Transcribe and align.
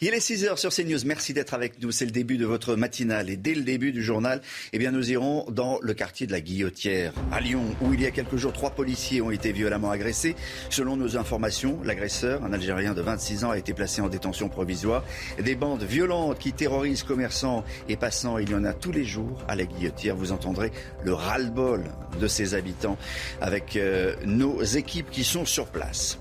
Il 0.00 0.14
est 0.14 0.20
6 0.20 0.44
heures 0.44 0.60
sur 0.60 0.72
CNews. 0.72 1.00
Merci 1.06 1.32
d'être 1.32 1.54
avec 1.54 1.82
nous. 1.82 1.90
C'est 1.90 2.04
le 2.04 2.12
début 2.12 2.38
de 2.38 2.46
votre 2.46 2.76
matinale. 2.76 3.30
Et 3.30 3.36
dès 3.36 3.56
le 3.56 3.62
début 3.62 3.90
du 3.90 4.04
journal, 4.04 4.40
eh 4.72 4.78
bien, 4.78 4.92
nous 4.92 5.10
irons 5.10 5.44
dans 5.50 5.80
le 5.82 5.92
quartier 5.92 6.28
de 6.28 6.30
la 6.30 6.40
Guillotière, 6.40 7.12
à 7.32 7.40
Lyon, 7.40 7.64
où 7.80 7.94
il 7.94 8.00
y 8.00 8.06
a 8.06 8.12
quelques 8.12 8.36
jours, 8.36 8.52
trois 8.52 8.70
policiers 8.70 9.20
ont 9.20 9.32
été 9.32 9.50
violemment 9.50 9.90
agressés. 9.90 10.36
Selon 10.70 10.96
nos 10.96 11.16
informations, 11.16 11.80
l'agresseur, 11.82 12.44
un 12.44 12.52
Algérien 12.52 12.94
de 12.94 13.00
26 13.00 13.44
ans, 13.44 13.50
a 13.50 13.58
été 13.58 13.74
placé 13.74 14.00
en 14.00 14.08
détention 14.08 14.48
provisoire. 14.48 15.04
Des 15.42 15.56
bandes 15.56 15.82
violentes 15.82 16.38
qui 16.38 16.52
terrorisent 16.52 17.02
commerçants 17.02 17.64
et 17.88 17.96
passants, 17.96 18.38
il 18.38 18.50
y 18.50 18.54
en 18.54 18.62
a 18.62 18.74
tous 18.74 18.92
les 18.92 19.04
jours 19.04 19.42
à 19.48 19.56
la 19.56 19.64
Guillotière. 19.64 20.14
Vous 20.14 20.30
entendrez 20.30 20.70
le 21.02 21.12
ras-le-bol 21.12 21.82
de 22.20 22.28
ses 22.28 22.54
habitants 22.54 22.98
avec 23.40 23.74
euh, 23.74 24.14
nos 24.24 24.62
équipes 24.62 25.10
qui 25.10 25.24
sont 25.24 25.44
sur 25.44 25.66
place. 25.66 26.20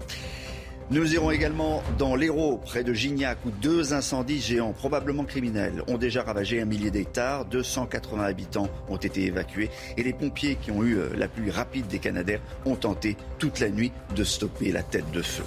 Nous 0.90 1.14
irons 1.14 1.32
également 1.32 1.84
dans 1.98 2.16
l'Hérault, 2.16 2.62
près 2.64 2.86
de 2.86 2.94
Gignac, 2.94 3.38
où 3.46 3.50
deux 3.50 3.94
incendies 3.94 4.40
géants, 4.40 4.72
probablement 4.72 5.26
criminels, 5.26 5.84
ont 5.88 5.98
déjà 5.98 6.24
ravagé 6.24 6.62
un 6.62 6.66
millier 6.66 6.92
d'hectares. 6.92 7.44
280 7.44 8.24
habitants 8.24 8.70
ont 8.88 8.96
été 8.96 9.26
évacués 9.26 9.70
et 9.98 10.04
les 10.04 10.14
pompiers 10.14 10.56
qui 10.56 10.72
ont 10.72 10.84
eu 10.84 10.96
euh, 10.96 11.10
la 11.18 11.28
pluie 11.28 11.52
rapide 11.52 11.88
des 11.88 12.00
Canadaires 12.00 12.42
ont 12.66 12.78
tenté 12.78 13.18
toute 13.38 13.60
la 13.60 13.70
nuit 13.70 13.92
de 14.16 14.24
stopper 14.24 14.72
la 14.72 14.82
tête 14.82 15.12
de 15.12 15.22
feu. 15.22 15.44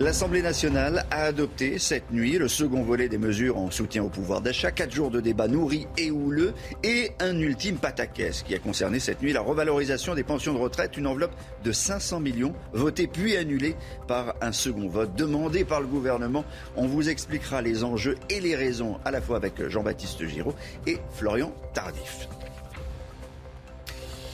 L'Assemblée 0.00 0.42
nationale 0.42 1.04
a 1.10 1.22
adopté 1.22 1.80
cette 1.80 2.12
nuit 2.12 2.38
le 2.38 2.46
second 2.46 2.84
volet 2.84 3.08
des 3.08 3.18
mesures 3.18 3.58
en 3.58 3.68
soutien 3.72 4.04
au 4.04 4.08
pouvoir 4.08 4.40
d'achat, 4.40 4.70
quatre 4.70 4.94
jours 4.94 5.10
de 5.10 5.20
débat 5.20 5.48
nourris 5.48 5.88
et 5.96 6.12
houleux 6.12 6.54
et 6.84 7.10
un 7.18 7.36
ultime 7.36 7.78
pataquès 7.78 8.44
qui 8.44 8.54
a 8.54 8.60
concerné 8.60 9.00
cette 9.00 9.20
nuit 9.22 9.32
la 9.32 9.40
revalorisation 9.40 10.14
des 10.14 10.22
pensions 10.22 10.54
de 10.54 10.58
retraite, 10.58 10.96
une 10.96 11.08
enveloppe 11.08 11.34
de 11.64 11.72
500 11.72 12.20
millions 12.20 12.54
votée 12.72 13.08
puis 13.08 13.36
annulée 13.36 13.74
par 14.06 14.36
un 14.40 14.52
second 14.52 14.88
vote 14.88 15.16
demandé 15.16 15.64
par 15.64 15.80
le 15.80 15.88
gouvernement. 15.88 16.44
On 16.76 16.86
vous 16.86 17.08
expliquera 17.08 17.60
les 17.60 17.82
enjeux 17.82 18.14
et 18.30 18.38
les 18.38 18.54
raisons 18.54 19.00
à 19.04 19.10
la 19.10 19.20
fois 19.20 19.36
avec 19.36 19.68
Jean-Baptiste 19.68 20.24
Giraud 20.28 20.54
et 20.86 20.98
Florian 21.16 21.52
Tardif. 21.74 22.28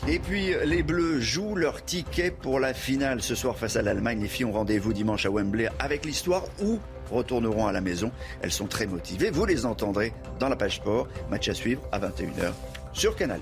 Et 0.06 0.18
puis 0.18 0.52
les 0.66 0.82
Bleus 0.82 1.20
jouent 1.20 1.56
leur 1.56 1.82
ticket 1.82 2.30
pour 2.30 2.60
la 2.60 2.74
finale 2.74 3.22
ce 3.22 3.34
soir 3.34 3.56
face 3.56 3.76
à 3.76 3.82
l'Allemagne. 3.82 4.20
Les 4.20 4.28
filles 4.28 4.44
ont 4.44 4.52
rendez-vous 4.52 4.92
dimanche 4.92 5.24
à 5.24 5.30
Wembley 5.30 5.68
avec 5.78 6.04
l'histoire 6.04 6.44
ou 6.62 6.78
retourneront 7.10 7.66
à 7.66 7.72
la 7.72 7.80
maison. 7.80 8.12
Elles 8.42 8.52
sont 8.52 8.66
très 8.66 8.86
motivées. 8.86 9.30
Vous 9.30 9.46
les 9.46 9.64
entendrez 9.64 10.12
dans 10.38 10.50
la 10.50 10.56
page 10.56 10.76
sport. 10.76 11.08
Match 11.30 11.48
à 11.48 11.54
suivre 11.54 11.80
à 11.90 11.98
21h 11.98 12.52
sur 12.92 13.16
Canal+. 13.16 13.40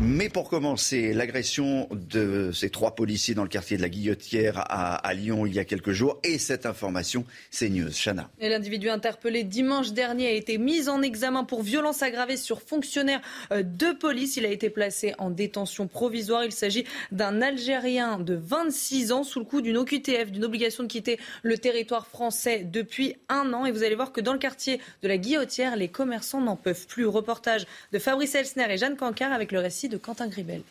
Mais 0.00 0.28
pour 0.28 0.48
commencer, 0.48 1.12
l'agression 1.12 1.88
de 1.90 2.52
ces 2.52 2.70
trois 2.70 2.94
policiers 2.94 3.34
dans 3.34 3.42
le 3.42 3.48
quartier 3.48 3.76
de 3.76 3.82
la 3.82 3.88
Guillotière 3.88 4.64
à, 4.68 5.12
Lyon 5.14 5.44
il 5.44 5.54
y 5.54 5.58
a 5.58 5.64
quelques 5.64 5.90
jours 5.90 6.20
et 6.22 6.38
cette 6.38 6.66
information, 6.66 7.24
c'est 7.50 7.68
News. 7.68 7.90
Chana. 7.90 8.30
L'individu 8.40 8.90
interpellé 8.90 9.42
dimanche 9.42 9.92
dernier 9.92 10.28
a 10.28 10.32
été 10.32 10.56
mis 10.58 10.88
en 10.88 11.02
examen 11.02 11.42
pour 11.42 11.62
violence 11.62 12.02
aggravée 12.02 12.36
sur 12.36 12.62
fonctionnaire 12.62 13.20
euh, 13.50 13.62
de 13.64 13.92
police. 13.92 14.36
Il 14.36 14.46
a 14.46 14.50
été 14.50 14.70
placé 14.70 15.14
en 15.18 15.30
détention 15.30 15.88
provisoire. 15.88 16.44
Il 16.44 16.52
s'agit 16.52 16.84
d'un 17.10 17.42
Algérien 17.42 18.18
de 18.18 18.34
26 18.34 19.12
ans 19.12 19.24
sous 19.24 19.40
le 19.40 19.44
coup 19.44 19.60
d'une 19.60 19.78
OQTF, 19.78 20.30
d'une 20.30 20.44
obligation 20.44 20.84
de 20.84 20.88
quitter 20.88 21.18
le 21.42 21.58
territoire 21.58 22.06
français 22.06 22.62
depuis 22.64 23.16
un 23.28 23.52
an. 23.52 23.66
Et 23.66 23.72
vous 23.72 23.82
allez 23.82 23.96
voir 23.96 24.12
que 24.12 24.20
dans 24.20 24.32
le 24.32 24.38
quartier 24.38 24.80
de 25.02 25.08
la 25.08 25.18
Guillotière, 25.18 25.74
les 25.76 25.88
commerçants 25.88 26.40
n'en 26.40 26.56
peuvent 26.56 26.86
plus. 26.86 27.06
Reportage 27.06 27.66
de 27.92 27.98
Fabrice 27.98 28.34
Elsner 28.34 28.66
et 28.70 28.76
Jeanne 28.76 28.96
Cancard 28.96 29.32
avec 29.32 29.50
le 29.50 29.58
récit 29.58 29.77
de 29.86 29.96
Quentin 29.96 30.26
Gribel. 30.26 30.62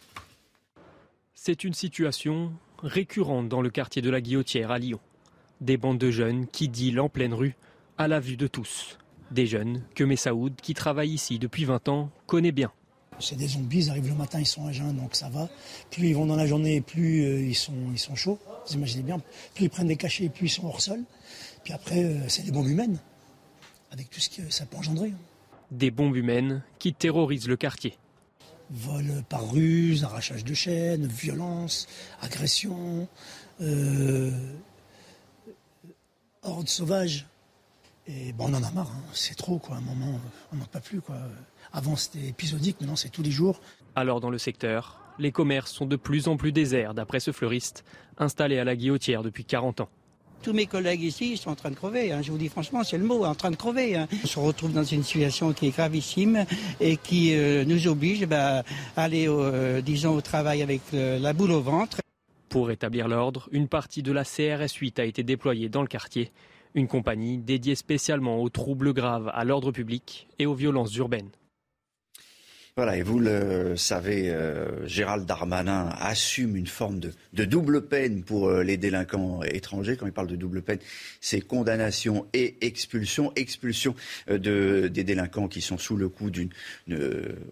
C'est 1.34 1.63
une 1.63 1.73
situation 1.73 2.51
récurrente 2.84 3.47
dans 3.47 3.62
le 3.62 3.69
quartier 3.69 4.01
de 4.01 4.09
la 4.09 4.19
Guillotière 4.19 4.72
à 4.72 4.79
Lyon. 4.79 5.00
Des 5.62 5.78
bandes 5.78 5.97
de 5.97 6.12
jeunes 6.12 6.47
qui 6.47 6.68
dealent 6.68 7.00
en 7.00 7.07
pleine 7.07 7.34
rue, 7.34 7.56
à 7.97 8.07
la 8.09 8.19
vue 8.19 8.35
de 8.35 8.47
tous. 8.47 8.97
Des 9.31 9.45
jeunes 9.47 9.84
que 9.95 10.03
Messaoud, 10.03 10.56
qui 10.62 10.73
travaille 10.73 11.12
ici 11.12 11.40
depuis 11.40 11.63
20 11.63 11.88
ans, 11.88 12.09
connaît 12.25 12.51
bien. 12.51 12.72
C'est 13.19 13.35
des 13.35 13.47
zombies, 13.47 13.85
ils 13.85 13.90
arrivent 13.90 14.09
le 14.09 14.16
matin, 14.16 14.40
ils 14.40 14.45
sont 14.45 14.68
à 14.68 14.72
jeun, 14.72 14.95
donc 14.95 15.16
ça 15.16 15.29
va. 15.29 15.50
Plus 15.89 16.09
ils 16.09 16.13
vont 16.16 16.25
dans 16.28 16.35
la 16.35 16.45
journée, 16.45 16.81
plus 16.81 17.24
euh, 17.25 17.39
ils, 17.41 17.56
sont, 17.56 17.74
ils 17.91 17.97
sont 17.97 18.16
chauds. 18.16 18.38
Vous 18.68 18.74
imaginez 18.75 19.03
bien, 19.03 19.19
plus 19.56 19.66
ils 19.66 19.69
prennent 19.69 19.88
des 19.88 19.95
cachets, 19.95 20.29
plus 20.29 20.47
ils 20.47 20.50
sont 20.50 20.68
hors 20.68 20.81
sol. 20.81 21.00
Puis 21.63 21.74
après, 21.74 22.03
euh, 22.03 22.28
c'est 22.28 22.44
des 22.44 22.51
bombes 22.51 22.68
humaines, 22.68 23.00
avec 23.91 24.09
tout 24.12 24.19
ce 24.19 24.29
que 24.29 24.50
ça 24.51 24.66
peut 24.66 24.78
engendrer. 24.78 25.09
hein. 25.09 25.19
Des 25.72 25.89
bombes 25.91 26.16
humaines 26.16 26.62
qui 26.78 26.94
terrorisent 26.94 27.47
le 27.47 27.57
quartier. 27.57 27.97
Vol 28.69 29.23
par 29.29 29.51
ruse, 29.51 30.03
arrachage 30.03 30.44
de 30.44 30.53
chaînes, 30.53 31.07
violence, 31.07 31.88
agression, 32.22 33.07
euh, 33.61 34.31
horde 36.44 36.67
sauvage. 36.67 37.27
Et 38.07 38.33
bon, 38.33 38.45
on 38.50 38.53
en 38.53 38.63
a 38.63 38.72
marre, 38.72 38.91
hein. 38.91 39.03
c'est 39.13 39.35
trop 39.35 39.57
quoi. 39.57 39.75
À 39.75 39.79
un 39.79 39.81
moment, 39.81 40.19
on 40.53 40.57
n'en 40.57 40.66
pas 40.66 40.79
plus 40.79 41.01
quoi. 41.01 41.17
Avant 41.73 41.95
c'était 41.95 42.27
épisodique, 42.27 42.79
maintenant 42.79 42.95
c'est 42.95 43.09
tous 43.09 43.23
les 43.23 43.31
jours. 43.31 43.59
Alors 43.95 44.22
dans 44.22 44.29
le 44.29 44.38
secteur, 44.38 45.00
les 45.19 45.31
commerces 45.31 45.72
sont 45.72 45.85
de 45.85 45.95
plus 45.95 46.27
en 46.27 46.38
plus 46.38 46.51
déserts, 46.51 46.94
d'après 46.94 47.19
ce 47.19 47.31
fleuriste, 47.31 47.83
installé 48.17 48.59
à 48.59 48.63
la 48.63 48.75
Guillotière 48.75 49.23
depuis 49.23 49.45
40 49.45 49.81
ans. 49.81 49.89
Tous 50.44 50.53
mes 50.53 50.66
collègues 50.66 51.02
ici 51.03 51.36
sont 51.36 51.50
en 51.50 51.56
train 51.56 51.72
de 51.72 51.75
crever. 51.75 52.12
hein. 52.14 52.22
Je 52.22 52.31
vous 52.31 52.38
dis 52.38 52.48
franchement, 52.48 52.84
c'est 52.84 52.98
le 52.98 53.03
mot, 53.03 53.25
en 53.25 53.36
train 53.36 53.52
de 53.52 53.56
crever. 53.58 53.96
hein. 53.98 54.08
On 54.24 54.28
se 54.28 54.40
retrouve 54.40 54.72
dans 54.72 54.84
une 54.84 55.03
situation 55.03 55.52
qui 55.52 55.68
est 55.68 55.72
gravissime 55.75 56.46
et 56.80 56.96
qui 56.96 57.34
euh, 57.36 57.66
nous 57.66 57.88
oblige 57.88 58.25
bah, 58.25 58.64
à 58.96 59.03
aller, 59.03 59.28
au, 59.28 59.42
euh, 59.42 59.81
disons, 59.81 60.16
au 60.16 60.22
travail 60.22 60.62
avec 60.62 60.81
euh, 60.94 61.20
la 61.20 61.34
boule 61.34 61.52
au 61.52 61.62
ventre. 61.62 62.00
Pour 62.50 62.68
rétablir 62.68 63.09
l'ordre, 63.09 63.50
une 63.52 63.68
partie 63.68 64.03
de 64.03 64.14
la 64.14 64.24
CRS 64.24 64.74
8 64.80 65.00
a 65.00 65.06
été 65.06 65.22
déployée 65.24 65.68
dans 65.68 65.81
le 65.81 65.88
quartier, 65.90 66.31
une 66.75 66.88
compagnie 66.88 67.38
dédiée 67.40 67.75
spécialement 67.75 68.42
aux 68.42 68.50
troubles 68.50 68.94
graves 68.94 69.30
à 69.34 69.44
l'ordre 69.44 69.72
public 69.74 70.28
et 70.40 70.46
aux 70.46 70.54
violences 70.54 70.96
urbaines. 70.96 71.30
Voilà, 72.77 72.95
et 72.95 73.01
vous 73.01 73.17
le 73.17 73.75
savez, 73.75 74.29
euh, 74.29 74.85
Gérald 74.85 75.25
Darmanin 75.25 75.89
assume 75.99 76.55
une 76.55 76.67
forme 76.67 76.99
de, 76.99 77.43
double 77.43 77.88
peine 77.88 78.21
pour 78.21 78.49
euh, 78.49 78.61
les 78.61 78.77
délinquants 78.77 79.41
étrangers. 79.41 79.97
Quand 79.97 80.05
il 80.05 80.11
parle 80.11 80.27
de 80.27 80.35
double 80.35 80.61
peine, 80.61 80.77
c'est 81.19 81.41
condamnation 81.41 82.27
et 82.33 82.55
expulsion. 82.61 83.33
Expulsion 83.35 83.95
euh, 84.29 84.38
de, 84.38 84.89
des 84.89 85.03
délinquants 85.03 85.47
qui 85.47 85.61
sont 85.61 85.79
sous 85.79 85.97
le 85.97 86.07
coup 86.07 86.29
d'une 86.29 86.51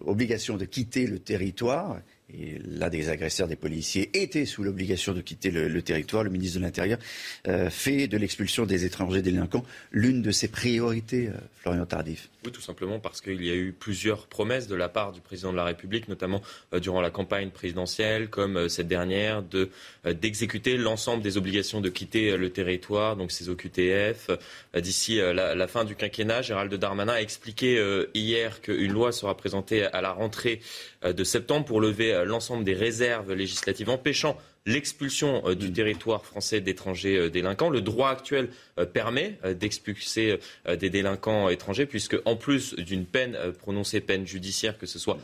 obligation 0.06 0.56
de 0.56 0.64
quitter 0.64 1.08
le 1.08 1.18
territoire. 1.18 1.98
Là, 2.34 2.90
des 2.90 3.08
agresseurs, 3.08 3.46
des 3.46 3.54
policiers 3.54 4.10
étaient 4.20 4.46
sous 4.46 4.64
l'obligation 4.64 5.12
de 5.12 5.20
quitter 5.20 5.52
le, 5.52 5.80
territoire. 5.80 6.24
Le 6.24 6.30
ministre 6.30 6.58
de 6.58 6.64
l'Intérieur 6.64 6.98
euh, 7.46 7.70
fait 7.70 8.08
de 8.08 8.16
l'expulsion 8.16 8.66
des 8.66 8.84
étrangers 8.84 9.22
délinquants 9.22 9.64
l'une 9.92 10.22
de 10.22 10.32
ses 10.32 10.48
priorités, 10.48 11.28
euh, 11.28 11.38
Florian 11.54 11.86
Tardif. 11.86 12.28
Tout 12.42 12.60
simplement 12.60 12.98
parce 12.98 13.20
qu'il 13.20 13.44
y 13.44 13.50
a 13.50 13.54
eu 13.54 13.72
plusieurs 13.72 14.26
promesses 14.26 14.66
de 14.66 14.74
la 14.74 14.88
part 14.88 15.12
du 15.12 15.20
président 15.20 15.52
de 15.52 15.56
la 15.56 15.64
République, 15.64 16.08
notamment 16.08 16.42
euh, 16.74 16.80
durant 16.80 17.00
la 17.00 17.10
campagne 17.10 17.50
présidentielle, 17.50 18.28
comme 18.28 18.68
cette 18.68 18.88
dernière, 18.88 19.42
de 19.42 19.70
d'exécuter 20.04 20.76
l'ensemble 20.76 21.22
des 21.22 21.36
obligations 21.36 21.80
de 21.80 21.88
quitter 21.88 22.36
le 22.36 22.50
territoire, 22.50 23.16
donc 23.16 23.32
ces 23.32 23.48
OQTF. 23.48 24.30
D'ici 24.76 25.16
la, 25.16 25.66
fin 25.66 25.84
du 25.84 25.96
quinquennat, 25.96 26.42
Gérald 26.42 26.72
Darmanin 26.74 27.14
a 27.14 27.20
expliqué 27.20 28.04
hier 28.14 28.60
qu'une 28.60 28.92
loi 28.92 29.10
sera 29.10 29.36
présentée 29.36 29.84
à 29.84 30.00
la 30.00 30.12
rentrée 30.12 30.60
de 31.04 31.24
septembre 31.24 31.66
pour 31.66 31.80
lever 31.80 32.15
euh, 32.16 32.24
l'ensemble 32.24 32.64
des 32.64 32.74
réserves 32.74 33.32
législatives 33.32 33.90
empêchant 33.90 34.36
l'expulsion 34.64 35.42
euh, 35.46 35.54
du 35.54 35.72
territoire 35.72 36.24
français 36.24 36.60
d'étrangers 36.60 37.16
euh, 37.16 37.30
délinquants. 37.30 37.70
Le 37.70 37.80
droit 37.80 38.10
actuel 38.10 38.48
permet 38.92 39.38
d'expulser 39.58 40.38
des 40.68 40.90
délinquants 40.90 41.48
étrangers, 41.48 41.86
puisque 41.86 42.16
en 42.24 42.36
plus 42.36 42.74
d'une 42.74 43.06
peine 43.06 43.36
prononcée, 43.58 44.00
peine 44.00 44.26
judiciaire, 44.26 44.76
que 44.78 44.86
ce 44.86 44.98
soit 44.98 45.18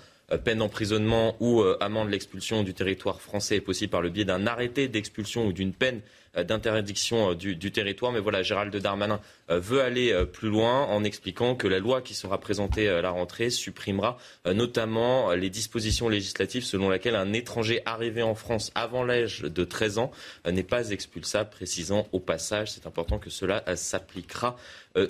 peine 0.44 0.58
d'emprisonnement 0.58 1.36
ou 1.40 1.62
amende 1.80 2.10
l'expulsion 2.10 2.62
du 2.62 2.74
territoire 2.74 3.20
français 3.20 3.56
est 3.56 3.60
possible 3.60 3.90
par 3.90 4.02
le 4.02 4.10
biais 4.10 4.24
d'un 4.24 4.46
arrêté 4.46 4.88
d'expulsion 4.88 5.46
ou 5.46 5.52
d'une 5.52 5.72
peine 5.72 6.00
euh, 6.36 6.44
d'interdiction 6.44 7.32
euh, 7.32 7.34
du, 7.34 7.72
territoire. 7.72 8.10
Mais 8.10 8.20
voilà, 8.20 8.42
Gérald 8.42 8.74
Darmanin 8.74 9.20
euh, 9.50 9.60
veut 9.60 9.82
aller 9.82 10.14
plus 10.32 10.48
loin 10.48 10.84
en 10.86 11.04
expliquant 11.04 11.54
que 11.54 11.68
la 11.68 11.78
loi 11.78 12.00
qui 12.00 12.14
sera 12.14 12.38
présentée 12.40 12.88
à 12.88 13.02
la 13.02 13.10
rentrée 13.10 13.50
supprimera 13.50 14.16
notamment 14.46 15.32
les 15.32 15.50
dispositions 15.50 16.08
législatives 16.08 16.64
selon 16.64 16.90
lesquelles 16.90 17.16
un 17.16 17.32
étranger 17.32 17.82
arrivé 17.84 18.22
en 18.22 18.34
France 18.34 18.72
avant 18.74 19.04
l'âge 19.04 19.42
de 19.42 19.64
13 19.64 19.98
ans 19.98 20.10
n'est 20.50 20.62
pas 20.62 20.90
expulsable, 20.90 21.50
précisant 21.50 22.06
au 22.12 22.20
passage, 22.20 22.72
c'est 22.72 22.86
important 22.86 23.18
que 23.18 23.30
cela 23.30 23.64
s'appliquera 23.76 24.56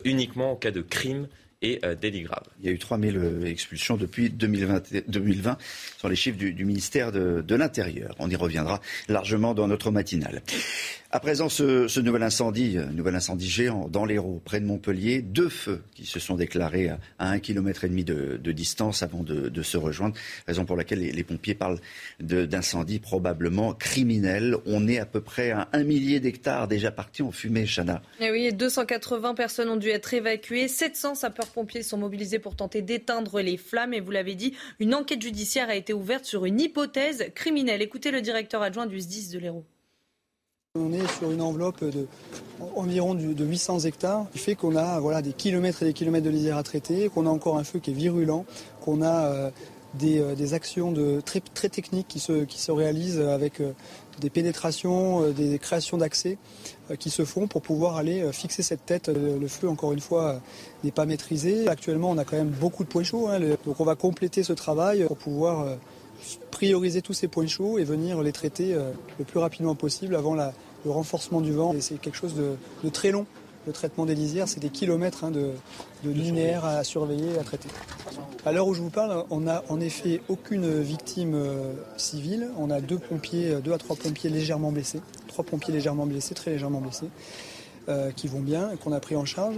uniquement 0.05 0.53
en 0.53 0.57
cas 0.57 0.71
de 0.71 0.83
crime 0.83 1.29
et 1.63 1.81
délit 2.01 2.23
grave. 2.23 2.45
Il 2.61 2.67
y 2.67 2.69
a 2.69 2.73
eu 2.73 2.79
3000 2.79 3.43
expulsions 3.47 3.97
depuis 3.97 4.31
2020, 4.31 5.09
2020 5.09 5.57
sur 5.99 6.09
les 6.09 6.17
chiffres 6.17 6.39
du, 6.39 6.65
ministère 6.65 7.13
de 7.13 7.55
l'Intérieur. 7.55 8.15
On 8.19 8.29
y 8.29 8.37
reviendra 8.37 8.81
largement 9.09 9.55
dans 9.55 9.69
notre 9.69 9.91
matinale. 9.91 10.43
À 11.15 11.21
présent, 11.21 11.51
ce, 11.51 12.01
nouvel 12.01 12.23
incendie, 12.23 12.79
euh, 12.79 12.87
nouvel 12.87 13.15
incendie 13.15 13.47
géant 13.47 13.87
dans 13.87 14.07
l'Hérault, 14.07 14.41
près 14.43 14.61
de 14.61 14.65
Montpellier, 14.65 15.21
deux 15.21 15.51
feux 15.51 15.83
qui 15.95 16.07
se 16.07 16.19
sont 16.19 16.37
déclarés 16.37 16.89
à, 16.89 16.99
un 17.19 17.39
kilomètre 17.39 17.85
et 17.85 17.91
demi 17.91 18.03
de, 18.03 18.39
distance 18.51 19.03
avant 19.03 19.23
de, 19.23 19.63
se 19.63 19.77
rejoindre. 19.77 20.17
Raison 20.47 20.65
pour 20.65 20.75
laquelle 20.75 21.01
les, 21.01 21.23
pompiers 21.23 21.55
parlent 21.55 21.81
d'incendie 22.19 22.99
probablement 22.99 23.75
criminel. 23.75 24.57
On 24.65 24.89
est 24.89 24.99
à 24.99 25.05
peu 25.05 25.21
près 25.21 25.51
à 25.51 25.69
un 25.75 25.85
millier 25.85 26.19
d'hectares 26.19 26.67
déjà 26.67 26.91
partis 26.91 27.21
en 27.21 27.31
fumée, 27.31 27.67
Chana. 27.67 28.01
Eh 28.19 28.31
oui, 28.31 28.51
280 28.51 29.35
personnes 29.35 29.69
ont 29.69 29.77
dû 29.77 29.91
être 29.91 30.15
évacuées. 30.15 30.67
700 30.67 31.17
sapeurs-pompiers 31.17 31.83
sont 31.83 31.99
mobilisés 31.99 32.39
pour 32.39 32.57
tenter 32.57 32.81
d'éteindre 32.81 33.43
les 33.43 33.59
flammes. 33.59 33.93
Et 33.93 34.01
vous 34.01 34.13
l'avez 34.13 34.35
dit, 34.35 34.55
une 34.81 34.95
enquête 34.95 35.21
judiciaire 35.21 35.69
a 35.69 35.75
été 35.75 35.93
ouverte 35.93 36.25
sur 36.25 36.47
une 36.47 36.59
hypothèse 36.59 37.27
criminelle. 37.35 37.83
Écoutez 37.83 38.11
le 38.11 38.23
directeur 38.23 38.63
adjoint 38.63 38.87
du 38.87 38.99
SDIS 38.99 39.29
de 39.31 39.39
l'Hérault. 39.39 39.67
On 40.81 40.91
est 40.91 41.07
sur 41.19 41.31
une 41.31 41.43
enveloppe 41.43 41.85
de 41.85 42.07
environ 42.77 43.15
de 43.15 43.45
800 43.45 43.81
hectares, 43.81 44.25
qui 44.33 44.39
fait 44.39 44.55
qu'on 44.55 44.75
a 44.75 45.01
voilà, 45.01 45.21
des 45.21 45.35
kilomètres 45.35 45.83
et 45.83 45.85
des 45.85 45.93
kilomètres 45.93 46.25
de 46.25 46.31
lisière 46.31 46.57
à 46.57 46.63
traiter, 46.63 47.11
qu'on 47.11 47.27
a 47.27 47.29
encore 47.29 47.59
un 47.59 47.65
feu 47.65 47.79
qui 47.79 47.91
est 47.91 47.95
virulent, 47.95 48.47
qu'on 48.81 49.03
a 49.03 49.27
euh, 49.27 49.51
euh, 50.03 50.35
des, 50.35 50.55
actions 50.55 50.91
de, 50.91 51.21
très, 51.21 51.41
très 51.41 51.69
techniques 51.69 52.09
qui 52.09 52.21
se, 52.21 52.71
réalisent 52.71 53.21
avec 53.21 53.61
euh, 53.61 53.73
des 54.23 54.31
pénétrations, 54.31 55.29
des 55.33 55.59
créations 55.59 55.99
d'accès 55.99 56.39
qui 56.99 57.11
se 57.11 57.27
font 57.27 57.49
pour 57.49 57.61
pouvoir 57.61 57.97
aller 57.97 58.33
fixer 58.33 58.63
cette 58.63 58.87
tête. 58.87 59.09
Le 59.09 59.49
feu, 59.49 59.69
encore 59.69 59.93
une 59.93 60.01
fois, 60.01 60.41
n'est 60.85 60.91
pas 60.91 61.05
maîtrisé. 61.05 61.69
Actuellement, 61.69 62.09
on 62.09 62.17
a 62.17 62.25
quand 62.25 62.37
même 62.37 62.49
beaucoup 62.49 62.85
de 62.85 62.89
points 62.89 63.03
chauds, 63.03 63.29
hein. 63.29 63.41
donc 63.67 63.79
on 63.79 63.85
va 63.85 63.95
compléter 63.95 64.43
ce 64.43 64.55
travail 64.55 65.05
pour 65.07 65.19
pouvoir 65.19 65.67
prioriser 66.63 67.03
tous 67.03 67.13
ces 67.13 67.27
points 67.27 67.49
chauds 67.49 67.81
et 67.81 67.83
venir 67.83 68.23
les 68.23 68.31
traiter 68.31 68.73
euh, 68.73 68.93
le 69.19 69.25
plus 69.25 69.41
rapidement 69.41 69.75
possible 69.75 70.15
avant 70.15 70.37
le 70.37 70.53
renforcement 70.87 71.41
du 71.41 71.51
vent. 71.51 71.75
c'est 71.81 72.01
quelque 72.01 72.17
chose 72.17 72.37
de, 72.37 72.89
très 72.91 73.11
long. 73.11 73.27
Le 73.67 73.73
traitement 73.73 74.07
des 74.07 74.15
lisières, 74.15 74.47
c'est 74.47 74.61
des 74.61 74.69
kilomètres 74.69 75.25
hein, 75.25 75.33
de, 75.33 75.55
linéaires 76.05 76.65
à 76.65 76.85
surveiller, 76.85 77.37
à 77.41 77.43
traiter. 77.43 77.69
À 78.47 78.53
l'heure 78.53 78.69
où 78.69 78.75
je 78.75 78.81
vous 78.81 78.91
parle, 78.91 79.25
on 79.31 79.41
n'a 79.41 79.65
en 79.71 79.81
effet 79.81 80.21
aucune 80.29 80.81
victime 80.81 81.35
euh, 81.35 81.73
civile. 81.97 82.49
On 82.57 82.71
a 82.71 82.81
deux 82.81 82.99
pompiers, 82.99 83.55
euh, 83.55 83.59
deux 83.59 83.73
à 83.73 83.79
trois 83.79 83.97
pompiers 83.97 84.31
légèrement 84.31 84.71
blessés, 84.71 85.01
trois 85.27 85.45
pompiers 85.45 85.75
légèrement 85.75 86.07
blessés, 86.07 86.37
très 86.37 86.53
légèrement 86.53 86.81
blessés, 86.81 87.09
qui 88.15 88.29
vont 88.29 88.39
bien 88.39 88.71
et 88.71 88.77
qu'on 88.77 88.93
a 88.93 89.01
pris 89.01 89.17
en 89.17 89.25
charge 89.25 89.57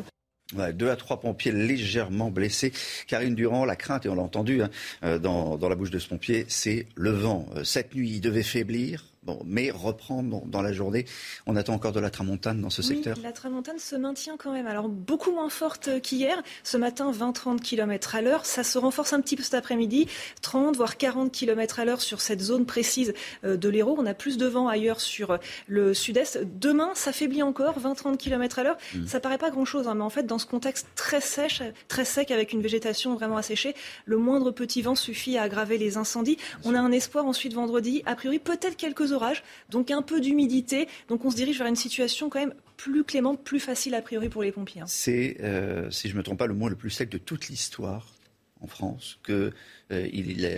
deux 0.52 0.90
à 0.90 0.96
trois 0.96 1.20
pompiers 1.20 1.52
légèrement 1.52 2.30
blessés. 2.30 2.72
Karine 3.06 3.34
Durand, 3.34 3.64
la 3.64 3.76
crainte, 3.76 4.06
et 4.06 4.08
on 4.08 4.14
l'a 4.14 4.22
entendu 4.22 4.62
hein, 4.62 4.70
euh, 5.02 5.18
dans, 5.18 5.56
dans, 5.56 5.68
la 5.68 5.74
bouche 5.74 5.90
de 5.90 5.98
ce 5.98 6.08
pompier, 6.08 6.44
c'est 6.48 6.86
le 6.94 7.10
vent. 7.10 7.46
Euh, 7.56 7.64
cette 7.64 7.94
nuit, 7.94 8.10
il 8.10 8.20
devait 8.20 8.42
faiblir. 8.42 9.04
Bon, 9.24 9.40
mais 9.46 9.70
reprendre 9.70 10.42
dans 10.46 10.60
la 10.60 10.72
journée. 10.72 11.06
On 11.46 11.56
attend 11.56 11.72
encore 11.72 11.92
de 11.92 12.00
la 12.00 12.10
tramontane 12.10 12.60
dans 12.60 12.68
ce 12.68 12.82
oui, 12.82 12.88
secteur 12.88 13.16
La 13.22 13.32
tramontane 13.32 13.78
se 13.78 13.96
maintient 13.96 14.36
quand 14.36 14.52
même. 14.52 14.66
Alors 14.66 14.88
beaucoup 14.88 15.32
moins 15.32 15.48
forte 15.48 16.02
qu'hier. 16.02 16.42
Ce 16.62 16.76
matin, 16.76 17.10
20-30 17.10 17.60
km 17.60 18.16
à 18.16 18.20
l'heure. 18.20 18.44
Ça 18.44 18.62
se 18.62 18.76
renforce 18.76 19.14
un 19.14 19.22
petit 19.22 19.36
peu 19.36 19.42
cet 19.42 19.54
après-midi. 19.54 20.08
30 20.42 20.76
voire 20.76 20.98
40 20.98 21.32
km 21.32 21.80
à 21.80 21.86
l'heure 21.86 22.02
sur 22.02 22.20
cette 22.20 22.42
zone 22.42 22.66
précise 22.66 23.14
euh, 23.44 23.56
de 23.56 23.68
l'Hérault. 23.70 23.96
On 23.98 24.04
a 24.04 24.12
plus 24.12 24.36
de 24.36 24.46
vent 24.46 24.68
ailleurs 24.68 25.00
sur 25.00 25.30
euh, 25.30 25.38
le 25.68 25.94
sud-est. 25.94 26.40
Demain, 26.60 26.90
ça 26.94 27.12
faiblit 27.12 27.42
encore. 27.42 27.78
20-30 27.80 28.18
km 28.18 28.58
à 28.58 28.62
l'heure. 28.62 28.76
Mmh. 28.94 29.06
Ça 29.06 29.20
paraît 29.20 29.38
pas 29.38 29.50
grand-chose, 29.50 29.88
hein, 29.88 29.94
mais 29.94 30.02
en 30.02 30.10
fait, 30.10 30.24
dans 30.24 30.38
ce 30.38 30.46
contexte 30.46 30.86
très 30.96 31.22
sèche, 31.22 31.62
très 31.88 32.04
sec, 32.04 32.30
avec 32.30 32.52
une 32.52 32.60
végétation 32.60 33.14
vraiment 33.14 33.38
asséchée, 33.38 33.74
le 34.04 34.18
moindre 34.18 34.50
petit 34.50 34.82
vent 34.82 34.94
suffit 34.94 35.38
à 35.38 35.42
aggraver 35.42 35.78
les 35.78 35.96
incendies. 35.96 36.36
On 36.64 36.74
a 36.74 36.80
un 36.80 36.92
espoir 36.92 37.24
ensuite 37.24 37.54
vendredi. 37.54 38.02
A 38.04 38.16
priori, 38.16 38.38
peut-être 38.38 38.76
quelques 38.76 39.12
donc 39.70 39.90
un 39.90 40.02
peu 40.02 40.20
d'humidité. 40.20 40.88
Donc 41.08 41.24
on 41.24 41.30
se 41.30 41.36
dirige 41.36 41.58
vers 41.58 41.66
une 41.66 41.76
situation 41.76 42.28
quand 42.28 42.40
même 42.40 42.54
plus 42.76 43.04
clémente, 43.04 43.42
plus 43.42 43.60
facile 43.60 43.94
a 43.94 44.02
priori 44.02 44.28
pour 44.28 44.42
les 44.42 44.52
pompiers. 44.52 44.82
Hein. 44.82 44.86
C'est, 44.86 45.36
euh, 45.40 45.90
si 45.90 46.08
je 46.08 46.14
ne 46.14 46.18
me 46.18 46.22
trompe 46.22 46.38
pas, 46.38 46.46
le 46.46 46.54
mois 46.54 46.70
le 46.70 46.76
plus 46.76 46.90
sec 46.90 47.08
de 47.08 47.18
toute 47.18 47.48
l'histoire 47.48 48.14
en 48.60 48.66
France 48.66 49.18
que 49.22 49.52
euh, 49.92 50.08
il, 50.12 50.48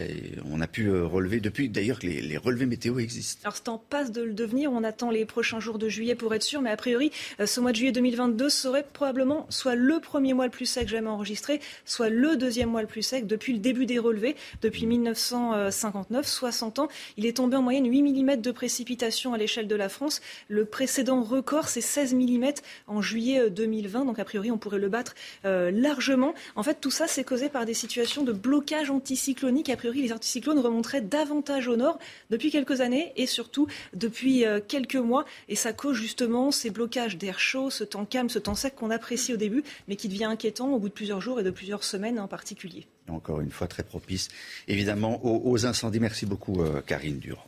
on 0.49 0.61
a 0.61 0.69
pu 0.69 0.87
euh, 0.87 1.05
relever 1.05 1.41
depuis 1.41 1.69
d'ailleurs 1.69 1.99
que 1.99 2.07
les, 2.07 2.37
relevés 2.37 2.67
météo 2.67 3.01
existent. 3.01 3.41
Alors 3.45 3.57
c'est 3.57 3.69
en 3.69 3.79
passe 3.79 4.13
de 4.13 4.23
le 4.23 4.33
devenir, 4.33 4.71
on 4.71 4.85
attend 4.85 5.11
les 5.11 5.25
prochains 5.25 5.59
jours 5.59 5.79
de 5.79 5.89
juillet 5.89 6.15
pour 6.15 6.33
être 6.35 6.45
sûr, 6.45 6.63
mais 6.63 6.71
a 6.71 6.77
priori 6.77 7.11
euh, 7.41 7.47
ce 7.47 7.59
mois 7.61 7.73
de 7.73 7.77
juillet 7.77 7.93
2022 7.93 8.49
serait 8.49 8.87
probablement 8.93 9.47
soit 9.49 9.75
le 9.75 9.99
premier 9.99 10.33
mois 10.33 10.45
le 10.45 10.53
plus 10.53 10.67
sec 10.67 10.87
jamais 10.87 11.09
enregistré, 11.09 11.61
soit 11.85 12.09
le 12.09 12.37
deuxième 12.37 12.71
mois 12.71 12.83
le 12.83 12.87
plus 12.87 13.03
sec 13.03 13.27
depuis 13.27 13.53
le 13.53 13.59
début 13.59 13.85
des 13.85 13.99
relevés, 13.99 14.37
depuis 14.63 14.87
1959, 14.87 16.25
60 16.25 16.79
ans. 16.79 16.89
Il 17.17 17.27
est 17.27 17.39
tombé 17.39 17.57
en 17.57 17.63
moyenne 17.63 17.91
8 17.91 18.03
mm 18.03 18.41
de 18.41 18.51
précipitations 18.53 19.35
à 19.35 19.39
l'échelle 19.39 19.67
de 19.67 19.77
la 19.77 19.89
France. 19.89 20.21
Le 20.49 20.65
précédent 20.65 21.23
record 21.23 21.69
c'est 21.69 21.81
16 21.81 22.15
mm 22.15 22.47
en 22.87 23.03
juillet 23.03 23.51
2020, 23.51 24.05
donc 24.05 24.21
a 24.21 24.25
priori 24.25 24.53
on 24.53 24.59
pourrait 24.59 24.79
le 24.79 24.89
battre 24.89 25.15
largement. 25.45 26.35
En 26.55 26.63
fait 26.63 26.81
tout 26.81 26.93
ça 26.93 27.09
c'est 27.09 27.25
causé 27.25 27.49
par 27.49 27.67
des 27.67 27.75
situations 27.75 28.23
de 28.23 28.33
blocage 28.33 28.91
anti 28.91 29.16
cyclonique, 29.17 29.71
a 29.71 29.77
priori, 29.77 30.03
les 30.03 30.13
anticyclones 30.13 30.59
remonteraient 30.59 31.01
davantage 31.01 31.69
au 31.69 31.77
nord 31.77 31.99
depuis 32.31 32.51
quelques 32.51 32.81
années 32.81 33.13
et 33.17 33.27
surtout 33.27 33.67
depuis 33.95 34.45
euh, 34.45 34.61
quelques 34.67 34.97
mois. 34.97 35.25
Et 35.49 35.57
ça 35.57 35.73
cause 35.73 35.97
justement 35.97 36.51
ces 36.51 36.71
blocages 36.71 37.17
d'air 37.17 37.39
chaud, 37.39 37.71
ce 37.71 37.85
temps 37.85 38.05
calme, 38.05 38.29
ce 38.29 38.39
temps 38.39 38.55
sec 38.55 38.75
qu'on 38.75 38.91
apprécie 38.91 39.33
au 39.33 39.37
début, 39.37 39.65
mais 39.89 39.97
qui 39.97 40.09
devient 40.09 40.25
inquiétant 40.25 40.73
au 40.73 40.79
bout 40.79 40.89
de 40.89 40.95
plusieurs 40.95 41.21
jours 41.21 41.41
et 41.41 41.43
de 41.43 41.51
plusieurs 41.51 41.85
semaines 41.85 42.21
en 42.21 42.29
particulier. 42.29 42.87
Encore 43.09 43.41
une 43.41 43.51
fois, 43.51 43.69
très 43.69 43.85
propice, 43.85 44.29
évidemment, 44.67 45.21
aux, 45.25 45.67
incendies. 45.67 46.01
Merci 46.01 46.27
beaucoup, 46.27 46.63
euh, 46.63 46.81
Karine 46.81 47.19
Durand. 47.19 47.47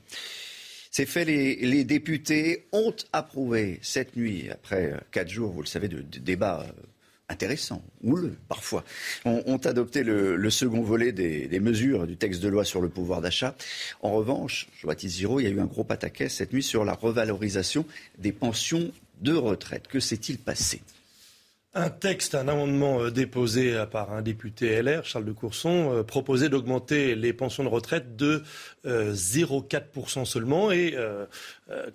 C'est 0.91 1.07
fait, 1.07 1.25
les, 1.25 1.85
députés 1.85 2.67
ont 2.73 2.95
approuvé 3.13 3.79
cette 3.83 4.17
nuit, 4.17 4.49
après 4.51 4.93
euh, 4.93 4.97
quatre 5.11 5.29
jours, 5.29 5.53
vous 5.53 5.63
le 5.63 5.67
savez, 5.67 5.89
de, 5.89 6.01
de 6.01 6.19
débats 6.19 6.67
intéressant, 7.29 7.83
houleux 8.03 8.37
parfois, 8.49 8.85
ont, 9.25 9.59
adopté 9.65 10.03
le, 10.03 10.51
second 10.51 10.83
volet 10.83 11.13
des, 11.13 11.61
mesures 11.61 12.07
du 12.07 12.17
texte 12.17 12.41
de 12.41 12.49
loi 12.49 12.65
sur 12.65 12.81
le 12.81 12.89
pouvoir 12.89 13.21
d'achat. 13.21 13.55
En 14.03 14.13
revanche, 14.13 14.69
Joatis 14.81 15.11
Giraud, 15.11 15.41
il 15.41 15.45
y 15.45 15.47
a 15.47 15.51
eu 15.51 15.61
un 15.61 15.67
gros 15.67 15.85
pataquès 15.85 16.33
cette 16.33 16.53
nuit 16.53 16.63
sur 16.63 16.85
la 16.85 16.95
revalorisation 16.95 17.85
des 18.19 18.33
pensions 18.33 18.93
de 19.21 19.35
retraite. 19.35 19.89
Que 19.89 20.01
s'est-il 20.01 20.39
passé? 20.39 20.81
Un 21.79 21.91
texte, 21.91 22.35
un 22.35 22.49
amendement 22.49 23.01
euh, 23.01 23.11
déposé 23.11 23.85
par 23.91 24.13
un 24.13 24.21
député 24.21 24.83
LR, 24.83 25.05
Charles 25.05 25.25
de 25.25 25.33
Courson, 25.33 25.93
euh, 25.93 26.03
proposait 26.03 26.49
d'augmenter 26.49 27.15
les 27.15 27.33
pensions 27.33 27.63
de 27.63 27.69
retraite 27.69 28.17
de 28.17 28.43
0,4% 28.85 30.21
euh, 30.21 30.25
seulement. 30.25 30.73
Et 30.73 30.97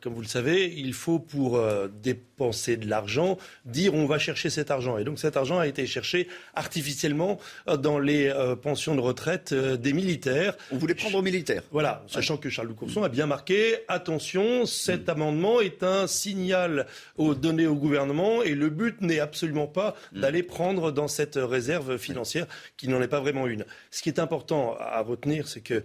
comme 0.02 0.14
vous 0.14 0.22
le 0.22 0.28
savez, 0.28 0.72
il 0.78 0.94
faut 0.94 1.18
pour 1.18 1.60
dépenser 2.02 2.78
de 2.78 2.88
l'argent 2.88 3.40
dire 3.66 3.96
on 3.96 4.06
va 4.06 4.20
chercher 4.20 4.52
cet 4.52 4.70
argent. 4.70 5.00
Et 5.00 5.04
donc 5.04 5.18
cet 5.18 5.36
argent 5.36 5.58
a 5.58 5.66
été 5.66 5.88
cherché 5.88 6.28
artificiellement 6.54 7.40
dans 7.80 7.98
les 7.98 8.32
pensions 8.62 8.96
de 8.96 9.02
retraite 9.02 9.54
des 9.54 9.94
militaires. 9.94 10.56
On 10.72 10.78
voulait 10.78 10.94
prendre 10.94 11.18
aux 11.18 11.24
militaires. 11.24 11.64
Voilà, 11.72 12.04
sachant 12.08 12.38
que 12.38 12.50
Charles 12.50 12.68
de 12.68 12.74
Courson 12.74 13.02
a 13.02 13.10
bien 13.10 13.26
marqué 13.26 13.78
attention, 13.88 14.68
cet 14.68 15.10
amendement 15.10 15.60
est 15.60 15.82
un 15.82 16.06
signal 16.06 16.86
donné 17.18 17.66
au 17.66 17.76
gouvernement 17.76 18.44
et 18.44 18.54
le 18.54 18.70
but 18.70 19.02
n'est 19.02 19.20
absolument 19.20 19.68
pas 19.74 19.96
mm. 20.14 20.22
d'aller 20.22 20.44
prendre 20.44 20.92
dans 20.92 21.08
cette 21.08 21.36
réserve 21.36 21.98
financière 21.98 22.48
qui 22.78 22.88
n'en 22.88 23.02
est 23.02 23.08
pas 23.08 23.20
vraiment 23.20 23.48
une. 23.48 23.66
Ce 23.92 24.02
qui 24.02 24.10
est 24.10 24.20
important 24.20 24.78
à 24.80 25.02
retenir, 25.02 25.48
c'est 25.48 25.62
que 25.62 25.84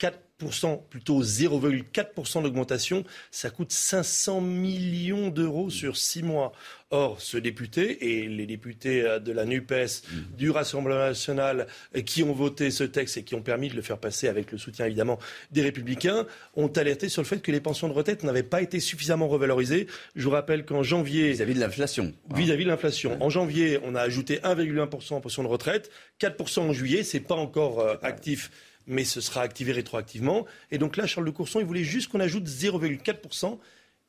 4%, 0.00 0.88
plutôt 0.88 1.22
0,4% 1.22 2.42
d'augmentation, 2.42 3.04
ça 3.30 3.50
coûte 3.50 3.72
500 3.72 4.40
millions 4.40 5.28
d'euros 5.28 5.70
sur 5.70 5.96
six 5.96 6.22
mois. 6.22 6.52
Or, 6.90 7.20
ce 7.20 7.38
député 7.38 8.22
et 8.22 8.28
les 8.28 8.46
députés 8.46 9.02
euh, 9.02 9.18
de 9.18 9.32
la 9.32 9.44
NUPES, 9.44 9.72
mm. 9.72 10.36
du 10.36 10.50
Rassemblement 10.50 10.98
national, 10.98 11.66
euh, 11.96 12.02
qui 12.02 12.22
ont 12.22 12.32
voté 12.32 12.70
ce 12.70 12.84
texte 12.84 13.16
et 13.16 13.24
qui 13.24 13.34
ont 13.34 13.42
permis 13.42 13.68
de 13.68 13.74
le 13.74 13.82
faire 13.82 13.98
passer 13.98 14.28
avec 14.28 14.52
le 14.52 14.58
soutien 14.58 14.86
évidemment 14.86 15.18
des 15.50 15.62
Républicains, 15.62 16.26
ont 16.54 16.68
alerté 16.68 17.08
sur 17.08 17.22
le 17.22 17.26
fait 17.26 17.40
que 17.40 17.50
les 17.50 17.60
pensions 17.60 17.88
de 17.88 17.92
retraite 17.92 18.22
n'avaient 18.22 18.44
pas 18.44 18.62
été 18.62 18.78
suffisamment 18.78 19.28
revalorisées. 19.28 19.86
Je 20.14 20.24
vous 20.24 20.30
rappelle 20.30 20.64
qu'en 20.64 20.82
janvier. 20.82 21.32
Vis-à-vis 21.32 21.54
de 21.54 21.60
l'inflation. 21.60 22.12
Vis-à-vis 22.34 22.64
de 22.64 22.70
l'inflation. 22.70 23.20
En 23.20 23.30
janvier, 23.30 23.80
on 23.82 23.94
a 23.94 24.00
ajouté 24.00 24.38
1,1% 24.38 25.14
en 25.14 25.20
pensions 25.20 25.42
de 25.42 25.48
retraite, 25.48 25.90
4% 26.20 26.60
en 26.60 26.72
juillet, 26.72 27.02
c'est 27.02 27.20
pas 27.20 27.34
encore 27.34 27.80
euh, 27.80 27.96
actif 28.02 28.50
mais 28.86 29.04
ce 29.04 29.20
sera 29.20 29.42
activé 29.42 29.72
rétroactivement. 29.72 30.46
Et 30.70 30.78
donc 30.78 30.96
là, 30.96 31.06
Charles 31.06 31.26
de 31.26 31.30
Courson, 31.30 31.60
il 31.60 31.66
voulait 31.66 31.84
juste 31.84 32.10
qu'on 32.10 32.20
ajoute 32.20 32.46
0,4% 32.46 33.58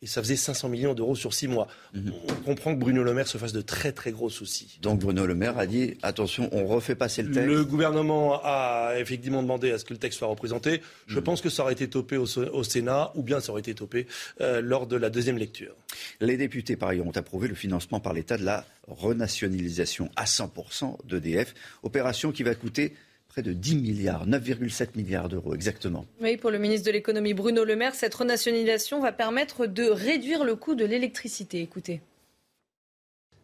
et 0.02 0.08
ça 0.08 0.22
faisait 0.22 0.36
500 0.36 0.70
millions 0.70 0.94
d'euros 0.94 1.16
sur 1.16 1.34
six 1.34 1.48
mois. 1.48 1.68
Mhm. 1.94 2.14
On 2.28 2.34
comprend 2.44 2.76
que 2.76 2.80
Bruno 2.80 3.02
Le 3.04 3.14
Maire 3.14 3.28
se 3.28 3.38
fasse 3.38 3.54
de 3.54 3.62
très 3.62 3.92
très 3.92 4.12
gros 4.12 4.30
soucis. 4.30 4.78
Donc 4.82 5.00
Bruno 5.00 5.26
Le 5.26 5.36
Maire 5.36 5.58
a 5.58 5.66
dit 5.66 5.98
attention, 6.04 6.50
on 6.52 6.68
refait 6.68 6.96
passer 6.96 7.24
le 7.24 7.32
texte. 7.32 7.48
Le 7.48 7.64
gouvernement 7.64 8.42
a 8.44 8.94
effectivement 8.98 9.42
demandé 9.42 9.72
à 9.72 9.80
ce 9.80 9.86
que 9.86 9.94
le 9.94 10.00
texte 10.00 10.20
soit 10.20 10.28
représenté. 10.28 10.82
Je 11.08 11.18
mhm. 11.18 11.24
pense 11.24 11.42
que 11.42 11.50
ça 11.50 11.64
aurait 11.64 11.74
été 11.74 11.90
topé 11.90 12.18
au, 12.18 12.26
Sénat 12.64 13.12
ou 13.16 13.24
bien 13.24 13.40
ça 13.40 13.52
aurait 13.52 13.62
été 13.62 13.74
topé 13.74 14.06
euh, 14.42 14.62
lors 14.62 14.86
de 14.86 14.98
la 14.98 15.10
deuxième 15.10 15.38
lecture. 15.38 15.76
Les 16.20 16.38
députés, 16.38 16.76
par 16.76 16.90
ailleurs, 16.90 17.08
ont 17.08 17.12
approuvé 17.12 17.48
le 17.48 17.56
financement 17.56 18.00
par 18.00 18.14
l'État 18.14 18.38
de 18.38 18.44
la 18.44 18.66
renationalisation 18.88 20.12
à 20.16 20.26
100% 20.26 20.98
d'EDF, 21.08 21.56
opération 21.84 22.32
qui 22.32 22.44
va 22.44 22.54
coûter 22.54 22.94
près 23.36 23.42
de 23.42 23.52
10 23.52 23.76
milliards, 23.76 24.26
9,7 24.26 24.96
milliards 24.96 25.28
d'euros 25.28 25.54
exactement. 25.54 26.06
Oui, 26.22 26.38
pour 26.38 26.52
le 26.52 26.58
ministre 26.58 26.88
de 26.88 26.92
l'économie 26.92 27.34
Bruno 27.34 27.66
Le 27.66 27.76
Maire, 27.76 27.94
cette 27.94 28.16
renationalisation 28.16 29.02
va 29.02 29.12
permettre 29.12 29.66
de 29.66 29.84
réduire 29.84 30.46
le 30.46 30.56
coût 30.56 30.74
de 30.74 30.86
l'électricité. 30.86 31.62
Écoutez. 31.62 32.00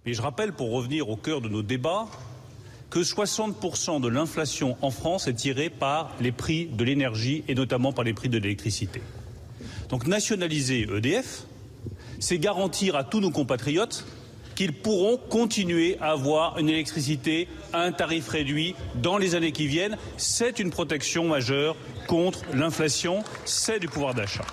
Mais 0.06 0.14
je 0.14 0.22
rappelle, 0.22 0.54
pour 0.54 0.72
revenir 0.72 1.10
au 1.10 1.18
cœur 1.18 1.42
de 1.42 1.50
nos 1.50 1.62
débats, 1.62 2.08
que 2.90 3.00
60% 3.00 4.00
de 4.00 4.08
l'inflation 4.08 4.78
en 4.82 4.92
France 4.92 5.28
est 5.28 5.34
tirée 5.34 5.70
par 5.70 6.16
les 6.22 6.32
prix 6.32 6.68
de 6.68 6.86
l'énergie 6.86 7.44
et 7.50 7.54
notamment 7.54 7.92
par 7.92 8.06
les 8.06 8.14
prix 8.14 8.30
de 8.30 8.38
l'électricité. 8.38 9.02
Donc 9.90 10.08
nationaliser 10.08 10.88
EDF, 10.90 11.44
c'est 12.22 12.38
garantir 12.38 12.96
à 12.96 13.04
tous 13.04 13.20
nos 13.20 13.32
compatriotes 13.32 14.06
qu'ils 14.55 14.74
pourront 14.74 15.17
continuer 15.17 15.98
à 16.00 16.12
avoir 16.12 16.58
une 16.58 16.70
électricité 16.70 17.48
à 17.74 17.81
un 17.81 17.91
tarif 17.91 18.27
réduit 18.29 18.75
dans 18.96 19.17
les 19.17 19.36
années 19.36 19.51
qui 19.51 19.67
viennent. 19.67 19.98
C'est 20.17 20.60
une 20.60 20.70
protection 20.70 21.27
majeure 21.27 21.75
contre 22.08 22.43
l'inflation, 22.53 23.24
c'est 23.46 23.79
du 23.79 23.88
pouvoir 23.88 24.13
d'achat. 24.13 24.46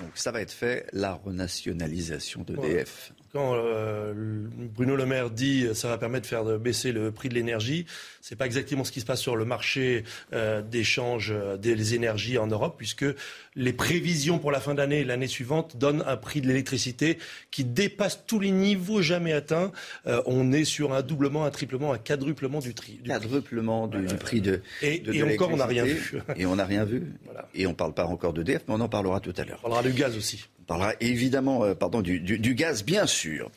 Donc 0.00 0.10
ça 0.14 0.30
va 0.30 0.40
être 0.40 0.52
fait, 0.52 0.86
la 0.92 1.14
renationalisation 1.14 2.42
d'EDF. 2.42 3.12
Quand 3.32 3.54
euh, 3.54 4.14
Bruno 4.14 4.96
Le 4.96 5.04
Maire 5.04 5.30
dit 5.30 5.66
ça 5.74 5.88
va 5.88 5.98
permettre 5.98 6.22
de 6.22 6.28
faire 6.28 6.58
baisser 6.58 6.92
le 6.92 7.12
prix 7.12 7.28
de 7.28 7.34
l'énergie, 7.34 7.86
c'est 8.20 8.36
pas 8.36 8.46
exactement 8.46 8.84
ce 8.84 8.92
qui 8.92 9.00
se 9.00 9.06
passe 9.06 9.20
sur 9.20 9.36
le 9.36 9.44
marché 9.44 10.04
euh, 10.32 10.62
d'échange 10.62 11.32
euh, 11.32 11.56
des 11.56 11.94
énergies 11.94 12.38
en 12.38 12.46
Europe, 12.46 12.76
puisque 12.76 13.04
les 13.56 13.72
prévisions 13.72 14.38
pour 14.38 14.52
la 14.52 14.60
fin 14.60 14.74
d'année 14.74 15.00
et 15.00 15.04
l'année 15.04 15.26
suivante 15.26 15.76
donnent 15.76 16.04
un 16.06 16.16
prix 16.16 16.40
de 16.40 16.46
l'électricité 16.46 17.18
qui 17.50 17.64
dépasse 17.64 18.24
tous 18.26 18.38
les 18.38 18.50
niveaux 18.50 19.02
jamais 19.02 19.32
atteints. 19.32 19.72
on 20.26 20.52
est 20.52 20.64
sur 20.64 20.92
un 20.92 21.02
doublement, 21.02 21.44
un 21.44 21.50
triplement, 21.50 21.92
un 21.92 21.98
quadruplement 21.98 22.60
du, 22.60 22.74
tri, 22.74 23.00
du 23.02 23.08
quadruplement 23.08 23.88
du, 23.88 24.04
prix 24.16 24.40
de 24.40 24.62
et, 24.82 25.02
et 25.10 25.22
encore 25.22 25.50
on 25.52 25.56
n'a 25.56 25.66
rien 25.66 25.84
vu. 25.84 26.14
et 26.36 26.46
on 26.46 26.56
n'a 26.56 26.64
rien 26.64 26.84
vu. 26.84 27.14
Et 27.54 27.66
on 27.66 27.70
ne 27.70 27.74
parle 27.74 27.94
pas 27.94 28.04
encore 28.04 28.32
d'EDF, 28.32 28.62
mais 28.68 28.74
on 28.74 28.80
en 28.80 28.88
parlera 28.88 29.20
tout 29.20 29.34
à 29.36 29.44
l'heure. 29.44 29.58
On 29.64 29.70
parlera 29.70 29.82
du 29.82 29.92
gaz 29.92 30.16
aussi. 30.16 30.46
On 30.60 30.64
parlera 30.64 30.94
évidemment 31.00 31.64
euh, 31.64 31.74
pardon, 31.74 32.02
du, 32.02 32.20
du, 32.20 32.54
gaz, 32.54 32.84
bien 32.84 33.06
sûr. 33.06 33.50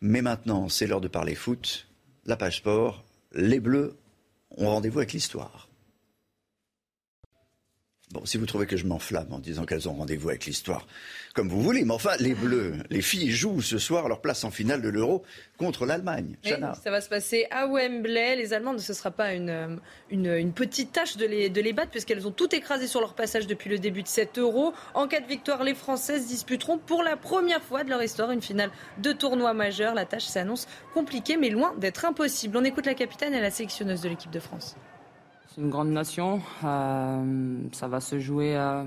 Mais 0.00 0.22
maintenant, 0.22 0.68
c'est 0.68 0.86
l'heure 0.86 1.00
de 1.00 1.08
parler 1.08 1.34
foot. 1.34 1.86
La 2.26 2.36
page 2.36 2.58
sport. 2.58 3.04
Les 3.34 3.60
Bleus 3.60 3.96
ont 4.56 4.68
rendez-vous 4.68 4.98
avec 4.98 5.12
l'histoire. 5.12 5.68
Bon, 8.12 8.26
si 8.26 8.36
vous 8.36 8.44
trouvez 8.44 8.66
que 8.66 8.76
je 8.76 8.84
m'enflamme 8.84 9.32
en 9.32 9.38
disant 9.38 9.64
qu'elles 9.64 9.88
ont 9.88 9.94
rendez-vous 9.94 10.28
avec 10.28 10.44
l'histoire, 10.44 10.86
comme 11.34 11.48
vous 11.48 11.62
voulez, 11.62 11.82
mais 11.86 11.94
enfin, 11.94 12.10
les 12.20 12.34
Bleus, 12.34 12.74
les 12.90 13.00
filles 13.00 13.30
jouent 13.30 13.62
ce 13.62 13.78
soir 13.78 14.06
leur 14.06 14.20
place 14.20 14.44
en 14.44 14.50
finale 14.50 14.82
de 14.82 14.90
l'Euro 14.90 15.22
contre 15.56 15.86
l'Allemagne. 15.86 16.36
ça 16.44 16.90
va 16.90 17.00
se 17.00 17.08
passer 17.08 17.46
à 17.50 17.66
Wembley. 17.66 18.36
Les 18.36 18.52
Allemandes, 18.52 18.80
ce 18.80 18.92
ne 18.92 18.96
sera 18.96 19.10
pas 19.12 19.32
une, 19.32 19.80
une, 20.10 20.52
petite 20.52 20.92
tâche 20.92 21.16
de 21.16 21.24
les, 21.24 21.48
de 21.48 21.62
les 21.62 21.72
battre, 21.72 21.90
puisqu'elles 21.90 22.26
ont 22.28 22.32
tout 22.32 22.54
écrasé 22.54 22.86
sur 22.86 23.00
leur 23.00 23.14
passage 23.14 23.46
depuis 23.46 23.70
le 23.70 23.78
début 23.78 24.02
de 24.02 24.08
cet 24.08 24.38
Euro. 24.38 24.74
En 24.92 25.08
cas 25.08 25.20
de 25.20 25.26
victoire, 25.26 25.64
les 25.64 25.74
Françaises 25.74 26.26
disputeront 26.26 26.76
pour 26.76 27.02
la 27.02 27.16
première 27.16 27.62
fois 27.62 27.82
de 27.82 27.88
leur 27.88 28.02
histoire 28.02 28.30
une 28.30 28.42
finale 28.42 28.70
de 28.98 29.12
tournoi 29.12 29.54
majeur. 29.54 29.94
La 29.94 30.04
tâche 30.04 30.26
s'annonce 30.26 30.68
compliquée, 30.92 31.38
mais 31.38 31.48
loin 31.48 31.74
d'être 31.78 32.04
impossible. 32.04 32.58
On 32.58 32.64
écoute 32.64 32.84
la 32.84 32.94
capitaine 32.94 33.32
et 33.32 33.40
la 33.40 33.50
sélectionneuse 33.50 34.02
de 34.02 34.10
l'équipe 34.10 34.30
de 34.30 34.40
France. 34.40 34.76
C'est 35.54 35.60
une 35.60 35.68
grande 35.68 35.90
nation. 35.90 36.40
Euh, 36.64 37.58
ça 37.72 37.86
va 37.86 38.00
se 38.00 38.18
jouer 38.18 38.56
à, 38.56 38.86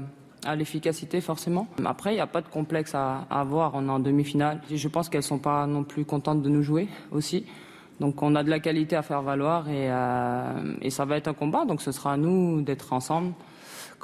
l'efficacité 0.55 1.21
forcément. 1.21 1.67
Après, 1.85 2.13
il 2.13 2.15
n'y 2.15 2.21
a 2.21 2.27
pas 2.27 2.41
de 2.41 2.47
complexe 2.47 2.95
à, 2.95 3.27
avoir. 3.29 3.73
On 3.75 3.87
est 3.87 3.91
en 3.91 3.99
demi-finale. 3.99 4.61
Je 4.71 4.87
pense 4.87 5.09
qu'elles 5.09 5.23
sont 5.23 5.37
pas 5.37 5.67
non 5.67 5.83
plus 5.83 6.05
contentes 6.05 6.41
de 6.41 6.49
nous 6.49 6.63
jouer 6.63 6.87
aussi. 7.11 7.45
Donc 7.99 8.21
on 8.23 8.35
a 8.35 8.43
de 8.43 8.49
la 8.49 8.59
qualité 8.59 8.95
à 8.95 9.03
faire 9.03 9.21
valoir 9.21 9.69
et, 9.69 9.91
euh, 9.91 10.75
et 10.81 10.89
ça 10.89 11.05
va 11.05 11.17
être 11.17 11.27
un 11.27 11.33
combat. 11.33 11.65
Donc 11.65 11.81
ce 11.81 11.91
sera 11.91 12.13
à 12.13 12.17
nous 12.17 12.61
d'être 12.61 12.93
ensemble 12.93 13.33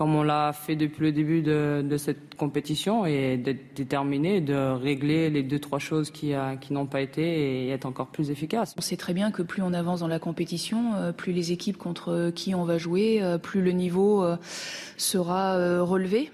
comme 0.02 0.16
on 0.16 0.24
l'a 0.24 0.52
fait 0.52 0.76
depuis 0.76 1.04
le 1.04 1.12
début 1.12 1.44
de, 1.44 1.96
cette 1.98 2.34
compétition, 2.34 3.06
et 3.06 3.38
d'être 3.38 3.76
déterminé, 3.76 4.42
de 4.42 4.56
régler 4.56 5.30
les 5.30 5.44
deux, 5.44 5.60
trois 5.60 5.78
choses 5.78 6.10
qui, 6.10 6.34
qui 6.60 6.74
n'ont 6.74 6.88
pas 6.88 7.02
été 7.02 7.22
et 7.22 7.70
être 7.70 7.86
encore 7.86 8.08
plus 8.08 8.32
efficace. 8.32 8.74
On 8.80 8.82
sait 8.82 8.98
très 8.98 9.14
bien 9.14 9.30
que 9.30 9.44
plus 9.44 9.62
on 9.62 9.74
avance 9.74 10.00
dans 10.00 10.08
la 10.08 10.18
compétition, 10.18 10.96
euh, 10.96 11.12
plus 11.12 11.34
les 11.34 11.52
équipes 11.52 11.78
contre 11.78 12.32
qui 12.34 12.56
on 12.56 12.64
va 12.64 12.80
jouer, 12.80 13.22
euh, 13.22 13.38
plus 13.38 13.62
le 13.62 13.74
niveau 13.74 14.24
euh, 14.24 14.38
sera 14.98 15.84
relevé. 15.84 16.32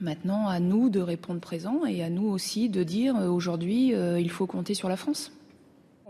Maintenant, 0.00 0.48
à 0.48 0.58
nous 0.58 0.88
de 0.88 1.00
répondre 1.00 1.40
présent 1.40 1.84
et 1.84 2.02
à 2.02 2.08
nous 2.08 2.26
aussi 2.30 2.70
de 2.70 2.84
dire 2.84 3.16
aujourd'hui, 3.16 3.88
il 3.92 4.30
faut 4.30 4.46
compter 4.46 4.72
sur 4.72 4.88
la 4.88 4.96
France. 4.96 5.37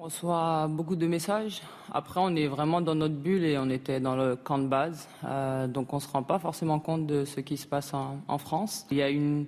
On 0.01 0.05
reçoit 0.05 0.69
beaucoup 0.69 0.95
de 0.95 1.09
messages. 1.09 1.61
Après, 1.93 2.21
on 2.23 2.37
est 2.37 2.47
vraiment 2.47 2.81
dans 2.81 2.95
notre 2.95 3.17
bulle 3.17 3.43
et 3.43 3.59
on 3.59 3.69
était 3.69 3.99
dans 3.99 4.15
le 4.15 4.37
camp 4.37 4.59
de 4.59 4.69
base. 4.69 5.09
Euh, 5.25 5.67
donc, 5.67 5.93
on 5.93 5.97
ne 5.97 6.01
se 6.01 6.07
rend 6.07 6.23
pas 6.23 6.39
forcément 6.39 6.79
compte 6.79 7.09
de 7.09 7.25
ce 7.25 7.41
qui 7.41 7.57
se 7.57 7.67
passe 7.67 7.93
en, 7.95 8.39
France. 8.39 8.87
Il 8.93 8.99
y 8.99 9.03
a 9.03 9.09
une, 9.09 9.47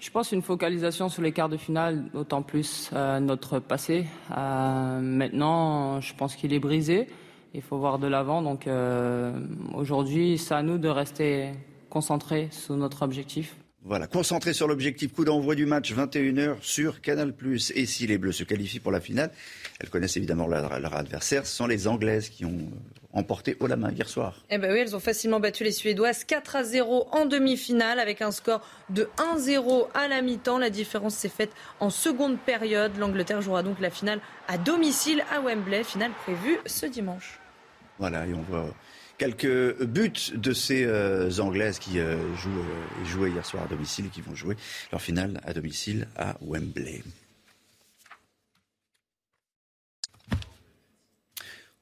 je 0.00 0.10
pense, 0.10 0.32
une 0.32 0.40
focalisation 0.40 1.10
sur 1.10 1.20
les 1.20 1.32
quarts 1.32 1.50
de 1.50 1.58
finale, 1.58 2.08
d'autant 2.14 2.40
plus 2.40 2.88
euh, 2.94 3.20
notre 3.20 3.58
passé. 3.58 4.06
Euh, 4.34 5.00
maintenant, 5.00 6.00
je 6.00 6.14
pense 6.14 6.34
qu'il 6.34 6.54
est 6.54 6.60
brisé. 6.60 7.06
Il 7.52 7.60
faut 7.60 7.76
voir 7.76 7.98
de 7.98 8.06
l'avant. 8.06 8.40
Donc, 8.40 8.66
aujourd'hui, 9.74 10.38
c'est 10.38 10.54
à 10.54 10.62
nous 10.62 10.78
de 10.78 10.88
rester 10.88 11.50
concentrés 11.90 12.48
sur 12.52 12.74
notre 12.74 13.02
objectif. 13.02 13.54
Voilà, 13.84 14.08
concentré 14.08 14.52
sur 14.52 14.66
l'objectif, 14.66 15.12
coup 15.12 15.24
d'envoi 15.24 15.54
du 15.54 15.64
match 15.64 15.92
21h 15.92 16.56
sur 16.60 17.00
Canal+. 17.00 17.32
Et 17.74 17.86
si 17.86 18.06
les 18.08 18.18
Bleus 18.18 18.32
se 18.32 18.42
qualifient 18.42 18.80
pour 18.80 18.90
la 18.90 19.00
finale, 19.00 19.30
elles 19.78 19.88
connaissent 19.88 20.16
évidemment 20.16 20.48
leur, 20.48 20.94
adversaire, 20.96 21.46
ce 21.46 21.54
sont 21.54 21.68
les 21.68 21.86
Anglaises 21.86 22.28
qui 22.28 22.44
ont 22.44 22.50
euh, 22.50 23.18
emporté 23.18 23.56
haut 23.60 23.68
la 23.68 23.76
main 23.76 23.92
hier 23.92 24.08
soir. 24.08 24.44
Eh 24.50 24.58
ben 24.58 24.72
oui, 24.72 24.80
elles 24.80 24.96
ont 24.96 25.00
facilement 25.00 25.38
battu 25.38 25.62
les 25.62 25.70
Suédoises 25.70 26.24
4 26.24 26.56
à 26.56 26.64
0 26.64 27.06
en 27.12 27.24
demi-finale 27.24 28.00
avec 28.00 28.20
un 28.20 28.32
score 28.32 28.66
de 28.90 29.08
1-0 29.16 29.86
à 29.94 30.08
la 30.08 30.22
mi-temps. 30.22 30.58
La 30.58 30.70
différence 30.70 31.14
s'est 31.14 31.28
faite 31.28 31.52
en 31.78 31.90
seconde 31.90 32.38
période. 32.38 32.96
L'Angleterre 32.98 33.42
jouera 33.42 33.62
donc 33.62 33.78
la 33.80 33.90
finale 33.90 34.20
à 34.48 34.58
domicile 34.58 35.22
à 35.30 35.40
Wembley, 35.40 35.84
finale 35.84 36.10
prévue 36.24 36.58
ce 36.66 36.84
dimanche. 36.84 37.38
Voilà, 38.00 38.26
et 38.26 38.34
on 38.34 38.42
voit 38.42 38.74
quelques 39.18 39.84
buts 39.84 40.32
de 40.34 40.52
ces 40.52 40.84
euh, 40.84 41.30
Anglaises 41.40 41.78
qui 41.78 41.98
euh, 41.98 42.14
euh, 42.14 43.04
jouaient 43.04 43.30
hier 43.30 43.44
soir 43.44 43.64
à 43.64 43.66
domicile 43.66 44.06
et 44.06 44.08
qui 44.08 44.22
vont 44.22 44.34
jouer 44.34 44.56
leur 44.92 45.02
finale 45.02 45.40
à 45.44 45.52
domicile 45.52 46.06
à 46.16 46.36
Wembley. 46.40 47.02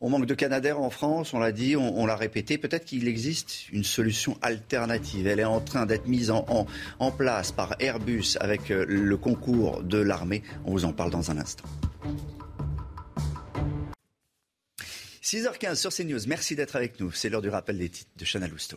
On 0.00 0.10
manque 0.10 0.26
de 0.26 0.34
Canadair 0.34 0.78
en 0.78 0.90
France, 0.90 1.32
on 1.32 1.38
l'a 1.38 1.52
dit, 1.52 1.74
on, 1.74 2.04
l'a 2.04 2.16
répété. 2.16 2.58
Peut-être 2.58 2.84
qu'il 2.84 3.08
existe 3.08 3.70
une 3.70 3.82
solution 3.82 4.36
alternative. 4.42 5.26
Elle 5.26 5.40
est 5.40 5.44
en 5.44 5.60
train 5.60 5.86
d'être 5.86 6.06
mise 6.06 6.30
en 6.30 7.10
place 7.12 7.50
par 7.50 7.76
Airbus 7.80 8.36
avec 8.38 8.68
le 8.68 9.16
concours 9.16 9.82
de 9.82 9.96
l'armée. 9.96 10.42
On 10.66 10.72
vous 10.72 10.84
en 10.84 10.92
parle 10.92 11.10
dans 11.10 11.30
un 11.30 11.38
instant. 11.38 11.64
6h15 15.26 15.74
sur 15.74 15.92
CNews. 15.92 16.20
Merci 16.28 16.54
d'être 16.54 16.76
avec 16.76 17.00
nous. 17.00 17.10
C'est 17.10 17.28
l'heure 17.28 17.42
du 17.42 17.48
rappel 17.48 17.76
des 17.78 17.88
titres 17.88 18.12
de 18.16 18.24
Chana 18.24 18.46
Lousteau. 18.46 18.76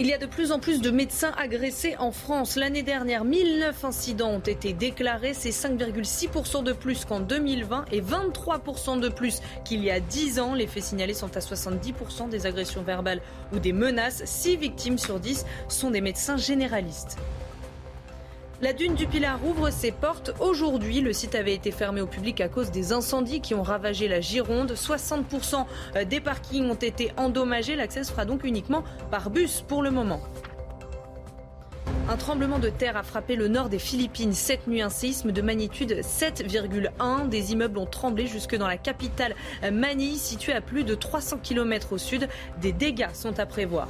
Il 0.00 0.08
y 0.08 0.12
a 0.12 0.18
de 0.18 0.26
plus 0.26 0.50
en 0.50 0.58
plus 0.58 0.80
de 0.80 0.90
médecins 0.90 1.32
agressés 1.38 1.94
en 1.98 2.10
France. 2.10 2.56
L'année 2.56 2.82
dernière, 2.82 3.24
1009 3.24 3.84
incidents 3.84 4.30
ont 4.30 4.40
été 4.40 4.72
déclarés. 4.72 5.32
C'est 5.32 5.50
5,6% 5.50 6.64
de 6.64 6.72
plus 6.72 7.04
qu'en 7.04 7.20
2020 7.20 7.84
et 7.92 8.00
23% 8.00 8.98
de 8.98 9.08
plus 9.08 9.40
qu'il 9.64 9.84
y 9.84 9.90
a 9.92 10.00
10 10.00 10.40
ans. 10.40 10.54
Les 10.54 10.66
faits 10.66 10.82
signalés 10.82 11.14
sont 11.14 11.36
à 11.36 11.40
70% 11.40 12.28
des 12.28 12.46
agressions 12.46 12.82
verbales 12.82 13.22
ou 13.52 13.60
des 13.60 13.72
menaces. 13.72 14.24
6 14.24 14.56
victimes 14.56 14.98
sur 14.98 15.20
10 15.20 15.46
sont 15.68 15.92
des 15.92 16.00
médecins 16.00 16.36
généralistes. 16.36 17.16
La 18.62 18.72
dune 18.72 18.94
du 18.94 19.08
Pilar 19.08 19.44
ouvre 19.44 19.70
ses 19.70 19.90
portes 19.90 20.30
aujourd'hui. 20.38 21.00
Le 21.00 21.12
site 21.12 21.34
avait 21.34 21.52
été 21.52 21.72
fermé 21.72 22.00
au 22.00 22.06
public 22.06 22.40
à 22.40 22.48
cause 22.48 22.70
des 22.70 22.92
incendies 22.92 23.40
qui 23.40 23.56
ont 23.56 23.64
ravagé 23.64 24.06
la 24.06 24.20
Gironde. 24.20 24.74
60% 24.74 25.66
des 26.08 26.20
parkings 26.20 26.70
ont 26.70 26.74
été 26.74 27.10
endommagés. 27.16 27.74
L'accès 27.74 28.04
se 28.04 28.12
fera 28.12 28.24
donc 28.24 28.44
uniquement 28.44 28.84
par 29.10 29.30
bus 29.30 29.64
pour 29.66 29.82
le 29.82 29.90
moment. 29.90 30.20
Un 32.08 32.16
tremblement 32.16 32.60
de 32.60 32.68
terre 32.68 32.96
a 32.96 33.02
frappé 33.02 33.34
le 33.34 33.48
nord 33.48 33.68
des 33.68 33.80
Philippines 33.80 34.32
cette 34.32 34.68
nuit. 34.68 34.80
Un 34.80 34.90
séisme 34.90 35.32
de 35.32 35.42
magnitude 35.42 35.98
7,1. 36.00 37.28
Des 37.28 37.50
immeubles 37.50 37.78
ont 37.78 37.86
tremblé 37.86 38.28
jusque 38.28 38.54
dans 38.54 38.68
la 38.68 38.76
capitale 38.76 39.34
Manille, 39.72 40.18
située 40.18 40.52
à 40.52 40.60
plus 40.60 40.84
de 40.84 40.94
300 40.94 41.38
km 41.42 41.94
au 41.94 41.98
sud. 41.98 42.28
Des 42.60 42.72
dégâts 42.72 43.12
sont 43.12 43.40
à 43.40 43.46
prévoir. 43.46 43.88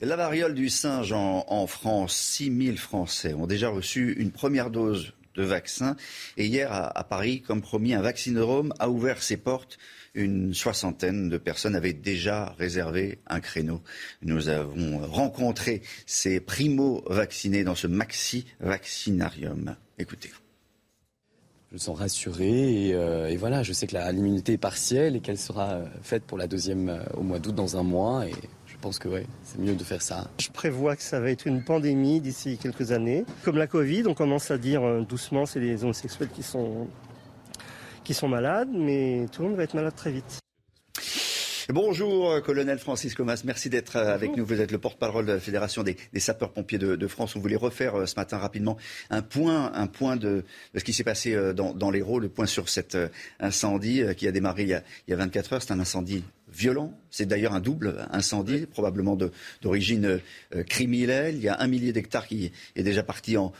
La 0.00 0.14
variole 0.14 0.54
du 0.54 0.68
singe 0.68 1.12
en, 1.12 1.66
France, 1.66 2.14
6000 2.14 2.78
Français 2.78 3.34
ont 3.34 3.48
déjà 3.48 3.68
reçu 3.68 4.12
une 4.12 4.30
première 4.30 4.70
dose 4.70 5.12
de 5.34 5.42
vaccin. 5.42 5.96
Et 6.36 6.46
hier, 6.46 6.72
à, 6.72 7.02
Paris, 7.02 7.42
comme 7.42 7.62
promis, 7.62 7.94
un 7.94 8.00
vaccinodrome 8.00 8.72
a 8.78 8.90
ouvert 8.90 9.20
ses 9.22 9.36
portes. 9.36 9.76
Une 10.14 10.54
soixantaine 10.54 11.28
de 11.28 11.36
personnes 11.36 11.74
avaient 11.74 11.92
déjà 11.94 12.54
réservé 12.58 13.18
un 13.26 13.40
créneau. 13.40 13.82
Nous 14.22 14.48
avons 14.48 14.98
rencontré 14.98 15.82
ces 16.06 16.38
primo-vaccinés 16.38 17.64
dans 17.64 17.74
ce 17.74 17.88
maxi-vaccinarium. 17.88 19.74
Écoutez. 19.98 20.30
Je 21.70 21.74
me 21.74 21.78
sens 21.78 21.98
rassuré 21.98 22.86
et, 22.86 22.94
euh, 22.94 23.34
voilà, 23.38 23.64
je 23.64 23.72
sais 23.72 23.86
que 23.86 23.96
l'immunité 24.12 24.54
est 24.54 24.58
partielle 24.58 25.16
et 25.16 25.20
qu'elle 25.20 25.38
sera 25.38 25.72
euh, 25.72 25.86
faite 26.02 26.22
pour 26.22 26.38
la 26.38 26.46
deuxième 26.46 26.88
euh, 26.88 27.02
au 27.14 27.22
mois 27.22 27.40
d'août 27.40 27.54
dans 27.54 27.76
un 27.76 27.82
mois. 27.82 28.24
Je 28.78 28.82
pense 28.82 29.00
que 29.00 29.08
ouais, 29.08 29.26
c'est 29.42 29.58
mieux 29.58 29.74
de 29.74 29.82
faire 29.82 30.02
ça. 30.02 30.30
Je 30.38 30.50
prévois 30.50 30.94
que 30.94 31.02
ça 31.02 31.18
va 31.18 31.32
être 31.32 31.48
une 31.48 31.64
pandémie 31.64 32.20
d'ici 32.20 32.58
quelques 32.58 32.92
années. 32.92 33.24
Comme 33.42 33.56
la 33.56 33.66
Covid, 33.66 34.04
on 34.06 34.14
commence 34.14 34.52
à 34.52 34.58
dire 34.58 34.84
euh, 34.84 35.00
doucement 35.00 35.46
c'est 35.46 35.58
les 35.58 35.82
homosexuels 35.82 36.28
qui 36.28 36.44
sont, 36.44 36.86
qui 38.04 38.14
sont 38.14 38.28
malades, 38.28 38.68
mais 38.72 39.26
tout 39.32 39.42
le 39.42 39.48
monde 39.48 39.56
va 39.56 39.64
être 39.64 39.74
malade 39.74 39.96
très 39.96 40.12
vite. 40.12 40.38
Bonjour, 41.70 42.30
euh, 42.30 42.40
colonel 42.40 42.78
Francis 42.78 43.16
Comas. 43.16 43.42
Merci 43.44 43.68
d'être 43.68 43.96
euh, 43.96 44.14
avec 44.14 44.36
nous. 44.36 44.46
Vous 44.46 44.60
êtes 44.60 44.70
le 44.70 44.78
porte-parole 44.78 45.26
de 45.26 45.32
la 45.32 45.40
Fédération 45.40 45.82
des, 45.82 45.96
sapeurs-pompiers 46.16 46.78
de, 46.78 47.06
France. 47.08 47.34
On 47.34 47.40
voulait 47.40 47.56
refaire 47.56 48.06
ce 48.06 48.14
matin 48.14 48.38
rapidement 48.38 48.76
un 49.10 49.22
point, 49.22 49.72
un 49.74 49.88
point 49.88 50.14
de, 50.14 50.44
ce 50.76 50.84
qui 50.84 50.92
s'est 50.92 51.02
passé 51.02 51.36
dans, 51.52 51.74
dans 51.74 51.90
l'Hérault, 51.90 52.20
le 52.20 52.28
point 52.28 52.46
sur 52.46 52.68
cet 52.68 52.96
incendie 53.40 54.04
qui 54.16 54.28
a 54.28 54.30
démarré 54.30 54.62
il 54.62 54.68
y 54.68 54.74
a, 54.74 54.84
il 55.08 55.10
y 55.10 55.14
a 55.14 55.16
24 55.16 55.54
heures. 55.54 55.62
C'est 55.62 55.72
un 55.72 55.80
incendie 55.80 56.22
violent. 56.58 56.98
C'est 57.10 57.26
d'ailleurs 57.26 57.54
un 57.54 57.60
double 57.60 58.06
incendie, 58.10 58.66
probablement 58.66 59.16
d'origine 59.62 60.20
euh, 60.54 60.62
criminelle. 60.64 61.36
Il 61.36 61.42
y 61.42 61.48
a 61.48 61.60
un 61.60 61.66
millier 61.68 61.92
d'hectares 61.92 62.26
qui 62.26 62.52
est 62.74 62.82
déjà 62.82 63.02
parti 63.02 63.36
en, 63.36 63.52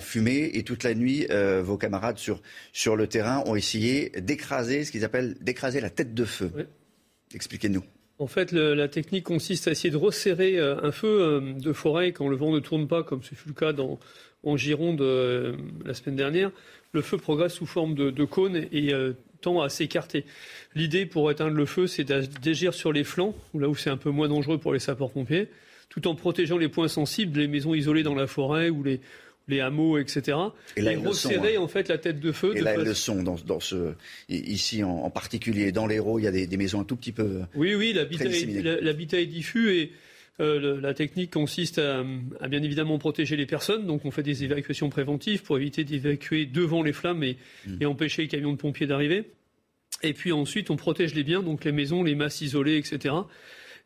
fumée. 0.00 0.50
Et 0.54 0.62
toute 0.62 0.84
la 0.84 0.94
nuit, 0.94 1.26
euh, 1.30 1.62
vos 1.62 1.78
camarades 1.78 2.18
sur, 2.18 2.42
sur 2.72 2.94
le 2.94 3.06
terrain 3.06 3.42
ont 3.46 3.56
essayé 3.56 4.10
d'écraser 4.20 4.84
ce 4.84 4.92
qu'ils 4.92 5.04
appellent 5.04 5.36
d'écraser 5.40 5.80
la 5.80 5.90
tête 5.90 6.14
de 6.14 6.24
feu. 6.24 6.52
Expliquez-nous. 7.34 7.82
En 8.18 8.26
fait, 8.26 8.52
la 8.52 8.88
technique 8.88 9.24
consiste 9.24 9.68
à 9.68 9.72
essayer 9.72 9.90
de 9.90 9.96
resserrer 9.96 10.58
euh, 10.58 10.76
un 10.82 10.92
feu 10.92 11.54
de 11.58 11.72
forêt 11.72 12.12
quand 12.12 12.28
le 12.28 12.36
vent 12.36 12.52
ne 12.52 12.60
tourne 12.60 12.86
pas, 12.86 13.02
comme 13.02 13.22
ce 13.22 13.34
fut 13.34 13.48
le 13.48 13.54
cas 13.54 13.72
dans, 13.72 13.98
en 14.42 14.56
Gironde 14.56 15.00
la 15.84 15.94
semaine 15.94 16.16
dernière. 16.16 16.50
Le 16.92 17.02
feu 17.02 17.18
progresse 17.18 17.54
sous 17.54 17.66
forme 17.66 17.94
de, 17.94 18.10
de 18.10 18.24
cône 18.24 18.56
et 18.56 18.92
tend 19.40 19.60
à 19.60 19.68
s'écarter. 19.68 20.24
L'idée 20.76 21.06
pour 21.06 21.30
éteindre 21.30 21.56
le 21.56 21.64
feu, 21.64 21.86
c'est 21.86 22.04
d'agir 22.04 22.74
sur 22.74 22.92
les 22.92 23.02
flancs, 23.02 23.34
là 23.54 23.68
où 23.68 23.74
c'est 23.74 23.88
un 23.88 23.96
peu 23.96 24.10
moins 24.10 24.28
dangereux 24.28 24.58
pour 24.58 24.74
les 24.74 24.78
sapeurs-pompiers, 24.78 25.48
tout 25.88 26.06
en 26.06 26.14
protégeant 26.14 26.58
les 26.58 26.68
points 26.68 26.88
sensibles, 26.88 27.40
les 27.40 27.48
maisons 27.48 27.74
isolées 27.74 28.02
dans 28.02 28.14
la 28.14 28.26
forêt 28.26 28.68
ou 28.68 28.82
les, 28.82 29.00
les 29.48 29.60
hameaux, 29.60 29.96
etc. 29.96 30.36
Et, 30.76 30.82
là, 30.82 30.92
resserrer 30.98 31.56
hein. 31.56 31.62
en 31.62 31.68
fait 31.68 31.88
la 31.88 31.96
tête 31.96 32.20
de 32.20 32.30
feu. 32.30 32.52
Et 32.54 32.60
là, 32.60 32.74
elles 32.74 32.82
le 32.82 32.92
sont 32.92 33.22
dans, 33.22 33.36
dans, 33.46 33.58
ce 33.58 33.94
ici 34.28 34.84
en, 34.84 35.08
particulier 35.08 35.72
dans 35.72 35.86
l'Hérault, 35.86 36.18
il 36.18 36.24
y 36.24 36.28
a 36.28 36.30
des, 36.30 36.56
maisons 36.58 36.80
un 36.80 36.84
tout 36.84 36.96
petit 36.96 37.12
peu. 37.12 37.40
Oui, 37.54 37.74
oui, 37.74 37.94
l'habitat 37.94 39.18
est, 39.18 39.26
diffus 39.26 39.70
et 39.72 39.92
euh, 40.40 40.78
la 40.78 40.92
technique 40.92 41.32
consiste 41.32 41.78
à, 41.78 42.04
bien 42.48 42.62
évidemment 42.62 42.98
protéger 42.98 43.36
les 43.36 43.46
personnes. 43.46 43.86
Donc 43.86 44.04
on 44.04 44.10
fait 44.10 44.22
des 44.22 44.44
évacuations 44.44 44.90
préventives 44.90 45.42
pour 45.42 45.56
éviter 45.56 45.84
d'évacuer 45.84 46.44
devant 46.44 46.82
les 46.82 46.92
flammes 46.92 47.22
et, 47.22 47.38
hmm. 47.66 47.78
et 47.80 47.86
empêcher 47.86 48.22
les 48.22 48.28
camions 48.28 48.52
de 48.52 48.58
pompiers 48.58 48.86
d'arriver. 48.86 49.24
Et 50.06 50.12
puis 50.12 50.32
ensuite, 50.32 50.70
on 50.70 50.76
protège 50.76 51.14
les 51.14 51.24
biens, 51.24 51.42
donc 51.42 51.64
les 51.64 51.72
maisons, 51.72 52.02
les 52.02 52.14
masses 52.14 52.40
isolées, 52.40 52.76
etc. 52.76 53.14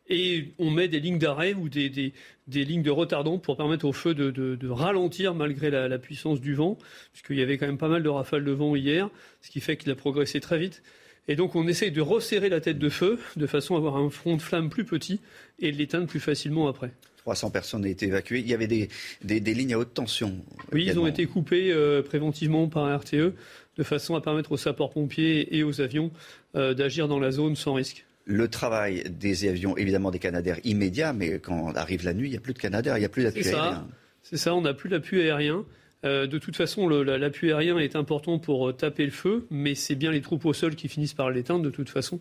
Et 0.09 0.49
on 0.59 0.71
met 0.71 0.89
des 0.89 1.01
lignes 1.01 1.19
d'arrêt 1.19 1.55
ou 1.55 1.69
des, 1.69 1.89
des, 1.89 2.65
lignes 2.65 2.83
de 2.83 2.91
retardant 2.91 3.39
pour 3.39 3.57
permettre 3.57 3.87
au 3.87 3.93
feu 3.93 4.13
de, 4.13 4.31
de, 4.31 4.69
ralentir 4.69 5.35
malgré 5.35 5.71
la, 5.71 5.99
puissance 5.99 6.41
du 6.41 6.55
vent, 6.55 6.77
puisqu'il 7.13 7.39
y 7.39 7.43
avait 7.43 7.59
quand 7.59 7.67
même 7.67 7.79
pas 7.79 7.89
mal 7.89 8.03
de 8.03 8.09
rafales 8.09 8.45
de 8.45 8.51
vent 8.51 8.75
hier, 8.75 9.09
ce 9.41 9.51
qui 9.51 9.61
fait 9.61 9.77
qu'il 9.77 9.91
a 9.91 9.95
progressé 9.95 10.41
très 10.41 10.59
vite. 10.59 10.83
Et 11.29 11.37
donc 11.37 11.55
on 11.55 11.69
essaye 11.69 11.93
de 11.93 12.01
resserrer 12.01 12.49
la 12.49 12.61
tête 12.61 12.79
de 12.79 12.89
feu 12.89 13.21
de 13.37 13.47
façon 13.47 13.77
à 13.77 13.79
avoir 13.79 13.97
un 13.97 14.11
front 14.11 14.37
de 14.37 14.43
flamme 14.43 14.69
plus 14.69 14.85
petit 14.85 15.21
et 15.61 15.71
de 15.71 15.77
l'éteindre 15.77 16.09
plus 16.09 16.19
facilement 16.19 16.67
après. 16.67 16.91
300 17.19 17.51
personnes 17.51 17.83
ont 17.83 17.89
été 17.89 18.07
évacuées. 18.07 18.41
Il 18.41 18.49
y 18.49 18.55
avait 18.55 18.67
des, 18.67 18.89
des, 19.23 19.55
lignes 19.55 19.75
à 19.75 19.79
haute 19.79 19.95
tension. 19.95 20.35
Oui, 20.73 20.87
ils 20.87 20.99
ont 20.99 21.07
été 21.07 21.27
coupés 21.27 21.71
euh, 21.71 22.03
préventivement 22.03 22.67
par 22.69 22.99
RTE 22.99 23.35
de 23.81 23.85
façon 23.85 24.15
à 24.15 24.21
permettre 24.21 24.53
aux 24.53 24.59
sapeurs-pompiers 24.59 25.57
et 25.57 25.65
aux 25.65 25.81
avions 25.81 26.11
euh, 26.55 26.75
d'agir 26.75 27.09
dans 27.09 27.19
la 27.19 27.31
zone 27.31 27.57
sans 27.57 27.73
risque. 27.73 28.05
Le 28.27 28.47
travail 28.47 29.05
des 29.09 29.49
avions, 29.49 29.75
évidemment 29.79 30.11
des 30.11 30.19
canadaires 30.19 30.61
immédiats, 30.65 31.15
mais 31.15 31.39
quand 31.39 31.75
arrive 31.75 32.05
la 32.05 32.13
nuit, 32.13 32.29
il 32.29 32.33
n'y 32.33 32.37
a 32.37 32.41
plus 32.41 32.53
de 32.53 32.59
canadaires, 32.59 32.99
il 32.99 33.01
n'y 33.01 33.07
a 33.07 33.09
plus 33.09 33.25
d'appui 33.25 33.49
aérien. 33.49 33.89
C'est 34.23 34.37
ça, 34.37 34.55
on 34.55 34.61
n'a 34.61 34.75
plus 34.75 34.91
d'appui 34.91 35.23
aérien. 35.23 35.65
Euh, 36.05 36.27
de 36.27 36.39
toute 36.39 36.57
façon, 36.57 36.89
l'appui 36.89 37.53
aérien 37.53 37.79
est 37.79 37.97
important 37.97 38.39
pour 38.39 38.69
euh, 38.69 38.73
taper 38.73 39.07
le 39.07 39.11
feu, 39.11 39.47
mais 39.51 39.75
c'est 39.75 39.95
bien 39.95 40.11
les 40.11 40.21
troupes 40.21 40.45
au 40.45 40.53
sol 40.53 40.75
qui 40.75 40.89
finissent 40.89 41.15
par 41.15 41.31
l'éteindre 41.31 41.63
de 41.63 41.71
toute 41.71 41.89
façon. 41.89 42.21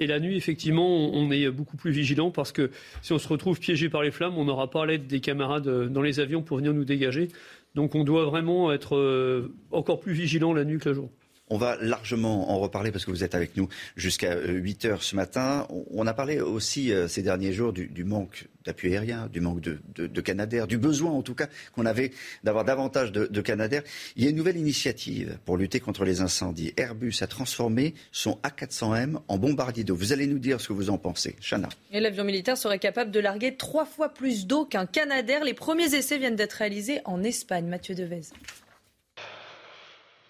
Et 0.00 0.08
la 0.08 0.18
nuit, 0.18 0.36
effectivement, 0.36 1.14
on, 1.14 1.30
est 1.30 1.48
beaucoup 1.50 1.76
plus 1.76 1.92
vigilant 1.92 2.32
parce 2.32 2.50
que 2.50 2.70
si 3.02 3.12
on 3.12 3.18
se 3.18 3.28
retrouve 3.28 3.60
piégé 3.60 3.88
par 3.88 4.02
les 4.02 4.10
flammes, 4.10 4.36
on 4.36 4.44
n'aura 4.44 4.70
pas 4.70 4.84
l'aide 4.86 5.06
des 5.06 5.20
camarades 5.20 5.88
dans 5.88 6.02
les 6.02 6.18
avions 6.18 6.42
pour 6.42 6.56
venir 6.56 6.74
nous 6.74 6.84
dégager. 6.84 7.28
Donc 7.76 7.94
on 7.94 8.04
doit 8.04 8.24
vraiment 8.24 8.72
être 8.72 8.96
euh, 8.96 9.54
encore 9.70 10.00
plus 10.00 10.14
vigilant 10.14 10.54
la 10.54 10.64
nuit 10.64 10.78
que 10.78 10.88
la 10.88 10.94
jour. 10.94 11.10
On 11.48 11.58
va 11.58 11.76
largement 11.80 12.50
en 12.50 12.58
reparler 12.58 12.90
parce 12.90 13.04
que 13.04 13.12
vous 13.12 13.22
êtes 13.22 13.36
avec 13.36 13.56
nous 13.56 13.68
jusqu'à 13.96 14.36
8 14.36 14.84
euh, 14.84 14.88
heures 14.88 15.02
ce 15.04 15.14
matin. 15.14 15.66
On 15.92 16.06
a 16.06 16.12
parlé 16.12 16.40
aussi 16.40 16.92
euh, 16.92 17.06
ces 17.06 17.22
derniers 17.22 17.52
jours 17.52 17.72
du, 17.72 18.04
manque 18.04 18.48
d'appui 18.64 18.92
aérien, 18.92 19.28
du 19.32 19.40
manque 19.40 19.60
de, 19.60 20.20
Canadair, 20.20 20.66
du 20.66 20.76
besoin 20.76 21.12
en 21.12 21.22
tout 21.22 21.34
cas 21.34 21.46
qu'on 21.72 21.86
avait 21.86 22.10
d'avoir 22.42 22.64
davantage 22.64 23.12
de, 23.12 23.26
de 23.26 23.40
Canadair. 23.40 23.82
Il 24.16 24.24
y 24.24 24.26
a 24.26 24.30
une 24.30 24.36
nouvelle 24.36 24.56
initiative 24.56 25.38
pour 25.44 25.56
lutter 25.56 25.78
contre 25.78 26.04
les 26.04 26.20
incendies. 26.20 26.74
Airbus 26.76 27.14
a 27.20 27.28
transformé 27.28 27.94
son 28.10 28.40
A400M 28.42 29.18
en 29.28 29.38
bombardier 29.38 29.84
d'eau. 29.84 29.94
Vous 29.94 30.12
allez 30.12 30.26
nous 30.26 30.40
dire 30.40 30.60
ce 30.60 30.68
que 30.68 30.72
vous 30.72 30.90
en 30.90 30.98
pensez. 30.98 31.36
Chana. 31.40 31.68
Et 31.92 32.00
l'avion 32.00 32.24
militaire 32.24 32.58
serait 32.58 32.80
capable 32.80 33.12
de 33.12 33.20
larguer 33.20 33.54
trois 33.54 33.86
fois 33.86 34.08
plus 34.08 34.46
d'eau 34.46 34.64
qu'un 34.64 34.86
Canadair. 34.86 35.44
Les 35.44 35.54
premiers 35.54 35.94
essais 35.94 36.18
viennent 36.18 36.34
d'être 36.34 36.54
réalisés 36.54 37.00
en 37.04 37.22
Espagne. 37.22 37.66
Mathieu 37.66 37.94
Devez. 37.94 38.22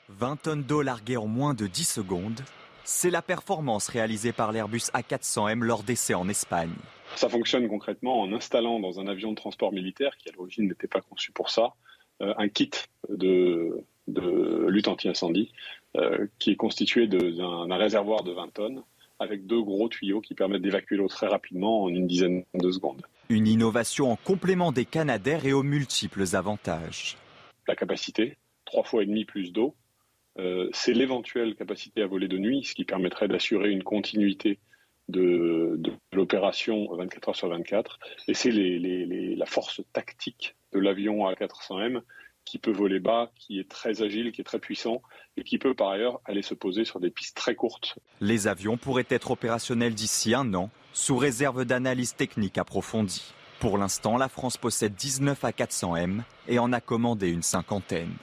20 0.08 0.42
tonnes 0.42 0.62
d'eau 0.62 0.82
larguées 0.82 1.16
en 1.16 1.26
moins 1.26 1.54
de 1.54 1.66
10 1.66 1.84
secondes, 1.84 2.40
c'est 2.84 3.10
la 3.10 3.22
performance 3.22 3.88
réalisée 3.88 4.32
par 4.32 4.52
l'Airbus 4.52 4.90
A400M 4.94 5.64
lors 5.64 5.82
d'essais 5.82 6.14
en 6.14 6.28
Espagne. 6.28 6.74
Ça 7.16 7.28
fonctionne 7.28 7.68
concrètement 7.68 8.20
en 8.20 8.32
installant 8.32 8.78
dans 8.78 9.00
un 9.00 9.08
avion 9.08 9.32
de 9.32 9.36
transport 9.36 9.72
militaire, 9.72 10.16
qui 10.16 10.28
à 10.28 10.32
l'origine 10.32 10.68
n'était 10.68 10.86
pas 10.86 11.00
conçu 11.00 11.32
pour 11.32 11.50
ça, 11.50 11.74
euh, 12.22 12.32
un 12.38 12.48
kit 12.48 12.70
de, 13.08 13.84
lutte 14.06 14.86
anti-incendie 14.86 15.50
euh, 15.96 16.28
qui 16.38 16.52
est 16.52 16.56
constitué 16.56 17.08
d'un 17.08 17.76
réservoir 17.76 18.22
de 18.22 18.30
20 18.30 18.52
tonnes 18.52 18.82
avec 19.18 19.46
deux 19.46 19.62
gros 19.62 19.88
tuyaux 19.88 20.20
qui 20.20 20.34
permettent 20.34 20.62
d'évacuer 20.62 20.96
l'eau 20.96 21.08
très 21.08 21.26
rapidement 21.26 21.84
en 21.84 21.88
une 21.88 22.06
dizaine 22.06 22.44
de 22.54 22.70
secondes. 22.70 23.02
Une 23.28 23.48
innovation 23.48 24.12
en 24.12 24.16
complément 24.16 24.70
des 24.70 24.84
Canadaires 24.84 25.46
et 25.46 25.52
aux 25.52 25.64
multiples 25.64 26.24
avantages. 26.34 27.16
La 27.66 27.74
capacité, 27.74 28.36
trois 28.66 28.84
fois 28.84 29.02
et 29.02 29.06
demi 29.06 29.24
plus 29.24 29.52
d'eau, 29.52 29.74
euh, 30.38 30.68
c'est 30.72 30.92
l'éventuelle 30.92 31.54
capacité 31.54 32.02
à 32.02 32.06
voler 32.06 32.28
de 32.28 32.38
nuit, 32.38 32.64
ce 32.64 32.74
qui 32.74 32.84
permettrait 32.84 33.28
d'assurer 33.28 33.70
une 33.70 33.82
continuité 33.82 34.58
de, 35.08 35.80
l'opération 36.12 36.94
24 36.94 37.28
heures 37.28 37.36
sur 37.36 37.48
24. 37.48 37.98
Et 38.28 38.34
c'est 38.34 38.50
la 38.50 39.46
force 39.46 39.80
tactique 39.92 40.56
de 40.72 40.80
l'avion 40.80 41.30
A400M 41.30 42.02
qui 42.44 42.58
peut 42.58 42.70
voler 42.70 43.00
bas, 43.00 43.32
qui 43.34 43.58
est 43.58 43.68
très 43.68 44.02
agile, 44.02 44.30
qui 44.30 44.40
est 44.40 44.44
très 44.44 44.60
puissant 44.60 45.02
et 45.36 45.42
qui 45.42 45.58
peut 45.58 45.74
par 45.74 45.88
ailleurs 45.88 46.20
aller 46.24 46.42
se 46.42 46.54
poser 46.54 46.84
sur 46.84 47.00
des 47.00 47.10
pistes 47.10 47.36
très 47.36 47.56
courtes. 47.56 47.98
Les 48.20 48.46
avions 48.46 48.76
pourraient 48.76 49.06
être 49.08 49.32
opérationnels 49.32 49.94
d'ici 49.94 50.32
un 50.32 50.54
an, 50.54 50.70
sous 50.92 51.16
réserve 51.16 51.64
d'analyse 51.64 52.14
technique 52.14 52.56
approfondie. 52.56 53.34
Pour 53.58 53.78
l'instant, 53.78 54.16
la 54.16 54.28
France 54.28 54.58
possède 54.58 54.94
19 54.94 55.42
A400M 55.42 56.22
et 56.46 56.58
en 56.58 56.72
a 56.72 56.80
commandé 56.80 57.30
une 57.30 57.42
cinquantaine 57.42 58.14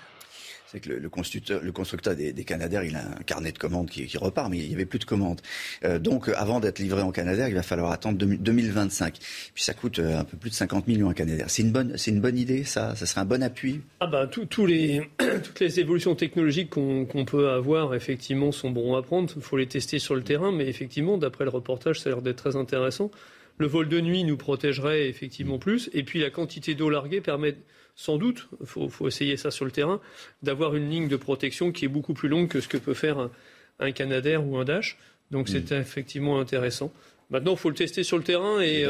le, 0.86 1.10
constructeur, 1.10 1.62
le 1.64 1.72
constructeur 1.72 2.16
des, 2.16 2.34
des, 2.34 2.44
Canadair, 2.44 2.84
il 2.84 2.96
a 2.96 3.06
un 3.06 3.24
carnet 3.26 3.52
de 3.52 3.58
commandes 3.58 3.90
qui, 3.90 4.18
repart, 4.18 4.50
mais 4.50 4.58
il 4.58 4.68
n'y 4.68 4.76
avait 4.76 4.86
plus 4.86 5.00
de 5.00 5.06
commandes. 5.06 5.42
Euh, 5.84 6.00
donc, 6.00 6.30
avant 6.30 6.60
d'être 6.60 6.80
livré 6.80 7.02
en 7.02 7.12
Canadair, 7.12 7.48
il 7.48 7.56
va 7.56 7.64
falloir 7.64 7.92
attendre 7.92 8.18
2025. 8.18 9.18
Puis 9.54 9.64
ça 9.64 9.74
coûte 9.74 10.00
euh, 10.00 10.20
un 10.20 10.24
peu 10.24 10.38
plus 10.38 10.50
de 10.50 10.56
50 10.56 10.88
millions 10.88 11.10
en 11.10 11.14
Canadair. 11.14 11.50
C'est 11.50 11.62
une 11.62 11.72
bonne, 11.72 11.98
c'est 11.98 12.12
une 12.12 12.22
bonne 12.22 12.38
idée, 12.38 12.64
ça? 12.64 12.96
Ça 12.96 13.06
serait 13.06 13.22
un 13.22 13.26
bon 13.26 13.44
appui? 13.44 13.82
Ah 14.00 14.08
ben, 14.08 14.28
tous 14.28 14.66
les, 14.66 15.10
toutes 15.18 15.60
les 15.60 15.80
évolutions 15.80 16.16
technologiques 16.16 16.70
qu'on 16.70 17.26
peut 17.26 17.50
avoir, 17.50 17.94
effectivement, 17.96 18.52
sont 18.52 18.72
bons 18.72 18.96
à 18.96 19.02
prendre. 19.02 19.32
Il 19.36 19.42
faut 19.42 19.58
les 19.58 19.68
tester 19.68 20.00
sur 20.00 20.16
le 20.16 20.24
terrain, 20.24 20.52
mais 20.52 20.68
effectivement, 20.68 21.18
d'après 21.18 21.44
le 21.44 21.50
reportage, 21.50 22.00
ça 22.00 22.10
a 22.10 22.14
l'air 22.14 22.22
d'être 22.22 22.38
très 22.38 22.56
intéressant. 22.56 23.12
Le 23.58 23.68
vol 23.68 23.88
de 23.88 24.02
nuit 24.02 24.24
nous 24.24 24.38
protégerait 24.38 25.08
effectivement 25.08 25.60
plus. 25.60 25.90
Et 25.94 26.04
puis 26.04 26.20
la 26.20 26.30
quantité 26.30 26.74
d'eau 26.74 26.90
larguée 26.90 27.22
permet 27.22 27.56
sans 27.96 28.18
doute, 28.18 28.50
il 28.62 28.68
faut, 28.68 29.08
essayer 29.08 29.38
ça 29.38 29.52
sur 29.52 29.66
le 29.66 29.72
terrain, 29.72 30.00
d'avoir 30.42 30.76
une 30.76 30.90
ligne 30.90 31.08
de 31.08 31.16
protection 31.16 31.72
qui 31.72 31.86
est 31.86 31.90
beaucoup 31.90 32.14
plus 32.14 32.30
longue 32.30 32.48
que 32.48 32.60
ce 32.60 32.68
que 32.68 32.78
peut 32.78 32.94
faire 32.94 33.20
un, 33.20 33.32
un 33.80 33.92
Canadair 33.92 34.46
ou 34.46 34.58
un 34.58 34.66
Dash. 34.66 34.98
Donc 35.32 35.50
c'est 35.50 35.72
mm. 35.72 35.76
effectivement 35.76 36.40
intéressant. 36.40 36.92
Maintenant, 37.30 37.54
il 37.54 37.58
faut 37.58 37.70
le 37.70 37.76
tester 37.76 38.04
sur 38.04 38.18
le 38.18 38.24
terrain. 38.24 38.62
Et, 38.62 38.86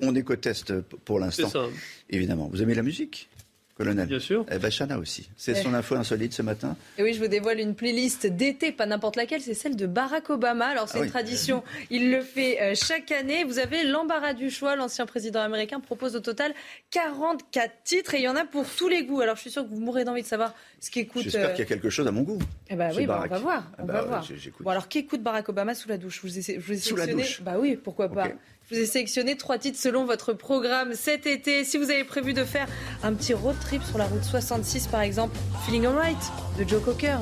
on 0.00 0.14
éco-teste 0.14 0.80
pour 0.80 1.18
l'instant. 1.18 1.68
Évidemment. 2.08 2.48
Vous 2.50 2.62
aimez 2.62 2.74
la 2.74 2.82
musique? 2.82 3.28
Colonel. 3.74 4.06
Bien 4.06 4.18
sûr. 4.18 4.44
Eh 4.50 4.58
ben, 4.58 4.70
Chana 4.70 4.98
aussi. 4.98 5.28
C'est 5.36 5.54
son 5.54 5.74
info 5.74 5.94
insolite 5.94 6.32
ce 6.32 6.42
matin. 6.42 6.76
Et 6.98 7.02
oui, 7.02 7.14
je 7.14 7.20
vous 7.20 7.28
dévoile 7.28 7.60
une 7.60 7.74
playlist 7.74 8.26
d'été, 8.26 8.72
pas 8.72 8.86
n'importe 8.86 9.16
laquelle, 9.16 9.40
c'est 9.40 9.54
celle 9.54 9.76
de 9.76 9.86
Barack 9.86 10.30
Obama. 10.30 10.66
Alors, 10.66 10.88
c'est 10.88 10.98
ah 11.00 11.04
une 11.04 11.10
tradition, 11.10 11.62
il 11.90 12.10
le 12.10 12.20
fait 12.20 12.60
euh, 12.60 12.74
chaque 12.74 13.10
année. 13.12 13.44
Vous 13.44 13.58
avez 13.58 13.84
l'embarras 13.84 14.34
du 14.34 14.50
choix. 14.50 14.76
L'ancien 14.76 15.06
président 15.06 15.40
américain 15.40 15.80
propose 15.80 16.16
au 16.16 16.20
total 16.20 16.52
44 16.90 17.72
titres 17.84 18.14
et 18.14 18.18
il 18.18 18.24
y 18.24 18.28
en 18.28 18.36
a 18.36 18.44
pour 18.44 18.66
tous 18.68 18.88
les 18.88 19.04
goûts. 19.04 19.20
Alors, 19.20 19.36
je 19.36 19.42
suis 19.42 19.50
sûr 19.50 19.64
que 19.64 19.68
vous 19.68 19.80
mourrez 19.80 20.04
d'envie 20.04 20.22
de 20.22 20.26
savoir 20.26 20.54
ce 20.80 20.90
qu'écoute. 20.90 21.22
J'espère 21.22 21.50
euh, 21.50 21.52
qu'il 21.52 21.60
y 21.60 21.62
a 21.62 21.68
quelque 21.68 21.90
chose 21.90 22.06
à 22.06 22.12
mon 22.12 22.22
goût. 22.22 22.38
Eh 22.68 22.76
ben 22.76 22.92
oui, 22.96 23.06
bah, 23.06 23.22
on 23.24 23.28
va 23.28 23.38
voir. 23.38 23.70
Ah 23.72 23.80
on 23.82 23.86
va 23.86 23.92
bah 23.92 24.02
voir. 24.02 24.28
Bon, 24.60 24.70
alors, 24.70 24.88
qu'écoute 24.88 25.22
Barack 25.22 25.48
Obama 25.48 25.74
sous 25.74 25.88
la 25.88 25.98
douche? 25.98 26.20
Je 26.22 26.26
vous 26.26 26.38
ai, 26.38 26.42
je 26.42 26.60
vous 26.60 26.72
ai 26.72 26.78
sous 26.78 26.96
la 26.96 27.06
douche. 27.06 27.42
Bah 27.42 27.56
oui, 27.58 27.76
pourquoi 27.76 28.08
pas. 28.08 28.28
Je 28.72 28.78
vous 28.78 28.84
ai 28.84 28.86
sélectionné 28.86 29.36
trois 29.36 29.58
titres 29.58 29.78
selon 29.78 30.06
votre 30.06 30.32
programme 30.32 30.94
cet 30.94 31.26
été. 31.26 31.62
Si 31.62 31.76
vous 31.76 31.90
avez 31.90 32.04
prévu 32.04 32.32
de 32.32 32.42
faire 32.42 32.66
un 33.02 33.12
petit 33.12 33.34
road 33.34 33.54
trip 33.60 33.82
sur 33.82 33.98
la 33.98 34.06
route 34.06 34.24
66, 34.24 34.86
par 34.86 35.02
exemple, 35.02 35.36
Feeling 35.66 35.84
Alright 35.84 36.16
de 36.58 36.66
Joe 36.66 36.82
Cocker. 36.82 37.18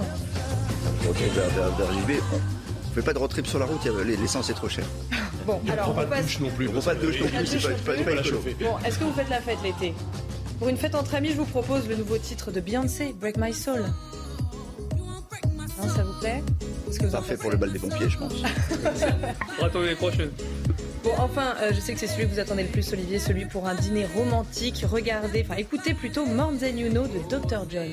Ok, 1.08 1.16
d'arriver. 1.76 2.20
On 2.32 2.94
fait 2.94 3.02
pas 3.02 3.12
de 3.12 3.18
road 3.18 3.30
trip 3.30 3.48
sur 3.48 3.58
la 3.58 3.64
route, 3.64 3.80
l'essence 4.06 4.48
est 4.48 4.54
trop 4.54 4.68
chère. 4.68 4.84
bon, 5.46 5.60
alors 5.68 5.88
on 5.90 5.94
pas 5.94 6.18
de 6.18 6.22
douche 6.22 6.38
non 6.38 6.50
plus. 6.50 6.68
On 6.68 6.80
pas 6.80 6.94
de 6.94 7.00
douche 7.04 7.20
non 7.20 7.26
plus, 7.26 7.46
c'est 7.48 7.84
pas, 7.84 7.94
pas, 7.94 8.04
pas 8.04 8.22
Bon, 8.60 8.78
est-ce 8.86 8.98
que 9.00 9.04
vous 9.04 9.12
faites 9.12 9.30
la 9.30 9.40
fête 9.40 9.58
l'été? 9.64 9.92
Pour 10.60 10.68
une 10.68 10.76
fête 10.76 10.94
entre 10.94 11.16
amis, 11.16 11.30
je 11.30 11.36
vous 11.36 11.46
propose 11.46 11.88
le 11.88 11.96
nouveau 11.96 12.18
titre 12.18 12.52
de 12.52 12.60
Beyoncé, 12.60 13.12
Break 13.18 13.38
My 13.38 13.52
Soul. 13.52 13.82
Non, 14.96 15.88
ça 15.88 16.04
vous 16.04 16.20
plaît? 16.20 16.44
Parfait 17.10 17.36
pour 17.36 17.50
le 17.50 17.56
bal 17.56 17.72
des 17.72 17.80
pompiers, 17.80 18.08
je 18.08 18.18
pense. 18.18 18.34
Attendez 19.60 19.88
les 19.88 19.94
prochaines. 19.96 20.30
Bon, 21.02 21.12
enfin, 21.18 21.54
euh, 21.62 21.72
je 21.72 21.80
sais 21.80 21.94
que 21.94 22.00
c'est 22.00 22.06
celui 22.06 22.26
que 22.26 22.32
vous 22.34 22.40
attendez 22.40 22.62
le 22.62 22.68
plus, 22.68 22.92
Olivier, 22.92 23.18
celui 23.18 23.46
pour 23.46 23.66
un 23.66 23.74
dîner 23.74 24.06
romantique. 24.14 24.84
Regardez, 24.90 25.44
enfin, 25.46 25.56
écoutez 25.56 25.94
plutôt 25.94 26.26
More 26.26 26.52
Than 26.60 26.76
You 26.76 26.90
Know 26.90 27.06
de 27.06 27.20
Dr. 27.28 27.64
John. 27.70 27.88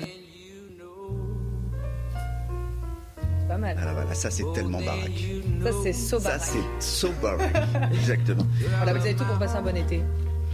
Pas 3.48 3.58
mal. 3.58 3.78
Alors 3.78 3.94
voilà, 3.94 4.14
ça 4.14 4.30
c'est 4.30 4.44
tellement 4.54 4.82
baraque. 4.82 5.24
Ça 5.64 5.72
c'est 5.84 5.94
so 5.94 6.20
Ça 6.20 6.38
c'est 6.38 6.60
so 6.80 7.10
baraque. 7.22 7.56
Exactement. 7.94 8.46
Voilà, 8.78 8.94
vous 8.94 9.06
avez 9.06 9.16
tout 9.16 9.24
pour 9.24 9.40
passer 9.40 9.56
un 9.56 9.62
bon 9.62 9.78
été. 9.78 10.02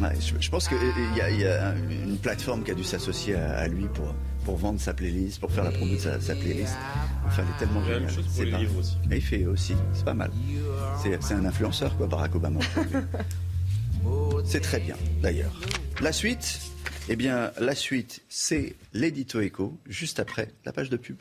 Ouais, 0.02 0.14
je, 0.20 0.50
pense 0.50 0.68
qu'il 0.68 0.78
y, 0.78 1.40
y, 1.40 1.46
a 1.46 1.74
une 1.74 2.18
plateforme 2.18 2.64
qui 2.64 2.72
a 2.72 2.74
dû 2.74 2.84
s'associer 2.84 3.36
à, 3.36 3.68
lui 3.68 3.86
pour, 3.94 4.14
pour 4.44 4.58
vendre 4.58 4.80
sa 4.80 4.94
playlist, 4.94 5.40
pour 5.40 5.52
faire 5.52 5.64
la 5.64 5.72
promo 5.72 5.94
de 5.94 6.00
sa, 6.00 6.20
sa 6.20 6.36
playlist. 6.36 6.76
Enfin, 7.26 7.44
elle 7.44 7.56
est 7.56 7.60
tellement 7.60 7.84
géniale. 7.84 8.12
C'est 8.30 8.46
pas... 8.46 8.60
aussi. 8.80 8.98
Mais 9.10 9.18
il 9.18 9.24
fait 9.24 9.46
aussi, 9.46 9.74
c'est 9.94 10.06
pas 10.06 10.14
mal. 10.14 10.32
C'est 11.02 11.34
un 11.34 11.46
influenceur, 11.46 11.96
quoi, 11.98 12.08
Barack 12.08 12.36
Obama. 12.36 12.60
c'est 14.46 14.62
très 14.62 14.80
bien, 14.80 14.96
d'ailleurs. 15.22 15.60
La 16.02 16.12
suite, 16.12 16.60
eh 17.10 17.16
bien, 17.16 17.52
la 17.60 17.76
suite, 17.76 18.22
c'est 18.30 18.76
l'édito 18.94 19.42
écho, 19.42 19.78
juste 19.88 20.20
après 20.20 20.50
la 20.66 20.74
page 20.74 20.90
de 20.90 20.98
pub. 20.98 21.18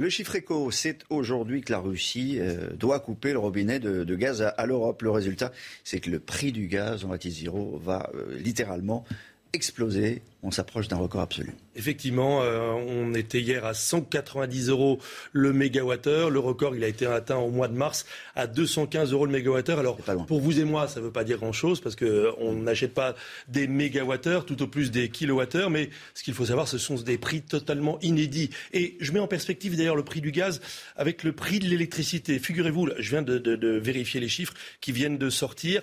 Le 0.00 0.10
chiffre 0.10 0.36
éco, 0.36 0.70
c'est 0.70 0.98
aujourd'hui 1.10 1.60
que 1.60 1.72
la 1.72 1.80
Russie 1.80 2.36
euh, 2.38 2.70
doit 2.74 3.00
couper 3.00 3.32
le 3.32 3.40
robinet 3.40 3.80
de, 3.80 4.14
gaz 4.14 4.42
à, 4.42 4.64
l'Europe. 4.64 5.02
Le 5.02 5.10
résultat, 5.10 5.50
c'est 5.82 5.98
que 5.98 6.08
le 6.08 6.20
prix 6.20 6.52
du 6.52 6.68
gaz 6.68 7.04
en 7.04 7.16
Zero 7.20 7.80
va 7.84 8.08
euh, 8.14 8.38
littéralement 8.38 9.04
explosé. 9.52 10.22
On 10.44 10.52
s'approche 10.52 10.86
d'un 10.86 10.98
record 10.98 11.22
absolu. 11.22 11.52
Effectivement, 11.74 12.42
euh, 12.42 12.70
on 12.70 13.12
était 13.14 13.40
hier 13.40 13.64
à 13.64 13.74
190 13.74 14.68
euros 14.68 15.00
le 15.32 15.52
mégawattheure. 15.52 16.30
Le 16.30 16.38
record, 16.38 16.76
il 16.76 16.84
a 16.84 16.86
été 16.86 17.06
atteint 17.06 17.38
au 17.38 17.50
mois 17.50 17.66
de 17.66 17.74
mars 17.74 18.06
à 18.36 18.46
215 18.46 19.12
euros 19.12 19.26
le 19.26 19.32
mégawattheure. 19.32 19.80
Alors, 19.80 19.96
pour 20.26 20.40
vous 20.40 20.60
et 20.60 20.64
moi, 20.64 20.86
ça 20.86 21.00
ne 21.00 21.06
veut 21.06 21.10
pas 21.10 21.24
dire 21.24 21.38
grand-chose 21.38 21.80
parce 21.80 21.96
qu'on 21.96 22.52
n'achète 22.52 22.94
pas 22.94 23.16
des 23.48 23.66
mégawattheures, 23.66 24.46
tout 24.46 24.62
au 24.62 24.68
plus 24.68 24.92
des 24.92 25.08
kilowattheures. 25.08 25.70
Mais 25.70 25.90
ce 26.14 26.22
qu'il 26.22 26.34
faut 26.34 26.46
savoir, 26.46 26.68
ce 26.68 26.78
sont 26.78 26.94
des 26.94 27.18
prix 27.18 27.42
totalement 27.42 27.98
inédits. 28.00 28.50
Et 28.72 28.96
je 29.00 29.10
mets 29.10 29.20
en 29.20 29.28
perspective 29.28 29.76
d'ailleurs 29.76 29.96
le 29.96 30.04
prix 30.04 30.20
du 30.20 30.30
gaz 30.30 30.60
avec 30.94 31.24
le 31.24 31.32
prix 31.32 31.58
de 31.58 31.66
l'électricité. 31.66 32.38
Figurez-vous, 32.38 32.90
je 32.96 33.10
viens 33.10 33.22
de 33.22 33.68
vérifier 33.78 34.20
les 34.20 34.28
chiffres 34.28 34.54
qui 34.80 34.92
viennent 34.92 35.18
de 35.18 35.30
sortir. 35.30 35.82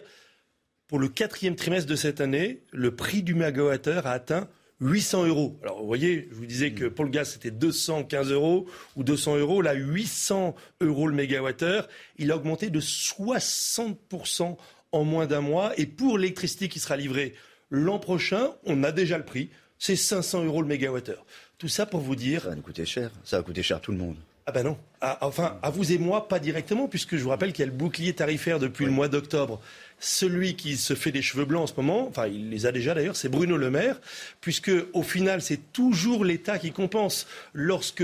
Pour 0.87 0.99
le 0.99 1.07
quatrième 1.07 1.55
trimestre 1.55 1.89
de 1.89 1.95
cette 1.95 2.21
année, 2.21 2.61
le 2.71 2.95
prix 2.95 3.23
du 3.23 3.33
mégawattheure 3.33 4.05
a 4.05 4.11
atteint 4.11 4.47
800 4.81 5.25
euros. 5.25 5.57
Alors 5.63 5.79
vous 5.79 5.87
voyez, 5.87 6.27
je 6.29 6.35
vous 6.35 6.45
disais 6.45 6.73
que 6.73 6.85
pour 6.85 7.05
le 7.05 7.11
gaz 7.11 7.31
c'était 7.31 7.49
215 7.49 8.31
euros 8.31 8.67
ou 8.95 9.03
200 9.03 9.37
euros. 9.37 9.63
Là, 9.63 9.73
800 9.73 10.55
euros 10.81 11.07
le 11.07 11.15
mégawattheure. 11.15 11.87
Il 12.17 12.31
a 12.31 12.35
augmenté 12.35 12.69
de 12.69 12.79
60% 12.79 14.57
en 14.91 15.03
moins 15.03 15.25
d'un 15.25 15.41
mois. 15.41 15.73
Et 15.79 15.87
pour 15.87 16.19
l'électricité 16.19 16.67
qui 16.67 16.79
sera 16.79 16.97
livrée 16.97 17.33
l'an 17.71 17.97
prochain, 17.97 18.51
on 18.65 18.83
a 18.83 18.91
déjà 18.91 19.17
le 19.17 19.25
prix. 19.25 19.49
C'est 19.79 19.95
500 19.95 20.45
euros 20.45 20.61
le 20.61 20.67
mégawattheure. 20.67 21.25
Tout 21.57 21.67
ça 21.67 21.87
pour 21.87 22.01
vous 22.01 22.15
dire. 22.15 22.43
Ça 22.43 22.49
va 22.49 22.55
nous 22.55 22.61
coûter 22.61 22.85
cher. 22.85 23.09
Ça 23.23 23.37
va 23.37 23.43
coûter 23.43 23.63
cher 23.63 23.77
à 23.77 23.79
tout 23.79 23.91
le 23.91 23.97
monde. 23.97 24.17
Ah 24.47 24.51
ben 24.51 24.63
non. 24.63 24.77
Ah, 25.01 25.17
enfin, 25.21 25.57
à 25.63 25.71
vous 25.71 25.91
et 25.91 25.97
moi, 25.97 26.27
pas 26.27 26.37
directement, 26.37 26.87
puisque 26.87 27.15
je 27.15 27.23
vous 27.23 27.29
rappelle 27.29 27.51
qu'il 27.51 27.65
y 27.65 27.67
a 27.67 27.71
le 27.71 27.75
bouclier 27.75 28.13
tarifaire 28.13 28.59
depuis 28.59 28.85
le 28.85 28.91
mois 28.91 29.07
d'octobre. 29.07 29.59
Celui 29.99 30.55
qui 30.55 30.75
se 30.77 30.93
fait 30.93 31.11
des 31.11 31.21
cheveux 31.21 31.45
blancs 31.45 31.63
en 31.63 31.67
ce 31.67 31.73
moment, 31.77 32.07
enfin 32.07 32.27
il 32.27 32.49
les 32.49 32.65
a 32.65 32.71
déjà 32.71 32.93
d'ailleurs, 32.93 33.15
c'est 33.15 33.29
Bruno 33.29 33.57
Le 33.57 33.71
Maire, 33.71 33.99
puisque 34.41 34.71
au 34.93 35.03
final 35.03 35.41
c'est 35.41 35.71
toujours 35.71 36.25
l'État 36.25 36.59
qui 36.59 36.71
compense. 36.71 37.27
Lorsque 37.53 38.03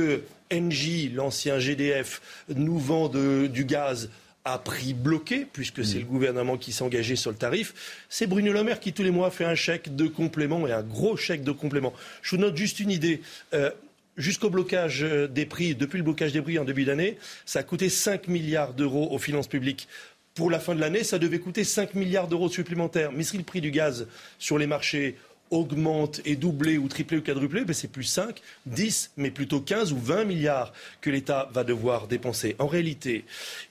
Engie, 0.51 1.09
l'ancien 1.09 1.59
GDF, 1.59 2.21
nous 2.49 2.79
vend 2.79 3.09
du 3.09 3.65
gaz 3.65 4.09
à 4.43 4.57
prix 4.57 4.93
bloqué, 4.93 5.45
puisque 5.51 5.85
c'est 5.85 5.99
le 5.99 6.05
gouvernement 6.05 6.57
qui 6.57 6.71
s'est 6.71 6.83
engagé 6.83 7.15
sur 7.15 7.29
le 7.29 7.37
tarif, 7.37 8.03
c'est 8.09 8.25
Bruno 8.25 8.51
Le 8.51 8.63
Maire 8.63 8.79
qui 8.79 8.93
tous 8.93 9.03
les 9.03 9.11
mois 9.11 9.29
fait 9.29 9.45
un 9.45 9.55
chèque 9.55 9.95
de 9.95 10.07
complément 10.07 10.65
et 10.67 10.71
un 10.71 10.81
gros 10.81 11.15
chèque 11.15 11.43
de 11.43 11.51
complément. 11.51 11.93
Je 12.21 12.35
vous 12.35 12.41
note 12.41 12.57
juste 12.57 12.79
une 12.79 12.91
idée. 12.91 13.21
Euh, 13.53 13.69
jusqu'au 14.17 14.49
blocage 14.49 15.01
des 15.01 15.45
prix, 15.45 15.75
depuis 15.75 15.97
le 15.97 16.03
blocage 16.03 16.33
des 16.33 16.41
prix 16.41 16.59
en 16.59 16.65
début 16.65 16.85
d'année, 16.85 17.17
ça 17.45 17.59
a 17.59 17.63
coûté 17.63 17.89
5 17.89 18.27
milliards 18.27 18.73
d'euros 18.73 19.09
aux 19.11 19.19
finances 19.19 19.47
publiques 19.47 19.87
pour 20.33 20.49
la 20.49 20.59
fin 20.59 20.75
de 20.75 20.79
l'année, 20.79 21.03
ça 21.03 21.19
devait 21.19 21.39
coûter 21.39 21.63
5 21.63 21.93
milliards 21.95 22.27
d'euros 22.27 22.49
supplémentaires. 22.49 23.11
Mais 23.11 23.23
si 23.23 23.37
le 23.37 23.43
prix 23.43 23.61
du 23.61 23.71
gaz 23.71 24.07
sur 24.39 24.57
les 24.57 24.67
marchés 24.67 25.17
augmente 25.51 26.21
et 26.23 26.37
doublé 26.37 26.77
ou 26.77 26.87
triplé 26.87 27.17
ou 27.17 27.21
quadruplé, 27.21 27.65
ben 27.65 27.73
c'est 27.73 27.89
plus 27.89 28.05
5, 28.05 28.41
10, 28.65 29.11
mais 29.17 29.31
plutôt 29.31 29.59
15 29.59 29.91
ou 29.91 29.99
20 29.99 30.23
milliards 30.23 30.73
que 31.01 31.09
l'État 31.09 31.49
va 31.53 31.63
devoir 31.63 32.07
dépenser. 32.07 32.55
En 32.57 32.67
réalité, 32.67 33.25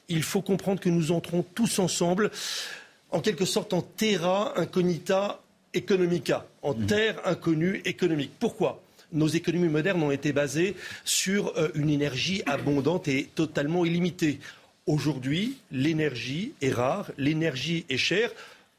il 0.09 0.23
faut 0.23 0.43
comprendre 0.43 0.81
que 0.81 0.91
nous 0.91 1.11
entrons 1.11 1.43
tous 1.43 1.79
ensemble, 1.79 2.31
en 3.11 3.21
quelque 3.21 3.47
sorte, 3.47 3.73
en 3.73 3.81
terra 3.81 4.53
incognita 4.57 5.41
economica, 5.73 6.47
en 6.63 6.75
mmh. 6.75 6.87
terre 6.87 7.21
inconnue 7.25 7.81
économique. 7.85 8.33
Pourquoi? 8.39 8.83
Nos 9.13 9.29
économies 9.29 9.69
modernes 9.69 10.03
ont 10.03 10.13
été 10.13 10.33
basées 10.33 10.77
sur 11.05 11.57
euh, 11.57 11.69
une 11.75 11.91
énergie 11.91 12.43
abondante 12.47 13.09
et 13.09 13.29
totalement 13.35 13.85
illimitée. 13.85 14.39
Aujourd'hui, 14.87 15.57
l'énergie 15.71 16.55
est 16.63 16.73
rare, 16.73 17.11
l'énergie 17.19 17.85
est 17.89 17.97
chère. 17.97 18.31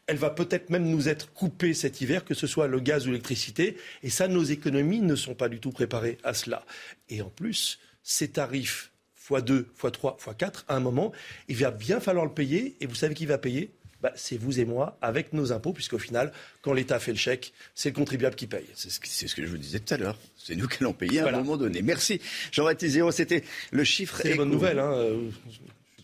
Elle 0.07 0.17
va 0.17 0.29
peut-être 0.29 0.69
même 0.69 0.89
nous 0.89 1.07
être 1.07 1.31
coupée 1.33 1.73
cet 1.73 2.01
hiver, 2.01 2.25
que 2.25 2.33
ce 2.33 2.47
soit 2.47 2.67
le 2.67 2.79
gaz 2.79 3.07
ou 3.07 3.11
l'électricité. 3.11 3.77
Et 4.03 4.09
ça, 4.09 4.27
nos 4.27 4.43
économies 4.43 5.01
ne 5.01 5.15
sont 5.15 5.35
pas 5.35 5.47
du 5.47 5.59
tout 5.59 5.71
préparées 5.71 6.17
à 6.23 6.33
cela. 6.33 6.65
Et 7.09 7.21
en 7.21 7.29
plus, 7.29 7.79
ces 8.03 8.29
tarifs 8.29 8.91
x2, 9.29 9.65
x3, 9.79 10.19
x4, 10.19 10.63
à 10.67 10.75
un 10.75 10.79
moment, 10.79 11.13
il 11.47 11.57
va 11.57 11.71
bien 11.71 11.99
falloir 11.99 12.25
le 12.25 12.33
payer. 12.33 12.75
Et 12.81 12.87
vous 12.87 12.95
savez 12.95 13.13
qui 13.13 13.25
va 13.25 13.37
payer? 13.37 13.71
Bah, 14.01 14.11
c'est 14.15 14.35
vous 14.35 14.59
et 14.59 14.65
moi 14.65 14.97
avec 15.01 15.31
nos 15.31 15.51
impôts, 15.51 15.73
puisqu'au 15.73 15.99
final, 15.99 16.33
quand 16.61 16.73
l'État 16.73 16.99
fait 16.99 17.11
le 17.11 17.19
chèque, 17.19 17.53
c'est 17.75 17.89
le 17.89 17.95
contribuable 17.95 18.35
qui 18.35 18.47
paye. 18.47 18.65
C'est 18.73 18.89
ce, 18.89 18.99
que, 19.35 19.45
je 19.45 19.47
vous 19.47 19.57
disais 19.59 19.79
tout 19.79 19.93
à 19.93 19.97
l'heure. 19.97 20.17
C'est 20.35 20.55
nous 20.55 20.67
qui 20.67 20.79
allons 20.81 20.93
payer 20.93 21.19
à 21.19 21.27
un 21.27 21.31
moment 21.37 21.55
donné. 21.55 21.83
Merci. 21.83 22.19
Jean-Baptiste 22.51 22.93
Zéro, 22.93 23.11
c'était 23.11 23.43
le 23.71 23.83
chiffre. 23.83 24.19
C'est 24.21 24.31
une 24.31 24.37
bonne 24.37 24.49
nouvelle. 24.49 24.79
Hein 24.79 24.95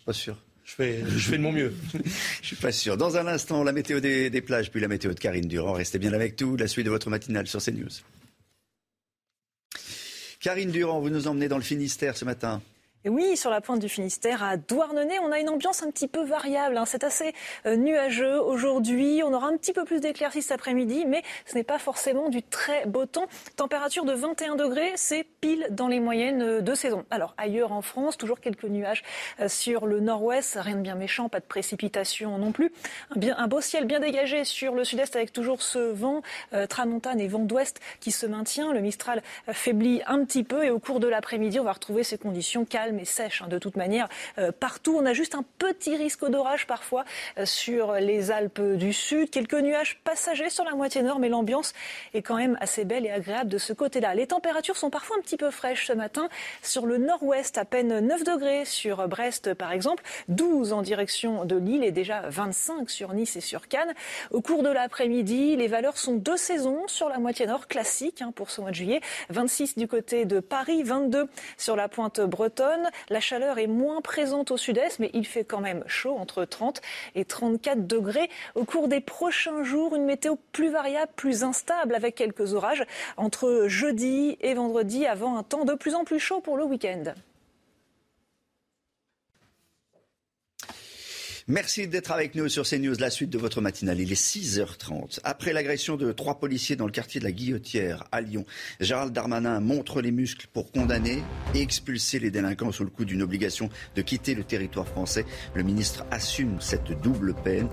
pas 0.08 0.14
sûr. 0.14 0.36
Je 0.64 0.72
fais, 0.74 1.04
je 1.06 1.18
fais 1.18 1.36
de 1.36 1.42
mon 1.42 1.52
mieux. 1.52 1.74
je 2.40 2.46
suis 2.46 2.56
pas 2.56 2.72
sûr. 2.72 2.96
Dans 2.96 3.18
un 3.18 3.26
instant, 3.26 3.62
la 3.62 3.72
météo 3.72 4.00
des, 4.00 4.30
des, 4.30 4.40
plages, 4.40 4.70
puis 4.70 4.80
la 4.80 4.88
météo 4.88 5.12
de 5.12 5.20
Karine 5.20 5.46
Durand. 5.46 5.74
Restez 5.74 5.98
bien 5.98 6.14
avec 6.14 6.34
tout. 6.34 6.56
La 6.56 6.66
suite 6.66 6.86
de 6.86 6.90
votre 6.90 7.10
matinale 7.10 7.46
sur 7.46 7.62
CNews. 7.62 7.90
Karine 10.40 10.70
Durand, 10.70 11.00
vous 11.00 11.10
nous 11.10 11.28
emmenez 11.28 11.48
dans 11.48 11.58
le 11.58 11.62
Finistère 11.62 12.16
ce 12.16 12.24
matin. 12.24 12.62
Et 13.04 13.10
oui, 13.10 13.36
sur 13.36 13.50
la 13.50 13.60
pointe 13.60 13.80
du 13.80 13.88
Finistère, 13.88 14.42
à 14.42 14.56
Douarnenez, 14.56 15.20
on 15.20 15.30
a 15.30 15.38
une 15.38 15.48
ambiance 15.48 15.84
un 15.84 15.90
petit 15.90 16.08
peu 16.08 16.24
variable. 16.24 16.76
Hein. 16.76 16.84
C'est 16.84 17.04
assez 17.04 17.32
euh, 17.64 17.76
nuageux 17.76 18.40
aujourd'hui. 18.40 19.22
On 19.22 19.32
aura 19.32 19.46
un 19.46 19.56
petit 19.56 19.72
peu 19.72 19.84
plus 19.84 20.00
d'éclaircies 20.00 20.42
cet 20.42 20.52
après-midi, 20.52 21.04
mais 21.06 21.22
ce 21.46 21.54
n'est 21.54 21.64
pas 21.64 21.78
forcément 21.78 22.28
du 22.28 22.42
très 22.42 22.86
beau 22.86 23.06
temps. 23.06 23.28
Température 23.56 24.04
de 24.04 24.14
21 24.14 24.56
degrés, 24.56 24.92
c'est 24.96 25.24
pile 25.40 25.66
dans 25.70 25.88
les 25.88 26.00
moyennes 26.00 26.60
de 26.60 26.74
saison. 26.74 27.04
Alors 27.10 27.34
ailleurs 27.36 27.72
en 27.72 27.82
France, 27.82 28.16
toujours 28.16 28.40
quelques 28.40 28.64
nuages 28.64 29.02
sur 29.46 29.86
le 29.86 30.00
nord-ouest, 30.00 30.58
rien 30.60 30.76
de 30.76 30.80
bien 30.80 30.94
méchant, 30.94 31.28
pas 31.28 31.40
de 31.40 31.44
précipitations 31.44 32.38
non 32.38 32.52
plus. 32.52 32.72
Un, 33.16 33.46
beau 33.46 33.60
ciel 33.60 33.84
bien 33.84 34.00
dégagé 34.00 34.44
sur 34.44 34.74
le 34.74 34.84
sud-est 34.84 35.16
avec 35.16 35.32
toujours 35.32 35.62
ce 35.62 35.78
vent 35.78 36.22
tramontane 36.68 37.20
et 37.20 37.28
vent 37.28 37.38
d'ouest 37.40 37.80
qui 38.00 38.10
se 38.10 38.26
maintient. 38.26 38.72
Le 38.72 38.80
Mistral 38.80 39.22
faiblit 39.52 40.02
un 40.06 40.24
petit 40.24 40.44
peu 40.44 40.64
et 40.64 40.70
au 40.70 40.78
cours 40.78 41.00
de 41.00 41.08
l'après-midi, 41.08 41.60
on 41.60 41.64
va 41.64 41.72
retrouver 41.72 42.04
ces 42.04 42.18
conditions 42.18 42.64
calmes 42.64 42.98
et 42.98 43.04
sèches. 43.04 43.42
Hein, 43.42 43.48
de 43.48 43.58
toute 43.58 43.76
manière, 43.76 44.08
partout, 44.60 44.96
on 44.98 45.06
a 45.06 45.12
juste 45.12 45.34
un 45.34 45.44
petit 45.58 45.96
risque 45.96 46.28
d'orage 46.28 46.66
parfois 46.66 47.04
sur 47.44 47.94
les 47.94 48.30
Alpes 48.30 48.60
du 48.60 48.92
Sud. 48.92 49.30
Quelques 49.30 49.54
nuages 49.54 50.00
passagers 50.04 50.50
sur 50.50 50.64
la 50.64 50.72
moitié 50.72 51.02
nord, 51.02 51.18
mais 51.18 51.28
l'ambiance 51.28 51.74
est 52.14 52.22
quand 52.22 52.36
même 52.36 52.56
assez 52.60 52.84
belle 52.84 53.06
et 53.06 53.10
agréable 53.10 53.50
de 53.50 53.58
ce 53.58 53.72
côté-là. 53.72 54.14
Les 54.14 54.26
températures 54.26 54.76
sont 54.76 54.90
parfois 54.90 55.16
un 55.18 55.20
petit 55.20 55.27
peu 55.36 55.50
fraîches 55.50 55.86
ce 55.86 55.92
matin. 55.92 56.28
Sur 56.62 56.86
le 56.86 56.98
nord-ouest, 56.98 57.58
à 57.58 57.64
peine 57.64 58.00
9 58.00 58.24
degrés 58.24 58.64
sur 58.64 59.06
Brest, 59.08 59.54
par 59.54 59.72
exemple, 59.72 60.02
12 60.28 60.72
en 60.72 60.82
direction 60.82 61.44
de 61.44 61.56
Lille 61.56 61.84
et 61.84 61.92
déjà 61.92 62.22
25 62.28 62.90
sur 62.90 63.12
Nice 63.12 63.36
et 63.36 63.40
sur 63.40 63.68
Cannes. 63.68 63.94
Au 64.30 64.40
cours 64.40 64.62
de 64.62 64.70
l'après-midi, 64.70 65.56
les 65.56 65.68
valeurs 65.68 65.98
sont 65.98 66.16
de 66.16 66.36
saison 66.36 66.86
sur 66.86 67.08
la 67.08 67.18
moitié 67.18 67.46
nord, 67.46 67.66
classique 67.66 68.22
hein, 68.22 68.32
pour 68.34 68.50
ce 68.50 68.60
mois 68.60 68.70
de 68.70 68.76
juillet. 68.76 69.00
26 69.30 69.78
du 69.78 69.88
côté 69.88 70.24
de 70.24 70.40
Paris, 70.40 70.82
22 70.82 71.28
sur 71.56 71.76
la 71.76 71.88
pointe 71.88 72.20
bretonne. 72.20 72.88
La 73.08 73.20
chaleur 73.20 73.58
est 73.58 73.66
moins 73.66 74.00
présente 74.00 74.50
au 74.50 74.56
sud-est, 74.56 74.98
mais 74.98 75.10
il 75.14 75.26
fait 75.26 75.44
quand 75.44 75.60
même 75.60 75.84
chaud, 75.86 76.16
entre 76.16 76.44
30 76.44 76.80
et 77.14 77.24
34 77.24 77.86
degrés. 77.86 78.30
Au 78.54 78.64
cours 78.64 78.88
des 78.88 79.00
prochains 79.00 79.62
jours, 79.62 79.94
une 79.94 80.04
météo 80.04 80.36
plus 80.52 80.70
variable, 80.70 81.12
plus 81.16 81.44
instable, 81.44 81.94
avec 81.94 82.14
quelques 82.14 82.54
orages 82.54 82.84
entre 83.16 83.64
jeudi 83.66 84.36
et 84.40 84.54
vendredi, 84.54 85.06
avant 85.18 85.36
un 85.36 85.42
temps 85.42 85.64
de 85.64 85.74
plus 85.74 85.96
en 85.96 86.04
plus 86.04 86.20
chaud 86.20 86.40
pour 86.40 86.56
le 86.56 86.64
week-end. 86.64 87.02
Merci 91.50 91.88
d'être 91.88 92.12
avec 92.12 92.34
nous 92.34 92.46
sur 92.50 92.64
CNews, 92.64 92.96
la 92.98 93.08
suite 93.08 93.30
de 93.30 93.38
votre 93.38 93.62
matinale. 93.62 93.98
Il 94.00 94.12
est 94.12 94.22
6h30. 94.22 95.20
Après 95.24 95.54
l'agression 95.54 95.96
de 95.96 96.12
trois 96.12 96.38
policiers 96.38 96.76
dans 96.76 96.84
le 96.84 96.92
quartier 96.92 97.20
de 97.20 97.24
la 97.24 97.32
Guillotière 97.32 98.04
à 98.12 98.20
Lyon, 98.20 98.44
Gérald 98.80 99.14
Darmanin 99.14 99.58
montre 99.58 100.02
les 100.02 100.10
muscles 100.10 100.46
pour 100.52 100.70
condamner 100.70 101.22
et 101.54 101.62
expulser 101.62 102.18
les 102.18 102.30
délinquants 102.30 102.70
sous 102.70 102.84
le 102.84 102.90
coup 102.90 103.06
d'une 103.06 103.22
obligation 103.22 103.70
de 103.96 104.02
quitter 104.02 104.34
le 104.34 104.44
territoire 104.44 104.86
français. 104.86 105.24
Le 105.54 105.62
ministre 105.62 106.04
assume 106.10 106.60
cette 106.60 106.92
double 107.00 107.32
peine. 107.32 107.70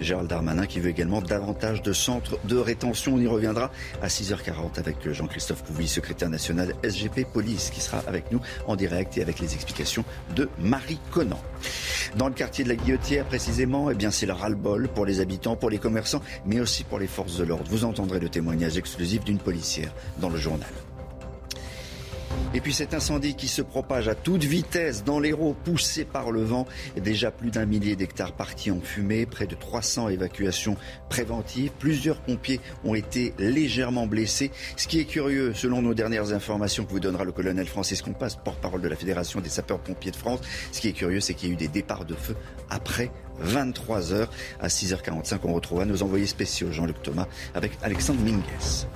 Gérald 0.00 0.30
Darmanin 0.30 0.64
qui 0.64 0.80
veut 0.80 0.88
également 0.88 1.20
davantage 1.20 1.82
de 1.82 1.92
centres 1.92 2.38
de 2.46 2.56
rétention. 2.56 3.16
On 3.16 3.20
y 3.20 3.26
reviendra 3.26 3.70
à 4.00 4.08
6h40 4.08 4.78
avec 4.78 5.06
Jean-Christophe 5.06 5.64
Couvy, 5.64 5.86
secrétaire 5.86 6.30
national 6.30 6.74
SGP 6.82 7.26
Police, 7.30 7.68
qui 7.68 7.82
sera 7.82 7.98
avec 8.06 8.32
nous 8.32 8.40
en 8.66 8.74
direct 8.74 9.18
et 9.18 9.20
avec 9.20 9.38
les 9.38 9.52
explications 9.52 10.06
de 10.34 10.48
Marie 10.58 10.98
Conan. 11.10 11.42
Dans 12.16 12.28
le 12.28 12.34
quartier 12.34 12.64
de 12.64 12.68
la 12.68 12.76
Guillotière, 12.76 13.24
précisément, 13.24 13.90
eh 13.90 14.10
c'est 14.10 14.26
le 14.26 14.32
ras-le-bol 14.32 14.88
pour 14.88 15.04
les 15.04 15.20
habitants, 15.20 15.56
pour 15.56 15.70
les 15.70 15.78
commerçants, 15.78 16.22
mais 16.46 16.60
aussi 16.60 16.84
pour 16.84 16.98
les 16.98 17.06
forces 17.06 17.36
de 17.38 17.44
l'ordre. 17.44 17.66
Vous 17.68 17.84
entendrez 17.84 18.20
le 18.20 18.28
témoignage 18.28 18.76
exclusif 18.76 19.24
d'une 19.24 19.38
policière 19.38 19.92
dans 20.18 20.30
le 20.30 20.38
journal. 20.38 20.70
Et 22.54 22.60
puis 22.60 22.72
cet 22.72 22.94
incendie 22.94 23.34
qui 23.34 23.46
se 23.46 23.62
propage 23.62 24.08
à 24.08 24.14
toute 24.14 24.44
vitesse 24.44 25.04
dans 25.04 25.20
l'Hérault, 25.20 25.54
poussé 25.64 26.04
par 26.04 26.30
le 26.30 26.42
vent. 26.42 26.66
Déjà 26.96 27.30
plus 27.30 27.50
d'un 27.50 27.66
millier 27.66 27.94
d'hectares 27.94 28.32
partis 28.32 28.70
en 28.70 28.80
fumée, 28.80 29.26
près 29.26 29.46
de 29.46 29.54
300 29.54 30.08
évacuations 30.08 30.76
préventives. 31.08 31.70
Plusieurs 31.78 32.20
pompiers 32.20 32.60
ont 32.84 32.94
été 32.94 33.34
légèrement 33.38 34.06
blessés. 34.06 34.50
Ce 34.76 34.88
qui 34.88 34.98
est 34.98 35.04
curieux, 35.04 35.52
selon 35.54 35.82
nos 35.82 35.94
dernières 35.94 36.32
informations 36.32 36.84
que 36.84 36.90
vous 36.90 37.00
donnera 37.00 37.24
le 37.24 37.32
colonel 37.32 37.66
Francis 37.66 38.02
Compas, 38.02 38.36
porte-parole 38.42 38.80
de 38.80 38.88
la 38.88 38.96
Fédération 38.96 39.40
des 39.40 39.50
sapeurs-pompiers 39.50 40.10
de 40.10 40.16
France, 40.16 40.40
ce 40.72 40.80
qui 40.80 40.88
est 40.88 40.92
curieux, 40.92 41.20
c'est 41.20 41.34
qu'il 41.34 41.48
y 41.48 41.52
a 41.52 41.54
eu 41.54 41.56
des 41.56 41.68
départs 41.68 42.06
de 42.06 42.14
feu 42.14 42.34
après 42.70 43.10
23 43.40 44.12
heures. 44.12 44.30
À 44.60 44.68
6h45, 44.68 45.38
on 45.44 45.54
retrouvera 45.54 45.84
nos 45.84 46.02
envoyés 46.02 46.26
spéciaux, 46.26 46.72
Jean-Luc 46.72 47.02
Thomas, 47.02 47.26
avec 47.54 47.72
Alexandre 47.82 48.20
Minguez. 48.22 48.86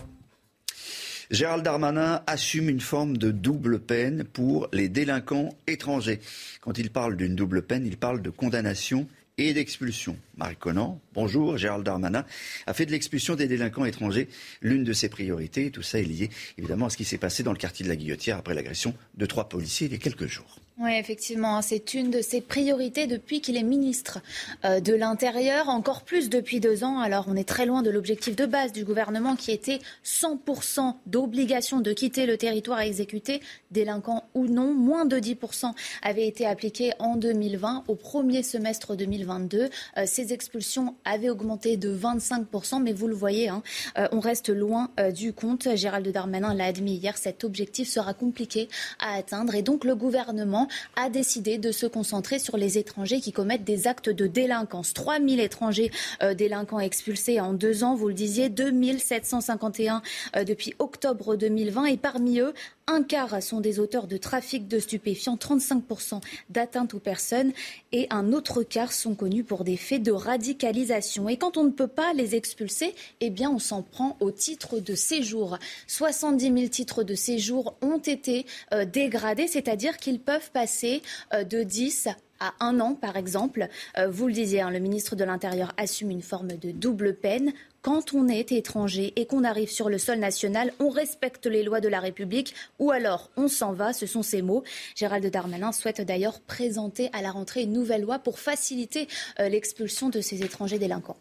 Gérald 1.33 1.64
Darmanin 1.64 2.23
assume 2.27 2.68
une 2.68 2.83
forme 2.83 3.16
de 3.16 3.31
double 3.31 3.81
peine 3.81 4.23
pour 4.23 4.68
les 4.71 4.90
délinquants 4.90 5.49
étrangers. 5.66 6.21
Quand 6.61 6.77
il 6.77 6.90
parle 6.90 7.16
d'une 7.16 7.35
double 7.35 7.62
peine, 7.62 7.87
il 7.87 7.97
parle 7.97 8.21
de 8.21 8.29
condamnation 8.29 9.09
et 9.38 9.55
d'expulsion. 9.55 10.18
Marie 10.37 10.57
Conan, 10.57 11.01
bonjour. 11.14 11.57
Gérald 11.57 11.87
Darmanin 11.87 12.27
a 12.66 12.75
fait 12.75 12.85
de 12.85 12.90
l'expulsion 12.90 13.35
des 13.35 13.49
délinquants 13.49 13.87
étrangers 13.87 14.29
l'une 14.61 14.85
de 14.85 14.92
ses 14.92 15.09
priorités. 15.09 15.71
Tout 15.71 15.81
ça 15.81 16.01
est 16.01 16.05
lié 16.05 16.29
évidemment 16.59 16.87
à 16.87 16.90
ce 16.90 16.99
qui 16.99 17.07
s'est 17.07 17.16
passé 17.16 17.42
dans 17.42 17.53
le 17.53 17.59
quartier 17.59 17.83
de 17.83 17.88
la 17.88 17.97
Guillotière 17.97 18.37
après 18.37 18.53
l'agression 18.53 18.95
de 19.16 19.25
trois 19.25 19.49
policiers 19.49 19.87
il 19.87 19.92
y 19.95 19.97
a 19.97 19.99
quelques 19.99 20.27
jours. 20.27 20.62
Oui, 20.85 20.95
effectivement, 20.95 21.62
c'est 21.62 21.95
une 21.95 22.11
de 22.11 22.21
ses 22.21 22.40
priorités 22.40 23.07
depuis 23.07 23.40
qu'il 23.40 23.57
est 23.57 23.62
ministre 23.62 24.18
euh, 24.64 24.81
de 24.81 24.92
l'Intérieur, 24.92 25.68
encore 25.68 26.03
plus 26.03 26.29
depuis 26.29 26.59
deux 26.59 26.83
ans. 26.83 26.99
Alors, 26.99 27.27
on 27.29 27.37
est 27.37 27.49
très 27.49 27.66
loin 27.66 27.83
de 27.83 27.90
l'objectif 27.90 28.35
de 28.35 28.47
base 28.47 28.73
du 28.73 28.85
gouvernement 28.85 29.37
qui 29.37 29.53
était 29.53 29.79
100% 30.05 30.97
d'obligation 31.07 31.79
de 31.79 31.92
quitter 31.92 32.27
le 32.27 32.37
territoire 32.37 32.79
à 32.79 32.87
exécuter, 32.87 33.42
délinquants 33.71 34.25
ou 34.35 34.49
non. 34.49 34.75
Moins 34.75 35.05
de 35.05 35.21
10% 35.21 35.73
avaient 36.03 36.27
été 36.27 36.47
appliqués 36.47 36.95
en 36.99 37.14
2020. 37.14 37.85
Au 37.87 37.95
premier 37.95 38.42
semestre 38.42 38.97
2022, 38.97 39.68
euh, 39.99 40.03
ces 40.05 40.33
expulsions 40.33 40.97
avaient 41.05 41.31
augmenté 41.31 41.77
de 41.77 41.97
25%, 41.97 42.83
mais 42.83 42.92
vous 42.92 43.07
le 43.07 43.14
voyez, 43.14 43.49
hein, 43.51 43.62
euh, 43.99 44.09
on 44.11 44.18
reste 44.18 44.49
loin 44.49 44.90
du 45.14 45.33
compte. 45.33 45.77
Gérald 45.77 46.09
Darmanin 46.09 46.55
l'a 46.55 46.64
admis 46.64 46.97
hier, 46.97 47.16
cet 47.16 47.45
objectif 47.45 47.88
sera 47.88 48.14
compliqué 48.14 48.68
à 48.99 49.14
atteindre 49.14 49.55
et 49.55 49.62
donc 49.62 49.85
le 49.85 49.95
gouvernement 49.95 50.66
a 50.97 51.09
décidé 51.09 51.59
de 51.59 51.73
se 51.73 51.87
concentrer 51.87 52.39
sur 52.39 52.57
les 52.57 52.79
étrangers 52.79 53.21
qui 53.21 53.33
commettent 53.33 53.65
des 53.65 53.87
actes 53.87 54.09
de 54.09 54.27
délinquance. 54.27 54.95
3000 54.95 55.41
étrangers 55.41 55.91
euh, 56.23 56.35
délinquants 56.35 56.81
expulsés 56.81 57.41
en 57.41 57.53
deux 57.53 57.85
ans, 57.85 57.95
vous 57.95 58.09
le 58.09 58.15
disiez, 58.15 58.49
2751 58.49 60.03
euh, 60.37 60.45
depuis 60.45 60.75
octobre 60.79 61.37
2020 61.37 61.87
et 61.87 61.97
parmi 61.97 62.41
eux, 62.41 62.55
un 62.87 63.03
quart 63.03 63.43
sont 63.43 63.61
des 63.61 63.79
auteurs 63.79 64.07
de 64.07 64.17
trafic 64.17 64.69
de 64.69 64.79
stupéfiants, 64.79 65.37
35% 65.37 66.21
d'atteintes 66.51 66.95
aux 66.95 66.99
personnes 66.99 67.53
et 67.93 68.07
un 68.11 68.33
autre 68.33 68.63
quart 68.63 68.93
sont 68.93 69.15
connus 69.15 69.45
pour 69.45 69.65
des 69.65 69.77
faits 69.77 70.03
de 70.03 70.13
radicalisation. 70.13 71.29
Et 71.29 71.37
quand 71.37 71.57
on 71.57 71.65
ne 71.65 71.71
peut 71.71 71.87
pas 71.87 72.13
les 72.13 72.35
expulser, 72.35 72.95
eh 73.21 73.31
bien 73.31 73.51
on 73.51 73.59
s'en 73.59 73.83
prend 73.83 74.17
au 74.21 74.31
titre 74.31 74.81
de 74.81 74.95
séjour. 74.95 75.59
70 75.87 76.45
000 76.45 76.57
titres 76.69 77.03
de 77.05 77.15
séjour 77.15 77.77
ont 77.83 77.99
été 77.99 78.47
euh, 78.73 78.85
dégradés, 78.85 79.47
c'est-à-dire 79.47 79.97
qu'ils 79.97 80.21
peuvent 80.21 80.51
passer 80.53 81.03
euh, 81.33 81.45
de 81.45 81.62
10 81.62 82.09
à 82.43 82.55
un 82.61 82.81
an, 82.81 82.95
par 82.95 83.17
exemple. 83.17 83.69
Euh, 83.97 84.09
vous 84.09 84.27
le 84.27 84.33
disiez, 84.33 84.61
hein, 84.61 84.71
le 84.71 84.81
ministre 84.81 85.15
de 85.15 85.25
l'Intérieur 85.25 85.73
assume 85.77 86.11
une 86.11 86.23
forme 86.23 86.53
de 86.57 86.73
double 86.73 87.15
peine. 87.15 87.53
Quand 87.83 88.15
on 88.15 88.29
est 88.29 88.53
étranger 88.53 89.12
et 89.17 89.27
qu'on 89.27 89.45
arrive 89.45 89.71
sur 89.71 89.88
le 89.88 89.99
sol 89.99 90.19
national, 90.19 90.73
on 90.79 90.88
respecte 90.88 91.47
les 91.47 91.62
lois 91.62 91.81
de 91.81 91.88
la 91.88 92.01
République 92.01 92.55
ou 92.79 92.91
alors 92.91 93.31
on 93.37 93.49
s'en 93.49 93.73
va, 93.73 93.93
ce 93.93 94.07
sont 94.07 94.23
ces 94.23 94.43
mots. 94.43 94.65
Gérald 94.95 95.25
Darmanin 95.27 95.73
souhaite 95.73 96.01
d'ailleurs 96.01 96.41
présenter 96.41 97.11
à 97.12 97.23
la 97.23 97.31
rentrée 97.31 97.62
une 97.62 97.73
nouvelle 97.73 98.03
loi 98.03 98.19
pour 98.19 98.38
faciliter 98.38 99.09
euh, 99.41 99.49
l'expulsion 99.49 100.11
de 100.11 100.21
ces 100.21 100.43
étrangers 100.43 100.79
délinquants. 100.79 101.17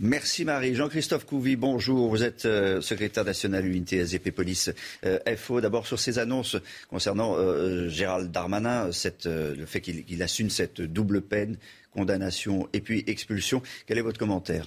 Merci 0.00 0.44
Marie. 0.44 0.76
Jean-Christophe 0.76 1.26
Couvi, 1.26 1.56
bonjour. 1.56 2.08
Vous 2.08 2.22
êtes 2.22 2.44
euh, 2.44 2.80
secrétaire 2.80 3.24
national 3.24 3.66
unité 3.66 4.06
SGP 4.06 4.30
Police 4.30 4.70
euh, 5.04 5.18
FO. 5.36 5.60
D'abord 5.60 5.88
sur 5.88 5.98
ces 5.98 6.20
annonces 6.20 6.56
concernant 6.88 7.34
euh, 7.34 7.88
Gérald 7.88 8.30
Darmanin, 8.30 8.90
le 9.24 9.66
fait 9.66 9.80
qu'il 9.80 10.22
assume 10.22 10.50
cette 10.50 10.80
double 10.80 11.20
peine, 11.20 11.56
condamnation 11.92 12.68
et 12.72 12.80
puis 12.80 13.02
expulsion. 13.08 13.60
Quel 13.88 13.98
est 13.98 14.02
votre 14.02 14.20
commentaire? 14.20 14.66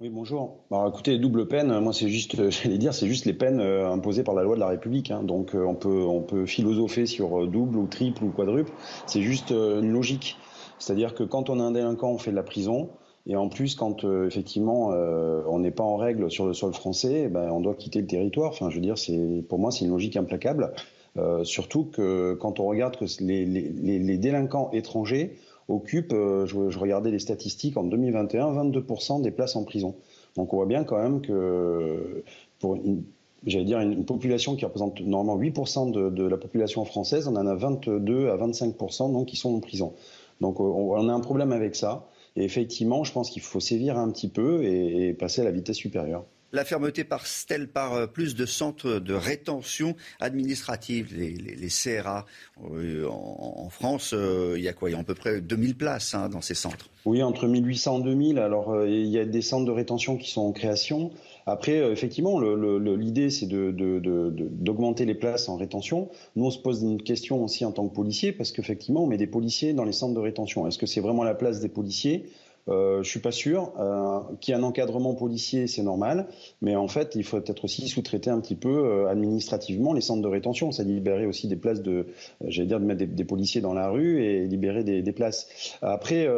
Oui, 0.00 0.08
bonjour. 0.08 0.58
Alors, 0.72 0.88
écoutez, 0.88 1.18
double 1.18 1.46
peine, 1.46 1.78
moi 1.78 1.92
c'est 1.92 2.08
juste, 2.08 2.50
j'allais 2.50 2.78
dire, 2.78 2.94
c'est 2.94 3.06
juste 3.06 3.26
les 3.26 3.32
peines 3.32 3.60
imposées 3.60 4.24
par 4.24 4.34
la 4.34 4.42
loi 4.42 4.56
de 4.56 4.60
la 4.60 4.68
République. 4.68 5.12
Hein. 5.12 5.22
Donc 5.22 5.54
on 5.54 5.76
peut, 5.76 6.02
on 6.02 6.22
peut 6.22 6.46
philosopher 6.46 7.06
sur 7.06 7.46
double 7.46 7.76
ou 7.76 7.86
triple 7.86 8.24
ou 8.24 8.30
quadruple. 8.30 8.72
C'est 9.06 9.22
juste 9.22 9.52
une 9.52 9.92
logique. 9.92 10.36
C'est-à-dire 10.80 11.14
que 11.14 11.22
quand 11.22 11.48
on 11.48 11.60
a 11.60 11.62
un 11.62 11.70
délinquant, 11.70 12.10
on 12.10 12.18
fait 12.18 12.32
de 12.32 12.36
la 12.36 12.42
prison. 12.42 12.90
Et 13.26 13.34
en 13.34 13.48
plus, 13.48 13.74
quand 13.74 14.04
euh, 14.04 14.26
effectivement 14.26 14.92
euh, 14.92 15.42
on 15.48 15.58
n'est 15.58 15.72
pas 15.72 15.82
en 15.82 15.96
règle 15.96 16.30
sur 16.30 16.46
le 16.46 16.54
sol 16.54 16.72
français, 16.72 17.24
eh 17.26 17.28
ben, 17.28 17.50
on 17.50 17.60
doit 17.60 17.74
quitter 17.74 18.00
le 18.00 18.06
territoire. 18.06 18.50
Enfin, 18.50 18.70
je 18.70 18.76
veux 18.76 18.80
dire, 18.80 18.96
c'est 18.96 19.44
pour 19.48 19.58
moi 19.58 19.70
c'est 19.72 19.84
une 19.84 19.90
logique 19.90 20.16
implacable. 20.16 20.72
Euh, 21.16 21.44
surtout 21.44 21.84
que 21.84 22.34
quand 22.34 22.60
on 22.60 22.66
regarde 22.66 22.96
que 22.96 23.04
les, 23.20 23.44
les, 23.44 23.98
les 23.98 24.18
délinquants 24.18 24.70
étrangers 24.72 25.36
occupent, 25.68 26.12
je, 26.12 26.78
regardais 26.78 27.10
les 27.10 27.18
statistiques 27.18 27.76
en 27.76 27.82
2021, 27.82 28.52
22% 28.52 29.22
des 29.22 29.32
places 29.32 29.56
en 29.56 29.64
prison. 29.64 29.96
Donc 30.36 30.52
on 30.52 30.56
voit 30.56 30.66
bien 30.66 30.84
quand 30.84 30.98
même 30.98 31.20
que 31.20 32.22
pour 32.60 32.76
une, 32.76 33.02
j'allais 33.44 33.64
dire 33.64 33.80
une 33.80 34.04
population 34.04 34.54
qui 34.54 34.64
représente 34.64 35.00
normalement 35.00 35.42
8% 35.42 35.90
de, 35.90 36.10
de, 36.10 36.24
la 36.24 36.36
population 36.36 36.84
française, 36.84 37.26
on 37.26 37.34
en 37.34 37.46
a 37.46 37.54
22 37.56 38.28
à 38.28 38.36
25% 38.36 39.12
donc 39.12 39.26
qui 39.26 39.36
sont 39.36 39.56
en 39.56 39.60
prison. 39.60 39.94
Donc 40.40 40.60
on, 40.60 40.94
on 40.94 41.08
a 41.08 41.12
un 41.12 41.20
problème 41.20 41.50
avec 41.50 41.74
ça. 41.74 42.06
Et 42.36 42.44
effectivement, 42.44 43.02
je 43.04 43.12
pense 43.12 43.30
qu'il 43.30 43.42
faut 43.42 43.60
sévir 43.60 43.98
un 43.98 44.10
petit 44.10 44.28
peu 44.28 44.64
et, 44.64 45.14
passer 45.14 45.40
à 45.40 45.44
la 45.44 45.50
vitesse 45.50 45.76
supérieure. 45.76 46.26
La 46.56 46.64
fermeté 46.64 47.04
passe-t-elle 47.04 47.68
par 47.68 47.92
euh, 47.92 48.06
plus 48.06 48.34
de 48.34 48.46
centres 48.46 48.98
de 48.98 49.12
rétention 49.12 49.94
administrative, 50.20 51.14
les, 51.14 51.68
CRA 51.68 52.24
euh, 52.72 53.06
en, 53.10 53.68
France, 53.68 54.14
euh, 54.14 54.54
il 54.56 54.64
y 54.64 54.68
a 54.68 54.72
quoi? 54.72 54.88
Il 54.88 54.94
y 54.94 54.96
a 54.96 54.98
à 54.98 55.04
peu 55.04 55.14
près 55.14 55.42
2000 55.42 55.76
places 55.76 56.14
hein, 56.14 56.30
dans 56.30 56.40
ces 56.40 56.54
centres. 56.54 56.88
Oui, 57.04 57.22
entre 57.22 57.46
1800 57.46 58.00
et 58.00 58.04
2000. 58.04 58.38
Alors, 58.38 58.86
il 58.86 59.04
y 59.04 59.18
a 59.18 59.26
des 59.26 59.42
centres 59.42 59.66
de 59.66 59.70
rétention 59.70 60.16
qui 60.16 60.30
sont 60.30 60.46
en 60.46 60.52
création. 60.52 61.10
Après, 61.44 61.76
effectivement, 61.92 62.40
l'idée, 62.40 63.28
c'est 63.28 63.46
d'augmenter 63.46 65.04
les 65.04 65.14
places 65.14 65.50
en 65.50 65.56
rétention. 65.56 66.08
Nous, 66.36 66.46
on 66.46 66.50
se 66.50 66.58
pose 66.58 66.80
une 66.80 67.02
question 67.02 67.44
aussi 67.44 67.66
en 67.66 67.72
tant 67.72 67.86
que 67.86 67.94
policier, 67.94 68.32
parce 68.32 68.50
qu'effectivement, 68.50 69.04
on 69.04 69.06
met 69.06 69.18
des 69.18 69.26
policiers 69.26 69.74
dans 69.74 69.84
les 69.84 69.92
centres 69.92 70.14
de 70.14 70.20
rétention. 70.20 70.66
Est-ce 70.66 70.78
que 70.78 70.86
c'est 70.86 71.02
vraiment 71.02 71.22
la 71.22 71.34
place 71.34 71.60
des 71.60 71.68
policiers? 71.68 72.24
Euh, 72.68 73.02
je 73.02 73.08
suis 73.08 73.20
pas 73.20 73.32
sûr. 73.32 73.72
Euh, 73.78 74.20
qu'il 74.40 74.52
y 74.52 74.56
ait 74.56 74.60
un 74.60 74.64
encadrement 74.64 75.14
policier, 75.14 75.66
c'est 75.66 75.82
normal, 75.82 76.28
mais 76.60 76.76
en 76.76 76.88
fait, 76.88 77.14
il 77.14 77.24
faut 77.24 77.40
peut-être 77.40 77.64
aussi 77.64 77.88
sous-traiter 77.88 78.30
un 78.30 78.40
petit 78.40 78.56
peu 78.56 78.68
euh, 78.68 79.08
administrativement 79.08 79.92
les 79.92 80.00
centres 80.00 80.22
de 80.22 80.28
rétention, 80.28 80.72
ça 80.72 80.82
libérer 80.82 81.26
aussi 81.26 81.48
des 81.48 81.56
places 81.56 81.82
de, 81.82 81.92
euh, 81.92 82.04
j'allais 82.48 82.68
dire, 82.68 82.80
de 82.80 82.84
mettre 82.84 83.04
des, 83.04 83.24
policiers 83.24 83.60
dans 83.60 83.74
la 83.74 83.90
rue 83.90 84.22
et 84.22 84.46
libérer 84.46 84.84
des, 84.84 85.12
places. 85.12 85.48
Après. 85.82 86.28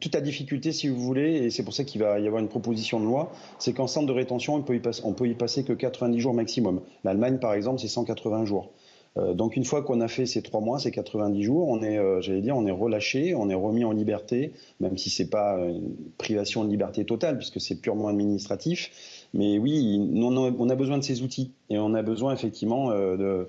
toute 0.00 0.14
la 0.14 0.20
difficulté, 0.20 0.72
si 0.72 0.88
vous 0.88 0.98
voulez, 0.98 1.44
et 1.44 1.50
c'est 1.50 1.62
pour 1.62 1.72
ça 1.72 1.84
qu'il 1.84 2.00
va 2.00 2.18
y 2.18 2.26
avoir 2.26 2.42
une 2.42 2.48
proposition 2.48 2.98
de 2.98 3.04
loi, 3.04 3.30
c'est 3.58 3.72
qu'en 3.72 3.86
centre 3.86 4.06
de 4.06 4.12
rétention, 4.12 4.56
on 4.56 4.62
peut 4.62 4.74
y 4.74 4.80
passer, 4.80 5.02
on 5.04 5.12
peut 5.12 5.28
y 5.28 5.34
passer 5.34 5.62
que 5.64 5.72
90 5.72 6.18
jours 6.18 6.34
maximum. 6.34 6.80
L'Allemagne, 7.04 7.38
par 7.38 7.54
exemple, 7.54 7.80
c'est 7.80 7.88
180 7.88 8.44
jours. 8.46 8.72
Euh, 9.16 9.34
donc 9.34 9.56
une 9.56 9.64
fois 9.64 9.82
qu'on 9.82 10.00
a 10.00 10.08
fait 10.08 10.26
ces 10.26 10.42
trois 10.42 10.60
mois, 10.60 10.78
ces 10.78 10.90
90 10.90 11.42
jours, 11.42 11.68
on 11.68 11.82
est, 11.82 11.98
euh, 11.98 12.20
j'allais 12.20 12.42
dire, 12.42 12.56
on 12.56 12.66
est 12.66 12.70
relâché, 12.70 13.34
on 13.34 13.48
est 13.48 13.54
remis 13.54 13.84
en 13.84 13.92
liberté, 13.92 14.52
même 14.78 14.96
si 14.96 15.10
c'est 15.10 15.28
pas 15.28 15.58
une 15.58 15.94
privation 16.16 16.64
de 16.64 16.70
liberté 16.70 17.04
totale 17.04 17.36
puisque 17.36 17.60
c'est 17.60 17.80
purement 17.80 18.08
administratif. 18.08 19.19
Mais 19.32 19.58
oui, 19.58 20.10
on 20.16 20.70
a 20.70 20.74
besoin 20.74 20.98
de 20.98 21.04
ces 21.04 21.22
outils 21.22 21.52
et 21.68 21.78
on 21.78 21.94
a 21.94 22.02
besoin 22.02 22.34
effectivement 22.34 22.90
euh, 22.90 23.46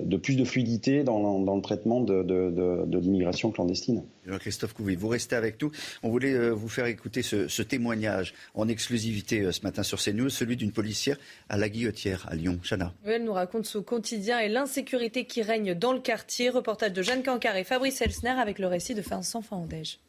de, 0.00 0.16
plus 0.16 0.36
de 0.36 0.44
fluidité 0.44 1.04
dans, 1.04 1.54
le 1.54 1.60
traitement 1.60 2.00
de, 2.00 2.98
l'immigration 2.98 3.50
clandestine. 3.50 4.04
Christophe 4.40 4.72
Couvi, 4.72 4.94
vous 4.94 5.08
restez 5.08 5.36
avec 5.36 5.60
nous. 5.60 5.70
On 6.02 6.08
voulait 6.08 6.32
euh, 6.32 6.50
vous 6.50 6.68
faire 6.68 6.86
écouter 6.86 7.22
ce, 7.22 7.62
témoignage 7.62 8.34
en 8.54 8.68
exclusivité 8.68 9.40
euh, 9.40 9.52
ce 9.52 9.62
matin 9.62 9.82
sur 9.82 9.98
CNews, 9.98 10.30
celui 10.30 10.56
d'une 10.56 10.72
policière 10.72 11.18
à 11.50 11.58
la 11.58 11.68
Guillotière 11.68 12.26
à 12.30 12.34
Lyon. 12.34 12.58
Chana. 12.62 12.94
Elle 13.04 13.24
nous 13.24 13.32
raconte 13.34 13.66
son 13.66 13.82
quotidien 13.82 14.38
et 14.38 14.48
l'insécurité 14.48 15.26
qui 15.26 15.42
règne 15.42 15.74
dans 15.74 15.92
le 15.92 16.00
quartier. 16.00 16.48
Reportage 16.48 16.94
de 16.94 17.02
Jeanne 17.02 17.22
Cancar 17.22 17.56
et 17.56 17.64
Fabrice 17.64 18.00
Elsner 18.00 18.30
avec 18.30 18.58
le 18.58 18.66
récit 18.66 18.94
de 18.94 19.02
Vincent 19.02 19.42
Fandège. 19.42 20.00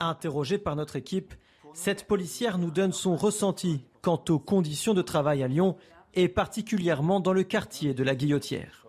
Interrogée 0.00 0.58
par 0.58 0.76
notre 0.76 0.96
équipe, 0.96 1.34
cette 1.74 2.06
policière 2.06 2.58
nous 2.58 2.70
donne 2.70 2.92
son 2.92 3.16
ressenti 3.16 3.84
quant 4.02 4.22
aux 4.28 4.38
conditions 4.38 4.94
de 4.94 5.02
travail 5.02 5.42
à 5.42 5.48
Lyon 5.48 5.76
et 6.14 6.28
particulièrement 6.28 7.20
dans 7.20 7.32
le 7.32 7.44
quartier 7.44 7.94
de 7.94 8.02
la 8.02 8.14
Guillotière. 8.14 8.86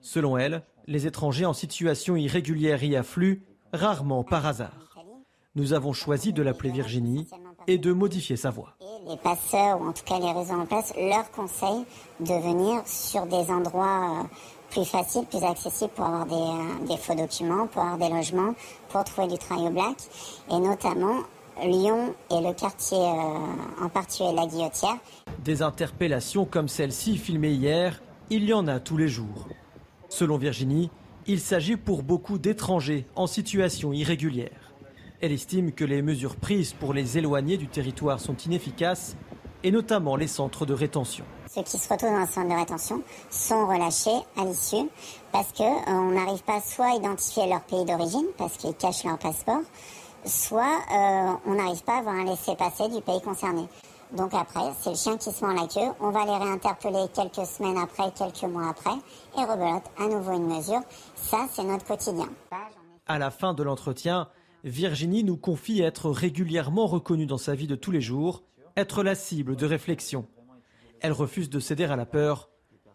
Selon 0.00 0.36
elle, 0.36 0.62
les 0.86 1.06
étrangers 1.06 1.46
en 1.46 1.52
situation 1.52 2.16
irrégulière 2.16 2.82
y 2.82 2.96
affluent, 2.96 3.42
rarement 3.72 4.24
par 4.24 4.46
hasard. 4.46 4.82
Nous 5.54 5.72
avons 5.72 5.92
choisi 5.92 6.32
de 6.32 6.42
l'appeler 6.42 6.70
Virginie 6.70 7.28
et 7.66 7.78
de 7.78 7.92
modifier 7.92 8.36
sa 8.36 8.50
voix. 8.50 8.74
Les 9.06 9.16
passeurs, 9.16 9.80
ou 9.80 9.88
en 9.88 9.92
tout 9.92 10.04
cas 10.04 10.18
les 10.18 10.32
réseaux 10.32 10.54
en 10.54 10.66
place, 10.66 10.92
leur 10.96 11.30
conseillent 11.30 11.84
de 12.20 12.34
venir 12.34 12.82
sur 12.86 13.26
des 13.26 13.50
endroits 13.50 14.22
euh, 14.22 14.36
plus 14.70 14.84
faciles, 14.84 15.26
plus 15.26 15.42
accessibles 15.44 15.90
pour 15.90 16.06
avoir 16.06 16.26
des, 16.26 16.34
euh, 16.34 16.86
des, 16.88 16.96
faux 16.96 17.14
documents, 17.14 17.66
pour 17.66 17.82
avoir 17.82 17.98
des 17.98 18.08
logements, 18.08 18.54
pour 18.88 19.04
trouver 19.04 19.28
du 19.28 19.38
travail 19.38 19.66
au 19.66 19.70
black, 19.70 19.96
et 20.50 20.58
notamment 20.58 21.18
Lyon 21.60 22.14
et 22.30 22.40
le 22.40 22.52
quartier 22.54 22.98
euh, 22.98 23.84
en 23.84 23.88
particulier 23.88 24.32
la 24.34 24.46
Guillotière. 24.46 24.96
Des 25.44 25.62
interpellations 25.62 26.44
comme 26.44 26.68
celle-ci 26.68 27.18
filmée 27.18 27.52
hier, 27.52 28.02
il 28.30 28.44
y 28.44 28.52
en 28.52 28.66
a 28.68 28.80
tous 28.80 28.96
les 28.96 29.08
jours. 29.08 29.48
Selon 30.08 30.38
Virginie, 30.38 30.90
il 31.26 31.40
s'agit 31.40 31.76
pour 31.76 32.02
beaucoup 32.02 32.38
d'étrangers 32.38 33.06
en 33.14 33.26
situation 33.26 33.92
irrégulière. 33.92 34.72
Elle 35.20 35.32
estime 35.32 35.72
que 35.72 35.84
les 35.84 36.02
mesures 36.02 36.36
prises 36.36 36.72
pour 36.72 36.92
les 36.92 37.16
éloigner 37.18 37.56
du 37.56 37.68
territoire 37.68 38.18
sont 38.18 38.36
inefficaces, 38.36 39.16
et 39.62 39.70
notamment 39.70 40.16
les 40.16 40.26
centres 40.26 40.66
de 40.66 40.74
rétention. 40.74 41.24
Ceux 41.54 41.62
qui 41.62 41.78
se 41.78 41.88
retrouvent 41.88 42.10
dans 42.10 42.16
un 42.16 42.26
centre 42.26 42.48
de 42.48 42.58
rétention 42.58 43.02
sont 43.30 43.66
relâchés 43.66 44.24
à 44.36 44.44
l'issue 44.44 44.88
parce 45.30 45.52
qu'on 45.52 45.64
euh, 45.64 46.14
n'arrive 46.14 46.42
pas 46.42 46.60
soit 46.60 46.92
à 46.92 46.96
identifier 46.96 47.46
leur 47.46 47.60
pays 47.60 47.84
d'origine, 47.84 48.26
parce 48.36 48.56
qu'ils 48.56 48.74
cachent 48.74 49.04
leur 49.04 49.18
passeport, 49.18 49.60
soit 50.24 50.80
euh, 50.92 51.32
on 51.46 51.54
n'arrive 51.54 51.82
pas 51.84 51.96
à 51.96 51.98
avoir 51.98 52.14
un 52.14 52.24
laissez-passer 52.24 52.88
du 52.88 53.00
pays 53.02 53.20
concerné. 53.22 53.68
Donc 54.16 54.34
après, 54.34 54.72
c'est 54.80 54.90
le 54.90 54.96
chien 54.96 55.16
qui 55.16 55.30
se 55.30 55.44
mord 55.44 55.54
la 55.54 55.66
queue. 55.66 55.90
On 56.00 56.10
va 56.10 56.24
les 56.26 56.36
réinterpeller 56.36 57.06
quelques 57.14 57.46
semaines 57.46 57.78
après, 57.78 58.12
quelques 58.12 58.50
mois 58.50 58.68
après, 58.68 58.96
et 59.38 59.44
rebelote 59.44 59.84
à 59.98 60.06
nouveau 60.06 60.32
une 60.32 60.54
mesure. 60.54 60.82
Ça, 61.16 61.46
c'est 61.50 61.64
notre 61.64 61.86
quotidien. 61.86 62.28
À 63.06 63.18
la 63.18 63.30
fin 63.30 63.54
de 63.54 63.62
l'entretien, 63.62 64.28
Virginie 64.64 65.24
nous 65.24 65.38
confie 65.38 65.80
être 65.80 66.10
régulièrement 66.10 66.86
reconnue 66.86 67.26
dans 67.26 67.38
sa 67.38 67.54
vie 67.54 67.66
de 67.66 67.74
tous 67.74 67.90
les 67.90 68.02
jours, 68.02 68.42
être 68.76 69.02
la 69.02 69.14
cible 69.14 69.56
de 69.56 69.66
réflexion. 69.66 70.26
Elle 71.00 71.12
refuse 71.12 71.50
de 71.50 71.58
céder 71.58 71.84
à 71.84 71.96
la 71.96 72.06
peur, 72.06 72.50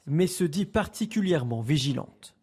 mais 0.06 0.28
se 0.28 0.44
dit 0.44 0.66
particulièrement 0.66 1.62
vigilante. 1.62 2.37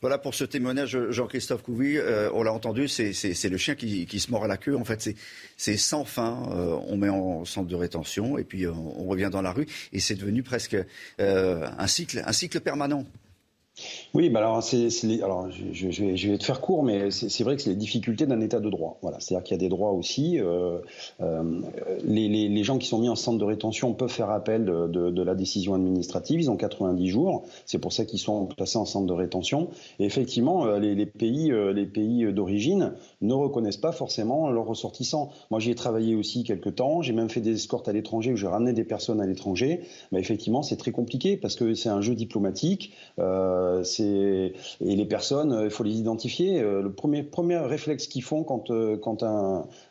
Voilà 0.00 0.16
pour 0.16 0.34
ce 0.34 0.44
témoignage, 0.44 0.96
Jean-Christophe 1.10 1.62
Couvi. 1.62 1.98
Euh, 1.98 2.30
on 2.32 2.42
l'a 2.42 2.54
entendu, 2.54 2.88
c'est 2.88 3.48
le 3.50 3.56
chien 3.58 3.74
qui, 3.74 4.18
se 4.18 4.30
mord 4.30 4.44
à 4.44 4.48
la 4.48 4.56
queue. 4.56 4.74
En 4.74 4.84
fait, 4.84 5.14
c'est 5.58 5.76
sans 5.76 6.06
fin. 6.06 6.48
Euh, 6.52 6.74
on 6.88 6.96
met 6.96 7.10
en 7.10 7.44
centre 7.44 7.68
de 7.68 7.76
rétention 7.76 8.38
et 8.38 8.44
puis 8.44 8.64
euh, 8.64 8.72
on, 8.72 9.04
revient 9.04 9.28
dans 9.30 9.42
la 9.42 9.52
rue. 9.52 9.66
Et 9.92 10.00
c'est 10.00 10.14
devenu 10.14 10.42
presque 10.42 10.74
un, 11.18 11.86
cycle, 11.86 12.22
un 12.24 12.32
cycle 12.32 12.60
permanent. 12.60 13.04
Oui, 14.14 14.28
bah 14.28 14.40
alors, 14.40 14.60
je, 14.60 16.28
vais, 16.28 16.38
te 16.38 16.44
faire 16.44 16.60
court, 16.60 16.82
mais 16.82 17.10
c'est, 17.10 17.44
vrai 17.44 17.56
que 17.56 17.62
c'est 17.62 17.70
les 17.70 17.76
difficultés 17.76 18.26
d'un 18.26 18.40
état 18.40 18.60
de 18.60 18.68
droit. 18.68 18.98
Voilà, 19.02 19.20
c'est-à-dire 19.20 19.44
qu'il 19.44 19.54
y 19.54 19.60
a 19.60 19.60
des 19.60 19.68
droits 19.68 19.92
aussi. 19.92 20.40
Euh, 20.40 20.78
euh, 21.20 21.60
les, 22.04 22.64
gens 22.64 22.78
qui 22.78 22.88
sont 22.88 22.98
mis 22.98 23.08
en 23.08 23.16
centre 23.16 23.38
de 23.38 23.44
rétention 23.44 23.92
peuvent 23.94 24.10
faire 24.10 24.30
appel 24.30 24.64
de, 24.64 25.22
la 25.22 25.34
décision 25.34 25.74
administrative. 25.74 26.40
Ils 26.40 26.50
ont 26.50 26.56
90 26.56 27.08
jours. 27.08 27.44
C'est 27.66 27.78
pour 27.78 27.92
ça 27.92 28.04
qu'ils 28.04 28.18
sont 28.18 28.46
placés 28.46 28.78
en 28.78 28.84
centre 28.84 29.06
de 29.06 29.12
rétention. 29.12 29.68
Et 29.98 30.04
effectivement, 30.04 30.66
euh, 30.66 30.78
les, 30.78 31.06
pays, 31.06 31.52
les 31.74 31.86
pays 31.86 32.32
d'origine 32.32 32.92
ne 33.20 33.34
reconnaissent 33.34 33.76
pas 33.76 33.92
forcément 33.92 34.50
leurs 34.50 34.66
ressortissants. 34.66 35.30
Moi, 35.50 35.60
j'y 35.60 35.70
ai 35.70 35.74
travaillé 35.74 36.14
aussi 36.14 36.42
quelques 36.42 36.74
temps. 36.74 37.02
J'ai 37.02 37.12
même 37.12 37.30
fait 37.30 37.40
des 37.40 37.54
escortes 37.54 37.88
à 37.88 37.92
l'étranger 37.92 38.32
où 38.32 38.36
j'ai 38.36 38.46
ramené 38.46 38.72
des 38.72 38.84
personnes 38.84 39.20
à 39.20 39.26
l'étranger. 39.26 39.82
Mais 40.12 40.20
effectivement, 40.20 40.62
c'est 40.62 40.76
très 40.76 40.92
compliqué 40.92 41.36
parce 41.36 41.54
que 41.54 41.74
c'est 41.74 41.88
un 41.88 42.00
jeu 42.00 42.14
diplomatique. 42.14 42.92
Et 44.00 44.52
les 44.80 45.04
personnes, 45.04 45.52
euh, 45.52 45.64
il 45.64 45.70
faut 45.70 45.84
les 45.84 45.98
identifier. 45.98 46.60
Euh, 46.60 46.82
le 46.82 46.92
premier, 46.92 47.22
premier 47.22 47.58
réflexe 47.58 48.06
qu'ils 48.06 48.22
font 48.22 48.42
quand, 48.44 48.70
quand 49.00 49.24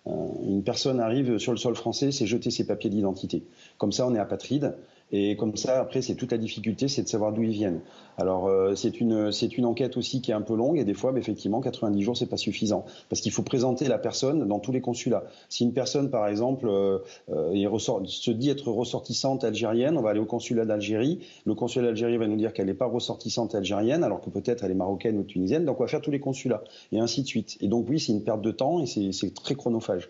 une 0.05 0.63
personne 0.63 0.99
arrive 0.99 1.37
sur 1.37 1.51
le 1.51 1.57
sol 1.57 1.75
français, 1.75 2.11
c'est 2.11 2.25
jeter 2.25 2.51
ses 2.51 2.65
papiers 2.65 2.89
d'identité. 2.89 3.43
Comme 3.77 3.91
ça, 3.91 4.07
on 4.07 4.15
est 4.15 4.19
apatride. 4.19 4.75
Et 5.11 5.35
comme 5.35 5.55
ça, 5.55 5.79
après, 5.79 6.01
c'est 6.01 6.15
toute 6.15 6.31
la 6.31 6.37
difficulté, 6.37 6.87
c'est 6.87 7.01
de 7.01 7.07
savoir 7.07 7.33
d'où 7.33 7.41
ils 7.41 7.51
viennent. 7.51 7.81
Alors, 8.17 8.47
euh, 8.47 8.75
c'est 8.75 9.01
une, 9.01 9.31
c'est 9.31 9.57
une 9.57 9.65
enquête 9.65 9.97
aussi 9.97 10.21
qui 10.21 10.31
est 10.31 10.35
un 10.35 10.41
peu 10.41 10.55
longue 10.55 10.77
et 10.77 10.83
des 10.83 10.93
fois, 10.93 11.11
bah, 11.11 11.19
effectivement, 11.19 11.61
90 11.61 12.01
jours, 12.03 12.17
c'est 12.17 12.27
pas 12.27 12.37
suffisant 12.37 12.85
parce 13.09 13.21
qu'il 13.21 13.31
faut 13.31 13.41
présenter 13.41 13.87
la 13.87 13.97
personne 13.97 14.47
dans 14.47 14.59
tous 14.59 14.71
les 14.71 14.81
consulats. 14.81 15.23
Si 15.47 15.63
une 15.63 15.73
personne, 15.73 16.11
par 16.11 16.27
exemple, 16.27 16.67
euh, 16.67 16.99
euh 17.29 17.69
ressort, 17.69 18.01
se 18.05 18.31
dit 18.31 18.49
être 18.49 18.69
ressortissante 18.71 19.43
algérienne, 19.43 19.97
on 19.97 20.01
va 20.01 20.11
aller 20.11 20.19
au 20.19 20.25
consulat 20.25 20.65
d'Algérie. 20.65 21.19
Le 21.45 21.55
consulat 21.55 21.87
d'Algérie 21.87 22.17
va 22.17 22.27
nous 22.27 22.37
dire 22.37 22.53
qu'elle 22.53 22.67
n'est 22.67 22.73
pas 22.73 22.85
ressortissante 22.85 23.55
algérienne, 23.55 24.03
alors 24.03 24.21
que 24.21 24.29
peut-être 24.29 24.63
elle 24.63 24.71
est 24.71 24.75
marocaine 24.75 25.17
ou 25.17 25.23
tunisienne. 25.23 25.65
Donc, 25.65 25.79
on 25.79 25.83
va 25.83 25.87
faire 25.87 26.01
tous 26.01 26.11
les 26.11 26.19
consulats 26.19 26.63
et 26.91 26.99
ainsi 26.99 27.23
de 27.23 27.27
suite. 27.27 27.57
Et 27.61 27.67
donc, 27.67 27.87
oui, 27.89 27.99
c'est 27.99 28.11
une 28.11 28.23
perte 28.23 28.41
de 28.41 28.51
temps 28.51 28.81
et 28.81 28.85
c'est 28.85 29.33
très 29.33 29.55
chronophage. 29.55 30.09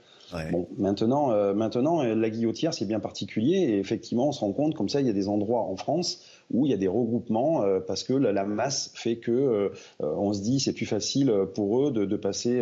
Bon, 0.51 0.67
maintenant, 0.77 1.31
euh, 1.31 1.53
maintenant, 1.53 2.03
euh, 2.03 2.13
la 2.13 2.29
guillotière, 2.29 2.73
c'est 2.73 2.85
bien 2.85 2.99
particulier. 2.99 3.57
Et 3.57 3.77
effectivement, 3.79 4.27
on 4.27 4.31
se 4.31 4.41
rend 4.41 4.51
compte, 4.51 4.75
comme 4.75 4.89
ça, 4.89 5.01
il 5.01 5.07
y 5.07 5.09
a 5.09 5.13
des 5.13 5.27
endroits 5.27 5.61
en 5.61 5.75
France 5.75 6.23
où 6.51 6.65
il 6.65 6.71
y 6.71 6.73
a 6.73 6.77
des 6.77 6.87
regroupements 6.87 7.63
euh, 7.63 7.79
parce 7.79 8.03
que 8.03 8.13
la, 8.13 8.43
masse 8.43 8.91
fait 8.95 9.17
que 9.17 9.71
on 9.99 10.33
se 10.33 10.41
dit 10.41 10.59
c'est 10.59 10.73
plus 10.73 10.85
facile 10.85 11.31
pour 11.53 11.81
eux 11.81 11.91
de, 11.91 12.15
passer, 12.15 12.61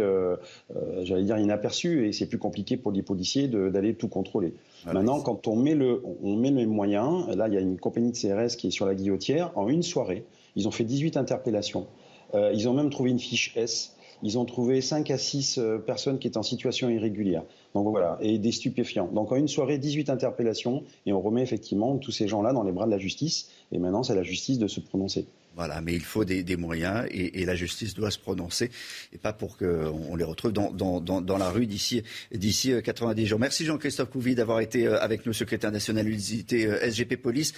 j'allais 1.03 1.23
dire, 1.23 1.37
inaperçu 1.37 2.07
et 2.07 2.11
c'est 2.11 2.25
plus 2.25 2.37
compliqué 2.37 2.75
pour 2.77 2.91
les 2.91 3.01
policiers 3.01 3.47
d'aller 3.47 3.95
tout 3.95 4.09
contrôler. 4.09 4.53
Maintenant, 4.85 5.21
quand 5.21 5.47
on 5.47 5.55
met, 5.55 5.75
le, 5.75 6.01
on 6.21 6.35
met 6.35 6.51
les 6.51 6.65
moyens, 6.65 7.27
là, 7.35 7.47
il 7.47 7.53
y 7.53 7.57
a 7.57 7.61
une 7.61 7.79
compagnie 7.79 8.11
de 8.11 8.17
CRS 8.17 8.57
qui 8.57 8.67
est 8.67 8.71
sur 8.71 8.85
la 8.85 8.95
guillotière, 8.95 9.51
en 9.55 9.69
une 9.69 9.83
soirée, 9.83 10.25
ils 10.55 10.67
ont 10.67 10.71
fait 10.71 10.83
18 10.83 11.15
interpellations. 11.15 11.87
ils 12.33 12.67
ont 12.67 12.73
même 12.73 12.89
trouvé 12.89 13.11
une 13.11 13.19
fiche 13.19 13.55
S 13.55 13.96
ils 14.23 14.37
ont 14.37 14.45
trouvé 14.45 14.81
5 14.81 15.09
à 15.11 15.17
6 15.17 15.57
euh, 15.57 15.77
personnes 15.77 16.19
qui 16.19 16.27
étaient 16.27 16.37
en 16.37 16.43
situation 16.43 16.89
irrégulière. 16.89 17.43
Donc 17.73 17.87
voilà, 17.87 18.17
et 18.21 18.37
des 18.39 18.51
stupéfiants. 18.51 19.09
Donc 19.13 19.31
en 19.31 19.35
une 19.35 19.47
soirée, 19.47 19.77
18 19.77 20.09
interpellations, 20.09 20.83
et 21.05 21.13
on 21.13 21.21
remet 21.21 21.41
effectivement 21.41 21.97
tous 21.97 22.11
ces 22.11 22.27
gens-là 22.27 22.53
dans 22.53 22.63
les 22.63 22.71
bras 22.71 22.85
de 22.85 22.91
la 22.91 22.97
justice, 22.97 23.49
et 23.71 23.79
maintenant 23.79 24.03
c'est 24.03 24.15
la 24.15 24.23
justice 24.23 24.59
de 24.59 24.67
se 24.67 24.79
prononcer. 24.79 25.27
Voilà, 25.57 25.81
mais 25.81 25.95
il 25.95 26.03
faut 26.03 26.23
des, 26.23 26.55
moyens 26.55 27.07
et, 27.09 27.43
la 27.43 27.55
justice 27.55 27.95
doit 27.95 28.11
se 28.11 28.19
prononcer 28.19 28.69
et 29.11 29.17
pas 29.17 29.33
pour 29.33 29.57
qu'on 29.57 30.15
les 30.15 30.23
retrouve 30.23 30.53
dans, 30.53 30.71
dans, 30.71 31.37
la 31.37 31.49
rue 31.49 31.65
d'ici 31.65 32.03
d'ici 32.31 32.73
90 32.83 33.25
jours. 33.25 33.39
Merci 33.39 33.65
Jean-Christophe 33.65 34.11
Couvi 34.11 34.35
d'avoir 34.35 34.59
été 34.59 34.85
avec 34.87 35.25
nous, 35.25 35.33
secrétaire 35.33 35.71
national 35.71 36.07
unité 36.07 36.69
SGP 36.91 37.15
Police 37.15 37.53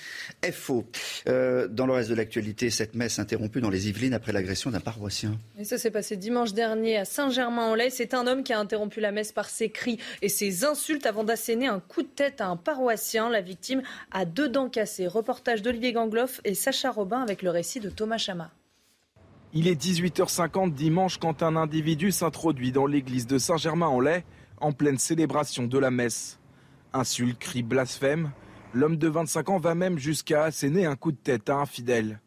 FO. 0.50 0.86
dans 1.26 1.86
le 1.86 1.91
reste 1.91 2.10
de 2.10 2.16
l'actualité, 2.16 2.70
cette 2.70 2.95
messe 2.95 3.20
interrompue 3.20 3.60
dans 3.60 3.70
les 3.70 3.89
Yvelines 3.89 4.14
après 4.14 4.32
l'agression 4.32 4.72
d'un 4.72 4.80
paroissien. 4.80 5.38
Et 5.60 5.66
ça 5.66 5.78
s'est 5.78 5.91
passé 5.91 6.16
dimanche 6.16 6.54
dernier 6.54 6.97
à 6.97 7.04
Saint-Germain-en-Laye. 7.06 7.91
C'est 7.91 8.14
un 8.14 8.28
homme 8.28 8.43
qui 8.43 8.54
a 8.54 8.60
interrompu 8.60 9.02
la 9.02 9.12
messe 9.12 9.34
par 9.34 9.50
ses 9.50 9.70
cris 9.70 10.00
et 10.22 10.30
ses 10.30 10.64
insultes 10.64 11.06
avant 11.06 11.26
d'asséner 11.26 11.68
un 11.68 11.82
coup 11.82 12.04
de 12.04 12.08
tête 12.08 12.39
à 12.39 12.47
un 12.47 12.56
paroissien. 12.56 13.30
La 13.30 13.41
victime 13.41 13.82
a 14.12 14.24
deux 14.24 14.47
dents 14.47 14.70
cassées. 14.70 15.08
Reportage 15.08 15.62
d'Olivier 15.62 15.91
Gangloff 15.91 16.39
et 16.45 16.54
Sacha 16.54 16.91
Robin 16.91 17.22
avec 17.22 17.41
le 17.41 17.50
récit 17.50 17.82
de 17.82 17.89
Thomas 17.90 18.18
Chama. 18.18 18.52
Il 19.52 19.68
est 19.68 19.82
18h50 19.82 20.74
dimanche 20.74 21.18
quand 21.18 21.42
un 21.42 21.56
individu 21.56 22.12
s'introduit 22.12 22.72
dans 22.72 22.86
l'église 22.86 23.26
de 23.26 23.38
Saint-Germain-en-Laye 23.38 24.24
en 24.62 24.72
pleine 24.74 24.98
célébration 24.98 25.66
de 25.66 25.78
la 25.80 25.90
messe. 25.90 26.40
Insulte, 26.94 27.40
cri, 27.40 27.64
blasphème. 27.64 28.32
L'homme 28.74 28.98
de 28.98 29.08
25 29.08 29.50
ans 29.50 29.58
va 29.58 29.74
même 29.74 29.98
jusqu'à 29.98 30.44
asséner 30.44 30.86
un 30.86 30.96
coup 30.96 31.12
de 31.12 31.18
tête 31.18 31.50
à 31.50 31.56
un 31.56 31.66
fidèle. 31.66 32.22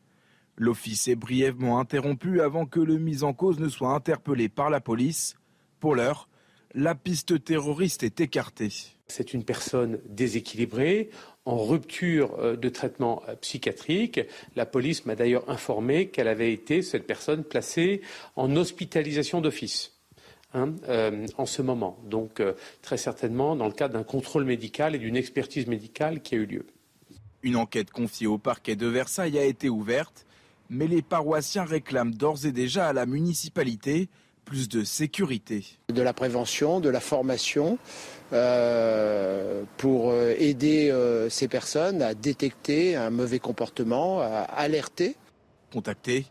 L'office 0.57 1.09
est 1.09 1.17
brièvement 1.17 1.79
interrompu 1.79 2.41
avant 2.41 2.67
que 2.67 2.81
le 2.81 2.99
mis 2.99 3.23
en 3.23 3.33
cause 3.33 3.61
ne 3.61 3.69
soit 3.69 3.95
interpellé 3.95 4.49
par 4.49 4.71
la 4.71 4.81
police. 4.81 5.37
Pour 5.79 5.95
l'heure, 5.95 6.29
la 6.75 6.95
piste 6.95 7.45
terroriste 7.45 8.03
est 8.03 8.21
écartée. 8.21 8.73
C'est 9.09 9.35
une 9.35 9.45
personne 9.45 10.01
déséquilibrée, 10.07 11.11
en 11.45 11.57
rupture 11.57 12.39
euh, 12.39 12.57
de 12.57 12.69
traitement 12.69 13.23
euh, 13.29 13.35
psychiatrique. 13.37 14.21
La 14.57 14.67
police 14.67 15.07
m'a 15.07 15.15
d'ailleurs 15.15 15.49
informé 15.51 16.09
qu'elle 16.09 16.29
avait 16.29 16.53
été, 16.53 16.83
cette 16.83 17.07
personne, 17.07 17.45
placée 17.45 18.01
en 18.37 18.55
hospitalisation 18.57 19.41
d'office. 19.41 19.93
Hein, 20.55 20.75
euh, 20.91 21.27
en 21.39 21.47
ce 21.47 21.63
moment. 21.63 21.99
Donc, 22.05 22.43
très 22.83 22.99
certainement, 22.99 23.57
dans 23.57 23.67
le 23.67 23.73
cadre 23.73 23.95
d'un 23.95 24.03
contrôle 24.03 24.45
médical 24.45 24.95
et 24.95 24.99
d'une 24.99 25.17
expertise 25.17 25.67
médicale 25.67 26.21
qui 26.21 26.35
a 26.35 26.39
eu 26.39 26.45
lieu. 26.45 26.67
Une 27.43 27.57
enquête 27.57 27.91
confiée 27.91 28.27
au 28.27 28.37
parquet 28.37 28.77
de 28.77 28.87
Versailles 28.87 29.39
a 29.39 29.45
été 29.45 29.71
ouverte, 29.71 30.27
mais 30.69 30.87
les 30.87 31.01
paroissiens 31.01 31.65
réclament 31.65 32.15
d'ores 32.15 32.45
et 32.45 32.53
déjà 32.53 32.87
à 32.87 32.93
la 32.93 33.07
municipalité 33.07 34.11
plus 34.45 34.69
de 34.69 34.85
sécurité. 34.85 35.65
De 35.89 36.03
la 36.03 36.13
prévention, 36.13 36.81
de 36.81 36.89
la 36.89 37.01
formation, 37.01 37.79
euh, 38.33 39.65
pour 39.77 40.11
euh, 40.11 40.35
aider 40.39 40.91
euh, 40.91 41.29
ces 41.29 41.49
personnes 41.49 42.01
à 42.01 42.15
détecter 42.15 42.97
un 42.97 43.11
mauvais 43.11 43.39
comportement, 43.39 44.21
à 44.21 44.41
alerter. 44.43 45.17
Contacté, 45.73 46.27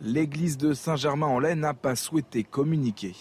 l'église 0.00 0.56
de 0.56 0.72
Saint-Germain-en-Laye 0.72 1.56
n'a 1.56 1.74
pas 1.74 1.94
souhaité 1.94 2.42
communiquer. 2.42 3.14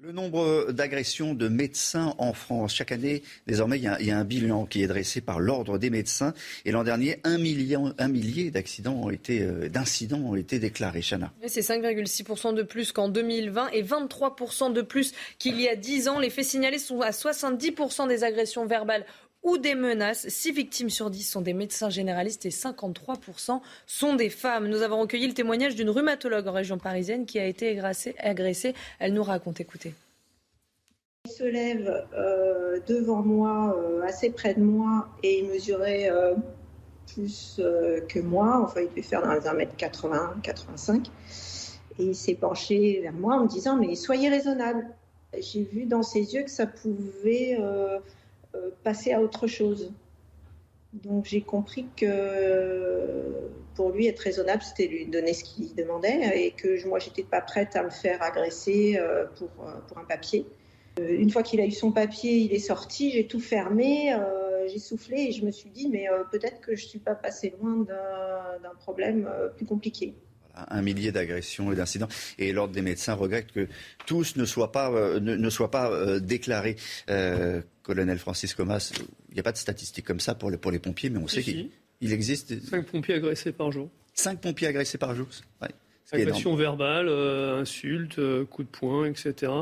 Le 0.00 0.12
nombre 0.12 0.70
d'agressions 0.70 1.34
de 1.34 1.48
médecins 1.48 2.14
en 2.18 2.32
France, 2.32 2.72
chaque 2.72 2.92
année, 2.92 3.24
désormais, 3.48 3.78
il 3.78 3.82
y, 3.82 4.10
a, 4.12 4.16
un 4.16 4.22
bilan 4.22 4.64
qui 4.64 4.84
est 4.84 4.86
dressé 4.86 5.20
par 5.20 5.40
l'ordre 5.40 5.76
des 5.76 5.90
médecins. 5.90 6.34
Et 6.64 6.70
l'an 6.70 6.84
dernier, 6.84 7.18
un, 7.24 7.36
millier 7.36 8.52
d'accidents 8.52 8.94
ont 8.94 9.10
été, 9.10 9.42
euh, 9.42 9.68
d'incidents 9.68 10.20
ont 10.20 10.36
été 10.36 10.60
déclarés. 10.60 11.02
Chana. 11.02 11.32
C'est 11.48 11.62
5,6% 11.62 12.54
de 12.54 12.62
plus 12.62 12.92
qu'en 12.92 13.08
2020 13.08 13.70
et 13.70 13.82
23% 13.82 14.72
de 14.72 14.82
plus 14.82 15.14
qu'il 15.40 15.60
y 15.60 15.68
a 15.68 15.74
10 15.74 16.06
ans. 16.06 16.20
Les 16.20 16.30
faits 16.30 16.44
signalés 16.44 16.78
sont 16.78 17.00
à 17.00 17.10
70% 17.10 18.06
des 18.06 18.22
agressions 18.22 18.66
verbales 18.66 19.04
ou 19.48 19.56
des 19.58 19.74
menaces. 19.74 20.28
6 20.28 20.52
victimes 20.52 20.90
sur 20.90 21.10
10 21.10 21.22
sont 21.22 21.40
des 21.40 21.54
médecins 21.54 21.88
généralistes 21.88 22.44
et 22.44 22.50
53% 22.50 23.60
sont 23.86 24.14
des 24.14 24.28
femmes. 24.28 24.68
Nous 24.68 24.82
avons 24.82 25.00
recueilli 25.00 25.26
le 25.26 25.34
témoignage 25.34 25.74
d'une 25.74 25.90
rhumatologue 25.90 26.46
en 26.46 26.52
région 26.52 26.78
parisienne 26.78 27.24
qui 27.24 27.38
a 27.38 27.46
été 27.46 27.80
agressée. 28.18 28.74
Elle 28.98 29.14
nous 29.14 29.22
raconte, 29.22 29.60
écoutez. 29.60 29.94
Il 31.24 31.30
se 31.30 31.44
lève 31.44 32.06
euh, 32.14 32.78
devant 32.86 33.22
moi, 33.22 33.76
euh, 33.76 34.02
assez 34.02 34.30
près 34.30 34.54
de 34.54 34.60
moi, 34.60 35.08
et 35.22 35.40
il 35.40 35.48
mesurait 35.48 36.10
euh, 36.10 36.34
plus 37.14 37.60
que 38.08 38.20
moi. 38.20 38.60
Enfin, 38.62 38.82
il 38.82 38.88
devait 38.90 39.02
faire 39.02 39.22
dans 39.22 39.32
les 39.32 39.64
1m80, 39.64 40.40
85. 40.42 41.06
Et 41.98 42.04
il 42.04 42.14
s'est 42.14 42.34
penché 42.34 43.00
vers 43.02 43.14
moi 43.14 43.36
en 43.36 43.44
me 43.44 43.48
disant 43.48 43.76
Mais 43.76 43.94
soyez 43.94 44.28
raisonnable. 44.28 44.86
J'ai 45.38 45.62
vu 45.62 45.84
dans 45.84 46.02
ses 46.02 46.34
yeux 46.34 46.42
que 46.42 46.50
ça 46.50 46.66
pouvait 46.66 47.58
passer 48.82 49.12
à 49.12 49.20
autre 49.20 49.46
chose. 49.46 49.92
Donc 50.92 51.26
j'ai 51.26 51.42
compris 51.42 51.86
que 51.96 53.32
pour 53.74 53.90
lui 53.90 54.06
être 54.06 54.20
raisonnable, 54.20 54.62
c'était 54.62 54.86
lui 54.86 55.06
donner 55.06 55.34
ce 55.34 55.44
qu'il 55.44 55.74
demandait 55.74 56.46
et 56.46 56.50
que 56.52 56.86
moi 56.88 56.98
j'étais 56.98 57.22
pas 57.22 57.40
prête 57.40 57.76
à 57.76 57.82
me 57.82 57.90
faire 57.90 58.22
agresser 58.22 58.96
euh, 58.98 59.26
pour, 59.36 59.50
euh, 59.64 59.72
pour 59.86 59.98
un 59.98 60.04
papier. 60.04 60.46
Une 60.98 61.30
fois 61.30 61.44
qu'il 61.44 61.60
a 61.60 61.64
eu 61.64 61.70
son 61.70 61.92
papier, 61.92 62.38
il 62.38 62.52
est 62.52 62.58
sorti, 62.58 63.12
j'ai 63.12 63.28
tout 63.28 63.38
fermé, 63.38 64.16
j'ai 64.66 64.80
soufflé 64.80 65.28
et 65.28 65.32
je 65.32 65.44
me 65.44 65.52
suis 65.52 65.70
dit 65.70 65.88
mais 65.88 66.08
peut-être 66.32 66.60
que 66.60 66.74
je 66.74 66.84
suis 66.84 66.98
pas 66.98 67.14
passé 67.14 67.54
loin 67.60 67.86
d'un 67.86 68.74
problème 68.80 69.30
plus 69.56 69.64
compliqué 69.64 70.14
un 70.68 70.82
millier 70.82 71.12
d'agressions 71.12 71.72
et 71.72 71.76
d'incidents. 71.76 72.08
Et 72.38 72.52
l'Ordre 72.52 72.74
des 72.74 72.82
médecins 72.82 73.14
regrette 73.14 73.52
que 73.52 73.68
tous 74.06 74.36
ne 74.36 74.44
soient 74.44 74.72
pas, 74.72 74.90
euh, 74.90 75.20
ne, 75.20 75.50
soient 75.50 75.70
pas 75.70 75.90
euh, 75.90 76.20
déclarés. 76.20 76.76
Euh, 77.10 77.62
colonel 77.82 78.18
Francis 78.18 78.54
Comas, 78.54 78.92
il 79.30 79.34
n'y 79.34 79.40
a 79.40 79.42
pas 79.42 79.52
de 79.52 79.56
statistiques 79.56 80.04
comme 80.04 80.20
ça 80.20 80.34
pour 80.34 80.50
les, 80.50 80.58
pour 80.58 80.70
les 80.70 80.78
pompiers, 80.78 81.08
mais 81.08 81.18
on 81.18 81.28
sait 81.28 81.42
qu'il 81.42 81.70
existe. 82.12 82.60
Cinq 82.64 82.86
pompiers 82.86 83.14
agressés 83.14 83.52
par 83.52 83.72
jour. 83.72 83.88
Cinq 84.12 84.40
pompiers 84.40 84.68
agressés 84.68 84.98
par 84.98 85.14
jour. 85.14 85.26
Ouais, 85.62 85.68
Agression 86.12 86.54
verbale, 86.54 87.08
insultes, 87.08 88.20
coups 88.50 88.70
de 88.70 88.76
poing, 88.76 89.06
etc. 89.06 89.52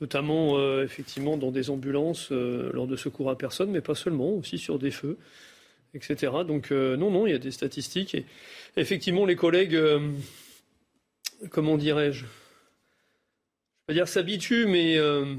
Notamment, 0.00 0.80
effectivement, 0.82 1.36
dans 1.36 1.50
des 1.50 1.70
ambulances 1.70 2.30
lors 2.30 2.86
de 2.86 2.96
secours 2.96 3.30
à 3.30 3.38
personne, 3.38 3.70
mais 3.70 3.80
pas 3.80 3.94
seulement, 3.94 4.30
aussi 4.30 4.58
sur 4.58 4.78
des 4.78 4.90
feux 4.90 5.18
etc. 5.94 6.32
Donc 6.46 6.70
non, 6.70 7.10
non, 7.10 7.26
il 7.26 7.32
y 7.32 7.34
a 7.34 7.38
des 7.38 7.50
statistiques. 7.50 8.14
Et 8.14 8.26
effectivement, 8.76 9.24
les 9.24 9.36
collègues, 9.36 9.74
euh, 9.74 10.00
comment 11.50 11.76
dirais-je, 11.76 12.20
je 12.20 12.26
vais 13.88 13.94
dire 13.94 14.08
s'habituent, 14.08 14.66
mais 14.66 14.96
euh, 14.98 15.34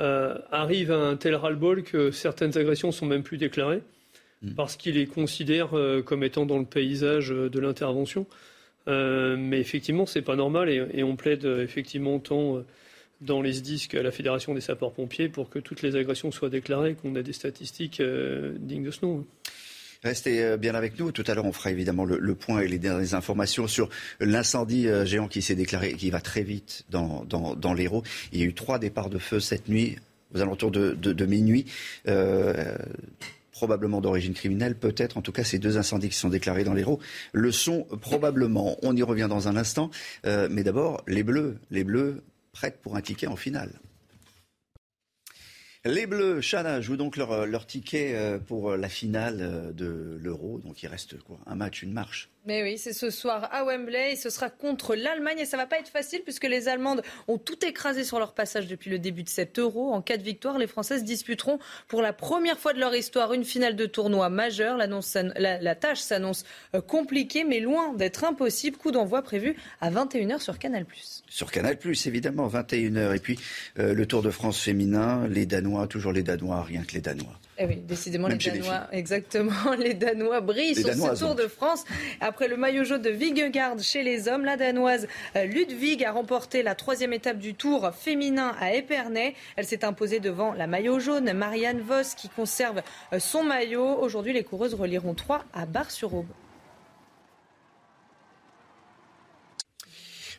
euh, 0.00 0.38
arrivent 0.50 0.92
à 0.92 0.98
un 0.98 1.16
tel 1.16 1.34
ras-le-bol 1.34 1.82
que 1.82 2.10
certaines 2.10 2.56
agressions 2.56 2.92
sont 2.92 3.06
même 3.06 3.22
plus 3.22 3.38
déclarées 3.38 3.82
mm. 4.42 4.54
parce 4.54 4.76
qu'ils 4.76 4.94
les 4.94 5.06
considèrent 5.06 5.74
comme 6.04 6.24
étant 6.24 6.46
dans 6.46 6.58
le 6.58 6.64
paysage 6.64 7.28
de 7.28 7.60
l'intervention. 7.60 8.26
mais 8.86 9.60
effectivement, 9.60 10.06
c'est 10.06 10.22
pas 10.22 10.36
normal 10.36 10.68
et, 10.68 11.02
on 11.02 11.16
plaide 11.16 11.44
effectivement 11.44 12.18
tant 12.18 12.64
dans 13.20 13.42
les 13.42 13.52
SDIS 13.52 13.86
qu'à 13.88 14.02
la 14.02 14.10
Fédération 14.10 14.54
des 14.54 14.62
sapeurs-pompiers 14.62 15.28
pour 15.28 15.50
que 15.50 15.58
toutes 15.58 15.82
les 15.82 15.94
agressions 15.94 16.32
soient 16.32 16.48
déclarées, 16.48 16.94
qu'on 16.94 17.14
ait 17.16 17.22
des 17.22 17.34
statistiques 17.34 18.00
dignes 18.00 18.84
de 18.84 18.90
ce 18.90 19.04
nom. 19.04 19.26
Restez 20.02 20.42
euh, 20.42 20.56
bien 20.56 20.74
avec 20.74 20.98
nous. 20.98 21.12
Tout 21.12 21.24
à 21.26 21.34
l'heure, 21.34 21.44
on 21.44 21.52
fera 21.52 21.70
évidemment 21.70 22.04
le, 22.04 22.34
point 22.34 22.60
et 22.60 22.68
les 22.68 22.78
dernières 22.78 23.14
informations 23.14 23.66
sur 23.66 23.90
l'incendie 24.18 24.88
euh, 24.88 25.04
géant 25.04 25.28
qui 25.28 25.42
s'est 25.42 25.54
déclaré, 25.54 25.92
qui 25.92 26.10
va 26.10 26.20
très 26.20 26.42
vite 26.42 26.84
dans, 26.90 27.74
l'Hérault. 27.74 28.02
Il 28.32 28.40
y 28.40 28.42
a 28.42 28.46
eu 28.46 28.54
trois 28.54 28.78
départs 28.78 29.10
de 29.10 29.18
feu 29.18 29.40
cette 29.40 29.68
nuit, 29.68 29.98
aux 30.34 30.40
alentours 30.40 30.70
de, 30.70 31.26
minuit. 31.26 31.66
Euh, 32.08 32.76
probablement 33.52 34.00
d'origine 34.00 34.32
criminelle, 34.32 34.74
peut-être. 34.74 35.18
En 35.18 35.22
tout 35.22 35.32
cas, 35.32 35.44
ces 35.44 35.58
deux 35.58 35.76
incendies 35.76 36.08
qui 36.08 36.16
sont 36.16 36.30
déclarés 36.30 36.64
dans 36.64 36.72
l'Hérault 36.72 36.98
le 37.32 37.52
sont 37.52 37.86
probablement. 38.00 38.78
On 38.82 38.96
y 38.96 39.02
revient 39.02 39.26
dans 39.28 39.48
un 39.48 39.56
instant. 39.56 39.90
mais 40.24 40.62
d'abord, 40.62 41.02
les 41.06 41.22
Bleus. 41.22 41.58
Les 41.70 41.84
Bleus 41.84 42.22
prêtes 42.52 42.78
pour 42.80 42.96
un 42.96 43.02
ticket 43.02 43.26
en 43.26 43.36
finale. 43.36 43.70
Les 45.86 46.06
Bleus, 46.06 46.42
Chana, 46.42 46.82
jouent 46.82 46.98
donc 46.98 47.16
leur, 47.16 47.46
leur 47.46 47.66
ticket 47.66 48.14
euh, 48.14 48.38
pour 48.38 48.76
la 48.76 48.90
finale 48.90 49.38
euh, 49.40 49.72
de 49.72 50.18
l'Euro. 50.20 50.58
Donc 50.58 50.82
il 50.82 50.88
reste 50.88 51.18
quoi 51.22 51.38
Un 51.46 51.54
match, 51.54 51.82
une 51.82 51.94
marche 51.94 52.28
mais 52.46 52.62
oui, 52.62 52.78
c'est 52.78 52.94
ce 52.94 53.10
soir 53.10 53.48
à 53.52 53.64
Wembley. 53.64 54.16
Ce 54.16 54.30
sera 54.30 54.48
contre 54.48 54.94
l'Allemagne 54.94 55.38
et 55.40 55.44
ça 55.44 55.58
va 55.58 55.66
pas 55.66 55.78
être 55.78 55.90
facile 55.90 56.22
puisque 56.22 56.44
les 56.44 56.68
Allemandes 56.68 57.02
ont 57.28 57.36
tout 57.36 57.64
écrasé 57.66 58.02
sur 58.02 58.18
leur 58.18 58.32
passage 58.32 58.66
depuis 58.66 58.90
le 58.90 58.98
début 58.98 59.22
de 59.22 59.28
cet 59.28 59.58
euro. 59.58 59.92
En 59.92 60.00
cas 60.00 60.16
de 60.16 60.22
victoire, 60.22 60.56
les 60.58 60.66
Françaises 60.66 61.04
disputeront 61.04 61.58
pour 61.86 62.00
la 62.00 62.14
première 62.14 62.58
fois 62.58 62.72
de 62.72 62.80
leur 62.80 62.94
histoire 62.94 63.34
une 63.34 63.44
finale 63.44 63.76
de 63.76 63.84
tournoi 63.84 64.30
majeur. 64.30 64.78
La, 64.78 64.86
la, 65.60 65.74
tâche 65.74 66.00
s'annonce 66.00 66.44
euh, 66.74 66.80
compliquée 66.80 67.44
mais 67.44 67.60
loin 67.60 67.92
d'être 67.92 68.24
impossible. 68.24 68.78
Coup 68.78 68.90
d'envoi 68.90 69.20
prévu 69.20 69.56
à 69.82 69.90
21h 69.90 70.40
sur 70.40 70.58
Canal+. 70.58 70.86
Sur 71.28 71.50
Canal+, 71.50 71.76
évidemment, 72.06 72.48
21h. 72.48 73.14
Et 73.14 73.18
puis 73.18 73.38
euh, 73.78 73.92
le 73.92 74.06
Tour 74.06 74.22
de 74.22 74.30
France 74.30 74.60
féminin, 74.60 75.28
les 75.28 75.44
Danois, 75.44 75.86
toujours 75.86 76.12
les 76.12 76.22
Danois, 76.22 76.62
rien 76.62 76.84
que 76.84 76.94
les 76.94 77.02
Danois. 77.02 77.38
Eh 77.62 77.66
oui, 77.66 77.76
décidément, 77.76 78.26
les 78.26 78.38
Danois, 78.38 78.86
exactement, 78.90 79.74
les 79.78 79.92
Danois 79.92 80.40
brillent 80.40 80.74
sur 80.74 80.94
ce 80.94 81.18
Tour 81.18 81.34
de 81.34 81.46
France. 81.46 81.84
Après 82.22 82.48
le 82.48 82.56
maillot 82.56 82.84
jaune 82.84 83.02
de 83.02 83.10
Vigegaard 83.10 83.78
chez 83.80 84.02
les 84.02 84.28
hommes, 84.28 84.46
la 84.46 84.56
Danoise 84.56 85.06
euh, 85.36 85.44
Ludwig 85.44 86.02
a 86.02 86.12
remporté 86.12 86.62
la 86.62 86.74
troisième 86.74 87.12
étape 87.12 87.36
du 87.36 87.52
Tour 87.52 87.90
féminin 87.92 88.54
à 88.58 88.72
Épernay. 88.72 89.34
Elle 89.56 89.66
s'est 89.66 89.84
imposée 89.84 90.20
devant 90.20 90.54
la 90.54 90.66
maillot 90.66 91.00
jaune, 91.00 91.34
Marianne 91.34 91.82
Vos, 91.82 92.14
qui 92.16 92.30
conserve 92.30 92.80
euh, 93.12 93.18
son 93.18 93.42
maillot. 93.42 94.00
Aujourd'hui, 94.00 94.32
les 94.32 94.42
coureuses 94.42 94.72
relieront 94.72 95.12
3 95.12 95.44
à 95.52 95.66
Bar-sur-Aube. 95.66 96.28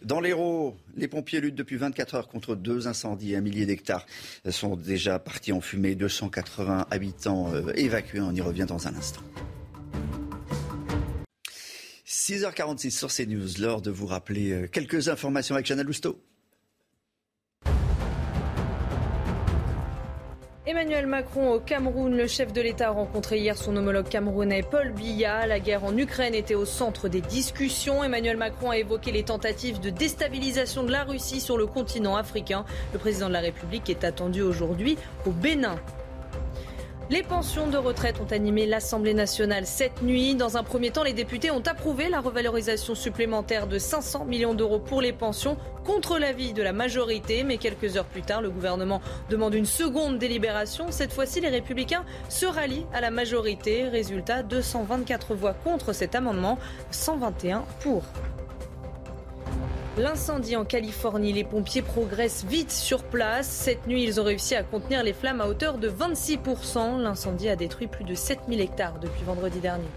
Dans 0.04 0.20
l'Hérault, 0.20 0.78
les 0.96 1.08
pompiers 1.08 1.42
luttent 1.42 1.56
depuis 1.56 1.78
24 1.78 2.16
heures 2.16 2.28
contre 2.28 2.56
deux 2.56 2.88
incendies. 2.88 3.36
Un 3.36 3.42
millier 3.42 3.68
d'hectares 3.68 4.08
sont 4.50 4.76
déjà 4.76 5.20
partis 5.20 5.52
en 5.52 5.62
fumée. 5.62 5.94
280 5.94 6.88
habitants 6.90 7.54
euh, 7.54 7.72
évacués. 7.76 8.20
On 8.20 8.34
y 8.34 8.42
revient 8.42 8.66
dans 8.68 8.88
un 8.88 8.96
instant. 8.96 9.22
6h46 12.08 12.92
sur 12.92 13.14
CNews, 13.14 13.48
l'heure 13.60 13.82
de 13.82 13.92
vous 13.92 14.08
rappeler 14.08 14.52
euh, 14.52 14.68
quelques 14.68 15.08
informations 15.08 15.56
avec 15.56 15.68
Chanel 15.68 15.86
Lousteau. 15.86 16.20
Emmanuel 20.68 21.08
Macron 21.08 21.54
au 21.54 21.60
Cameroun, 21.60 22.16
le 22.16 22.28
chef 22.28 22.54
de 22.54 22.62
l'État 22.62 22.90
a 22.90 22.92
rencontré 22.92 23.40
hier 23.40 23.58
son 23.58 23.76
homologue 23.76 24.08
camerounais 24.08 24.62
Paul 24.62 24.92
Biya. 24.92 25.48
La 25.48 25.60
guerre 25.60 25.84
en 25.84 25.98
Ukraine 25.98 26.36
était 26.36 26.54
au 26.54 26.66
centre 26.66 27.10
des 27.10 27.22
discussions. 27.22 28.04
Emmanuel 28.04 28.38
Macron 28.38 28.70
a 28.70 28.78
évoqué 28.78 29.12
les 29.12 29.24
tentatives 29.24 29.80
de 29.80 29.90
déstabilisation 29.90 30.84
de 30.84 30.92
la 30.92 31.04
Russie 31.04 31.42
sur 31.42 31.58
le 31.58 31.66
continent 31.66 32.16
africain. 32.16 32.64
Le 32.94 33.00
président 33.00 33.28
de 33.28 33.34
la 33.34 33.40
République 33.40 33.90
est 33.90 34.04
attendu 34.04 34.44
aujourd'hui 34.44 35.00
au 35.26 35.32
Bénin. 35.32 35.78
Les 37.12 37.24
pensions 37.24 37.68
de 37.68 37.76
retraite 37.76 38.22
ont 38.22 38.34
animé 38.34 38.66
l'Assemblée 38.66 39.14
nationale 39.14 39.66
cette 39.66 40.02
nuit. 40.02 40.34
Dans 40.34 40.56
un 40.56 40.64
premier 40.64 40.92
temps, 40.92 41.04
les 41.04 41.12
députés 41.12 41.52
ont 41.52 41.60
approuvé 41.60 42.08
la 42.08 42.22
revalorisation 42.22 42.96
supplémentaire 42.96 43.68
de 43.68 43.78
500 43.78 44.24
millions 44.24 44.54
d'euros 44.54 44.80
pour 44.80 45.02
les 45.02 45.12
pensions 45.12 45.58
contre 45.84 46.18
l'avis 46.20 46.54
de 46.54 46.64
la 46.64 46.72
majorité. 46.72 47.44
Mais 47.44 47.58
quelques 47.58 47.98
heures 47.98 48.06
plus 48.06 48.22
tard, 48.22 48.42
le 48.42 48.50
gouvernement 48.50 49.02
demande 49.30 49.56
une 49.56 49.66
seconde 49.66 50.20
délibération. 50.20 50.86
Cette 50.90 51.12
fois-ci, 51.12 51.42
les 51.42 51.50
républicains 51.50 52.06
se 52.30 52.46
rallient 52.46 52.86
à 52.94 53.02
la 53.02 53.12
majorité. 53.12 53.90
Résultat, 53.90 54.42
224 54.42 55.36
voix 55.36 55.54
contre 55.54 55.92
cet 55.92 56.16
amendement, 56.16 56.58
121 56.92 57.66
pour. 57.82 58.04
L'incendie 59.98 60.56
en 60.56 60.64
Californie, 60.64 61.34
les 61.34 61.44
pompiers 61.44 61.82
progressent 61.82 62.46
vite 62.46 62.72
sur 62.72 63.04
place. 63.04 63.50
Cette 63.50 63.88
nuit, 63.88 64.04
ils 64.04 64.22
ont 64.22 64.24
réussi 64.24 64.56
à 64.56 64.64
contenir 64.64 65.04
les 65.04 65.12
flammes 65.12 65.42
à 65.42 65.48
hauteur 65.48 65.78
de 65.78 65.90
26%. 65.90 67.02
L'incendie 67.02 67.50
a 67.50 67.58
détruit 67.58 67.88
plus 67.88 68.06
de 68.06 68.16
7000 68.16 68.62
hectares 68.62 69.00
depuis 69.00 69.24
vendredi 69.26 69.60
dernier. 69.60 69.88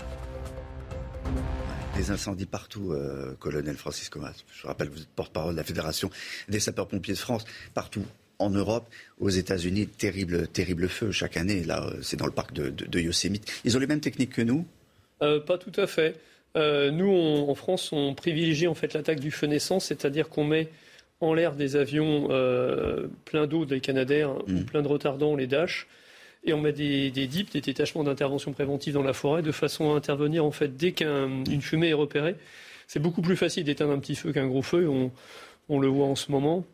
Des 1.97 2.11
incendies 2.11 2.45
partout, 2.45 2.91
euh, 2.91 3.37
colonel 3.39 3.77
Francis 3.77 4.09
Comas. 4.09 4.33
Je 4.53 4.67
rappelle, 4.67 4.89
vous 4.89 5.01
êtes 5.01 5.09
porte-parole 5.11 5.53
de 5.53 5.59
la 5.59 5.65
Fédération 5.65 6.11
des 6.49 6.59
sapeurs-pompiers 6.59 7.15
de 7.15 7.19
France, 7.19 7.45
partout 7.73 8.05
en 8.41 8.51
Europe, 8.51 8.89
aux 9.21 9.31
États-Unis, 9.31 9.87
terrible, 9.87 10.49
terrible 10.49 10.89
feu 10.89 11.13
chaque 11.13 11.37
année. 11.37 11.63
Là, 11.63 11.85
euh, 11.85 12.01
c'est 12.03 12.17
dans 12.17 12.27
le 12.27 12.33
parc 12.33 12.53
de, 12.53 12.99
Yosemite. 12.99 13.49
Ils 13.65 13.77
ont 13.77 13.81
les 13.81 13.87
mêmes 13.87 14.01
techniques 14.01 14.33
que 14.33 14.43
nous? 14.43 14.67
Euh, 15.23 15.39
Pas 15.39 15.57
tout 15.57 15.73
à 15.77 15.87
fait. 15.87 16.17
Euh, 16.57 16.91
nous, 16.91 17.11
en 17.11 17.55
France, 17.55 17.93
on 17.93 18.15
privilégie 18.15 18.67
en 18.69 18.75
fait 18.75 18.95
l'attaque 18.95 19.21
du 19.21 19.31
feu 19.31 19.47
naissant, 19.47 19.81
c'est-à-dire 19.81 20.29
qu'on 20.29 20.45
met 20.45 20.69
en 21.21 21.35
l'air 21.35 21.55
des 21.55 21.77
avions 21.77 22.29
euh, 22.31 23.09
pleins 23.25 23.47
d'eau, 23.47 23.65
des 23.65 23.81
Canadair, 23.81 24.31
hein, 24.31 24.39
mm. 24.47 24.65
pleins 24.65 24.83
de 24.83 24.89
retardants, 24.89 25.35
les 25.37 25.47
Dash, 25.47 25.87
et 26.45 26.53
on 26.53 26.61
met 26.61 26.73
des, 26.73 27.11
des 27.11 27.27
DIP, 27.27 27.51
des 27.53 27.61
détachements 27.61 28.05
d'intervention 28.05 28.53
préventive 28.53 28.95
dans 28.95 29.03
la 29.03 29.15
forêt, 29.15 29.43
de 29.43 29.53
façon 29.53 29.93
à 29.93 29.97
intervenir 29.97 30.45
en 30.45 30.51
fait 30.51 30.77
dès 30.77 30.93
qu'une 30.93 31.61
fumée 31.61 31.89
est 31.89 31.95
repérée. 31.95 32.37
C'est 32.87 33.01
beaucoup 33.01 33.23
plus 33.23 33.37
facile 33.37 33.65
d'éteindre 33.65 33.93
un 33.93 33.99
petit 33.99 34.15
feu 34.15 34.33
qu'un 34.33 34.47
gros 34.47 34.63
feu, 34.63 34.89
on, 34.89 35.11
on, 35.69 35.81
le 35.81 35.89
voit 35.89 36.07
en 36.07 36.17
ce 36.17 36.31
moment. 36.31 36.65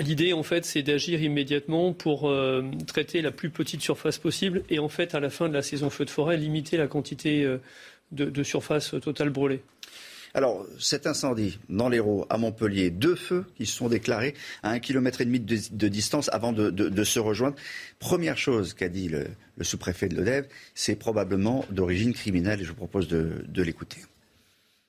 L'idée, 0.00 0.32
en 0.32 0.42
fait, 0.42 0.64
c'est 0.64 0.82
d'agir 0.82 1.22
immédiatement 1.22 1.92
pour 1.92 2.28
euh, 2.28 2.62
traiter 2.86 3.22
la 3.22 3.30
plus 3.30 3.50
petite 3.50 3.80
surface 3.80 4.18
possible 4.18 4.62
et, 4.68 4.80
en 4.80 4.88
fait, 4.88 5.14
à 5.14 5.20
la 5.20 5.30
fin 5.30 5.48
de 5.48 5.54
la 5.54 5.62
saison 5.62 5.90
feu 5.90 6.04
de 6.04 6.10
forêt, 6.10 6.36
limiter 6.36 6.76
la 6.76 6.88
quantité 6.88 7.46
de, 8.12 8.42
surface 8.42 8.94
totale 9.02 9.30
brûlée. 9.30 9.62
Alors, 10.34 10.66
cet 10.78 11.06
incendie 11.06 11.58
dans 11.68 11.88
l'Hérault, 11.88 12.26
à 12.28 12.36
Montpellier, 12.36 12.90
deux 12.90 13.14
feux 13.14 13.46
qui 13.56 13.66
se 13.66 13.74
sont 13.74 13.88
déclarés 13.88 14.34
à 14.62 14.70
un 14.70 14.78
kilomètre 14.78 15.20
et 15.20 15.24
demi 15.24 15.40
de, 15.40 15.88
distance 15.88 16.28
avant 16.32 16.52
de, 16.52 17.04
se 17.04 17.18
rejoindre. 17.18 17.56
Première 17.98 18.36
chose 18.36 18.74
qu'a 18.74 18.88
dit 18.88 19.08
le, 19.08 19.28
sous-préfet 19.62 20.08
de 20.08 20.16
l'Odève, 20.16 20.46
c'est 20.74 20.96
probablement 20.96 21.64
d'origine 21.70 22.12
criminelle 22.12 22.60
et 22.60 22.64
je 22.64 22.68
vous 22.68 22.76
propose 22.76 23.08
de, 23.08 23.62
l'écouter. 23.62 23.98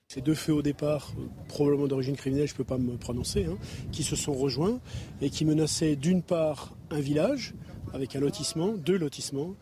Ces 0.09 0.21
deux 0.21 0.35
feux 0.35 0.53
au 0.53 0.61
départ, 0.61 1.13
probablement 1.47 1.87
d'origine 1.87 2.15
criminelle, 2.15 2.47
je 2.47 2.53
ne 2.53 2.57
peux 2.57 2.63
pas 2.63 2.79
me 2.79 2.97
prononcer, 2.97 3.45
hein, 3.45 3.57
qui 3.91 4.03
se 4.03 4.15
sont 4.15 4.33
rejoints 4.33 4.79
et 5.21 5.29
qui 5.29 5.45
menaçaient 5.45 5.95
d'une 5.95 6.23
part 6.23 6.75
un 6.89 6.99
village 6.99 7.53
avec 7.93 8.15
un 8.15 8.19
lotissement, 8.19 8.73
deux 8.73 8.97
lotissements, 8.97 9.55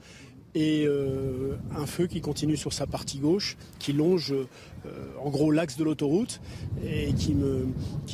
et 0.57 0.87
euh, 0.87 1.55
un 1.75 1.85
feu 1.85 2.07
qui 2.07 2.19
continue 2.19 2.57
sur 2.57 2.73
sa 2.73 2.87
partie 2.87 3.19
gauche, 3.19 3.57
qui 3.77 3.93
longe 3.93 4.33
euh, 4.33 4.45
en 5.23 5.29
gros 5.29 5.51
l'axe 5.51 5.77
de 5.77 5.83
l'autoroute 5.83 6.41
et 6.83 7.13
qui, 7.13 7.35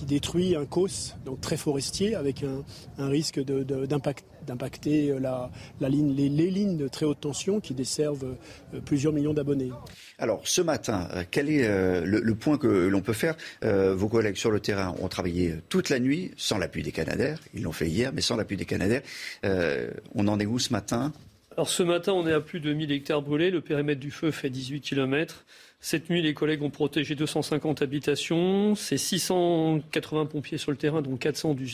détruit 0.05 0.57
un 0.57 0.65
causse, 0.65 1.15
donc 1.23 1.39
très 1.39 1.55
forestier, 1.55 2.15
avec 2.15 2.43
un, 2.43 3.07
risque 3.07 3.39
d'impacter 3.39 5.09
euh, 5.11 5.19
la, 5.19 5.89
ligne, 5.89 6.13
les, 6.13 6.27
lignes 6.27 6.75
de 6.75 6.89
très 6.89 7.05
haute 7.05 7.21
tension 7.21 7.61
qui 7.61 7.73
desservent 7.73 8.35
plusieurs 8.83 9.13
millions 9.13 9.33
d'abonnés. 9.33 9.71
Alors 10.19 10.41
ce 10.43 10.61
matin, 10.61 11.07
quel 11.31 11.49
est 11.49 11.65
le, 12.03 12.35
point 12.35 12.57
que 12.57 12.67
l'on 12.67 13.01
peut 13.01 13.13
faire? 13.13 13.37
Vos 13.61 14.09
collègues 14.09 14.35
sur 14.35 14.51
le 14.51 14.59
terrain 14.59 14.93
ont 14.99 15.07
travaillé 15.07 15.55
toute 15.69 15.89
la 15.89 15.99
nuit 15.99 16.31
sans 16.35 16.57
l'appui 16.57 16.83
des 16.83 16.91
Canadaires. 16.91 17.39
Ils 17.53 17.63
l'ont 17.63 17.71
fait 17.71 17.87
hier, 17.87 18.11
mais 18.13 18.21
sans 18.21 18.35
l'appui 18.35 18.57
des 18.57 18.65
Canadaires. 18.65 19.03
on 19.43 20.27
en 20.27 20.39
est 20.39 20.45
où 20.45 20.59
ce 20.59 20.73
matin? 20.73 21.13
Alors 21.55 21.69
ce 21.69 21.83
matin, 21.83 22.13
on 22.13 22.25
est 22.25 22.33
à 22.33 22.41
plus 22.41 22.59
de 22.59 22.73
1000 22.73 22.91
hectares 22.91 23.21
brûlés. 23.21 23.51
Le 23.51 23.61
périmètre 23.61 23.99
du 23.99 24.09
feu 24.09 24.31
fait 24.31 24.49
18 24.49 24.81
km. 24.81 25.45
Cette 25.79 26.09
nuit, 26.09 26.21
les 26.21 26.33
collègues 26.33 26.63
ont 26.63 26.69
protégé 26.69 27.13
250 27.13 27.81
habitations. 27.81 28.73
C'est 28.73 28.97
680 28.97 30.25
pompiers 30.25 30.57
sur 30.57 30.71
le 30.71 30.77
terrain, 30.77 31.01
dont 31.01 31.15
400 31.15 31.53
du 31.53 31.65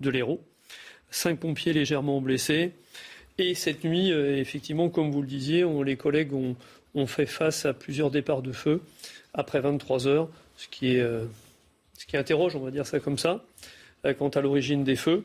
de 0.00 0.10
l'Hérault. 0.10 0.40
5 1.10 1.40
pompiers 1.40 1.72
légèrement 1.72 2.20
blessés. 2.20 2.72
Et 3.38 3.54
cette 3.54 3.82
nuit, 3.82 4.12
euh, 4.12 4.38
effectivement, 4.38 4.88
comme 4.88 5.10
vous 5.10 5.22
le 5.22 5.26
disiez, 5.26 5.64
les 5.84 5.96
collègues 5.96 6.32
ont, 6.32 7.06
fait 7.06 7.26
face 7.26 7.66
à 7.66 7.74
plusieurs 7.74 8.12
départs 8.12 8.42
de 8.42 8.52
feu 8.52 8.80
après 9.32 9.60
23 9.60 10.06
heures, 10.06 10.28
ce 10.56 10.68
qui, 10.68 11.00
euh, 11.00 11.24
ce 11.98 12.06
qui 12.06 12.16
interroge, 12.16 12.54
on 12.54 12.60
va 12.60 12.70
dire 12.70 12.86
ça 12.86 13.00
comme 13.00 13.18
ça, 13.18 13.44
euh, 14.06 14.14
quant 14.14 14.28
à 14.28 14.40
l'origine 14.40 14.84
des 14.84 14.94
feux. 14.94 15.24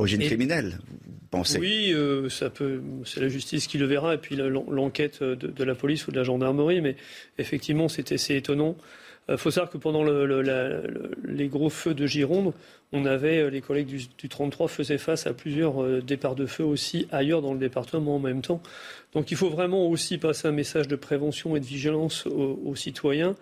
Origine 0.00 0.22
criminelle, 0.22 0.78
vous 0.88 1.26
pensez 1.30 1.58
Oui, 1.58 1.92
euh, 1.92 2.30
ça 2.30 2.48
peut. 2.48 2.80
C'est 3.04 3.20
la 3.20 3.28
justice 3.28 3.66
qui 3.66 3.76
le 3.76 3.84
verra, 3.84 4.14
et 4.14 4.18
puis 4.18 4.34
l'enquête 4.34 5.22
de, 5.22 5.64
la 5.64 5.74
police 5.74 6.06
ou 6.06 6.10
de 6.10 6.16
la 6.16 6.22
gendarmerie. 6.22 6.80
Mais 6.80 6.96
effectivement, 7.36 7.86
c'est 7.88 8.10
assez 8.12 8.34
étonnant. 8.34 8.76
Il 9.28 9.34
euh, 9.34 9.36
faut 9.36 9.50
savoir 9.50 9.70
que 9.70 9.76
pendant 9.76 10.02
les 10.02 11.48
gros 11.48 11.68
feux 11.68 11.92
de 11.92 12.06
Gironde, 12.06 12.54
on 12.92 13.04
avait 13.04 13.40
euh, 13.40 13.50
les 13.50 13.60
collègues 13.60 14.08
du, 14.16 14.28
33 14.30 14.68
faisaient 14.68 14.96
face 14.96 15.26
à 15.26 15.34
plusieurs 15.34 16.02
départs 16.02 16.34
de 16.34 16.46
feu 16.46 16.64
aussi 16.64 17.06
ailleurs 17.12 17.42
dans 17.42 17.52
le 17.52 17.58
département 17.60 18.16
en 18.16 18.20
même 18.20 18.40
temps. 18.40 18.62
Donc 19.12 19.30
il 19.30 19.36
faut 19.36 19.50
vraiment 19.50 19.86
aussi 19.86 20.16
passer 20.16 20.48
un 20.48 20.52
message 20.52 20.88
de 20.88 20.96
prévention 20.96 21.56
et 21.56 21.60
de 21.60 21.66
vigilance 21.66 22.26
aux 22.26 22.74
citoyens 22.74 23.36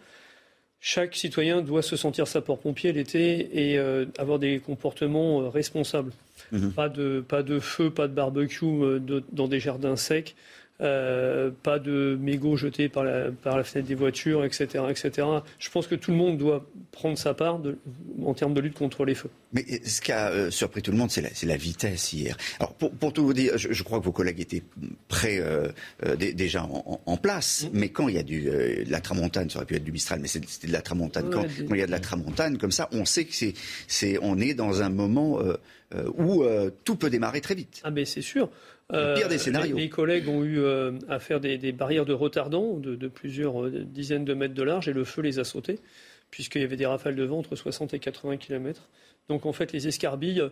chaque 0.81 1.17
citoyen 1.17 1.61
doit 1.61 1.83
se 1.83 1.97
sentir 1.97 2.29
sapeur-pompier 2.29 2.93
l'été 2.93 3.49
et 3.53 3.79
euh, 3.79 4.07
avoir 4.17 4.39
des 4.39 4.61
comportements 4.61 5.43
euh, 5.43 5.49
responsables. 5.49 6.13
Mhm. 6.53 6.73
Pas, 6.73 6.89
de, 6.89 7.25
pas 7.27 7.43
de 7.43 7.59
feu, 7.59 7.91
pas 7.91 8.07
de 8.07 8.15
barbecue 8.15 8.65
euh, 8.65 9.23
dans 9.33 9.49
des 9.49 9.61
jardins 9.61 9.97
secs. 9.97 10.35
Euh, 10.81 11.51
pas 11.65 11.81
de 11.81 12.17
mégots 12.21 12.57
jetés 12.57 12.89
par 12.89 13.03
la, 13.03 13.33
par 13.33 13.57
la 13.57 13.65
fenêtre 13.65 13.89
des 13.89 13.97
voitures, 13.97 14.45
etc., 14.45 14.85
etc. 14.89 15.27
Je 15.59 15.71
pense 15.71 15.89
que 15.89 15.97
tout 15.97 16.13
le 16.13 16.17
monde 16.17 16.39
doit 16.39 16.65
prendre 16.93 17.19
sa 17.19 17.35
part 17.35 17.61
en 18.25 18.35
termes 18.35 18.55
de 18.55 18.61
lutte 18.61 18.75
contre 18.75 19.05
les 19.05 19.17
feux. 19.17 19.31
Mais 19.53 19.65
ce 19.85 20.01
qui 20.01 20.13
a 20.13 20.29
euh, 20.29 20.53
surpris 20.53 20.81
tout 20.81 20.93
le 20.93 20.97
monde, 20.97 21.11
c'est 21.11 21.21
la, 21.21 21.31
la, 21.43 21.57
vitesse 21.57 22.13
hier. 22.13 22.37
Alors 22.61 22.75
pour, 22.75 23.13
tout 23.13 23.25
vous 23.25 23.33
dire, 23.33 23.59
je, 23.59 23.83
crois 23.83 23.99
que 23.99 24.05
vos 24.05 24.13
collègues 24.13 24.39
étaient 24.39 24.63
prêts 25.09 25.41
euh, 25.41 25.67
déjà 26.15 26.63
en, 26.63 27.17
place, 27.17 27.65
mm. 27.65 27.71
mais 27.73 27.89
quand 27.89 28.07
il 28.07 28.15
y 28.15 28.19
a 28.19 28.23
du, 28.23 28.43
de 28.43 28.85
la 28.89 29.01
tramontane, 29.01 29.51
ça 29.51 29.59
aurait 29.59 29.67
pu 29.67 29.75
être 29.75 29.85
du 29.85 29.91
Mistral, 29.91 30.21
mais 30.21 30.29
c'était 30.29 30.69
de 30.69 30.73
la 30.73 30.83
tramontane. 30.83 31.29
Quand, 31.29 31.45
il 31.71 31.77
y 31.77 31.83
a 31.83 31.87
de 31.87 31.91
la 31.91 31.99
tramontane 31.99 32.57
comme 32.57 32.71
ça, 32.71 32.89
on 32.93 33.05
sait 33.05 33.25
que 33.25 33.35
c'est, 33.35 33.55
c'est, 33.89 34.17
on 34.23 34.39
est 34.39 34.55
dans 34.55 34.81
un 34.81 34.91
moment 34.91 35.41
où 36.19 36.45
tout 36.85 36.95
peut 36.95 37.11
démarrer 37.11 37.41
très 37.41 37.57
vite. 37.57 37.81
Ah 37.83 37.91
mais 37.91 38.05
c'est 38.05 38.23
sûr. 38.23 38.49
Le 38.91 39.15
pire 39.15 39.29
des 39.29 39.35
euh, 39.35 39.39
scénarios. 39.39 39.77
Les, 39.77 39.91
collègues 39.91 40.29
ont 40.29 40.43
eu 40.45 40.61
euh, 40.61 40.93
à 41.09 41.19
faire 41.19 41.41
des, 41.41 41.73
barrières 41.73 42.07
de 42.07 42.15
retardant 42.15 42.75
de, 42.75 43.09
plusieurs 43.09 43.65
euh, 43.65 43.85
dizaines 43.85 44.25
de 44.25 44.35
mètres 44.35 44.55
de 44.55 44.63
large 44.63 44.89
et 44.89 44.93
le 44.93 45.05
feu 45.05 45.21
les 45.21 45.39
a 45.39 45.45
sautés, 45.45 45.79
puisqu'il 46.31 46.63
y 46.63 46.65
avait 46.65 46.77
des 46.77 46.87
rafales 46.87 47.15
de 47.15 47.25
vent 47.25 47.39
entre 47.39 47.55
60 47.55 47.93
et 47.95 47.99
80 47.99 48.39
km. 48.39 48.89
Donc 49.29 49.45
en 49.45 49.53
fait, 49.53 49.73
les 49.73 49.89
escarbilles 49.89 50.43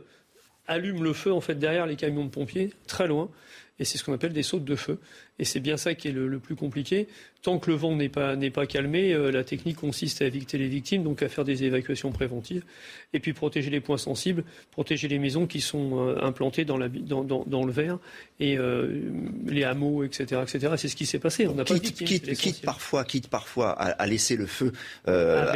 allument 0.66 1.02
le 1.02 1.12
feu 1.12 1.32
en 1.32 1.40
fait 1.40 1.54
derrière 1.54 1.86
les 1.86 1.96
camions 1.96 2.24
de 2.24 2.30
pompiers, 2.30 2.72
très 2.86 3.06
loin, 3.06 3.30
et 3.78 3.84
c'est 3.84 3.98
ce 3.98 4.04
qu'on 4.04 4.14
appelle 4.14 4.32
des 4.32 4.42
sautes 4.42 4.64
de 4.64 4.76
feu. 4.76 4.98
Et 5.38 5.44
c'est 5.44 5.60
bien 5.60 5.76
ça 5.76 5.94
qui 5.94 6.08
est 6.08 6.12
le, 6.12 6.38
plus 6.38 6.56
compliqué. 6.56 7.08
tant 7.42 7.58
que 7.58 7.70
le 7.70 7.76
vent 7.76 7.94
n'est 7.94 8.08
pas, 8.08 8.36
n'est 8.36 8.50
pas 8.50 8.66
calmé, 8.66 9.12
euh, 9.12 9.30
la 9.30 9.44
technique 9.44 9.76
consiste 9.76 10.22
à 10.22 10.24
éviter 10.24 10.56
les 10.56 10.68
victimes, 10.68 11.02
donc 11.02 11.22
à 11.22 11.28
faire 11.28 11.44
des 11.44 11.64
évacuations 11.64 12.10
préventives, 12.10 12.64
et 13.12 13.20
puis 13.20 13.34
protéger 13.34 13.70
les 13.70 13.80
points 13.80 13.98
sensibles, 13.98 14.44
protéger 14.70 15.08
les 15.08 15.18
maisons 15.18 15.46
qui 15.46 15.60
sont 15.60 15.98
euh, 15.98 16.22
implantées 16.22 16.64
dans, 16.64 16.78
la, 16.78 16.88
dans, 16.88 17.22
dans, 17.22 17.44
dans, 17.46 17.64
le 17.64 17.72
verre, 17.72 17.98
et 18.40 18.56
euh, 18.56 19.02
les 19.46 19.64
hameaux, 19.64 20.04
etc. 20.04 20.40
etc. 20.42 20.74
C'est 20.78 20.88
ce 20.88 20.96
qui 20.96 21.04
s'est 21.04 21.18
passé. 21.18 21.46
On 21.46 21.54
n'a 21.54 21.64
quitte, 21.64 21.98
pas 21.98 22.04
quitte, 22.04 22.32
quitte, 22.32 22.62
parfois, 22.62 23.04
quitte 23.04 23.28
parfois 23.28 23.72
à, 23.72 23.90
à 23.90 24.06
laisser 24.06 24.36
le 24.36 24.46
feu 24.46 24.72
ah, 25.06 25.52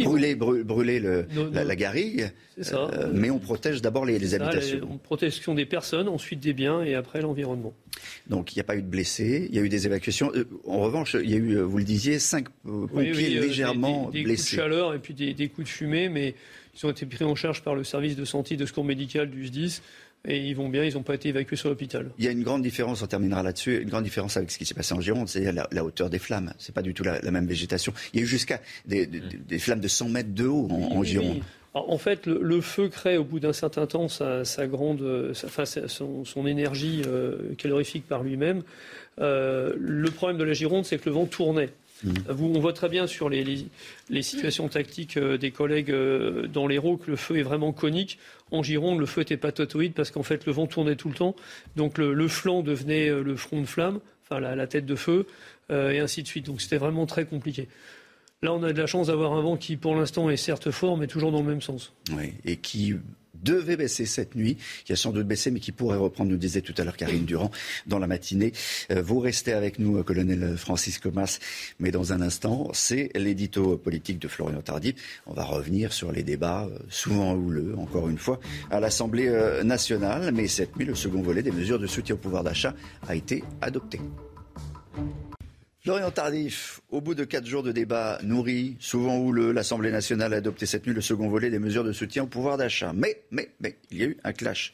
brûler, 0.00 0.34
brûler 0.34 1.00
le, 1.00 1.26
la, 1.52 1.64
la, 1.64 1.76
garrigue, 1.76 2.30
ça, 2.60 2.90
mais 3.12 3.30
on 3.30 3.38
protège 3.38 3.80
d'abord 3.80 4.04
les, 4.04 4.18
les 4.18 4.28
ça, 4.28 4.36
habitations. 4.36 4.76
Les, 4.76 4.82
on 4.82 4.98
protection 4.98 5.54
des 5.54 5.66
personnes, 5.66 6.08
ensuite 6.08 6.40
des 6.40 6.52
biens, 6.52 6.82
et 6.82 6.94
après 6.94 7.13
l'environnement. 7.20 7.74
Donc 8.28 8.52
il 8.52 8.58
n'y 8.58 8.60
a 8.60 8.64
pas 8.64 8.76
eu 8.76 8.82
de 8.82 8.86
blessés, 8.86 9.46
il 9.50 9.56
y 9.56 9.58
a 9.58 9.62
eu 9.62 9.68
des 9.68 9.86
évacuations. 9.86 10.32
En 10.66 10.80
revanche, 10.80 11.16
il 11.20 11.30
y 11.30 11.34
a 11.34 11.36
eu, 11.36 11.58
vous 11.60 11.78
le 11.78 11.84
disiez, 11.84 12.18
cinq 12.18 12.48
pompiers 12.64 13.12
oui, 13.12 13.12
oui, 13.14 13.34
légèrement 13.40 14.10
des, 14.10 14.18
des, 14.18 14.24
blessés. 14.24 14.56
Des 14.56 14.62
coups 14.62 14.70
de 14.70 14.72
chaleur 14.74 14.94
et 14.94 14.98
puis 14.98 15.14
des, 15.14 15.34
des, 15.34 15.48
coups 15.48 15.66
de 15.66 15.72
fumée, 15.72 16.08
mais 16.08 16.34
ils 16.74 16.86
ont 16.86 16.90
été 16.90 17.06
pris 17.06 17.24
en 17.24 17.34
charge 17.34 17.62
par 17.62 17.74
le 17.74 17.84
service 17.84 18.16
de 18.16 18.24
santé 18.24 18.56
de 18.56 18.66
secours 18.66 18.84
médical 18.84 19.30
du 19.30 19.46
SDIS. 19.46 19.80
Et 20.26 20.38
ils 20.38 20.56
vont 20.56 20.70
bien, 20.70 20.84
ils 20.84 20.94
n'ont 20.94 21.02
pas 21.02 21.14
été 21.14 21.28
évacués 21.28 21.56
sur 21.56 21.68
l'hôpital. 21.68 22.10
Il 22.18 22.24
y 22.24 22.28
a 22.28 22.30
une 22.30 22.42
grande 22.42 22.62
différence, 22.62 23.02
on 23.02 23.06
terminera 23.06 23.42
là-dessus, 23.42 23.82
une 23.82 23.90
grande 23.90 24.04
différence 24.04 24.38
avec 24.38 24.50
ce 24.50 24.56
qui 24.56 24.64
s'est 24.64 24.72
passé 24.72 24.94
en 24.94 25.00
Gironde, 25.02 25.28
c'est 25.28 25.52
la, 25.52 25.68
la, 25.70 25.84
hauteur 25.84 26.08
des 26.08 26.18
flammes. 26.18 26.54
C'est 26.58 26.74
pas 26.74 26.80
du 26.80 26.94
tout 26.94 27.04
la, 27.04 27.20
la, 27.20 27.30
même 27.30 27.46
végétation. 27.46 27.92
Il 28.14 28.20
y 28.20 28.22
a 28.22 28.24
eu 28.24 28.26
jusqu'à 28.26 28.62
des, 28.86 29.06
des, 29.06 29.20
des, 29.20 29.58
flammes 29.58 29.80
de 29.80 29.88
100 29.88 30.08
mètres 30.08 30.32
de 30.32 30.46
haut 30.46 30.66
en 30.70 31.02
Gironde. 31.02 31.42
Oui. 31.74 31.82
En 31.88 31.98
fait, 31.98 32.26
le, 32.26 32.38
le, 32.40 32.60
feu 32.60 32.88
crée 32.88 33.16
au 33.16 33.24
bout 33.24 33.40
d'un 33.40 33.52
certain 33.52 33.86
temps 33.86 34.08
sa, 34.08 34.44
sa 34.44 34.66
grande, 34.66 35.32
sa, 35.34 35.48
enfin, 35.48 35.64
son, 35.64 36.24
son, 36.24 36.46
énergie 36.46 37.02
euh, 37.06 37.54
calorifique 37.58 38.06
par 38.06 38.22
lui-même. 38.22 38.62
Euh, 39.20 39.74
le 39.78 40.10
problème 40.10 40.38
de 40.38 40.44
la 40.44 40.52
Gironde, 40.52 40.84
c'est 40.84 40.98
que 40.98 41.08
le 41.08 41.14
vent 41.14 41.26
tournait. 41.26 41.70
Mmh. 42.02 42.12
Vous, 42.28 42.52
on 42.54 42.60
voit 42.60 42.72
très 42.72 42.88
bien 42.88 43.06
sur 43.06 43.28
les, 43.28 43.44
les, 43.44 43.66
les 44.10 44.22
situations 44.22 44.68
tactiques 44.68 45.16
euh, 45.16 45.38
des 45.38 45.50
collègues 45.50 45.90
euh, 45.90 46.46
dans 46.46 46.66
l'Hérault 46.66 46.96
que 46.96 47.10
le 47.10 47.16
feu 47.16 47.38
est 47.38 47.42
vraiment 47.42 47.72
conique. 47.72 48.18
En 48.50 48.62
Gironde, 48.62 48.98
le 48.98 49.06
feu 49.06 49.22
était 49.22 49.36
patatoïde 49.36 49.94
parce 49.94 50.10
qu'en 50.10 50.22
fait, 50.22 50.46
le 50.46 50.52
vent 50.52 50.66
tournait 50.66 50.96
tout 50.96 51.08
le 51.08 51.14
temps. 51.14 51.36
Donc 51.76 51.98
le, 51.98 52.12
le 52.12 52.28
flanc 52.28 52.62
devenait 52.62 53.10
le 53.10 53.36
front 53.36 53.60
de 53.60 53.66
flamme, 53.66 54.00
enfin 54.24 54.40
la, 54.40 54.54
la 54.54 54.66
tête 54.66 54.86
de 54.86 54.94
feu, 54.96 55.26
et 55.70 55.98
ainsi 55.98 56.22
de 56.22 56.28
suite. 56.28 56.46
Donc 56.46 56.60
c'était 56.60 56.76
vraiment 56.76 57.06
très 57.06 57.24
compliqué. 57.24 57.68
Là, 58.44 58.52
on 58.52 58.62
a 58.62 58.74
de 58.74 58.78
la 58.78 58.86
chance 58.86 59.06
d'avoir 59.06 59.32
un 59.32 59.40
vent 59.40 59.56
qui, 59.56 59.78
pour 59.78 59.96
l'instant, 59.96 60.28
est 60.28 60.36
certes 60.36 60.70
fort, 60.70 60.98
mais 60.98 61.06
toujours 61.06 61.32
dans 61.32 61.40
le 61.40 61.46
même 61.46 61.62
sens. 61.62 61.94
Oui, 62.14 62.34
et 62.44 62.56
qui 62.56 62.94
devait 63.42 63.78
baisser 63.78 64.04
cette 64.04 64.34
nuit, 64.34 64.58
qui 64.84 64.92
a 64.92 64.96
sans 64.96 65.12
doute 65.12 65.26
baissé, 65.26 65.50
mais 65.50 65.60
qui 65.60 65.72
pourrait 65.72 65.96
reprendre, 65.96 66.30
nous 66.30 66.36
disait 66.36 66.60
tout 66.60 66.74
à 66.76 66.84
l'heure 66.84 66.98
Karine 66.98 67.24
Durand, 67.24 67.50
dans 67.86 67.98
la 67.98 68.06
matinée. 68.06 68.52
Euh, 68.90 69.00
vous 69.00 69.18
restez 69.18 69.54
avec 69.54 69.78
nous, 69.78 70.02
colonel 70.04 70.58
Francis 70.58 70.98
Comas, 70.98 71.38
mais 71.80 71.90
dans 71.90 72.12
un 72.12 72.20
instant, 72.20 72.68
c'est 72.74 73.10
l'édito 73.14 73.78
politique 73.78 74.18
de 74.18 74.28
Florian 74.28 74.60
Tardif. 74.60 75.22
On 75.26 75.32
va 75.32 75.44
revenir 75.44 75.94
sur 75.94 76.12
les 76.12 76.22
débats, 76.22 76.68
souvent 76.90 77.32
houleux, 77.32 77.74
encore 77.78 78.10
une 78.10 78.18
fois, 78.18 78.40
à 78.70 78.78
l'Assemblée 78.78 79.30
nationale. 79.64 80.32
Mais 80.34 80.48
cette 80.48 80.76
nuit, 80.76 80.84
le 80.84 80.94
second 80.94 81.22
volet 81.22 81.42
des 81.42 81.50
mesures 81.50 81.78
de 81.78 81.86
soutien 81.86 82.14
au 82.14 82.18
pouvoir 82.18 82.44
d'achat 82.44 82.74
a 83.08 83.14
été 83.14 83.42
adopté. 83.62 84.00
Florian 85.84 86.10
Tardif, 86.10 86.80
au 86.88 87.02
bout 87.02 87.14
de 87.14 87.24
quatre 87.24 87.44
jours 87.44 87.62
de 87.62 87.70
débats 87.70 88.18
nourris, 88.22 88.78
souvent 88.80 89.18
houleux, 89.18 89.52
l'Assemblée 89.52 89.90
nationale 89.90 90.32
a 90.32 90.38
adopté 90.38 90.64
cette 90.64 90.86
nuit 90.86 90.94
le 90.94 91.02
second 91.02 91.28
volet 91.28 91.50
des 91.50 91.58
mesures 91.58 91.84
de 91.84 91.92
soutien 91.92 92.22
au 92.22 92.26
pouvoir 92.26 92.56
d'achat. 92.56 92.94
Mais, 92.94 93.20
mais, 93.30 93.50
mais, 93.60 93.76
il 93.90 93.98
y 93.98 94.02
a 94.02 94.06
eu 94.06 94.16
un 94.24 94.32
clash, 94.32 94.72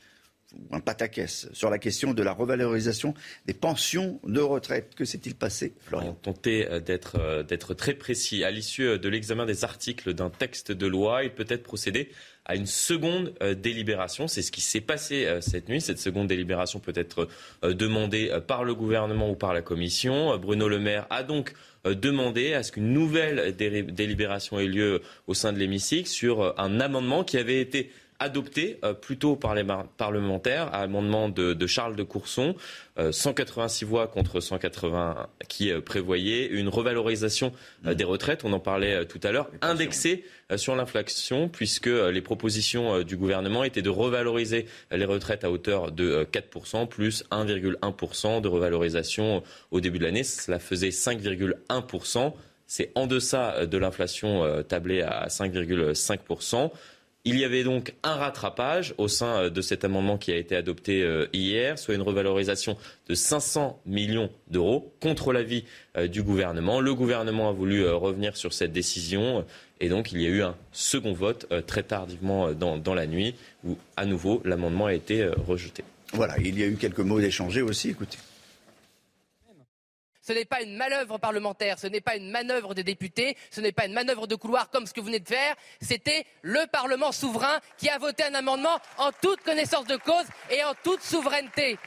un 0.70 0.80
pataquès, 0.80 1.48
sur 1.53 1.70
la 1.70 1.78
question 1.78 2.14
de 2.14 2.22
la 2.22 2.32
revalorisation 2.32 3.14
des 3.46 3.55
pensions 3.55 4.20
de 4.24 4.40
retraite. 4.40 4.94
Que 4.94 5.05
s'est-il 5.05 5.34
passé, 5.34 5.74
Florian 5.86 6.14
Tenter 6.14 6.80
d'être, 6.84 7.42
d'être 7.42 7.74
très 7.74 7.94
précis. 7.94 8.44
À 8.44 8.51
l'issue 8.51 8.98
de 8.98 9.09
l'examen 9.09 9.46
des 9.46 9.64
articles 9.64 10.14
d'un 10.14 10.30
texte 10.30 10.72
de 10.72 10.86
loi, 10.86 11.24
il 11.24 11.30
peut 11.30 11.46
être 11.48 11.62
procédé 11.62 12.11
à 12.51 12.57
une 12.57 12.66
seconde 12.66 13.32
euh, 13.42 13.55
délibération. 13.55 14.26
C'est 14.26 14.42
ce 14.42 14.51
qui 14.51 14.61
s'est 14.61 14.80
passé 14.80 15.24
euh, 15.26 15.40
cette 15.40 15.68
nuit. 15.68 15.80
Cette 15.80 16.01
seconde 16.01 16.26
délibération 16.26 16.80
peut 16.80 16.92
être 16.96 17.28
euh, 17.62 17.74
demandée 17.74 18.36
par 18.46 18.64
le 18.64 18.74
gouvernement 18.74 19.30
ou 19.30 19.36
par 19.36 19.55
la 19.55 19.62
commission. 19.62 20.36
Bruno 20.36 20.68
Le 20.68 20.80
Maire 20.80 21.07
a 21.11 21.22
donc 21.22 21.55
demandé 21.84 22.53
à 22.53 22.62
ce 22.62 22.72
qu'une 22.72 22.92
nouvelle 22.92 23.57
délibération 23.57 24.59
ait 24.59 24.66
lieu 24.66 25.01
au 25.26 25.32
sein 25.32 25.51
de 25.51 25.59
l'hémicycle 25.59 26.09
sur 26.09 26.59
un 26.61 26.78
amendement 26.78 27.24
qui 27.24 27.38
avait 27.38 27.61
été 27.61 27.90
adopté 28.21 28.79
euh, 28.85 28.95
plus 28.95 29.18
tôt 29.18 29.35
par 29.35 29.55
les 29.55 29.64
parlementaires 29.97 30.68
à 30.73 30.83
amendement 30.83 31.29
de, 31.29 31.55
de 31.55 31.66
Charles 31.66 31.97
de 31.97 32.03
Courson, 32.03 32.55
euh, 32.99 33.12
186 33.12 33.85
voix 33.85 34.07
contre 34.07 34.41
180 34.41 35.29
qui 35.49 35.73
euh, 35.73 35.81
prévoyait 35.81 36.47
une 36.47 36.68
revalorisation 36.68 37.53
euh, 37.87 37.95
des 37.95 38.05
retraites, 38.05 38.45
on 38.45 38.53
en 38.53 38.61
parlait 38.61 38.95
euh, 38.95 39.05
tout 39.05 39.21
à 39.23 39.33
l'heure, 39.33 39.51
indexée 39.62 40.25
euh, 40.53 40.59
sur 40.59 40.77
l'inflation, 40.77 41.49
puisque 41.49 41.87
les 41.87 42.21
propositions 42.21 43.03
du 43.03 43.16
gouvernement 43.16 43.64
étaient 43.64 43.83
de 43.83 43.91
revaloriser 43.91 44.66
les 44.91 45.05
retraites 45.05 45.45
à 45.45 45.51
hauteur 45.51 45.91
de 45.91 46.27
4%, 46.31 46.87
plus 46.89 47.25
1,1% 47.31 48.41
de 48.43 48.49
revalorisation 48.49 49.43
au 49.71 49.81
début 49.81 49.99
de 49.99 50.05
l'année. 50.05 50.25
Cela 50.25 50.59
faisait 50.59 50.91
5,1%. 50.91 52.35
C'est 52.66 52.93
en 52.95 53.07
deçà 53.07 53.66
de 53.66 53.79
l'inflation 53.79 54.62
tablée 54.68 55.03
à 55.03 55.27
5,5%. 55.29 56.71
Il 57.27 57.39
y 57.39 57.45
avait 57.45 57.64
donc 57.64 57.95
un 58.03 58.14
rattrapage 58.14 58.95
au 58.97 59.07
sein 59.07 59.51
de 59.51 59.61
cet 59.61 59.85
amendement 59.85 60.16
qui 60.16 60.33
a 60.33 60.37
été 60.37 60.57
adopté 60.57 61.07
hier, 61.35 61.79
soit 61.79 61.95
une 61.95 62.01
revalorisation 62.01 62.79
de 63.09 63.14
500 63.14 63.79
millions 63.85 64.31
d'euros 64.49 64.95
contre 65.01 65.35
l'avis 65.35 65.64
du 66.09 66.23
gouvernement. 66.23 66.81
Le 66.81 66.95
gouvernement 66.95 67.51
a 67.51 67.53
voulu 67.53 67.87
revenir 67.87 68.39
sur 68.39 68.55
cette 68.55 68.73
décision 68.73 69.45
et 69.81 69.91
donc 69.91 70.12
il 70.12 70.23
y 70.23 70.27
a 70.27 70.31
eu 70.31 70.41
un 70.41 70.57
second 70.73 71.12
vote 71.12 71.47
très 71.66 71.83
tardivement 71.83 72.53
dans, 72.53 72.95
la 72.95 73.07
nuit 73.07 73.35
où 73.64 73.77
à 73.99 74.07
nouveau 74.07 74.41
l'amendement 74.47 74.87
a 74.87 74.95
été 74.95 75.27
rejeté. 75.47 75.85
Voilà, 76.14 76.39
il 76.39 76.59
y 76.59 76.62
a 76.62 76.66
eu 76.66 76.77
quelques 76.77 77.01
mots 77.01 77.21
d'échanger 77.21 77.61
aussi, 77.61 77.91
écoutez. 77.91 78.16
Ce 80.23 80.33
n'est 80.33 80.45
pas 80.45 80.62
une 80.62 80.77
manœuvre 80.77 81.18
parlementaire, 81.18 81.79
ce 81.79 81.87
n'est 81.87 82.01
pas 82.01 82.16
une 82.16 82.31
manœuvre 82.31 82.75
des 82.75 82.85
députés, 82.85 83.37
ce 83.51 83.61
n'est 83.61 83.73
pas 83.73 83.87
une 83.87 83.95
manœuvre 83.95 84.27
de 84.27 84.35
couloir 84.35 84.71
comme 84.71 84.87
ce 84.87 84.93
que 84.93 85.01
vous 85.01 85.07
venez 85.07 85.21
de 85.21 85.29
faire. 85.29 85.55
C'était 85.81 86.27
le 86.43 86.66
Parlement 86.71 87.12
souverain 87.12 87.61
qui 87.79 87.89
a 87.89 87.99
voté 87.99 88.25
un 88.25 88.35
amendement 88.35 88.79
en 88.99 89.11
toute 89.12 89.43
connaissance 89.43 89.87
de 89.87 89.97
cause 89.97 90.27
et 90.51 90.62
en 90.64 90.75
toute 90.83 91.03
souveraineté. 91.03 91.79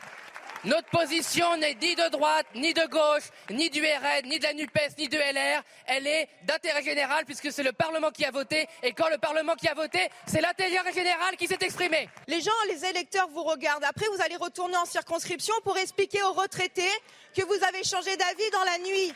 Notre 0.65 0.87
position 0.89 1.57
n'est 1.57 1.75
ni 1.75 1.93
de 1.93 2.09
droite, 2.09 2.45
ni 2.55 2.73
de 2.73 2.85
gauche, 2.87 3.29
ni 3.49 3.69
du 3.69 3.81
RN, 3.81 4.25
ni 4.25 4.39
de 4.39 4.43
la 4.43 4.53
NUPES, 4.53 4.97
ni 4.97 5.09
de 5.09 5.17
LR. 5.17 5.61
Elle 5.87 6.07
est 6.07 6.29
d'intérêt 6.43 6.81
général 6.81 7.25
puisque 7.25 7.51
c'est 7.51 7.63
le 7.63 7.73
Parlement 7.73 8.11
qui 8.11 8.23
a 8.23 8.31
voté. 8.31 8.65
Et 8.81 8.93
quand 8.93 9.09
le 9.09 9.17
Parlement 9.17 9.55
qui 9.55 9.67
a 9.67 9.73
voté, 9.73 9.99
c'est 10.25 10.39
l'intérêt 10.39 10.93
général 10.93 11.35
qui 11.35 11.47
s'est 11.47 11.57
exprimé. 11.59 12.07
Les 12.27 12.39
gens, 12.39 12.51
les 12.69 12.85
électeurs 12.85 13.27
vous 13.33 13.43
regardent. 13.43 13.83
Après, 13.83 14.05
vous 14.15 14.21
allez 14.23 14.37
retourner 14.37 14.77
en 14.77 14.85
circonscription 14.85 15.53
pour 15.65 15.77
expliquer 15.77 16.23
aux 16.23 16.33
retraités 16.33 16.91
que 17.35 17.43
vous 17.43 17.65
avez 17.67 17.83
changé 17.83 18.15
d'avis 18.15 18.49
dans 18.51 18.63
la 18.63 18.77
nuit. 18.77 19.13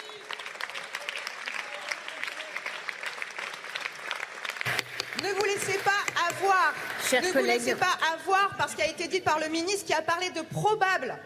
Ne 5.23 5.29
vous 5.29 5.45
laissez 5.45 5.79
pas 5.79 6.27
avoir. 6.29 6.73
Chers 7.09 7.21
ne 7.21 7.31
collègues. 7.31 7.45
vous 7.45 7.59
laissez 7.59 7.75
pas 7.75 7.97
avoir 8.13 8.49
parce 8.57 8.75
qu'il 8.75 8.83
a 8.83 8.87
été 8.87 9.07
dit 9.07 9.21
par 9.21 9.39
le 9.39 9.47
ministre 9.47 9.85
qui 9.85 9.93
a 9.93 10.01
parlé 10.01 10.29
de 10.31 10.41
probable 10.41 11.17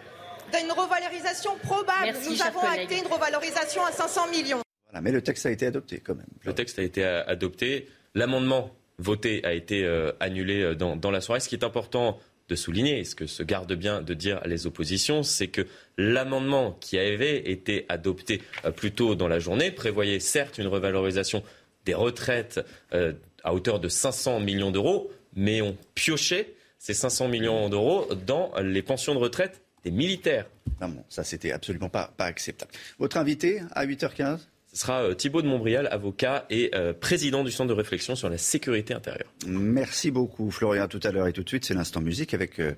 d'une 0.60 0.72
revalorisation 0.72 1.58
probable. 1.64 2.04
Merci, 2.04 2.32
Nous 2.32 2.41
avons 2.41 2.62
acté 2.62 2.99
une 2.99 3.08
revalorisation 3.08 3.86
à 3.86 3.91
500 3.91 4.30
millions. 4.30 4.62
Voilà, 4.86 5.02
mais 5.02 5.12
le 5.12 5.22
texte 5.22 5.45
a 5.45 5.52
été 5.52 5.66
adopté 5.66 5.99
quand 5.99 6.16
même. 6.16 6.28
Le 6.43 6.54
texte 6.54 6.80
a 6.80 6.84
été 6.84 7.04
adopté. 7.04 7.88
L'amendement 8.14 8.72
voté 8.97 9.43
a 9.45 9.54
été 9.54 9.84
euh, 9.84 10.12
annulé 10.20 10.76
dans, 10.76 10.95
dans 10.95 11.12
la 11.12 11.22
soirée. 11.22 11.39
Ce 11.39 11.49
qui 11.49 11.56
est 11.56 11.64
important 11.64 12.20
de 12.52 12.56
souligner, 12.58 12.99
et 12.99 13.04
ce 13.06 13.16
que 13.16 13.28
se 13.28 13.43
garde 13.43 13.74
bien 13.74 14.02
de 14.02 14.14
dire 14.14 14.41
les 14.45 14.68
oppositions, 14.68 15.24
c'est 15.24 15.47
que 15.47 15.66
l'amendement 15.97 16.74
qui 16.82 16.99
avait 16.99 17.49
été 17.49 17.86
adopté 17.88 18.41
euh, 18.66 18.72
plus 18.72 18.91
tôt 18.91 19.16
dans 19.16 19.30
la 19.30 19.39
journée 19.39 19.72
prévoyait 19.72 20.20
certes 20.20 20.58
une 20.58 20.68
revalorisation 20.68 21.43
des 21.86 21.93
retraites 21.93 22.60
euh, 22.93 23.14
à 23.45 23.54
hauteur 23.54 23.80
de 23.80 23.88
500 23.88 24.41
millions 24.41 24.70
d'euros, 24.70 25.10
mais 25.34 25.62
on 25.62 25.78
piochait 25.95 26.54
ces 26.78 26.93
500 26.93 27.30
millions 27.30 27.70
d'euros 27.70 28.08
dans 28.28 28.52
les 28.62 28.82
pensions 28.82 29.14
de 29.14 29.20
retraite 29.20 29.62
des 29.84 29.92
militaires. 29.92 30.48
Non, 30.82 30.90
bon, 30.90 31.04
ça 31.10 31.24
c'était 31.24 31.52
absolument 31.52 31.90
pas, 31.90 32.14
pas 32.18 32.26
acceptable. 32.26 32.72
Votre 33.00 33.18
invité 33.18 33.62
à 33.72 33.86
8h15 33.86 34.40
ce 34.74 34.78
sera 34.78 35.04
euh, 35.04 35.14
Thibault 35.14 35.42
de 35.42 35.48
Montbrial, 35.48 35.90
avocat 35.92 36.46
et 36.50 36.72
euh, 36.76 36.94
président 36.94 37.44
du 37.44 37.52
Centre 37.52 37.68
de 37.68 37.74
réflexion 37.74 38.16
sur 38.16 38.30
la 38.30 38.38
sécurité 38.38 38.94
intérieure. 38.94 39.28
Merci 39.46 40.12
beaucoup, 40.12 40.50
Florian. 40.50 40.88
Tout 40.88 41.02
à 41.04 41.12
l'heure 41.12 41.28
et 41.28 41.34
tout 41.34 41.44
de 41.44 41.50
suite, 41.50 41.66
c'est 41.66 41.74
l'instant 41.74 42.00
musique 42.00 42.34
avec 42.34 42.58
euh, 42.62 42.72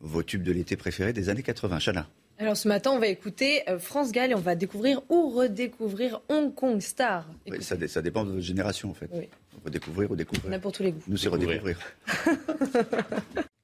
vos 0.00 0.24
tubes 0.24 0.42
de 0.42 0.50
l'été 0.50 0.74
préférés 0.76 1.12
des 1.12 1.28
années 1.28 1.44
80. 1.44 1.78
Chana. 1.78 2.08
Alors 2.38 2.56
ce 2.56 2.66
matin, 2.66 2.90
on 2.90 2.98
va 2.98 3.06
écouter 3.06 3.62
France 3.78 4.10
Gall 4.10 4.32
et 4.32 4.34
on 4.34 4.40
va 4.40 4.56
découvrir 4.56 5.02
ou 5.08 5.30
redécouvrir 5.30 6.20
Hong 6.30 6.52
Kong 6.52 6.80
Star. 6.80 7.26
Oui, 7.48 7.62
ça, 7.62 7.76
dé- 7.76 7.86
ça 7.86 8.02
dépend 8.02 8.24
de 8.24 8.30
votre 8.30 8.42
génération 8.42 8.90
en 8.90 8.94
fait. 8.94 9.08
Oui. 9.12 9.28
Redécouvrir 9.64 10.10
ou 10.10 10.16
découvrir. 10.16 10.50
On 10.50 10.52
a 10.52 10.58
pour 10.58 10.72
tous 10.72 10.82
les 10.82 10.90
goûts. 10.92 11.02
Nous, 11.06 11.16
c'est 11.16 11.28
redécouvrir. 11.28 11.78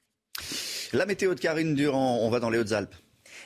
La 0.93 1.07
météo 1.07 1.35
de 1.35 1.41
Karine 1.41 1.75
Durand, 1.75 2.19
on 2.23 2.31
va 2.31 2.39
dans 2.39 2.51
les 2.51 2.59
Hautes-Alpes. 2.59 2.95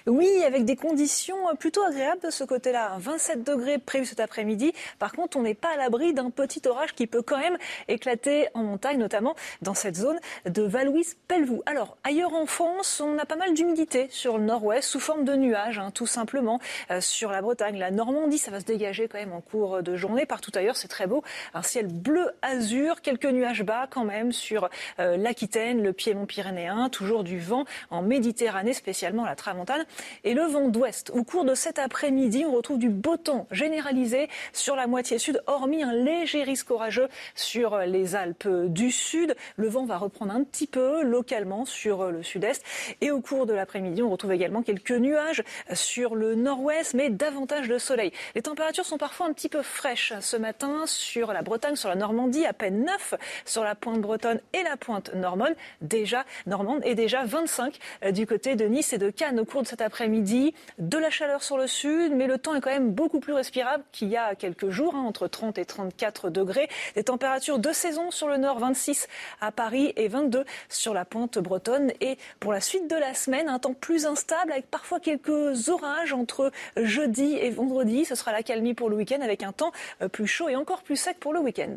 Oui, 0.07 0.28
avec 0.46 0.64
des 0.64 0.76
conditions 0.76 1.36
plutôt 1.59 1.82
agréables 1.82 2.22
de 2.22 2.30
ce 2.30 2.44
côté-là. 2.44 2.96
27 2.98 3.44
degrés 3.44 3.78
prévus 3.78 4.07
cet 4.07 4.20
après-midi. 4.20 4.72
Par 4.98 5.12
contre, 5.12 5.36
on 5.36 5.42
n'est 5.42 5.55
pas 5.55 5.74
à 5.74 5.76
l'abri 5.76 6.14
d'un 6.14 6.30
petit 6.30 6.62
orage 6.66 6.94
qui 6.94 7.07
peut 7.07 7.22
quand 7.22 7.38
même 7.38 7.59
éclater 7.88 8.48
en 8.55 8.62
montagne, 8.62 8.98
notamment 8.98 9.34
dans 9.62 9.74
cette 9.74 9.96
zone 9.96 10.18
de 10.46 10.62
Valouise-Pelvoux. 10.62 11.62
Alors, 11.66 11.96
ailleurs 12.05 12.34
en 12.34 12.46
France, 12.46 13.01
on 13.05 13.18
a 13.18 13.26
pas 13.26 13.36
mal 13.36 13.55
d'humidité 13.55 14.09
sur 14.11 14.38
le 14.38 14.44
nord-ouest 14.44 14.88
sous 14.88 15.01
forme 15.01 15.24
de 15.24 15.34
nuages, 15.34 15.78
hein, 15.78 15.90
tout 15.90 16.07
simplement. 16.07 16.61
Euh, 16.90 17.01
sur 17.01 17.30
la 17.30 17.42
Bretagne, 17.42 17.78
la 17.78 17.90
Normandie, 17.90 18.38
ça 18.38 18.51
va 18.51 18.61
se 18.61 18.64
dégager 18.64 19.09
quand 19.09 19.18
même 19.18 19.32
en 19.32 19.40
cours 19.40 19.82
de 19.82 19.96
journée. 19.96 20.26
Partout 20.26 20.53
ailleurs, 20.55 20.76
c'est 20.76 20.88
très 20.88 21.07
beau. 21.07 21.22
Un 21.55 21.62
ciel 21.62 21.88
bleu-azur, 21.88 23.03
quelques 23.03 23.26
nuages 23.26 23.62
bas 23.62 23.86
quand 23.90 24.05
même 24.05 24.32
sur 24.32 24.68
euh, 24.98 25.16
l'Aquitaine, 25.16 25.82
le 25.82 25.92
Piémont 25.92 26.26
pyrénéen, 26.26 26.88
toujours 26.88 27.24
du 27.24 27.38
vent 27.38 27.64
en 27.90 28.03
Méditerranée, 28.03 28.72
spécialement 28.72 29.24
la 29.24 29.36
Tramontane, 29.36 29.84
et 30.24 30.34
le 30.34 30.43
vent 30.43 30.68
d'ouest. 30.68 31.11
Au 31.11 31.24
cours 31.24 31.45
de 31.45 31.55
cet 31.55 31.78
après-midi, 31.78 32.45
on 32.47 32.53
retrouve 32.53 32.78
du 32.78 32.88
beau 32.88 33.16
temps 33.16 33.47
généralisé 33.51 34.28
sur 34.53 34.76
la 34.76 34.86
moitié 34.86 35.18
sud, 35.18 35.43
hormis 35.47 35.82
un 35.82 35.93
léger 35.93 36.43
risque 36.43 36.70
orageux 36.70 37.09
sur 37.34 37.78
les 37.78 38.14
Alpes 38.14 38.49
du 38.66 38.91
Sud. 38.91 39.34
Le 39.57 39.68
vent 39.68 39.84
va 39.84 39.99
reprendre 39.99 40.32
un 40.32 40.45
petit 40.45 40.66
peu 40.66 41.03
localement 41.03 41.64
sur 41.64 42.11
le 42.11 42.22
sud-est. 42.22 42.62
Et 43.01 43.11
au 43.11 43.20
cours 43.20 43.47
de 43.47 43.53
l'après-midi, 43.53 44.03
on 44.03 44.11
retrouve 44.11 44.32
également 44.32 44.62
quelques 44.62 44.91
nuages 44.93 45.43
sur 45.72 46.14
le 46.14 46.34
nord-ouest, 46.34 46.95
mais 46.95 47.11
davantage 47.11 47.68
de 47.68 47.78
soleil. 47.78 48.12
Les 48.34 48.43
températures 48.43 48.84
sont 48.84 48.99
parfois 48.99 49.26
un 49.26 49.32
petit 49.32 49.49
peu 49.49 49.62
fraîches 49.62 50.12
ce 50.20 50.36
matin 50.36 50.84
sur 50.86 51.32
la 51.32 51.43
Bretagne, 51.43 51.76
sur 51.76 51.88
la 51.88 51.95
Normandie, 51.95 52.47
à 52.47 52.53
peine 52.53 52.84
9 52.84 53.14
sur 53.45 53.64
la 53.64 53.74
pointe 53.74 54.01
bretonne 54.01 54.41
et 54.53 54.62
la 54.62 54.76
pointe 54.76 55.14
normande, 55.14 55.55
déjà 55.80 56.24
normande, 56.47 56.80
et 56.84 56.95
déjà 56.95 57.24
25 57.24 57.78
euh, 58.05 58.12
du 58.12 58.26
côté 58.26 58.57
de 58.57 58.64
Nice 58.66 58.93
et 58.93 58.99
de 58.99 59.11
Cannes 59.11 59.41
au 59.41 59.45
cours 59.45 59.62
de 59.62 59.68
après-midi. 59.81 60.55
De 60.78 60.99
la 60.99 61.11
chaleur 61.11 61.43
sur 61.43 61.59
le 61.59 61.66
sud, 61.66 62.12
mais 62.14 62.26
le 62.26 62.39
temps 62.39 62.55
est 62.55 62.61
quand 62.61 62.70
même 62.70 62.93
beaucoup 62.93 63.20
plus 63.20 63.33
respirable 63.33 63.85
qu'il 63.93 64.09
y 64.09 64.16
a 64.16 64.35
quelques 64.35 64.70
jours, 64.70 64.95
hein, 64.95 65.03
entre 65.03 65.26
30 65.26 65.59
et 65.59 65.64
34 65.64 66.31
degrés. 66.31 66.68
Des 66.95 67.05
températures 67.05 67.59
de 67.59 67.72
saison 67.72 68.11
sur 68.11 68.28
le 68.28 68.37
nord, 68.37 68.59
26 68.59 69.09
à 69.41 69.53
Paris 69.53 69.93
et 69.97 70.09
22 70.09 70.45
sur 70.68 70.95
la 70.95 71.05
pointe 71.05 71.39
bretonne. 71.39 71.93
Et 72.01 72.18
pour 72.39 72.53
la 72.53 72.61
suite 72.61 72.89
de 72.89 72.97
la 72.97 73.14
semaine, 73.14 73.49
un 73.49 73.59
temps 73.59 73.74
plus 73.74 74.07
instable 74.07 74.53
avec 74.53 74.70
parfois 74.70 75.01
quelques 75.01 75.68
orages 75.68 76.12
entre 76.12 76.53
jeudi 76.76 77.37
et 77.37 77.51
vendredi. 77.51 78.05
Ce 78.05 78.14
sera 78.14 78.33
la 78.33 78.43
calmie 78.43 78.74
pour 78.74 78.91
le 78.91 78.97
week-end 78.97 79.20
avec 79.20 79.43
un 79.43 79.53
temps 79.53 79.72
euh, 80.03 80.09
plus 80.09 80.26
chaud 80.26 80.49
et 80.49 80.57
encore 80.57 80.83
plus 80.83 80.97
sec 80.97 81.18
pour 81.18 81.33
le 81.33 81.41
week-end. 81.41 81.74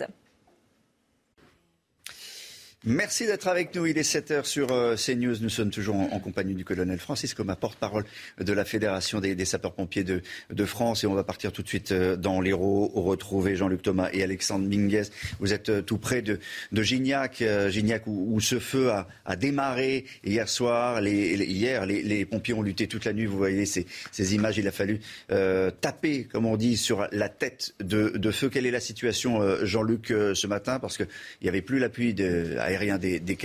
Merci 2.86 3.26
d'être 3.26 3.48
avec 3.48 3.74
nous. 3.76 3.86
Il 3.86 3.98
est 3.98 4.02
7h 4.02 4.44
sur 4.44 4.74
euh, 4.74 4.98
CNews. 4.98 5.36
Nous 5.40 5.48
sommes 5.48 5.70
toujours 5.70 5.96
en, 5.96 6.20
compagnie 6.20 6.54
du 6.54 6.66
colonel 6.66 7.00
Francis 7.00 7.34
Coma, 7.34 7.56
porte-parole 7.56 8.04
de 8.42 8.52
la 8.52 8.66
Fédération 8.66 9.22
des, 9.22 9.46
sapeurs-pompiers 9.46 10.04
de, 10.04 10.66
France. 10.66 11.06
Et 11.06 11.08
on 11.08 11.14
va 11.14 11.24
partir 11.24 11.54
tout 11.54 11.64
de 11.64 11.68
suite 11.70 11.94
euh, 11.94 12.18
dans 12.18 12.42
l'Hérault, 12.42 12.92
retrouver 12.94 13.56
Jean-Luc 13.56 13.84
Thomas 13.84 14.10
et 14.12 14.22
Alexandre 14.22 14.68
Minguez. 14.68 15.04
Vous 15.40 15.54
êtes 15.54 15.70
euh, 15.70 15.82
tout 15.82 15.98
près 15.98 16.22
de, 16.22 16.40
Gignac, 16.74 17.42
Gignac 17.70 18.04
où, 18.06 18.42
ce 18.42 18.60
feu 18.60 18.92
a, 18.92 19.36
démarré 19.38 20.04
hier 20.26 20.50
soir. 20.50 21.02
Hier, 21.02 21.86
les, 21.86 22.26
pompiers 22.26 22.54
ont 22.54 22.64
lutté 22.64 22.88
toute 22.88 23.06
la 23.06 23.14
nuit. 23.14 23.28
Vous 23.28 23.38
voyez 23.38 23.66
ces, 23.66 23.86
images. 24.36 24.58
Il 24.58 24.68
a 24.68 24.74
fallu 24.74 25.00
taper, 25.80 26.26
comme 26.26 26.46
on 26.46 26.58
dit, 26.58 26.76
sur 26.76 27.08
la 27.14 27.30
tête 27.30 27.76
de, 27.80 28.32
feu. 28.32 28.50
Quelle 28.50 28.66
est 28.66 28.72
la 28.72 28.82
situation, 28.82 29.40
Jean-Luc, 29.66 30.08
ce 30.08 30.48
matin? 30.48 30.80
Parce 30.80 30.98
qu'il 30.98 31.08
n'y 31.44 31.48
avait 31.50 31.62
plus 31.62 31.80
l'appui 31.80 32.14
de 32.14 32.58
aérien 32.74 32.98
des, 32.98 33.20
des 33.20 33.38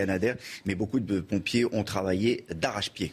mais 0.66 0.74
beaucoup 0.74 1.00
de 1.00 1.20
pompiers 1.20 1.64
ont 1.72 1.84
travaillé 1.84 2.44
d'arrache-pied. 2.50 3.12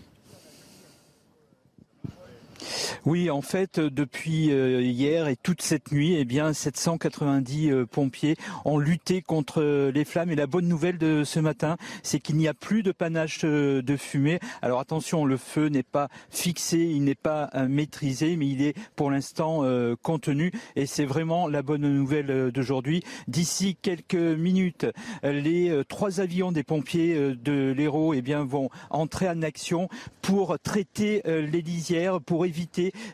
Oui, 3.05 3.29
en 3.29 3.41
fait, 3.41 3.79
depuis 3.79 4.51
euh, 4.51 4.81
hier 4.81 5.27
et 5.27 5.35
toute 5.35 5.61
cette 5.61 5.91
nuit, 5.91 6.15
eh 6.15 6.25
bien, 6.25 6.53
790 6.53 7.71
euh, 7.71 7.85
pompiers 7.85 8.35
ont 8.63 8.77
lutté 8.77 9.21
contre 9.21 9.61
euh, 9.61 9.91
les 9.91 10.05
flammes. 10.05 10.31
Et 10.31 10.35
la 10.35 10.47
bonne 10.47 10.67
nouvelle 10.67 10.97
de 10.97 11.23
ce 11.23 11.39
matin, 11.39 11.77
c'est 12.03 12.19
qu'il 12.19 12.37
n'y 12.37 12.47
a 12.47 12.53
plus 12.53 12.83
de 12.83 12.91
panache 12.91 13.45
de 13.45 13.97
fumée. 13.97 14.39
Alors 14.61 14.79
attention, 14.79 15.25
le 15.25 15.37
feu 15.37 15.67
n'est 15.67 15.83
pas 15.83 16.09
fixé, 16.29 16.79
il 16.79 17.03
n'est 17.03 17.15
pas 17.15 17.49
maîtrisé, 17.67 18.35
mais 18.35 18.47
il 18.47 18.61
est 18.61 18.75
pour 18.95 19.11
l'instant 19.11 19.63
contenu. 20.01 20.51
Et 20.75 20.85
c'est 20.85 21.05
vraiment 21.05 21.47
la 21.47 21.61
bonne 21.61 21.81
nouvelle 21.81 22.51
d'aujourd'hui. 22.51 23.03
D'ici 23.27 23.77
quelques 23.81 24.15
minutes, 24.15 24.85
les 25.23 25.81
trois 25.87 26.19
avions 26.19 26.51
des 26.51 26.63
pompiers 26.63 27.15
de 27.35 27.73
l'Hérault 27.75 28.13
eh 28.13 28.21
bien, 28.21 28.43
vont 28.43 28.69
entrer 28.89 29.29
en 29.29 29.41
action 29.41 29.89
pour 30.21 30.57
traiter 30.59 31.21
les 31.25 31.61
lisières, 31.61 32.21
pour 32.21 32.45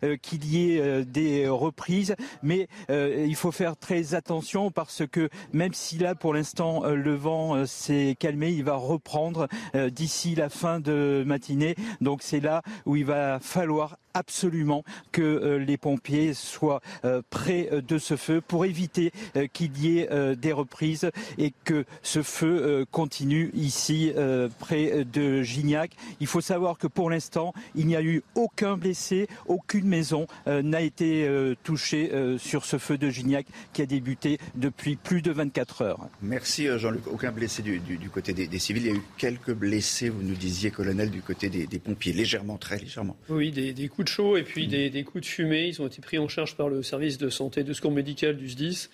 euh, 0.03 0.17
qu'il 0.17 0.45
y 0.45 0.75
ait 0.75 0.81
euh, 0.81 1.03
des 1.03 1.47
reprises. 1.47 2.15
Mais 2.43 2.67
euh, 2.89 3.25
il 3.27 3.35
faut 3.35 3.51
faire 3.51 3.77
très 3.77 4.13
attention 4.13 4.71
parce 4.71 5.03
que 5.07 5.29
même 5.53 5.73
si 5.73 5.97
là 5.97 6.15
pour 6.15 6.33
l'instant 6.33 6.85
le 6.85 7.15
vent 7.15 7.65
s'est 7.65 8.15
calmé, 8.19 8.49
il 8.49 8.63
va 8.63 8.75
reprendre 8.75 9.47
d'ici 9.89 10.35
la 10.35 10.49
fin 10.49 10.79
de 10.79 11.23
matinée. 11.25 11.75
Donc 12.01 12.21
c'est 12.21 12.39
là 12.39 12.61
où 12.85 12.95
il 12.95 13.05
va 13.05 13.39
falloir 13.39 13.97
absolument 14.13 14.83
que 15.11 15.55
les 15.55 15.77
pompiers 15.77 16.33
soient 16.33 16.81
près 17.29 17.69
de 17.71 17.97
ce 17.97 18.15
feu 18.15 18.41
pour 18.41 18.65
éviter 18.65 19.11
qu'il 19.53 19.77
y 19.77 19.99
ait 19.99 20.35
des 20.35 20.51
reprises 20.51 21.09
et 21.37 21.53
que 21.63 21.85
ce 22.01 22.21
feu 22.21 22.85
continue 22.91 23.51
ici 23.53 24.13
près 24.59 25.05
de 25.05 25.41
Gignac. 25.41 25.91
Il 26.19 26.27
faut 26.27 26.41
savoir 26.41 26.77
que 26.77 26.87
pour 26.87 27.09
l'instant, 27.09 27.53
il 27.75 27.87
n'y 27.87 27.95
a 27.95 28.01
eu 28.01 28.23
aucun 28.35 28.77
blessé, 28.77 29.27
aucune 29.47 29.87
maison 29.87 30.27
euh, 30.47 30.61
n'a 30.61 30.81
été 30.81 31.25
euh, 31.27 31.55
touchée 31.63 32.11
euh, 32.13 32.37
sur 32.37 32.65
ce 32.65 32.77
feu 32.77 32.97
de 32.97 33.09
Gignac 33.09 33.45
qui 33.73 33.81
a 33.81 33.85
débuté 33.85 34.37
depuis 34.55 34.95
plus 34.95 35.21
de 35.21 35.31
24 35.31 35.81
heures. 35.81 36.09
Merci 36.21 36.67
Jean-Luc. 36.77 37.07
Aucun 37.07 37.31
blessé 37.31 37.61
du, 37.61 37.81
côté 38.09 38.33
des, 38.33 38.59
civils. 38.59 38.85
Il 38.85 38.91
y 38.91 38.91
a 38.91 38.95
eu 38.95 39.01
quelques 39.17 39.53
blessés, 39.53 40.09
vous 40.09 40.23
nous 40.23 40.35
disiez, 40.35 40.71
colonel, 40.71 41.09
du 41.09 41.21
côté 41.21 41.49
des, 41.49 41.79
pompiers, 41.79 42.13
légèrement, 42.13 42.57
très 42.57 42.77
légèrement. 42.77 43.15
Oui, 43.29 43.51
des, 43.51 43.87
coups 43.87 44.00
de 44.03 44.09
chaud 44.09 44.37
et 44.37 44.43
puis 44.43 44.67
des, 44.67 45.03
coups 45.03 45.23
de 45.23 45.29
fumée. 45.29 45.67
Ils 45.67 45.81
ont 45.81 45.87
été 45.87 46.01
pris 46.01 46.17
en 46.17 46.27
charge 46.27 46.55
par 46.55 46.69
le 46.69 46.83
service 46.83 47.17
de 47.17 47.29
santé 47.29 47.63
de 47.63 47.73
secours 47.73 47.91
médical 47.91 48.37
du 48.37 48.49
SDIS. 48.49 48.89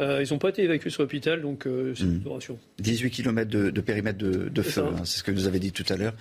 ils 0.00 0.26
n'ont 0.30 0.38
pas 0.38 0.50
été 0.50 0.62
évacués 0.62 0.90
sur 0.90 1.02
l'hôpital, 1.02 1.42
donc 1.42 1.64
c'est 1.64 2.04
une 2.04 2.20
duration. 2.20 2.58
18 2.78 3.10
km 3.10 3.50
de, 3.50 3.80
périmètre 3.80 4.18
de, 4.18 4.62
feu, 4.62 4.82
hein, 4.82 5.04
c'est 5.04 5.18
ce 5.18 5.22
que 5.22 5.30
vous 5.32 5.46
avez 5.46 5.58
dit 5.58 5.72
tout 5.72 5.84
à 5.88 5.96
l'heure. 5.96 6.14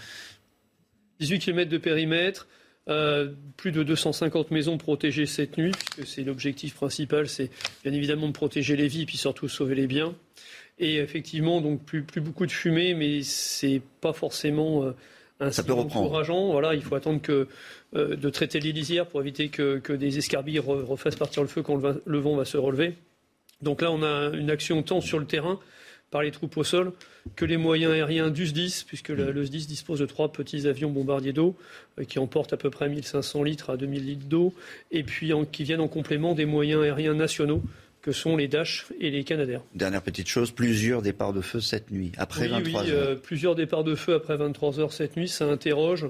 18 1.20 1.40
km 1.40 1.70
de 1.70 1.78
périmètre, 1.78 2.48
euh, 2.90 3.30
plus 3.58 3.72
de 3.72 3.84
250 3.84 4.52
maisons 4.52 4.78
protégées 4.78 5.26
cette 5.26 5.58
nuit, 5.58 5.72
puisque 5.72 6.10
c'est 6.10 6.24
l'objectif 6.24 6.74
principal, 6.74 7.28
c'est 7.28 7.52
bien 7.84 7.94
évidemment 7.94 8.28
de 8.28 8.34
protéger 8.34 8.76
les 8.76 8.88
vies, 8.88 9.06
puis 9.06 9.18
surtout 9.18 9.48
sauver 9.48 9.76
les 9.76 9.86
biens. 9.86 10.16
Et 10.80 10.96
effectivement, 10.96 11.62
donc 11.62 11.84
plus, 11.84 12.04
plus 12.04 12.22
beaucoup 12.22 12.46
de 12.46 12.52
fumée, 12.52 12.94
mais 12.94 13.22
c'est 13.22 13.82
pas 14.02 14.14
forcément 14.14 14.94
euh, 15.42 15.48
un 15.48 15.52
Ça 15.52 15.64
encourageant. 15.74 16.52
Voilà, 16.52 16.76
il 16.76 16.82
faut 16.82 16.96
attendre 16.96 17.22
que 17.22 17.48
euh, 17.96 18.16
de 18.16 18.30
traiter 18.30 18.60
les 18.60 18.72
lisières 18.72 19.08
pour 19.08 19.22
éviter 19.22 19.50
que, 19.50 19.92
des 19.92 20.18
escarbilles 20.18 20.60
refassent 20.60 21.16
partir 21.16 21.42
le 21.42 21.48
feu 21.48 21.62
quand 21.62 21.76
le, 22.06 22.20
vent 22.20 22.36
va 22.36 22.46
se 22.46 22.58
relever. 22.58 22.96
Donc 23.62 23.82
là, 23.82 23.92
on 23.92 24.04
a 24.04 24.32
une 24.36 24.50
action 24.50 24.82
tant 24.84 25.02
sur 25.02 25.20
le 25.20 25.26
terrain 25.26 25.60
par 26.12 26.24
les 26.24 26.32
troupes 26.32 26.58
au 26.58 26.64
sol 26.64 26.94
que 27.36 27.46
les 27.46 27.58
moyens 27.58 27.94
aériens 27.94 28.32
du 28.32 28.48
SDIS, 28.48 28.84
puisque 28.88 29.10
le, 29.10 29.32
le 29.32 29.46
SDIS 29.46 29.68
dispose 29.68 30.00
de 30.00 30.06
trois 30.06 30.32
petits 30.32 30.68
avions 30.68 30.90
bombardiers 30.90 31.34
d'eau 31.34 31.56
euh, 32.00 32.04
qui 32.04 32.20
emportent 32.20 32.54
à 32.54 32.58
peu 32.58 32.70
près 32.70 32.90
1500 32.90 33.44
litres 33.44 33.70
à 33.70 33.78
2000 33.78 34.06
litres 34.06 34.28
d'eau, 34.28 34.54
et 34.92 35.04
puis 35.04 35.32
qui 35.52 35.64
viennent 35.64 35.82
en 35.82 35.88
complément 35.88 36.34
des 36.34 36.46
moyens 36.46 36.84
aériens 36.84 37.14
nationaux 37.14 37.62
que 38.02 38.12
sont 38.12 38.38
les 38.38 38.48
Dash 38.48 38.88
et 39.00 39.12
les 39.12 39.24
Canadair. 39.24 39.62
Dernière 39.76 40.02
petite 40.02 40.28
chose, 40.28 40.52
plusieurs 40.52 41.02
départs 41.02 41.34
de 41.34 41.42
feu 41.42 41.60
cette 41.60 41.92
nuit, 41.92 42.12
après 42.18 42.48
23 42.48 42.84
oui, 42.84 42.92
heures. 42.92 43.08
Euh, 43.10 43.16
plusieurs 43.16 43.56
départs 43.56 43.84
de 43.84 43.96
feu 43.96 44.16
après 44.16 44.38
23 44.38 44.80
heures 44.80 44.94
cette 44.94 45.18
nuit, 45.18 45.28
ça 45.28 45.46
interroge. 45.46 46.08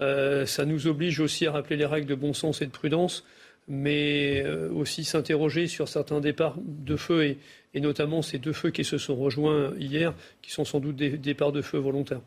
Euh, 0.00 0.46
ça 0.46 0.64
nous 0.64 0.86
oblige 0.86 1.20
aussi 1.20 1.46
à 1.46 1.52
rappeler 1.52 1.76
les 1.76 1.86
règles 1.86 2.06
de 2.06 2.14
bon 2.14 2.32
sens 2.32 2.62
et 2.62 2.66
de 2.66 2.70
prudence, 2.70 3.24
mais 3.68 4.44
aussi 4.74 5.02
s'interroger 5.02 5.66
sur 5.66 5.88
certains 5.88 6.20
départs 6.20 6.56
de 6.58 6.96
feu 6.96 7.24
et, 7.24 7.38
et 7.74 7.80
notamment 7.80 8.22
ces 8.22 8.38
deux 8.38 8.52
feux 8.52 8.70
qui 8.70 8.84
se 8.84 8.96
sont 8.96 9.16
rejoints 9.16 9.74
hier, 9.78 10.14
qui 10.40 10.52
sont 10.52 10.64
sans 10.64 10.78
doute 10.78 10.96
des 10.96 11.10
départs 11.10 11.52
de 11.52 11.62
feu 11.62 11.78
volontaires. 11.78 12.20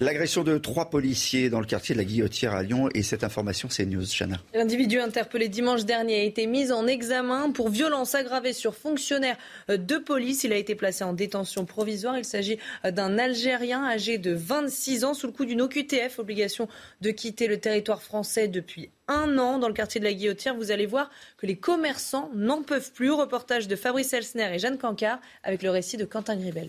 L'agression 0.00 0.42
de 0.42 0.58
trois 0.58 0.90
policiers 0.90 1.50
dans 1.50 1.60
le 1.60 1.66
quartier 1.66 1.94
de 1.94 2.00
la 2.00 2.04
Guillotière 2.04 2.52
à 2.52 2.64
Lyon 2.64 2.88
et 2.94 3.04
cette 3.04 3.22
information, 3.22 3.68
c'est 3.70 3.86
News 3.86 4.04
Chana. 4.04 4.38
L'individu 4.52 4.98
interpellé 4.98 5.48
dimanche 5.48 5.84
dernier 5.84 6.16
a 6.16 6.22
été 6.24 6.48
mis 6.48 6.72
en 6.72 6.88
examen 6.88 7.52
pour 7.52 7.68
violence 7.68 8.16
aggravée 8.16 8.52
sur 8.52 8.74
fonctionnaire 8.74 9.36
de 9.68 9.96
police. 9.98 10.42
Il 10.42 10.52
a 10.52 10.56
été 10.56 10.74
placé 10.74 11.04
en 11.04 11.12
détention 11.12 11.64
provisoire. 11.64 12.18
Il 12.18 12.24
s'agit 12.24 12.58
d'un 12.82 13.18
Algérien 13.18 13.84
âgé 13.84 14.18
de 14.18 14.32
26 14.32 15.04
ans 15.04 15.14
sous 15.14 15.28
le 15.28 15.32
coup 15.32 15.44
d'une 15.44 15.62
OQTF, 15.62 16.18
obligation 16.18 16.68
de 17.00 17.10
quitter 17.10 17.46
le 17.46 17.58
territoire 17.58 18.02
français 18.02 18.48
depuis 18.48 18.90
un 19.06 19.38
an 19.38 19.58
dans 19.58 19.68
le 19.68 19.74
quartier 19.74 20.00
de 20.00 20.06
la 20.06 20.12
Guillotière. 20.12 20.56
Vous 20.56 20.72
allez 20.72 20.86
voir 20.86 21.08
que 21.36 21.46
les 21.46 21.56
commerçants 21.56 22.30
n'en 22.34 22.62
peuvent 22.62 22.90
plus. 22.90 23.12
Reportage 23.12 23.68
de 23.68 23.76
Fabrice 23.76 24.12
Elsner 24.12 24.56
et 24.56 24.58
Jeanne 24.58 24.78
Cancard 24.78 25.20
avec 25.44 25.62
le 25.62 25.70
récit 25.70 25.96
de 25.96 26.04
Quentin 26.04 26.36
Gribel. 26.36 26.68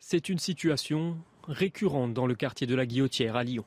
C'est 0.00 0.28
une 0.28 0.40
situation 0.40 1.16
récurrente 1.48 2.14
dans 2.14 2.26
le 2.26 2.34
quartier 2.34 2.66
de 2.66 2.74
la 2.74 2.86
Guillotière 2.86 3.36
à 3.36 3.44
Lyon. 3.44 3.64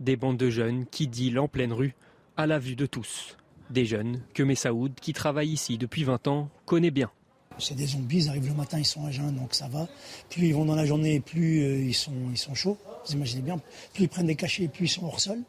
Des 0.00 0.16
bandes 0.16 0.36
de 0.36 0.50
jeunes 0.50 0.86
qui 0.86 1.08
dealent 1.08 1.38
en 1.38 1.48
pleine 1.48 1.72
rue, 1.72 1.94
à 2.36 2.46
la 2.46 2.58
vue 2.58 2.76
de 2.76 2.86
tous. 2.86 3.36
Des 3.70 3.84
jeunes 3.84 4.20
que 4.34 4.42
Messaoud, 4.42 4.94
qui 5.00 5.12
travaille 5.12 5.50
ici 5.50 5.76
depuis 5.78 6.04
20 6.04 6.28
ans, 6.28 6.48
connaît 6.64 6.90
bien. 6.90 7.10
C'est 7.58 7.74
des 7.74 7.86
zombies, 7.86 8.24
ils 8.24 8.28
arrivent 8.28 8.48
le 8.48 8.54
matin, 8.54 8.78
ils 8.78 8.84
sont 8.84 9.04
à 9.04 9.10
jeun, 9.10 9.34
donc 9.34 9.54
ça 9.54 9.66
va. 9.68 9.88
Plus 10.30 10.46
ils 10.46 10.54
vont 10.54 10.64
dans 10.64 10.76
la 10.76 10.86
journée, 10.86 11.18
plus 11.18 11.62
euh, 11.62 11.78
ils, 11.80 11.94
sont, 11.94 12.12
ils 12.30 12.38
sont 12.38 12.54
chauds. 12.54 12.78
Vous 13.06 13.14
imaginez 13.14 13.42
bien, 13.42 13.60
plus 13.94 14.04
ils 14.04 14.08
prennent 14.08 14.26
des 14.26 14.36
cachets, 14.36 14.68
plus 14.68 14.84
ils 14.84 14.88
sont 14.88 15.04
hors 15.04 15.18
sol. 15.18 15.40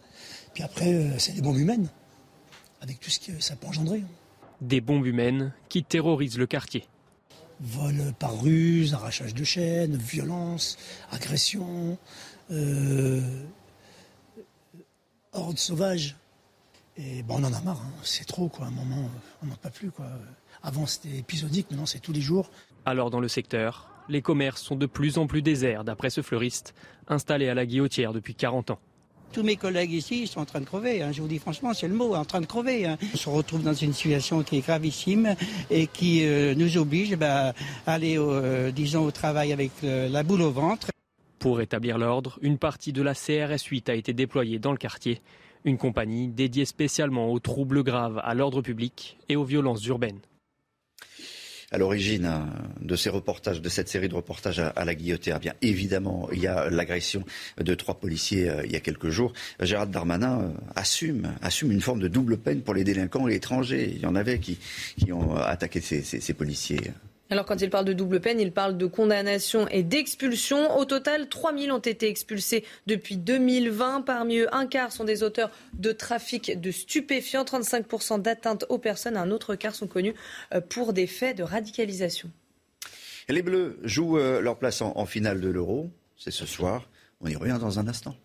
Puis 0.53 0.63
après, 0.63 0.91
euh, 0.91 1.19
c'est 1.19 1.33
des 1.33 1.41
bombes 1.41 1.57
humaines, 1.57 1.89
avec 2.81 2.99
tout 2.99 3.11
ce 3.11 3.19
que 3.19 3.39
ça 3.39 3.55
peut 3.55 3.67
engendrer. 3.67 4.03
Des 4.61 4.81
bombes 4.81 5.05
humaines 5.05 5.53
qui 5.69 5.83
terrorisent 5.83 6.39
le 6.39 6.47
quartier. 6.47 6.85
Vol 7.61 8.13
par 8.17 8.41
ruse, 8.41 8.93
arrachage 8.93 9.33
de 9.33 9.43
chaînes, 9.43 9.95
violence, 9.97 10.77
agression, 11.11 11.97
euh, 12.51 13.21
horde 15.33 15.57
sauvage. 15.57 16.15
Et 16.97 17.23
bon, 17.23 17.35
on 17.35 17.43
en 17.43 17.53
a 17.53 17.61
marre, 17.61 17.81
hein. 17.81 17.91
c'est 18.03 18.25
trop, 18.25 18.49
quoi. 18.49 18.65
À 18.65 18.67
un 18.69 18.71
moment, 18.71 19.09
on 19.43 19.47
n'en 19.47 19.55
peut 19.55 19.69
plus, 19.69 19.91
quoi. 19.91 20.05
Avant, 20.63 20.85
c'était 20.85 21.17
épisodique, 21.17 21.69
maintenant, 21.71 21.85
c'est 21.85 21.99
tous 21.99 22.11
les 22.11 22.21
jours. 22.21 22.49
Alors, 22.85 23.09
dans 23.09 23.19
le 23.19 23.27
secteur, 23.27 23.89
les 24.09 24.21
commerces 24.21 24.61
sont 24.61 24.75
de 24.75 24.85
plus 24.85 25.17
en 25.17 25.27
plus 25.27 25.41
déserts, 25.41 25.83
d'après 25.83 26.09
ce 26.09 26.21
fleuriste, 26.21 26.73
installé 27.07 27.47
à 27.47 27.53
la 27.53 27.65
Guillotière 27.65 28.11
depuis 28.11 28.35
40 28.35 28.71
ans. 28.71 28.79
Tous 29.31 29.43
mes 29.43 29.57
collègues 29.57 29.91
ici 29.91 30.25
sont 30.25 30.39
en 30.39 30.45
train 30.45 30.59
de 30.59 30.65
crever. 30.65 31.03
Hein. 31.03 31.11
Je 31.11 31.21
vous 31.21 31.27
dis 31.27 31.37
franchement, 31.37 31.73
c'est 31.73 31.87
le 31.87 31.93
mot, 31.93 32.15
en 32.15 32.25
train 32.25 32.41
de 32.41 32.47
crever. 32.47 32.87
Hein. 32.87 32.97
On 33.13 33.17
se 33.17 33.29
retrouve 33.29 33.61
dans 33.61 33.73
une 33.73 33.93
situation 33.93 34.41
qui 34.41 34.57
est 34.57 34.61
gravissime 34.61 35.35
et 35.69 35.85
qui 35.85 36.25
euh, 36.25 36.55
nous 36.55 36.77
oblige 36.77 37.15
bah, 37.15 37.53
à 37.85 37.93
aller, 37.93 38.17
euh, 38.17 38.71
disons, 38.71 39.05
au 39.05 39.11
travail 39.11 39.53
avec 39.53 39.71
euh, 39.83 40.09
la 40.09 40.23
boule 40.23 40.41
au 40.41 40.51
ventre. 40.51 40.87
Pour 41.37 41.57
rétablir 41.57 41.97
l'ordre, 41.99 42.39
une 42.41 42.57
partie 42.57 42.91
de 42.91 43.03
la 43.03 43.13
CRS 43.13 43.63
8 43.69 43.89
a 43.89 43.93
été 43.93 44.13
déployée 44.13 44.57
dans 44.57 44.71
le 44.71 44.77
quartier. 44.77 45.21
Une 45.63 45.77
compagnie 45.77 46.27
dédiée 46.27 46.65
spécialement 46.65 47.31
aux 47.31 47.39
troubles 47.39 47.83
graves 47.83 48.19
à 48.23 48.33
l'ordre 48.33 48.61
public 48.61 49.17
et 49.29 49.35
aux 49.35 49.43
violences 49.43 49.85
urbaines 49.85 50.19
à 51.71 51.77
l'origine 51.77 52.25
hein, 52.25 52.49
de 52.81 52.95
ces 52.95 53.09
reportages, 53.09 53.61
de 53.61 53.69
cette 53.69 53.89
série 53.89 54.09
de 54.09 54.15
reportages 54.15 54.59
à, 54.59 54.85
la 54.85 54.95
guillotière 54.95 55.39
Bien 55.39 55.53
évidemment, 55.61 56.29
il 56.31 56.39
y 56.39 56.47
a 56.47 56.69
l'agression 56.69 57.23
de 57.59 57.75
trois 57.75 57.99
policiers 57.99 58.49
euh, 58.49 58.65
il 58.65 58.71
y 58.71 58.75
a 58.75 58.79
quelques 58.79 59.09
jours. 59.09 59.33
Gérald 59.59 59.91
Darmanin 59.91 60.41
euh, 60.41 60.49
assume, 60.75 61.33
assume 61.41 61.71
une 61.71 61.81
forme 61.81 61.99
de 61.99 62.07
double 62.07 62.37
peine 62.37 62.61
pour 62.61 62.73
les 62.73 62.83
délinquants 62.83 63.27
étrangers. 63.27 63.91
Il 63.95 64.01
y 64.01 64.05
en 64.05 64.15
avait 64.15 64.39
qui 64.39 64.57
ont 65.11 65.35
attaqué 65.35 65.81
ces 65.81 66.33
policiers. 66.33 66.91
Alors 67.31 67.45
quand 67.45 67.61
il 67.61 67.69
parle 67.69 67.85
de 67.85 67.93
double 67.93 68.19
peine, 68.19 68.39
il 68.39 68.51
parle 68.51 68.75
de 68.75 68.85
condamnation 68.87 69.67
et 69.67 69.83
d'expulsion. 69.83 70.75
Au 70.77 70.85
total, 70.85 71.29
3000 71.29 71.71
ont 71.71 71.77
été 71.77 72.07
expulsés 72.07 72.65
depuis 72.87 73.17
2020. 73.17 74.01
Parmi 74.01 74.37
eux, 74.39 74.53
un 74.53 74.65
quart 74.65 74.91
sont 74.91 75.03
des 75.03 75.21
auteurs 75.21 75.51
de 75.73 75.91
trafic 75.91 76.59
de 76.59 76.71
stupéfiants, 76.71 77.43
35% 77.43 78.21
d'atteintes 78.21 78.65
aux 78.69 78.79
personnes. 78.79 79.15
Un 79.15 79.29
autre 79.29 79.53
quart 79.55 79.75
sont 79.75 79.87
connus 79.87 80.15
euh, 80.53 80.61
pour 80.61 80.91
des 80.91 81.05
faits 81.05 81.37
de 81.37 81.43
radicalisation. 81.43 82.31
Les 83.27 83.43
Bleus 83.43 83.77
jouent 83.83 84.17
euh, 84.17 84.41
leur 84.41 84.57
place 84.57 84.81
en 84.81 85.05
finale 85.05 85.39
de 85.39 85.49
l'Euro. 85.49 85.91
C'est 86.17 86.31
ce 86.31 86.47
soir. 86.47 86.89
On 87.21 87.27
y 87.27 87.35
revient 87.35 87.57
dans 87.61 87.77
un 87.77 87.87
instant. 87.87 88.15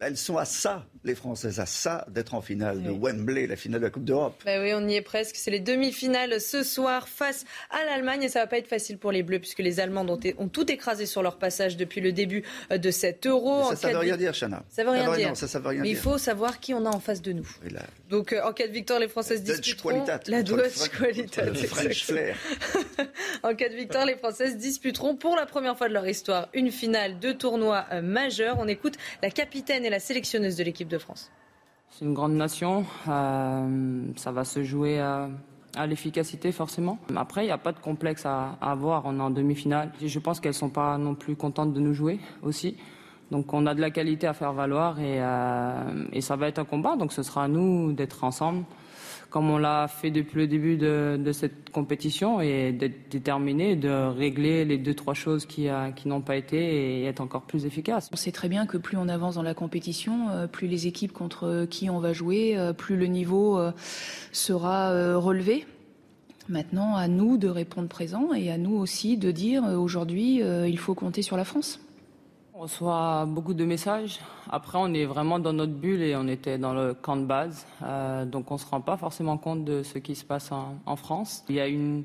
Elles 0.00 0.16
sont 0.16 0.36
à 0.36 0.44
ça, 0.44 0.86
les 1.02 1.16
Françaises, 1.16 1.58
à 1.58 1.66
ça 1.66 2.06
d'être 2.08 2.34
en 2.34 2.40
finale 2.40 2.84
de 2.84 2.90
Wembley, 2.90 3.48
la 3.48 3.56
finale 3.56 3.80
de 3.80 3.86
la 3.86 3.90
Coupe 3.90 4.04
d'Europe. 4.04 4.40
Bah 4.46 4.60
oui, 4.60 4.70
on 4.72 4.86
y 4.86 4.94
est 4.94 5.02
presque. 5.02 5.34
C'est 5.34 5.50
les 5.50 5.58
demi-finales 5.58 6.40
ce 6.40 6.62
soir 6.62 7.08
face 7.08 7.44
à 7.70 7.84
l'Allemagne 7.84 8.22
et 8.22 8.28
ça 8.28 8.38
va 8.38 8.46
pas 8.46 8.58
être 8.58 8.68
facile 8.68 8.96
pour 8.98 9.10
les 9.10 9.24
Bleus 9.24 9.40
puisque 9.40 9.58
les 9.58 9.80
Allemands 9.80 10.06
ont, 10.38 10.48
tout 10.48 10.70
écrasé 10.70 11.04
sur 11.04 11.20
leur 11.24 11.36
passage 11.36 11.76
depuis 11.76 12.00
le 12.00 12.12
début 12.12 12.44
euh, 12.70 12.78
de 12.78 12.92
cet 12.92 13.26
Euro. 13.26 13.74
ça, 13.74 13.88
ne 13.88 13.94
veut 13.94 13.98
rien 13.98 14.16
dire, 14.16 14.32
Chana. 14.34 14.62
Ça 14.68 14.84
veut 14.84 14.90
rien 14.90 15.16
dire. 15.16 15.36
ça, 15.36 15.58
veut 15.58 15.68
rien 15.68 15.82
Mais 15.82 15.90
il 15.90 15.96
faut 15.96 16.16
savoir 16.16 16.60
qui 16.60 16.74
on 16.74 16.86
a 16.86 16.90
en 16.90 17.00
face 17.00 17.20
de 17.20 17.32
nous. 17.32 17.48
Donc 18.08 18.32
euh, 18.32 18.40
en 18.44 18.52
cas 18.52 18.68
de 18.68 18.72
victoire, 18.72 19.00
les 19.00 19.08
Françaises 19.08 19.42
disputeront 19.42 20.06
la 20.28 20.44
Dutch 20.44 20.90
qualité. 20.96 21.42
French 21.66 22.04
flair. 22.04 22.36
en 23.42 23.52
cas 23.52 23.68
de 23.68 23.74
victoire, 23.74 24.06
les 24.06 24.16
Françaises 24.16 24.56
disputeront 24.56 25.16
pour 25.16 25.34
la 25.34 25.46
première 25.46 25.76
fois 25.76 25.88
de 25.88 25.94
leur 25.94 26.06
histoire 26.06 26.48
une 26.54 26.70
finale 26.70 27.18
de 27.18 27.32
tournoi 27.32 27.84
euh, 27.90 28.00
majeur. 28.00 28.58
On 28.60 28.68
écoute 28.68 28.94
la 29.24 29.30
capitaine 29.30 29.87
la 29.90 30.00
sélectionneuse 30.00 30.56
de 30.56 30.64
l'équipe 30.64 30.88
de 30.88 30.98
France. 30.98 31.30
C'est 31.90 32.04
une 32.04 32.14
grande 32.14 32.34
nation. 32.34 32.84
Euh, 33.08 34.02
ça 34.16 34.32
va 34.32 34.44
se 34.44 34.62
jouer 34.62 35.00
à, 35.00 35.28
l'efficacité 35.86 36.52
forcément. 36.52 36.98
Après, 37.16 37.42
il 37.42 37.46
n'y 37.46 37.52
a 37.52 37.58
pas 37.58 37.72
de 37.72 37.78
complexe 37.78 38.26
à, 38.26 38.56
avoir. 38.60 39.04
On 39.06 39.18
est 39.18 39.22
en 39.22 39.30
demi-finale. 39.30 39.92
Je 40.04 40.18
pense 40.18 40.40
qu'elles 40.40 40.50
ne 40.50 40.56
sont 40.56 40.70
pas 40.70 40.98
non 40.98 41.14
plus 41.14 41.36
contentes 41.36 41.72
de 41.72 41.80
nous 41.80 41.94
jouer 41.94 42.18
aussi. 42.42 42.76
Donc 43.30 43.52
on 43.52 43.66
a 43.66 43.74
de 43.74 43.80
la 43.80 43.90
qualité 43.90 44.26
à 44.26 44.32
faire 44.32 44.54
valoir 44.54 44.98
et, 45.00 45.18
euh, 45.20 46.04
et 46.12 46.22
ça 46.22 46.36
va 46.36 46.48
être 46.48 46.58
un 46.58 46.64
combat. 46.64 46.96
Donc 46.96 47.12
ce 47.12 47.22
sera 47.22 47.44
à 47.44 47.48
nous 47.48 47.92
d'être 47.92 48.24
ensemble 48.24 48.64
comme 49.30 49.50
on 49.50 49.58
l'a 49.58 49.88
fait 49.88 50.10
depuis 50.10 50.38
le 50.38 50.46
début 50.46 50.76
de, 50.76 51.30
cette 51.32 51.70
compétition, 51.70 52.40
et 52.40 52.72
d'être 52.72 53.10
déterminé, 53.10 53.76
de 53.76 53.88
régler 53.88 54.64
les 54.64 54.78
deux, 54.78 54.94
trois 54.94 55.14
choses 55.14 55.44
qui, 55.44 55.68
qui 55.96 56.08
n'ont 56.08 56.22
pas 56.22 56.36
été 56.36 56.56
et 56.56 57.04
être 57.04 57.20
encore 57.20 57.42
plus 57.42 57.66
efficace. 57.66 58.08
On 58.12 58.16
sait 58.16 58.32
très 58.32 58.48
bien 58.48 58.66
que 58.66 58.78
plus 58.78 58.96
on 58.96 59.08
avance 59.08 59.34
dans 59.34 59.42
la 59.42 59.54
compétition, 59.54 60.30
euh, 60.30 60.46
plus 60.46 60.66
les 60.66 60.86
équipes 60.86 61.12
contre 61.12 61.66
qui 61.68 61.90
on 61.90 62.00
va 62.00 62.12
jouer, 62.12 62.56
euh, 62.56 62.72
plus 62.72 62.96
le 62.96 63.06
niveau 63.06 63.58
euh, 63.58 63.72
sera 64.32 65.16
relevé. 65.16 65.66
Maintenant, 66.48 66.96
à 66.96 67.08
nous 67.08 67.36
de 67.36 67.48
répondre 67.48 67.88
présent 67.88 68.32
et 68.32 68.50
à 68.50 68.56
nous 68.56 68.76
aussi 68.76 69.18
de 69.18 69.30
dire 69.30 69.64
aujourd'hui, 69.64 70.40
il 70.40 70.78
faut 70.78 70.94
compter 70.94 71.20
sur 71.20 71.36
la 71.36 71.44
France. 71.44 71.78
On 72.60 72.62
reçoit 72.62 73.24
beaucoup 73.24 73.54
de 73.54 73.64
messages. 73.64 74.18
Après, 74.50 74.78
on 74.78 74.92
est 74.92 75.04
vraiment 75.04 75.38
dans 75.38 75.52
notre 75.52 75.74
bulle 75.74 76.02
et 76.02 76.16
on 76.16 76.26
était 76.26 76.58
dans 76.58 76.74
le 76.74 76.92
camp 76.92 77.16
de 77.16 77.24
base. 77.24 77.64
Euh, 77.84 78.24
donc, 78.24 78.50
on 78.50 78.54
ne 78.54 78.58
se 78.58 78.66
rend 78.66 78.80
pas 78.80 78.96
forcément 78.96 79.38
compte 79.38 79.64
de 79.64 79.84
ce 79.84 79.98
qui 79.98 80.16
se 80.16 80.24
passe 80.24 80.50
en, 80.50 80.96
France. 80.96 81.44
Il 81.48 81.54
y 81.54 81.60
a 81.60 81.68
une, 81.68 82.02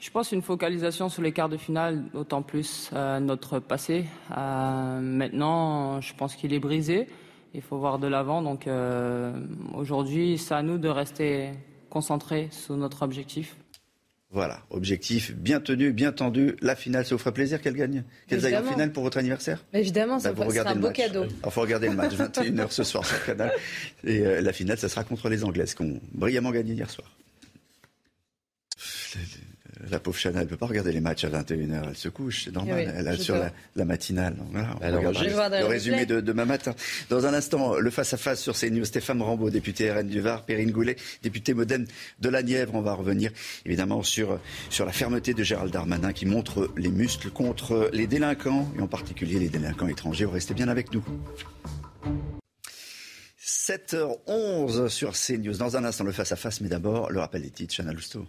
je 0.00 0.10
pense, 0.10 0.32
une 0.32 0.42
focalisation 0.42 1.08
sur 1.08 1.22
les 1.22 1.30
quarts 1.30 1.48
de 1.48 1.56
finale, 1.56 2.02
d'autant 2.12 2.42
plus 2.42 2.90
euh, 2.94 3.20
notre 3.20 3.60
passé. 3.60 4.06
Euh, 4.36 4.98
maintenant, 5.00 6.00
je 6.00 6.14
pense 6.14 6.34
qu'il 6.34 6.52
est 6.52 6.58
brisé. 6.58 7.06
Il 7.54 7.62
faut 7.62 7.78
voir 7.78 8.00
de 8.00 8.08
l'avant. 8.08 8.42
Donc, 8.42 8.68
aujourd'hui, 9.74 10.36
c'est 10.36 10.54
à 10.54 10.62
nous 10.62 10.78
de 10.78 10.88
rester 10.88 11.52
concentrés 11.90 12.48
sur 12.50 12.76
notre 12.76 13.02
objectif. 13.02 13.59
Voilà, 14.32 14.62
objectif 14.70 15.34
bien 15.34 15.60
tenu, 15.60 15.92
bien 15.92 16.12
tendu. 16.12 16.54
La 16.60 16.76
finale, 16.76 17.04
ça 17.04 17.16
vous 17.16 17.18
ferait 17.18 17.32
plaisir 17.32 17.60
qu'elle 17.60 17.74
gagne 17.74 18.04
Qu'elle 18.28 18.44
aille 18.46 18.56
en 18.56 18.62
finale 18.62 18.92
pour 18.92 19.02
votre 19.02 19.18
anniversaire 19.18 19.64
Évidemment, 19.72 20.20
ça 20.20 20.32
bah, 20.32 20.48
sera 20.48 20.70
un 20.70 20.76
beau 20.76 20.90
cadeau. 20.90 21.24
Il 21.44 21.50
faut 21.50 21.60
regarder 21.60 21.88
le 21.88 21.94
match, 21.94 22.12
21h 22.16 22.70
ce 22.70 22.84
soir 22.84 23.04
sur 23.04 23.24
canal. 23.24 23.52
Et 24.04 24.20
euh, 24.20 24.40
la 24.40 24.52
finale, 24.52 24.78
ça 24.78 24.88
sera 24.88 25.02
contre 25.02 25.28
les 25.28 25.42
Anglaises 25.42 25.74
qui 25.74 25.82
ont 25.82 26.00
brillamment 26.12 26.52
gagné 26.52 26.74
hier 26.74 26.88
soir. 26.88 27.10
La 29.88 29.98
pauvre 29.98 30.18
Chana, 30.18 30.40
elle 30.40 30.44
ne 30.44 30.50
peut 30.50 30.56
pas 30.56 30.66
regarder 30.66 30.92
les 30.92 31.00
matchs 31.00 31.24
à 31.24 31.28
21h. 31.28 31.82
Elle 31.88 31.96
se 31.96 32.08
couche, 32.08 32.44
c'est 32.44 32.54
normal. 32.54 32.92
elle 32.96 33.08
a 33.08 33.16
sur 33.16 33.36
la, 33.36 33.84
matinale. 33.84 34.36
le 34.82 35.66
résumé 35.66 36.06
de 36.06 36.20
demain 36.20 36.44
matin. 36.44 36.74
Dans 37.08 37.26
un 37.26 37.34
instant, 37.34 37.76
le 37.78 37.90
face-à-face 37.90 38.40
sur 38.40 38.54
CNews. 38.54 38.84
Stéphane 38.84 39.22
Rambaud, 39.22 39.50
député 39.50 39.90
RN 39.90 40.06
du 40.06 40.20
Var, 40.20 40.44
Perrine 40.44 40.70
Goulet, 40.70 40.96
député 41.22 41.54
modem 41.54 41.86
de 42.20 42.28
la 42.28 42.42
Nièvre. 42.42 42.74
On 42.74 42.82
va 42.82 42.94
revenir 42.94 43.30
évidemment 43.64 44.02
sur, 44.02 44.38
sur 44.68 44.84
la 44.84 44.92
fermeté 44.92 45.34
de 45.34 45.42
Gérald 45.42 45.72
Darmanin 45.72 46.12
qui 46.12 46.26
montre 46.26 46.70
les 46.76 46.90
muscles 46.90 47.30
contre 47.30 47.90
les 47.92 48.06
délinquants, 48.06 48.70
et 48.76 48.80
en 48.82 48.88
particulier 48.88 49.38
les 49.38 49.48
délinquants 49.48 49.88
étrangers. 49.88 50.24
Vous 50.24 50.32
restez 50.32 50.54
bien 50.54 50.68
avec 50.68 50.92
nous. 50.92 51.04
7h11 53.40 54.88
sur 54.88 55.12
CNews. 55.12 55.56
Dans 55.56 55.76
un 55.76 55.84
instant, 55.84 56.04
le 56.04 56.12
face-à-face, 56.12 56.60
mais 56.60 56.68
d'abord, 56.68 57.10
le 57.10 57.20
rappel 57.20 57.42
des 57.42 57.50
titres, 57.50 57.74
Chana 57.74 57.92
Lousteau. 57.92 58.26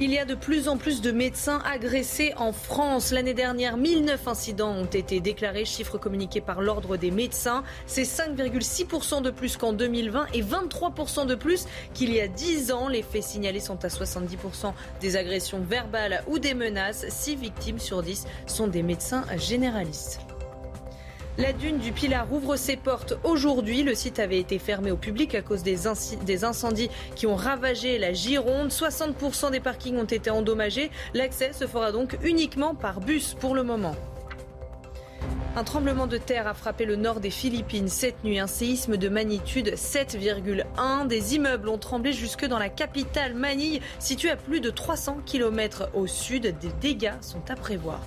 Il 0.00 0.12
y 0.12 0.18
a 0.18 0.24
de 0.24 0.36
plus 0.36 0.68
en 0.68 0.76
plus 0.76 1.00
de 1.00 1.10
médecins 1.10 1.60
agressés 1.64 2.32
en 2.36 2.52
France. 2.52 3.10
L'année 3.10 3.34
dernière, 3.34 3.76
1009 3.76 4.28
incidents 4.28 4.70
ont 4.70 4.84
été 4.84 5.18
déclarés, 5.18 5.64
chiffre 5.64 5.98
communiqué 5.98 6.40
par 6.40 6.62
l'Ordre 6.62 6.96
des 6.96 7.10
médecins. 7.10 7.64
C'est 7.86 8.04
5,6% 8.04 9.22
de 9.22 9.30
plus 9.30 9.56
qu'en 9.56 9.72
2020 9.72 10.26
et 10.34 10.42
23% 10.42 11.26
de 11.26 11.34
plus 11.34 11.66
qu'il 11.94 12.12
y 12.12 12.20
a 12.20 12.28
10 12.28 12.70
ans. 12.70 12.86
Les 12.86 13.02
faits 13.02 13.24
signalés 13.24 13.58
sont 13.58 13.84
à 13.84 13.88
70% 13.88 14.72
des 15.00 15.16
agressions 15.16 15.62
verbales 15.68 16.22
ou 16.28 16.38
des 16.38 16.54
menaces. 16.54 17.04
6 17.08 17.34
victimes 17.34 17.80
sur 17.80 18.04
10 18.04 18.24
sont 18.46 18.68
des 18.68 18.84
médecins 18.84 19.24
généralistes. 19.36 20.20
La 21.38 21.52
dune 21.52 21.78
du 21.78 21.92
Pilar 21.92 22.26
ouvre 22.32 22.56
ses 22.56 22.76
portes 22.76 23.14
aujourd'hui. 23.22 23.84
Le 23.84 23.94
site 23.94 24.18
avait 24.18 24.40
été 24.40 24.58
fermé 24.58 24.90
au 24.90 24.96
public 24.96 25.36
à 25.36 25.40
cause 25.40 25.62
des, 25.62 25.86
incendies 26.44 26.90
qui 27.14 27.28
ont 27.28 27.36
ravagé 27.36 27.96
la 27.96 28.12
Gironde. 28.12 28.70
60% 28.70 29.52
des 29.52 29.60
parkings 29.60 29.96
ont 29.98 30.04
été 30.04 30.30
endommagés. 30.30 30.90
L'accès 31.14 31.52
se 31.52 31.68
fera 31.68 31.92
donc 31.92 32.18
uniquement 32.24 32.74
par 32.74 33.00
bus 33.00 33.34
pour 33.34 33.54
le 33.54 33.62
moment. 33.62 33.94
Un 35.54 35.62
tremblement 35.62 36.08
de 36.08 36.18
terre 36.18 36.48
a 36.48 36.54
frappé 36.54 36.84
le 36.84 36.96
nord 36.96 37.20
des 37.20 37.30
Philippines 37.30 37.86
cette 37.86 38.24
nuit. 38.24 38.40
Un 38.40 38.48
séisme 38.48 38.96
de 38.96 39.08
magnitude 39.08 39.74
7,1. 39.76 41.06
Des 41.06 41.36
immeubles 41.36 41.68
ont 41.68 41.78
tremblé 41.78 42.12
jusque 42.12 42.46
dans 42.46 42.58
la 42.58 42.68
capitale 42.68 43.34
Manille, 43.34 43.80
située 44.00 44.30
à 44.30 44.36
plus 44.36 44.60
de 44.60 44.70
300 44.70 45.18
km 45.24 45.88
au 45.94 46.08
sud. 46.08 46.52
Des 46.58 46.72
dégâts 46.80 47.14
sont 47.20 47.48
à 47.48 47.54
prévoir. 47.54 48.00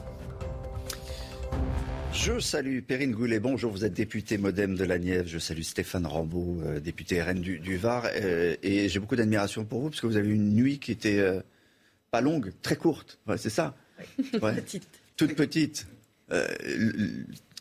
Je 2.13 2.39
salue 2.39 2.81
Perrine 2.81 3.13
Goulet. 3.13 3.39
Bonjour, 3.39 3.71
vous 3.71 3.85
êtes 3.85 3.93
député 3.93 4.37
modem 4.37 4.75
de 4.75 4.83
la 4.83 4.99
Nièvre. 4.99 5.27
Je 5.27 5.39
salue 5.39 5.61
Stéphane 5.61 6.05
Rambaud, 6.05 6.61
euh, 6.61 6.79
député 6.79 7.21
RN 7.21 7.39
du, 7.39 7.77
Var. 7.77 8.09
Euh, 8.15 8.55
et 8.61 8.89
j'ai 8.89 8.99
beaucoup 8.99 9.15
d'admiration 9.15 9.63
pour 9.63 9.79
vous 9.79 9.89
parce 9.89 10.01
que 10.01 10.07
vous 10.07 10.17
avez 10.17 10.29
eu 10.29 10.33
une 10.33 10.53
nuit 10.53 10.77
qui 10.77 10.91
était 10.91 11.19
euh, 11.19 11.39
pas 12.11 12.19
longue, 12.19 12.51
très 12.61 12.75
courte. 12.75 13.19
c'est 13.37 13.49
ça. 13.49 13.75
Petite. 14.33 14.87
Toute 15.15 15.35
petite. 15.35 15.87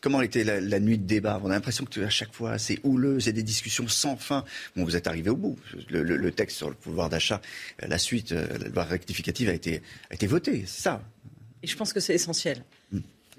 comment 0.01 0.21
était 0.21 0.43
la, 0.43 0.79
nuit 0.79 0.97
de 0.97 1.05
débat? 1.05 1.39
On 1.43 1.47
a 1.47 1.53
l'impression 1.53 1.85
que 1.85 2.01
à 2.01 2.09
chaque 2.09 2.33
fois, 2.33 2.57
c'est 2.57 2.79
houleux, 2.83 3.19
c'est 3.19 3.33
des 3.33 3.43
discussions 3.43 3.87
sans 3.87 4.17
fin. 4.17 4.43
Bon, 4.75 4.83
vous 4.83 4.95
êtes 4.95 5.07
arrivé 5.07 5.29
au 5.29 5.35
bout. 5.37 5.57
Le, 5.89 6.31
texte 6.31 6.57
sur 6.57 6.69
le 6.69 6.75
pouvoir 6.75 7.09
d'achat, 7.09 7.41
la 7.79 7.97
suite, 7.97 8.31
la 8.31 8.67
loi 8.67 8.83
rectificative 8.83 9.49
a 9.49 9.53
été, 9.53 9.81
a 10.09 10.15
été 10.15 10.27
votée, 10.27 10.63
c'est 10.65 10.81
ça. 10.81 11.03
Et 11.63 11.67
je 11.67 11.77
pense 11.77 11.93
que 11.93 11.99
c'est 11.99 12.15
essentiel. 12.15 12.63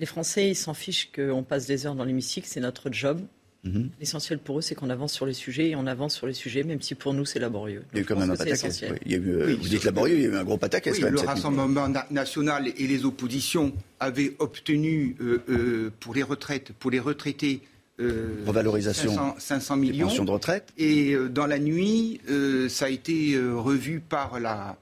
Les 0.02 0.06
Français, 0.06 0.48
ils 0.48 0.56
s'en 0.56 0.74
fichent 0.74 1.12
qu'on 1.14 1.44
passe 1.44 1.66
des 1.66 1.86
heures 1.86 1.94
dans 1.94 2.02
l'hémicycle, 2.02 2.48
c'est 2.50 2.58
notre 2.58 2.92
job. 2.92 3.20
Mhm. 3.62 3.90
L'essentiel 4.00 4.40
pour 4.40 4.58
eux, 4.58 4.60
c'est 4.60 4.74
qu'on 4.74 4.90
avance 4.90 5.12
sur 5.12 5.26
les 5.26 5.32
sujets 5.32 5.68
et 5.68 5.76
on 5.76 5.86
avance 5.86 6.16
sur 6.16 6.26
les 6.26 6.32
sujets, 6.32 6.64
même 6.64 6.82
si 6.82 6.96
pour 6.96 7.14
nous, 7.14 7.24
c'est 7.24 7.38
laborieux. 7.38 7.84
il 7.92 7.98
y 7.98 8.00
a 8.00 8.02
eu 8.02 8.04
quand 8.04 8.18
même 8.18 8.28
un 8.28 8.34
pataquès. 8.34 8.82
Il 9.06 9.12
y 9.12 9.14
a 9.14 9.18
eu, 9.18 9.28
euh, 9.28 9.54
vous 9.54 9.68
dites 9.68 9.84
laborieux, 9.84 10.16
il 10.16 10.22
y 10.22 10.26
a 10.26 10.30
eu 10.30 10.34
un 10.34 10.42
gros 10.42 10.56
pataquès. 10.56 11.00
le 11.00 11.20
Rassemblement 11.20 11.88
national 12.10 12.66
et 12.66 12.86
les 12.88 13.04
oppositions 13.04 13.72
avaient 14.00 14.34
obtenu 14.40 15.14
euh, 15.20 15.40
euh, 15.48 15.92
pour 16.00 16.14
les 16.14 16.24
retraites, 16.24 16.72
pour 16.72 16.90
les 16.90 16.98
retraités, 16.98 17.60
revalorisation 18.00 19.36
500, 19.38 19.76
millions. 19.76 20.08
Pensions 20.08 20.24
de 20.24 20.32
retraite. 20.32 20.72
Et 20.78 21.14
dans 21.30 21.46
la 21.46 21.60
nuit, 21.60 22.20
ça 22.68 22.86
a 22.86 22.88
été 22.88 23.38
revu 23.38 24.00
par 24.00 24.40
la, 24.40 24.76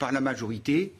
par 0.00 0.10
la 0.10 0.20
majorité. 0.20 0.92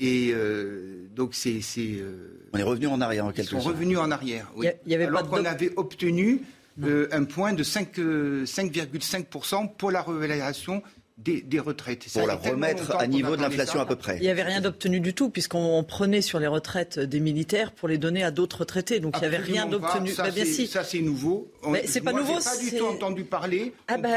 Et 0.00 0.32
euh, 0.32 1.06
donc 1.14 1.34
c'est. 1.34 1.60
Euh, 1.78 2.48
on 2.54 2.58
est 2.58 2.62
revenu 2.62 2.86
en 2.86 3.02
arrière 3.02 3.26
en 3.26 3.32
quelque 3.32 3.50
sorte. 3.50 3.62
Ils 3.62 3.66
sont 3.66 3.70
revenus 3.70 3.98
en 3.98 4.10
arrière, 4.10 4.50
oui. 4.56 4.68
Y 4.86 4.94
avait 4.94 5.04
Alors 5.04 5.28
qu'on 5.28 5.44
avait 5.44 5.72
obtenu 5.76 6.40
euh, 6.82 7.06
un 7.12 7.24
point 7.24 7.52
de 7.52 7.62
5,5% 7.62 9.76
pour 9.76 9.90
la 9.90 10.00
revalorisation 10.00 10.82
des, 11.22 11.58
retraites. 11.58 12.06
Pour 12.12 12.26
la 12.26 12.36
remettre 12.36 12.96
à 12.96 13.06
niveau 13.06 13.36
de 13.36 13.42
l'inflation 13.42 13.80
à 13.80 13.86
peu 13.86 13.96
près. 13.96 14.16
Il 14.16 14.22
n'y 14.22 14.28
avait 14.28 14.42
rien 14.42 14.60
d'obtenu 14.60 15.00
du 15.00 15.14
tout, 15.14 15.30
puisqu'on 15.30 15.84
prenait 15.84 16.22
sur 16.22 16.40
les 16.40 16.46
retraites 16.46 16.98
des 16.98 17.20
militaires 17.20 17.72
pour 17.72 17.88
les 17.88 17.98
donner 17.98 18.22
à 18.22 18.30
d'autres 18.30 18.60
retraités. 18.60 19.00
Donc 19.00 19.16
il 19.16 19.20
n'y 19.20 19.26
avait 19.26 19.36
rien 19.36 19.66
d'obtenu. 19.66 20.10
Ça, 20.10 20.24
bah, 20.24 20.30
ça 20.68 20.84
c'est 20.84 21.00
nouveau. 21.00 21.50
Mais 21.68 21.86
c'est 21.86 22.00
pas 22.00 22.12
nouveau. 22.12 22.34
pas 22.34 22.56
du 22.56 22.76
tout 22.76 22.86
entendu 22.86 23.24
parler. 23.24 23.72
Ah 23.88 23.98
bah, 23.98 24.08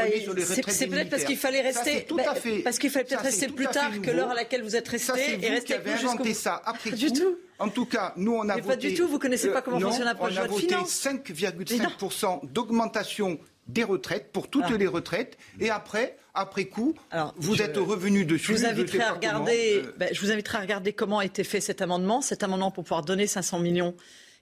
c'est 0.44 0.86
peut-être 0.86 1.10
parce 1.10 1.24
qu'il 1.24 1.36
fallait 1.36 1.60
rester. 1.60 2.04
tout 2.08 2.18
à 2.18 2.24
bah, 2.24 2.34
fait, 2.34 2.60
parce 2.60 2.78
qu'il 2.78 2.90
fallait 2.90 3.04
peut-être 3.04 3.22
rester 3.22 3.48
plus 3.48 3.66
tard 3.66 3.90
que 4.02 4.10
l'heure 4.10 4.30
à 4.30 4.34
laquelle 4.34 4.62
vous 4.62 4.76
êtes 4.76 4.88
resté 4.88 5.38
et 5.40 5.48
rester 5.48 5.74
avec 5.74 6.02
nous 6.02 6.10
inventé 6.10 6.34
ça 6.34 6.62
après 6.64 6.90
Du 6.92 7.12
tout. 7.12 7.36
En 7.60 7.68
tout 7.68 7.86
cas, 7.86 8.12
nous, 8.16 8.32
on 8.32 8.48
a 8.48 8.56
Mais 8.56 8.62
voté. 8.62 8.66
Pas 8.66 8.76
du 8.76 8.94
tout, 8.94 9.06
vous 9.06 9.14
ne 9.14 9.18
connaissez 9.18 9.48
pas 9.48 9.62
comment 9.62 9.76
euh, 9.76 9.80
fonctionne 9.80 10.08
un 10.08 10.14
projet 10.16 10.42
de 10.42 10.52
finance. 10.52 11.06
On 11.06 11.10
a 11.10 11.12
voté 11.12 11.76
5,5% 11.76 12.52
d'augmentation 12.52 13.38
des 13.68 13.84
retraites 13.84 14.32
pour 14.32 14.48
toutes 14.48 14.64
ah. 14.66 14.76
les 14.76 14.86
retraites. 14.86 15.38
Et 15.60 15.70
après, 15.70 16.16
après 16.34 16.64
coup, 16.64 16.94
Alors, 17.10 17.32
vous 17.36 17.62
êtes 17.62 17.76
revenu 17.76 18.24
dessus. 18.24 18.52
Je 18.52 18.58
vous, 18.58 18.66
inviterai 18.66 19.02
à 19.02 19.12
regarder, 19.12 19.82
euh, 19.84 19.94
ben, 19.96 20.08
je 20.12 20.20
vous 20.20 20.32
inviterai 20.32 20.58
à 20.58 20.60
regarder 20.60 20.92
comment 20.92 21.20
a 21.20 21.24
été 21.24 21.44
fait 21.44 21.60
cet 21.60 21.80
amendement. 21.80 22.20
Cet 22.20 22.42
amendement 22.42 22.70
pour 22.70 22.84
pouvoir 22.84 23.02
donner 23.02 23.26
500 23.26 23.60
millions 23.60 23.94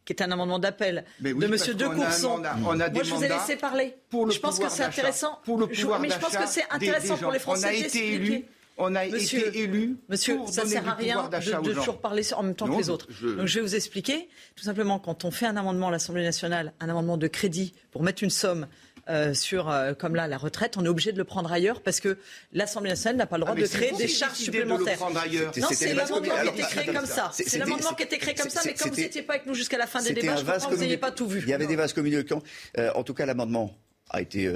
qui 0.04 0.12
est 0.12 0.22
un 0.22 0.30
amendement 0.32 0.58
d'appel 0.58 1.04
de 1.20 1.28
M. 1.30 1.38
De 1.38 1.86
Courson. 1.86 2.42
Moi, 2.58 3.02
je 3.04 3.14
vous 3.14 3.24
ai 3.24 3.28
laissé 3.28 3.56
parler. 3.56 3.94
Pour 4.10 4.26
le 4.26 4.32
je 4.32 4.40
pense 4.40 4.58
que 4.58 4.68
c'est 4.68 4.82
intéressant. 4.82 5.38
Pour 5.44 5.58
le 5.58 5.66
pouvoir 5.66 6.00
mais 6.00 6.10
je 6.10 6.18
pense 6.18 6.36
que 6.36 6.48
c'est 6.48 6.64
intéressant 6.70 7.16
pour 7.18 7.30
les 7.30 7.38
Français 7.38 7.66
on 7.66 7.70
a 7.70 7.74
été 7.74 8.14
élus. 8.14 8.44
On 8.78 8.94
a 8.94 9.04
été 9.04 9.58
élus. 9.60 9.96
Monsieur, 10.08 10.38
ça 10.46 10.64
ne 10.64 10.68
sert 10.68 10.88
à 10.88 10.94
rien 10.94 11.28
de, 11.28 11.72
toujours 11.72 12.00
parler 12.00 12.22
en 12.32 12.42
même 12.42 12.54
temps 12.54 12.66
que 12.66 12.78
les 12.78 12.90
autres. 12.90 13.06
Donc 13.36 13.46
je 13.46 13.58
vais 13.58 13.60
vous 13.60 13.74
expliquer. 13.74 14.28
Tout 14.56 14.64
simplement, 14.64 14.98
quand 14.98 15.24
on 15.24 15.30
fait 15.30 15.46
un 15.46 15.56
amendement 15.56 15.88
à 15.88 15.90
l'Assemblée 15.90 16.24
nationale, 16.24 16.72
un 16.80 16.88
amendement 16.88 17.18
de 17.18 17.28
crédit 17.28 17.74
pour 17.90 18.02
mettre 18.02 18.24
une 18.24 18.30
somme 18.30 18.66
euh, 19.08 19.34
sur, 19.34 19.68
euh, 19.68 19.94
comme 19.94 20.14
là, 20.14 20.28
la 20.28 20.38
retraite, 20.38 20.76
on 20.76 20.84
est 20.84 20.88
obligé 20.88 21.10
de 21.10 21.18
le 21.18 21.24
prendre 21.24 21.50
ailleurs 21.50 21.80
parce 21.80 21.98
que 21.98 22.18
l'Assemblée 22.52 22.90
nationale 22.90 23.16
n'a 23.16 23.26
pas 23.26 23.36
le 23.36 23.40
droit 23.42 23.54
ah, 23.56 23.60
de 23.60 23.66
créer 23.66 23.90
des 23.92 24.06
charges 24.06 24.36
supplémentaires. 24.36 24.98
De 24.98 25.60
non, 25.60 25.68
c'est 25.72 25.92
l'amendement 25.92 26.20
qui 26.20 26.30
a 26.30 26.44
été 26.44 26.62
créé 26.62 26.86
comme 26.94 27.06
ça. 27.06 27.30
C'est 27.32 27.58
l'amendement 27.58 27.94
qui 27.94 28.02
a 28.02 28.06
été 28.06 28.18
créé 28.18 28.34
comme 28.34 28.50
ça, 28.50 28.60
mais 28.64 28.74
comme 28.74 28.90
vous 28.90 28.96
n'étiez 29.00 29.22
pas 29.22 29.34
avec 29.34 29.46
nous 29.46 29.54
jusqu'à 29.54 29.78
la 29.78 29.88
fin 29.88 30.00
des 30.02 30.12
débats, 30.12 30.36
je 30.36 30.44
comprends 30.44 30.68
que 30.68 30.74
vous 30.74 30.80
n'ayez 30.80 30.98
pas 30.98 31.10
tout 31.10 31.26
vu. 31.26 31.40
Il 31.42 31.48
y 31.48 31.52
avait 31.52 31.66
des 31.66 31.76
vases 31.76 31.92
communicants. 31.92 32.42
Euh, 32.78 32.92
en 32.94 33.02
tout 33.02 33.14
cas, 33.14 33.26
l'amendement 33.26 33.76
a 34.10 34.20
été 34.20 34.48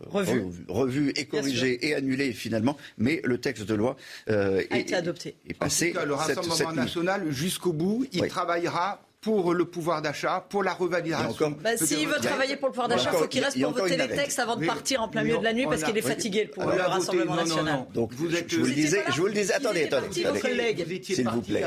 revu. 0.00 0.44
revu. 0.68 1.12
et 1.16 1.26
corrigé 1.26 1.88
et 1.88 1.94
annulé 1.94 2.32
finalement, 2.32 2.76
mais 2.98 3.20
le 3.24 3.38
texte 3.40 3.64
de 3.64 3.74
loi 3.74 3.96
a 4.28 4.76
été 4.76 4.94
adopté. 4.94 5.36
Est 5.48 5.54
passé 5.54 5.88
en 5.88 5.92
tout 5.92 5.98
cas, 5.98 6.04
le 6.04 6.14
Rassemblement 6.14 6.72
national 6.72 7.32
jusqu'au 7.32 7.72
bout, 7.72 8.06
il 8.12 8.28
travaillera 8.28 9.05
pour 9.26 9.54
le 9.54 9.64
pouvoir 9.64 10.02
d'achat, 10.02 10.46
pour 10.48 10.62
la 10.62 10.72
revalorisation. 10.72 11.56
Bah, 11.60 11.76
S'il 11.76 12.06
veut 12.06 12.20
travailler 12.22 12.54
pour 12.54 12.68
le 12.68 12.72
pouvoir 12.72 12.86
d'achat, 12.86 13.10
il 13.12 13.18
faut 13.18 13.26
qu'il 13.26 13.42
reste 13.42 13.60
pour 13.60 13.72
voter 13.72 13.96
les 13.96 14.06
textes 14.06 14.38
avant 14.38 14.54
de 14.54 14.64
partir 14.64 15.02
en 15.02 15.08
plein 15.08 15.24
milieu 15.24 15.38
de 15.38 15.42
la 15.42 15.52
nuit 15.52 15.64
parce 15.64 15.82
qu'il 15.82 15.98
est 15.98 16.02
fatigué 16.02 16.46
pour 16.46 16.64
le 16.64 16.80
Rassemblement 16.80 17.34
national. 17.34 17.86
Donc 17.92 18.12
vous 18.12 18.36
êtes, 18.36 18.48
je 18.48 18.60
vous 18.60 18.66
le 18.66 18.72
disais, 18.72 19.02
je 19.12 19.20
vous 19.20 19.26
le 19.26 19.32
disais. 19.32 19.54
Attendez, 19.54 19.86
attendez, 19.86 20.12
s'il 20.12 20.28
vous 20.28 20.38
plaît, 20.38 20.76
s'il 21.10 21.28
vous 21.28 21.42
plaît. 21.42 21.66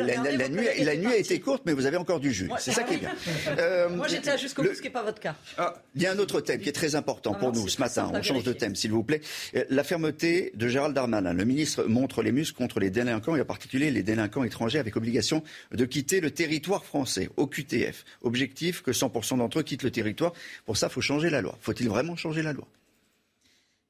La 0.00 0.48
nuit, 0.48 0.66
la 0.82 0.96
nuit 0.96 1.12
a 1.12 1.16
été 1.16 1.40
courte, 1.40 1.64
mais 1.66 1.74
vous 1.74 1.84
avez 1.84 1.98
encore 1.98 2.20
du 2.20 2.32
jus. 2.32 2.50
C'est 2.58 2.72
ça 2.72 2.82
qui 2.82 2.94
est 2.94 2.98
bien. 2.98 3.10
Euh, 3.58 3.88
Moi, 3.88 4.06
j'étais 4.08 4.30
là 4.30 4.36
jusqu'au 4.36 4.62
bout, 4.62 4.74
ce 4.74 4.78
qui 4.78 4.84
n'est 4.84 4.90
pas 4.90 5.02
votre 5.02 5.20
cas. 5.20 5.34
Ah, 5.56 5.74
il 5.94 6.02
y 6.02 6.06
a 6.06 6.12
un 6.12 6.18
autre 6.18 6.40
thème 6.40 6.60
qui 6.60 6.68
est 6.68 6.72
très 6.72 6.94
important 6.94 7.34
pour 7.34 7.52
nous 7.52 7.68
ce 7.68 7.80
matin. 7.80 8.10
On 8.12 8.22
change 8.22 8.44
de 8.44 8.52
thème, 8.52 8.74
s'il 8.74 8.92
vous 8.92 9.02
plaît. 9.02 9.20
Euh, 9.54 9.64
la 9.70 9.84
fermeté 9.84 10.52
de 10.54 10.68
Gérald 10.68 10.94
Darmanin. 10.94 11.32
Le 11.32 11.44
ministre 11.44 11.84
montre 11.84 12.22
les 12.22 12.32
muscles 12.32 12.56
contre 12.56 12.80
les 12.80 12.90
délinquants 12.90 13.36
et 13.36 13.40
en 13.40 13.44
particulier 13.44 13.90
les 13.90 14.02
délinquants 14.02 14.44
étrangers 14.44 14.78
avec 14.78 14.96
obligation 14.96 15.42
de 15.72 15.84
quitter 15.84 16.20
le 16.20 16.30
territoire 16.30 16.84
français, 16.84 17.28
au 17.36 17.46
QTF. 17.46 18.04
Objectif 18.22 18.82
que 18.82 18.90
100% 18.90 19.38
d'entre 19.38 19.60
eux 19.60 19.62
quittent 19.62 19.82
le 19.82 19.90
territoire. 19.90 20.32
Pour 20.64 20.76
ça, 20.76 20.88
il 20.88 20.92
faut 20.92 21.00
changer 21.00 21.30
la 21.30 21.40
loi. 21.40 21.56
Faut-il 21.60 21.88
vraiment 21.88 22.16
changer 22.16 22.42
la 22.42 22.52
loi? 22.52 22.66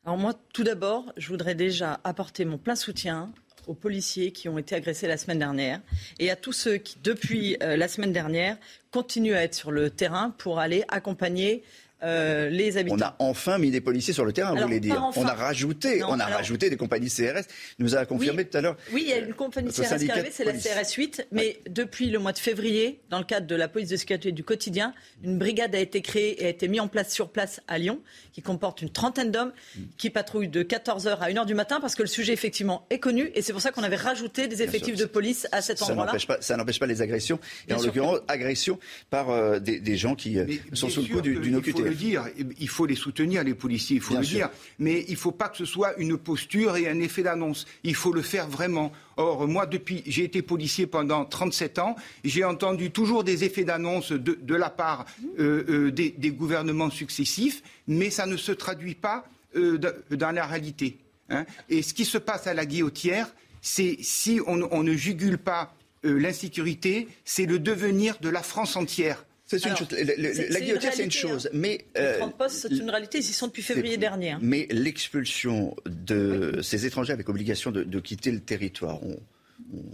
Alors 0.05 0.18
moi, 0.18 0.35
tout 0.53 0.62
d'abord, 0.62 1.12
je 1.16 1.29
voudrais 1.29 1.57
déjà 1.57 2.01
apporter 2.05 2.45
mon 2.45 2.59
plein 2.59 2.77
soutien 2.77 3.33
aux 3.66 3.74
policiers 3.74 4.31
qui 4.31 4.49
ont 4.49 4.59
été 4.59 4.74
agressés 4.74 5.09
la 5.09 5.16
semaine 5.16 5.41
dernière 5.41 5.81
et 6.20 6.31
à 6.31 6.37
tous 6.37 6.53
ceux 6.53 6.77
qui, 6.77 6.97
depuis 7.03 7.57
euh, 7.62 7.77
la 7.77 7.89
semaine 7.89 8.12
dernière, 8.12 8.57
continuent 8.93 9.35
à 9.35 9.43
être 9.43 9.55
sur 9.55 9.72
le 9.72 9.91
terrain 9.91 10.31
pour 10.39 10.61
aller 10.61 10.85
accompagner 10.89 11.64
euh, 12.03 12.51
les 12.51 12.76
habitants. 12.76 12.97
On 12.97 13.03
a 13.03 13.16
enfin 13.18 13.57
mis 13.59 13.70
des 13.70 13.80
policiers 13.80 14.12
sur 14.12 14.26
le 14.26 14.32
terrain, 14.32 14.55
vous 14.55 14.61
voulez 14.61 14.80
dire. 14.80 15.11
On 15.16 15.24
a 15.24 15.32
rajouté, 15.32 16.03
on 16.05 16.20
a 16.20 16.26
rajouté 16.26 16.68
des 16.68 16.76
compagnies 16.76 17.09
CRS. 17.09 17.44
Il 17.78 17.84
nous 17.84 17.97
a 17.97 18.05
confirmé 18.05 18.44
tout 18.44 18.59
à 18.59 18.61
l'heure. 18.61 18.76
Oui, 18.92 19.05
il 19.07 19.11
y 19.11 19.12
a 19.14 19.18
une 19.18 19.32
compagnie 19.32 19.70
CRS 19.70 19.97
qui 19.99 20.07
est 20.07 20.11
arrivée, 20.11 20.30
c'est 20.30 20.44
la 20.44 20.53
CRS 20.53 20.92
8. 20.94 21.28
Mais 21.32 21.61
depuis 21.68 22.11
le 22.11 22.18
mois 22.18 22.32
de 22.32 22.38
février, 22.38 23.01
dans 23.09 23.18
le 23.18 23.24
cadre 23.24 23.47
de 23.47 23.55
la 23.55 23.68
police 23.68 23.88
de 23.88 23.97
sécurité 23.97 24.32
du 24.32 24.44
quotidien, 24.44 24.92
une 25.24 25.38
brigade 25.38 25.74
a 25.74 25.78
été 25.78 26.03
créée 26.03 26.42
et 26.42 26.47
a 26.47 26.49
été 26.51 26.68
mise 26.68 26.80
en 26.80 26.88
place 26.88 27.12
sur 27.12 27.30
place 27.30 27.61
à 27.66 27.78
Lyon, 27.78 28.01
qui 28.32 28.42
comporte 28.42 28.82
une 28.82 28.90
trentaine 28.90 29.30
d'hommes 29.30 29.53
qui 29.97 30.11
patrouillent 30.11 30.49
de 30.49 30.62
14h 30.62 31.18
à 31.18 31.30
1h 31.30 31.47
du 31.47 31.55
matin 31.55 31.80
parce 31.80 31.94
que 31.94 32.03
le 32.03 32.09
sujet 32.09 32.34
effectivement 32.34 32.86
est 32.90 32.99
connu 32.99 33.30
et 33.34 33.40
c'est 33.40 33.53
pour 33.53 33.62
ça 33.62 33.72
qu'on 33.72 33.82
avait 33.82 33.97
rajouté 33.97 34.49
des 34.49 34.62
effectifs 34.62 34.97
de 34.97 35.07
police 35.07 35.49
à 35.53 35.62
cet 35.62 35.80
endroit-là. 35.82 36.12
Ça 36.40 36.57
n'empêche 36.57 36.78
pas, 36.78 36.86
les 36.86 37.01
agressions 37.01 37.38
et 37.68 37.72
en 37.72 37.80
l'occurrence 37.80 38.18
agressions 38.28 38.78
par 39.11 39.30
euh, 39.30 39.59
des, 39.59 39.97
gens 39.97 40.14
qui 40.14 40.38
euh, 40.38 40.47
sont 40.74 40.90
sous 40.90 41.03
le 41.03 41.09
coup 41.09 41.20
d'une 41.20 41.57
OQTF 41.57 41.86
dire, 41.95 42.24
il 42.59 42.68
faut 42.68 42.87
les 42.87 42.95
soutenir, 42.95 43.45
les 43.45 43.55
policiers, 43.55 43.97
il 43.97 44.03
faut 44.03 44.14
le 44.14 44.22
dire, 44.22 44.51
mais 44.78 45.05
il 45.09 45.12
ne 45.12 45.16
faut 45.16 45.32
pas 45.32 45.49
que 45.49 45.57
ce 45.57 45.64
soit 45.64 45.97
une 45.99 46.16
posture 46.16 46.76
et 46.76 46.89
un 46.89 46.99
effet 47.01 47.22
d'annonce. 47.22 47.66
Il 47.84 47.95
faut 47.95 48.12
le 48.12 48.22
faire 48.22 48.49
vraiment. 48.49 48.93
Or, 49.16 49.47
moi, 49.49 49.66
depuis, 49.66 50.03
j'ai 50.07 50.24
été 50.24 50.43
policier 50.43 50.87
pendant 50.87 51.24
37 51.24 51.78
ans, 51.78 51.97
j'ai 52.24 52.45
entendu 52.45 52.91
toujours 52.91 53.24
des 53.24 53.45
effets 53.45 53.64
d'annonce 53.64 54.12
de, 54.12 54.55
la 54.55 54.70
part 54.70 55.07
euh, 55.39 55.64
euh, 55.68 55.91
des, 55.91 56.30
gouvernements 56.30 56.91
successifs, 56.91 57.62
mais 57.87 58.11
ça 58.11 58.26
ne 58.26 58.37
se 58.37 58.53
traduit 58.53 58.95
pas 58.95 59.26
euh, 59.57 59.78
dans 60.11 60.32
la 60.32 60.47
réalité. 60.47 60.99
Hein. 61.30 61.45
Et 61.68 61.82
ce 61.82 61.95
qui 61.95 62.05
se 62.05 62.18
passe 62.18 62.47
à 62.47 62.55
la 62.55 62.66
guillotière, 62.66 63.32
c'est 63.62 63.97
si 64.01 64.41
on 64.47 64.82
ne 64.82 64.93
jugule 64.95 65.39
pas 65.39 65.74
l'insécurité, 66.05 67.09
c'est 67.24 67.47
le 67.47 67.59
devenir 67.59 68.18
de 68.20 68.28
la 68.28 68.43
France 68.43 68.76
entière. 68.76 69.26
C'est 69.47 69.64
une 69.64 69.76
chose. 69.76 69.88
la 69.90 70.61
guillotine, 70.61 70.90
c'est 70.92 71.05
une 71.05 71.11
chose. 71.11 71.49
Mais, 71.53 71.84
euh, 71.97 72.20
c'est 72.49 72.70
une 72.70 72.90
réalité. 72.90 73.18
Ils 73.18 73.30
y 73.30 73.32
sont 73.32 73.47
depuis 73.47 73.62
février 73.62 73.97
dernier. 73.97 74.32
Hein. 74.32 74.38
Mais 74.42 74.66
l'expulsion 74.70 75.76
de 75.86 76.61
ces 76.62 76.84
étrangers 76.84 77.12
avec 77.12 77.28
obligation 77.28 77.70
de, 77.70 78.01
quitter 78.01 78.32
le 78.32 78.40
territoire, 78.40 78.99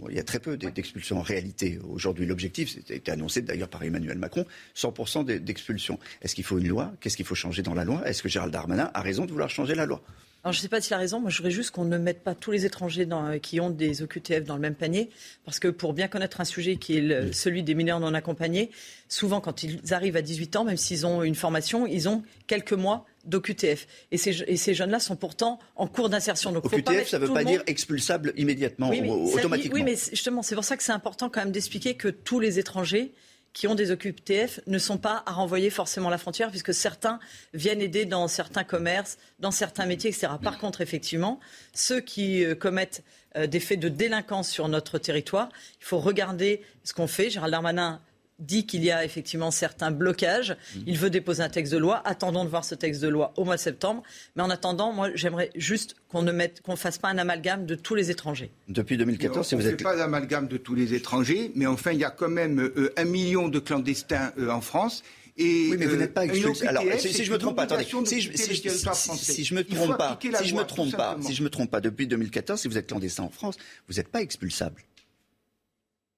il 0.09 0.15
y 0.15 0.19
a 0.19 0.23
très 0.23 0.39
peu 0.39 0.57
d'expulsions 0.57 1.19
en 1.19 1.21
réalité. 1.21 1.79
Aujourd'hui, 1.87 2.25
l'objectif, 2.25 2.69
c'était 2.69 3.11
annoncé 3.11 3.41
d'ailleurs 3.41 3.69
par 3.69 3.83
Emmanuel 3.83 4.17
Macron, 4.17 4.45
100% 4.75 5.25
d'expulsions. 5.25 5.99
Est-ce 6.21 6.33
qu'il 6.35 6.43
faut 6.43 6.57
une 6.57 6.67
loi? 6.67 6.91
Qu'est-ce 6.99 7.15
qu'il 7.15 7.25
faut 7.25 7.35
changer 7.35 7.61
dans 7.61 7.75
la 7.75 7.85
loi? 7.85 8.01
Est-ce 8.07 8.23
que 8.23 8.29
Gérald 8.29 8.51
Darmanin 8.51 8.89
a 8.93 9.01
raison 9.01 9.25
de 9.25 9.31
vouloir 9.31 9.49
changer 9.49 9.75
la 9.75 9.85
loi? 9.85 10.01
Alors, 10.43 10.51
je 10.51 10.59
ne 10.59 10.61
sais 10.63 10.67
pas 10.67 10.81
s'il 10.81 10.93
a 10.93 10.97
raison. 10.97 11.21
Moi, 11.21 11.29
je 11.29 11.37
voudrais 11.37 11.51
juste 11.51 11.71
qu'on 11.71 11.85
ne 11.85 11.97
mette 11.97 12.21
pas 12.21 12.35
tous 12.35 12.51
les 12.51 12.65
étrangers 12.65 13.05
dans, 13.05 13.39
qui 13.39 13.61
ont 13.61 13.69
des 13.69 14.01
OQTF 14.01 14.43
dans 14.43 14.55
le 14.55 14.61
même 14.61 14.75
panier. 14.75 15.09
Parce 15.45 15.57
que 15.57 15.69
pour 15.69 15.93
bien 15.93 16.09
connaître 16.09 16.41
un 16.41 16.45
sujet 16.45 16.75
qui 16.75 16.97
est 16.97 17.31
celui 17.31 17.63
des 17.63 17.75
mineurs 17.75 18.01
non 18.01 18.13
accompagnés, 18.13 18.69
souvent, 19.07 19.39
quand 19.39 19.63
ils 19.63 19.93
arrivent 19.93 20.17
à 20.17 20.21
18 20.21 20.57
ans, 20.57 20.65
même 20.65 20.75
s'ils 20.75 21.05
ont 21.05 21.23
une 21.23 21.35
formation, 21.35 21.87
ils 21.87 22.09
ont 22.09 22.23
quelques 22.45 22.73
mois 22.73 23.05
d'OQTF. 23.23 23.87
Et 24.11 24.17
ces, 24.17 24.43
et 24.43 24.57
ces 24.57 24.73
jeunes-là 24.73 24.99
sont 24.99 25.15
pourtant 25.15 25.59
en 25.77 25.87
cours 25.87 26.09
d'insertion. 26.09 26.51
Donc, 26.51 26.65
OQTF, 26.65 27.07
ça 27.07 27.19
ne 27.19 27.25
veut 27.25 27.33
pas 27.33 27.45
dire 27.45 27.63
expulsable 27.65 28.33
immédiatement, 28.35 28.89
oui, 28.89 29.01
automatiquement. 29.09 29.75
oui, 29.75 29.83
mais 29.83 29.95
justement, 29.95 30.41
c'est 30.41 30.55
pour 30.55 30.65
ça 30.65 30.75
que 30.75 30.83
c'est 30.83 30.91
important 30.91 31.29
quand 31.29 31.39
même 31.39 31.53
d'expliquer 31.53 31.95
que 31.95 32.09
tous 32.09 32.41
les 32.41 32.59
étrangers 32.59 33.13
qui 33.53 33.67
ont 33.67 33.75
des 33.75 33.91
OQTF 33.91 34.61
ne 34.67 34.79
sont 34.79 34.97
pas 34.97 35.23
à 35.25 35.31
renvoyer 35.31 35.69
forcément 35.69 36.09
la 36.09 36.17
frontière, 36.17 36.49
puisque 36.49 36.73
certains 36.73 37.19
viennent 37.53 37.81
aider 37.81 38.05
dans 38.05 38.27
certains 38.27 38.63
commerces, 38.63 39.17
dans 39.39 39.51
certains 39.51 39.85
métiers, 39.85 40.09
etc. 40.09 40.33
Par 40.41 40.57
contre, 40.57 40.81
effectivement, 40.81 41.39
ceux 41.73 42.01
qui 42.01 42.43
euh, 42.43 42.55
commettent 42.55 43.03
euh, 43.37 43.47
des 43.47 43.59
faits 43.59 43.79
de 43.79 43.89
délinquance 43.89 44.49
sur 44.49 44.67
notre 44.67 44.97
territoire, 44.97 45.49
il 45.79 45.85
faut 45.85 45.99
regarder 45.99 46.61
ce 46.83 46.93
qu'on 46.93 47.07
fait. 47.07 47.29
Gérald 47.29 47.51
Darmanin 47.51 48.01
dit 48.39 48.65
qu'il 48.65 48.83
y 48.83 48.91
a 48.91 49.05
effectivement 49.05 49.51
certains 49.51 49.91
blocages. 49.91 50.51
Mmh. 50.51 50.79
Il 50.87 50.97
veut 50.97 51.09
déposer 51.09 51.43
un 51.43 51.49
texte 51.49 51.71
de 51.71 51.77
loi. 51.77 52.01
Attendons 52.05 52.43
de 52.43 52.49
voir 52.49 52.65
ce 52.65 52.75
texte 52.75 53.01
de 53.01 53.07
loi 53.07 53.33
au 53.37 53.45
mois 53.45 53.55
de 53.55 53.61
septembre. 53.61 54.03
Mais 54.35 54.43
en 54.43 54.49
attendant, 54.49 54.91
moi, 54.91 55.09
j'aimerais 55.15 55.49
juste 55.55 55.95
qu'on 56.09 56.21
ne 56.21 56.31
mette, 56.31 56.61
qu'on 56.61 56.75
fasse 56.75 56.97
pas 56.97 57.09
un 57.09 57.17
amalgame 57.17 57.65
de 57.65 57.75
tous 57.75 57.95
les 57.95 58.11
étrangers. 58.11 58.51
Depuis 58.67 58.97
2014, 58.97 59.47
si 59.47 59.55
vous 59.55 59.67
êtes... 59.67 59.81
pas 59.81 59.95
d'amalgame 59.95 60.47
de 60.47 60.57
tous 60.57 60.75
les 60.75 60.93
étrangers, 60.93 61.51
mais 61.55 61.65
enfin, 61.65 61.91
il 61.91 61.99
y 61.99 62.03
a 62.03 62.11
quand 62.11 62.29
même 62.29 62.59
euh, 62.59 62.93
un 62.97 63.05
million 63.05 63.47
de 63.47 63.59
clandestins 63.59 64.33
euh, 64.37 64.49
en 64.49 64.61
France. 64.61 65.03
Et 65.35 65.69
oui, 65.71 65.77
mais 65.79 65.87
vous 65.87 65.95
n'êtes 65.95 66.13
pas 66.13 66.21
euh, 66.21 66.25
expulsé. 66.25 66.67
Alors, 66.67 66.83
si, 66.99 67.23
je 67.23 67.31
me 67.31 67.39
trompe 67.39 67.55
pas, 67.55 67.63
attendez, 67.63 67.85
si 68.05 68.21
je, 68.21 68.31
si, 68.35 68.55
si, 68.55 69.43
je 69.43 69.55
me 69.55 69.63
trompe 69.63 69.97
pas, 69.97 70.19
si 70.21 70.47
je 70.47 70.55
me 70.55 70.63
trompe 70.63 70.95
pas, 70.95 71.17
si 71.21 71.33
je 71.33 71.43
me 71.43 71.49
trompe 71.49 71.71
pas, 71.71 71.81
depuis 71.81 72.05
2014, 72.05 72.61
si 72.61 72.67
vous 72.67 72.77
êtes 72.77 72.87
clandestin 72.87 73.23
en 73.23 73.29
France, 73.29 73.57
vous 73.87 73.95
n'êtes 73.95 74.09
pas 74.09 74.21
expulsable. 74.21 74.83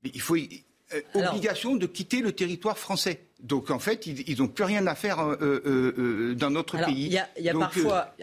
il 0.03 0.20
faut, 0.20 0.36
euh, 0.93 1.01
obligation 1.15 1.75
de 1.75 1.88
quitter 1.88 2.21
le 2.21 2.31
territoire 2.31 2.77
français. 2.77 3.21
Donc 3.41 3.71
en 3.71 3.79
fait, 3.79 4.05
ils 4.05 4.38
n'ont 4.38 4.47
plus 4.47 4.63
rien 4.63 4.86
à 4.86 4.93
faire 4.93 5.19
euh, 5.19 5.36
euh, 5.65 6.36
dans 6.36 6.51
notre 6.51 6.77
pays. 6.86 7.17
Il 7.38 7.43
y 7.43 7.49
a, 7.49 7.53
parfois 7.53 8.13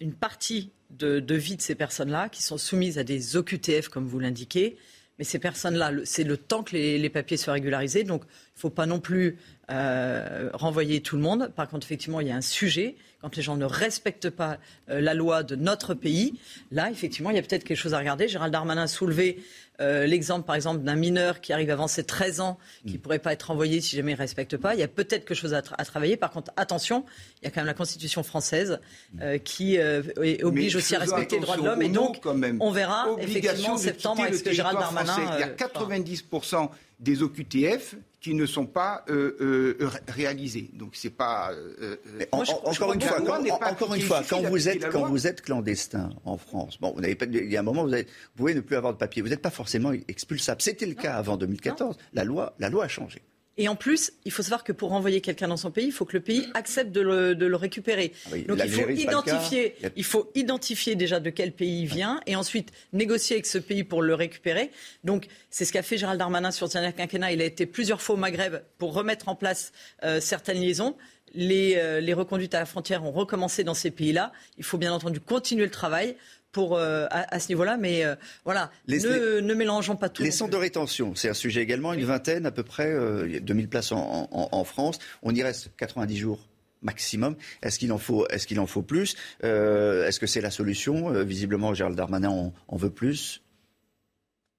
une 0.00 0.14
partie 0.14 0.70
de, 0.90 1.18
de, 1.18 1.34
vie 1.34 1.56
de 1.56 1.62
ces 1.62 1.74
personnes-là 1.74 2.28
qui 2.28 2.42
sont 2.42 2.56
soumises 2.56 2.98
à 2.98 3.04
des 3.04 3.36
OQTF, 3.36 3.88
comme 3.88 4.06
vous 4.06 4.20
l'indiquez. 4.20 4.76
Mais 5.18 5.24
ces 5.24 5.40
personnes-là, 5.40 5.90
c'est 6.04 6.22
le 6.22 6.36
temps 6.36 6.62
que 6.62 6.76
les, 6.76 6.98
les, 6.98 7.08
papiers 7.10 7.36
soient 7.36 7.54
régularisés. 7.54 8.04
Donc 8.04 8.22
il 8.24 8.58
ne 8.58 8.60
faut 8.60 8.70
pas 8.70 8.86
non 8.86 9.00
plus 9.00 9.36
renvoyer 9.68 11.02
tout 11.02 11.16
le 11.16 11.22
monde. 11.22 11.50
Par 11.56 11.68
contre, 11.68 11.84
effectivement, 11.84 12.20
il 12.20 12.28
y 12.28 12.30
a 12.30 12.36
un 12.36 12.40
sujet. 12.40 12.94
Quand 13.20 13.34
les 13.34 13.42
gens 13.42 13.56
ne 13.56 13.64
respectent 13.64 14.30
pas 14.30 14.58
la 14.86 15.14
loi 15.14 15.42
de 15.42 15.56
notre 15.56 15.94
pays, 15.94 16.38
là, 16.70 16.90
effectivement, 16.90 17.30
il 17.30 17.36
y 17.36 17.38
a 17.40 17.42
peut-être 17.42 17.64
quelque 17.64 17.76
chose 17.76 17.92
à 17.92 17.98
regarder. 17.98 18.28
Gérald 18.28 18.52
Darmanin 18.52 18.82
a 18.82 18.86
soulevé 18.86 19.42
euh, 19.80 20.06
l'exemple, 20.06 20.44
par 20.44 20.56
exemple, 20.56 20.82
d'un 20.82 20.96
mineur 20.96 21.40
qui 21.40 21.52
arrive 21.52 21.70
avant 21.70 21.86
ses 21.86 22.04
13 22.04 22.40
ans, 22.40 22.58
qui 22.84 22.94
ne 22.94 22.98
mm. 22.98 23.00
pourrait 23.00 23.18
pas 23.18 23.32
être 23.32 23.44
renvoyé 23.44 23.80
si 23.80 23.96
jamais 23.96 24.12
il 24.12 24.14
ne 24.16 24.20
respecte 24.20 24.56
pas. 24.56 24.74
Il 24.74 24.80
y 24.80 24.82
a 24.82 24.88
peut-être 24.88 25.24
quelque 25.24 25.34
chose 25.34 25.54
à, 25.54 25.62
travailler. 25.62 26.16
Par 26.16 26.30
contre, 26.30 26.50
attention, 26.56 27.04
il 27.40 27.44
y 27.44 27.48
a 27.48 27.50
quand 27.50 27.60
même 27.60 27.66
la 27.66 27.74
Constitution 27.74 28.22
française 28.22 28.80
euh, 29.20 29.38
qui 29.38 29.78
euh, 29.78 30.02
oblige 30.42 30.74
aussi 30.76 30.96
à 30.96 30.98
respecter 30.98 31.36
les 31.36 31.42
droits 31.42 31.56
de 31.56 31.64
l'homme. 31.64 31.82
Et 31.82 31.88
donc, 31.88 32.20
on 32.60 32.70
verra 32.70 33.06
effectivement 33.18 33.74
en 33.74 33.78
septembre 33.78 34.22
avec 34.22 34.34
ce 34.34 34.42
que 34.42 34.52
Gérald 34.52 34.78
Darmanin. 34.78 35.16
il 35.36 35.40
y 35.40 35.42
a 35.44 35.48
90% 35.48 36.70
des 36.98 37.22
OQTF 37.22 37.96
qui 38.20 38.34
ne 38.34 38.46
sont 38.46 38.66
pas 38.66 39.04
euh, 39.08 39.36
euh, 39.40 39.90
réalisés. 40.08 40.70
Donc 40.72 40.90
c'est 40.94 41.10
pas. 41.10 41.52
Euh, 41.52 41.96
encore 42.32 42.92
une 42.92 43.00
fois, 43.00 43.20
quand, 43.20 43.70
encore 43.70 43.94
une 43.94 44.02
fois, 44.02 44.22
quand 44.28 44.42
vous 44.42 44.68
êtes 44.68 44.88
quand 44.90 45.08
vous 45.08 45.26
êtes 45.26 45.42
clandestin 45.42 46.10
en 46.24 46.36
France, 46.36 46.80
bon, 46.80 46.92
vous 46.92 47.00
n'avez 47.00 47.14
pas, 47.14 47.26
il 47.26 47.50
y 47.50 47.56
a 47.56 47.60
un 47.60 47.62
moment 47.62 47.84
où 47.84 47.88
vous, 47.88 47.96
vous, 47.96 48.04
pouvez 48.36 48.54
ne 48.54 48.60
plus 48.60 48.76
avoir 48.76 48.92
de 48.92 48.98
papier. 48.98 49.22
Vous 49.22 49.28
n'êtes 49.28 49.42
pas 49.42 49.50
forcément 49.50 49.92
expulsable. 50.08 50.60
C'était 50.60 50.86
le 50.86 50.94
cas 50.94 51.14
avant 51.14 51.36
2014. 51.36 51.96
La 52.12 52.24
loi, 52.24 52.54
la 52.58 52.70
loi 52.70 52.84
a 52.84 52.88
changé. 52.88 53.22
Et 53.58 53.68
en 53.68 53.74
plus, 53.74 54.12
il 54.24 54.30
faut 54.30 54.42
savoir 54.42 54.62
que 54.62 54.72
pour 54.72 54.90
renvoyer 54.90 55.20
quelqu'un 55.20 55.48
dans 55.48 55.56
son 55.56 55.72
pays, 55.72 55.86
il 55.86 55.92
faut 55.92 56.04
que 56.04 56.16
le 56.16 56.22
pays 56.22 56.46
accepte 56.54 56.92
de 56.92 57.00
le, 57.00 57.56
récupérer. 57.56 58.12
Ah 58.26 58.36
Donc 58.46 58.60
il 58.64 58.70
faut, 58.70 58.88
identifier, 58.88 59.74
il 59.96 60.04
faut 60.04 60.30
identifier 60.36 60.94
déjà 60.94 61.18
de 61.18 61.28
quel 61.28 61.52
pays 61.52 61.82
il 61.82 61.86
vient 61.86 62.20
et 62.26 62.36
ensuite 62.36 62.70
négocier 62.92 63.34
avec 63.34 63.46
ce 63.46 63.58
pays 63.58 63.82
pour 63.82 64.00
le 64.00 64.14
récupérer. 64.14 64.70
Donc 65.02 65.26
c'est 65.50 65.64
ce 65.64 65.72
qu'a 65.72 65.82
fait 65.82 65.98
Gérald 65.98 66.20
Darmanin 66.20 66.52
sur 66.52 66.66
le 66.66 66.72
dernier 66.72 66.92
quinquennat. 66.92 67.32
Il 67.32 67.42
a 67.42 67.44
été 67.44 67.66
plusieurs 67.66 68.00
fois 68.00 68.14
au 68.14 68.18
Maghreb 68.18 68.62
pour 68.78 68.94
remettre 68.94 69.28
en 69.28 69.34
place 69.34 69.72
euh, 70.04 70.20
certaines 70.20 70.60
liaisons. 70.60 70.96
Les, 71.34 71.74
euh, 71.76 72.00
les, 72.00 72.14
reconduites 72.14 72.54
à 72.54 72.60
la 72.60 72.64
frontière 72.64 73.04
ont 73.04 73.10
recommencé 73.10 73.64
dans 73.64 73.74
ces 73.74 73.90
pays-là. 73.90 74.32
Il 74.56 74.64
faut 74.64 74.78
bien 74.78 74.94
entendu 74.94 75.20
continuer 75.20 75.64
le 75.64 75.70
travail 75.70 76.16
pour, 76.52 76.76
euh, 76.76 77.06
à, 77.10 77.38
ce 77.38 77.48
niveau-là. 77.48 77.76
Mais 77.76 78.04
euh, 78.04 78.14
voilà, 78.44 78.70
ne, 78.86 79.54
mélangeons 79.54 79.96
pas 79.96 80.08
tout. 80.08 80.22
Les 80.22 80.30
centres 80.30 80.52
de 80.52 80.56
rétention, 80.56 81.14
c'est 81.14 81.28
un 81.28 81.34
sujet 81.34 81.62
également. 81.62 81.92
Une 81.92 82.04
vingtaine 82.04 82.46
à 82.46 82.50
peu 82.50 82.62
près, 82.62 82.92
2000 83.40 83.64
euh, 83.64 83.68
places 83.68 83.92
en, 83.92 84.64
France. 84.64 84.98
On 85.22 85.34
y 85.34 85.42
reste 85.42 85.70
90 85.76 86.16
jours 86.16 86.40
maximum. 86.82 87.36
Est-ce 87.62 87.78
qu'il 87.78 87.92
en 87.92 87.98
faut, 87.98 88.26
est-ce 88.28 88.46
qu'il 88.46 88.60
en 88.60 88.66
faut 88.66 88.82
plus? 88.82 89.16
Est-ce 89.42 90.20
que 90.20 90.26
c'est 90.26 90.40
la 90.40 90.50
solution? 90.50 91.10
Visiblement, 91.24 91.74
Gérald 91.74 91.96
Darmanin 91.96 92.52
en, 92.68 92.76
veut 92.76 92.90
plus. 92.90 93.42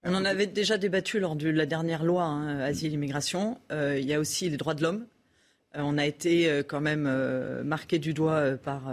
On 0.04 0.16
en 0.16 0.24
avait 0.24 0.48
déjà 0.48 0.78
débattu 0.78 1.20
lors 1.20 1.36
de 1.36 1.50
la 1.50 1.66
dernière 1.66 2.04
loi 2.04 2.24
hein, 2.24 2.60
Asile-Immigration. 2.60 3.60
il 3.72 4.06
y 4.06 4.14
a 4.14 4.20
aussi 4.20 4.50
les 4.50 4.58
droits 4.58 4.74
de 4.74 4.84
l'homme 4.84 5.06
euh, 5.06 5.19
on 5.76 5.98
a 5.98 6.06
été 6.06 6.50
euh, 6.50 6.64
quand 6.64 6.82
même 6.82 7.06
euh, 7.08 7.64
marqué 7.64 8.00
du 8.00 8.14
doigt 8.14 8.58
par, 8.58 8.92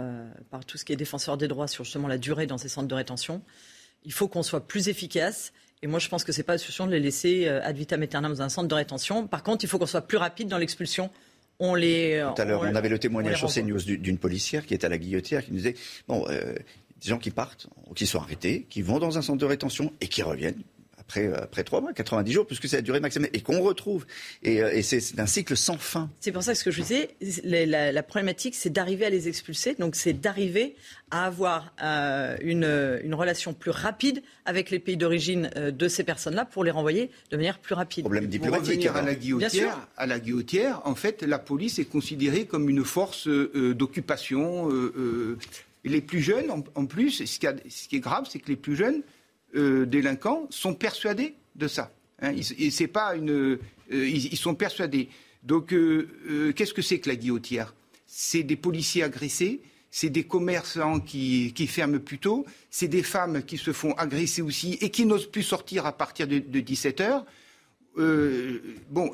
par 0.49 0.65
tout 0.65 0.77
ce 0.77 0.85
qui 0.85 0.93
est 0.93 0.95
défenseur 0.95 1.37
des 1.37 1.47
droits 1.47 1.67
sur 1.67 1.83
justement 1.83 2.07
la 2.07 2.17
durée 2.17 2.47
dans 2.47 2.57
ces 2.57 2.69
centres 2.69 2.87
de 2.87 2.95
rétention. 2.95 3.41
Il 4.03 4.13
faut 4.13 4.27
qu'on 4.27 4.43
soit 4.43 4.67
plus 4.67 4.89
efficace. 4.89 5.53
Et 5.83 5.87
moi, 5.87 5.99
je 5.99 6.09
pense 6.09 6.23
que 6.23 6.31
ce 6.31 6.39
n'est 6.39 6.43
pas 6.43 6.53
la 6.53 6.59
solution 6.59 6.87
de 6.87 6.91
les 6.91 6.99
laisser 6.99 7.47
ad 7.47 7.75
vitam 7.75 8.01
aeternam 8.01 8.33
dans 8.33 8.41
un 8.41 8.49
centre 8.49 8.67
de 8.67 8.73
rétention. 8.73 9.27
Par 9.27 9.43
contre, 9.43 9.63
il 9.63 9.67
faut 9.67 9.77
qu'on 9.77 9.85
soit 9.85 10.01
plus 10.01 10.17
rapide 10.17 10.47
dans 10.47 10.57
l'expulsion. 10.57 11.11
On 11.59 11.75
les, 11.75 12.23
Tout 12.35 12.41
à 12.41 12.45
l'heure, 12.45 12.61
on, 12.61 12.75
avait 12.75 12.89
le 12.89 12.99
témoignage 12.99 13.37
sur 13.37 13.51
CNews 13.51 13.81
d'une 13.81 14.17
policière 14.17 14.65
qui 14.65 14.73
est 14.73 14.83
à 14.83 14.89
la 14.89 14.97
guillotière 14.97 15.43
qui 15.43 15.51
nous 15.51 15.57
disait 15.57 15.75
bon, 16.07 16.25
des 16.27 17.09
gens 17.09 17.17
qui 17.17 17.31
partent, 17.31 17.67
qui 17.95 18.05
sont 18.05 18.19
arrêtés, 18.19 18.65
qui 18.69 18.81
vont 18.81 18.99
dans 18.99 19.17
un 19.17 19.21
centre 19.21 19.39
de 19.39 19.45
rétention 19.45 19.91
et 20.01 20.07
qui 20.07 20.21
reviennent 20.21 20.63
après, 21.07 21.27
euh, 21.27 21.43
après 21.43 21.63
trois 21.63 21.79
mois, 21.79 21.93
90 21.93 22.31
jours, 22.31 22.45
puisque 22.45 22.67
c'est 22.67 22.75
la 22.77 22.81
durée 22.81 22.99
maximale, 22.99 23.29
et 23.33 23.41
qu'on 23.41 23.61
retrouve. 23.61 24.05
Et, 24.43 24.61
euh, 24.61 24.73
et 24.73 24.81
c'est 24.81 25.19
un 25.19 25.25
cycle 25.25 25.55
sans 25.55 25.77
fin. 25.77 26.09
C'est 26.19 26.33
pour 26.33 26.43
ça 26.43 26.51
que 26.51 26.59
ce 26.59 26.65
que 26.65 26.71
je 26.71 26.81
disais, 26.81 27.09
la, 27.43 27.91
la, 27.91 28.03
problématique, 28.03 28.55
c'est 28.55 28.69
d'arriver 28.69 29.05
à 29.05 29.09
les 29.09 29.27
expulser. 29.29 29.75
Donc 29.75 29.95
c'est 29.95 30.13
d'arriver 30.13 30.75
à 31.11 31.25
avoir 31.25 31.73
euh, 31.81 32.35
une, 32.41 32.99
une, 33.03 33.13
relation 33.13 33.53
plus 33.53 33.71
rapide 33.71 34.21
avec 34.45 34.69
les 34.69 34.79
pays 34.79 34.97
d'origine 34.97 35.49
de 35.55 35.87
ces 35.87 36.03
personnes-là 36.03 36.43
pour 36.43 36.65
les 36.65 36.71
renvoyer 36.71 37.09
de 37.31 37.37
manière 37.37 37.59
plus 37.59 37.73
rapide. 37.73 38.03
Problème 38.03 38.27
diplomatique. 38.27 38.65
Pour 38.65 38.93
revenir 38.93 38.95
à 38.97 39.01
la 39.01 39.15
guillotière, 39.15 39.87
à 39.95 40.05
la 40.05 40.19
guillotière, 40.19 40.81
en 40.83 40.95
fait, 40.95 41.23
la 41.23 41.39
police 41.39 41.79
est 41.79 41.85
considérée 41.85 42.45
comme 42.45 42.69
une 42.69 42.83
force 42.83 43.27
d'occupation. 43.27 44.69
les 45.85 46.01
plus 46.01 46.19
jeunes, 46.19 46.51
en, 46.51 46.63
en 46.75 46.85
plus, 46.85 47.23
ce 47.23 47.39
qui, 47.39 47.47
a, 47.47 47.55
ce 47.69 47.87
qui 47.87 47.95
est 47.95 48.01
grave, 48.01 48.27
c'est 48.29 48.39
que 48.39 48.49
les 48.49 48.57
plus 48.57 48.75
jeunes 48.75 49.03
euh, 49.55 49.85
délinquants 49.85 50.47
sont 50.49 50.73
persuadés 50.73 51.35
de 51.55 51.67
ça. 51.67 51.91
Hein. 52.21 52.33
Ils, 52.33 52.71
c'est 52.71 52.87
pas 52.87 53.15
une, 53.15 53.31
euh, 53.31 53.59
ils, 53.91 54.37
sont 54.37 54.55
persuadés. 54.55 55.09
Donc, 55.43 55.73
euh, 55.73 56.53
qu'est-ce 56.55 56.73
que 56.73 56.81
c'est 56.81 56.99
que 56.99 57.09
la 57.09 57.15
guillotière? 57.15 57.73
C'est 58.05 58.43
des 58.43 58.55
policiers 58.55 59.03
agressés, 59.03 59.61
c'est 59.89 60.09
des 60.09 60.23
commerçants 60.23 60.99
qui, 60.99 61.51
ferment 61.67 61.99
plus 61.99 62.19
tôt, 62.19 62.45
c'est 62.69 62.87
des 62.87 63.03
femmes 63.03 63.43
qui 63.43 63.57
se 63.57 63.71
font 63.71 63.93
agresser 63.93 64.41
aussi 64.41 64.77
et 64.81 64.89
qui 64.89 65.05
n'osent 65.05 65.29
plus 65.29 65.43
sortir 65.43 65.85
à 65.85 65.91
partir 65.91 66.27
de, 66.27 66.39
de 66.39 66.59
17 66.59 67.01
heures. 67.01 67.25
Euh, 67.97 68.59
bon, 68.89 69.11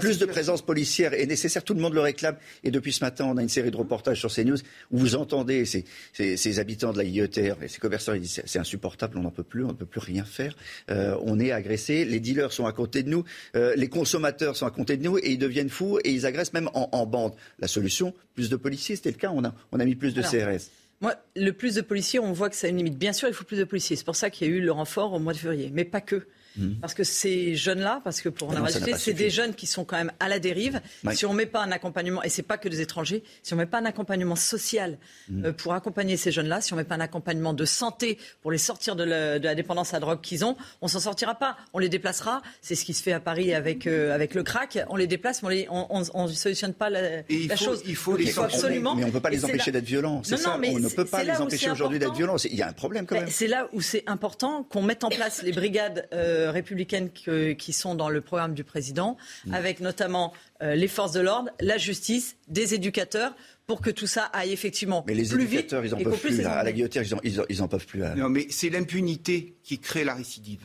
plus 0.00 0.18
de 0.18 0.26
présence 0.26 0.62
policière 0.62 1.14
est 1.14 1.26
nécessaire, 1.26 1.64
tout 1.64 1.74
le 1.74 1.80
monde 1.80 1.94
le 1.94 2.00
réclame. 2.00 2.36
Et 2.62 2.70
depuis 2.70 2.92
ce 2.92 3.04
matin, 3.04 3.26
on 3.26 3.36
a 3.36 3.42
une 3.42 3.48
série 3.48 3.70
de 3.70 3.76
reportages 3.76 4.20
sur 4.20 4.32
CNews 4.32 4.58
où 4.90 4.98
vous 4.98 5.16
entendez 5.16 5.64
ces, 5.64 6.58
habitants 6.58 6.92
de 6.92 6.98
la 6.98 7.04
Guillotière 7.04 7.56
et 7.62 7.68
ces 7.68 7.78
commerçants, 7.78 8.14
ils 8.14 8.20
disent 8.20 8.42
c'est 8.44 8.58
insupportable, 8.58 9.18
on 9.18 9.22
n'en 9.22 9.30
peut 9.30 9.42
plus, 9.42 9.64
on 9.64 9.68
ne 9.68 9.72
peut 9.72 9.86
plus 9.86 10.00
rien 10.00 10.24
faire. 10.24 10.54
Euh, 10.90 11.16
on 11.22 11.40
est 11.40 11.52
agressé, 11.52 12.04
les 12.04 12.20
dealers 12.20 12.52
sont 12.52 12.66
à 12.66 12.72
côté 12.72 13.02
de 13.02 13.10
nous, 13.10 13.24
euh, 13.56 13.74
les 13.76 13.88
consommateurs 13.88 14.56
sont 14.56 14.66
à 14.66 14.70
côté 14.70 14.96
de 14.96 15.02
nous 15.02 15.18
et 15.18 15.32
ils 15.32 15.38
deviennent 15.38 15.70
fous 15.70 15.98
et 16.04 16.12
ils 16.12 16.26
agressent 16.26 16.52
même 16.52 16.70
en, 16.74 17.06
bande. 17.06 17.34
La 17.58 17.68
solution, 17.68 18.14
plus 18.34 18.48
de 18.48 18.56
policiers, 18.56 18.96
c'était 18.96 19.10
le 19.10 19.16
cas, 19.16 19.30
on 19.34 19.44
a, 19.44 19.54
on 19.72 19.80
a 19.80 19.84
mis 19.84 19.94
plus 19.94 20.14
de 20.14 20.22
CRS. 20.22 20.70
Moi, 21.00 21.14
le 21.36 21.50
plus 21.50 21.74
de 21.74 21.80
policiers, 21.80 22.18
on 22.18 22.32
voit 22.32 22.48
que 22.48 22.56
ça 22.56 22.66
a 22.66 22.70
une 22.70 22.78
limite. 22.78 22.96
Bien 22.96 23.12
sûr, 23.12 23.28
il 23.28 23.34
faut 23.34 23.44
plus 23.44 23.58
de 23.58 23.64
policiers. 23.64 23.96
C'est 23.96 24.04
pour 24.04 24.16
ça 24.16 24.30
qu'il 24.30 24.48
y 24.48 24.50
a 24.50 24.54
eu 24.54 24.60
le 24.60 24.72
renfort 24.72 25.12
au 25.12 25.18
mois 25.18 25.32
de 25.32 25.38
février, 25.38 25.70
mais 25.72 25.84
pas 25.84 26.00
que. 26.00 26.26
Mhm. 26.56 26.76
Parce 26.80 26.94
que 26.94 27.04
ces 27.04 27.54
jeunes-là, 27.54 28.00
parce 28.04 28.20
que 28.20 28.28
pour 28.28 28.50
en 28.50 28.56
avoir 28.56 28.70
c'est 28.70 29.12
des 29.12 29.30
jeunes 29.30 29.54
qui 29.54 29.66
sont 29.66 29.84
quand 29.84 29.96
même 29.96 30.12
à 30.20 30.28
la 30.28 30.38
dérive. 30.38 30.80
Si 31.12 31.26
on 31.26 31.32
ne 31.32 31.38
met 31.38 31.46
pas 31.46 31.62
un 31.62 31.72
accompagnement, 31.72 32.22
et 32.22 32.28
c'est 32.28 32.42
pas 32.42 32.58
que 32.58 32.68
des 32.68 32.80
étrangers, 32.80 33.22
si 33.42 33.52
on 33.52 33.56
ne 33.56 33.62
met 33.62 33.66
pas 33.66 33.78
un 33.78 33.84
accompagnement 33.84 34.36
social 34.36 34.98
mhm. 35.28 35.46
euh, 35.46 35.52
pour 35.52 35.74
accompagner 35.74 36.16
ces 36.16 36.32
jeunes-là, 36.32 36.60
si 36.60 36.72
on 36.72 36.76
ne 36.76 36.82
met 36.82 36.88
pas 36.88 36.94
un 36.94 37.00
accompagnement 37.00 37.52
de 37.52 37.64
santé 37.64 38.18
pour 38.42 38.50
les 38.50 38.58
sortir 38.58 38.96
de, 38.96 39.04
la 39.04 39.54
dépendance 39.54 39.94
à 39.94 40.00
drogue 40.00 40.20
qu'ils 40.20 40.44
ont, 40.44 40.56
on 40.80 40.88
s'en 40.88 41.00
sortira 41.00 41.34
pas. 41.34 41.56
On 41.72 41.78
les 41.78 41.88
déplacera. 41.88 42.42
C'est 42.60 42.74
ce 42.74 42.84
qui 42.84 42.94
se 42.94 43.02
fait 43.02 43.12
à 43.12 43.20
Paris 43.20 43.54
avec, 43.54 43.86
euh, 43.86 44.14
avec 44.14 44.34
le 44.34 44.42
crack. 44.42 44.78
On 44.88 44.96
les 44.96 45.06
déplace, 45.06 45.42
mais 45.42 45.66
on 45.70 46.00
ne 46.00 46.32
solutionne 46.32 46.74
pas 46.74 46.90
la, 46.90 47.22
chose. 47.56 47.82
Il 47.86 47.96
faut, 47.96 48.16
les 48.16 48.38
absolument. 48.38 48.94
Mais 48.94 49.04
on 49.04 49.08
ne 49.08 49.12
peut 49.12 49.20
pas 49.20 49.30
les 49.30 49.44
empêcher 49.44 49.72
d'être 49.72 49.84
violents. 49.84 50.22
C'est 50.24 50.36
ça. 50.36 50.56
on 50.56 50.78
ne 50.78 50.88
peut 50.88 51.04
pas 51.04 51.24
les 51.24 51.36
empêcher 51.36 51.70
aujourd'hui 51.70 51.98
d'être 51.98 52.14
violents. 52.14 52.36
Il 52.44 52.54
y 52.54 52.62
a 52.62 52.68
un 52.68 52.72
problème 52.72 53.06
quand 53.06 53.16
même. 53.16 53.28
C'est 53.30 53.48
là 53.48 53.68
où 53.72 53.80
c'est 53.80 54.04
important 54.06 54.62
qu'on 54.62 54.82
mette 54.82 55.04
en 55.04 55.08
place 55.10 55.42
les 55.42 55.52
brigades. 55.52 56.08
Euh, 56.12 56.43
républicaines 56.50 57.10
qui 57.10 57.72
sont 57.72 57.94
dans 57.94 58.08
le 58.08 58.20
programme 58.20 58.54
du 58.54 58.64
président, 58.64 59.16
mm. 59.46 59.54
avec 59.54 59.80
notamment 59.80 60.32
euh, 60.62 60.74
les 60.74 60.88
forces 60.88 61.12
de 61.12 61.20
l'ordre, 61.20 61.50
la 61.60 61.78
justice, 61.78 62.36
des 62.48 62.74
éducateurs, 62.74 63.34
pour 63.66 63.80
que 63.80 63.90
tout 63.90 64.06
ça 64.06 64.24
aille 64.32 64.52
effectivement 64.52 65.04
mais 65.06 65.14
les 65.14 65.26
plus 65.26 65.44
éducateurs, 65.44 65.80
vite. 65.80 65.94
Ils 65.98 66.06
en 66.06 66.10
peuvent 66.10 66.20
plus. 66.20 66.40
À 66.44 66.62
la 66.62 66.72
guillotine, 66.72 67.02
ils 67.48 67.62
en, 67.62 67.68
peuvent 67.68 67.86
plus. 67.86 68.00
Non, 68.16 68.28
mais 68.28 68.46
c'est 68.50 68.68
l'impunité 68.68 69.54
qui 69.62 69.78
crée 69.78 70.04
la 70.04 70.14
récidive, 70.14 70.60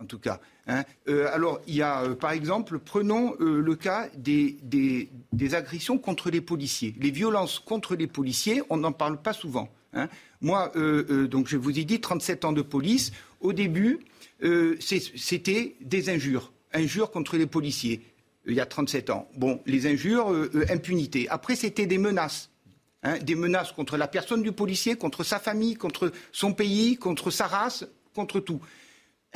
en 0.00 0.04
tout 0.04 0.18
cas. 0.18 0.40
Hein. 0.66 0.84
Euh, 1.08 1.28
alors, 1.32 1.60
il 1.66 1.74
y 1.74 1.82
a, 1.82 2.02
euh, 2.02 2.14
par 2.14 2.32
exemple, 2.32 2.78
prenons 2.78 3.34
le 3.38 3.74
cas 3.74 4.08
des, 4.16 5.08
agressions 5.52 5.98
contre 5.98 6.30
les 6.30 6.40
policiers. 6.40 6.94
Les 7.00 7.10
violences 7.10 7.58
contre 7.58 7.96
les 7.96 8.06
policiers, 8.06 8.62
on 8.70 8.76
n'en 8.76 8.92
parle 8.92 9.20
pas 9.20 9.32
souvent. 9.32 9.68
Hein. 9.92 10.08
Moi, 10.40 10.72
donc 11.30 11.48
je 11.48 11.56
vous 11.56 11.78
ai 11.78 11.84
dit, 11.84 12.00
37 12.00 12.44
ans 12.44 12.52
de 12.52 12.62
police. 12.62 13.12
Au 13.40 13.52
début, 13.52 14.00
euh, 14.42 14.76
c'était 14.80 15.76
des 15.80 16.10
injures, 16.10 16.52
injures 16.72 17.10
contre 17.10 17.36
les 17.36 17.46
policiers, 17.46 18.02
euh, 18.46 18.50
il 18.50 18.56
y 18.56 18.60
a 18.60 18.66
37 18.66 19.10
ans. 19.10 19.28
Bon, 19.36 19.60
les 19.66 19.86
injures, 19.86 20.30
euh, 20.32 20.66
impunité. 20.68 21.26
Après, 21.30 21.56
c'était 21.56 21.86
des 21.86 21.98
menaces. 21.98 22.50
Hein, 23.02 23.18
des 23.18 23.34
menaces 23.34 23.72
contre 23.72 23.96
la 23.96 24.08
personne 24.08 24.42
du 24.42 24.52
policier, 24.52 24.96
contre 24.96 25.22
sa 25.22 25.38
famille, 25.38 25.74
contre 25.74 26.12
son 26.32 26.52
pays, 26.52 26.96
contre 26.96 27.30
sa 27.30 27.46
race, 27.46 27.86
contre 28.14 28.40
tout. 28.40 28.60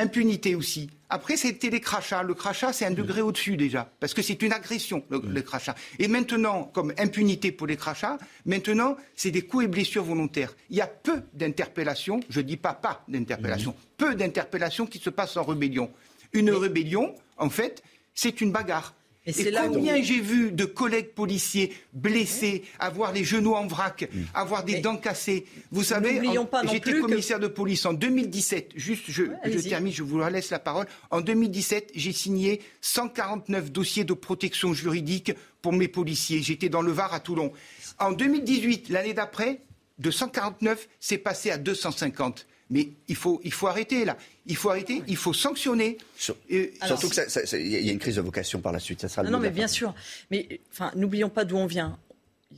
Impunité 0.01 0.55
aussi. 0.55 0.89
Après, 1.11 1.37
c'était 1.37 1.69
les 1.69 1.81
crachats. 1.81 2.23
Le 2.23 2.33
crachat, 2.33 2.73
c'est 2.73 2.87
un 2.87 2.91
degré 2.93 3.21
au-dessus 3.21 3.59
déjà, 3.59 3.93
parce 4.01 4.15
que 4.15 4.23
c'est 4.23 4.41
une 4.41 4.53
agression, 4.53 5.05
le, 5.11 5.43
crachat. 5.43 5.75
Et 5.99 6.09
maintenant, 6.09 6.65
comme 6.73 6.95
impunité 6.97 7.53
pour 7.53 7.67
les 7.67 7.77
crachats, 7.77 8.17
maintenant, 8.47 8.97
c'est 9.15 9.31
des 9.31 9.43
coups 9.43 9.65
et 9.65 9.69
blessures 9.69 10.05
volontaires. 10.05 10.55
Il 10.71 10.77
y 10.77 10.81
a 10.81 10.87
peu 10.87 11.21
d'interpellations, 11.35 12.21
je 12.31 12.41
ne 12.41 12.47
dis 12.47 12.57
pas 12.57 12.73
pas 12.73 13.05
d'interpellations, 13.09 13.75
peu 13.99 14.15
d'interpellations 14.15 14.87
qui 14.87 14.99
se 15.01 15.11
passent 15.11 15.37
en 15.37 15.43
rébellion. 15.43 15.91
Une 16.33 16.51
rébellion, 16.51 17.15
en 17.37 17.51
fait, 17.51 17.83
c'est 18.15 18.41
une 18.41 18.53
bagarre. 18.53 18.95
Et, 19.27 19.53
combien 19.53 20.03
j'ai 20.03 20.21
vu 20.21 20.51
de 20.51 20.65
collègues 20.65 21.13
policiers 21.15 21.75
blessés, 21.93 22.65
avoir 22.79 23.13
les 23.13 23.23
genoux 23.23 23.53
en 23.53 23.67
vrac, 23.67 24.09
mm. 24.11 24.23
avoir 24.33 24.65
des 24.65 24.81
dents 24.81 24.97
cassées. 24.97 25.45
Vous 25.71 25.85
savez, 25.85 26.23
j'étais 26.71 26.99
commissaire 26.99 27.39
de 27.39 27.47
police 27.47 27.85
en 27.85 27.93
2017. 27.93 28.73
Juste, 28.77 29.05
je, 29.09 29.25
je 29.45 29.69
termine, 29.69 29.93
je 29.93 30.03
vous 30.03 30.19
laisse 30.21 30.51
la 30.51 30.59
parole. 30.59 30.87
En 31.11 31.21
2017, 31.21 31.93
j'ai 31.95 32.13
signé 32.13 32.63
149 32.81 33.71
dossiers 33.71 34.05
de 34.05 34.15
protection 34.15 34.73
juridique 34.73 35.33
pour 35.61 35.75
mes 35.75 35.89
policiers. 35.89 36.41
J'étais 36.41 36.71
dans 36.71 36.83
le 36.83 36.93
Var 36.93 37.13
à 37.13 37.21
Toulon. 37.21 37.53
En 37.99 38.13
2018, 38.13 38.89
l'année 38.89 39.13
d'après, 39.13 39.61
de 39.99 40.11
149, 40.11 40.89
c'est 40.99 41.19
passé 41.19 41.51
à 41.51 41.59
250. 41.59 42.47
Mais 42.71 42.89
il 43.09 43.17
faut, 43.17 43.41
il 43.45 43.53
faut 43.53 43.67
arrêter 43.67 44.05
là. 44.05 44.17
Il 44.47 44.57
faut 44.57 44.71
arrêter, 44.71 45.03
il 45.09 45.17
faut 45.17 45.33
sanctionner. 45.33 45.99
surtout 46.17 47.09
qu'il 47.09 47.69
y 47.69 47.89
a 47.89 47.93
une 47.93 47.99
crise 47.99 48.17
de 48.17 48.21
vocation 48.21 48.61
par 48.61 48.73
la 48.73 48.79
suite. 48.79 49.01
Ça 49.01 49.09
sera 49.09 49.25
non, 49.25 49.41
mais 49.41 49.51
bien 49.51 49.69
sûr. 49.69 49.95
Mais 50.31 50.61
enfin, 50.73 50.93
n'oublions 50.95 51.29
pas 51.29 51.45
d'où 51.45 51.57
on 51.57 51.67
vient. 51.67 51.99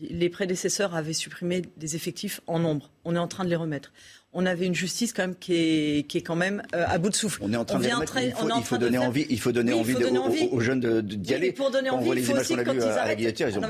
Les 0.01 0.31
prédécesseurs 0.31 0.95
avaient 0.95 1.13
supprimé 1.13 1.63
des 1.77 1.97
effectifs 1.97 2.41
en 2.47 2.59
nombre. 2.59 2.91
On 3.05 3.15
est 3.15 3.19
en 3.19 3.29
train 3.29 3.45
de 3.45 3.51
les 3.51 3.57
remettre 3.57 3.93
on 4.35 4.47
avait 4.47 4.67
une 4.67 4.75
justice 4.75 5.13
quand 5.13 5.23
même 5.23 5.37
qui 5.37 5.55
est, 5.55 6.09
qui 6.09 6.19
est 6.19 6.23
quand 6.23 6.37
même 6.37 6.63
euh, 6.75 6.85
à 6.87 6.99
bout 6.99 7.11
de 7.11 7.15
souffle. 7.15 7.41
On 7.43 7.53
est 7.53 7.57
en 7.57 7.65
train 7.65 7.79
de 7.79 7.85
il 7.85 8.33
faut, 8.33 8.49
il 8.57 8.65
faut 8.65 8.79
donner 8.79 8.99
envie, 8.99 9.27
il 9.29 9.39
faut 9.39 9.53
donner 9.53 9.73
envie, 9.73 10.49
aux, 10.51 10.61
jeunes 10.61 11.03
d'y 11.03 11.35
aller. 11.35 11.53
pour 11.53 11.71
donner 11.71 11.91
envie, 11.91 12.11
il 12.17 12.25
faut 12.25 12.37
aussi 12.37 12.55
quand 12.57 12.73
ils 12.73 12.83
arrêtent. 12.83 13.19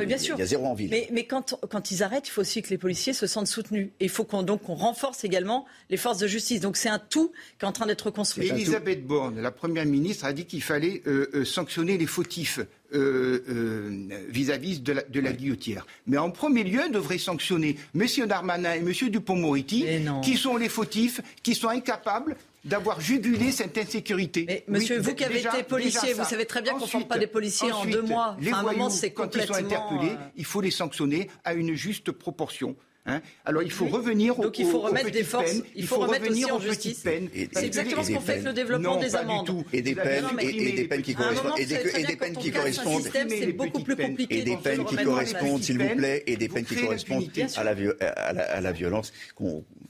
bien 0.06 0.18
sûr. 0.18 0.36
Il 0.36 0.40
y 0.40 0.42
a 0.42 0.46
zéro 0.46 0.66
envie. 0.66 0.88
Mais, 0.88 1.08
mais 1.12 1.24
quand, 1.24 1.58
quand 1.68 1.90
ils 1.90 2.02
arrêtent, 2.02 2.28
il 2.28 2.30
faut 2.30 2.42
aussi 2.42 2.62
que 2.62 2.70
les 2.70 2.78
policiers 2.78 3.12
se 3.12 3.26
sentent 3.26 3.48
soutenus. 3.48 3.88
Et 4.00 4.04
il 4.04 4.10
faut 4.10 4.24
qu'on 4.24 4.42
donc 4.42 4.62
qu'on 4.62 4.74
renforce 4.74 5.24
également 5.24 5.66
les 5.90 5.96
forces 5.96 6.18
de 6.18 6.26
justice. 6.26 6.60
Donc 6.60 6.76
c'est 6.76 6.88
un 6.88 7.00
tout 7.00 7.32
qui 7.58 7.64
est 7.64 7.68
en 7.68 7.72
train 7.72 7.86
d'être 7.86 8.10
construit. 8.10 8.48
Elisabeth 8.48 9.04
Borne, 9.04 9.40
la 9.40 9.50
première 9.50 9.86
ministre, 9.86 10.24
a 10.24 10.32
dit 10.32 10.46
qu'il 10.46 10.62
fallait 10.62 11.02
euh, 11.06 11.30
euh, 11.34 11.44
sanctionner 11.44 11.98
les 11.98 12.06
fautifs. 12.06 12.60
Vis-à-vis 12.92 14.80
de 14.80 14.92
la, 14.92 15.02
de 15.02 15.20
la 15.20 15.32
guillotière. 15.32 15.86
Mais 16.06 16.18
en 16.18 16.30
premier 16.30 16.64
lieu, 16.64 16.82
devrait 16.90 17.18
sanctionner 17.18 17.76
M. 17.94 18.06
Darmanin 18.26 18.74
et 18.74 18.78
M. 18.78 18.92
Dupont-Moretti, 19.10 19.86
qui 20.22 20.36
sont 20.36 20.56
les 20.56 20.68
fautifs 20.68 21.20
qui 21.42 21.54
sont 21.54 21.68
incapables 21.68 22.36
d'avoir 22.64 23.00
jugulé 23.00 23.50
cette 23.50 23.76
insécurité. 23.76 24.44
Mais 24.46 24.64
monsieur, 24.68 25.00
vous 25.00 25.14
qui 25.14 25.24
avez 25.24 25.40
été 25.40 25.62
policier, 25.64 26.12
vous 26.12 26.24
savez 26.24 26.46
très 26.46 26.62
bien 26.62 26.74
qu'on 26.74 26.84
ne 26.84 26.90
forme 26.90 27.08
pas 27.08 27.18
des 27.18 27.26
policiers 27.26 27.72
en 27.72 27.84
deux 27.84 28.02
mois. 28.02 28.36
Les 28.40 28.52
voyous, 28.52 28.88
quand 29.14 29.34
ils 29.34 29.42
sont 29.42 29.54
interpellés, 29.54 30.12
euh, 30.12 30.30
il 30.36 30.44
faut 30.44 30.60
les 30.60 30.70
sanctionner 30.70 31.28
à 31.44 31.54
une 31.54 31.74
juste 31.74 32.12
proportion. 32.12 32.76
Hein 33.04 33.20
Alors 33.44 33.64
il 33.64 33.70
faut 33.72 33.86
revenir 33.86 34.36
Donc 34.36 34.60
il 34.60 34.66
faut 34.66 34.78
remettre 34.78 35.10
des 35.10 35.24
forces, 35.24 35.56
il 35.74 35.86
faut, 35.86 35.98
remettre 35.98 36.26
revenir 36.26 36.54
aux, 36.54 36.60
petites 36.60 37.02
peines. 37.02 37.28
C'est 37.52 37.66
exactement 37.66 38.04
ce 38.04 38.12
qu'on 38.12 38.20
fait 38.20 38.32
avec 38.32 38.44
le 38.44 38.52
développement 38.52 38.96
des 38.96 39.16
amendes. 39.16 39.64
Et 39.72 39.82
des 39.82 39.94
peines, 39.94 40.24
et, 40.40 40.72
des 40.72 40.84
peines 40.84 41.02
qui 41.02 41.14
correspondent, 41.14 41.58
et 41.58 41.66
des, 41.66 42.16
peines 42.16 42.36
qui 42.36 42.52
correspondent, 42.52 43.02
c'est 43.12 43.52
beaucoup 43.52 43.82
plus 43.82 43.96
compliqué. 43.96 44.38
Et 44.38 44.42
des 44.42 44.56
peines 44.56 44.84
qui 44.84 44.96
correspondent, 44.96 45.62
s'il 45.62 45.82
vous 45.82 45.96
plaît, 45.96 46.22
et 46.26 46.36
des 46.36 46.48
peines 46.48 46.64
qui 46.64 46.76
correspondent 46.76 47.28
à 47.56 48.60
la 48.60 48.72
violence 48.72 49.12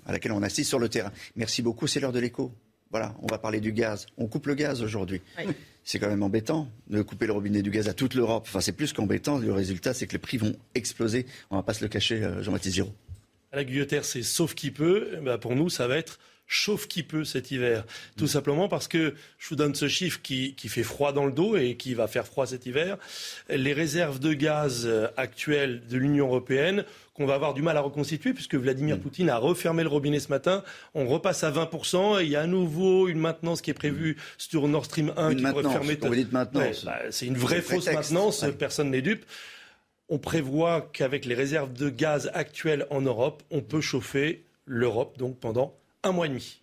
à 0.07 0.13
laquelle 0.13 0.33
on 0.33 0.43
assiste 0.43 0.69
sur 0.69 0.79
le 0.79 0.89
terrain. 0.89 1.13
Merci 1.37 1.63
beaucoup, 1.63 1.87
c'est 1.87 2.01
l'heure 2.01 2.13
de 2.13 2.19
l'écho. 2.19 2.53
Voilà, 2.91 3.15
on 3.23 3.27
va 3.27 3.39
parler 3.39 3.61
du 3.61 3.73
gaz. 3.73 4.07
On 4.19 4.27
coupe 4.27 4.47
le 4.47 4.55
gaz 4.55 4.83
aujourd'hui. 4.83 5.23
C'est 5.83 5.99
quand 5.99 6.09
même 6.09 6.23
embêtant 6.23 6.69
de 6.89 7.01
couper 7.01 7.27
le 7.27 7.33
robinet 7.33 7.63
du 7.63 7.71
gaz 7.71 7.89
à 7.89 7.95
toute 7.95 8.15
l'Europe. 8.15 8.45
Enfin, 8.47 8.61
c'est 8.61 8.73
plus 8.73 8.93
qu'embêtant. 8.93 9.39
Le 9.39 9.53
résultat, 9.53 9.95
c'est 9.95 10.07
que 10.07 10.13
les 10.13 10.19
prix 10.19 10.37
vont 10.37 10.55
exploser. 10.75 11.27
On 11.51 11.57
ne 11.57 11.61
va 11.61 11.63
pas 11.65 11.73
se 11.73 11.83
le 11.83 11.89
cacher, 11.89 12.23
euh, 12.23 12.43
Jean-Baptiste 12.43 12.75
Giraud. 12.75 12.93
La 13.53 13.65
guillotière, 13.65 14.05
c'est 14.05 14.23
sauf 14.23 14.55
qui 14.55 14.71
peut. 14.71 15.19
Ben, 15.23 15.39
pour 15.39 15.55
nous, 15.55 15.69
ça 15.69 15.87
va 15.87 15.97
être 15.97 16.19
chauffe 16.47 16.87
qui 16.87 17.03
peut 17.03 17.25
cet 17.25 17.51
hiver. 17.51 17.85
Tout 18.17 18.27
simplement 18.27 18.69
parce 18.69 18.89
que, 18.89 19.15
je 19.39 19.49
vous 19.49 19.57
donne 19.57 19.75
ce 19.75 19.89
chiffre 19.89 20.21
qui, 20.23 20.55
qui, 20.55 20.69
fait 20.69 20.83
froid 20.83 21.13
dans 21.13 21.25
le 21.25 21.33
dos 21.33 21.57
et 21.57 21.77
qui 21.77 21.95
va 21.95 22.07
faire 22.09 22.27
froid 22.27 22.47
cet 22.47 22.67
hiver, 22.67 22.99
les 23.49 23.73
réserves 23.73 24.21
de 24.21 24.35
gaz 24.35 24.83
euh, 24.85 25.09
actuelles 25.17 25.83
de 25.89 25.97
l'Union 25.97 26.27
européenne 26.27 26.85
qu'on 27.15 27.27
va 27.27 27.35
avoir 27.35 27.55
du 27.55 27.63
mal 27.63 27.77
à 27.77 27.81
reconstituer 27.81 28.33
puisque 28.33 28.55
Vladimir 28.55 28.97
mm. 28.97 29.01
Poutine 29.01 29.31
a 29.31 29.37
refermé 29.37 29.83
le 29.83 29.89
robinet 29.89 30.21
ce 30.21 30.29
matin. 30.29 30.63
On 30.95 31.07
repasse 31.07 31.45
à 31.45 31.51
20% 31.51 32.21
et 32.21 32.25
il 32.25 32.31
y 32.31 32.37
a 32.37 32.41
à 32.41 32.47
nouveau 32.47 33.09
une 33.09 33.19
maintenance 33.19 33.61
qui 33.61 33.71
est 33.71 33.75
prévue 33.75 34.17
sur 34.39 34.67
Nord 34.69 34.85
Stream 34.85 35.13
1 35.17 35.35
qui 35.35 35.43
pourrait 35.43 35.63
fermer. 35.63 35.97
maintenance. 36.33 36.85
Bah, 36.85 36.99
c'est 37.11 37.27
une 37.27 37.37
vraie 37.37 37.63
fausse 37.63 37.87
maintenance, 37.87 38.45
personne 38.59 38.91
n'est 38.91 39.03
dupe. 39.03 39.25
On 40.13 40.19
prévoit 40.19 40.91
qu'avec 40.93 41.25
les 41.25 41.35
réserves 41.35 41.73
de 41.73 41.89
gaz 41.89 42.31
actuelles 42.35 42.87
en 42.91 43.01
Europe, 43.01 43.43
on 43.51 43.63
peut 43.63 43.81
chauffer 43.81 44.45
l'Europe 44.67 45.17
donc 45.17 45.41
pendant 45.41 45.75
un 46.03 46.13
mois 46.13 46.27
et 46.27 46.29
demi. 46.29 46.61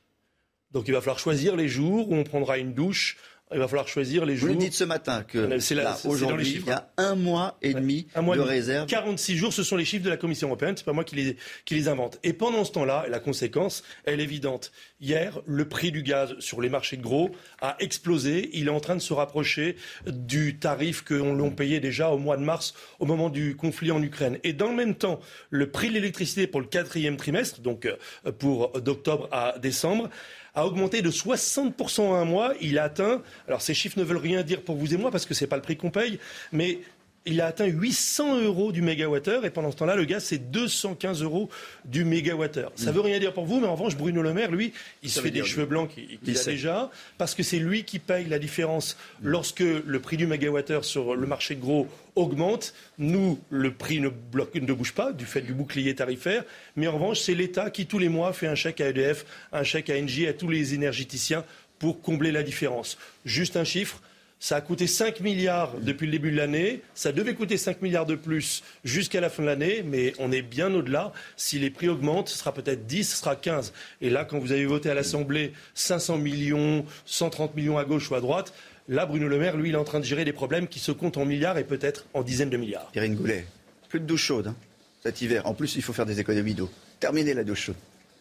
Donc 0.72 0.88
il 0.88 0.94
va 0.94 1.02
falloir 1.02 1.18
choisir 1.18 1.56
les 1.56 1.68
jours 1.68 2.12
où 2.12 2.16
on 2.16 2.24
prendra 2.24 2.60
une 2.60 2.76
douche 2.76 3.18
il 3.52 3.60
va 3.60 3.68
falloir 3.68 3.88
choisir 3.88 4.26
les 4.26 4.36
jours. 4.36 4.50
Vous 4.50 4.56
dites 4.56 4.74
ce 4.74 4.84
matin 4.84 5.24
que 5.24 5.40
là, 5.40 5.98
aujourd'hui, 6.06 6.62
il 6.62 6.68
y 6.68 6.72
a 6.72 6.90
un 6.98 7.16
mois 7.16 7.58
et 7.62 7.74
demi 7.74 8.08
de 8.16 8.40
réserve. 8.40 8.88
46 8.88 9.38
jours, 9.38 9.54
ce 9.54 9.64
sont 9.64 9.76
les 9.76 9.86
chiffres 9.86 10.06
de 10.06 10.10
la 10.10 10.18
Commission 10.18 10.48
européenne, 10.48 10.76
c'est 10.78 10.86
pas 10.86 10.94
moi 10.94 11.04
qui 11.04 11.16
les, 11.16 11.38
qui 11.66 11.76
les 11.76 11.88
invente. 11.88 12.20
Et 12.24 12.34
pendant 12.34 12.64
ce 12.64 12.72
temps-là, 12.74 13.06
la 13.10 13.20
conséquence, 13.20 13.84
elle 14.06 14.20
est 14.20 14.24
évidente. 14.24 14.72
Hier, 15.02 15.40
le 15.48 15.68
prix 15.68 15.92
du 15.92 16.04
gaz 16.04 16.36
sur 16.40 16.62
les 16.62 16.70
marchés 16.70 16.98
de 16.98 17.02
gros 17.02 17.32
a 17.62 17.76
explosé. 17.80 18.50
Il 18.54 18.68
est 18.68 18.72
en 18.72 18.80
train 18.80 18.96
de 18.96 19.02
se 19.02 19.14
rapprocher 19.14 19.76
du 20.06 20.58
tarif 20.58 21.04
que 21.04 21.16
l'on 21.16 21.52
payait 21.52 21.80
déjà 21.80 22.10
au 22.10 22.18
mois 22.18 22.38
de 22.38 22.44
mars, 22.44 22.74
au 23.00 23.06
moment 23.06 23.30
du 23.30 23.56
conflit 23.56 23.92
en 23.92 24.02
Ukraine. 24.04 24.38
Et 24.44 24.54
dans 24.54 24.70
le 24.70 24.76
même 24.76 24.96
temps, 24.96 25.20
le 25.50 25.72
prix 25.72 25.90
de 25.90 25.94
l'électricité 25.94 26.46
pour 26.46 26.62
le 26.62 26.68
quatrième 26.68 27.18
trimestre, 27.18 27.62
donc 27.62 27.86
euh, 27.86 28.32
pour 28.32 28.80
d'octobre 28.82 29.28
à 29.32 29.58
décembre, 29.60 30.10
a 30.56 30.66
augmenté 30.66 31.02
de 31.02 31.12
60% 31.12 32.02
en 32.02 32.16
un 32.16 32.26
mois. 32.26 32.54
Il 32.62 32.80
a 32.80 32.84
atteint, 32.84 33.22
alors 33.48 33.62
ces 33.62 33.74
chiffres 33.74 34.00
ne 34.00 34.04
veulent 34.04 34.18
rien 34.18 34.44
dire 34.44 34.62
pour 34.62 34.76
vous 34.76 34.94
et 34.94 34.98
moi 34.98 35.12
parce 35.12 35.26
que 35.26 35.34
ce 35.34 35.44
n'est 35.44 35.48
pas 35.48 35.56
le 35.56 35.62
prix 35.62 35.78
qu'on 35.78 35.92
paye, 35.92 36.20
mais 36.52 36.80
il 37.26 37.42
a 37.42 37.48
atteint 37.48 37.66
800 37.66 38.42
euros 38.42 38.72
du 38.72 38.82
mégawattheure 38.82 39.46
et 39.46 39.50
pendant 39.50 39.72
ce 39.72 39.78
temps-là, 39.78 39.96
le 39.96 40.06
gaz, 40.06 40.24
c'est 40.24 40.52
215 40.52 41.22
euros 41.22 41.50
du 41.86 42.06
mégawattheure. 42.06 42.72
Ça 42.76 42.88
ne 42.88 42.92
veut 42.92 43.02
rien 43.02 43.20
dire 43.20 43.34
pour 43.34 43.46
vous, 43.46 43.60
mais 43.60 43.68
en 43.68 43.76
revanche, 43.76 43.98
Bruno 43.98 44.22
Le 44.22 44.34
Maire, 44.34 44.52
lui, 44.52 44.74
il 45.04 45.10
se 45.10 45.20
fait 45.22 45.32
des 45.32 45.44
cheveux 45.44 45.66
blancs 45.66 45.90
qu'il 45.90 46.38
a 46.38 46.44
déjà 46.44 46.90
parce 47.18 47.36
que 47.36 47.44
c'est 47.44 47.60
lui 47.60 47.84
qui 47.84 48.00
paye 48.00 48.28
la 48.28 48.40
différence 48.40 48.98
lorsque 49.22 49.60
le 49.60 50.00
prix 50.00 50.18
du 50.18 50.28
mégawattheure 50.28 50.86
sur 50.86 51.16
le 51.16 51.28
marché 51.28 51.56
de 51.56 51.62
gros 51.62 51.88
augmente. 52.16 52.74
Nous, 52.98 53.40
le 53.50 53.74
prix 53.74 54.00
ne, 54.00 54.10
ne 54.10 54.74
bouge 54.74 54.94
pas 54.94 55.12
du 55.12 55.26
fait 55.26 55.42
du 55.42 55.54
bouclier 55.54 55.96
tarifaire, 55.96 56.44
mais 56.76 56.88
en 56.88 56.94
revanche, 56.94 57.20
c'est 57.20 57.36
l'État 57.36 57.70
qui, 57.70 57.86
tous 57.86 58.00
les 58.00 58.10
mois, 58.10 58.34
fait 58.34 58.48
un 58.48 58.56
chèque 58.56 58.82
à 58.82 58.90
EDF, 58.90 59.26
un 59.52 59.64
chèque 59.64 59.90
à 59.90 59.96
Engie, 59.96 60.28
à 60.28 60.34
tous 60.34 60.50
les 60.50 60.74
énergéticiens 60.74 61.44
pour 61.80 62.02
combler 62.02 62.32
la 62.32 62.44
différence. 62.44 62.98
Juste 63.26 63.56
un 63.56 63.64
chiffre, 63.64 64.02
ça 64.40 64.56
a 64.56 64.62
coûté 64.62 64.88
5 64.88 65.20
milliards 65.20 65.74
depuis 65.82 66.06
le 66.06 66.14
début 66.14 66.32
de 66.32 66.38
l'année. 66.38 66.82
Ça 66.96 67.12
devait 67.12 67.34
coûter 67.34 67.58
5 67.58 67.82
milliards 67.82 68.06
de 68.06 68.16
plus 68.16 68.64
jusqu'à 68.86 69.20
la 69.20 69.30
fin 69.30 69.44
de 69.44 69.48
l'année, 69.48 69.84
mais 69.86 70.14
on 70.18 70.32
est 70.32 70.42
bien 70.42 70.74
au-delà. 70.74 71.12
Si 71.36 71.60
les 71.60 71.70
prix 71.70 71.90
augmentent, 71.90 72.30
ce 72.30 72.38
sera 72.38 72.54
peut-être 72.54 72.88
10, 72.88 73.04
ce 73.04 73.18
sera 73.18 73.36
15. 73.36 73.74
Et 74.00 74.10
là, 74.10 74.24
quand 74.24 74.40
vous 74.40 74.54
avez 74.54 74.66
voté 74.66 74.90
à 74.90 74.94
l'Assemblée 74.94 75.52
500 75.74 76.18
millions, 76.20 76.86
130 77.06 77.54
millions 77.56 77.78
à 77.78 77.84
gauche 77.84 78.10
ou 78.10 78.16
à 78.16 78.22
droite, 78.22 78.54
là, 78.88 79.06
Bruno 79.06 79.28
Le 79.28 79.38
Maire, 79.38 79.58
lui, 79.58 79.70
il 79.70 79.76
est 79.76 79.78
en 79.78 79.84
train 79.84 80.00
de 80.00 80.06
gérer 80.06 80.24
des 80.24 80.34
problèmes 80.34 80.70
qui 80.70 80.80
se 80.80 80.94
comptent 80.94 81.18
en 81.18 81.26
milliards 81.26 81.58
et 81.58 81.66
peut-être 81.66 82.06
en 82.14 82.24
dizaines 82.24 82.50
de 82.50 82.58
milliards. 82.58 82.90
Irine 82.96 83.16
Goulet, 83.16 83.46
plus 83.90 84.00
de 84.00 84.06
douche 84.06 84.24
chaude 84.24 84.48
hein, 84.48 84.56
cet 85.04 85.22
hiver. 85.22 85.48
En 85.48 85.54
plus, 85.54 85.76
il 85.76 85.82
faut 85.82 85.94
faire 85.94 86.06
des 86.06 86.22
économies 86.22 86.54
d'eau. 86.54 86.70
Terminez 87.02 87.34
la 87.34 87.44
douche 87.44 87.66
chaude. 87.66 87.76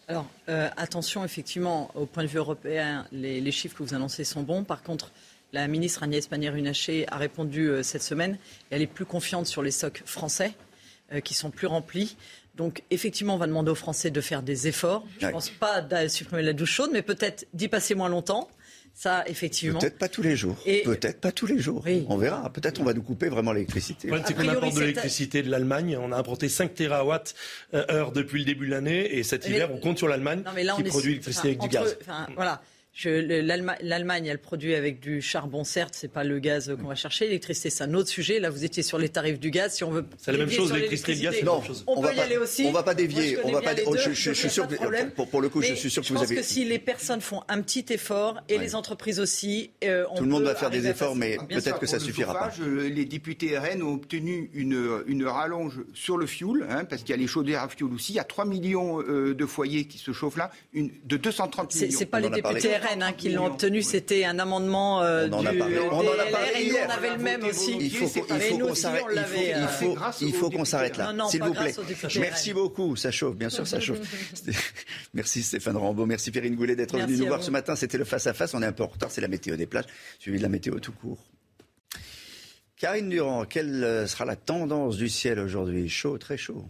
Alors, 0.08 0.26
euh, 0.48 0.68
attention, 0.76 1.24
effectivement, 1.24 1.90
au 1.94 2.06
point 2.06 2.24
de 2.24 2.28
vue 2.28 2.38
européen, 2.38 3.06
les, 3.12 3.40
les 3.40 3.52
chiffres 3.52 3.76
que 3.76 3.82
vous 3.82 3.94
annoncez 3.94 4.24
sont 4.24 4.42
bons. 4.42 4.64
Par 4.64 4.82
contre, 4.82 5.12
la 5.52 5.66
ministre 5.68 6.02
Agnès 6.02 6.26
Pannier-Runacher 6.26 7.06
a 7.08 7.16
répondu 7.16 7.68
euh, 7.68 7.82
cette 7.82 8.02
semaine 8.02 8.38
et 8.70 8.76
elle 8.76 8.82
est 8.82 8.86
plus 8.86 9.06
confiante 9.06 9.46
sur 9.46 9.62
les 9.62 9.70
stocks 9.70 10.02
français 10.04 10.52
euh, 11.12 11.20
qui 11.20 11.34
sont 11.34 11.50
plus 11.50 11.66
remplis. 11.66 12.16
Donc 12.54 12.82
effectivement, 12.90 13.34
on 13.34 13.38
va 13.38 13.46
demander 13.46 13.70
aux 13.70 13.76
Français 13.76 14.10
de 14.10 14.20
faire 14.20 14.42
des 14.42 14.66
efforts. 14.66 15.06
Je 15.20 15.26
ne 15.26 15.30
pense 15.30 15.48
pas 15.48 15.80
de 15.80 16.08
supprimer 16.08 16.42
la 16.42 16.52
douche 16.52 16.72
chaude, 16.72 16.90
mais 16.92 17.02
peut-être 17.02 17.46
d'y 17.54 17.68
passer 17.68 17.94
moins 17.94 18.08
longtemps. 18.08 18.48
Ça, 18.94 19.22
effectivement. 19.28 19.78
Peut-être 19.78 19.96
pas 19.96 20.08
tous 20.08 20.22
les 20.22 20.34
jours. 20.34 20.56
Peut-être 20.84 21.20
pas 21.20 21.30
tous 21.30 21.46
les 21.46 21.60
jours. 21.60 21.84
On 22.08 22.16
verra. 22.16 22.52
Peut-être 22.52 22.80
on 22.80 22.84
va 22.84 22.94
nous 22.94 23.02
couper 23.02 23.28
vraiment 23.28 23.52
l'électricité. 23.52 24.10
c'est 24.26 24.34
qu'on 24.34 24.48
importe 24.48 24.74
de 24.74 24.80
l'électricité 24.80 25.44
de 25.44 25.50
l'Allemagne. 25.50 25.96
On 25.96 26.10
a 26.10 26.16
importé 26.16 26.48
5 26.48 26.74
TWh 26.74 26.90
heure 27.74 28.10
depuis 28.10 28.40
le 28.40 28.44
début 28.44 28.66
de 28.66 28.72
l'année. 28.72 29.16
Et 29.16 29.22
cet 29.22 29.46
hiver, 29.46 29.70
on 29.72 29.78
compte 29.78 29.98
sur 29.98 30.08
l'Allemagne 30.08 30.42
qui 30.76 30.82
produit 30.82 31.10
l'électricité 31.10 31.48
avec 31.48 31.60
du 31.60 31.68
gaz. 31.68 31.96
voilà. 32.34 32.60
L'Allemagne, 33.04 34.26
elle 34.26 34.38
produit 34.38 34.74
avec 34.74 34.98
du 34.98 35.22
charbon, 35.22 35.62
certes, 35.62 35.94
c'est 35.96 36.08
pas 36.08 36.24
le 36.24 36.38
gaz 36.40 36.74
qu'on 36.80 36.88
va 36.88 36.94
chercher. 36.94 37.26
L'électricité, 37.26 37.70
c'est 37.70 37.84
un 37.84 37.94
autre 37.94 38.08
sujet. 38.08 38.40
Là, 38.40 38.50
vous 38.50 38.64
étiez 38.64 38.82
sur 38.82 38.98
les 38.98 39.08
tarifs 39.08 39.38
du 39.38 39.50
gaz. 39.50 39.74
Si 39.74 39.84
on 39.84 39.90
veut, 39.90 40.04
c'est 40.16 40.32
la 40.32 40.38
même 40.38 40.50
chose. 40.50 40.72
L'électricité 40.72 41.14
le 41.14 41.20
gaz, 41.20 41.36
c'est 41.38 41.44
non, 41.44 41.62
chose. 41.62 41.84
On, 41.86 42.02
peut 42.02 42.14
y 42.14 42.20
aller 42.20 42.36
aussi. 42.36 42.64
On 42.66 42.72
va 42.72 42.82
pas 42.82 42.94
dévier. 42.94 43.38
on 43.44 43.52
va 43.52 43.62
pas. 43.62 43.74
je, 43.76 44.12
je, 44.12 44.32
suis 44.32 44.50
sûr. 44.50 44.66
Pour, 45.14 45.28
pour, 45.28 45.40
le 45.40 45.48
coup, 45.48 45.60
Mais 45.60 45.68
je 45.68 45.74
suis 45.74 45.90
sûr 45.90 46.02
que 46.02 46.08
vous 46.08 46.16
avez. 46.16 46.34
Je 46.34 46.40
pense 46.40 46.48
que 46.48 46.54
si 46.54 46.64
les 46.64 46.78
personnes 46.78 47.20
font 47.20 47.42
un 47.48 47.62
petit 47.62 47.86
effort 47.90 48.40
et 48.48 48.58
les 48.58 48.74
entreprises 48.74 49.20
aussi, 49.20 49.70
euh, 49.84 50.04
on 50.10 50.16
tout 50.16 50.24
le 50.24 50.30
monde 50.30 50.44
va 50.44 50.54
faire 50.54 50.70
des 50.70 50.86
efforts, 50.86 51.14
mais 51.14 51.36
peut-être 51.48 51.78
que 51.78 51.86
ça 51.86 52.00
suffira 52.00 52.34
pas. 52.34 52.52
Les 52.58 53.04
députés 53.04 53.56
RN 53.58 53.82
ont 53.82 53.94
obtenu 53.94 54.50
une, 54.54 55.02
une 55.06 55.24
rallonge 55.24 55.80
sur 55.94 56.16
le 56.16 56.26
fioul, 56.26 56.66
hein, 56.68 56.84
parce 56.84 57.02
qu'il 57.02 57.10
y 57.10 57.14
a 57.14 57.16
les 57.16 57.26
chaudières 57.26 57.62
à 57.62 57.68
fioul 57.68 57.94
aussi. 57.94 58.12
Il 58.12 58.16
y 58.16 58.20
a 58.20 58.24
3 58.24 58.44
millions 58.44 59.00
euh, 59.00 59.34
de 59.34 59.46
foyers 59.46 59.86
qui 59.86 59.98
se 59.98 60.12
chauffent 60.12 60.36
là, 60.36 60.50
une, 60.72 60.90
de 61.04 61.16
230 61.16 61.74
millions. 61.74 61.96
C'est 61.96 62.06
pas 62.06 62.20
les 62.20 62.30
députés 62.30 62.76
RN 62.76 62.87
hein, 63.00 63.12
qui 63.12 63.30
l'ont 63.30 63.46
obtenu 63.46 63.82
c'était 63.82 64.24
un 64.24 64.38
amendement 64.38 65.02
euh, 65.02 65.28
on 65.30 65.38
en 65.38 65.46
a 65.46 65.52
du 65.52 65.58
parlé. 65.58 65.78
On 65.78 65.98
en 65.98 66.00
a 66.00 66.26
parlé 66.30 66.62
hier. 66.62 66.86
on 66.88 66.90
avait 66.90 67.10
le 67.10 67.22
même 67.22 67.44
aussi. 67.44 67.76
Il 67.80 67.90
faut, 67.90 68.06
qu'on 68.58 68.74
s'arrête. 68.74 69.04
Il 69.10 69.68
faut, 69.68 69.96
il 70.20 70.34
faut 70.34 70.50
qu'on 70.50 70.64
s'arrête 70.64 70.96
là, 70.96 71.14
s'il 71.30 71.42
vous 71.42 71.52
plaît. 71.52 71.74
Merci 72.18 72.52
beaucoup. 72.52 72.96
Ça 72.96 73.10
chauffe, 73.10 73.36
bien 73.36 73.50
sûr, 73.50 73.66
ça 73.66 73.80
chauffe. 73.80 73.98
Merci 75.14 75.42
Stéphane 75.42 75.76
Rambaud, 75.76 76.06
merci 76.06 76.30
Perrine 76.30 76.54
Goulet 76.54 76.76
d'être 76.76 76.96
venu 76.96 77.16
nous 77.16 77.26
voir 77.26 77.42
ce 77.42 77.50
matin. 77.50 77.76
C'était 77.76 77.98
le 77.98 78.04
face 78.04 78.26
à 78.26 78.34
face. 78.34 78.54
On 78.54 78.62
est 78.62 78.66
un 78.66 78.72
peu 78.72 78.82
en 78.82 78.88
retard. 78.88 79.10
C'est 79.10 79.20
la 79.20 79.28
météo 79.28 79.56
des 79.56 79.66
plages, 79.66 79.86
suivi 80.18 80.38
de 80.38 80.42
la 80.42 80.48
météo 80.48 80.78
tout 80.78 80.92
court. 80.92 81.18
Karine 82.76 83.08
Durand, 83.08 83.44
quelle 83.44 84.06
sera 84.06 84.24
la 84.24 84.36
tendance 84.36 84.96
du 84.96 85.08
ciel 85.08 85.40
aujourd'hui? 85.40 85.88
Chaud, 85.88 86.18
très 86.18 86.36
chaud. 86.36 86.64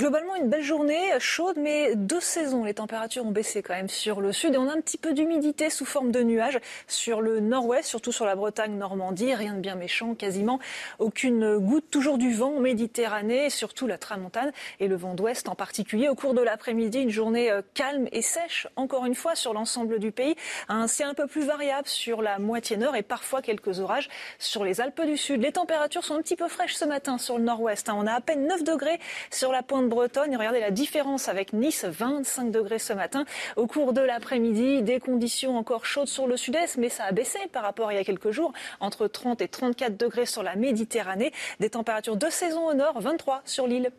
Globalement, 0.00 0.34
une 0.34 0.48
belle 0.48 0.62
journée, 0.62 1.10
chaude, 1.18 1.58
mais 1.58 1.94
deux 1.94 2.20
saisons. 2.20 2.64
Les 2.64 2.72
températures 2.72 3.26
ont 3.26 3.32
baissé 3.32 3.62
quand 3.62 3.74
même 3.74 3.90
sur 3.90 4.22
le 4.22 4.32
sud 4.32 4.54
et 4.54 4.56
on 4.56 4.66
a 4.66 4.72
un 4.72 4.80
petit 4.80 4.96
peu 4.96 5.12
d'humidité 5.12 5.68
sous 5.68 5.84
forme 5.84 6.10
de 6.10 6.22
nuages 6.22 6.58
sur 6.86 7.20
le 7.20 7.38
nord-ouest, 7.38 7.86
surtout 7.86 8.10
sur 8.10 8.24
la 8.24 8.34
Bretagne, 8.34 8.78
Normandie. 8.78 9.34
Rien 9.34 9.52
de 9.52 9.60
bien 9.60 9.74
méchant, 9.74 10.14
quasiment 10.14 10.58
aucune 11.00 11.58
goutte. 11.58 11.90
Toujours 11.90 12.16
du 12.16 12.32
vent 12.32 12.56
en 12.56 12.60
Méditerranée, 12.60 13.50
surtout 13.50 13.86
la 13.86 13.98
tramontane 13.98 14.52
et 14.78 14.88
le 14.88 14.96
vent 14.96 15.12
d'ouest 15.12 15.50
en 15.50 15.54
particulier. 15.54 16.08
Au 16.08 16.14
cours 16.14 16.32
de 16.32 16.40
l'après-midi, 16.40 17.00
une 17.00 17.10
journée 17.10 17.50
euh, 17.50 17.60
calme 17.74 18.08
et 18.10 18.22
sèche, 18.22 18.68
encore 18.76 19.04
une 19.04 19.14
fois, 19.14 19.34
sur 19.34 19.52
l'ensemble 19.52 19.98
du 19.98 20.12
pays. 20.12 20.34
Un 20.70 20.86
ciel 20.86 21.08
un 21.10 21.14
peu 21.14 21.26
plus 21.26 21.44
variable 21.44 21.86
sur 21.86 22.22
la 22.22 22.38
moitié 22.38 22.78
nord 22.78 22.96
et 22.96 23.02
parfois 23.02 23.42
quelques 23.42 23.80
orages 23.80 24.08
sur 24.38 24.64
les 24.64 24.80
Alpes 24.80 25.02
du 25.04 25.18
Sud. 25.18 25.42
Les 25.42 25.52
températures 25.52 26.04
sont 26.04 26.14
un 26.14 26.22
petit 26.22 26.36
peu 26.36 26.48
fraîches 26.48 26.76
ce 26.76 26.86
matin 26.86 27.18
sur 27.18 27.36
le 27.36 27.44
nord-ouest. 27.44 27.90
Hein. 27.90 27.96
On 27.98 28.06
a 28.06 28.14
à 28.14 28.22
peine 28.22 28.46
9 28.46 28.64
degrés 28.64 28.98
sur 29.30 29.52
la 29.52 29.62
pointe 29.62 29.89
bretonne. 29.90 30.32
Et 30.32 30.36
regardez 30.36 30.60
la 30.60 30.70
différence 30.70 31.28
avec 31.28 31.52
Nice, 31.52 31.84
25 31.84 32.50
degrés 32.50 32.78
ce 32.78 32.94
matin. 32.94 33.26
Au 33.56 33.66
cours 33.66 33.92
de 33.92 34.00
l'après-midi, 34.00 34.82
des 34.82 35.00
conditions 35.00 35.58
encore 35.58 35.84
chaudes 35.84 36.08
sur 36.08 36.26
le 36.26 36.38
sud-est, 36.38 36.78
mais 36.78 36.88
ça 36.88 37.04
a 37.04 37.12
baissé 37.12 37.38
par 37.52 37.62
rapport 37.62 37.88
à 37.88 37.92
il 37.92 37.96
y 37.96 38.00
a 38.00 38.04
quelques 38.04 38.30
jours, 38.30 38.54
entre 38.80 39.06
30 39.06 39.42
et 39.42 39.48
34 39.48 39.98
degrés 39.98 40.24
sur 40.24 40.42
la 40.42 40.56
Méditerranée. 40.56 41.32
Des 41.58 41.68
températures 41.68 42.16
de 42.16 42.30
saison 42.30 42.68
au 42.68 42.74
nord, 42.74 42.98
23 43.00 43.42
sur 43.44 43.66
l'île. 43.66 43.90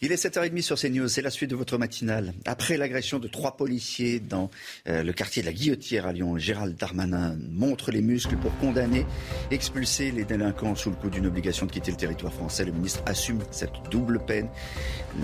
Il 0.00 0.12
est 0.12 0.24
7h30 0.24 0.62
sur 0.62 0.78
CNews, 0.78 1.08
c'est 1.08 1.22
la 1.22 1.30
suite 1.30 1.50
de 1.50 1.56
votre 1.56 1.76
matinale. 1.76 2.32
Après 2.46 2.76
l'agression 2.76 3.18
de 3.18 3.26
trois 3.26 3.56
policiers 3.56 4.20
dans 4.20 4.48
euh, 4.88 5.02
le 5.02 5.12
quartier 5.12 5.42
de 5.42 5.48
la 5.48 5.52
Guillotière 5.52 6.06
à 6.06 6.12
Lyon, 6.12 6.38
Gérald 6.38 6.76
Darmanin 6.76 7.36
montre 7.50 7.90
les 7.90 8.00
muscles 8.00 8.36
pour 8.36 8.56
condamner, 8.58 9.04
expulser 9.50 10.12
les 10.12 10.24
délinquants 10.24 10.76
sous 10.76 10.90
le 10.90 10.94
coup 10.94 11.10
d'une 11.10 11.26
obligation 11.26 11.66
de 11.66 11.72
quitter 11.72 11.90
le 11.90 11.96
territoire 11.96 12.32
français. 12.32 12.64
Le 12.64 12.70
ministre 12.70 13.02
assume 13.06 13.40
cette 13.50 13.72
double 13.90 14.20
peine. 14.24 14.48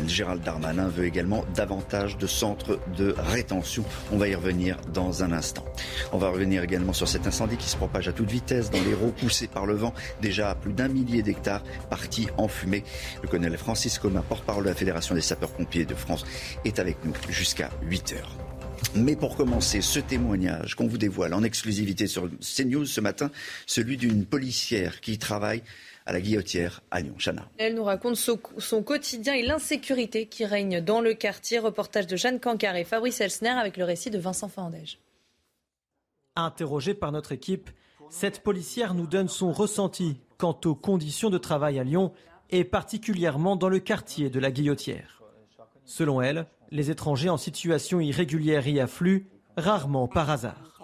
Gérald 0.09 0.42
Darmanin 0.42 0.88
veut 0.88 1.05
également 1.05 1.44
davantage 1.55 2.18
de 2.18 2.26
centres 2.26 2.80
de 2.98 3.14
rétention. 3.16 3.84
On 4.10 4.16
va 4.16 4.26
y 4.26 4.34
revenir 4.34 4.76
dans 4.92 5.22
un 5.22 5.30
instant. 5.30 5.64
On 6.10 6.18
va 6.18 6.30
revenir 6.30 6.64
également 6.64 6.92
sur 6.92 7.06
cet 7.06 7.28
incendie 7.28 7.59
qui 7.59 7.68
se 7.68 7.76
propage 7.76 8.09
à 8.09 8.12
toute 8.12 8.28
vitesse 8.28 8.70
dans 8.70 8.82
l'Hérault, 8.82 9.12
poussé 9.12 9.46
par 9.46 9.66
le 9.66 9.74
vent. 9.74 9.94
Déjà 10.20 10.51
à 10.51 10.56
plus 10.56 10.72
d'un 10.72 10.88
millier 10.88 11.22
d'hectares 11.22 11.62
partis 11.90 12.26
en 12.38 12.48
fumée. 12.48 12.82
Le 13.22 13.28
colonel 13.28 13.56
Francis 13.56 14.01
Comin, 14.01 14.22
porte-parole 14.22 14.63
de 14.64 14.68
la 14.68 14.74
Fédération 14.74 15.14
des 15.14 15.20
sapeurs-pompiers 15.20 15.84
de 15.84 15.94
France, 15.94 16.24
est 16.64 16.78
avec 16.78 16.96
nous 17.04 17.12
jusqu'à 17.28 17.70
8 17.82 18.14
heures. 18.14 18.36
Mais 18.96 19.16
pour 19.16 19.36
commencer, 19.36 19.80
ce 19.80 19.98
témoignage 19.98 20.74
qu'on 20.74 20.86
vous 20.86 20.98
dévoile 20.98 21.34
en 21.34 21.42
exclusivité 21.42 22.06
sur 22.06 22.28
CNews 22.40 22.86
ce 22.86 23.00
matin, 23.00 23.30
celui 23.66 23.96
d'une 23.96 24.24
policière 24.24 25.00
qui 25.00 25.18
travaille 25.18 25.62
à 26.06 26.12
la 26.12 26.20
guillotière 26.20 26.82
à 26.90 27.00
Lyon. 27.00 27.14
Chana. 27.18 27.48
Elle 27.58 27.74
nous 27.74 27.84
raconte 27.84 28.16
son, 28.16 28.82
quotidien 28.82 29.34
et 29.34 29.42
l'insécurité 29.42 30.26
qui 30.26 30.44
règne 30.44 30.80
dans 30.80 31.00
le 31.00 31.14
quartier. 31.14 31.58
Reportage 31.58 32.06
de 32.06 32.16
Jeanne 32.16 32.40
Cancard 32.40 32.76
et 32.76 32.84
Fabrice 32.84 33.20
Elsner 33.20 33.48
avec 33.48 33.76
le 33.76 33.84
récit 33.84 34.10
de 34.10 34.18
Vincent 34.18 34.48
Fandège. 34.48 34.98
Interrogée 36.36 36.94
par 36.94 37.10
notre 37.10 37.32
équipe, 37.32 37.70
cette 38.10 38.40
policière 38.40 38.94
nous 38.94 39.06
donne 39.06 39.28
son 39.28 39.52
ressenti 39.52 40.16
quant 40.36 40.58
aux 40.64 40.74
conditions 40.74 41.30
de 41.30 41.38
travail 41.38 41.78
à 41.78 41.84
Lyon 41.84 42.12
et 42.50 42.64
particulièrement 42.64 43.56
dans 43.56 43.68
le 43.68 43.78
quartier 43.78 44.30
de 44.30 44.40
la 44.40 44.50
Guillotière. 44.50 45.22
Selon 45.84 46.20
elle, 46.20 46.46
les 46.70 46.90
étrangers 46.90 47.28
en 47.28 47.36
situation 47.36 48.00
irrégulière 48.00 48.66
y 48.66 48.80
affluent, 48.80 49.26
rarement 49.56 50.08
par 50.08 50.30
hasard. 50.30 50.74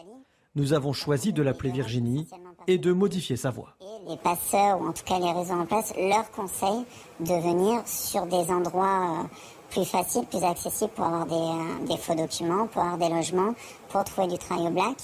Nous 0.55 0.73
avons 0.73 0.93
choisi 0.93 1.33
de 1.33 1.43
l'appeler 1.43 1.71
Virginie 1.71 2.27
et 2.67 2.79
de 2.79 2.93
modifier 2.93 3.37
sa 3.37 3.51
voix. 3.51 3.77
Les 4.09 4.17
passeurs, 4.17 4.81
ou 4.81 4.89
en 4.89 4.93
tout 4.93 5.05
cas 5.05 5.19
les 5.19 5.33
réseaux 5.33 5.55
en 5.55 5.67
place, 5.67 5.93
leur 5.97 6.31
conseillent 6.31 6.85
de 7.21 7.35
venir 7.35 7.83
sur 7.87 8.27
des 8.27 8.51
endroits 8.51 9.23
euh, 9.23 9.25
plus 9.71 9.85
faciles, 9.85 10.27
plus 10.27 10.43
accessibles 10.43 10.91
pour 10.91 11.05
avoir 11.05 11.27
des, 11.27 11.35
euh, 11.35 11.87
des 11.87 11.97
faux 11.97 12.15
documents, 12.15 12.67
pour 12.67 12.83
avoir 12.83 12.99
des 12.99 13.09
logements, 13.09 13.55
pour 13.89 14.05
trouver 14.05 14.29
du 14.29 14.39
travail 14.39 14.67
au 14.67 14.71
black, 14.71 14.97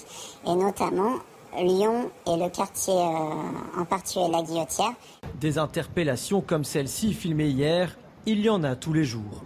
et 0.47 0.55
notamment 0.55 1.15
Lyon 1.57 2.11
et 2.27 2.37
le 2.37 2.49
quartier 2.51 2.95
euh, 2.95 3.81
en 3.81 3.85
particulier 3.85 4.29
la 4.31 4.43
Guillotière. 4.43 4.93
Des 5.41 5.59
interpellations 5.59 6.41
comme 6.41 6.65
celle-ci 6.65 7.13
filmée 7.15 7.49
hier, 7.49 7.97
il 8.27 8.41
y 8.41 8.49
en 8.49 8.65
a 8.65 8.77
tous 8.77 8.93
les 8.93 9.05
jours. 9.05 9.45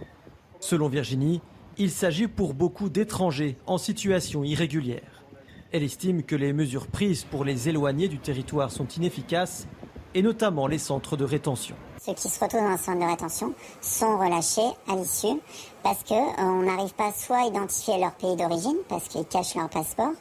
Selon 0.59 0.89
Virginie, 0.89 1.41
il 1.77 1.91
s'agit 1.91 2.27
pour 2.27 2.53
beaucoup 2.53 2.89
d'étrangers 2.89 3.57
en 3.65 3.77
situation 3.77 4.43
irrégulière. 4.43 5.23
Elle 5.71 5.83
estime 5.83 6.23
que 6.23 6.35
les 6.35 6.53
mesures 6.53 6.87
prises 6.87 7.23
pour 7.23 7.45
les 7.45 7.69
éloigner 7.69 8.07
du 8.07 8.19
territoire 8.19 8.71
sont 8.71 8.87
inefficaces, 8.87 9.67
et 10.13 10.21
notamment 10.21 10.67
les 10.67 10.77
centres 10.77 11.17
de 11.17 11.23
rétention. 11.23 11.75
Ceux 12.03 12.13
qui 12.13 12.29
se 12.29 12.39
retrouvent 12.39 12.61
dans 12.61 12.67
un 12.67 12.77
centre 12.77 12.99
de 12.99 13.09
rétention 13.09 13.53
sont 13.79 14.17
relâchés 14.17 14.75
à 14.89 14.95
l'issue 14.95 15.39
parce 15.83 16.03
qu'on 16.03 16.15
euh, 16.15 16.65
n'arrive 16.65 16.93
pas 16.95 17.11
soit 17.13 17.43
à 17.43 17.45
identifier 17.45 17.99
leur 17.99 18.13
pays 18.13 18.35
d'origine 18.35 18.77
parce 18.89 19.07
qu'ils 19.07 19.25
cachent 19.25 19.55
leur 19.55 19.69
passeport, 19.69 20.13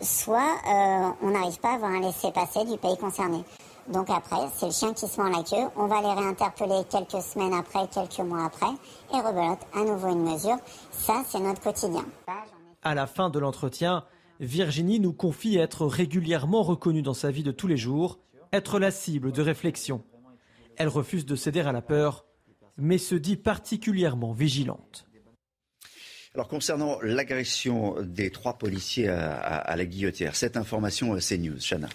soit 0.00 0.56
euh, 0.68 1.10
on 1.22 1.30
n'arrive 1.30 1.58
pas 1.60 1.72
à 1.72 1.74
avoir 1.74 1.90
un 1.90 2.00
laissez-passer 2.00 2.64
du 2.64 2.78
pays 2.78 2.96
concerné. 2.98 3.44
Donc 3.88 4.10
après, 4.10 4.48
c'est 4.54 4.66
le 4.66 4.72
chien 4.72 4.92
qui 4.92 5.06
se 5.06 5.20
mord 5.20 5.30
la 5.30 5.42
queue. 5.42 5.70
On 5.76 5.86
va 5.86 6.00
les 6.00 6.20
réinterpeller 6.20 6.82
quelques 6.90 7.22
semaines 7.22 7.54
après, 7.54 7.86
quelques 7.88 8.18
mois 8.18 8.44
après, 8.44 8.72
et 9.14 9.16
rebelote 9.16 9.60
à 9.74 9.84
nouveau 9.84 10.08
une 10.08 10.24
mesure. 10.24 10.56
Ça, 10.90 11.22
c'est 11.28 11.40
notre 11.40 11.60
quotidien. 11.60 12.04
À 12.82 12.94
la 12.94 13.06
fin 13.06 13.30
de 13.30 13.38
l'entretien, 13.38 14.04
Virginie 14.40 15.00
nous 15.00 15.12
confie 15.12 15.56
être 15.56 15.86
régulièrement 15.86 16.62
reconnue 16.62 17.02
dans 17.02 17.14
sa 17.14 17.30
vie 17.30 17.44
de 17.44 17.52
tous 17.52 17.68
les 17.68 17.76
jours, 17.76 18.18
être 18.52 18.78
la 18.78 18.90
cible 18.90 19.32
de 19.32 19.42
réflexion. 19.42 20.02
Elle 20.76 20.88
refuse 20.88 21.24
de 21.24 21.36
céder 21.36 21.60
à 21.60 21.72
la 21.72 21.82
peur 21.82 22.26
mais 22.78 22.98
se 22.98 23.14
dit 23.14 23.36
particulièrement 23.36 24.32
vigilante. 24.32 25.06
Alors 26.36 26.48
concernant 26.48 26.98
l'agression 27.00 27.96
des 28.02 28.28
trois 28.28 28.58
policiers 28.58 29.08
à, 29.08 29.74
la 29.74 29.86
guillotière, 29.86 30.36
cette 30.36 30.58
information 30.58 31.18
c'est 31.18 31.38
News, 31.38 31.56
Chana. 31.58 31.88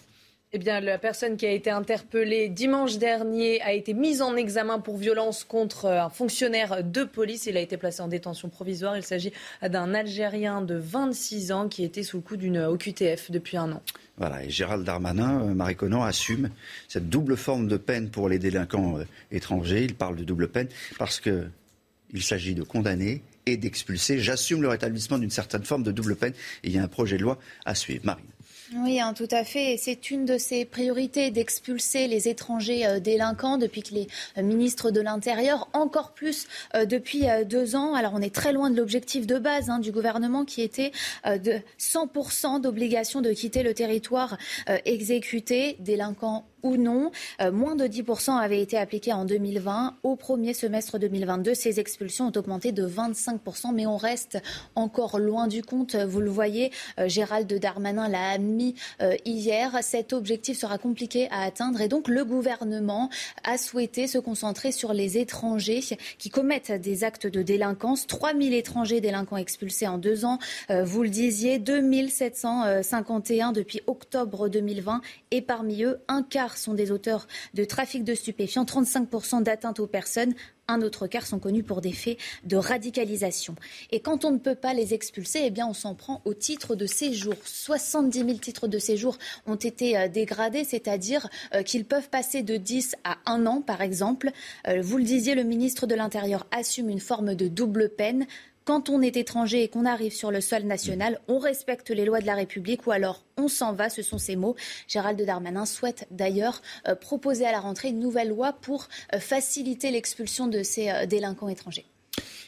Eh 0.51 0.57
bien, 0.57 0.80
la 0.80 0.97
personne 0.97 1.38
qui 1.38 1.45
a 1.45 1.51
été 1.51 1.69
interpellée 1.69 2.49
dimanche 2.49 2.97
dernier 2.97 3.61
a 3.61 3.72
été 3.72 3.93
mise 3.93 4.23
en 4.23 4.35
examen 4.35 4.80
pour 4.80 4.97
violence 4.97 5.43
contre 5.43 5.85
un 5.85 6.09
fonctionnaire 6.09 6.84
de 6.84 7.03
police. 7.03 7.45
Il 7.45 7.55
a 7.55 7.59
été 7.59 7.77
placé 7.77 8.01
en 8.01 8.07
détention 8.07 8.49
provisoire. 8.49 8.97
Il 8.97 9.03
s'agit 9.03 9.31
d'un 9.61 9.93
Algérien 9.93 10.63
de 10.63 10.73
26 10.73 11.51
ans 11.51 11.69
qui 11.69 11.84
était 11.84 12.01
sous 12.01 12.18
le 12.18 12.23
coup 12.23 12.35
d'une 12.35 12.57
OQTF 12.57 13.30
depuis 13.30 13.57
un 13.57 13.73
an. 13.73 13.84
Voilà, 14.18 14.43
et 14.43 14.49
Gérald 14.49 14.84
Darmanin, 14.84 15.43
euh, 15.43 15.53
Marie 15.53 15.76
Conan, 15.76 16.01
assume 16.01 16.49
cette 16.88 17.09
double 17.09 17.38
forme 17.38 17.68
de 17.68 17.77
peine 17.77 18.09
pour 18.09 18.27
les 18.27 18.39
délinquants 18.39 18.97
euh, 18.97 19.03
étrangers. 19.31 19.84
Il 19.84 19.93
parle 19.93 20.15
de 20.15 20.23
double 20.23 20.47
peine 20.47 20.68
parce 20.97 21.19
qu'il 21.19 22.23
s'agit 22.23 22.55
de 22.55 22.63
condamner 22.63 23.22
et 23.45 23.57
d'expulser. 23.57 24.19
J'assume 24.19 24.61
le 24.61 24.68
rétablissement 24.68 25.18
d'une 25.18 25.30
certaine 25.30 25.63
forme 25.63 25.84
de 25.84 25.91
double 25.91 26.15
peine. 26.15 26.34
Et 26.63 26.69
il 26.69 26.76
y 26.76 26.80
a 26.80 26.84
un 26.84 26.88
projet 26.88 27.18
de 27.18 27.23
loi 27.23 27.39
à 27.65 27.76
suivre. 27.76 28.05
Marine. 28.05 28.26
Oui, 28.73 29.01
hein, 29.01 29.13
tout 29.13 29.27
à 29.31 29.43
fait. 29.43 29.76
C'est 29.77 30.11
une 30.11 30.23
de 30.26 30.38
ses 30.38 30.63
priorités 30.63 31.30
d'expulser 31.30 32.07
les 32.07 32.30
étrangers 32.30 32.85
euh, 32.85 32.99
délinquants 33.01 33.57
depuis 33.57 33.84
que 33.84 33.93
les 33.93 34.07
euh, 34.38 34.43
ministres 34.43 34.91
de 34.91 35.01
l'Intérieur, 35.01 35.68
encore 35.73 36.13
plus 36.13 36.47
euh, 36.76 36.85
depuis 36.85 37.26
deux 37.45 37.76
ans. 37.76 37.95
Alors 37.95 38.13
on 38.15 38.22
est 38.22 38.34
très 38.34 38.53
loin 38.53 38.69
de 38.69 38.77
l'objectif 38.77 39.27
de 39.27 39.39
base 39.39 39.69
hein, 39.69 39.80
du 39.80 39.91
gouvernement 39.91 40.45
qui 40.45 40.61
était 40.61 40.91
de 41.26 41.59
100% 41.80 42.61
d'obligation 42.61 43.22
de 43.22 43.31
quitter 43.31 43.63
le 43.63 43.73
territoire 43.73 44.38
exécuté, 44.85 45.76
délinquants 45.80 46.45
ou 46.63 46.77
non. 46.77 47.11
Euh, 47.41 47.51
moins 47.51 47.75
de 47.75 47.85
10% 47.85 48.38
avaient 48.38 48.61
été 48.61 48.77
appliqués 48.77 49.13
en 49.13 49.25
2020. 49.25 49.95
Au 50.03 50.15
premier 50.15 50.53
semestre 50.53 50.99
2022, 50.99 51.53
ces 51.53 51.79
expulsions 51.79 52.27
ont 52.27 52.38
augmenté 52.38 52.71
de 52.71 52.88
25%, 52.88 53.73
mais 53.73 53.85
on 53.85 53.97
reste 53.97 54.38
encore 54.75 55.19
loin 55.19 55.47
du 55.47 55.63
compte. 55.63 55.95
Vous 55.95 56.21
le 56.21 56.29
voyez, 56.29 56.71
euh, 56.99 57.07
Gérald 57.07 57.51
Darmanin 57.51 58.07
l'a 58.07 58.31
admis 58.31 58.75
euh, 59.01 59.15
hier. 59.25 59.77
Cet 59.81 60.13
objectif 60.13 60.57
sera 60.57 60.77
compliqué 60.77 61.27
à 61.31 61.43
atteindre 61.43 61.81
et 61.81 61.88
donc 61.88 62.07
le 62.07 62.25
gouvernement 62.25 63.09
a 63.43 63.57
souhaité 63.57 64.07
se 64.07 64.17
concentrer 64.17 64.71
sur 64.71 64.93
les 64.93 65.17
étrangers 65.17 65.81
qui 66.17 66.29
commettent 66.29 66.71
des 66.71 67.03
actes 67.03 67.27
de 67.27 67.41
délinquance. 67.41 68.07
3000 68.07 68.53
étrangers 68.53 69.01
délinquants 69.01 69.38
expulsés 69.38 69.88
en 69.88 69.97
deux 69.97 70.25
ans. 70.25 70.39
Vous 70.69 71.03
le 71.03 71.09
disiez, 71.09 71.59
2751 71.59 73.51
depuis 73.51 73.81
octobre 73.88 74.49
2020 74.49 75.01
et 75.31 75.41
parmi 75.41 75.83
eux, 75.83 75.99
un 76.07 76.23
quart 76.23 76.51
sont 76.57 76.73
des 76.73 76.91
auteurs 76.91 77.28
de 77.53 77.65
trafic 77.65 78.03
de 78.03 78.15
stupéfiants, 78.15 78.64
35% 78.64 79.44
d'atteintes 79.44 79.80
aux 79.80 79.88
personnes. 79.88 80.34
Un 80.68 80.82
autre 80.82 81.07
quart 81.07 81.26
sont 81.26 81.40
connus 81.40 81.64
pour 81.64 81.82
des 81.82 81.91
faits 81.91 82.18
de 82.45 82.56
radicalisation. 82.56 83.56
Et 83.91 83.99
quand 83.99 84.23
on 84.23 84.32
ne 84.32 84.38
peut 84.38 84.56
pas 84.56 84.73
les 84.73 84.94
expulser, 84.94 85.41
eh 85.44 85.64
on 85.64 85.73
s'en 85.73 85.95
prend 85.95 86.22
au 86.23 86.34
titre 86.34 86.76
de 86.76 86.86
séjour. 86.86 87.34
70 87.44 88.19
000 88.19 88.34
titres 88.36 88.68
de 88.68 88.80
séjour 88.80 89.18
ont 89.48 89.56
été 89.56 89.98
euh, 89.98 90.07
dégradés, 90.07 90.64
c'est-à-dire 90.64 91.28
euh, 91.53 91.64
qu'ils 91.64 91.86
peuvent 91.86 92.10
passer 92.10 92.41
de 92.41 92.56
10 92.56 92.95
à 93.03 93.18
1 93.26 93.45
an, 93.48 93.61
par 93.61 93.82
exemple. 93.82 94.32
Euh, 94.68 94.82
vous 94.82 94.98
le 94.98 95.03
disiez, 95.03 95.36
le 95.36 95.44
ministre 95.44 95.88
de 95.88 95.95
l'Intérieur 95.95 96.48
assume 96.52 96.90
une 96.90 96.99
forme 96.99 97.36
de 97.36 97.48
double 97.48 97.90
peine 97.90 98.26
quand 98.65 98.89
on 98.89 99.01
est 99.01 99.17
étranger 99.17 99.63
et 99.63 99.67
qu'on 99.67 99.85
arrive 99.85 100.13
sur 100.13 100.31
le 100.31 100.41
sol 100.41 100.63
national, 100.63 101.19
on 101.27 101.39
respecte 101.39 101.89
les 101.89 102.05
lois 102.05 102.21
de 102.21 102.25
la 102.25 102.35
République 102.35 102.85
ou 102.88 102.91
alors 102.91 103.23
on 103.38 103.47
s'en 103.47 103.73
va, 103.73 103.89
ce 103.89 104.01
sont 104.03 104.17
ces 104.17 104.35
mots. 104.35 104.55
Gérald 104.88 105.21
Darmanin 105.21 105.65
souhaite 105.65 106.07
d'ailleurs 106.11 106.61
euh, 106.88 106.95
proposer 106.95 107.45
à 107.45 107.51
la 107.51 107.59
rentrée 107.59 107.89
une 107.89 107.99
nouvelle 107.99 108.29
loi 108.29 108.53
pour 108.53 108.88
euh, 109.13 109.19
faciliter 109.19 109.91
l'expulsion 109.91 110.47
de 110.47 110.63
ces 110.63 110.89
euh, 110.89 111.05
délinquants 111.05 111.49
étrangers. 111.49 111.85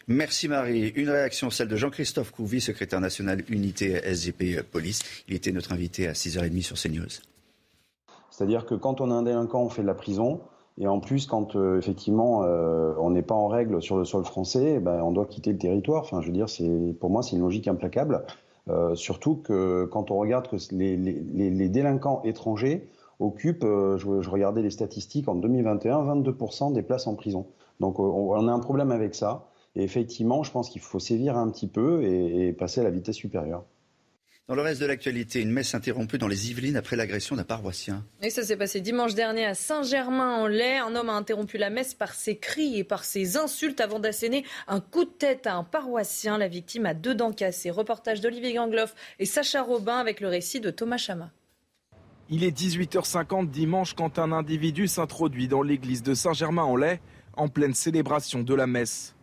Merci 0.07 0.49
Marie. 0.49 0.89
Une 0.89 1.09
réaction, 1.09 1.49
celle 1.49 1.69
de 1.69 1.77
Jean-Christophe 1.77 2.31
Couvi, 2.31 2.59
secrétaire 2.59 2.99
national 2.99 3.43
unité 3.47 4.01
SGP 4.03 4.61
Police. 4.61 5.01
Il 5.29 5.33
était 5.33 5.51
notre 5.51 5.71
invité 5.71 6.07
à 6.07 6.11
6h30 6.11 6.61
sur 6.61 6.77
CNews. 6.77 7.07
C'est-à-dire 8.29 8.65
que 8.65 8.75
quand 8.75 8.99
on 8.99 9.11
a 9.11 9.13
un 9.13 9.23
délinquant, 9.23 9.63
on 9.63 9.69
fait 9.69 9.81
de 9.81 9.87
la 9.87 9.93
prison. 9.93 10.41
Et 10.79 10.87
en 10.87 10.99
plus, 10.99 11.27
quand 11.27 11.55
euh, 11.55 11.77
effectivement 11.77 12.43
euh, 12.43 12.93
on 12.99 13.11
n'est 13.11 13.21
pas 13.21 13.35
en 13.35 13.47
règle 13.47 13.81
sur 13.81 13.97
le 13.97 14.05
sol 14.05 14.25
français, 14.25 14.75
eh 14.77 14.79
ben, 14.79 15.01
on 15.03 15.11
doit 15.11 15.25
quitter 15.25 15.51
le 15.51 15.57
territoire. 15.57 16.01
Enfin, 16.01 16.21
je 16.21 16.27
veux 16.27 16.33
dire, 16.33 16.49
c'est 16.49 16.95
pour 16.99 17.09
moi 17.09 17.21
c'est 17.21 17.35
une 17.35 17.41
logique 17.41 17.67
implacable. 17.67 18.23
Euh, 18.69 18.95
surtout 18.95 19.35
que 19.35 19.85
quand 19.85 20.09
on 20.09 20.17
regarde 20.17 20.47
que 20.47 20.55
les, 20.71 20.95
les, 20.95 21.49
les 21.49 21.69
délinquants 21.69 22.21
étrangers 22.23 22.89
occupent, 23.19 23.65
je, 23.65 24.21
je, 24.21 24.29
regardais 24.29 24.61
les 24.61 24.71
statistiques 24.71 25.27
en 25.27 25.35
2021, 25.35 26.03
22% 26.03 26.73
des 26.73 26.81
places 26.81 27.07
en 27.07 27.15
prison. 27.15 27.45
Donc 27.79 27.99
on, 27.99 28.47
a 28.47 28.51
un 28.51 28.59
problème 28.59 28.91
avec 28.91 29.15
ça. 29.15 29.45
Et 29.75 29.83
effectivement, 29.83 30.43
je 30.43 30.51
pense 30.51 30.69
qu'il 30.69 30.81
faut 30.81 30.99
sévir 30.99 31.37
un 31.37 31.49
petit 31.49 31.67
peu 31.67 32.03
et, 32.03 32.47
et 32.47 32.53
passer 32.53 32.81
à 32.81 32.83
la 32.83 32.89
vitesse 32.89 33.15
supérieure. 33.15 33.63
Dans 34.49 34.55
le 34.55 34.61
reste 34.61 34.81
de 34.81 34.85
l'actualité, 34.85 35.39
une 35.39 35.51
messe 35.51 35.73
interrompue 35.73 36.17
dans 36.17 36.27
les 36.27 36.51
Yvelines 36.51 36.75
après 36.75 36.97
l'agression 36.97 37.37
d'un 37.37 37.45
paroissien. 37.45 38.05
Et 38.21 38.29
ça 38.29 38.43
s'est 38.43 38.57
passé 38.57 38.81
dimanche 38.81 39.15
dernier 39.15 39.45
à 39.45 39.53
Saint-Germain-en-Laye. 39.53 40.79
Un 40.79 40.97
homme 40.97 41.07
a 41.07 41.13
interrompu 41.13 41.57
la 41.57 41.69
messe 41.69 41.93
par 41.93 42.13
ses 42.13 42.35
cris 42.35 42.77
et 42.77 42.83
par 42.83 43.05
ses 43.05 43.37
insultes 43.37 43.79
avant 43.79 43.99
d'asséner 43.99 44.43
un 44.67 44.81
coup 44.81 45.05
de 45.05 45.11
tête 45.11 45.47
à 45.47 45.55
un 45.55 45.63
paroissien. 45.63 46.37
La 46.37 46.49
victime 46.49 46.85
a 46.85 46.93
deux 46.93 47.15
dents 47.15 47.31
cassées. 47.31 47.71
Reportage 47.71 48.19
d'Olivier 48.19 48.53
Gangloff 48.53 48.95
et 49.17 49.25
Sacha 49.25 49.61
Robin 49.61 49.95
avec 49.97 50.19
le 50.19 50.27
récit 50.27 50.59
de 50.59 50.71
Thomas 50.71 50.97
Chama. 50.97 51.31
Il 52.29 52.43
est 52.43 52.51
18h50 52.51 53.49
dimanche 53.49 53.93
quand 53.93 54.19
un 54.19 54.33
individu 54.33 54.89
s'introduit 54.89 55.47
dans 55.47 55.61
l'église 55.61 56.03
de 56.03 56.13
Saint-Germain-en-Laye 56.13 56.99
en 57.37 57.47
pleine 57.47 57.73
célébration 57.73 58.43
de 58.43 58.53
la 58.53 58.67
messe. 58.67 59.15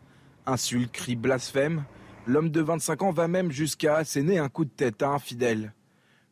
Insultes, 0.47 0.93
cris, 0.93 1.15
blasphèmes. 1.15 1.85
L'homme 2.27 2.51
de 2.51 2.61
25 2.61 3.03
ans 3.03 3.11
va 3.11 3.29
même 3.29 3.51
jusqu'à 3.51 3.97
asséner 3.97 4.39
un 4.39 4.49
coup 4.49 4.65
de 4.65 4.71
tête 4.71 5.03
à 5.03 5.09
un 5.09 5.19
fidèle. 5.19 5.73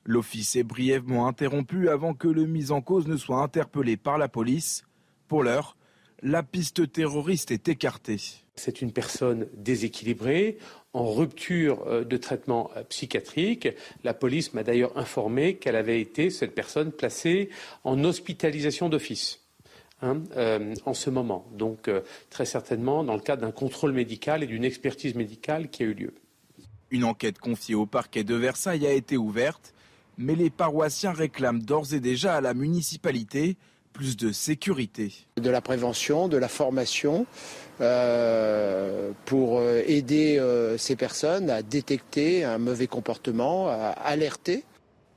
L'office 0.04 0.54
est 0.56 0.62
brièvement 0.62 1.26
interrompu 1.26 1.88
avant 1.88 2.14
que 2.14 2.28
le 2.28 2.46
mis 2.46 2.70
en 2.70 2.80
cause 2.80 3.06
ne 3.06 3.16
soit 3.16 3.42
interpellé 3.42 3.96
par 3.96 4.18
la 4.18 4.28
police. 4.28 4.84
Pour 5.28 5.42
l'heure, 5.42 5.76
la 6.22 6.42
piste 6.42 6.92
terroriste 6.92 7.50
est 7.50 7.68
écartée. 7.68 8.20
C'est 8.54 8.82
une 8.82 8.92
personne 8.92 9.48
déséquilibrée, 9.56 10.58
en 10.92 11.12
rupture 11.12 11.86
euh, 11.86 12.04
de 12.04 12.16
traitement 12.16 12.70
euh, 12.76 12.82
psychiatrique. 12.84 13.68
La 14.02 14.14
police 14.14 14.52
m'a 14.52 14.64
d'ailleurs 14.64 14.96
informé 14.98 15.56
qu'elle 15.56 15.76
avait 15.76 16.00
été, 16.00 16.30
cette 16.30 16.54
personne, 16.54 16.90
placée 16.92 17.50
en 17.84 18.02
hospitalisation 18.04 18.88
d'office. 18.88 19.47
Hein, 20.00 20.22
euh, 20.36 20.76
en 20.86 20.94
ce 20.94 21.10
moment. 21.10 21.44
Donc 21.52 21.88
euh, 21.88 22.02
très 22.30 22.44
certainement 22.44 23.02
dans 23.02 23.14
le 23.14 23.20
cadre 23.20 23.42
d'un 23.42 23.50
contrôle 23.50 23.92
médical 23.92 24.44
et 24.44 24.46
d'une 24.46 24.62
expertise 24.62 25.16
médicale 25.16 25.70
qui 25.70 25.82
a 25.82 25.86
eu 25.86 25.94
lieu. 25.94 26.14
Une 26.92 27.02
enquête 27.02 27.40
confiée 27.40 27.74
au 27.74 27.84
parquet 27.84 28.22
de 28.22 28.36
Versailles 28.36 28.86
a 28.86 28.92
été 28.92 29.16
ouverte, 29.16 29.74
mais 30.16 30.36
les 30.36 30.50
paroissiens 30.50 31.10
réclament 31.10 31.60
d'ores 31.60 31.94
et 31.94 32.00
déjà 32.00 32.36
à 32.36 32.40
la 32.40 32.54
municipalité 32.54 33.56
plus 33.92 34.16
de 34.16 34.30
sécurité. 34.30 35.12
De 35.36 35.50
la 35.50 35.60
prévention, 35.60 36.28
de 36.28 36.36
la 36.36 36.46
formation 36.46 37.26
euh, 37.80 39.10
pour 39.24 39.60
aider 39.62 40.40
ces 40.78 40.94
personnes 40.94 41.50
à 41.50 41.62
détecter 41.62 42.44
un 42.44 42.58
mauvais 42.58 42.86
comportement, 42.86 43.66
à 43.66 43.88
alerter. 43.88 44.64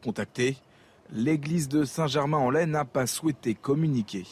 Contacté, 0.03 0.58
l'église 1.14 1.68
de 1.68 1.86
Saint-Germain-en-Laye 1.86 2.66
n'a 2.66 2.86
pas 2.86 3.06
souhaité 3.06 3.53
communiquer. 3.53 4.26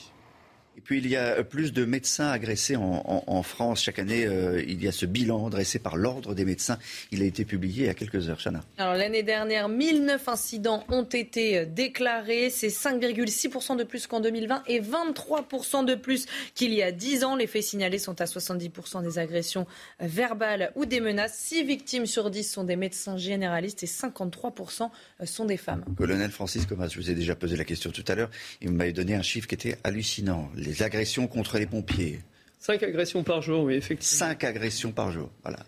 Et 0.80 0.82
puis 0.82 1.00
il 1.00 1.08
y 1.08 1.18
a 1.18 1.44
plus 1.44 1.74
de 1.74 1.84
médecins 1.84 2.30
agressés 2.30 2.78
en, 2.78 3.44
France. 3.44 3.84
Chaque 3.84 4.00
année, 4.00 4.26
euh, 4.26 4.64
il 4.66 4.82
y 4.82 4.88
a 4.88 4.94
ce 4.94 5.06
bilan 5.06 5.50
dressé 5.50 5.78
par 5.78 5.98
l'Ordre 5.98 6.34
des 6.34 6.46
médecins. 6.46 6.80
Il 7.12 7.22
a 7.22 7.26
été 7.26 7.44
publié 7.44 7.84
il 7.84 7.88
y 7.88 7.90
a 7.90 7.94
quelques 7.94 8.30
heures. 8.30 8.40
Chana. 8.42 8.62
Alors 8.78 8.94
l'année 8.94 9.22
dernière, 9.22 9.68
1009 9.68 10.30
incidents 10.30 10.86
ont 10.88 11.04
été 11.04 11.58
euh, 11.58 11.66
déclarés. 11.66 12.50
C'est 12.50 12.70
5,6% 12.70 13.76
de 13.76 13.84
plus 13.84 14.08
qu'en 14.08 14.22
2020 14.22 14.64
et 14.68 14.80
23% 14.80 15.84
de 15.84 15.96
plus 15.96 16.28
qu'il 16.56 16.74
y 16.74 16.82
a 16.82 16.94
10 16.94 17.26
ans. 17.26 17.36
Les 17.36 17.48
faits 17.48 17.64
signalés 17.64 18.00
sont 18.00 18.22
à 18.22 18.24
70% 18.24 19.04
des 19.04 19.20
agressions 19.20 19.68
euh, 20.02 20.06
verbales 20.08 20.72
ou 20.76 20.86
des 20.86 21.02
menaces. 21.02 21.38
6 21.40 21.66
victimes 21.66 22.06
sur 22.06 22.30
10 22.30 22.50
sont 22.50 22.64
des 22.64 22.78
médecins 22.78 23.18
généralistes 23.18 23.84
et 23.84 23.88
53% 23.88 24.90
sont 25.26 25.46
des 25.46 25.58
femmes. 25.58 25.84
Colonel 25.98 26.32
Francis 26.32 26.66
Comas, 26.66 26.88
je 26.88 26.98
vous 26.98 27.10
ai 27.10 27.16
déjà 27.16 27.36
posé 27.36 27.58
la 27.58 27.66
question 27.66 27.92
tout 27.92 28.06
à 28.08 28.16
l'heure. 28.16 28.30
Il 28.62 28.72
m'avait 28.72 28.94
donné 28.94 29.16
un 29.16 29.22
chiffre 29.22 29.48
qui 29.48 29.56
était 29.56 29.78
hallucinant 29.84 30.50
les 30.56 30.69
agressions 30.82 31.28
contre 31.28 31.58
les 31.58 31.66
pompiers. 31.66 32.20
Cinq 32.60 32.84
agressions 32.84 33.24
par 33.24 33.42
jour, 33.42 33.64
oui, 33.64 33.76
effectivement. 33.76 34.28
Cinq 34.28 34.44
agressions 34.44 34.92
par 34.92 35.12
jour, 35.12 35.30
voilà. 35.44 35.60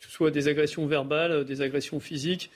Que 0.00 0.06
ce 0.06 0.10
soit 0.10 0.30
des 0.30 0.48
agressions 0.48 0.86
verbales, 0.86 1.44
des 1.44 1.62
agressions 1.62 1.98
physiques, 2.00 2.50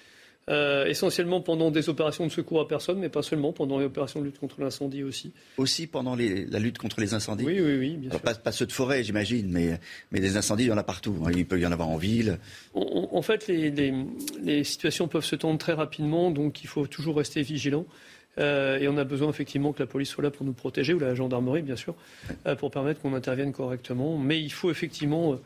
euh, 0.48 0.86
essentiellement 0.86 1.40
pendant 1.40 1.70
des 1.70 1.88
opérations 1.88 2.26
de 2.26 2.32
secours 2.32 2.60
à 2.60 2.66
personne, 2.66 2.98
mais 2.98 3.08
pas 3.08 3.22
seulement, 3.22 3.52
pendant 3.52 3.78
les 3.78 3.84
opérations 3.84 4.20
de 4.20 4.24
lutte 4.24 4.38
contre 4.38 4.60
l'incendie 4.60 5.04
aussi. 5.04 5.32
Aussi 5.58 5.86
pendant 5.86 6.16
la 6.16 6.58
lutte 6.58 6.78
contre 6.78 7.00
les 7.00 7.14
incendies 7.14 7.44
Oui, 7.44 7.60
oui, 7.60 7.76
oui, 7.78 7.96
bien 7.96 8.10
sûr. 8.10 8.20
Pas, 8.20 8.50
ceux 8.50 8.66
de 8.66 8.72
forêt, 8.72 9.04
j'imagine, 9.04 9.48
mais, 9.50 9.78
mais 10.10 10.18
des 10.18 10.36
incendies, 10.36 10.64
il 10.64 10.68
y 10.68 10.72
en 10.72 10.78
a 10.78 10.82
partout. 10.82 11.14
Hein. 11.24 11.30
Il 11.36 11.46
peut 11.46 11.60
y 11.60 11.66
en 11.66 11.72
avoir 11.72 11.88
en 11.88 11.98
ville. 11.98 12.38
en 12.74 13.22
fait, 13.22 13.46
les, 13.46 13.70
les, 14.42 14.64
situations 14.64 15.06
peuvent 15.08 15.24
se 15.24 15.36
tendre 15.36 15.58
très 15.58 15.74
rapidement, 15.74 16.30
donc 16.30 16.64
il 16.64 16.66
faut 16.66 16.86
toujours 16.86 17.18
rester 17.18 17.42
vigilant. 17.42 17.86
Et 18.38 18.88
on 18.88 18.96
a 18.96 19.04
besoin 19.04 19.28
effectivement 19.28 19.72
que 19.72 19.82
la 19.82 19.86
police 19.86 20.08
soit 20.08 20.24
là 20.24 20.30
pour 20.30 20.46
nous 20.46 20.52
protéger, 20.52 20.94
ou 20.94 20.98
la 20.98 21.14
gendarmerie 21.14 21.62
bien 21.62 21.76
sûr, 21.76 21.94
pour 22.58 22.70
permettre 22.70 23.00
qu'on 23.00 23.14
intervienne 23.14 23.52
correctement. 23.52 24.16
Mais 24.16 24.40
il 24.40 24.52
faut 24.52 24.70
effectivement 24.70 25.38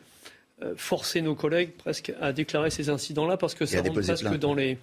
forcer 0.77 1.21
nos 1.21 1.35
collègues 1.35 1.71
presque 1.71 2.13
à 2.21 2.31
déclarer 2.31 2.69
ces 2.69 2.89
incidents-là 2.89 3.35
parce 3.35 3.53
que 3.53 3.65
ça 3.65 3.81
rentre 3.81 4.01
presque 4.01 4.37
dans 4.37 4.53
les 4.53 4.77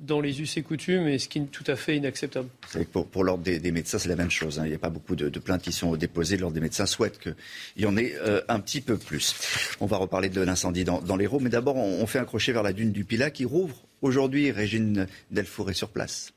dans 0.00 0.20
les 0.20 0.40
us 0.40 0.56
et 0.56 0.62
coutumes, 0.62 1.06
et 1.06 1.18
ce 1.18 1.28
qui 1.28 1.38
est 1.38 1.42
tout 1.42 1.64
à 1.66 1.76
fait 1.76 1.96
inacceptable. 1.96 2.48
pour, 2.92 3.06
pour 3.06 3.24
l'ordre 3.24 3.44
des, 3.44 3.72
médecins, 3.72 3.98
c'est 3.98 4.08
la 4.08 4.16
même 4.16 4.30
chose. 4.30 4.58
Hein. 4.58 4.64
Il 4.66 4.70
n'y 4.70 4.74
a 4.74 4.78
pas 4.78 4.90
beaucoup 4.90 5.14
de, 5.14 5.28
plaintes 5.38 5.62
qui 5.62 5.72
sont 5.72 5.96
déposées. 5.96 6.36
L'ordre 6.36 6.54
des 6.54 6.60
médecins 6.60 6.86
souhaite 6.86 7.18
qu'il 7.18 7.34
y 7.76 7.86
en 7.86 7.96
ait 7.96 8.14
euh, 8.16 8.40
un 8.48 8.60
petit 8.60 8.80
peu 8.80 8.96
plus. 8.96 9.34
On 9.80 9.86
va 9.86 9.96
reparler 9.96 10.28
de 10.28 10.40
l'incendie 10.40 10.84
dans, 10.84 11.00
dans 11.00 11.16
l'Hérault, 11.16 11.40
mais 11.40 11.50
d'abord, 11.50 11.76
on, 11.76 12.06
fait 12.06 12.18
un 12.18 12.24
crochet 12.24 12.52
vers 12.52 12.62
la 12.62 12.72
dune 12.72 12.92
du 12.92 13.04
Pilat 13.04 13.30
qui 13.30 13.44
rouvre 13.44 13.76
aujourd'hui. 14.02 14.50
Régine 14.50 15.06
Delfour 15.30 15.70
est 15.70 15.74
sur 15.74 15.88
place. 15.88 16.32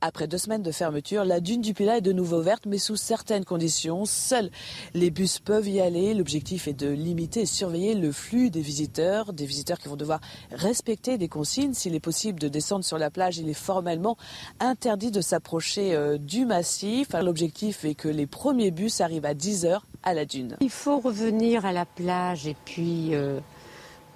Après 0.00 0.28
deux 0.28 0.38
semaines 0.38 0.62
de 0.62 0.70
fermeture, 0.70 1.24
la 1.24 1.40
dune 1.40 1.60
du 1.60 1.74
Pilat 1.74 1.98
est 1.98 2.02
de 2.02 2.12
nouveau 2.12 2.40
verte, 2.40 2.66
mais 2.66 2.78
sous 2.78 2.94
certaines 2.94 3.44
conditions. 3.44 4.04
Seuls 4.04 4.48
les 4.94 5.10
bus 5.10 5.40
peuvent 5.40 5.68
y 5.68 5.80
aller. 5.80 6.14
L'objectif 6.14 6.68
est 6.68 6.72
de 6.72 6.88
limiter 6.88 7.40
et 7.40 7.46
surveiller 7.46 7.94
le 7.94 8.12
flux 8.12 8.50
des 8.50 8.60
visiteurs, 8.60 9.32
des 9.32 9.44
visiteurs 9.44 9.78
qui 9.78 9.88
vont 9.88 9.96
devoir 9.96 10.20
respecter 10.52 11.18
des 11.18 11.26
consignes. 11.26 11.74
S'il 11.74 11.96
est 11.96 12.00
possible 12.00 12.38
de 12.38 12.46
descendre 12.46 12.84
sur 12.84 12.96
la 12.96 13.10
plage, 13.10 13.38
il 13.38 13.48
est 13.48 13.54
formellement 13.54 14.16
interdit 14.60 15.10
de 15.10 15.20
s'approcher 15.20 15.96
euh, 15.96 16.16
du 16.16 16.46
massif. 16.46 17.08
L'objectif 17.20 17.84
est 17.84 17.96
que 17.96 18.08
les 18.08 18.28
premiers 18.28 18.70
bus 18.70 19.00
arrivent 19.00 19.26
à 19.26 19.34
10 19.34 19.64
heures 19.64 19.84
à 20.04 20.14
la 20.14 20.24
dune. 20.24 20.56
Il 20.60 20.70
faut 20.70 21.00
revenir 21.00 21.66
à 21.66 21.72
la 21.72 21.86
plage 21.86 22.46
et 22.46 22.56
puis, 22.64 23.16
euh, 23.16 23.40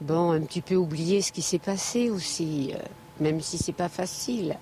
bon, 0.01 0.31
un 0.31 0.43
petit 0.43 0.61
peu 0.61 0.77
oublier 0.77 1.23
ce 1.23 1.33
qui 1.33 1.43
s'est 1.43 1.59
passé 1.59 2.09
aussi, 2.09 2.73
euh, 2.73 2.79
même 3.19 3.41
si 3.41 3.59
c'est 3.59 3.73
pas 3.73 3.89
facile. 3.89 4.57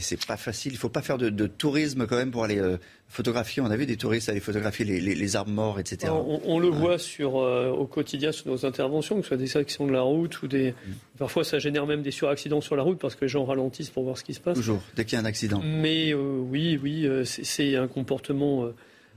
C'est 0.00 0.24
pas 0.26 0.36
facile. 0.36 0.72
Il 0.72 0.78
faut 0.78 0.88
pas 0.88 1.02
faire 1.02 1.18
de, 1.18 1.46
tourisme 1.46 2.06
quand 2.06 2.16
même 2.16 2.30
pour 2.30 2.44
aller 2.44 2.58
euh, 2.58 2.76
photographier. 3.08 3.62
On 3.62 3.70
a 3.70 3.76
vu 3.76 3.86
des 3.86 3.96
touristes 3.96 4.28
aller 4.28 4.40
photographier 4.40 4.84
les, 4.84 5.00
les, 5.00 5.36
arbres 5.36 5.50
morts, 5.50 5.78
etc. 5.78 6.12
On, 6.12 6.58
le 6.58 6.68
voit 6.68 6.98
sur, 6.98 7.38
euh, 7.38 7.70
au 7.70 7.86
quotidien 7.86 8.32
sur 8.32 8.48
nos 8.48 8.66
interventions, 8.66 9.16
que 9.16 9.22
ce 9.22 9.28
soit 9.28 9.36
des 9.36 9.46
sections 9.46 9.86
de 9.86 9.92
la 9.92 10.02
route 10.02 10.42
ou 10.42 10.48
des. 10.48 10.72
Mm. 10.72 10.92
Parfois, 11.18 11.44
ça 11.44 11.58
génère 11.58 11.86
même 11.86 12.02
des 12.02 12.10
suraccidents 12.10 12.60
sur 12.60 12.76
la 12.76 12.82
route 12.82 12.98
parce 12.98 13.14
que 13.14 13.24
les 13.24 13.28
gens 13.28 13.44
ralentissent 13.44 13.90
pour 13.90 14.04
voir 14.04 14.18
ce 14.18 14.24
qui 14.24 14.34
se 14.34 14.40
passe. 14.40 14.56
Toujours, 14.56 14.82
dès 14.96 15.04
qu'il 15.04 15.16
y 15.16 15.20
a 15.20 15.22
un 15.22 15.26
accident. 15.26 15.60
Mais 15.64 16.12
euh, 16.12 16.38
oui, 16.38 16.78
oui, 16.82 17.08
c'est 17.24 17.76
un 17.76 17.88
comportement 17.88 18.68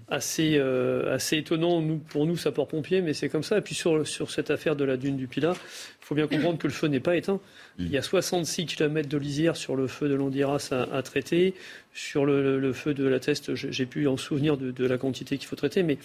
assez, 0.09 0.57
assez 0.59 1.37
étonnant 1.37 1.81
nous, 1.81 1.97
pour 1.97 2.25
nous, 2.25 2.37
sapeurs-pompiers, 2.37 3.01
mais 3.01 3.13
c'est 3.13 3.29
comme 3.29 3.43
ça. 3.43 3.57
Et 3.57 3.61
puis 3.61 3.75
sur, 3.75 4.07
sur 4.07 4.31
cette 4.31 4.51
affaire 4.51 4.75
de 4.75 4.85
la 4.85 4.97
dune 4.97 5.17
du 5.17 5.27
Pilat, 5.27 5.53
il 5.96 5.96
faut 6.07 6.15
bien 6.15 6.27
comprendre 6.27 6.57
que 6.57 6.67
le 6.67 6.73
feu 6.73 6.87
n'est 6.87 7.01
pas 7.01 7.17
éteint. 7.17 7.41
Il 7.79 7.91
y 7.91 7.97
a 7.97 8.01
66 8.01 8.65
km 8.65 9.09
de 9.09 9.17
lisière 9.17 9.57
sur 9.57 9.75
le 9.75 9.87
feu 9.87 10.07
de 10.07 10.15
l'Andiras 10.15 10.69
à, 10.71 11.01
traiter. 11.01 11.53
Sur 11.93 12.25
le, 12.25 12.73
feu 12.73 12.93
de 12.93 13.07
la 13.07 13.19
Teste, 13.19 13.55
j'ai 13.55 13.85
pu 13.87 14.07
en 14.07 14.17
souvenir 14.17 14.55
de, 14.55 14.85
la 14.85 14.97
quantité 14.97 15.37
qu'il 15.37 15.47
faut 15.47 15.55
traiter, 15.55 15.81
mais 15.81 15.97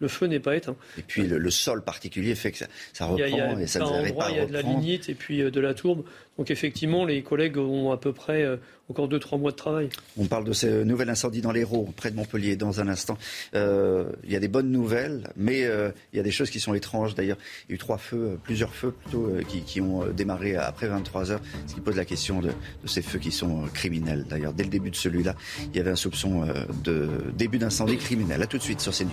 le 0.00 0.08
feu 0.08 0.26
n'est 0.26 0.40
pas 0.40 0.56
éteint. 0.56 0.76
Et 0.98 1.02
puis 1.02 1.22
le, 1.26 1.50
sol 1.50 1.82
particulier 1.82 2.34
fait 2.34 2.52
que 2.52 2.58
ça, 2.92 3.06
reprend 3.06 3.58
et 3.58 3.66
ça 3.66 3.78
ne 3.78 4.12
pas 4.12 4.30
Il 4.30 4.36
y 4.36 4.40
a 4.40 4.46
de 4.46 4.52
la 4.52 4.62
lignite 4.62 5.08
et 5.08 5.14
puis 5.14 5.40
euh, 5.40 5.50
de 5.50 5.60
la 5.60 5.72
tourbe. 5.72 6.04
Donc 6.36 6.50
effectivement, 6.50 7.04
les 7.04 7.22
collègues 7.22 7.58
ont 7.58 7.92
à 7.92 7.96
peu 7.96 8.12
près 8.12 8.42
euh, 8.42 8.56
encore 8.90 9.08
2-3 9.08 9.38
mois 9.38 9.52
de 9.52 9.56
travail. 9.56 9.88
On 10.18 10.26
parle 10.26 10.44
de 10.44 10.52
ce 10.52 10.82
nouvel 10.82 11.08
incendie 11.08 11.40
dans 11.40 11.52
l'Hérault, 11.52 11.88
près 11.96 12.10
de 12.10 12.16
Montpellier, 12.16 12.56
dans 12.56 12.80
un 12.80 12.88
instant. 12.88 13.16
Euh, 13.54 14.10
il 14.24 14.32
y 14.32 14.36
a 14.36 14.40
des 14.40 14.48
bonnes 14.48 14.70
nouvelles, 14.70 15.30
mais 15.36 15.60
il 15.60 16.16
y 16.16 16.20
a 16.20 16.22
des 16.22 16.30
choses 16.32 16.50
qui 16.50 16.60
sont 16.60 16.74
étranges. 16.74 17.14
D'ailleurs, 17.14 17.38
il 17.68 17.70
y 17.70 17.72
a 17.72 17.76
eu 17.76 17.78
trois 17.78 17.98
feux, 17.98 18.38
plusieurs 18.42 18.74
feux 18.74 18.90
plutôt, 18.90 19.30
qui, 19.46 19.80
ont 19.80 20.06
démarré 20.06 20.56
après 20.56 20.88
23 20.88 21.30
heures, 21.30 21.40
ce 21.66 21.74
qui 21.74 21.80
pose 21.80 21.96
la 21.96 22.04
question 22.04 22.40
de, 22.40 22.50
ces 22.86 23.02
feux 23.02 23.18
qui 23.18 23.32
sont 23.32 23.64
euh, 23.64 23.68
criminels. 23.68 24.26
D'ailleurs, 24.28 24.52
dès 24.52 24.64
le 24.64 24.70
début 24.70 24.90
de 24.90 24.96
celui-là, 24.96 25.34
il 25.72 25.76
y 25.76 25.80
avait 25.80 25.90
un 25.90 25.96
soupçon 25.96 26.42
euh, 26.42 26.64
de 26.84 27.08
début 27.34 27.58
d'incendie 27.58 27.96
criminel. 27.96 28.42
A 28.42 28.46
tout 28.46 28.58
de 28.58 28.62
suite 28.62 28.80
sur 28.80 28.92
CNews. 28.92 29.10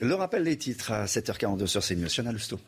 Le 0.00 0.14
rappel 0.14 0.44
des 0.44 0.56
titres 0.56 0.92
à 0.92 1.04
7h42 1.04 1.66
sur 1.66 1.82
CNews. 1.82 2.08
Chanel 2.08 2.32
Lousteau. 2.32 2.58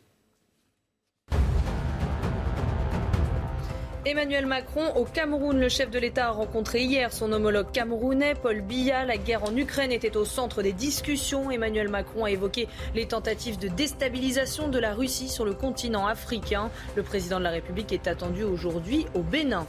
Emmanuel 4.05 4.45
Macron 4.45 4.93
au 4.97 5.05
Cameroun. 5.05 5.57
Le 5.57 5.69
chef 5.69 5.89
de 5.89 5.97
l'État 5.97 6.27
a 6.27 6.31
rencontré 6.31 6.81
hier 6.81 7.13
son 7.13 7.31
homologue 7.31 7.71
camerounais, 7.71 8.33
Paul 8.35 8.59
Biya. 8.59 9.05
La 9.05 9.15
guerre 9.15 9.45
en 9.45 9.55
Ukraine 9.55 9.93
était 9.93 10.17
au 10.17 10.25
centre 10.25 10.61
des 10.61 10.73
discussions. 10.73 11.49
Emmanuel 11.49 11.87
Macron 11.87 12.25
a 12.25 12.31
évoqué 12.31 12.67
les 12.95 13.07
tentatives 13.07 13.57
de 13.57 13.69
déstabilisation 13.69 14.67
de 14.67 14.77
la 14.77 14.93
Russie 14.93 15.29
sur 15.29 15.45
le 15.45 15.53
continent 15.53 16.05
africain. 16.05 16.69
Le 16.97 17.03
président 17.03 17.39
de 17.39 17.45
la 17.45 17.51
République 17.51 17.93
est 17.93 18.07
attendu 18.07 18.43
aujourd'hui 18.43 19.05
au 19.13 19.21
Bénin. 19.21 19.65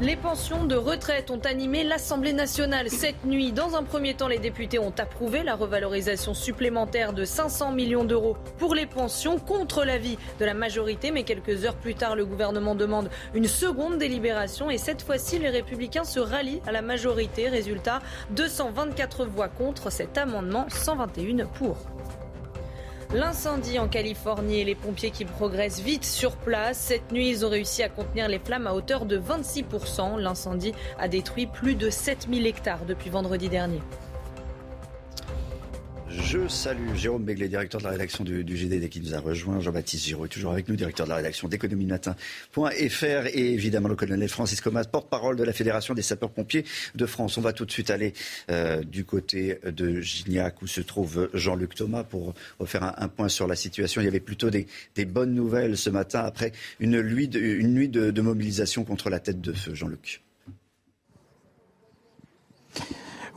Les 0.00 0.14
pensions 0.14 0.64
de 0.64 0.76
retraite 0.76 1.30
ont 1.32 1.40
animé 1.40 1.82
l'Assemblée 1.82 2.32
nationale 2.32 2.88
cette 2.88 3.24
nuit. 3.24 3.50
Dans 3.50 3.74
un 3.74 3.82
premier 3.82 4.14
temps, 4.14 4.28
les 4.28 4.38
députés 4.38 4.78
ont 4.78 4.92
approuvé 4.96 5.42
la 5.42 5.56
revalorisation 5.56 6.34
supplémentaire 6.34 7.12
de 7.12 7.24
500 7.24 7.72
millions 7.72 8.04
d'euros 8.04 8.36
pour 8.58 8.76
les 8.76 8.86
pensions 8.86 9.38
contre 9.40 9.84
l'avis 9.84 10.16
de 10.38 10.44
la 10.44 10.54
majorité. 10.54 11.10
Mais 11.10 11.24
quelques 11.24 11.64
heures 11.64 11.74
plus 11.74 11.96
tard, 11.96 12.14
le 12.14 12.26
gouvernement 12.26 12.76
demande 12.76 13.10
une 13.34 13.48
seconde 13.48 13.98
délibération 13.98 14.70
et 14.70 14.78
cette 14.78 15.02
fois-ci, 15.02 15.40
les 15.40 15.50
républicains 15.50 16.04
se 16.04 16.20
rallient 16.20 16.62
à 16.66 16.70
la 16.70 16.80
majorité. 16.82 17.48
Résultat, 17.48 18.00
224 18.30 19.26
voix 19.26 19.48
contre 19.48 19.90
cet 19.90 20.16
amendement, 20.16 20.66
121 20.68 21.46
pour. 21.46 21.76
L'incendie 23.14 23.78
en 23.78 23.88
Californie 23.88 24.60
et 24.60 24.64
les 24.64 24.74
pompiers 24.74 25.10
qui 25.10 25.24
progressent 25.24 25.80
vite 25.80 26.04
sur 26.04 26.36
place. 26.36 26.76
Cette 26.76 27.10
nuit, 27.10 27.30
ils 27.30 27.46
ont 27.46 27.48
réussi 27.48 27.82
à 27.82 27.88
contenir 27.88 28.28
les 28.28 28.38
flammes 28.38 28.66
à 28.66 28.74
hauteur 28.74 29.06
de 29.06 29.18
26%. 29.18 30.18
L'incendie 30.18 30.74
a 30.98 31.08
détruit 31.08 31.46
plus 31.46 31.74
de 31.74 31.88
7000 31.88 32.46
hectares 32.46 32.84
depuis 32.86 33.08
vendredi 33.08 33.48
dernier. 33.48 33.80
Je 36.10 36.48
salue 36.48 36.94
Jérôme 36.94 37.24
Beglet, 37.24 37.48
directeur 37.48 37.80
de 37.80 37.84
la 37.84 37.92
rédaction 37.92 38.24
du, 38.24 38.44
GDD 38.44 38.88
qui 38.88 39.00
nous 39.00 39.14
a 39.14 39.20
rejoint. 39.20 39.60
Jean-Baptiste 39.60 40.06
Giraud 40.06 40.24
est 40.24 40.28
toujours 40.28 40.52
avec 40.52 40.68
nous, 40.68 40.76
directeur 40.76 41.06
de 41.06 41.10
la 41.10 41.16
rédaction 41.16 41.48
d'économie 41.48 41.86
matin.fr 41.86 42.66
et 42.66 43.52
évidemment 43.52 43.88
le 43.88 43.96
colonel 43.96 44.28
Francis 44.28 44.60
Comas, 44.60 44.84
porte-parole 44.84 45.36
de 45.36 45.44
la 45.44 45.52
Fédération 45.52 45.94
des 45.94 46.02
sapeurs-pompiers 46.02 46.64
de 46.94 47.06
France. 47.06 47.36
On 47.36 47.40
va 47.40 47.52
tout 47.52 47.66
de 47.66 47.70
suite 47.70 47.90
aller 47.90 48.14
euh, 48.50 48.82
du 48.82 49.04
côté 49.04 49.58
de 49.64 50.00
Gignac 50.00 50.62
où 50.62 50.66
se 50.66 50.80
trouve 50.80 51.28
Jean-Luc 51.34 51.74
Thomas 51.74 52.04
pour 52.04 52.34
refaire 52.58 52.94
un, 52.96 53.08
point 53.08 53.28
sur 53.28 53.46
la 53.46 53.56
situation. 53.56 54.00
Il 54.00 54.04
y 54.04 54.08
avait 54.08 54.20
plutôt 54.20 54.50
des, 54.50 54.66
bonnes 55.06 55.34
nouvelles 55.34 55.76
ce 55.76 55.90
matin 55.90 56.20
après 56.20 56.52
une 56.80 57.02
nuit 57.02 57.28
de 57.28 58.20
mobilisation 58.20 58.84
contre 58.84 59.10
la 59.10 59.20
tête 59.20 59.40
de 59.40 59.52
feu. 59.52 59.74
Jean-Luc. 59.74 60.22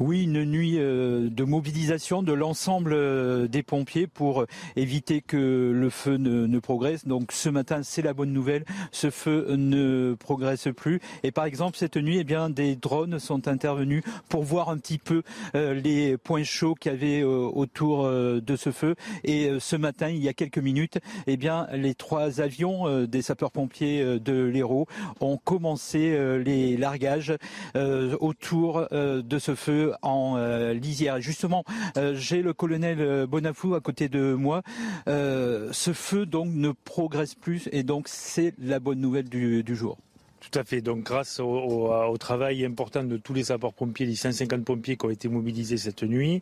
Oui, 0.03 0.23
une 0.23 0.45
nuit 0.45 0.79
euh, 0.79 1.29
de 1.29 1.43
mobilisation 1.43 2.23
de 2.23 2.33
l'ensemble 2.33 2.93
euh, 2.93 3.47
des 3.47 3.61
pompiers 3.61 4.07
pour 4.07 4.47
éviter 4.75 5.21
que 5.21 5.71
le 5.71 5.89
feu 5.91 6.17
ne, 6.17 6.57
progresse. 6.57 7.05
Donc 7.05 7.31
ce 7.31 7.49
matin, 7.49 7.81
c'est 7.83 8.01
la 8.01 8.15
bonne 8.15 8.33
nouvelle, 8.33 8.65
ce 8.91 9.11
feu 9.11 9.45
ne 9.55 10.15
progresse 10.15 10.69
plus. 10.75 11.01
Et 11.21 11.31
par 11.31 11.45
exemple, 11.45 11.77
cette 11.77 11.97
nuit, 11.97 12.17
eh 12.17 12.23
bien, 12.23 12.49
des 12.49 12.75
drones 12.75 13.19
sont 13.19 13.47
intervenus 13.47 14.01
pour 14.27 14.41
voir 14.41 14.69
un 14.69 14.79
petit 14.79 14.97
peu 14.97 15.21
euh, 15.53 15.75
les 15.75 16.17
points 16.17 16.43
chauds 16.43 16.73
qu'il 16.73 16.91
y 16.93 16.95
avait 16.95 17.23
autour 17.23 18.09
de 18.09 18.55
ce 18.55 18.71
feu. 18.71 18.95
Et 19.23 19.51
ce 19.59 19.75
matin, 19.75 20.09
il 20.09 20.17
y 20.17 20.29
a 20.29 20.33
quelques 20.33 20.57
minutes, 20.57 20.97
eh 21.27 21.37
bien, 21.37 21.67
les 21.73 21.93
trois 21.93 22.41
avions 22.41 23.05
des 23.05 23.21
sapeurs-pompiers 23.21 24.19
de 24.19 24.45
l'Hérault 24.45 24.87
ont 25.19 25.37
commencé 25.37 26.17
les 26.43 26.75
largages 26.75 27.33
autour 27.75 28.87
de 28.91 29.39
ce 29.39 29.53
feu 29.53 29.90
en 30.01 30.37
euh, 30.37 30.73
lisière. 30.73 31.21
Justement, 31.21 31.63
euh, 31.97 32.13
j'ai 32.15 32.41
le 32.41 32.53
colonel 32.53 32.97
euh, 32.99 33.27
Bonafou 33.27 33.75
à 33.75 33.81
côté 33.81 34.09
de 34.09 34.33
moi. 34.33 34.61
ce 35.07 35.91
feu 35.93 36.25
donc 36.25 36.49
ne 36.53 36.71
progresse 36.71 37.35
plus 37.35 37.69
et 37.71 37.83
donc 37.83 38.07
c'est 38.07 38.53
la 38.59 38.79
bonne 38.79 38.99
nouvelle 38.99 39.29
du, 39.29 39.75
jour. 39.75 39.97
Tout 40.39 40.59
à 40.59 40.63
fait. 40.63 40.81
Donc, 40.81 41.03
grâce 41.03 41.39
au, 41.39 42.17
travail 42.19 42.65
important 42.65 43.03
de 43.03 43.17
tous 43.17 43.33
les 43.33 43.45
sapeurs-pompiers, 43.45 44.05
les 44.05 44.15
150 44.15 44.65
pompiers 44.65 44.97
qui 44.97 45.05
ont 45.05 45.09
été 45.09 45.27
mobilisés 45.27 45.77
cette 45.77 46.03
nuit, 46.03 46.41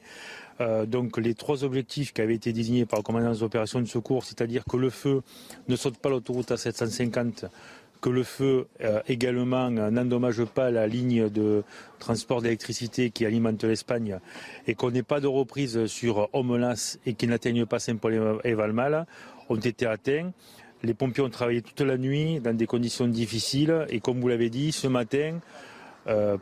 donc 0.88 1.18
les 1.18 1.36
trois 1.36 1.64
objectifs 1.64 2.14
qui 2.14 2.22
avaient 2.22 2.36
été 2.36 2.54
désignés 2.54 2.86
par 2.86 3.00
le 3.00 3.04
commandant 3.04 3.32
des 3.32 3.44
opérations 3.44 3.82
de 3.82 3.88
secours, 3.88 4.24
c'est-à-dire 4.24 4.64
que 4.66 4.78
le 4.78 4.90
feu 4.90 5.22
ne 5.68 5.76
saute 5.76 5.98
pas 5.98 6.10
l'autoroute 6.10 6.52
à 6.52 6.58
750 6.58 7.46
que 8.02 8.10
le 8.10 8.24
feu 8.24 8.68
euh, 8.82 9.02
également 9.08 9.70
n'endommage 9.70 10.44
pas 10.46 10.72
la 10.72 10.88
ligne 10.88 11.30
de 11.30 11.64
transport 12.00 12.42
d'électricité 12.42 13.10
qui 13.10 13.26
alimente 13.26 13.64
l'Espagne 13.64 14.20
et 14.68 14.76
qu'on 14.76 14.92
n'ait 14.92 15.04
pas 15.04 15.20
de 15.20 15.28
reprise 15.28 15.86
sur 15.88 16.30
Homelas 16.34 16.98
et 17.06 17.14
qu'il 17.14 17.30
n'atteigne 17.30 17.66
pas 17.66 17.80
Saint-Paul 17.80 18.40
et 18.44 18.54
Valmal 18.54 19.06
ont 19.50 19.58
été 19.58 19.86
atteints. 19.86 20.32
Les 20.82 20.94
pompiers 20.94 21.24
ont 21.24 21.30
travaillé 21.30 21.62
toute 21.62 21.82
la 21.82 21.98
nuit 21.98 22.40
dans 22.40 22.56
des 22.56 22.68
conditions 22.68 23.08
difficiles 23.08 23.86
et 23.90 24.00
comme 24.00 24.22
vous 24.22 24.30
l'avez 24.30 24.50
dit, 24.50 24.72
ce 24.72 24.88
matin, 24.88 25.40
euh, 26.08 26.38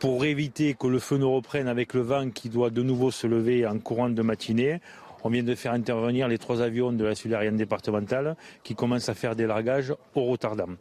pour 0.00 0.24
éviter 0.24 0.74
que 0.74 0.88
le 0.88 0.98
feu 0.98 1.16
ne 1.16 1.24
reprenne 1.24 1.68
avec 1.68 1.94
le 1.94 2.00
vent 2.00 2.30
qui 2.30 2.48
doit 2.48 2.70
de 2.70 2.82
nouveau 2.82 3.10
se 3.10 3.26
lever 3.26 3.66
en 3.66 3.78
courant 3.78 4.10
de 4.10 4.22
matinée, 4.22 4.80
on 5.24 5.30
vient 5.30 5.42
de 5.42 5.54
faire 5.54 5.72
intervenir 5.72 6.28
les 6.28 6.38
trois 6.38 6.62
avions 6.62 6.92
de 6.92 7.04
la 7.04 7.14
Sud-Aérienne 7.14 7.56
départementale 7.56 8.36
qui 8.62 8.74
commencent 8.74 9.08
à 9.08 9.14
faire 9.14 9.36
des 9.36 9.46
largages 9.46 9.94
au 10.14 10.22
Rotterdam. 10.22 10.76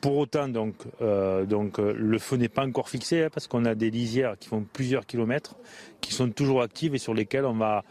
Pour 0.00 0.16
autant, 0.16 0.48
donc, 0.48 0.74
euh, 1.02 1.44
donc 1.44 1.78
le 1.78 2.18
feu 2.18 2.36
n'est 2.36 2.48
pas 2.48 2.64
encore 2.64 2.88
fixé 2.88 3.24
hein, 3.24 3.28
parce 3.32 3.46
qu'on 3.46 3.66
a 3.66 3.74
des 3.74 3.90
lisières 3.90 4.38
qui 4.38 4.48
font 4.48 4.64
plusieurs 4.72 5.04
kilomètres, 5.04 5.56
qui 6.00 6.14
sont 6.14 6.30
toujours 6.30 6.62
actives 6.62 6.94
et 6.94 6.98
sur 6.98 7.14
lesquelles 7.14 7.44
on 7.44 7.54
va 7.54 7.84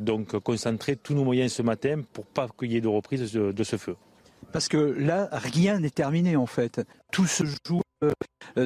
donc 0.00 0.38
concentrer 0.38 0.96
tous 0.96 1.12
nos 1.12 1.22
moyens 1.22 1.52
ce 1.52 1.60
matin 1.60 2.00
pour 2.14 2.24
pas 2.24 2.48
qu'il 2.58 2.72
y 2.72 2.78
ait 2.78 2.80
de 2.80 2.88
reprise 2.88 3.30
de 3.30 3.64
ce 3.64 3.76
feu. 3.76 3.94
Parce 4.52 4.68
que 4.68 4.76
là, 4.76 5.28
rien 5.32 5.80
n'est 5.80 5.90
terminé 5.90 6.36
en 6.36 6.46
fait. 6.46 6.80
Tout 7.12 7.26
se 7.26 7.44
joue 7.44 7.78
euh, 7.78 7.89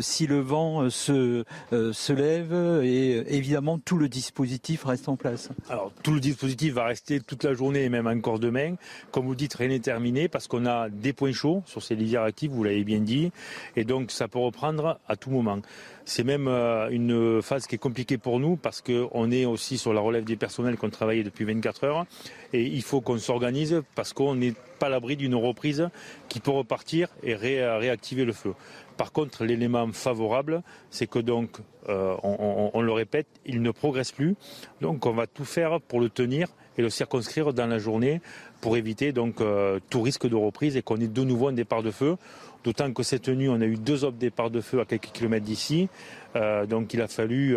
si 0.00 0.26
le 0.26 0.40
vent 0.40 0.82
euh, 0.82 0.90
se, 0.90 1.44
euh, 1.72 1.92
se 1.92 2.12
lève 2.12 2.82
et 2.82 3.36
évidemment 3.36 3.78
tout 3.78 3.98
le 3.98 4.08
dispositif 4.08 4.84
reste 4.84 5.08
en 5.08 5.16
place. 5.16 5.50
Alors 5.68 5.92
tout 6.02 6.12
le 6.12 6.20
dispositif 6.20 6.74
va 6.74 6.84
rester 6.84 7.20
toute 7.20 7.44
la 7.44 7.54
journée 7.54 7.84
et 7.84 7.88
même 7.88 8.06
encore 8.06 8.38
demain. 8.38 8.76
Comme 9.10 9.26
vous 9.26 9.34
dites, 9.34 9.54
rien 9.54 9.68
n'est 9.68 9.80
terminé 9.80 10.28
parce 10.28 10.46
qu'on 10.46 10.66
a 10.66 10.88
des 10.88 11.12
points 11.12 11.32
chauds 11.32 11.62
sur 11.66 11.82
ces 11.82 11.96
lisières 11.96 12.22
actives, 12.22 12.50
vous 12.50 12.64
l'avez 12.64 12.84
bien 12.84 13.00
dit, 13.00 13.30
et 13.76 13.84
donc 13.84 14.10
ça 14.10 14.28
peut 14.28 14.38
reprendre 14.38 14.98
à 15.08 15.16
tout 15.16 15.30
moment. 15.30 15.58
C'est 16.04 16.24
même 16.24 16.48
une 16.48 17.40
phase 17.40 17.66
qui 17.66 17.76
est 17.76 17.78
compliquée 17.78 18.18
pour 18.18 18.38
nous 18.38 18.56
parce 18.56 18.82
qu'on 18.82 19.30
est 19.30 19.46
aussi 19.46 19.78
sur 19.78 19.94
la 19.94 20.02
relève 20.02 20.24
des 20.24 20.36
personnels 20.36 20.76
qui 20.76 20.84
ont 20.84 20.90
travaillé 20.90 21.24
depuis 21.24 21.44
24 21.44 21.84
heures 21.84 22.06
et 22.52 22.62
il 22.62 22.82
faut 22.82 23.00
qu'on 23.00 23.18
s'organise 23.18 23.82
parce 23.94 24.12
qu'on 24.12 24.34
n'est 24.34 24.52
pas 24.78 24.86
à 24.86 24.90
l'abri 24.90 25.16
d'une 25.16 25.34
reprise 25.34 25.88
qui 26.28 26.40
peut 26.40 26.50
repartir 26.50 27.08
et 27.22 27.34
réactiver 27.34 28.26
le 28.26 28.34
feu. 28.34 28.54
Par 28.96 29.12
contre, 29.12 29.44
l'élément 29.44 29.90
favorable, 29.92 30.62
c'est 30.90 31.06
que 31.06 31.18
donc, 31.18 31.58
euh, 31.88 32.16
on, 32.22 32.80
le 32.80 32.92
répète, 32.92 33.26
il 33.44 33.60
ne 33.60 33.70
progresse 33.70 34.12
plus. 34.12 34.36
Donc, 34.80 35.06
on 35.06 35.12
va 35.12 35.26
tout 35.26 35.44
faire 35.44 35.80
pour 35.80 36.00
le 36.00 36.08
tenir 36.08 36.48
et 36.78 36.82
le 36.82 36.90
circonscrire 36.90 37.52
dans 37.52 37.66
la 37.66 37.78
journée 37.78 38.20
pour 38.60 38.76
éviter 38.76 39.12
donc 39.12 39.40
euh, 39.40 39.78
tout 39.90 40.02
risque 40.02 40.28
de 40.28 40.34
reprise 40.34 40.76
et 40.76 40.82
qu'on 40.82 40.96
ait 40.96 41.08
de 41.08 41.24
nouveau 41.24 41.48
un 41.48 41.52
départ 41.52 41.82
de 41.82 41.90
feu. 41.90 42.16
D'autant 42.62 42.92
que 42.92 43.02
cette 43.02 43.28
nuit, 43.28 43.48
on 43.48 43.60
a 43.60 43.66
eu 43.66 43.76
deux 43.76 44.04
autres 44.04 44.16
départs 44.16 44.50
de 44.50 44.60
feu 44.60 44.80
à 44.80 44.84
quelques 44.84 45.12
kilomètres 45.12 45.44
d'ici. 45.44 45.88
Euh, 46.34 46.64
donc 46.64 46.94
il 46.94 47.02
a 47.02 47.08
fallu 47.08 47.56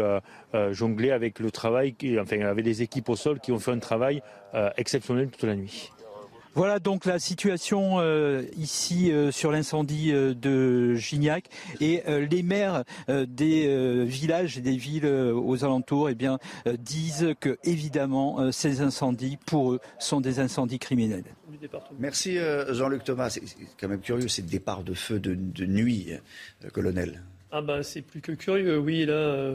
jongler 0.72 1.12
avec 1.12 1.40
le 1.40 1.50
travail, 1.50 1.96
enfin 2.20 2.42
avec 2.42 2.66
les 2.66 2.82
équipes 2.82 3.10
au 3.10 3.16
sol 3.16 3.40
qui 3.40 3.52
ont 3.52 3.60
fait 3.60 3.72
un 3.72 3.80
travail 3.80 4.22
exceptionnel 4.76 5.30
toute 5.30 5.44
la 5.44 5.56
nuit. 5.56 5.92
Voilà 6.58 6.80
donc 6.80 7.06
la 7.06 7.20
situation 7.20 8.00
euh, 8.00 8.42
ici 8.58 9.12
euh, 9.12 9.30
sur 9.30 9.52
l'incendie 9.52 10.12
euh, 10.12 10.34
de 10.34 10.96
Gignac 10.96 11.50
et 11.82 12.02
les 12.08 12.42
maires 12.42 12.84
des 13.08 14.06
villages 14.06 14.58
et 14.58 14.62
des 14.62 14.76
villes 14.76 15.06
aux 15.06 15.64
alentours 15.64 16.10
eh 16.10 16.16
bien, 16.16 16.40
disent 16.80 17.36
que 17.40 17.60
évidemment 17.64 18.52
ces 18.52 18.82
incendies 18.82 19.38
pour 19.46 19.74
eux 19.74 19.80
sont 20.00 20.20
des 20.20 20.40
incendies 20.40 20.80
criminels. 20.80 21.26
Merci 22.00 22.38
Jean-Luc 22.70 23.04
Thomas. 23.04 23.30
C'est 23.30 23.44
quand 23.80 23.88
même 23.88 24.02
curieux 24.02 24.28
ces 24.28 24.42
départs 24.42 24.84
de 24.84 24.96
feu 24.96 25.20
de, 25.20 25.36
de 25.36 25.66
nuit, 25.66 26.14
colonel. 26.74 27.22
Ah 27.52 27.62
ben 27.62 27.84
c'est 27.84 28.02
plus 28.02 28.22
que 28.22 28.32
curieux, 28.32 28.80
oui 28.80 29.06
là. 29.06 29.54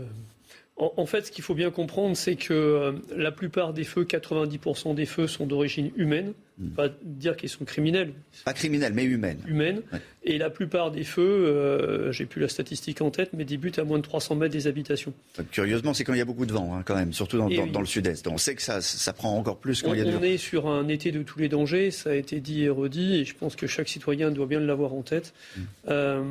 En, 0.97 1.07
fait, 1.07 1.27
ce 1.27 1.31
qu'il 1.31 1.45
faut 1.45 1.55
bien 1.55 1.71
comprendre, 1.71 2.17
c'est 2.17 2.35
que 2.35 2.53
euh, 2.53 2.93
la 3.17 3.31
plupart 3.31 3.73
des 3.73 3.85
feux, 3.85 4.05
90% 4.05 4.95
des 4.95 5.07
feux, 5.07 5.29
sont 5.29 5.47
d'origine 5.47 5.93
humaine. 5.97 6.33
Hmm. 6.59 6.69
Pas 6.71 6.89
dire 7.03 7.37
qu'ils 7.37 7.49
sont 7.49 7.65
criminels. 7.65 8.13
Pas 8.45 8.53
criminels, 8.53 8.93
mais 8.93 9.05
humaines. 9.05 9.39
Humaines. 9.47 9.83
Et 10.25 10.39
la 10.39 10.51
plupart 10.51 10.91
des 10.91 11.05
feux, 11.05 11.23
euh, 11.23 12.13
j'ai 12.13 12.27
plus 12.27 12.41
la 12.41 12.49
statistique 12.49 13.01
en 13.01 13.11
tête, 13.11 13.31
mais 13.33 13.45
débutent 13.45 13.79
à 13.79 13.85
moins 13.85 13.99
de 13.99 14.03
300 14.03 14.37
mètres 14.37 14.53
des 14.53 14.67
habitations. 14.67 15.15
Curieusement, 15.51 15.95
c'est 15.95 16.05
quand 16.05 16.13
il 16.13 16.19
y 16.19 16.23
a 16.23 16.27
beaucoup 16.27 16.47
de 16.47 16.53
vent, 16.53 16.75
hein, 16.75 16.83
quand 16.85 16.95
même, 16.95 17.13
surtout 17.13 17.39
dans, 17.39 17.49
le 17.49 17.87
sud-est. 17.87 18.27
On 18.29 18.39
sait 18.39 18.55
que 18.55 18.63
ça, 18.63 18.81
ça, 18.81 19.13
prend 19.13 19.37
encore 19.37 19.59
plus 19.59 19.83
quand 19.83 19.95
il 19.95 19.99
y 19.99 20.03
a 20.03 20.05
du 20.05 20.11
vent. 20.13 20.19
On 20.21 20.23
est 20.23 20.37
sur 20.37 20.69
un 20.69 20.89
été 20.89 21.11
de 21.11 21.23
tous 21.23 21.39
les 21.39 21.49
dangers, 21.49 21.91
ça 21.91 22.11
a 22.11 22.15
été 22.15 22.41
dit 22.41 22.65
et 22.65 22.69
redit, 22.69 23.17
et 23.17 23.25
je 23.25 23.35
pense 23.35 23.57
que 23.57 23.67
chaque 23.67 23.89
citoyen 23.89 24.31
doit 24.31 24.47
bien 24.47 24.61
l'avoir 24.61 24.95
en 24.95 25.03
tête. 25.03 25.33
Hmm. 25.57 25.61
Euh, 25.89 26.23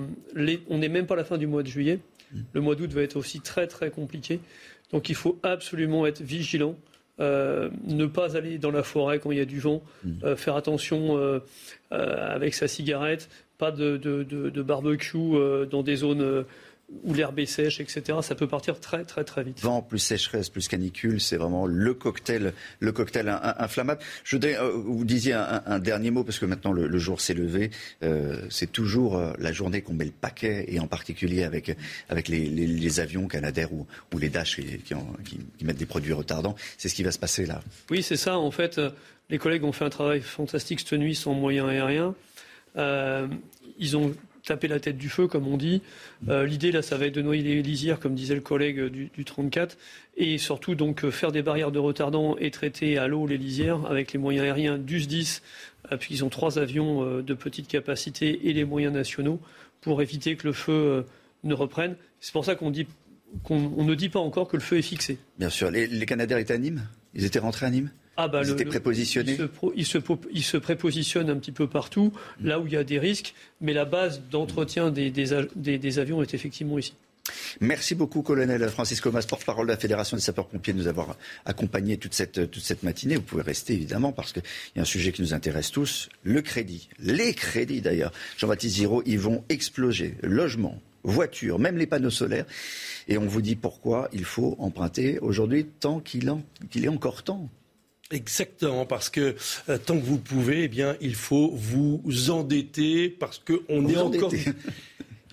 on 0.70 0.78
n'est 0.78 0.90
même 0.90 1.08
pas 1.08 1.16
à 1.16 1.18
la 1.18 1.26
fin 1.26 1.38
du 1.38 1.48
mois 1.48 1.64
de 1.64 1.68
juillet. 1.68 2.00
Le 2.54 2.62
mois 2.62 2.76
d'août 2.76 2.92
va 2.92 3.02
être 3.02 3.18
aussi 3.18 3.42
très 3.42 3.68
très 3.68 3.90
compliqué. 3.92 4.40
Donc 4.92 5.10
il 5.10 5.16
faut 5.16 5.40
absolument 5.44 6.06
être 6.06 6.22
vigilant. 6.22 6.76
Euh, 7.20 7.70
ne 7.86 8.08
pas 8.08 8.36
aller 8.36 8.58
dans 8.58 8.72
la 8.72 8.82
forêt 8.82 9.20
quand 9.20 9.32
il 9.32 9.38
y 9.38 9.42
a 9.42 9.46
du 9.46 9.60
vent, 9.60 9.84
mm. 10.04 10.10
euh, 10.24 10.36
faire 10.36 10.56
attention 10.56 11.18
euh, 11.18 11.40
avec 11.92 12.56
sa 12.56 12.68
cigarette, 12.68 13.30
pas 13.60 13.70
de, 13.70 13.98
de 13.98 14.62
barbecue 14.64 15.36
dans 15.70 15.84
des 15.84 15.98
zones 15.98 16.46
où 17.04 17.14
l'herbe 17.14 17.40
est 17.40 17.46
sèche, 17.46 17.80
etc. 17.80 18.20
Ça 18.22 18.36
peut 18.36 18.48
partir 18.48 18.80
très 18.80 19.04
très 19.04 19.24
très 19.24 19.44
vite. 19.44 19.60
Vent 19.62 19.82
plus 19.82 20.00
sécheresse 20.00 20.50
plus 20.50 20.68
canicule, 20.68 21.22
c'est 21.22 21.38
vraiment 21.38 21.66
le 21.66 21.94
cocktail, 21.94 22.54
le 22.80 22.92
cocktail 22.92 23.30
inflammable. 23.58 24.02
Je 24.24 24.36
voudrais, 24.36 24.58
euh, 24.58 24.72
vous 24.72 25.06
disiez 25.06 25.34
un, 25.34 25.80
dernier 25.80 26.12
mot 26.12 26.24
parce 26.24 26.40
que 26.40 26.46
maintenant 26.46 26.72
le, 26.72 26.98
jour 26.98 27.22
s'est 27.22 27.34
levé. 27.34 27.72
Euh, 28.04 28.42
c'est 28.50 28.72
toujours 28.72 29.18
euh, 29.18 29.34
la 29.40 29.52
journée 29.52 29.82
qu'on 29.82 29.94
met 29.94 30.06
le 30.06 30.12
paquet 30.12 30.66
et 30.68 30.80
en 30.80 30.88
particulier 30.88 31.44
avec 31.44 31.76
avec 32.10 32.28
les, 32.28 33.00
avions 33.00 33.28
Canadair 33.28 33.72
ou, 33.72 33.88
ou 34.14 34.18
les 34.18 34.30
Dash 34.30 34.58
qui, 34.58 35.64
mettent 35.64 35.78
des 35.78 35.86
produits 35.86 36.14
retardants. 36.14 36.56
C'est 36.78 36.90
ce 36.90 36.96
qui 36.96 37.04
va 37.04 37.12
se 37.12 37.20
passer 37.20 37.46
là. 37.46 37.62
Oui, 37.90 38.04
c'est 38.04 38.18
ça. 38.18 38.38
En 38.38 38.52
fait, 38.52 38.82
les 39.30 39.38
collègues 39.38 39.64
ont 39.64 39.72
fait 39.72 39.86
un 39.86 39.90
travail 39.90 40.22
fantastique 40.22 40.82
cette 40.82 40.94
nuit 40.94 41.16
sans 41.16 41.34
moyens 41.34 41.70
aériens. 41.70 42.16
ils 43.80 43.98
ont 43.98 44.14
taper 44.44 44.68
la 44.68 44.80
tête 44.80 44.98
du 44.98 45.10
feu, 45.10 45.28
comme 45.28 45.48
on 45.48 45.58
dit. 45.58 45.82
Euh, 46.30 46.46
l'idée, 46.46 46.72
là, 46.72 46.82
ça 46.82 46.98
va 46.98 47.06
être 47.06 47.16
de 47.16 47.22
noyer 47.22 47.44
les 47.44 47.62
lisières, 47.62 48.00
comme 48.00 48.16
disait 48.16 48.36
le 48.36 48.42
collègue 48.42 48.82
du, 48.86 49.26
34, 49.26 49.78
et 50.18 50.38
surtout 50.38 50.76
donc 50.76 51.04
euh, 51.04 51.12
faire 51.12 51.32
des 51.32 51.42
barrières 51.42 51.72
de 51.72 51.80
retardant 51.80 52.36
et 52.38 52.52
traiter 52.52 52.98
à 52.98 53.08
l'eau 53.08 53.28
les 53.28 53.38
lisières 53.38 53.86
avec 53.86 54.14
les 54.14 54.20
moyens 54.20 54.46
aériens 54.46 54.78
du 54.78 55.00
SDIS, 55.00 55.42
euh, 55.92 55.98
puisqu'ils 55.98 56.24
ont 56.24 56.30
trois 56.30 56.60
avions 56.60 57.22
de 57.22 57.34
petite 57.34 57.68
capacité 57.68 58.50
et 58.50 58.54
les 58.54 58.66
moyens 58.66 58.94
nationaux 58.94 59.40
pour 59.82 60.02
éviter 60.02 60.36
que 60.36 60.48
le 60.48 60.54
feu 60.54 61.06
ne 61.44 61.54
reprenne. 61.54 61.96
C'est 62.20 62.34
pour 62.34 62.46
ça 62.46 62.56
qu'on 62.56 62.70
ne 62.70 63.96
dit 63.96 64.10
pas 64.10 64.20
encore 64.20 64.48
que 64.48 64.58
le 64.58 64.62
feu 64.62 64.78
est 64.78 64.84
fixé. 64.84 65.18
Bien 65.40 65.50
sûr. 65.50 65.72
Les, 65.72 65.88
les 65.88 66.06
Canadiens 66.06 66.38
étaient 66.38 66.54
à 66.54 66.58
Nîmes? 66.58 66.84
Ils 67.14 67.26
étaient 67.26 67.40
rentrés 67.40 67.66
à 67.66 67.70
Nîmes? 67.70 67.90
Ah 68.18 68.28
bah 68.28 68.42
prépositionnés 68.66 69.38
il 69.76 69.86
se, 69.86 70.58
prépositionnent 70.58 71.30
un 71.30 71.38
petit 71.38 71.52
peu 71.52 71.68
partout, 71.68 72.12
mm. 72.40 72.48
là 72.48 72.60
où 72.60 72.68
il 72.68 72.74
y 72.74 72.78
a 72.78 72.84
des 72.84 73.00
risques, 73.00 73.34
mais 73.62 73.74
la 73.74 73.86
base 73.86 74.22
d'entretien 74.30 74.92
des, 74.92 76.00
avions 76.00 76.22
est 76.22 76.34
effectivement 76.34 76.78
ici. 76.78 76.94
Merci 77.62 77.96
beaucoup, 77.96 78.24
colonel 78.24 78.68
Francis 78.70 79.00
Comas, 79.00 79.26
porte-parole 79.28 79.68
de 79.68 79.72
la 79.72 79.78
Fédération 79.78 80.18
des 80.18 80.24
sapeurs-pompiers, 80.24 80.74
de 80.74 80.80
nous 80.80 80.88
avoir 80.88 81.16
accompagnés 81.46 81.98
toute 81.98 82.14
cette, 82.14 82.50
toute 82.50 82.64
cette 82.64 82.84
matinée. 82.84 83.16
Vous 83.16 83.22
pouvez 83.22 83.44
rester, 83.44 83.74
évidemment, 83.74 84.12
parce 84.12 84.34
qu'il 84.34 84.44
y 84.76 84.80
a 84.80 84.82
un 84.82 84.86
sujet 84.86 85.12
qui 85.12 85.22
nous 85.22 85.34
intéresse 85.34 85.72
tous, 85.72 86.10
le 86.24 86.42
crédit. 86.42 86.90
Les 87.00 87.34
crédits, 87.34 87.82
d'ailleurs. 87.82 88.12
Jean-Baptiste 88.38 88.76
Giraud, 88.76 89.04
ils 89.06 89.20
vont 89.20 89.44
exploser. 89.50 90.16
Logement, 90.24 90.82
voiture, 91.04 91.60
même 91.60 91.78
les 91.78 91.88
panneaux 91.88 92.10
solaires. 92.10 92.46
Et 93.08 93.20
on 93.20 93.26
vous 93.26 93.42
dit 93.42 93.56
pourquoi 93.56 94.10
il 94.12 94.26
faut 94.26 94.56
emprunter 94.60 95.20
aujourd'hui 95.20 95.66
tant 95.66 96.00
qu'il 96.00 96.28
est 96.28 96.88
encore 96.88 97.24
temps. 97.24 97.50
Exactement, 98.12 98.86
parce 98.86 99.10
que 99.10 99.36
euh, 99.70 99.78
tant 99.78 99.98
que 99.98 100.04
vous 100.04 100.18
pouvez, 100.18 100.64
eh 100.64 100.68
bien, 100.68 100.96
il 101.02 101.16
faut 101.16 101.52
vous 101.54 102.02
endetter 102.30 103.10
parce 103.10 103.40
qu'on 103.40 103.88
est 103.88 103.98
encore. 103.98 104.32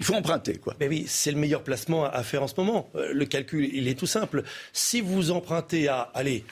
Il 0.01 0.05
faut 0.05 0.15
emprunter, 0.15 0.59
quoi. 0.59 0.77
Mais 0.79 0.87
oui, 0.87 1.07
c'est 1.09 1.33
le 1.33 1.39
meilleur 1.39 1.65
placement 1.65 2.05
à 2.05 2.23
faire 2.23 2.43
en 2.43 2.47
ce 2.47 2.55
moment. 2.57 2.89
Euh, 2.95 3.13
le 3.13 3.25
calcul, 3.25 3.69
il 3.73 3.89
est 3.89 3.99
tout 3.99 4.07
simple. 4.07 4.45
Si 4.73 5.01
vous 5.01 5.33
empruntez 5.33 5.89
à, 5.89 6.03
allez, 6.15 6.45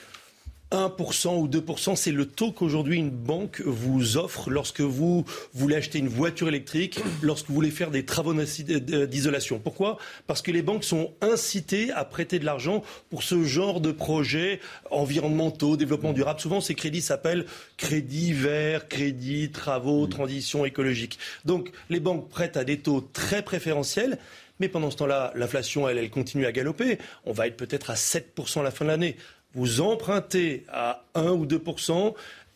1% 0.71 1.37
ou 1.37 1.47
2%, 1.47 1.95
c'est 1.95 2.11
le 2.11 2.25
taux 2.25 2.51
qu'aujourd'hui 2.51 2.97
une 2.97 3.09
banque 3.09 3.61
vous 3.61 4.17
offre 4.17 4.49
lorsque 4.49 4.81
vous 4.81 5.23
voulez 5.53 5.75
acheter 5.75 5.99
une 5.99 6.09
voiture 6.09 6.49
électrique, 6.49 6.99
lorsque 7.21 7.47
vous 7.47 7.53
voulez 7.53 7.71
faire 7.71 7.89
des 7.89 8.03
travaux 8.03 8.33
d'isolation. 8.33 9.59
Pourquoi? 9.59 9.97
Parce 10.27 10.41
que 10.41 10.51
les 10.51 10.61
banques 10.61 10.83
sont 10.83 11.13
incitées 11.21 11.91
à 11.91 12.03
prêter 12.03 12.39
de 12.39 12.45
l'argent 12.45 12.83
pour 13.09 13.23
ce 13.23 13.43
genre 13.43 13.79
de 13.79 13.91
projets 13.91 14.59
environnementaux, 14.91 15.77
développement 15.77 16.13
durable. 16.13 16.39
Souvent, 16.39 16.59
ces 16.59 16.75
crédits 16.75 17.01
s'appellent 17.01 17.45
crédit 17.77 18.33
vert, 18.33 18.89
crédit 18.89 19.51
travaux, 19.51 20.05
transition 20.07 20.65
écologique. 20.65 21.17
Donc, 21.45 21.71
les 21.89 21.99
banques 21.99 22.27
prêtent 22.29 22.57
à 22.57 22.65
des 22.65 22.79
taux 22.79 23.01
très 23.13 23.41
préférentiels. 23.41 24.17
Mais 24.59 24.69
pendant 24.69 24.89
ce 24.89 24.97
temps-là, 24.97 25.31
l'inflation, 25.35 25.87
elle, 25.87 25.99
elle 25.99 26.09
continue 26.09 26.47
à 26.47 26.51
galoper. 26.51 26.97
On 27.25 27.31
va 27.31 27.45
être 27.45 27.57
peut-être 27.57 27.91
à 27.91 27.93
7% 27.93 28.59
à 28.59 28.63
la 28.63 28.71
fin 28.71 28.85
de 28.85 28.89
l'année 28.89 29.15
vous 29.57 29.81
empruntez 29.81 30.63
à 30.69 31.03
1 31.15 31.31
ou 31.31 31.47
2 31.47 31.59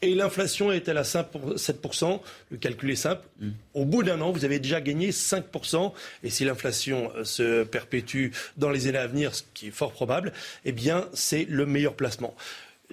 et 0.03 0.15
l'inflation 0.15 0.72
est-elle 0.72 0.98
à 0.98 1.03
7%, 1.03 2.19
le 2.49 2.57
calcul 2.57 2.90
est 2.91 2.95
simple. 2.95 3.28
Mm. 3.40 3.49
Au 3.73 3.86
bout 3.86 4.03
d'un 4.03 4.22
an, 4.22 4.32
vous 4.32 4.45
avez 4.45 4.60
déjà 4.60 4.82
gagné 4.82 5.11
5%. 5.11 5.94
Et 6.23 6.30
si 6.30 6.45
l'inflation 6.45 7.11
euh, 7.15 7.23
se 7.23 7.64
perpétue 7.64 8.30
dans 8.57 8.69
les 8.69 8.88
années 8.88 8.98
à 8.98 9.07
venir, 9.07 9.36
ce 9.36 9.44
qui 9.53 9.68
est 9.68 9.72
fort 9.72 9.91
probable, 9.91 10.32
eh 10.65 10.72
bien, 10.72 11.07
c'est 11.14 11.45
le 11.48 11.65
meilleur 11.65 11.95
placement. 11.95 12.36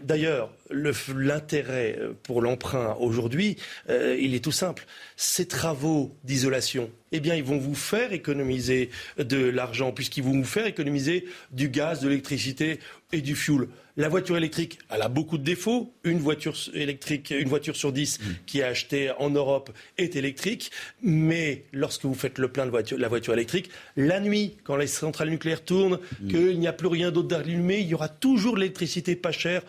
D'ailleurs, 0.03 0.51
l'intérêt 0.71 1.97
euh, 1.99 2.13
pour 2.23 2.43
l'emprunt 2.43 2.97
aujourd'hui, 3.01 3.57
euh, 3.89 4.17
il 4.21 4.35
est 4.35 4.45
tout 4.45 4.53
simple. 4.53 4.87
Ces 5.17 5.47
travaux 5.47 6.15
d'isolation, 6.25 6.91
eh 7.13 7.21
bien, 7.21 7.35
ils 7.35 7.45
vont 7.45 7.59
vous 7.59 7.75
faire 7.75 8.13
économiser 8.13 8.91
de 9.19 9.49
l'argent, 9.49 9.93
puisqu'ils 9.93 10.25
vont 10.25 10.33
vous 10.33 10.45
faire 10.45 10.67
économiser 10.67 11.27
du 11.53 11.69
gaz, 11.69 12.01
de 12.01 12.09
l'électricité 12.09 12.81
et 13.13 13.21
du 13.21 13.35
fuel. 13.35 13.69
La 13.99 14.09
voiture 14.09 14.37
électrique, 14.37 14.79
elle 14.91 15.03
a 15.03 15.09
beaucoup 15.09 15.39
de 15.39 15.43
défauts. 15.43 15.93
Une 16.05 16.21
voiture 16.21 16.55
électrique, 16.73 17.35
une 17.37 17.49
voiture 17.49 17.75
sur 17.75 17.93
dix 17.93 18.21
mm. 18.21 18.25
qui 18.47 18.61
est 18.61 18.63
achetée 18.63 19.11
en 19.19 19.29
Europe 19.29 19.71
est 19.99 20.15
électrique. 20.15 20.71
Mais 21.03 21.65
lorsque 21.73 22.05
vous 22.05 22.15
faites 22.15 22.39
le 22.39 22.47
plein 22.47 22.65
de 22.65 22.97
la 22.97 23.09
voiture 23.09 23.35
électrique, 23.35 23.71
la 23.97 24.21
nuit, 24.21 24.57
quand 24.63 24.77
les 24.77 24.87
centrales 24.87 25.31
nucléaires 25.31 25.65
tournent, 25.65 25.99
mm. 26.21 26.29
qu'il 26.29 26.61
n'y 26.61 26.69
a 26.69 26.73
plus 26.73 26.87
rien 26.87 27.11
d'autre 27.11 27.27
d'allumé, 27.27 27.81
il 27.81 27.89
y 27.89 27.95
aura 27.95 28.09
toujours 28.09 28.55
de 28.55 28.61
l'électricité 28.61 29.17
pas 29.17 29.33
chère 29.33 29.63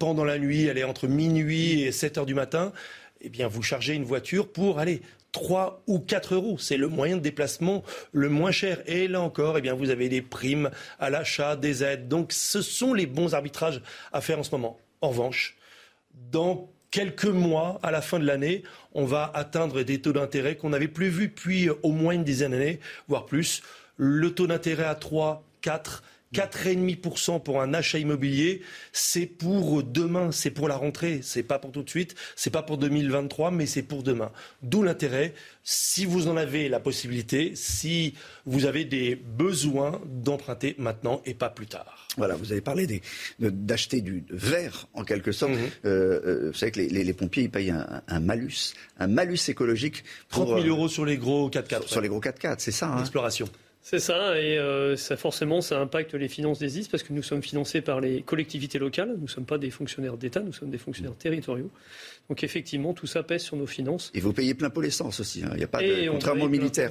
pendant 0.00 0.24
la 0.24 0.40
nuit. 0.40 0.64
Elle 0.64 0.78
est 0.78 0.84
entre 0.84 1.06
minuit 1.06 1.82
et 1.82 1.92
7 1.92 2.18
heures 2.18 2.26
du 2.26 2.34
matin 2.34 2.72
eh 3.20 3.28
bien, 3.28 3.48
vous 3.48 3.62
chargez 3.62 3.94
une 3.94 4.04
voiture 4.04 4.48
pour 4.48 4.78
aller 4.78 5.02
3 5.36 5.82
ou 5.86 5.98
4 5.98 6.34
euros. 6.34 6.56
C'est 6.58 6.78
le 6.78 6.88
moyen 6.88 7.16
de 7.16 7.20
déplacement 7.20 7.84
le 8.12 8.30
moins 8.30 8.52
cher. 8.52 8.82
Et 8.86 9.06
là 9.06 9.20
encore, 9.20 9.58
eh 9.58 9.60
bien, 9.60 9.74
vous 9.74 9.90
avez 9.90 10.08
des 10.08 10.22
primes 10.22 10.70
à 10.98 11.10
l'achat, 11.10 11.56
des 11.56 11.84
aides. 11.84 12.08
Donc 12.08 12.32
ce 12.32 12.62
sont 12.62 12.94
les 12.94 13.04
bons 13.04 13.34
arbitrages 13.34 13.82
à 14.14 14.22
faire 14.22 14.38
en 14.38 14.42
ce 14.42 14.50
moment. 14.52 14.80
En 15.02 15.10
revanche, 15.10 15.58
dans 16.32 16.70
quelques 16.90 17.26
mois, 17.26 17.78
à 17.82 17.90
la 17.90 18.00
fin 18.00 18.18
de 18.18 18.24
l'année, 18.24 18.62
on 18.94 19.04
va 19.04 19.30
atteindre 19.34 19.82
des 19.82 20.00
taux 20.00 20.14
d'intérêt 20.14 20.56
qu'on 20.56 20.70
n'avait 20.70 20.88
plus 20.88 21.10
vus 21.10 21.28
depuis 21.28 21.68
au 21.82 21.92
moins 21.92 22.14
une 22.14 22.24
dizaine 22.24 22.52
d'années, 22.52 22.80
voire 23.06 23.26
plus. 23.26 23.62
Le 23.98 24.30
taux 24.32 24.46
d'intérêt 24.46 24.84
à 24.84 24.94
3, 24.94 25.44
4, 25.60 26.02
4,5% 26.36 27.42
pour 27.42 27.62
un 27.62 27.72
achat 27.72 27.98
immobilier, 27.98 28.60
c'est 28.92 29.24
pour 29.24 29.82
demain, 29.82 30.32
c'est 30.32 30.50
pour 30.50 30.68
la 30.68 30.76
rentrée, 30.76 31.20
c'est 31.22 31.42
pas 31.42 31.58
pour 31.58 31.72
tout 31.72 31.82
de 31.82 31.88
suite, 31.88 32.14
c'est 32.34 32.50
pas 32.50 32.62
pour 32.62 32.76
2023, 32.76 33.50
mais 33.50 33.64
c'est 33.64 33.82
pour 33.82 34.02
demain. 34.02 34.30
D'où 34.62 34.82
l'intérêt, 34.82 35.32
si 35.64 36.04
vous 36.04 36.28
en 36.28 36.36
avez 36.36 36.68
la 36.68 36.78
possibilité, 36.78 37.52
si 37.54 38.12
vous 38.44 38.66
avez 38.66 38.84
des 38.84 39.16
besoins 39.16 40.00
d'emprunter 40.04 40.74
maintenant 40.76 41.22
et 41.24 41.32
pas 41.32 41.48
plus 41.48 41.66
tard. 41.66 42.06
Voilà, 42.18 42.34
vous 42.34 42.52
avez 42.52 42.60
parlé 42.60 43.02
d'acheter 43.38 44.02
du 44.02 44.24
verre 44.28 44.88
en 44.92 45.04
quelque 45.04 45.32
sorte. 45.32 45.52
Mhm. 45.52 45.58
Euh, 45.86 46.20
euh, 46.26 46.50
vous 46.50 46.58
savez 46.58 46.72
que 46.72 46.80
les, 46.80 47.12
pompiers 47.14 47.44
ils 47.44 47.50
payent 47.50 47.72
un, 47.72 48.20
malus, 48.20 48.74
un 48.98 49.06
malus 49.06 49.48
écologique. 49.48 50.04
Pour, 50.28 50.44
30 50.46 50.62
000 50.62 50.68
euros 50.68 50.88
sur 50.88 51.06
les 51.06 51.16
gros 51.16 51.48
4x4. 51.48 51.88
Sur, 51.88 52.02
les 52.02 52.08
gros 52.08 52.20
4x4, 52.20 52.56
c'est 52.58 52.72
ça. 52.72 52.88
Hein. 52.88 53.00
Exploration. 53.00 53.48
C'est 53.88 54.00
ça, 54.00 54.36
et 54.36 54.58
euh, 54.58 54.96
ça 54.96 55.16
forcément, 55.16 55.60
ça 55.60 55.80
impacte 55.80 56.14
les 56.14 56.26
finances 56.26 56.58
des 56.58 56.80
IS 56.80 56.88
parce 56.88 57.04
que 57.04 57.12
nous 57.12 57.22
sommes 57.22 57.40
financés 57.40 57.80
par 57.80 58.00
les 58.00 58.20
collectivités 58.20 58.80
locales. 58.80 59.14
Nous 59.16 59.22
ne 59.22 59.28
sommes 59.28 59.44
pas 59.44 59.58
des 59.58 59.70
fonctionnaires 59.70 60.16
d'État, 60.16 60.40
nous 60.40 60.52
sommes 60.52 60.70
des 60.70 60.78
fonctionnaires 60.78 61.14
territoriaux. 61.14 61.70
Donc 62.28 62.42
effectivement, 62.42 62.94
tout 62.94 63.06
ça 63.06 63.22
pèse 63.22 63.42
sur 63.42 63.56
nos 63.56 63.68
finances. 63.68 64.10
Et 64.12 64.18
vous 64.18 64.32
payez 64.32 64.54
plein 64.54 64.70
pot 64.70 64.80
l'essence 64.80 65.20
aussi. 65.20 65.44
Hein. 65.44 65.50
Il 65.52 65.58
n'y 65.58 65.62
a 65.62 65.68
pas 65.68 65.80
de 65.80 66.10
contrairement 66.10 66.46
aux 66.46 66.48
militaires. 66.48 66.90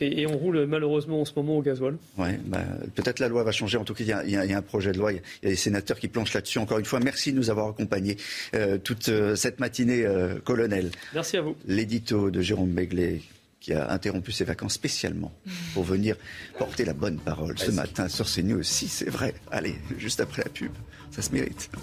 Et 0.00 0.26
on 0.26 0.38
roule 0.38 0.64
malheureusement 0.64 1.20
en 1.20 1.26
ce 1.26 1.32
moment 1.36 1.58
au 1.58 1.60
gasoil. 1.60 1.98
Ouais, 2.16 2.40
bah, 2.46 2.64
peut-être 2.94 3.18
la 3.18 3.28
loi 3.28 3.42
va 3.42 3.52
changer. 3.52 3.76
En 3.76 3.84
tout 3.84 3.92
cas, 3.92 4.22
il 4.24 4.30
y, 4.30 4.36
a, 4.36 4.56
un 4.56 4.62
projet 4.62 4.92
de 4.92 4.98
loi. 4.98 5.12
Il 5.12 5.16
y 5.16 5.46
a 5.46 5.50
des 5.50 5.56
sénateurs 5.56 5.98
qui 5.98 6.08
planchent 6.08 6.32
là-dessus. 6.32 6.58
Encore 6.58 6.78
une 6.78 6.86
fois, 6.86 7.00
merci 7.00 7.32
de 7.32 7.36
nous 7.36 7.50
avoir 7.50 7.68
accompagnés 7.68 8.16
euh, 8.54 8.78
toute 8.78 9.10
euh, 9.10 9.36
cette 9.36 9.60
matinée, 9.60 10.06
colonel. 10.42 10.90
Merci 11.12 11.36
à 11.36 11.42
vous. 11.42 11.54
L'édito 11.66 12.30
de 12.30 12.40
Jérôme 12.40 12.70
Begley 12.70 13.20
qui 13.60 13.72
a 13.72 13.90
interrompu 13.90 14.32
ses 14.32 14.44
vacances 14.44 14.74
spécialement 14.74 15.32
pour 15.74 15.84
venir 15.84 16.16
porter 16.58 16.84
la 16.84 16.94
bonne 16.94 17.18
parole 17.18 17.58
ce 17.58 17.70
matin 17.70 18.08
sur 18.08 18.26
CNews. 18.26 18.62
Si, 18.62 18.88
c'est 18.88 19.10
vrai. 19.10 19.34
Allez, 19.50 19.76
juste 19.98 20.20
après 20.20 20.42
la 20.44 20.50
pub, 20.50 20.72
ça 21.10 21.22
se 21.22 21.32
mérite. 21.32 21.70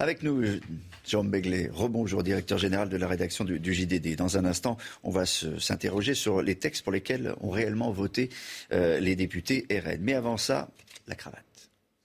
Avec 0.00 0.22
nous, 0.22 0.44
Jérôme 1.04 1.28
Begley, 1.28 1.68
rebonjour, 1.72 2.22
directeur 2.22 2.56
général 2.56 2.88
de 2.88 2.96
la 2.96 3.08
rédaction 3.08 3.44
du, 3.44 3.74
JDD. 3.74 4.14
Dans 4.14 4.38
un 4.38 4.44
instant, 4.44 4.76
on 5.02 5.10
va 5.10 5.26
s'interroger 5.26 6.14
sur 6.14 6.40
les 6.40 6.54
textes 6.54 6.84
pour 6.84 6.92
lesquels 6.92 7.34
ont 7.40 7.50
réellement 7.50 7.90
voté 7.90 8.30
euh, 8.72 9.00
les 9.00 9.16
députés 9.16 9.66
RN. 9.70 9.98
Mais 10.00 10.14
avant 10.14 10.36
ça, 10.36 10.68
la 11.08 11.16
cravate. 11.16 11.47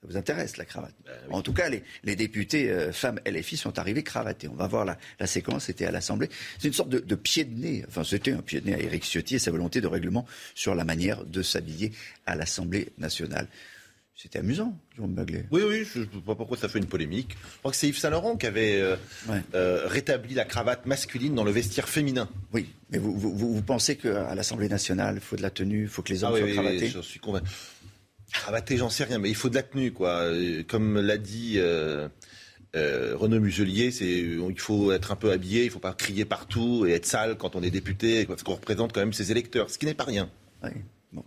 Ça 0.04 0.10
vous 0.10 0.18
intéresse, 0.18 0.58
la 0.58 0.66
cravate 0.66 0.94
ben 1.06 1.14
En 1.32 1.42
tout 1.42 1.54
cas, 1.54 1.70
les, 1.70 2.16
députés 2.18 2.70
euh, 2.70 2.92
femmes 2.92 3.22
LFI 3.26 3.56
sont 3.56 3.80
arrivés 3.80 4.04
cravatés. 4.04 4.50
On 4.50 4.56
va 4.56 4.68
voir 4.68 4.84
la, 4.84 5.28
séquence, 5.28 5.66
c'était 5.66 5.86
à 5.86 5.92
l'Assemblée. 5.92 6.30
C'est 6.60 6.68
une 6.68 6.74
sorte 6.74 6.90
de, 6.90 7.16
pied 7.16 7.46
de 7.46 7.58
nez, 7.58 7.86
enfin 7.88 8.04
c'était 8.04 8.34
un 8.34 8.42
pied 8.42 8.60
de 8.60 8.70
nez 8.70 8.76
à 8.76 8.80
Éric 8.80 9.06
Ciotti 9.06 9.36
et 9.36 9.40
sa 9.40 9.52
volonté 9.52 9.80
de 9.80 9.88
règlement 9.88 10.26
sur 10.56 10.76
la 10.76 10.84
manière 10.84 11.24
de 11.24 11.42
s'habiller 11.42 11.94
à 12.26 12.36
l'Assemblée 12.36 12.92
nationale. 12.98 13.48
C'était 14.14 14.40
amusant, 14.40 14.78
Jean 14.98 15.08
Bagley. 15.08 15.46
Oui, 15.52 15.62
oui, 15.66 15.86
je 15.92 16.00
ne 16.00 16.04
sais 16.04 16.10
pas 16.26 16.36
pourquoi 16.36 16.58
ça 16.58 16.68
fait 16.68 16.80
une 16.80 16.86
polémique. 16.86 17.36
Je 17.54 17.60
crois 17.60 17.72
que 17.72 17.78
c'est 17.78 17.88
Yves 17.88 17.98
Saint-Laurent 17.98 18.36
qui 18.36 18.46
avait 18.46 18.80
euh, 18.80 18.96
euh, 19.56 19.88
rétabli 19.88 20.36
la 20.36 20.46
cravate 20.46 20.86
masculine 20.86 21.34
dans 21.34 21.44
le 21.44 21.52
vestiaire 21.52 21.90
féminin. 21.90 22.30
Oui, 22.54 22.70
mais 22.92 23.00
vous, 23.00 23.18
vous, 23.18 23.62
pensez 23.62 23.96
qu'à 23.96 24.36
l'Assemblée 24.36 24.70
nationale, 24.70 25.16
il 25.16 25.22
faut 25.22 25.36
de 25.36 25.42
la 25.42 25.50
tenue, 25.50 25.84
il 25.84 25.88
faut 25.88 26.04
que 26.04 26.14
les 26.14 26.24
hommes 26.24 26.34
ah 26.36 26.40
soient 26.40 26.52
cravatés 26.52 26.84
oui, 26.84 26.92
je 26.94 27.00
suis 27.00 27.20
convaincu. 27.20 27.48
Cravaté, 28.32 28.78
j'en 28.78 28.90
sais 28.90 29.04
rien, 29.04 29.20
mais 29.20 29.30
il 29.30 29.36
faut 29.36 29.50
de 29.50 29.56
la 29.56 29.64
tenue, 29.64 29.92
quoi. 29.92 30.22
Euh, 30.22 30.64
comme 30.68 31.00
l'a 31.00 31.18
dit 31.18 31.56
euh, 31.58 32.08
euh, 32.76 33.16
Renaud 33.16 33.40
Muselier, 33.40 33.92
c'est 33.92 34.06
il 34.08 34.60
faut 34.60 34.92
être 34.92 35.12
un 35.12 35.16
peu 35.16 35.32
habillé, 35.32 35.66
il 35.66 35.70
faut 35.70 35.80
pas 35.80 35.94
crier 35.94 36.26
partout 36.26 36.86
et 36.88 36.94
être 36.94 37.06
sale 37.06 37.38
quand 37.38 37.56
on 37.56 37.62
est 37.62 37.72
député, 37.72 38.26
parce 38.26 38.44
qu'on 38.44 38.56
représente 38.56 38.94
quand 38.94 39.02
même 39.02 39.14
ses 39.14 39.32
électeurs, 39.32 39.70
ce 39.70 39.78
qui 39.78 39.86
n'est 39.86 39.94
pas 39.94 40.06
rien. 40.06 40.30
Oui 40.64 40.72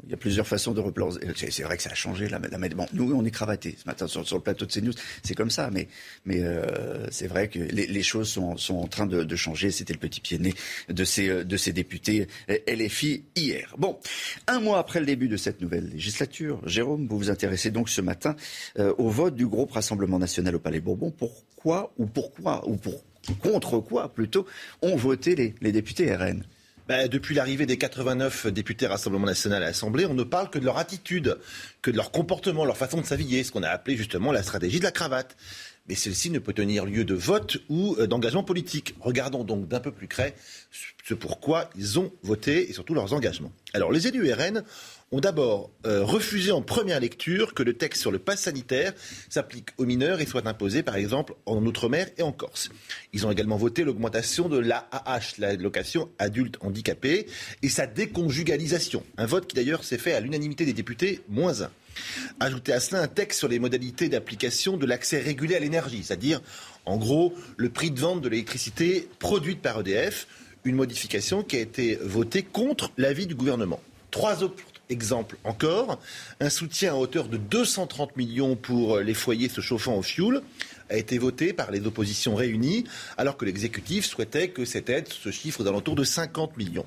il 0.05 0.11
y 0.11 0.15
a 0.15 0.17
plusieurs 0.17 0.47
façons 0.47 0.73
de 0.73 0.81
replanter. 0.81 1.21
C'est 1.51 1.63
vrai 1.63 1.77
que 1.77 1.83
ça 1.83 1.91
a 1.91 1.95
changé 1.95 2.29
là. 2.29 2.39
Bon, 2.75 2.87
nous, 2.93 3.13
on 3.15 3.25
est 3.25 3.31
cravatés 3.31 3.77
ce 3.79 3.87
matin 3.87 4.07
sur, 4.07 4.23
le 4.23 4.41
plateau 4.41 4.67
de 4.67 4.73
CNews. 4.73 4.93
C'est 5.23 5.35
comme 5.35 5.51
ça, 5.51 5.71
mais, 5.73 5.89
mais 6.25 6.43
euh, 6.43 7.07
c'est 7.11 7.27
vrai 7.27 7.49
que 7.49 7.59
les, 7.59 8.03
choses 8.03 8.29
sont, 8.29 8.57
sont, 8.57 8.77
en 8.77 8.87
train 8.87 9.07
de, 9.07 9.37
changer. 9.37 9.71
C'était 9.71 9.93
le 9.93 9.99
petit 9.99 10.21
pied 10.21 10.39
né 10.39 10.55
de 10.89 11.05
ces, 11.05 11.45
de 11.45 11.57
ces 11.57 11.73
députés 11.73 12.29
LFI 12.49 13.25
hier. 13.37 13.75
Bon, 13.79 13.99
un 14.47 14.61
mois 14.61 14.79
après 14.79 15.01
le 15.01 15.07
début 15.07 15.29
de 15.29 15.37
cette 15.37 15.61
nouvelle 15.61 15.89
législature, 15.89 16.61
Jérôme, 16.67 17.07
vous 17.07 17.19
vous 17.19 17.31
intéressez 17.31 17.71
donc 17.71 17.89
ce 17.89 18.01
matin 18.01 18.37
euh, 18.79 18.95
au 18.99 19.09
vote 19.09 19.35
du 19.35 19.47
groupe 19.47 19.73
Rassemblement 19.73 20.19
national 20.19 20.57
au 20.57 20.59
Palais 20.59 20.81
Bourbon. 20.81 21.11
Pourquoi 21.11 21.93
ou 21.99 22.07
pourquoi 22.07 22.67
ou 22.69 22.77
pour 22.77 23.03
contre 23.35 23.81
quoi 23.81 24.13
plutôt 24.13 24.47
ont 24.83 24.97
voté 24.97 25.35
les, 25.35 25.55
les 25.61 25.73
députés 25.73 26.15
RN 26.15 26.45
bah, 26.89 27.09
depuis 27.09 27.35
l'arrivée 27.35 27.67
des 27.67 27.79
89 27.79 28.47
députés 28.49 28.87
Rassemblement 28.87 29.27
national 29.27 29.63
à 29.63 29.67
l'Assemblée, 29.67 30.07
on 30.07 30.15
ne 30.15 30.23
parle 30.23 30.51
que 30.51 30.59
de 30.59 30.65
leur 30.65 30.79
attitude, 30.79 31.39
que 31.83 31.91
de 31.91 31.97
leur 31.97 32.13
comportement, 32.13 32.65
leur 32.65 32.77
façon 32.77 33.01
de 33.01 33.07
s'habiller, 33.07 33.43
ce 33.43 33.51
qu'on 33.51 33.63
a 33.63 33.69
appelé 33.69 33.97
justement 33.97 34.31
la 34.31 34.43
stratégie 34.43 34.79
de 34.79 34.85
la 34.85 34.93
cravate. 34.93 35.37
Mais 35.89 35.95
celle-ci 35.95 36.31
ne 36.31 36.39
peut 36.41 36.53
tenir 36.53 36.85
lieu 36.85 37.05
de 37.05 37.15
vote 37.15 37.59
ou 37.69 37.97
euh, 37.99 38.07
d'engagement 38.07 38.43
politique. 38.43 38.95
Regardons 39.01 39.45
donc 39.45 39.69
d'un 39.69 39.81
peu 39.81 39.93
plus 39.93 40.09
près 40.09 40.35
ce 41.05 41.15
pourquoi 41.15 41.71
ils 41.77 42.01
ont 42.01 42.13
voté 42.23 42.69
et 42.69 42.73
surtout 42.73 42.95
leurs 42.95 43.13
engagements. 43.13 43.53
Alors 43.73 43.93
les 43.93 44.09
élus 44.09 44.33
RN 44.33 44.65
ont 45.13 45.21
d'abord 45.21 45.71
euh, 45.87 46.03
refusé 46.05 46.51
en 46.51 46.63
première 46.63 46.99
lecture 46.99 47.55
que 47.55 47.63
le 47.63 47.75
texte 47.75 48.01
sur 48.01 48.11
le 48.11 48.19
pass 48.19 48.41
sanitaire 48.41 48.93
s'applique 49.29 49.69
aux 49.79 49.85
mineurs 49.85 50.21
et 50.21 50.27
soit 50.27 50.47
imposé 50.47 50.83
par 50.83 50.97
exemple 50.97 51.35
en 51.47 51.65
Outre-mer 51.65 52.09
et 52.19 52.23
en 52.23 52.33
Corse. 52.33 52.71
Ils 53.13 53.27
ont 53.27 53.31
également 53.31 53.57
voté 53.57 53.85
l'augmentation 53.85 54.49
de 54.49 54.59
l'AAH, 54.59 55.39
l'allocation 55.39 56.11
adulte 56.19 56.57
handicapé, 56.61 57.27
et 57.63 57.69
sa 57.69 57.87
déconjugalisation. 57.87 59.05
Un 59.17 59.27
vote 59.27 59.47
qui 59.47 59.55
d'ailleurs 59.55 59.85
s'est 59.85 59.99
fait 59.99 60.13
à 60.13 60.21
l'unanimité 60.21 60.65
des 60.65 60.73
députés, 60.73 61.21
moins 61.29 61.63
un. 61.63 61.71
Ajouter 62.41 62.73
à 62.73 62.81
cela 62.81 63.01
un 63.01 63.09
texte 63.09 63.39
sur 63.39 63.49
les 63.49 63.59
modalités 63.59 64.09
d'application 64.09 64.77
de 64.77 64.87
l'accès 64.87 65.21
régulé 65.21 65.55
à 65.55 65.61
l'énergie, 65.61 66.03
c'est-à-dire 66.03 66.43
en 66.85 66.97
gros 66.97 67.33
le 67.57 67.71
prix 67.71 67.91
de 67.91 68.01
vente 68.01 68.21
de 68.21 68.29
l'électricité 68.29 69.09
produite 69.19 69.63
par 69.63 69.81
EDF, 69.81 70.27
une 70.65 70.75
modification 70.75 71.43
qui 71.43 71.57
a 71.57 71.61
été 71.61 71.97
votée 72.03 72.43
contre 72.43 72.91
l'avis 72.99 73.27
du 73.27 73.35
gouvernement. 73.35 73.81
Trois 74.11 74.43
autres 74.43 74.57
exemple 74.91 75.37
encore, 75.45 75.99
un 76.41 76.51
soutien 76.51 76.93
à 76.93 76.97
hauteur 76.97 77.29
de 77.29 77.37
230 77.37 78.17
millions 78.17 78.57
pour 78.57 78.99
les 78.99 79.15
foyers 79.15 79.49
se 79.49 79.61
chauffant 79.61 79.97
au 79.97 80.03
fioul 80.03 80.43
a 80.89 80.97
été 80.97 81.19
voté 81.19 81.53
par 81.53 81.71
les 81.71 81.85
oppositions 81.87 82.35
réunies, 82.35 82.85
alors 83.17 83.37
que 83.37 83.45
l'exécutif 83.45 84.07
souhaitait 84.07 84.49
que 84.49 84.65
cette 84.65 84.89
aide 84.89 85.09
se 85.09 85.31
chiffre 85.31 85.65
d'entour 85.65 85.97
de 85.97 86.05
50 86.05 86.57
millions. 86.57 86.87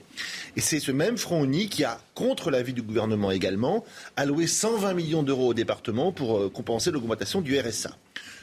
Et 0.56 0.62
c'est 0.62 0.80
ce 0.80 0.92
même 0.92 1.18
Front 1.18 1.44
Uni 1.44 1.68
qui 1.68 1.84
a, 1.84 2.00
contre 2.14 2.52
l'avis 2.52 2.74
du 2.74 2.82
gouvernement 2.82 3.32
également, 3.32 3.84
alloué 4.16 4.48
120 4.48 4.94
millions 4.94 5.24
d'euros 5.24 5.50
au 5.50 5.54
département 5.54 6.12
pour 6.12 6.38
euh, 6.38 6.50
compenser 6.50 6.92
l'augmentation 6.92 7.42
du 7.42 7.60
RSA. 7.60 7.96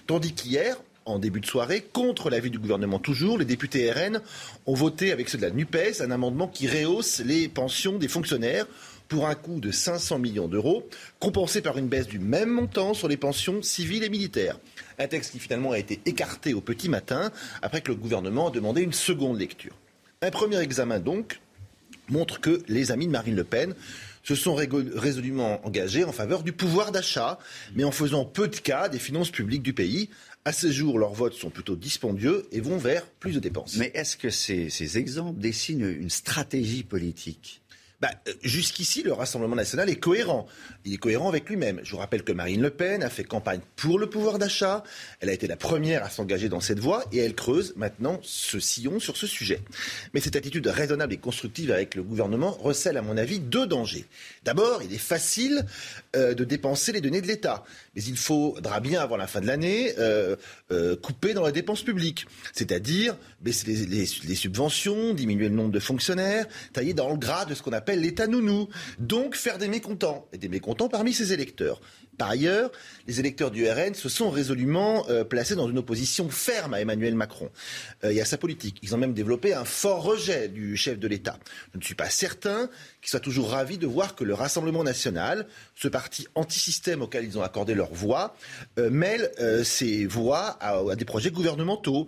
Tandis 0.06 0.34
qu'hier, 0.34 0.76
en 1.04 1.18
début 1.18 1.40
de 1.40 1.46
soirée, 1.46 1.86
contre 1.92 2.30
l'avis 2.30 2.50
du 2.50 2.58
gouvernement 2.58 2.98
toujours, 2.98 3.38
les 3.38 3.44
députés 3.44 3.90
RN 3.90 4.20
ont 4.66 4.74
voté 4.74 5.12
avec 5.12 5.28
ceux 5.28 5.38
de 5.38 5.42
la 5.42 5.50
NUPES 5.50 6.00
un 6.00 6.10
amendement 6.10 6.48
qui 6.48 6.68
rehausse 6.68 7.20
les 7.20 7.48
pensions 7.48 7.96
des 7.96 8.08
fonctionnaires 8.08 8.66
pour 9.08 9.26
un 9.26 9.34
coût 9.34 9.60
de 9.60 9.70
500 9.70 10.18
millions 10.18 10.48
d'euros, 10.48 10.88
compensé 11.18 11.60
par 11.60 11.78
une 11.78 11.88
baisse 11.88 12.08
du 12.08 12.18
même 12.18 12.50
montant 12.50 12.94
sur 12.94 13.08
les 13.08 13.16
pensions 13.16 13.62
civiles 13.62 14.04
et 14.04 14.08
militaires. 14.08 14.58
Un 14.98 15.08
texte 15.08 15.32
qui 15.32 15.38
finalement 15.38 15.72
a 15.72 15.78
été 15.78 16.00
écarté 16.06 16.54
au 16.54 16.60
petit 16.60 16.88
matin 16.88 17.30
après 17.62 17.80
que 17.80 17.92
le 17.92 17.96
gouvernement 17.96 18.48
a 18.48 18.50
demandé 18.50 18.82
une 18.82 18.92
seconde 18.92 19.38
lecture. 19.38 19.74
Un 20.22 20.30
premier 20.30 20.58
examen 20.58 20.98
donc 20.98 21.40
montre 22.08 22.40
que 22.40 22.62
les 22.68 22.92
amis 22.92 23.06
de 23.06 23.12
Marine 23.12 23.36
Le 23.36 23.44
Pen 23.44 23.74
se 24.22 24.34
sont 24.34 24.56
résolument 24.56 25.64
engagés 25.64 26.02
en 26.02 26.10
faveur 26.10 26.42
du 26.42 26.52
pouvoir 26.52 26.90
d'achat, 26.90 27.38
mais 27.76 27.84
en 27.84 27.92
faisant 27.92 28.24
peu 28.24 28.48
de 28.48 28.56
cas 28.56 28.88
des 28.88 28.98
finances 28.98 29.30
publiques 29.30 29.62
du 29.62 29.72
pays. 29.72 30.10
À 30.44 30.52
ce 30.52 30.70
jour, 30.70 30.98
leurs 30.98 31.12
votes 31.12 31.34
sont 31.34 31.50
plutôt 31.50 31.76
dispendieux 31.76 32.46
et 32.50 32.60
vont 32.60 32.76
vers 32.76 33.06
plus 33.06 33.34
de 33.34 33.40
dépenses. 33.40 33.76
Mais 33.76 33.92
est-ce 33.94 34.16
que 34.16 34.30
ces, 34.30 34.68
ces 34.68 34.98
exemples 34.98 35.38
dessinent 35.38 35.88
une 35.88 36.10
stratégie 36.10 36.82
politique 36.82 37.62
bah, 38.00 38.10
euh, 38.28 38.32
jusqu'ici, 38.42 39.02
le 39.02 39.12
Rassemblement 39.12 39.56
national 39.56 39.88
est 39.88 39.96
cohérent. 39.96 40.46
Il 40.84 40.92
est 40.92 40.98
cohérent 40.98 41.28
avec 41.28 41.48
lui-même. 41.48 41.80
Je 41.82 41.92
vous 41.92 41.96
rappelle 41.96 42.24
que 42.24 42.32
Marine 42.32 42.60
Le 42.60 42.70
Pen 42.70 43.02
a 43.02 43.08
fait 43.08 43.24
campagne 43.24 43.60
pour 43.74 43.98
le 43.98 44.08
pouvoir 44.08 44.38
d'achat. 44.38 44.84
Elle 45.20 45.30
a 45.30 45.32
été 45.32 45.46
la 45.46 45.56
première 45.56 46.04
à 46.04 46.10
s'engager 46.10 46.48
dans 46.48 46.60
cette 46.60 46.78
voie 46.78 47.04
et 47.12 47.18
elle 47.18 47.34
creuse 47.34 47.72
maintenant 47.76 48.20
ce 48.22 48.60
sillon 48.60 49.00
sur 49.00 49.16
ce 49.16 49.26
sujet. 49.26 49.60
Mais 50.12 50.20
cette 50.20 50.36
attitude 50.36 50.66
raisonnable 50.66 51.14
et 51.14 51.16
constructive 51.16 51.70
avec 51.70 51.94
le 51.94 52.02
gouvernement 52.02 52.50
recèle, 52.50 52.98
à 52.98 53.02
mon 53.02 53.16
avis, 53.16 53.40
deux 53.40 53.66
dangers. 53.66 54.04
D'abord, 54.44 54.82
il 54.82 54.92
est 54.92 54.98
facile 54.98 55.64
euh, 56.14 56.34
de 56.34 56.44
dépenser 56.44 56.92
les 56.92 57.00
données 57.00 57.22
de 57.22 57.26
l'État. 57.26 57.64
Mais 57.96 58.02
il 58.02 58.16
faudra 58.16 58.80
bien, 58.80 59.00
avant 59.00 59.16
la 59.16 59.26
fin 59.26 59.40
de 59.40 59.46
l'année, 59.46 59.94
euh, 59.98 60.36
couper 60.96 61.32
dans 61.32 61.42
la 61.42 61.52
dépense 61.52 61.82
publique. 61.82 62.26
C'est-à-dire 62.52 63.16
baisser 63.40 63.74
les, 63.74 64.06
les 64.24 64.34
subventions, 64.34 65.14
diminuer 65.14 65.48
le 65.48 65.54
nombre 65.54 65.72
de 65.72 65.80
fonctionnaires, 65.80 66.46
tailler 66.74 66.92
dans 66.92 67.10
le 67.10 67.16
gras 67.16 67.46
de 67.46 67.54
ce 67.54 67.62
qu'on 67.62 67.72
appelle 67.72 68.00
l'État 68.00 68.26
nounou. 68.26 68.68
Donc 68.98 69.34
faire 69.34 69.58
des 69.58 69.68
mécontents, 69.68 70.28
et 70.32 70.38
des 70.38 70.48
mécontents 70.48 70.88
parmi 70.88 71.14
ses 71.14 71.32
électeurs. 71.32 71.80
Par 72.18 72.30
ailleurs, 72.30 72.70
les 73.06 73.20
électeurs 73.20 73.50
du 73.50 73.68
RN 73.68 73.94
se 73.94 74.08
sont 74.08 74.30
résolument 74.30 75.06
euh, 75.08 75.24
placés 75.24 75.54
dans 75.54 75.68
une 75.68 75.78
opposition 75.78 76.28
ferme 76.28 76.74
à 76.74 76.80
Emmanuel 76.80 77.14
Macron 77.14 77.50
euh, 78.04 78.10
et 78.10 78.20
à 78.20 78.24
sa 78.24 78.38
politique. 78.38 78.78
Ils 78.82 78.94
ont 78.94 78.98
même 78.98 79.12
développé 79.12 79.54
un 79.54 79.64
fort 79.64 80.02
rejet 80.02 80.48
du 80.48 80.76
chef 80.76 80.98
de 80.98 81.08
l'État. 81.08 81.38
Je 81.72 81.78
ne 81.78 81.82
suis 81.82 81.94
pas 81.94 82.08
certain 82.08 82.70
qu'ils 83.00 83.10
soient 83.10 83.20
toujours 83.20 83.50
ravis 83.50 83.78
de 83.78 83.86
voir 83.86 84.14
que 84.14 84.24
le 84.24 84.34
Rassemblement 84.34 84.84
national, 84.84 85.46
ce 85.74 85.88
parti 85.88 86.26
anti-système 86.34 87.02
auquel 87.02 87.24
ils 87.24 87.38
ont 87.38 87.42
accordé 87.42 87.74
leur 87.74 87.92
voix, 87.92 88.34
euh, 88.78 88.90
mêle 88.90 89.30
ses 89.64 90.06
voix 90.06 90.56
à, 90.60 90.94
des 90.94 91.04
projets 91.04 91.30
gouvernementaux 91.30 92.06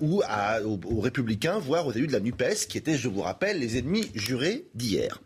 ou 0.00 0.22
aux 0.22 1.00
républicains, 1.00 1.58
voire 1.58 1.86
aux 1.86 1.92
élus 1.92 2.06
de 2.06 2.12
la 2.12 2.20
NUPES, 2.20 2.66
qui 2.68 2.78
étaient, 2.78 2.96
je 2.96 3.08
vous 3.08 3.20
rappelle, 3.20 3.58
les 3.58 3.78
ennemis 3.78 4.10
jurés 4.14 4.66
d'hier. 4.74 5.20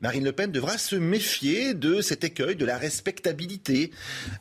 Marine 0.00 0.24
Le 0.24 0.32
Pen 0.32 0.50
devra 0.52 0.76
se 0.78 0.96
méfier 0.96 1.74
de 1.74 2.00
cet 2.00 2.22
écueil 2.24 2.56
de 2.56 2.66
la 2.66 2.76
respectabilité. 2.76 3.90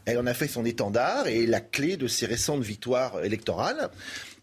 Elle 0.06 0.18
en 0.18 0.28
a 0.28 0.34
fait 0.34 0.48
son 0.48 0.66
étendard 0.66 1.28
et 1.28 1.46
la 1.46 1.62
clé 1.62 1.96
de 1.98 2.08
ses 2.08 2.26
récentes 2.26 2.64
victoires 2.64 3.24
électorales 3.24 3.90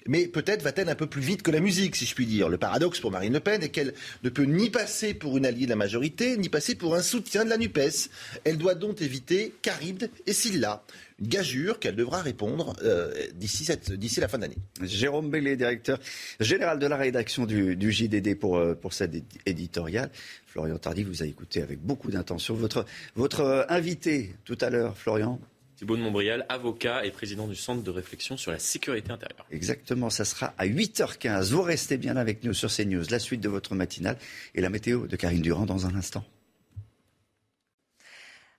mais 0.07 0.27
peut-être 0.27 0.63
va-t-elle 0.63 0.89
un 0.89 0.95
peu 0.95 1.07
plus 1.07 1.21
vite 1.21 1.43
que 1.43 1.51
la 1.51 1.61
musique, 1.61 1.97
si 1.97 2.07
je 2.07 2.15
puis 2.15 2.27
dire. 2.27 2.49
Le 2.49 2.59
paradoxe 2.59 3.01
pour 3.01 3.11
Marine 3.11 3.33
Le 3.33 3.41
Pen 3.41 3.63
est 3.63 3.69
qu'elle 3.69 3.95
ne 4.23 4.31
peut 4.31 4.45
ni 4.45 4.71
passer 4.71 5.15
pour 5.15 5.37
une 5.39 5.47
alliée 5.47 5.67
de 5.67 5.71
la 5.71 5.77
majorité, 5.77 6.37
ni 6.37 6.49
passer 6.49 6.75
pour 6.75 6.95
un 6.95 7.03
soutien 7.03 7.45
de 7.45 7.51
la 7.51 7.59
NUPES. 7.59 8.11
Elle 8.45 8.59
doit 8.59 8.75
donc 8.75 9.03
éviter 9.03 9.55
Caride 9.63 10.11
et 10.27 10.33
Silla 10.33 10.83
gageure 11.23 11.79
qu'elle 11.79 11.97
devra 11.97 12.21
répondre 12.21 12.75
euh, 12.83 13.13
d'ici 13.35 14.21
la 14.21 14.29
fin 14.29 14.39
d'année. 14.39 14.59
Jérôme 14.83 15.31
Bellé, 15.31 15.57
directeur 15.57 15.99
général 16.41 16.79
de 16.79 16.87
la 16.87 16.97
rédaction 16.97 17.47
du, 17.47 17.93
JDD 17.93 18.39
pour, 18.39 18.57
euh, 18.57 18.75
pour 18.75 18.93
cette 18.93 19.15
éditoriale. 19.47 20.11
Florian 20.47 20.79
Tardy 20.79 21.05
vous 21.05 21.23
a 21.23 21.27
écouté 21.27 21.63
avec 21.63 21.81
beaucoup 21.81 22.11
d'intention. 22.11 22.55
Votre, 22.55 22.85
votre 23.15 23.41
euh, 23.41 23.65
invité 23.69 24.35
tout 24.45 24.59
à 24.61 24.71
l'heure, 24.71 24.97
Florian, 24.97 25.41
Thibault 25.77 25.97
de 25.97 26.03
Montbrial, 26.03 26.47
avocat 26.49 27.05
et 27.05 27.11
président 27.11 27.49
du 27.49 27.57
Centre 27.57 27.83
de 27.83 27.91
réflexion 27.91 28.37
sur 28.37 28.53
la 28.53 28.61
sécurité 28.61 29.11
intérieure. 29.11 29.45
Exactement, 29.51 30.11
ça 30.11 30.25
sera 30.25 30.55
à 30.57 30.65
8h15. 30.65 31.51
Vous 31.51 31.63
restez 31.63 31.97
bien 31.97 32.17
avec 32.17 32.45
nous 32.45 32.55
sur 32.55 32.71
CNews, 32.71 33.03
la 33.11 33.19
suite 33.19 33.41
de 33.41 33.49
votre 33.49 33.75
matinale 33.75 34.17
et 34.55 34.61
la 34.61 34.71
météo 34.71 35.09
de 35.09 35.17
Karine 35.17 35.43
Durand 35.43 35.67
dans 35.67 35.87
un 35.87 35.97
instant. 35.97 36.25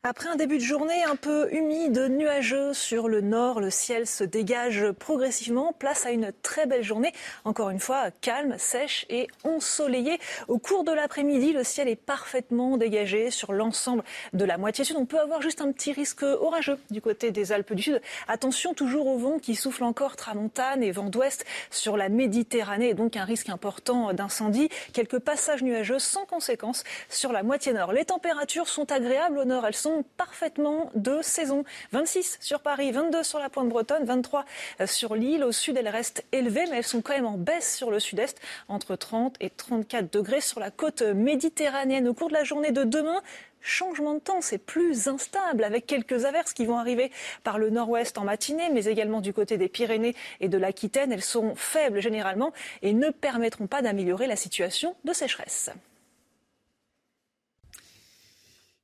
Après 0.05 0.27
un 0.27 0.35
début 0.35 0.57
de 0.57 0.63
journée 0.63 1.01
un 1.05 1.15
peu 1.15 1.47
humide, 1.53 1.97
nuageux 2.09 2.73
sur 2.73 3.07
le 3.07 3.21
nord, 3.21 3.61
le 3.61 3.69
ciel 3.69 4.05
se 4.05 4.25
dégage 4.25 4.91
progressivement. 4.91 5.71
Place 5.71 6.05
à 6.05 6.11
une 6.11 6.33
très 6.41 6.65
belle 6.65 6.83
journée. 6.83 7.13
Encore 7.45 7.69
une 7.69 7.79
fois, 7.79 8.11
calme, 8.19 8.55
sèche 8.57 9.05
et 9.07 9.29
ensoleillée. 9.45 10.19
Au 10.49 10.57
cours 10.57 10.83
de 10.83 10.91
l'après-midi, 10.91 11.53
le 11.53 11.63
ciel 11.63 11.87
est 11.87 11.95
parfaitement 11.95 12.75
dégagé 12.75 13.31
sur 13.31 13.53
l'ensemble 13.53 14.03
de 14.33 14.43
la 14.43 14.57
moitié 14.57 14.83
sud. 14.83 14.97
On 14.97 15.05
peut 15.05 15.21
avoir 15.21 15.41
juste 15.41 15.61
un 15.61 15.71
petit 15.71 15.93
risque 15.93 16.23
orageux 16.23 16.77
du 16.91 16.99
côté 16.99 17.31
des 17.31 17.53
Alpes 17.53 17.71
du 17.71 17.83
Sud. 17.83 18.01
Attention 18.27 18.73
toujours 18.73 19.07
au 19.07 19.17
vent 19.17 19.39
qui 19.39 19.55
souffle 19.55 19.85
encore 19.85 20.17
tramontane 20.17 20.83
et 20.83 20.91
vent 20.91 21.09
d'ouest 21.09 21.45
sur 21.71 21.95
la 21.95 22.09
Méditerranée 22.09 22.89
et 22.89 22.93
donc 22.93 23.15
un 23.15 23.23
risque 23.23 23.47
important 23.47 24.11
d'incendie. 24.11 24.67
Quelques 24.91 25.19
passages 25.19 25.63
nuageux 25.63 25.99
sans 25.99 26.25
conséquence 26.25 26.83
sur 27.07 27.31
la 27.31 27.41
moitié 27.41 27.71
nord. 27.71 27.93
Les 27.93 28.03
températures 28.03 28.67
sont 28.67 28.91
agréables 28.91 29.37
au 29.37 29.45
nord. 29.45 29.65
Elles 29.65 29.73
sont 29.73 29.92
parfaitement 30.01 30.89
de 30.95 31.21
saison. 31.21 31.63
26 31.91 32.37
sur 32.41 32.61
Paris, 32.61 32.91
22 32.91 33.21
sur 33.21 33.37
la 33.37 33.49
pointe 33.49 33.69
bretonne, 33.69 34.05
23 34.05 34.45
sur 34.85 35.15
l'île. 35.15 35.43
Au 35.43 35.51
sud, 35.51 35.77
elles 35.77 35.87
restent 35.87 36.23
élevées, 36.31 36.65
mais 36.71 36.77
elles 36.77 36.83
sont 36.83 37.01
quand 37.01 37.13
même 37.13 37.27
en 37.27 37.37
baisse 37.37 37.75
sur 37.75 37.91
le 37.91 37.99
sud-est, 37.99 38.39
entre 38.67 38.95
30 38.95 39.35
et 39.39 39.49
34 39.49 40.11
degrés 40.11 40.41
sur 40.41 40.59
la 40.59 40.71
côte 40.71 41.01
méditerranéenne. 41.01 42.07
Au 42.07 42.13
cours 42.13 42.29
de 42.29 42.33
la 42.33 42.43
journée 42.43 42.71
de 42.71 42.83
demain, 42.83 43.21
changement 43.61 44.13
de 44.13 44.19
temps, 44.19 44.41
c'est 44.41 44.57
plus 44.57 45.07
instable 45.07 45.63
avec 45.63 45.85
quelques 45.85 46.25
averses 46.25 46.53
qui 46.53 46.65
vont 46.65 46.77
arriver 46.77 47.11
par 47.43 47.57
le 47.57 47.69
nord-ouest 47.69 48.17
en 48.17 48.23
matinée, 48.23 48.69
mais 48.71 48.85
également 48.85 49.21
du 49.21 49.33
côté 49.33 49.57
des 49.57 49.69
Pyrénées 49.69 50.15
et 50.41 50.49
de 50.49 50.57
l'Aquitaine. 50.57 51.11
Elles 51.11 51.23
sont 51.23 51.55
faibles 51.55 52.01
généralement 52.01 52.51
et 52.81 52.93
ne 52.93 53.09
permettront 53.09 53.67
pas 53.67 53.81
d'améliorer 53.81 54.27
la 54.27 54.35
situation 54.35 54.95
de 55.05 55.13
sécheresse. 55.13 55.71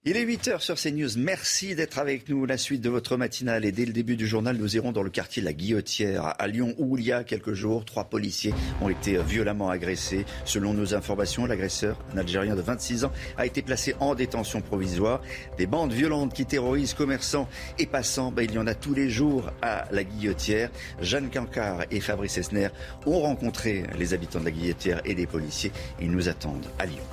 Il 0.06 0.16
est 0.16 0.24
8h 0.24 0.62
sur 0.62 0.76
CNews. 0.76 1.18
Merci 1.18 1.76
d'être 1.76 2.00
avec 2.00 2.30
nous. 2.30 2.46
La 2.46 2.58
suite 2.58 2.80
de 2.80 2.90
votre 2.90 3.18
matinale. 3.18 3.66
Et 3.66 3.74
dès 3.74 3.84
le 3.84 3.92
début 3.92 4.16
du 4.16 4.28
journal, 4.28 4.56
nous 4.56 4.78
irons 4.78 4.94
dans 4.94 5.04
le 5.04 5.10
quartier 5.10 5.42
de 5.42 5.46
la 5.46 5.52
Guillotière, 5.52 6.36
à 6.40 6.48
Lyon, 6.48 6.74
où 6.78 6.98
il 6.98 7.04
y 7.04 7.12
a 7.12 7.26
quelques 7.26 7.52
jours, 7.52 7.84
trois 7.84 8.06
policiers 8.06 8.54
ont 8.80 8.88
été 8.88 9.22
violemment 9.22 9.70
agressés. 9.70 10.26
Selon 10.46 10.74
nos 10.74 10.96
informations, 10.96 11.46
l'agresseur, 11.46 12.00
un 12.16 12.18
Algérien 12.18 12.56
de 12.56 12.62
26 12.62 13.04
ans, 13.04 13.12
a 13.38 13.46
été 13.46 13.62
placé 13.62 13.94
en 14.00 14.16
détention 14.16 14.62
provisoire. 14.62 15.20
Des 15.58 15.68
bandes 15.68 15.92
violentes 15.92 16.34
qui 16.34 16.46
terrorisent 16.46 16.94
commerçants 16.94 17.50
et 17.78 17.86
passants, 17.86 18.32
ben, 18.32 18.44
il 18.44 18.54
y 18.54 18.58
en 18.58 18.68
a 18.68 18.76
tous 18.76 18.94
les 18.94 19.10
jours 19.10 19.52
à 19.62 19.86
la 19.92 20.06
Guillotière. 20.06 20.72
Jeanne 21.02 21.30
Cancard 21.30 21.84
et 21.92 22.00
Fabrice 22.00 22.38
Esner 22.38 22.70
ont 23.06 23.20
rencontré 23.20 23.84
les 23.98 24.14
habitants 24.14 24.40
de 24.40 24.46
la 24.46 24.52
Guillotière 24.52 25.02
et 25.04 25.14
des 25.14 25.28
policiers. 25.28 25.74
Ils 26.00 26.10
nous 26.10 26.30
attendent 26.30 26.68
à 26.80 26.86
Lyon. 26.86 27.04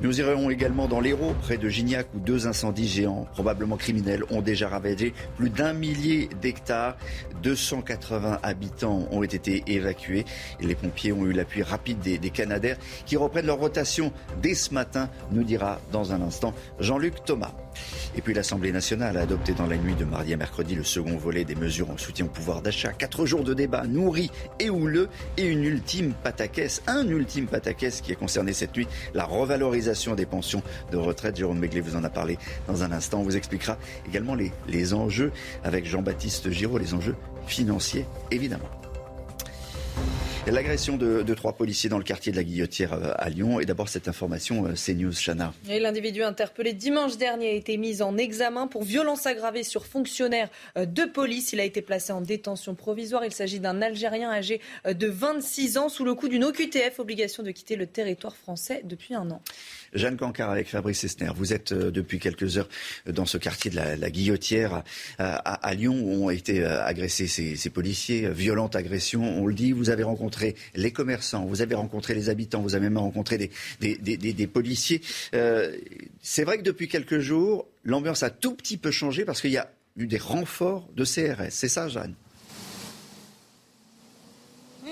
Nous 0.00 0.20
irons 0.20 0.50
également 0.50 0.88
dans 0.88 1.00
l'Hérault, 1.00 1.34
près 1.42 1.56
de 1.56 1.68
Gignac, 1.68 2.06
où 2.14 2.18
deux 2.18 2.46
incendies 2.46 2.88
géants, 2.88 3.26
probablement 3.32 3.76
criminels, 3.76 4.24
ont 4.30 4.42
déjà 4.42 4.68
ravagé 4.68 5.14
plus 5.36 5.50
d'un 5.50 5.72
millier 5.72 6.28
d'hectares. 6.40 6.96
280 7.42 8.40
habitants 8.42 9.08
ont 9.10 9.22
été 9.22 9.62
évacués. 9.66 10.24
Et 10.60 10.66
les 10.66 10.74
pompiers 10.74 11.12
ont 11.12 11.26
eu 11.26 11.32
l'appui 11.32 11.62
rapide 11.62 12.00
des, 12.00 12.18
des 12.18 12.30
Canadaires 12.30 12.78
qui 13.04 13.16
reprennent 13.16 13.46
leur 13.46 13.58
rotation 13.58 14.12
dès 14.42 14.54
ce 14.54 14.72
matin, 14.74 15.08
nous 15.30 15.44
dira 15.44 15.80
dans 15.92 16.12
un 16.12 16.22
instant 16.22 16.54
Jean-Luc 16.80 17.24
Thomas. 17.24 17.52
Et 18.16 18.22
puis 18.22 18.32
l'Assemblée 18.32 18.72
nationale 18.72 19.16
a 19.18 19.20
adopté 19.20 19.52
dans 19.52 19.66
la 19.66 19.76
nuit 19.76 19.94
de 19.94 20.04
mardi 20.04 20.32
à 20.32 20.36
mercredi 20.36 20.74
le 20.74 20.84
second 20.84 21.16
volet 21.16 21.44
des 21.44 21.54
mesures 21.54 21.90
en 21.90 21.98
soutien 21.98 22.24
au 22.24 22.28
pouvoir 22.28 22.62
d'achat. 22.62 22.92
Quatre 22.92 23.26
jours 23.26 23.44
de 23.44 23.52
débat 23.54 23.86
nourris 23.86 24.30
et 24.58 24.70
houleux 24.70 25.08
et 25.36 25.46
une 25.46 25.64
ultime 25.64 26.14
pataquès, 26.22 26.82
un 26.86 27.06
ultime 27.06 27.46
pataquès 27.46 28.00
qui 28.00 28.12
est 28.12 28.16
concerné 28.16 28.52
cette 28.52 28.74
nuit, 28.74 28.88
la 29.14 29.24
revalorisation 29.24 29.75
des 30.16 30.26
pensions 30.26 30.62
de 30.90 30.96
retraite. 30.96 31.36
Jérôme 31.36 31.60
Begley 31.60 31.80
vous 31.80 31.96
en 31.96 32.04
a 32.04 32.10
parlé 32.10 32.38
dans 32.66 32.82
un 32.82 32.92
instant. 32.92 33.20
On 33.20 33.22
vous 33.22 33.36
expliquera 33.36 33.76
également 34.06 34.34
les, 34.34 34.52
les 34.68 34.94
enjeux 34.94 35.32
avec 35.64 35.86
Jean-Baptiste 35.86 36.50
Giraud, 36.50 36.78
les 36.78 36.94
enjeux 36.94 37.16
financiers 37.46 38.06
évidemment. 38.30 38.68
L'agression 40.46 40.96
de, 40.96 41.34
trois 41.34 41.54
policiers 41.54 41.90
dans 41.90 41.98
le 41.98 42.04
quartier 42.04 42.30
de 42.30 42.36
la 42.36 42.44
Guillotière 42.44 42.92
euh, 42.92 43.12
à 43.16 43.28
Lyon. 43.30 43.58
Et 43.58 43.66
d'abord 43.66 43.88
cette 43.88 44.06
information, 44.06 44.66
euh, 44.66 44.74
CNews, 44.74 45.12
Chana. 45.12 45.52
L'individu 45.66 46.22
interpellé 46.22 46.72
dimanche 46.72 47.16
dernier 47.16 47.48
a 47.48 47.52
été 47.52 47.76
mis 47.76 48.00
en 48.00 48.16
examen 48.16 48.68
pour 48.68 48.84
violence 48.84 49.26
aggravée 49.26 49.64
sur 49.64 49.86
fonctionnaire 49.86 50.48
euh, 50.78 50.86
de 50.86 51.04
police. 51.04 51.52
Il 51.52 51.58
a 51.58 51.64
été 51.64 51.82
placé 51.82 52.12
en 52.12 52.20
détention 52.20 52.76
provisoire. 52.76 53.24
Il 53.24 53.32
s'agit 53.32 53.58
d'un 53.58 53.82
Algérien 53.82 54.30
âgé 54.30 54.60
de 54.84 55.08
26 55.08 55.78
ans 55.78 55.88
sous 55.88 56.04
le 56.04 56.14
coup 56.14 56.28
d'une 56.28 56.44
OQTF, 56.44 57.00
obligation 57.00 57.42
de 57.42 57.50
quitter 57.50 57.74
le 57.74 57.88
territoire 57.88 58.36
français 58.36 58.82
depuis 58.84 59.14
un 59.14 59.28
an. 59.32 59.42
Jeanne 59.92 60.16
Cancard 60.16 60.50
avec 60.50 60.68
Fabrice 60.68 61.04
Esner. 61.04 61.30
Vous 61.34 61.52
êtes 61.52 61.72
depuis 61.72 62.18
quelques 62.18 62.58
heures 62.58 62.68
dans 63.06 63.26
ce 63.26 63.38
quartier 63.38 63.70
de 63.70 63.76
la, 63.76 64.10
Guillotière 64.10 64.82
à, 65.18 65.74
Lyon 65.74 66.00
où 66.00 66.26
ont 66.26 66.30
été 66.30 66.64
agressés 66.64 67.26
ces, 67.26 67.70
policiers. 67.70 68.28
Violente 68.30 68.76
agression, 68.76 69.22
on 69.22 69.46
le 69.46 69.54
dit. 69.54 69.72
Vous 69.72 69.90
avez 69.90 70.02
rencontré 70.02 70.54
les 70.74 70.92
commerçants, 70.92 71.44
vous 71.44 71.62
avez 71.62 71.74
rencontré 71.74 72.14
les 72.14 72.28
habitants, 72.28 72.60
vous 72.60 72.74
avez 72.74 72.88
même 72.88 72.98
rencontré 72.98 73.50
des, 73.80 74.46
policiers. 74.46 75.00
Euh, 75.34 75.76
c'est 76.22 76.44
vrai 76.44 76.58
que 76.58 76.62
depuis 76.62 76.88
quelques 76.88 77.18
jours, 77.18 77.66
l'ambiance 77.84 78.22
a 78.22 78.30
tout 78.30 78.54
petit 78.54 78.76
peu 78.76 78.90
changé 78.90 79.24
parce 79.24 79.40
qu'il 79.40 79.50
y 79.50 79.58
a 79.58 79.70
eu 79.96 80.06
des 80.06 80.18
renforts 80.18 80.88
de 80.94 81.04
CRS. 81.04 81.50
C'est 81.50 81.68
ça, 81.68 81.88
Jeanne? 81.88 82.14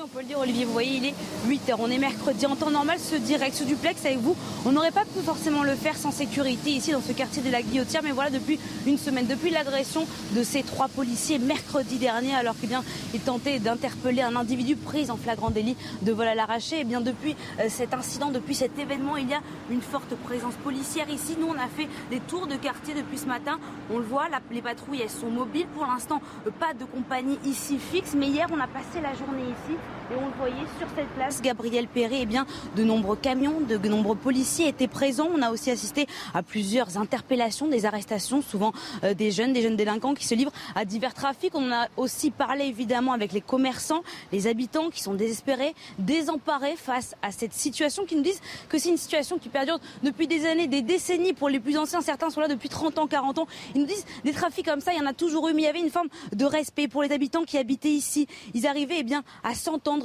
On 0.05 0.09
peut 0.09 0.21
le 0.21 0.27
dire, 0.27 0.39
Olivier, 0.39 0.67
vous 0.67 0.73
voyez, 0.73 0.97
il 0.99 1.05
est 1.07 1.15
8h. 1.49 1.77
On 1.79 1.91
est 1.91 1.99
mercredi. 1.99 2.45
En 2.45 2.57
temps 2.57 2.71
normal, 2.71 2.99
ce 2.99 3.17
direct, 3.17 3.57
ce 3.57 3.65
duplex 3.65 4.05
avec 4.05 4.19
vous, 4.19 4.37
on 4.67 4.73
n'aurait 4.73 4.91
pas 4.91 5.05
pu 5.05 5.21
forcément 5.25 5.63
le 5.63 5.75
faire 5.75 5.97
sans 5.97 6.11
sécurité 6.11 6.71
ici 6.71 6.93
dans 6.93 7.01
ce 7.01 7.13
quartier 7.13 7.43
de 7.43 7.51
la 7.51 7.63
Guillotière. 7.63 8.03
Mais 8.03 8.11
voilà, 8.11 8.29
depuis 8.29 8.61
une 8.87 8.99
semaine, 8.99 9.27
depuis 9.27 9.51
l'agression 9.51 10.07
de 10.33 10.43
ces 10.43 10.63
trois 10.63 10.89
policiers 10.89 11.39
mercredi 11.39 11.97
dernier, 11.97 12.35
alors 12.35 12.55
qu'ils 12.61 12.77
eh 13.15 13.19
tentaient 13.19 13.59
d'interpeller 13.61 14.21
un 14.21 14.37
individu 14.37 14.77
pris 14.77 15.11
en 15.11 15.17
flagrant 15.17 15.49
délit 15.49 15.77
de 16.03 16.13
vol 16.13 16.29
à 16.29 16.35
l'arraché, 16.35 16.77
et 16.77 16.81
eh 16.81 16.85
bien 16.85 17.01
depuis 17.01 17.35
euh, 17.61 17.69
cet 17.71 17.95
incident, 17.95 18.31
depuis 18.31 18.55
cet 18.55 18.79
événement, 18.79 19.17
il 19.17 19.31
y 19.31 19.35
a 19.35 19.41
une 19.71 19.81
forte 19.81 20.15
présence 20.17 20.55
policière 20.57 21.09
ici. 21.09 21.37
Nous, 21.41 21.47
on 21.47 21.55
a 21.55 21.69
fait 21.69 21.89
des 22.11 22.21
tours 22.21 22.47
de 22.47 22.57
quartier 22.57 22.93
depuis 22.93 23.17
ce 23.17 23.27
matin. 23.27 23.59
On 23.91 23.99
le 23.99 24.05
voit, 24.05 24.27
les 24.51 24.61
patrouilles, 24.61 25.01
elles 25.03 25.09
sont 25.09 25.31
mobiles. 25.31 25.67
Pour 25.75 25.87
l'instant, 25.87 26.21
euh, 26.47 26.51
pas 26.51 26.75
de 26.75 26.85
compagnie 26.85 27.39
ici 27.47 27.79
fixe. 27.79 28.15
Mais 28.15 28.27
hier, 28.27 28.49
on 28.53 28.61
a 28.61 28.67
passé 28.67 29.01
la 29.03 29.15
journée 29.15 29.45
ici 29.45 29.79
et 30.11 30.17
on 30.17 30.27
le 30.27 30.35
voyait 30.35 30.67
sur 30.79 30.87
cette 30.95 31.09
place, 31.09 31.41
Gabriel 31.41 31.87
Perret, 31.87 32.19
eh 32.21 32.27
bien, 32.27 32.47
de 32.77 32.85
nombreux 32.85 33.17
camions, 33.17 33.61
de 33.61 33.77
nombreux 33.89 34.17
policiers 34.17 34.69
étaient 34.69 34.89
présents. 34.89 35.29
On 35.35 35.41
a 35.41 35.51
aussi 35.51 35.71
assisté 35.71 36.07
à 36.35 36.43
plusieurs 36.43 36.99
interpellations, 36.99 37.69
des 37.69 37.87
arrestations, 37.87 38.43
souvent 38.43 38.73
euh, 39.03 39.15
des 39.15 39.31
jeunes, 39.31 39.55
des 39.55 39.63
jeunes 39.63 39.77
délinquants 39.77 40.15
qui 40.15 40.27
se 40.27 40.35
livrent 40.35 40.53
à 40.75 40.85
divers 40.85 41.15
trafics. 41.15 41.55
On 41.55 41.73
a 41.73 41.89
aussi 41.97 42.31
parlé 42.31 42.67
évidemment 42.67 43.13
avec 43.13 43.33
les 43.33 43.41
commerçants, 43.41 44.03
les 44.31 44.47
habitants 44.47 44.91
qui 44.91 45.03
sont 45.03 45.15
désespérés, 45.15 45.75
désemparés 45.99 46.77
face 46.77 47.15
à 47.23 47.31
cette 47.31 47.55
situation, 47.55 48.05
qui 48.05 48.17
nous 48.17 48.23
disent 48.23 48.43
que 48.69 48.79
c'est 48.79 48.91
une 48.91 48.99
situation 48.99 49.39
qui 49.39 49.49
perdure 49.49 49.79
depuis 50.03 50.27
des 50.27 50.45
années, 50.45 50.67
des 50.67 50.83
décennies. 50.83 51.33
Pour 51.33 51.49
les 51.49 51.61
plus 51.61 51.79
anciens, 51.79 52.03
certains 52.03 52.29
sont 52.29 52.41
là 52.41 52.49
depuis 52.49 52.69
30 52.69 52.99
ans, 52.99 53.07
40 53.07 53.39
ans. 53.39 53.47
Ils 53.75 53.81
nous 53.81 53.87
disent 53.87 54.05
des 54.25 54.33
trafics 54.33 54.67
comme 54.67 54.81
ça, 54.81 54.93
il 54.93 54.99
y 54.99 55.03
en 55.03 55.07
a 55.07 55.15
toujours 55.15 55.49
eu, 55.49 55.55
mais 55.55 55.63
il 55.63 55.67
y 55.67 55.69
avait 55.69 55.81
une 55.81 55.91
forme 55.91 56.09
de 56.33 56.45
respect 56.45 56.89
pour 56.89 57.03
les 57.03 57.11
habitants 57.11 57.45
qui 57.45 57.57
habitaient 57.57 57.89
ici. 57.89 58.27
Ils 58.53 58.67
arrivaient 58.67 58.99
eh 58.99 59.03
bien, 59.03 59.25
à 59.43 59.55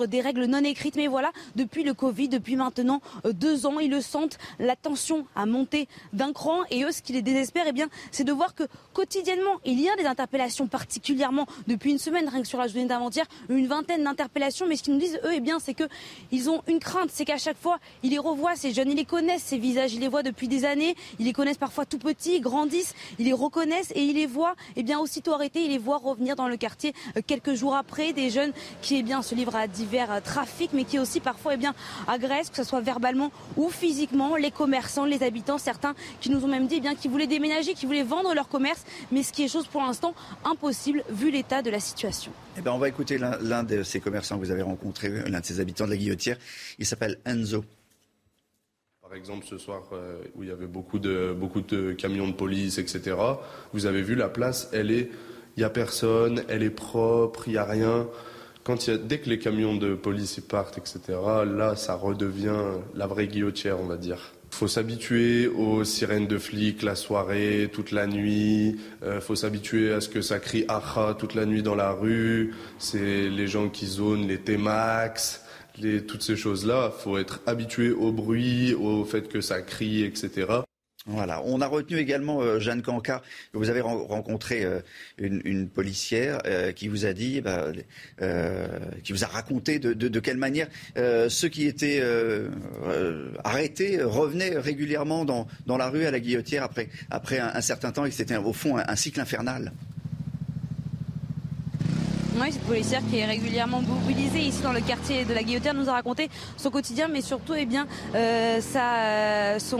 des 0.08 0.22
règles 0.22 0.46
non 0.46 0.64
écrites. 0.64 0.96
Mais 0.96 1.08
voilà, 1.08 1.32
depuis 1.56 1.84
le 1.84 1.94
Covid, 1.94 2.30
depuis 2.30 2.56
maintenant 2.56 3.02
euh, 3.26 3.34
deux 3.34 3.66
ans, 3.66 3.80
ils 3.80 3.90
le 3.90 4.02
sentent, 4.02 4.38
la 4.60 4.76
tension 4.76 5.26
a 5.36 5.46
monté 5.46 5.88
d'un 6.14 6.34
cran. 6.34 6.60
Et 6.70 6.84
eux, 6.84 6.92
ce 6.92 7.02
qui 7.02 7.14
les 7.14 7.22
désespère, 7.22 7.66
eh 7.68 7.72
bien, 7.72 7.88
c'est 8.12 8.24
de 8.24 8.32
voir 8.32 8.56
que 8.56 8.64
quotidiennement, 8.94 9.60
il 9.66 9.80
y 9.80 9.90
a 9.90 9.96
des 9.96 10.06
interpellations, 10.06 10.68
particulièrement 10.68 11.46
depuis 11.68 11.92
une 11.92 11.98
semaine, 11.98 12.28
rien 12.28 12.42
que 12.42 12.48
sur 12.48 12.60
la 12.60 12.68
journée 12.68 12.88
d'avant-hier, 12.88 13.26
une 13.50 13.68
vingtaine 13.68 14.04
d'interpellations. 14.04 14.68
Mais 14.68 14.76
ce 14.76 14.84
qu'ils 14.84 14.94
nous 14.94 15.00
disent, 15.00 15.20
eux, 15.24 15.34
eh 15.34 15.40
bien, 15.40 15.60
c'est 15.60 15.74
qu'ils 15.74 16.50
ont 16.50 16.62
une 16.68 16.80
crainte, 16.80 17.10
c'est 17.12 17.26
qu'à 17.26 17.38
chaque 17.38 17.58
fois, 17.58 17.80
ils 18.04 18.12
les 18.12 18.18
revoient, 18.18 18.56
ces 18.56 18.74
jeunes, 18.74 18.92
ils 18.92 18.98
les 18.98 19.06
connaissent, 19.06 19.44
ces 19.44 19.58
visages, 19.58 19.94
ils 19.94 20.02
les 20.02 20.08
voient 20.08 20.24
depuis 20.24 20.48
des 20.48 20.66
années, 20.66 20.96
ils 21.20 21.26
les 21.26 21.34
connaissent 21.34 21.58
parfois 21.58 21.86
tout 21.86 22.00
petits, 22.00 22.36
ils 22.36 22.42
grandissent, 22.42 22.94
ils 23.18 23.26
les 23.26 23.34
reconnaissent 23.34 23.92
et 23.96 24.04
ils 24.04 24.16
les 24.16 24.26
voient, 24.26 24.56
eh 24.76 24.84
bien, 24.84 25.00
aussitôt 25.00 25.34
arrêtés, 25.34 25.64
ils 25.64 25.72
les 25.72 25.78
voient 25.78 25.98
revenir 25.98 26.36
dans 26.36 26.48
le 26.48 26.58
quartier 26.58 26.94
euh, 27.18 27.22
quelques 27.26 27.54
jours 27.54 27.76
après, 27.76 28.14
des 28.14 28.30
jeunes 28.30 28.52
qui, 28.82 28.98
eh 28.98 29.04
bien, 29.04 29.22
se 29.22 29.36
livrent 29.36 29.56
à 29.56 29.69
divers 29.70 30.12
euh, 30.12 30.20
trafic, 30.20 30.72
mais 30.74 30.84
qui 30.84 31.00
aussi 31.00 31.20
parfois 31.20 31.54
eh 31.54 31.58
bien, 31.58 31.74
agresse, 32.08 32.50
que 32.50 32.56
ce 32.56 32.64
soit 32.64 32.82
verbalement 32.82 33.32
ou 33.58 33.70
physiquement, 33.70 34.36
les 34.36 34.52
commerçants, 34.52 35.06
les 35.06 35.24
habitants, 35.24 35.58
certains 35.58 35.96
qui 36.20 36.30
nous 36.30 36.44
ont 36.44 36.48
même 36.48 36.68
dit 36.68 36.76
eh 36.78 36.82
bien, 36.82 36.96
qu'ils 36.96 37.12
voulaient 37.12 37.28
déménager, 37.28 37.74
qu'ils 37.74 37.88
voulaient 37.88 38.04
vendre 38.04 38.34
leur 38.34 38.50
commerce, 38.50 38.84
mais 39.12 39.24
ce 39.24 39.32
qui 39.32 39.44
est 39.44 39.48
chose 39.48 39.68
pour 39.68 39.82
l'instant 39.82 40.14
impossible 40.44 41.04
vu 41.10 41.32
l'état 41.32 41.62
de 41.62 41.70
la 41.70 41.80
situation. 41.80 42.32
Eh 42.58 42.62
bien, 42.62 42.74
on 42.74 42.78
va 42.78 42.90
écouter 42.90 43.18
l'un 43.18 43.64
de 43.64 43.84
ces 43.84 44.00
commerçants 44.00 44.38
que 44.38 44.44
vous 44.46 44.52
avez 44.52 44.62
rencontré, 44.62 45.10
l'un 45.30 45.40
de 45.40 45.46
ces 45.46 45.60
habitants 45.60 45.86
de 45.86 45.92
la 45.92 45.98
Guillotière. 45.98 46.38
Il 46.78 46.86
s'appelle 46.86 47.20
Enzo. 47.26 47.64
Par 49.02 49.18
exemple, 49.18 49.46
ce 49.50 49.58
soir 49.58 49.84
euh, 49.94 50.22
où 50.36 50.44
il 50.44 50.50
y 50.50 50.52
avait 50.52 50.68
beaucoup 50.68 51.00
de, 51.00 51.34
beaucoup 51.34 51.62
de 51.62 51.94
camions 51.94 52.28
de 52.28 52.34
police, 52.34 52.78
etc., 52.78 53.16
vous 53.74 53.88
avez 53.88 54.04
vu 54.04 54.14
la 54.14 54.30
place, 54.30 54.70
elle 54.72 54.92
est, 54.92 55.10
il 55.58 55.60
n'y 55.60 55.64
a 55.64 55.70
personne, 55.72 56.44
elle 56.48 56.62
est 56.62 56.70
propre, 56.70 57.48
il 57.48 57.54
n'y 57.54 57.58
a 57.58 57.66
rien 57.66 58.08
dès 58.76 59.20
que 59.20 59.30
les 59.30 59.40
camions 59.40 59.76
de 59.76 59.96
police 59.96 60.40
partent, 60.40 60.78
etc., 60.78 61.00
là, 61.46 61.76
ça 61.76 61.96
redevient 61.96 62.80
la 62.96 63.08
vraie 63.08 63.28
guillotière, 63.28 63.80
on 63.80 63.86
va 63.86 63.98
dire. 63.98 64.34
Faut 64.52 64.68
s'habituer 64.68 65.48
aux 65.48 65.84
sirènes 65.84 66.28
de 66.28 66.38
flics 66.38 66.82
la 66.82 66.96
soirée, 66.96 67.70
toute 67.72 67.92
la 67.92 68.08
nuit. 68.08 68.80
Euh, 69.04 69.22
faut 69.22 69.36
s'habituer 69.36 69.94
à 69.94 70.02
ce 70.02 70.10
que 70.10 70.22
ça 70.22 70.40
crie 70.40 70.66
aha 70.68 71.16
toute 71.18 71.36
la 71.36 71.46
nuit 71.46 71.62
dans 71.62 71.76
la 71.76 71.92
rue. 71.92 72.56
C'est 72.78 73.30
les 73.30 73.48
gens 73.48 73.70
qui 73.70 73.86
zonent 73.86 74.28
les 74.28 74.40
T-Max, 74.40 75.46
toutes 76.08 76.24
ces 76.24 76.36
choses-là. 76.36 76.92
Faut 76.92 77.18
être 77.18 77.42
habitué 77.46 77.92
au 77.92 78.12
bruit, 78.12 78.74
au 78.74 79.06
fait 79.06 79.30
que 79.30 79.40
ça 79.40 79.62
crie, 79.62 80.04
etc. 80.04 80.64
On 81.44 81.62
a 81.62 81.68
retenu 81.68 81.98
également 81.98 82.42
euh, 82.42 82.60
Jeanne 82.60 82.82
Canca. 82.82 83.22
Vous 83.54 83.70
avez 83.70 83.82
rencontré 83.82 84.64
euh, 84.64 84.80
une, 85.18 85.70
policière 85.70 86.40
euh, 86.46 86.72
qui 86.72 86.88
vous 86.88 87.06
a 87.06 87.14
dit, 87.14 87.42
bah, 87.42 87.68
qui 89.04 89.14
vous 89.14 89.24
a 89.24 89.28
raconté 89.28 89.80
de, 89.80 90.20
quelle 90.20 90.38
manière 90.38 90.68
ceux 90.96 91.48
qui 91.48 91.66
étaient 91.66 92.04
arrêtés 93.44 94.02
revenaient 94.02 94.58
régulièrement 94.58 95.26
dans, 95.26 95.48
la 95.78 95.90
rue 95.90 96.06
à 96.06 96.12
la 96.12 96.20
guillotière 96.20 96.64
après, 96.64 96.90
après 97.10 97.40
un, 97.40 97.62
certain 97.62 97.92
temps 97.92 98.06
et 98.06 98.10
que 98.10 98.16
c'était 98.16 98.36
au 98.38 98.54
fond 98.54 98.78
un 98.78 98.96
cycle 98.96 99.20
infernal. 99.20 99.72
Oui, 102.36 102.52
cette 102.52 102.64
policière 102.64 103.02
qui 103.10 103.18
est 103.18 103.26
régulièrement 103.26 103.82
mobilisée 103.82 104.42
ici 104.42 104.62
dans 104.62 104.72
le 104.72 104.82
quartier 104.82 105.26
de 105.26 105.34
la 105.34 105.42
Guillotière 105.42 105.74
nous 105.74 105.90
a 105.90 105.94
raconté 105.94 106.30
son 106.58 106.70
quotidien, 106.70 107.08
mais 107.08 107.22
surtout 107.22 107.56
eh 107.56 107.66
bien, 107.66 107.88
euh, 108.14 108.62
sa, 108.62 109.60
son, 109.60 109.80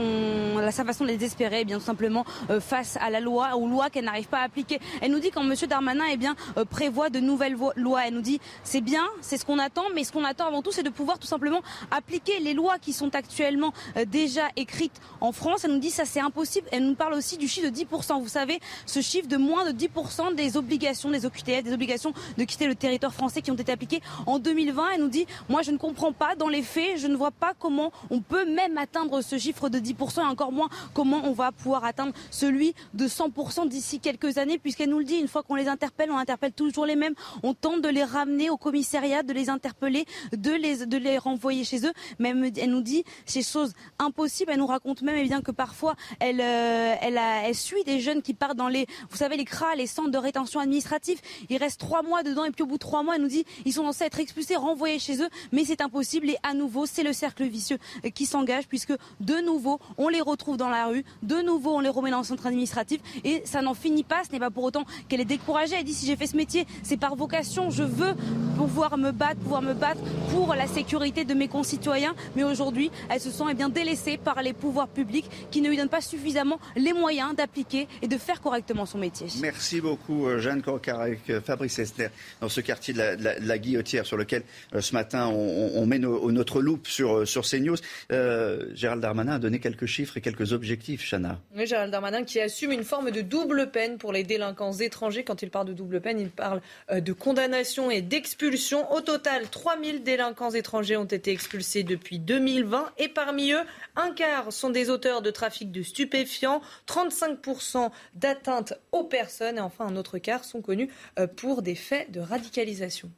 sa 0.72 0.84
façon 0.84 1.04
de 1.04 1.10
désespérer, 1.10 1.60
eh 1.60 1.64
bien, 1.64 1.78
tout 1.78 1.84
simplement 1.84 2.24
euh, 2.50 2.60
face 2.60 2.98
à 3.00 3.08
la 3.08 3.20
loi, 3.20 3.56
aux 3.56 3.68
lois 3.68 3.88
qu'elle 3.88 4.04
n'arrive 4.04 4.26
pas 4.26 4.40
à 4.40 4.42
appliquer. 4.42 4.80
Elle 5.00 5.12
nous 5.12 5.20
dit 5.20 5.30
quand 5.30 5.42
M. 5.42 5.54
Darmanin 5.68 6.04
eh 6.10 6.16
bien, 6.16 6.34
euh, 6.56 6.64
prévoit 6.64 7.08
de 7.08 7.20
nouvelles 7.20 7.56
lois, 7.76 8.06
elle 8.06 8.14
nous 8.14 8.20
dit 8.20 8.40
c'est 8.64 8.80
bien, 8.80 9.04
c'est 9.20 9.36
ce 9.36 9.44
qu'on 9.44 9.58
attend, 9.58 9.84
mais 9.94 10.02
ce 10.02 10.10
qu'on 10.10 10.24
attend 10.24 10.46
avant 10.48 10.60
tout, 10.60 10.72
c'est 10.72 10.82
de 10.82 10.90
pouvoir 10.90 11.20
tout 11.20 11.28
simplement 11.28 11.62
appliquer 11.92 12.40
les 12.40 12.52
lois 12.52 12.78
qui 12.78 12.92
sont 12.92 13.14
actuellement 13.14 13.72
déjà 14.08 14.48
écrites 14.56 15.00
en 15.20 15.30
France. 15.32 15.64
Elle 15.64 15.72
nous 15.72 15.78
dit 15.78 15.90
ça 15.90 16.04
c'est 16.04 16.20
impossible. 16.20 16.66
Elle 16.72 16.84
nous 16.84 16.96
parle 16.96 17.14
aussi 17.14 17.38
du 17.38 17.46
chiffre 17.46 17.70
de 17.70 17.74
10%. 17.74 18.20
Vous 18.20 18.28
savez, 18.28 18.58
ce 18.86 19.00
chiffre 19.00 19.28
de 19.28 19.36
moins 19.36 19.70
de 19.70 19.78
10% 19.78 20.34
des 20.34 20.56
obligations 20.56 21.10
des 21.10 21.26
OQTF, 21.26 21.62
des 21.62 21.72
obligations 21.72 22.12
quitter 22.44 22.66
le 22.66 22.74
territoire 22.74 23.14
français 23.14 23.42
qui 23.42 23.50
ont 23.50 23.56
été 23.56 23.72
appliquées 23.72 24.00
en 24.26 24.38
2020. 24.38 24.90
Elle 24.94 25.00
nous 25.00 25.08
dit, 25.08 25.26
moi 25.48 25.62
je 25.62 25.70
ne 25.70 25.78
comprends 25.78 26.12
pas 26.12 26.34
dans 26.34 26.48
les 26.48 26.62
faits, 26.62 26.98
je 26.98 27.06
ne 27.06 27.16
vois 27.16 27.30
pas 27.30 27.52
comment 27.58 27.92
on 28.10 28.20
peut 28.20 28.44
même 28.44 28.78
atteindre 28.78 29.22
ce 29.22 29.38
chiffre 29.38 29.68
de 29.68 29.78
10% 29.78 30.20
et 30.20 30.24
encore 30.24 30.52
moins 30.52 30.68
comment 30.94 31.22
on 31.24 31.32
va 31.32 31.52
pouvoir 31.52 31.84
atteindre 31.84 32.12
celui 32.30 32.74
de 32.94 33.06
100% 33.06 33.68
d'ici 33.68 34.00
quelques 34.00 34.38
années 34.38 34.58
puisqu'elle 34.58 34.90
nous 34.90 34.98
le 34.98 35.04
dit, 35.04 35.16
une 35.16 35.28
fois 35.28 35.42
qu'on 35.42 35.54
les 35.54 35.68
interpelle, 35.68 36.10
on 36.10 36.16
interpelle 36.16 36.52
toujours 36.52 36.86
les 36.86 36.96
mêmes, 36.96 37.14
on 37.42 37.54
tente 37.54 37.82
de 37.82 37.88
les 37.88 38.04
ramener 38.04 38.50
au 38.50 38.56
commissariat, 38.56 39.22
de 39.22 39.32
les 39.32 39.48
interpeller, 39.48 40.06
de 40.32 40.52
les, 40.52 40.86
de 40.86 40.96
les 40.96 41.18
renvoyer 41.18 41.64
chez 41.64 41.86
eux. 41.86 41.92
Même 42.18 42.50
elle 42.56 42.70
nous 42.70 42.82
dit 42.82 43.04
ces 43.26 43.42
choses 43.42 43.72
impossibles. 43.98 44.52
Elle 44.52 44.58
nous 44.58 44.66
raconte 44.66 45.02
même 45.02 45.16
eh 45.16 45.24
bien, 45.24 45.42
que 45.42 45.50
parfois 45.50 45.94
elle, 46.18 46.40
euh, 46.40 46.94
elle, 47.00 47.18
elle 47.18 47.54
suit 47.54 47.84
des 47.84 48.00
jeunes 48.00 48.22
qui 48.22 48.34
partent 48.34 48.56
dans 48.56 48.68
les, 48.68 48.86
vous 49.10 49.16
savez, 49.16 49.36
les 49.36 49.44
CRA, 49.44 49.74
les 49.74 49.86
centres 49.86 50.10
de 50.10 50.18
rétention 50.18 50.60
administrative. 50.60 51.20
Il 51.48 51.56
reste 51.56 51.80
trois 51.80 52.02
mois 52.02 52.22
et 52.46 52.50
puis 52.50 52.62
au 52.62 52.66
bout 52.66 52.74
de 52.74 52.78
trois 52.78 53.02
mois, 53.02 53.16
elle 53.16 53.22
nous 53.22 53.28
dit 53.28 53.44
ils 53.64 53.72
sont 53.72 53.84
censés 53.84 54.04
être 54.04 54.20
expulsés, 54.20 54.56
renvoyés 54.56 54.98
chez 54.98 55.22
eux, 55.22 55.28
mais 55.52 55.64
c'est 55.64 55.80
impossible 55.80 56.30
et 56.30 56.36
à 56.42 56.54
nouveau, 56.54 56.86
c'est 56.86 57.02
le 57.02 57.12
cercle 57.12 57.44
vicieux 57.44 57.78
qui 58.14 58.26
s'engage 58.26 58.66
puisque 58.68 58.92
de 59.20 59.44
nouveau, 59.44 59.78
on 59.98 60.08
les 60.08 60.20
retrouve 60.20 60.56
dans 60.56 60.68
la 60.68 60.86
rue, 60.86 61.04
de 61.22 61.36
nouveau, 61.36 61.76
on 61.76 61.80
les 61.80 61.88
remet 61.88 62.10
dans 62.10 62.18
le 62.18 62.24
centre 62.24 62.46
administratif 62.46 63.00
et 63.24 63.42
ça 63.44 63.62
n'en 63.62 63.74
finit 63.74 64.04
pas. 64.04 64.22
Ce 64.24 64.32
n'est 64.32 64.38
pas 64.38 64.50
pour 64.50 64.64
autant 64.64 64.84
qu'elle 65.08 65.20
est 65.20 65.24
découragée. 65.24 65.76
Elle 65.78 65.84
dit 65.84 65.94
si 65.94 66.06
j'ai 66.06 66.16
fait 66.16 66.26
ce 66.26 66.36
métier, 66.36 66.66
c'est 66.82 66.96
par 66.96 67.16
vocation. 67.16 67.70
Je 67.70 67.82
veux 67.82 68.14
pouvoir 68.56 68.98
me 68.98 69.10
battre, 69.10 69.40
pouvoir 69.40 69.62
me 69.62 69.74
battre 69.74 70.00
pour 70.30 70.54
la 70.54 70.66
sécurité 70.66 71.24
de 71.24 71.34
mes 71.34 71.48
concitoyens. 71.48 72.14
Mais 72.36 72.44
aujourd'hui, 72.44 72.90
elle 73.08 73.20
se 73.20 73.30
sent 73.30 73.44
eh 73.50 73.54
bien 73.54 73.68
délaissée 73.68 74.18
par 74.18 74.42
les 74.42 74.52
pouvoirs 74.52 74.88
publics 74.88 75.28
qui 75.50 75.60
ne 75.60 75.68
lui 75.68 75.76
donnent 75.76 75.88
pas 75.88 76.00
suffisamment 76.00 76.58
les 76.76 76.92
moyens 76.92 77.34
d'appliquer 77.34 77.88
et 78.02 78.08
de 78.08 78.18
faire 78.18 78.40
correctement 78.40 78.86
son 78.86 78.98
métier. 78.98 79.26
Merci 79.40 79.80
beaucoup, 79.80 80.26
euh, 80.26 80.38
Jeanne 80.38 80.62
Cocar 80.62 81.00
avec 81.00 81.28
euh, 81.30 81.40
Fabrice 81.40 81.78
Esther 81.78 82.10
dans 82.40 82.48
ce 82.48 82.60
quartier 82.60 82.94
de 82.94 83.00
la, 83.46 83.58
Guillotière 83.58 84.06
sur 84.06 84.16
lequel 84.16 84.42
euh, 84.74 84.80
ce 84.80 84.94
matin 84.94 85.26
on, 85.28 85.86
met 85.86 85.98
notre 85.98 86.60
loupe 86.60 86.88
sur, 86.88 87.18
euh, 87.18 87.24
sur 87.26 87.44
CNews. 87.44 87.76
Euh, 88.12 88.66
Gérald 88.74 89.02
Darmanin 89.02 89.34
a 89.34 89.38
donné 89.38 89.60
quelques 89.60 89.86
chiffres 89.86 90.16
et 90.16 90.20
quelques 90.20 90.52
objectifs, 90.52 91.08
Chana. 91.08 91.40
Oui, 91.54 91.66
Gérald 91.66 91.92
Darmanin 91.92 92.24
qui 92.24 92.40
assume 92.40 92.72
une 92.72 92.84
forme 92.84 93.10
de 93.10 93.20
double 93.20 93.70
peine 93.70 93.98
pour 93.98 94.12
les 94.12 94.24
délinquants 94.24 94.72
étrangers. 94.72 95.24
Quand 95.24 95.42
il 95.42 95.50
parle 95.50 95.66
de 95.66 95.72
double 95.72 96.00
peine, 96.00 96.18
il 96.18 96.30
parle 96.30 96.60
de 96.90 97.12
condamnation 97.12 97.90
et 97.90 98.00
d'expulsion. 98.00 98.90
Au 98.92 99.00
total, 99.00 99.48
3000 99.50 100.02
délinquants 100.02 100.50
étrangers 100.50 100.96
ont 100.96 101.04
été 101.04 101.32
expulsés 101.32 101.82
depuis 101.82 102.18
2020 102.18 102.92
et 102.98 103.08
parmi 103.08 103.52
eux, 103.52 103.62
un 103.96 104.12
quart 104.12 104.52
sont 104.52 104.70
des 104.70 104.90
auteurs 104.90 105.22
de 105.22 105.30
trafic 105.30 105.70
de 105.70 105.82
stupéfiants, 105.82 106.62
35% 106.88 107.90
d'atteintes 108.14 108.74
aux 108.92 109.04
personnes 109.04 109.58
et 109.58 109.60
enfin 109.60 109.86
un 109.86 109.96
autre 109.96 110.18
quart 110.18 110.44
sont 110.44 110.62
connus 110.62 110.88
pour 111.36 111.62
des 111.62 111.74
faits 111.74 112.09
de 112.10 112.20
radicalisation. 112.20 113.10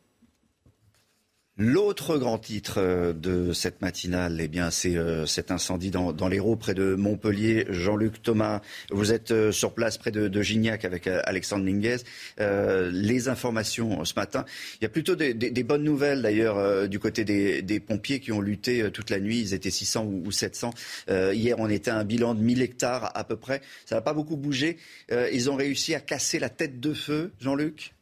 L'autre 1.58 2.16
grand 2.16 2.38
titre 2.38 2.78
euh, 2.78 3.12
de 3.12 3.52
cette 3.52 3.82
matinale, 3.82 4.40
eh 4.40 4.48
bien, 4.48 4.70
c'est 4.70 4.96
euh, 4.96 5.26
cet 5.26 5.50
incendie 5.50 5.90
dans, 5.90 6.14
dans 6.14 6.26
l'Hérault, 6.26 6.56
près 6.56 6.72
de 6.72 6.94
Montpellier. 6.94 7.66
Jean-Luc 7.68 8.22
Thomas, 8.22 8.62
vous 8.90 9.12
êtes 9.12 9.32
euh, 9.32 9.52
sur 9.52 9.74
place 9.74 9.98
près 9.98 10.10
de, 10.10 10.42
Gignac 10.42 10.86
avec 10.86 11.06
Alexandre 11.06 11.64
Minguez. 11.64 11.98
les 12.38 13.28
informations 13.28 14.04
ce 14.04 14.14
matin, 14.16 14.44
il 14.80 14.84
y 14.84 14.86
a 14.86 14.88
plutôt 14.88 15.14
des, 15.14 15.62
bonnes 15.62 15.84
nouvelles 15.84 16.22
d'ailleurs 16.22 16.88
du 16.88 16.98
côté 16.98 17.24
des, 17.24 17.62
des, 17.62 17.78
pompiers 17.78 18.18
qui 18.18 18.32
ont 18.32 18.40
lutté 18.40 18.90
toute 18.90 19.10
la 19.10 19.20
nuit. 19.20 19.40
Ils 19.40 19.54
étaient 19.54 19.70
600 19.70 20.04
ou, 20.06 20.32
700. 20.32 20.70
hier, 21.08 21.56
on 21.58 21.68
était 21.68 21.90
à 21.90 21.98
un 21.98 22.04
bilan 22.04 22.34
de 22.34 22.40
1000 22.40 22.62
hectares 22.62 23.12
à 23.14 23.24
peu 23.24 23.36
près. 23.36 23.60
Ça 23.84 23.94
n'a 23.94 24.00
pas 24.00 24.14
beaucoup 24.14 24.36
bougé. 24.36 24.78
ils 25.10 25.50
ont 25.50 25.56
réussi 25.56 25.94
à 25.94 26.00
casser 26.00 26.40
la 26.40 26.48
tête 26.48 26.80
de 26.80 26.92
feu, 26.92 27.30
Jean-Luc? 27.40 27.94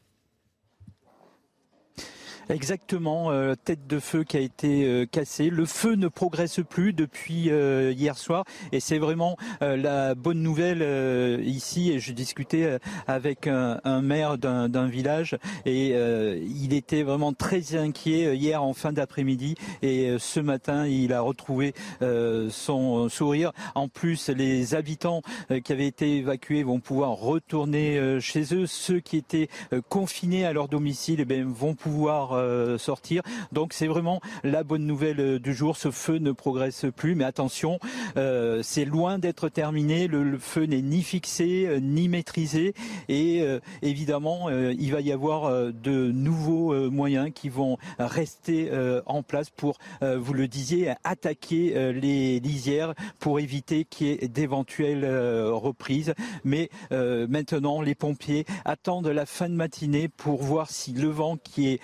Exactement, 2.51 3.31
euh, 3.31 3.55
tête 3.55 3.86
de 3.86 4.01
feu 4.01 4.24
qui 4.24 4.36
a 4.36 4.40
été 4.40 4.85
euh, 4.85 5.06
cassée. 5.06 5.51
Le 5.51 5.66
feu 5.66 5.94
ne 5.94 6.09
progresse 6.09 6.59
plus 6.68 6.93
depuis 6.93 7.48
euh, 7.48 7.93
hier 7.97 8.18
soir 8.18 8.44
et 8.72 8.81
c'est 8.81 8.98
vraiment 8.98 9.36
la 9.60 10.16
bonne 10.16 10.43
nouvelle 10.43 11.40
ici. 11.44 11.93
Et 11.93 12.01
je 12.01 12.12
discutais 12.12 12.78
avec 13.06 13.47
un, 13.47 14.02
maire 14.02 14.39
d'un 14.39 14.86
village 14.86 15.36
et 15.64 15.90
il 15.90 16.72
était 16.72 17.02
vraiment 17.02 17.32
très 17.32 17.77
inquiet 17.77 18.36
hier 18.36 18.62
en 18.62 18.74
fin 18.74 18.93
d'après-midi 18.93 19.55
et 19.82 20.16
ce 20.18 20.40
matin 20.40 20.86
il 20.86 21.12
a 21.12 21.20
retrouvé 21.20 21.74
son 22.01 23.09
sourire. 23.09 23.52
En 23.74 23.89
plus, 23.89 24.28
les 24.28 24.74
habitants 24.74 25.22
qui 25.64 25.72
avaient 25.72 25.86
été 25.86 26.18
évacués 26.18 26.62
vont 26.62 26.81
pouvoir 26.81 27.10
retourner 27.12 28.18
chez 28.20 28.55
eux. 28.55 28.66
Ceux 28.66 29.01
qui 29.01 29.16
étaient 29.16 29.48
confinés 29.89 30.44
à 30.44 30.52
leur 30.52 30.68
domicile 30.68 31.24
eh 31.28 31.43
vont 31.43 31.74
pouvoir 31.74 32.39
euh, 32.40 32.78
sortir. 32.78 33.22
Donc 33.52 33.72
c'est 33.72 33.86
vraiment 33.86 34.20
la 34.44 34.64
bonne 34.64 34.86
nouvelle 34.86 35.20
euh, 35.20 35.38
du 35.38 35.54
jour. 35.54 35.76
Ce 35.76 35.90
feu 35.90 36.18
ne 36.18 36.32
progresse 36.32 36.86
plus, 36.96 37.14
mais 37.14 37.24
attention, 37.24 37.78
euh, 38.16 38.60
c'est 38.62 38.84
loin 38.84 39.18
d'être 39.18 39.48
terminé. 39.48 40.06
Le, 40.06 40.38
feu 40.38 40.64
n'est 40.64 40.82
ni 40.82 41.02
fixé 41.02 41.78
ni 41.82 42.08
maîtrisé, 42.08 42.74
et 43.08 43.44
évidemment, 43.82 44.48
il 44.50 44.92
va 44.92 45.00
y 45.00 45.12
avoir 45.12 45.50
de 45.72 46.10
nouveaux 46.10 46.90
moyens 46.90 47.30
qui 47.34 47.48
vont 47.48 47.78
rester 47.98 48.70
en 49.06 49.22
place 49.22 49.50
pour, 49.50 49.78
vous 50.00 50.32
le 50.32 50.48
disiez, 50.48 50.92
attaquer 51.04 51.92
les 51.92 52.40
lisières 52.40 52.94
pour 53.18 53.40
éviter 53.40 53.84
qu'il 53.84 54.06
y 54.06 54.10
ait 54.10 54.28
d'éventuelles 54.28 55.04
reprises. 55.50 56.14
Mais 56.44 56.70
maintenant, 56.90 57.82
les 57.82 57.94
pompiers 57.94 58.44
attendent 58.64 59.08
la 59.08 59.26
fin 59.26 59.48
de 59.48 59.54
matinée 59.54 60.08
pour 60.08 60.42
voir 60.42 60.70
si 60.70 60.92
le 60.92 61.08
vent 61.08 61.36
qui 61.36 61.68
est 61.68 61.80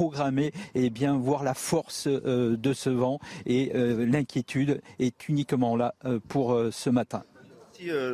et 0.00 0.52
eh 0.74 0.90
bien 0.90 1.18
voir 1.18 1.42
la 1.44 1.54
force 1.54 2.06
euh, 2.06 2.56
de 2.56 2.72
ce 2.72 2.88
vent 2.88 3.18
et 3.44 3.72
euh, 3.74 4.06
l'inquiétude 4.06 4.80
est 4.98 5.28
uniquement 5.28 5.76
là 5.76 5.94
euh, 6.04 6.18
pour 6.28 6.58
ce 6.70 6.90
matin. 6.90 7.22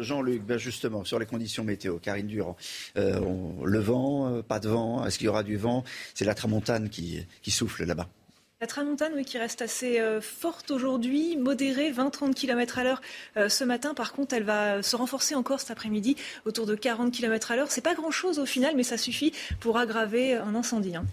Jean-Luc, 0.01 0.45
ben 0.45 0.59
justement, 0.59 1.03
sur 1.03 1.19
les 1.19 1.27
conditions 1.27 1.65
météo, 1.65 1.99
Karine 1.99 2.29
Durand, 2.29 2.57
le 2.95 3.79
vent, 3.81 4.41
pas 4.47 4.61
de 4.61 4.69
vent, 4.69 5.05
est-ce 5.05 5.19
qu'il 5.19 5.25
y 5.25 5.29
aura 5.29 5.43
du 5.43 5.57
vent? 5.57 5.83
C'est 6.15 6.25
la 6.25 6.35
tramontane 6.35 6.89
qui, 6.89 7.27
qui 7.43 7.51
souffle 7.51 7.85
là-bas. 7.85 8.09
La 8.67 8.69
tramontane, 8.69 9.13
oui, 9.15 9.25
qui 9.25 9.39
reste 9.39 9.63
assez 9.63 10.03
forte 10.21 10.73
aujourd'hui, 10.73 11.37
modérée, 11.37 11.93
20-30 11.93 12.35
km 12.35 12.81
à 12.81 12.83
l'heure 12.83 13.01
ce 13.49 13.63
matin. 13.63 13.95
Par 13.95 14.13
contre, 14.13 14.35
elle 14.35 14.43
va 14.43 14.83
se 14.83 14.97
renforcer 14.97 15.37
encore 15.37 15.61
cet 15.61 15.71
après-midi, 15.71 16.17
autour 16.47 16.67
de 16.67 16.75
40 16.75 17.13
km 17.13 17.53
à 17.53 17.57
l'heure. 17.57 17.71
C'est 17.71 17.81
pas 17.81 17.95
grand-chose 17.95 18.41
au 18.41 18.45
final, 18.45 18.75
mais 18.75 18.83
ça 18.83 18.99
suffit 18.99 19.33
pour 19.61 19.79
aggraver 19.79 20.35
un 20.35 20.57
incendie. 20.57 20.97
Hein. 20.97 21.07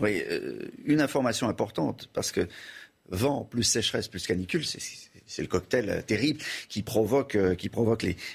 Oui, 0.00 0.22
euh, 0.30 0.70
une 0.84 1.00
information 1.00 1.48
importante, 1.48 2.08
parce 2.12 2.30
que 2.30 2.46
vent 3.08 3.42
plus 3.42 3.64
sécheresse 3.64 4.06
plus 4.06 4.24
canicule, 4.24 4.64
c'est 4.64 5.42
le 5.42 5.48
cocktail 5.48 5.88
euh, 5.88 6.02
terrible 6.02 6.40
qui 6.68 6.82
provoque, 6.82 7.36
euh, 7.36 7.54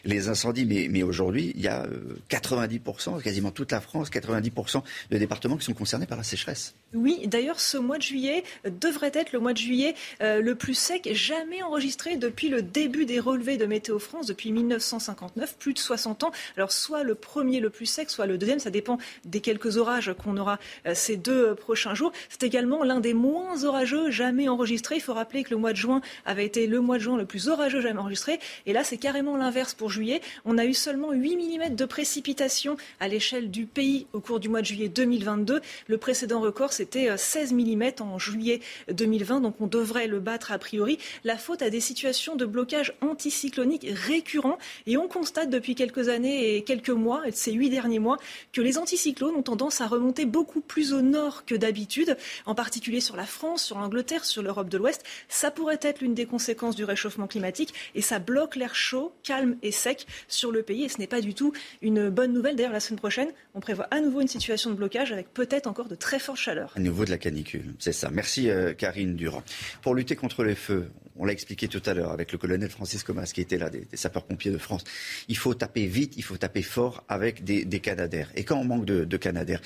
les, 0.05 0.27
incendies. 0.29 0.65
Mais, 0.65 0.87
mais 0.89 1.03
aujourd'hui, 1.03 1.51
il 1.55 1.61
y 1.61 1.67
a 1.67 1.87
90%, 2.29 3.17
euh, 3.17 3.19
quasiment 3.19 3.51
toute 3.51 3.71
la 3.71 3.81
France, 3.81 4.09
90% 4.09 4.81
de 5.11 5.17
départements 5.17 5.57
qui 5.57 5.65
sont 5.65 5.73
concernés 5.73 6.05
par 6.05 6.17
la 6.17 6.23
sécheresse. 6.23 6.73
Oui, 6.93 7.27
d'ailleurs, 7.27 7.59
ce 7.59 7.77
mois 7.77 7.97
de 7.97 8.03
juillet 8.03 8.43
devrait 8.63 9.11
être 9.13 9.33
le 9.33 9.39
mois 9.39 9.51
de 9.51 9.57
juillet 9.57 9.95
le 10.21 10.53
plus 10.53 10.75
sec 10.75 11.09
jamais 11.11 11.61
enregistré 11.61 12.15
depuis 12.15 12.47
le 12.47 12.61
début 12.61 13.05
des 13.05 13.19
relevés 13.19 13.57
de 13.57 13.65
Météo 13.65 13.99
France, 13.99 14.27
depuis 14.27 14.51
1959, 14.53 15.57
plus 15.57 15.73
de 15.73 15.79
60 15.79 16.23
ans. 16.23 16.31
Alors, 16.55 16.71
soit 16.71 17.03
le 17.03 17.15
premier 17.15 17.59
le 17.59 17.69
plus 17.69 17.85
sec, 17.85 18.09
soit 18.09 18.25
le 18.27 18.37
deuxième, 18.37 18.59
ça 18.59 18.69
dépend 18.69 18.97
des 19.25 19.41
quelques 19.41 19.75
orages 19.75 20.13
qu'on 20.13 20.37
aura 20.37 20.57
ces 20.93 21.17
deux 21.17 21.53
prochains 21.55 21.95
jours. 21.95 22.13
C'est 22.29 22.43
également 22.43 22.83
l'un 22.83 23.01
des 23.01 23.13
moins 23.13 23.65
orageux 23.65 24.09
jamais 24.09 24.47
enregistrés. 24.47 24.95
Il 24.95 25.01
faut 25.01 25.13
rappeler 25.13 25.43
que 25.43 25.49
le 25.49 25.57
mois 25.57 25.71
de 25.71 25.77
juin 25.77 26.01
avait 26.25 26.45
été 26.45 26.65
le 26.65 26.79
mois 26.79 26.97
de 26.97 27.03
juin 27.03 27.17
le 27.17 27.25
plus 27.25 27.49
orageux 27.49 27.81
jamais 27.81 27.99
enregistré. 27.99 28.39
Et 28.67 28.73
là, 28.73 28.85
c'est 28.85 28.97
carrément 28.97 29.35
l'inverse 29.35 29.73
pour 29.73 29.89
juillet. 29.89 30.21
On 30.45 30.57
a 30.57 30.63
eu 30.63 30.73
seulement 30.73 31.11
8 31.11 31.35
mm 31.35 31.75
de 31.75 31.85
précipitations 31.85 32.77
à 33.01 33.09
l'échelle 33.09 33.51
du 33.51 33.65
pays 33.65 34.07
au 34.13 34.21
cours 34.21 34.39
du 34.39 34.47
mois 34.47 34.61
de 34.61 34.67
juillet 34.67 34.87
2022. 34.87 35.59
Le 35.87 35.97
précédent 35.97 36.39
record, 36.39 36.71
c'était 36.75 37.15
16 37.17 37.53
euh, 37.53 37.55
mm 37.55 37.83
en 38.01 38.19
juillet 38.19 38.59
2020. 38.91 39.41
Donc 39.41 39.55
on 39.61 39.67
devrait 39.67 40.07
le 40.07 40.19
battre 40.19 40.51
a 40.51 40.59
priori. 40.59 40.99
La 41.23 41.37
faute 41.37 41.61
à 41.61 41.69
des 41.69 41.79
situations 41.79 42.35
de 42.35 42.45
blocage 42.45 42.93
anticyclonique 43.01 43.87
récurrents. 43.89 44.57
Et 44.85 44.97
on 44.97 45.07
constate 45.07 45.49
depuis 45.49 45.75
quelques 45.75 46.09
années 46.09 46.55
et 46.55 46.63
quelques 46.63 46.89
mois, 46.89 47.23
ces 47.31 47.53
huit 47.53 47.69
derniers 47.69 47.99
mois, 47.99 48.17
que 48.51 48.61
les 48.61 48.77
anticyclones 48.77 49.35
ont 49.35 49.43
tendance 49.43 49.81
à 49.81 49.87
remonter 49.87 50.25
beaucoup 50.25 50.61
plus 50.61 50.93
au 50.93 51.01
nord 51.01 51.45
que 51.45 51.55
d'habitude, 51.55 52.17
en 52.45 52.55
particulier 52.55 52.99
sur 52.99 53.15
la 53.15 53.25
France, 53.25 53.63
sur 53.63 53.77
l'Angleterre, 53.77 54.25
sur 54.25 54.43
l'Europe 54.43 54.69
de 54.69 54.77
l'Ouest. 54.77 55.03
Ça 55.29 55.51
pourrait 55.51 55.79
être 55.81 56.01
l'une 56.01 56.13
des 56.13 56.25
conséquences 56.25 56.75
du 56.75 56.83
réchauffement 56.83 57.27
climatique 57.27 57.73
et 57.95 58.01
ça 58.01 58.19
bloque 58.19 58.55
l'air 58.55 58.75
chaud, 58.75 59.13
calme 59.23 59.57
et 59.61 59.71
sec 59.71 60.05
sur 60.27 60.51
le 60.51 60.61
pays 60.63 60.83
et 60.83 60.89
ce 60.89 60.99
n'est 60.99 61.07
pas 61.07 61.21
du 61.21 61.33
tout 61.33 61.53
une 61.81 62.09
bonne 62.09 62.33
nouvelle. 62.33 62.55
D'ailleurs, 62.55 62.73
la 62.73 62.79
semaine 62.79 62.99
prochaine, 62.99 63.29
on 63.53 63.59
prévoit 63.59 63.87
à 63.91 64.01
nouveau 64.01 64.21
une 64.21 64.27
situation 64.27 64.69
de 64.69 64.75
blocage 64.75 65.11
avec 65.11 65.33
peut-être 65.33 65.67
encore 65.67 65.87
de 65.87 65.95
très 65.95 66.19
fortes 66.19 66.37
chaleurs. 66.37 66.64
À 66.75 66.79
nouveau 66.79 67.05
de 67.05 67.11
la 67.11 67.17
canicule, 67.17 67.73
c'est 67.79 67.93
ça. 67.93 68.09
Merci 68.09 68.49
euh, 68.49 68.73
Karine 68.73 69.15
Durand. 69.15 69.43
Pour 69.81 69.95
lutter 69.95 70.15
contre 70.15 70.43
les 70.43 70.55
feux, 70.55 70.89
on 71.17 71.25
l'a 71.25 71.31
expliqué 71.31 71.67
tout 71.67 71.81
à 71.85 71.93
l'heure 71.93 72.11
avec 72.11 72.31
le 72.31 72.37
colonel 72.37 72.69
Francis 72.69 73.03
Comas 73.03 73.31
qui 73.33 73.41
était 73.41 73.57
là, 73.57 73.69
des, 73.69 73.87
sapeurs-pompiers 73.93 74.51
de 74.51 74.57
France. 74.57 74.83
Il 75.27 75.37
faut 75.37 75.53
taper 75.53 75.85
vite, 75.85 76.13
il 76.17 76.23
faut 76.23 76.37
taper 76.37 76.61
fort 76.61 77.03
avec 77.07 77.43
des, 77.43 77.65
des 77.65 77.79
canadaires. 77.79 78.31
Et 78.35 78.43
quand 78.43 78.57
on 78.57 78.65
manque 78.65 78.85
de, 78.85 79.05
de 79.05 79.17
canadaires, 79.17 79.61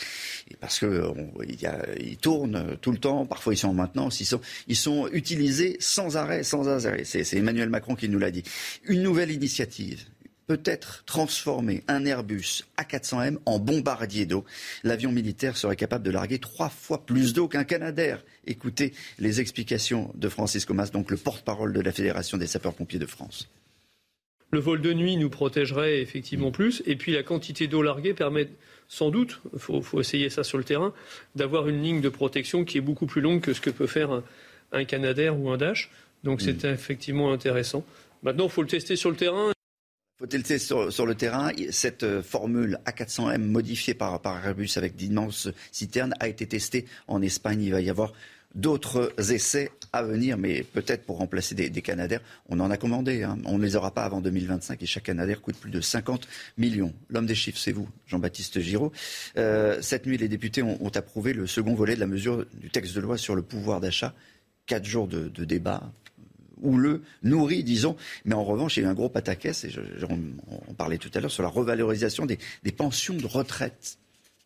parce 0.59 0.79
qu'ils 0.79 2.17
tournent 2.21 2.77
tout 2.81 2.91
le 2.91 2.97
temps, 2.97 3.25
parfois 3.25 3.53
ils 3.53 3.57
sont 3.57 3.69
en 3.69 3.73
maintenance, 3.73 4.21
ils 4.67 4.75
sont 4.75 5.09
utilisés 5.11 5.77
sans 5.79 6.17
arrêt, 6.17 6.43
sans 6.43 6.67
arrêt. 6.85 7.03
C'est 7.03 7.33
Emmanuel 7.33 7.69
Macron 7.69 7.95
qui 7.95 8.09
nous 8.09 8.19
l'a 8.19 8.31
dit. 8.31 8.43
Une 8.85 9.01
nouvelle 9.01 9.31
initiative 9.31 10.05
peut-être 10.49 11.03
transformer 11.05 11.83
un 11.87 12.05
Airbus 12.05 12.63
A400M 12.79 13.37
en 13.45 13.59
bombardier 13.59 14.25
d'eau. 14.25 14.45
L'avion 14.83 15.11
militaire 15.11 15.55
serait 15.55 15.75
capable 15.75 16.03
de 16.03 16.09
larguer 16.09 16.39
trois 16.39 16.69
fois 16.69 17.05
plus 17.05 17.33
d'eau 17.33 17.47
qu'un 17.47 17.63
Canadair. 17.63 18.25
Écoutez 18.47 18.93
les 19.19 19.41
explications 19.41 20.11
de 20.15 20.27
Francis 20.27 20.65
Comas, 20.65 20.89
donc 20.89 21.11
le 21.11 21.17
porte-parole 21.17 21.71
de 21.71 21.81
la 21.81 21.91
Fédération 21.91 22.39
des 22.39 22.47
sapeurs-pompiers 22.47 22.97
de 22.97 23.05
France. 23.05 23.47
Le 24.49 24.59
vol 24.59 24.81
de 24.81 24.91
nuit 24.91 25.17
nous 25.17 25.29
protégerait 25.29 26.01
effectivement 26.01 26.49
plus, 26.49 26.81
et 26.87 26.95
puis 26.95 27.11
la 27.11 27.21
quantité 27.21 27.67
d'eau 27.67 27.83
larguée 27.83 28.15
permet 28.15 28.49
sans 28.87 29.11
doute, 29.11 29.41
il 29.53 29.59
faut, 29.59 30.01
essayer 30.01 30.31
ça 30.31 30.43
sur 30.43 30.57
le 30.57 30.63
terrain, 30.63 30.95
d'avoir 31.35 31.69
une 31.69 31.83
ligne 31.83 32.01
de 32.01 32.09
protection 32.09 32.65
qui 32.65 32.79
est 32.79 32.81
beaucoup 32.81 33.05
plus 33.05 33.21
longue 33.21 33.41
que 33.41 33.53
ce 33.53 33.61
que 33.61 33.69
peut 33.69 33.85
faire 33.85 34.09
un, 34.09 34.23
un 34.71 34.83
Canadair 34.83 35.39
ou 35.39 35.51
un 35.51 35.57
Dash. 35.57 35.91
Donc 36.23 36.41
c'est 36.41 36.63
mm. 36.63 36.69
effectivement 36.69 37.31
intéressant. 37.31 37.85
Maintenant, 38.23 38.45
il 38.45 38.49
faut 38.49 38.63
le 38.63 38.67
tester 38.67 38.95
sur 38.95 39.11
le 39.11 39.15
terrain. 39.15 39.51
Faut 40.19 40.25
le 40.25 40.29
tester 40.29 40.59
sur, 40.59 41.05
le 41.05 41.15
terrain? 41.15 41.49
Cette 41.71 42.03
euh, 42.03 42.21
formule 42.21 42.77
A400M 42.85 43.37
modifiée 43.37 43.93
par, 43.93 44.19
Airbus 44.25 44.71
avec 44.75 44.97
d'immenses 44.97 45.47
citernes 45.71 46.13
a 46.19 46.27
été 46.27 46.45
testée 46.45 46.85
en 47.07 47.21
Espagne. 47.21 47.61
Il 47.61 47.71
va 47.71 47.79
y 47.79 47.89
avoir 47.89 48.11
d'autres 48.53 49.13
essais 49.31 49.71
à 49.93 50.03
venir, 50.03 50.37
mais 50.37 50.63
peut-être 50.63 51.05
pour 51.05 51.19
remplacer 51.19 51.55
des, 51.55 51.69
des. 51.69 51.81
On 52.49 52.59
en 52.59 52.69
a 52.69 52.75
commandé. 52.75 53.23
Hein. 53.23 53.37
On 53.45 53.57
ne 53.57 53.63
les 53.63 53.77
aura 53.77 53.93
pas 53.93 54.03
avant 54.03 54.19
2025 54.19 54.83
et 54.83 54.85
chaque 54.85 55.03
Canadair 55.03 55.41
coûte 55.41 55.55
plus 55.55 55.71
de 55.71 55.79
50 55.79 56.27
millions. 56.57 56.93
L'homme 57.09 57.25
des 57.25 57.33
chiffres, 57.33 57.57
c'est 57.57 57.71
vous, 57.71 57.87
Jean-Baptiste 58.05 58.59
Giraud. 58.59 58.91
Euh, 59.37 59.81
cette 59.81 60.05
nuit, 60.05 60.17
les 60.17 60.27
députés 60.27 60.61
ont, 60.61 60.91
approuvé 60.95 61.31
le 61.31 61.47
second 61.47 61.75
volet 61.75 61.95
de 61.95 62.01
la 62.01 62.07
mesure 62.07 62.45
du 62.55 62.69
texte 62.69 62.93
de 62.93 62.99
loi 62.99 63.17
sur 63.17 63.35
le 63.35 63.41
pouvoir 63.41 63.79
d'achat. 63.79 64.13
Quatre 64.65 64.85
jours 64.85 65.07
de 65.07 65.45
débat 65.45 65.93
le 66.63 67.01
nourri, 67.23 67.63
disons. 67.63 67.95
Mais 68.25 68.35
en 68.35 68.43
revanche, 68.43 68.77
il 68.77 68.81
y 68.81 68.85
a 68.85 68.87
eu 68.87 68.91
un 68.91 68.95
gros 68.95 69.09
pataquès, 69.09 69.65
et 69.65 69.71
on, 70.09 70.73
parlait 70.73 70.97
tout 70.97 71.11
à 71.13 71.19
l'heure, 71.19 71.31
sur 71.31 71.43
la 71.43 71.49
revalorisation 71.49 72.25
des, 72.25 72.37
pensions 72.71 73.15
de 73.15 73.25
retraite. 73.25 73.97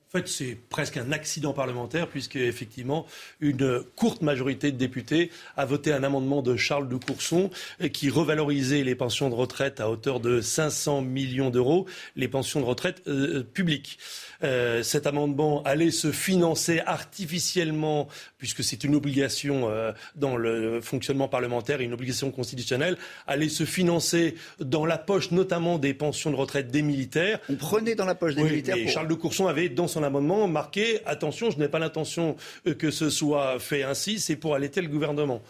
En 0.10 0.20
fait, 0.20 0.28
c'est 0.28 0.58
presque 0.70 0.98
un 0.98 1.12
accident 1.12 1.54
parlementaire, 1.54 2.08
puisque 2.08 2.36
effectivement, 2.36 3.08
une 3.42 3.82
courte 3.96 4.22
majorité 4.22 4.72
de 4.72 4.78
députés 4.78 5.32
a 5.58 5.66
voté 5.66 5.92
un 5.92 6.04
amendement 6.04 6.44
de 6.44 6.56
Charles 6.56 6.88
de 6.88 6.98
Courson 6.98 7.50
qui 7.92 8.12
revalorisait 8.12 8.84
les 8.84 8.94
pensions 8.94 9.30
de 9.32 9.36
retraite 9.36 9.80
à 9.80 9.90
hauteur 9.90 10.20
de 10.20 10.40
500 10.40 11.02
millions 11.02 11.50
d'euros, 11.50 11.88
les 12.16 12.28
pensions 12.28 12.60
de 12.60 12.66
retraite 12.66 13.02
euh, 13.08 13.42
publiques. 13.42 13.98
Euh, 14.44 14.84
cet 14.84 15.08
amendement 15.08 15.64
allait 15.64 15.92
se 15.92 16.12
financer 16.12 16.82
artificiellement, 16.86 18.08
puisque 18.38 18.64
c'est 18.64 18.84
une 18.84 18.96
obligation 18.96 19.70
euh, 19.70 19.92
dans 20.16 20.36
le 20.36 20.82
fonctionnement 20.82 21.28
parlementaire, 21.28 21.82
une 21.82 21.94
obligation 21.94 22.32
constitutionnelle, 22.32 22.98
allait 23.28 23.50
se 23.50 23.64
financer 23.64 24.36
dans 24.60 24.86
la 24.86 24.98
poche 24.98 25.32
notamment 25.32 25.78
des 25.78 25.94
pensions 25.94 26.32
de 26.32 26.36
retraite 26.36 26.70
des 26.72 26.82
militaires. 26.82 27.40
On 27.50 27.56
prenait 27.56 27.96
dans 27.96 28.06
la 28.06 28.16
poche 28.16 28.36
des 28.36 28.44
militaires. 28.44 28.76
Et 28.76 28.88
Charles 28.88 29.08
de 29.08 29.14
Courson 29.14 29.48
avait 29.48 29.70
dans 29.70 29.88
son 29.88 30.04
amendement 30.04 30.48
marqué 30.48 31.00
attention, 31.06 31.52
je 31.52 31.58
n'ai 31.58 31.68
pas 31.68 31.80
l'intention 31.80 32.36
euh, 32.68 32.74
que 32.74 32.92
ce 32.92 33.10
soit 33.10 33.60
fait 33.60 33.84
ainsi, 33.84 34.20
c'est 34.20 34.36
pour 34.36 34.56
allaiter 34.56 34.82
le 34.82 34.90
gouvernement. 34.90 35.42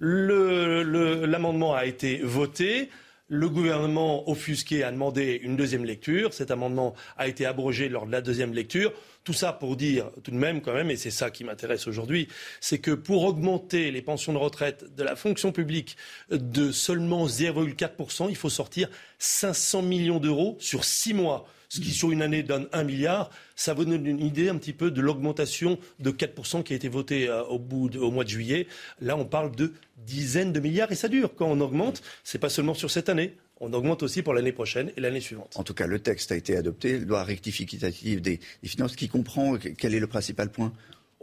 L'amendement 0.00 1.74
a 1.74 1.84
été 1.84 2.20
voté. 2.22 2.88
Le 3.32 3.48
gouvernement 3.48 4.28
offusqué 4.28 4.82
a 4.82 4.90
demandé 4.90 5.38
une 5.44 5.56
deuxième 5.56 5.84
lecture. 5.84 6.34
Cet 6.34 6.50
amendement 6.50 6.94
a 7.16 7.28
été 7.28 7.46
abrogé 7.46 7.88
lors 7.88 8.04
de 8.04 8.10
la 8.10 8.22
deuxième 8.22 8.52
lecture. 8.52 8.92
Tout 9.22 9.32
ça 9.32 9.52
pour 9.52 9.76
dire 9.76 10.10
tout 10.24 10.32
de 10.32 10.36
même 10.36 10.60
quand 10.60 10.74
même, 10.74 10.90
et 10.90 10.96
c'est 10.96 11.12
ça 11.12 11.30
qui 11.30 11.44
m'intéresse 11.44 11.86
aujourd'hui, 11.86 12.26
c'est 12.60 12.80
que 12.80 12.90
pour 12.90 13.22
augmenter 13.22 13.92
les 13.92 14.02
pensions 14.02 14.32
de 14.32 14.38
retraite 14.38 14.96
de 14.96 15.04
la 15.04 15.14
fonction 15.14 15.52
publique 15.52 15.96
de 16.32 16.72
seulement 16.72 17.28
0,4%, 17.28 18.26
il 18.28 18.36
faut 18.36 18.50
sortir 18.50 18.90
500 19.20 19.82
millions 19.82 20.18
d'euros 20.18 20.56
sur 20.58 20.82
six 20.84 21.14
mois 21.14 21.46
ce 21.70 21.80
qui 21.80 21.92
sur 21.92 22.10
une 22.10 22.20
année 22.20 22.42
donne 22.42 22.68
un 22.72 22.82
milliard, 22.82 23.30
ça 23.54 23.74
vous 23.74 23.84
donne 23.84 24.04
une 24.04 24.20
idée 24.20 24.48
un 24.48 24.56
petit 24.56 24.72
peu 24.72 24.90
de 24.90 25.00
l'augmentation 25.00 25.78
de 26.00 26.10
4% 26.10 26.64
qui 26.64 26.72
a 26.72 26.76
été 26.76 26.88
votée 26.88 27.28
euh, 27.28 27.44
au, 27.44 27.58
bout 27.58 27.88
mois 28.10 28.24
de 28.24 28.28
juillet. 28.28 28.66
Là, 29.00 29.16
on 29.16 29.24
parle 29.24 29.54
de 29.54 29.72
dizaines 29.96 30.52
de 30.52 30.60
milliards 30.60 30.90
et 30.90 30.96
ça 30.96 31.08
dure. 31.08 31.34
Quand 31.34 31.46
on 31.46 31.60
augmente, 31.60 32.02
c'est 32.24 32.38
pas 32.38 32.48
seulement 32.48 32.74
sur 32.74 32.90
cette 32.90 33.08
année. 33.08 33.36
On 33.60 33.72
augmente 33.72 34.02
aussi 34.02 34.22
pour 34.22 34.34
l'année 34.34 34.52
prochaine 34.52 34.90
et 34.96 35.00
l'année 35.00 35.20
suivante. 35.20 35.52
En 35.54 35.62
tout 35.62 35.74
cas, 35.74 35.86
le 35.86 36.00
texte 36.00 36.32
a 36.32 36.36
été 36.36 36.56
adopté, 36.56 36.98
loi 36.98 37.22
rectificative 37.22 38.20
des, 38.20 38.40
des 38.62 38.68
finances, 38.68 38.96
qui 38.96 39.08
comprend 39.08 39.56
quel 39.56 39.94
est 39.94 40.00
le 40.00 40.06
principal 40.06 40.50
point? 40.50 40.72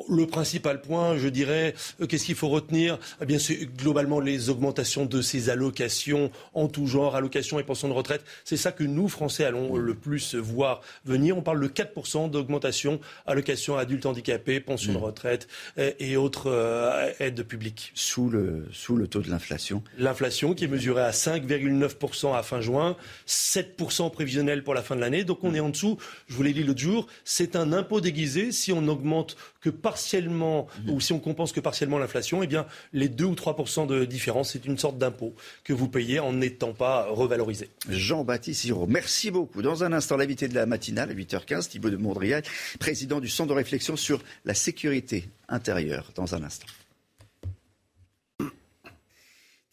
Le 0.09 0.27
principal 0.27 0.81
point, 0.81 1.17
je 1.17 1.27
dirais, 1.27 1.73
euh, 2.01 2.07
qu'est-ce 2.07 2.25
qu'il 2.25 2.35
faut 2.35 2.49
retenir? 2.49 2.99
Eh 3.21 3.25
bien, 3.25 3.39
c'est 3.39 3.65
globalement 3.65 4.19
les 4.19 4.49
augmentations 4.49 5.05
de 5.05 5.21
ces 5.21 5.49
allocations 5.49 6.31
en 6.53 6.67
tout 6.67 6.87
genre, 6.87 7.15
allocations 7.15 7.59
et 7.59 7.63
pensions 7.63 7.87
de 7.87 7.93
retraite. 7.93 8.23
C'est 8.45 8.57
ça 8.57 8.71
que 8.71 8.83
nous, 8.83 9.07
Français, 9.07 9.43
allons 9.43 9.75
le 9.75 9.93
plus 9.95 10.35
voir 10.35 10.81
venir. 11.05 11.37
On 11.37 11.41
parle 11.41 11.61
de 11.61 11.67
4% 11.67 12.29
d'augmentation, 12.29 12.99
allocations 13.25 13.77
adultes 13.77 14.05
handicapés, 14.05 14.59
pensions 14.59 14.93
de 14.93 14.97
mm. 14.97 15.03
retraite 15.03 15.47
et, 15.77 16.17
autres 16.17 16.47
euh, 16.47 17.11
aides 17.19 17.43
publiques. 17.43 17.91
Sous 17.95 18.29
le, 18.29 18.67
sous 18.71 18.95
le 18.95 19.07
taux 19.07 19.21
de 19.21 19.29
l'inflation 19.29 19.83
L'inflation 19.97 20.53
qui 20.53 20.65
est 20.65 20.67
mesurée 20.67 21.03
à 21.03 21.11
5,9% 21.11 22.35
à 22.35 22.43
fin 22.43 22.61
juin, 22.61 22.95
7% 23.27 24.11
prévisionnel 24.11 24.63
pour 24.63 24.73
la 24.73 24.81
fin 24.81 24.95
de 24.95 25.01
l'année. 25.01 25.23
Donc 25.23 25.43
on 25.43 25.53
est 25.53 25.59
en 25.59 25.69
dessous, 25.69 25.97
je 26.27 26.35
vous 26.35 26.43
l'ai 26.43 26.53
dit 26.53 26.63
l'autre 26.63 26.79
jour, 26.79 27.07
c'est 27.23 27.55
un 27.55 27.73
impôt 27.73 28.01
déguisé. 28.01 28.51
Si 28.51 28.71
on 28.71 28.87
augmente 28.87 29.37
que 29.67 29.71
partiellement, 29.75 30.67
ou 30.87 31.01
si 31.01 31.11
on 31.11 31.19
compense 31.19 31.51
que 31.51 31.59
partiellement 31.59 31.97
l'inflation, 31.97 32.41
eh 32.41 32.47
bien, 32.47 32.65
les 32.93 33.09
2 33.09 33.25
ou 33.25 33.33
3% 33.33 33.85
de 33.85 34.05
différence, 34.05 34.51
c'est 34.51 34.65
une 34.65 34.77
sorte 34.77 34.97
d'impôt 34.97 35.33
que 35.65 35.73
vous 35.73 35.89
payez 35.89 36.19
en 36.19 36.31
n'étant 36.31 36.71
pas 36.71 37.07
revalorisé. 37.09 37.69
Jean-Baptiste 37.89 38.61
Giraud, 38.63 38.87
merci 38.87 39.29
beaucoup. 39.29 39.61
Dans 39.61 39.83
un 39.83 39.91
instant, 39.91 40.15
l'invité 40.15 40.47
de 40.47 40.55
la 40.55 40.65
matinale 40.65 41.11
à 41.11 41.13
8h15, 41.13 41.67
Thibault 41.67 41.89
de 41.89 41.97
Mondrial, 41.97 42.43
président 42.79 43.19
du 43.19 43.27
Centre 43.27 43.49
de 43.49 43.55
réflexion 43.55 43.97
sur 43.97 44.21
la 44.45 44.53
sécurité 44.53 45.27
intérieure. 45.49 46.11
Dans 46.15 46.33
un 46.33 46.43
instant. 46.43 46.67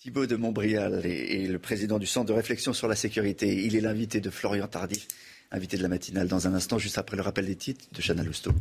Thibault 0.00 0.26
de 0.26 0.36
Montbrial 0.36 1.06
est, 1.06 1.46
le 1.46 1.58
président 1.58 1.98
du 1.98 2.06
Centre 2.06 2.26
de 2.26 2.32
réflexion 2.32 2.72
sur 2.72 2.88
la 2.88 2.96
sécurité. 2.96 3.64
Il 3.64 3.76
est 3.76 3.80
l'invité 3.80 4.20
de 4.20 4.28
Florian 4.28 4.66
Tardif, 4.66 5.06
invité 5.52 5.76
de 5.76 5.82
la 5.82 5.88
matinale 5.88 6.26
dans 6.26 6.48
un 6.48 6.54
instant, 6.54 6.78
juste 6.78 6.98
après 6.98 7.16
le 7.16 7.22
rappel 7.22 7.46
des 7.46 7.56
titres 7.56 7.86
de 7.92 8.02
Chana 8.02 8.24
Lousteau. 8.24 8.52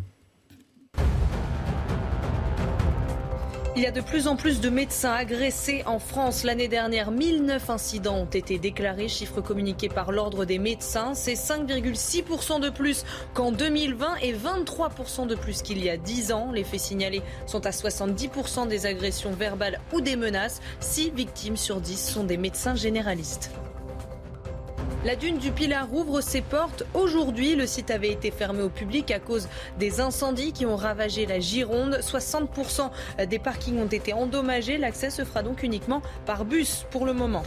Il 3.76 3.82
y 3.82 3.88
a 3.88 3.92
de 3.92 4.02
plus 4.02 4.28
en 4.28 4.36
plus 4.36 4.62
de 4.62 4.70
médecins 4.70 5.14
agressés 5.14 5.82
en 5.88 5.98
France. 5.98 6.44
L'année 6.44 6.68
dernière, 6.68 7.10
1009 7.10 7.72
incidents 7.72 8.18
ont 8.18 8.26
été 8.26 8.60
déclarés, 8.60 9.08
chiffre 9.08 9.42
communiqué 9.42 9.90
par 9.90 10.12
l'Ordre 10.12 10.46
des 10.46 10.60
médecins. 10.60 11.16
C'est 11.16 11.34
5,6% 11.34 12.60
de 12.60 12.70
plus 12.70 13.04
qu'en 13.34 13.52
2020 13.52 14.18
et 14.22 14.32
23% 14.32 15.26
de 15.26 15.34
plus 15.34 15.64
qu'il 15.64 15.84
y 15.84 15.90
a 15.90 15.98
10 15.98 16.34
ans. 16.34 16.52
Les 16.52 16.64
faits 16.64 16.82
signalés 16.82 17.24
sont 17.48 17.66
à 17.66 17.72
70% 17.72 18.68
des 18.68 18.86
agressions 18.86 19.32
verbales 19.32 19.80
ou 19.92 20.02
des 20.02 20.18
menaces. 20.18 20.62
6 20.80 21.10
victimes 21.10 21.58
sur 21.58 21.82
10 21.82 21.98
sont 21.98 22.26
des 22.26 22.38
médecins 22.38 22.76
généralistes. 22.76 23.50
La 25.06 25.18
dune 25.18 25.38
du 25.38 25.52
Pilar 25.52 25.94
ouvre 25.94 26.22
ses 26.22 26.42
portes 26.42 26.84
aujourd'hui. 26.94 27.56
Le 27.56 27.68
site 27.68 27.92
avait 27.92 28.12
été 28.12 28.32
fermé 28.32 28.62
au 28.62 28.70
public 28.70 29.12
à 29.12 29.20
cause 29.20 29.50
des 29.78 30.00
incendies 30.00 30.54
qui 30.54 30.66
ont 30.66 30.78
ravagé 30.78 31.26
la 31.26 31.42
Gironde. 31.42 32.00
60% 32.02 32.90
des 33.28 33.40
parkings 33.40 33.80
ont 33.80 33.88
été 33.88 34.14
endommagés. 34.14 34.78
L'accès 34.78 35.10
se 35.10 35.26
fera 35.26 35.44
donc 35.44 35.62
uniquement 35.64 36.02
par 36.26 36.46
bus 36.46 36.86
pour 36.90 37.06
le 37.06 37.12
moment. 37.12 37.44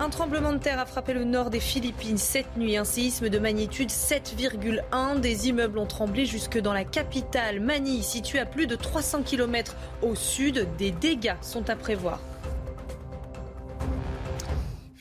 Un 0.00 0.10
tremblement 0.10 0.52
de 0.52 0.58
terre 0.58 0.78
a 0.78 0.86
frappé 0.86 1.12
le 1.12 1.24
nord 1.24 1.50
des 1.50 1.60
Philippines 1.60 2.18
cette 2.18 2.56
nuit. 2.56 2.76
Un 2.76 2.84
séisme 2.84 3.28
de 3.28 3.38
magnitude 3.38 3.90
7,1. 3.90 5.20
Des 5.20 5.48
immeubles 5.48 5.78
ont 5.78 5.86
tremblé 5.86 6.26
jusque 6.26 6.58
dans 6.58 6.72
la 6.72 6.84
capitale, 6.84 7.60
Manille, 7.60 8.02
située 8.02 8.38
à 8.38 8.46
plus 8.46 8.66
de 8.66 8.76
300 8.76 9.22
km 9.22 9.74
au 10.02 10.14
sud. 10.14 10.68
Des 10.78 10.92
dégâts 10.92 11.36
sont 11.40 11.68
à 11.68 11.74
prévoir. 11.74 12.20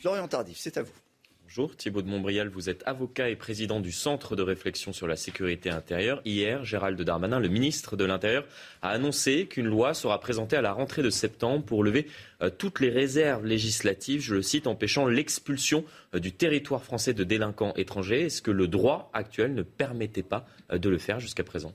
Florian 0.04 0.28
Tardif, 0.28 0.58
c'est 0.60 0.76
à 0.76 0.82
vous. 0.82 0.92
Bonjour, 1.44 1.78
Thibault 1.78 2.02
de 2.02 2.10
Montbrial, 2.10 2.50
vous 2.50 2.70
êtes 2.70 2.84
avocat 2.86 3.30
et 3.30 3.38
président 3.38 3.80
du 3.80 3.94
Centre 3.94 4.36
de 4.36 4.42
réflexion 4.42 4.92
sur 4.92 5.08
la 5.08 5.16
sécurité 5.16 5.70
intérieure. 5.70 6.22
Hier, 6.26 6.66
Gérald 6.66 7.02
Darmanin, 7.02 7.40
le 7.40 7.48
ministre 7.48 7.96
de 7.96 8.04
l'Intérieur, 8.04 8.44
a 8.82 8.90
annoncé 8.90 9.46
qu'une 9.46 9.68
loi 9.68 9.94
sera 9.94 10.20
présentée 10.20 10.58
à 10.58 10.62
la 10.62 10.74
rentrée 10.74 11.04
de 11.04 11.10
septembre 11.10 11.64
pour 11.64 11.86
lever 11.86 12.08
euh, 12.42 12.50
toutes 12.50 12.82
les 12.82 12.90
réserves 12.90 13.46
législatives, 13.46 14.20
je 14.20 14.36
le 14.36 14.42
cite, 14.42 14.68
empêchant 14.68 15.08
l'expulsion 15.08 15.86
euh, 16.14 16.20
du 16.20 16.34
territoire 16.34 16.84
français 16.84 17.14
de 17.14 17.24
délinquants 17.24 17.74
étrangers. 17.78 18.24
Est-ce 18.24 18.42
que 18.42 18.52
le 18.52 18.68
droit 18.68 19.10
actuel 19.14 19.54
ne 19.54 19.64
permettait 19.64 20.22
pas 20.22 20.46
euh, 20.74 20.80
de 20.80 20.90
le 20.90 20.98
faire 20.98 21.22
jusqu'à 21.22 21.46
présent? 21.46 21.74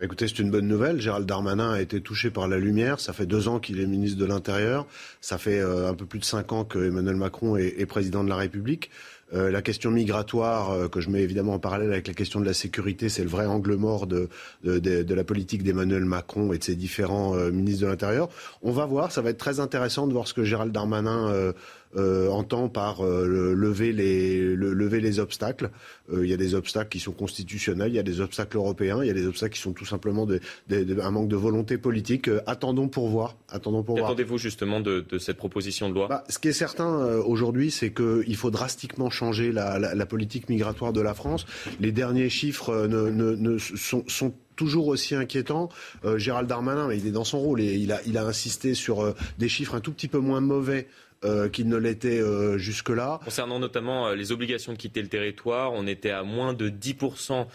Écoutez, 0.00 0.28
c'est 0.28 0.38
une 0.38 0.52
bonne 0.52 0.68
nouvelle. 0.68 1.00
Gérald 1.00 1.26
Darmanin 1.26 1.72
a 1.72 1.80
été 1.80 2.00
touché 2.00 2.30
par 2.30 2.46
la 2.46 2.56
lumière. 2.56 3.00
Ça 3.00 3.12
fait 3.12 3.26
deux 3.26 3.48
ans 3.48 3.58
qu'il 3.58 3.80
est 3.80 3.86
ministre 3.86 4.16
de 4.16 4.24
l'Intérieur. 4.26 4.86
Ça 5.20 5.38
fait 5.38 5.58
euh, 5.58 5.90
un 5.90 5.94
peu 5.94 6.06
plus 6.06 6.20
de 6.20 6.24
cinq 6.24 6.52
ans 6.52 6.64
que 6.64 6.78
Emmanuel 6.78 7.16
Macron 7.16 7.56
est, 7.56 7.84
président 7.86 8.22
de 8.22 8.28
la 8.28 8.36
République. 8.36 8.92
Euh, 9.34 9.50
la 9.50 9.60
question 9.60 9.90
migratoire, 9.90 10.70
euh, 10.70 10.88
que 10.88 11.00
je 11.00 11.10
mets 11.10 11.22
évidemment 11.22 11.54
en 11.54 11.58
parallèle 11.58 11.90
avec 11.90 12.06
la 12.06 12.14
question 12.14 12.38
de 12.38 12.44
la 12.44 12.54
sécurité, 12.54 13.08
c'est 13.08 13.24
le 13.24 13.28
vrai 13.28 13.46
angle 13.46 13.74
mort 13.74 14.06
de, 14.06 14.28
de, 14.62 14.78
de, 14.78 15.14
la 15.14 15.24
politique 15.24 15.64
d'Emmanuel 15.64 16.04
Macron 16.04 16.52
et 16.52 16.58
de 16.58 16.64
ses 16.64 16.76
différents 16.76 17.34
ministres 17.50 17.82
de 17.82 17.88
l'Intérieur. 17.88 18.28
On 18.62 18.70
va 18.70 18.86
voir, 18.86 19.10
ça 19.10 19.20
va 19.20 19.30
être 19.30 19.38
très 19.38 19.58
intéressant 19.58 20.06
de 20.06 20.12
voir 20.12 20.28
ce 20.28 20.32
que 20.32 20.44
Gérald 20.44 20.70
Darmanin 20.70 21.52
euh, 21.96 22.28
entend 22.28 22.68
par 22.68 23.02
euh, 23.02 23.54
lever, 23.54 23.92
les, 23.92 24.54
lever 24.54 25.00
les 25.00 25.20
obstacles. 25.20 25.70
Euh, 26.12 26.24
il 26.24 26.30
y 26.30 26.34
a 26.34 26.36
des 26.36 26.54
obstacles 26.54 26.90
qui 26.90 27.00
sont 27.00 27.12
constitutionnels, 27.12 27.90
il 27.90 27.94
y 27.94 27.98
a 27.98 28.02
des 28.02 28.20
obstacles 28.20 28.58
européens, 28.58 29.02
il 29.02 29.06
y 29.06 29.10
a 29.10 29.14
des 29.14 29.26
obstacles 29.26 29.54
qui 29.54 29.60
sont 29.60 29.72
tout 29.72 29.86
simplement 29.86 30.26
de, 30.26 30.40
un 30.70 31.10
manque 31.10 31.28
de 31.28 31.36
volonté 31.36 31.78
politique. 31.78 32.28
attendons 32.46 32.88
pour 32.88 33.08
voir. 33.08 33.36
Attendons 33.48 33.82
pour 33.82 33.96
voir. 33.96 34.10
Attendez-vous 34.10 34.36
justement 34.36 34.80
de, 34.80 35.04
cette 35.18 35.38
proposition 35.38 35.88
de 35.88 35.94
loi? 35.94 36.08
Bah, 36.08 36.24
Ce 36.28 36.38
qui 36.38 36.48
est 36.48 36.52
certain 36.52 37.16
aujourd'hui, 37.20 37.70
c'est 37.70 37.90
qu'il 37.90 38.36
faut 38.36 38.50
drastiquement 38.50 39.08
changer 39.08 39.50
la, 39.50 39.78
la, 39.78 40.06
politique 40.06 40.50
migratoire 40.50 40.92
de 40.92 41.00
la 41.00 41.14
France. 41.14 41.46
Les 41.80 41.92
derniers 41.92 42.28
chiffres 42.28 42.86
ne, 42.86 43.10
ne, 43.10 43.34
ne 43.34 43.58
sont, 43.58 44.04
sont 44.06 44.34
toujours 44.56 44.88
aussi 44.88 45.14
inquiétants. 45.14 45.70
Gérald 46.16 46.48
Darmanin, 46.48 46.92
il 46.92 47.06
est 47.06 47.12
dans 47.12 47.24
son 47.24 47.38
rôle 47.38 47.60
et 47.60 47.76
il 47.76 47.92
a, 47.92 48.00
il 48.06 48.18
a 48.18 48.24
insisté 48.24 48.74
sur 48.74 49.14
des 49.38 49.48
chiffres 49.48 49.74
un 49.74 49.80
tout 49.80 49.92
petit 49.92 50.08
peu 50.08 50.18
moins 50.18 50.40
mauvais 50.40 50.86
euh, 51.24 51.48
qu'il 51.48 51.68
ne 51.68 51.76
l'était 51.76 52.20
euh, 52.20 52.58
jusque-là. 52.58 53.18
Concernant 53.24 53.58
notamment 53.58 54.06
euh, 54.06 54.14
les 54.14 54.30
obligations 54.30 54.72
de 54.72 54.78
quitter 54.78 55.02
le 55.02 55.08
territoire, 55.08 55.72
on 55.72 55.86
était 55.88 56.10
à 56.10 56.22
moins 56.22 56.54
de 56.54 56.70
10% 56.70 57.46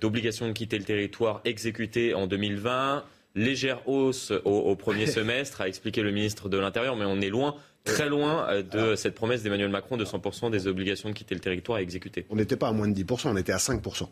d'obligations 0.00 0.48
de 0.48 0.52
quitter 0.52 0.76
le 0.76 0.84
territoire 0.84 1.40
exécutées 1.44 2.14
en 2.14 2.26
2020. 2.26 3.04
Légère 3.34 3.88
hausse 3.88 4.32
au, 4.44 4.74
premier 4.74 5.06
semestre, 5.18 5.60
a 5.60 5.68
expliqué 5.68 6.02
le 6.02 6.10
ministre 6.10 6.48
de 6.48 6.58
l'Intérieur, 6.58 6.96
mais 6.96 7.04
on 7.04 7.20
est 7.20 7.30
loin 7.30 7.54
très 7.84 8.08
loin 8.08 8.60
de 8.62 8.96
cette 8.96 9.14
promesse 9.14 9.44
d'Emmanuel 9.44 9.70
Macron 9.70 9.96
de 9.96 10.04
100% 10.04 10.50
des 10.50 10.66
obligations 10.66 11.08
de 11.08 11.14
quitter 11.14 11.36
le 11.36 11.40
territoire 11.40 11.78
exécutées. 11.78 12.26
On 12.28 12.36
n'était 12.36 12.56
pas 12.56 12.68
à 12.68 12.72
moins 12.72 12.88
de 12.88 13.00
10%, 13.00 13.28
on 13.28 13.36
était 13.36 13.52
à 13.52 13.58
5%. 13.58 14.08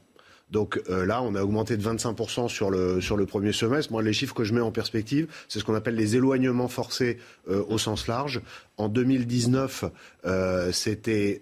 Donc 0.51 0.81
euh, 0.89 1.07
là, 1.07 1.23
on 1.23 1.35
a 1.35 1.43
augmenté 1.43 1.77
de 1.77 1.83
25% 1.83 2.49
sur 2.49 2.71
le, 2.71 3.01
sur 3.01 3.17
le 3.17 3.27
premier 3.27 3.53
semestre. 3.53 3.93
Moi, 3.93 4.03
les 4.03 4.13
chiffres 4.13 4.35
que 4.35 4.45
je 4.45 4.53
mets 4.53 4.61
en 4.61 4.73
perspective, 4.73 5.29
c'est 5.49 5.61
ce 5.61 5.65
qu'on 5.65 5.75
appelle 5.75 5.95
les 5.95 6.17
éloignements 6.17 6.69
forcés 6.69 7.19
euh, 7.49 7.63
au 7.69 7.79
sens 7.79 8.09
large. 8.09 8.41
En 8.77 8.89
2019, 8.89 9.85
euh, 10.27 10.73
c'était 10.73 11.41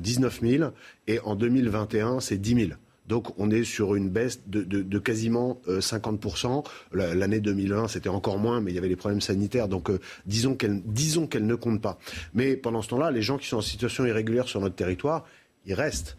19 0.00 0.40
000 0.40 0.70
et 1.08 1.18
en 1.20 1.34
2021, 1.34 2.20
c'est 2.20 2.38
10 2.38 2.54
000. 2.54 2.70
Donc 3.08 3.38
on 3.38 3.50
est 3.50 3.64
sur 3.64 3.96
une 3.96 4.08
baisse 4.08 4.40
de, 4.46 4.98
quasiment 4.98 5.60
50%. 5.66 6.64
L'année 6.92 7.40
2020, 7.40 7.88
c'était 7.88 8.08
encore 8.08 8.38
moins, 8.38 8.60
mais 8.60 8.70
il 8.70 8.74
y 8.74 8.78
avait 8.78 8.88
les 8.88 8.96
problèmes 8.96 9.20
sanitaires. 9.20 9.68
Donc 9.68 9.90
disons 10.24 10.54
qu'elle 10.54 10.80
disons 10.84 11.26
qu'elle 11.26 11.46
ne 11.46 11.56
compte 11.56 11.82
pas. 11.82 11.98
Mais 12.32 12.56
pendant 12.56 12.80
ce 12.80 12.88
temps-là, 12.90 13.10
les 13.10 13.20
gens 13.20 13.38
qui 13.38 13.48
sont 13.48 13.56
en 13.56 13.62
situation 13.62 14.06
irrégulière 14.06 14.46
sur 14.46 14.60
notre 14.60 14.76
territoire, 14.76 15.24
ils 15.66 15.74
restent. 15.74 16.16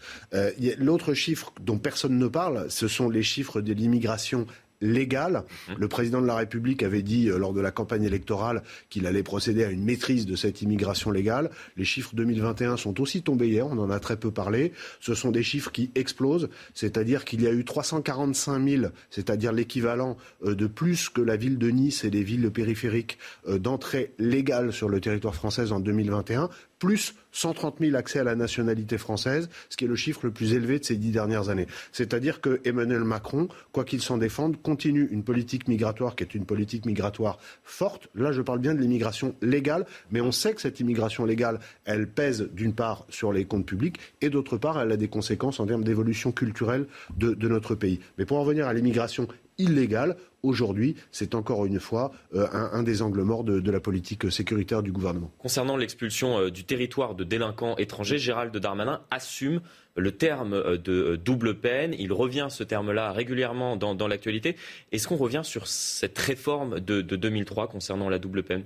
L'autre 0.78 1.14
chiffre 1.14 1.54
dont 1.62 1.78
personne 1.78 2.18
ne 2.18 2.28
parle, 2.28 2.70
ce 2.70 2.88
sont 2.88 3.10
les 3.10 3.24
chiffres 3.24 3.62
de 3.62 3.74
l'immigration 3.74 4.48
légale. 4.84 5.44
Mmh. 5.68 5.74
Le 5.80 5.88
président 5.88 6.22
de 6.22 6.28
la 6.28 6.36
République 6.36 6.84
avait 6.84 7.02
dit 7.02 7.30
euh, 7.30 7.38
lors 7.38 7.54
de 7.54 7.62
la 7.62 7.72
campagne 7.72 8.04
électorale 8.04 8.62
qu'il 8.90 9.08
allait 9.08 9.24
procéder 9.24 9.64
à 9.64 9.70
une 9.70 9.84
maîtrise 9.84 10.26
de 10.26 10.36
cette 10.36 10.62
immigration 10.62 11.10
légale. 11.10 11.50
Les 11.78 11.86
chiffres 11.86 12.12
2021 12.14 12.78
sont 12.78 13.02
aussi 13.02 13.24
tombés 13.24 13.48
hier, 13.48 13.66
on 13.66 13.78
en 13.80 13.90
a 13.90 14.00
très 14.00 14.18
peu 14.18 14.30
parlé. 14.30 14.74
Ce 15.00 15.16
sont 15.16 15.32
des 15.32 15.44
chiffres 15.44 15.72
qui 15.72 15.90
explosent, 15.96 16.50
c'est-à-dire 16.74 17.26
qu'il 17.26 17.42
y 17.42 17.48
a 17.48 17.52
eu 17.52 17.64
345 17.64 18.68
000, 18.68 18.86
c'est-à-dire 19.10 19.54
l'équivalent 19.54 20.18
euh, 20.44 20.54
de 20.54 20.68
plus 20.68 21.10
que 21.10 21.22
la 21.22 21.38
ville 21.38 21.58
de 21.58 21.70
Nice 21.70 22.04
et 22.04 22.10
les 22.10 22.24
villes 22.24 22.52
périphériques 22.52 23.18
euh, 23.48 23.58
d'entrée 23.58 24.12
légale 24.20 24.74
sur 24.74 24.90
le 24.90 25.00
territoire 25.00 25.36
français 25.36 25.72
en 25.72 25.80
2021 25.80 26.50
plus 26.84 27.16
130 27.32 27.78
000 27.80 27.96
accès 27.96 28.20
à 28.20 28.26
la 28.26 28.36
nationalité 28.36 28.98
française, 28.98 29.48
ce 29.70 29.78
qui 29.78 29.86
est 29.86 29.88
le 29.88 29.96
chiffre 29.96 30.20
le 30.26 30.32
plus 30.32 30.54
élevé 30.54 30.80
de 30.80 30.84
ces 30.84 30.98
dix 30.98 31.12
dernières 31.12 31.48
années. 31.48 31.66
C'est-à-dire 31.94 32.42
que 32.42 32.60
Emmanuel 32.66 33.06
Macron, 33.06 33.48
quoi 33.72 33.86
qu'il 33.86 34.02
s'en 34.02 34.18
défende, 34.18 34.62
continue 34.62 35.08
une 35.10 35.24
politique 35.24 35.70
migratoire 35.70 36.18
qui 36.18 36.26
est 36.26 36.36
une 36.36 36.46
politique 36.46 36.86
migratoire 36.86 37.40
forte. 37.64 38.10
Là, 38.16 38.34
je 38.34 38.42
parle 38.42 38.60
bien 38.60 38.76
de 38.76 38.82
l'immigration 38.82 39.34
légale, 39.42 39.86
mais 40.12 40.20
on 40.20 40.34
sait 40.34 40.54
que 40.54 40.60
cette 40.60 40.82
immigration 40.82 41.24
légale, 41.24 41.62
elle 41.86 42.06
pèse 42.06 42.50
d'une 42.52 42.74
part 42.74 43.06
sur 43.08 43.32
les 43.32 43.46
comptes 43.46 43.66
publics 43.66 44.00
et 44.20 44.30
d'autre 44.30 44.58
part, 44.58 44.78
elle 44.82 44.92
a 44.92 44.98
des 44.98 45.08
conséquences 45.08 45.62
en 45.62 45.66
termes 45.66 45.86
d'évolution 45.86 46.34
culturelle 46.34 46.86
de, 47.16 47.48
notre 47.48 47.76
pays. 47.76 48.02
Mais 48.18 48.26
pour 48.26 48.40
en 48.40 48.42
revenir 48.42 48.68
à 48.68 48.74
l'immigration 48.74 49.30
illégale, 49.58 50.18
aujourd'hui, 50.42 50.96
c'est 51.12 51.36
encore 51.36 51.66
une 51.66 51.80
fois 51.80 52.12
euh, 52.36 52.48
un, 52.52 52.84
des 52.84 53.02
angles 53.02 53.22
morts 53.22 53.44
de, 53.44 53.72
la 53.72 53.80
politique 53.80 54.32
sécuritaire 54.32 54.84
du 54.84 54.92
gouvernement. 54.92 55.32
Concernant 55.38 55.78
l'expulsion 55.78 56.38
euh, 56.38 56.52
du 56.52 56.64
territoire 56.64 57.16
de 57.16 57.24
délinquants 57.24 57.76
étrangers, 57.78 58.18
Gérald 58.18 58.56
Darmanin 58.56 59.02
assume 59.10 59.62
le 59.96 60.12
terme 60.12 60.54
euh, 60.54 60.78
de 60.78 61.16
double 61.16 61.56
peine. 61.56 61.96
Il 61.98 62.14
revient 62.14 62.48
ce 62.50 62.64
terme-là 62.64 63.12
régulièrement 63.12 63.78
dans, 63.78 64.08
l'actualité. 64.08 64.58
Est-ce 64.92 65.08
qu'on 65.08 65.18
revient 65.18 65.42
sur 65.44 65.68
cette 65.68 66.18
réforme 66.18 66.80
de 66.80 67.02
2003 67.02 67.68
concernant 67.68 68.10
la 68.10 68.20
double 68.20 68.44
peine? 68.44 68.64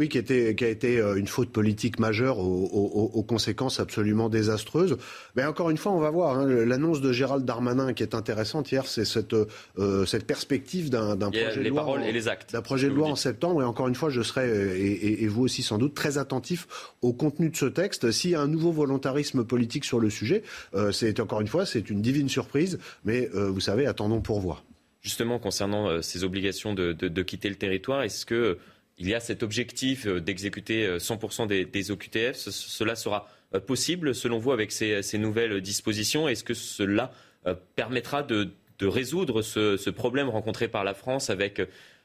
Oui, 0.00 0.08
qui, 0.08 0.16
était, 0.16 0.54
qui 0.54 0.64
a 0.64 0.68
été 0.68 0.98
euh, 0.98 1.16
une 1.16 1.26
faute 1.26 1.50
politique 1.50 1.98
majeure 1.98 2.38
aux, 2.38 3.22
conséquences 3.22 3.80
absolument 3.80 4.30
désastreuses. 4.30 4.96
Mais 5.36 5.44
encore 5.44 5.68
une 5.68 5.76
fois, 5.76 5.92
on 5.92 6.00
va 6.00 6.08
voir. 6.08 6.38
Hein, 6.38 6.46
L'annonce 6.46 7.02
de 7.02 7.12
Gérald 7.12 7.44
Darmanin 7.44 7.92
qui 7.92 8.02
est 8.02 8.14
intéressante 8.14 8.72
hier, 8.72 8.86
c'est 8.86 9.04
cette, 9.04 9.34
euh, 9.34 10.06
cette 10.06 10.26
perspective 10.26 10.88
d'un 10.88 11.16
projet 11.18 11.62
de 11.62 11.68
loi. 11.68 11.82
paroles 11.82 12.02
et 12.04 12.12
les 12.12 12.28
actes. 12.28 12.52
D'un 12.52 12.62
projet 12.62 12.88
de 12.88 12.94
loi 12.94 13.08
en 13.08 13.14
septembre. 13.14 13.60
Et 13.60 13.64
encore 13.66 13.88
une 13.88 13.94
fois, 13.94 14.08
je 14.08 14.22
serai, 14.22 14.48
euh, 14.48 14.74
et, 14.74 15.26
vous 15.26 15.42
aussi 15.42 15.62
sans 15.62 15.76
doute, 15.76 15.94
très 15.94 16.16
attentif 16.16 16.66
au 17.02 17.12
contenu 17.12 17.50
de 17.50 17.56
ce 17.56 17.66
texte. 17.66 18.10
S'il 18.10 18.30
y 18.30 18.34
a 18.34 18.40
un 18.40 18.48
nouveau 18.48 18.72
volontarisme 18.72 19.44
politique 19.44 19.84
sur 19.84 20.00
le 20.00 20.08
sujet, 20.08 20.42
c'est 20.92 21.20
encore 21.20 21.42
une 21.42 21.46
fois, 21.46 21.66
c'est 21.66 21.90
une 21.90 22.00
divine 22.00 22.30
surprise. 22.30 22.78
Mais 23.04 23.28
vous 23.34 23.60
savez, 23.60 23.86
attendons 23.86 24.22
pour 24.22 24.40
voir. 24.40 24.64
Justement, 25.02 25.38
concernant 25.38 26.00
ces 26.00 26.24
obligations 26.24 26.72
de, 26.72 26.92
de 26.92 27.22
quitter 27.22 27.50
le 27.50 27.56
territoire, 27.56 28.02
est-ce 28.02 28.24
que 28.24 28.58
il 29.00 29.08
y 29.08 29.14
a 29.14 29.20
cet 29.20 29.42
objectif 29.42 30.06
euh, 30.06 30.20
d'exécuter 30.20 30.86
100% 30.98 31.50
euh, 31.50 31.64
des, 31.64 31.90
OQTF. 31.90 32.36
cela 32.36 32.94
sera 32.94 33.26
euh, 33.54 33.60
possible, 33.60 34.14
selon 34.14 34.38
vous, 34.38 34.52
avec 34.52 34.70
ces, 34.70 35.18
nouvelles 35.18 35.60
dispositions? 35.60 36.28
Est-ce 36.28 36.44
que 36.44 36.54
cela 36.54 37.10
permettra 37.74 38.22
de, 38.22 38.52
résoudre 38.82 39.42
ce, 39.42 39.90
problème 39.90 40.28
rencontré 40.28 40.68
par 40.68 40.84
la 40.84 40.94
France 40.94 41.30
avec 41.30 41.60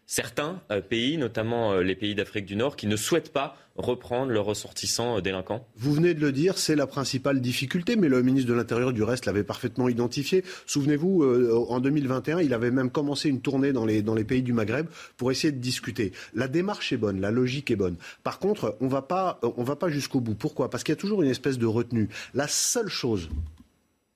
certains 0.07 0.61
euh, 0.71 0.81
pays, 0.81 1.17
notamment 1.17 1.73
euh, 1.73 1.81
les 1.81 1.95
pays 1.95 2.15
d'Afrique 2.15 2.45
du 2.45 2.55
Nord, 2.55 2.75
qui 2.75 2.87
ne 2.87 2.95
souhaitent 2.95 3.33
pas 3.33 3.57
reprendre 3.75 4.31
leurs 4.31 4.45
ressortissants 4.45 5.17
euh, 5.17 5.21
délinquants 5.21 5.67
Vous 5.77 5.93
venez 5.93 6.13
de 6.13 6.21
le 6.21 6.31
dire, 6.31 6.57
c'est 6.57 6.75
la 6.75 6.87
principale 6.87 7.41
difficulté, 7.41 7.95
mais 7.95 8.07
le 8.07 8.21
ministre 8.21 8.49
de 8.49 8.53
l'Intérieur, 8.53 8.93
du 8.93 9.03
reste, 9.03 9.25
l'avait 9.25 9.43
parfaitement 9.43 9.89
identifié. 9.89 10.43
Souvenez-vous, 10.65 11.23
en 11.69 11.79
2021, 11.79 12.41
il 12.41 12.53
avait 12.53 12.71
même 12.71 12.89
commencé 12.89 13.29
une 13.29 13.41
tournée 13.41 13.73
dans 13.73 13.85
les, 13.85 14.01
dans 14.01 14.15
les 14.15 14.23
pays 14.23 14.43
du 14.43 14.53
Maghreb 14.53 14.87
pour 15.17 15.31
essayer 15.31 15.51
de 15.51 15.59
discuter. 15.59 16.11
La 16.33 16.47
démarche 16.47 16.93
est 16.93 16.97
bonne, 16.97 17.19
la 17.19 17.31
logique 17.31 17.71
est 17.71 17.75
bonne. 17.75 17.97
Par 18.23 18.39
contre, 18.39 18.77
on 18.81 18.85
ne 18.85 18.89
va 18.89 19.01
pas 19.01 19.89
jusqu'au 19.89 20.19
bout. 20.19 20.35
Pourquoi? 20.35 20.69
Parce 20.69 20.83
qu'il 20.83 20.93
y 20.93 20.97
a 20.97 21.01
toujours 21.01 21.23
une 21.23 21.29
espèce 21.29 21.57
de 21.57 21.65
retenue. 21.65 22.09
La 22.33 22.47
seule 22.47 22.89
chose 22.89 23.29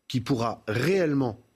qui 0.08 0.22
pourra 0.22 0.64
réellement 0.68 1.40
euh, 1.40 1.49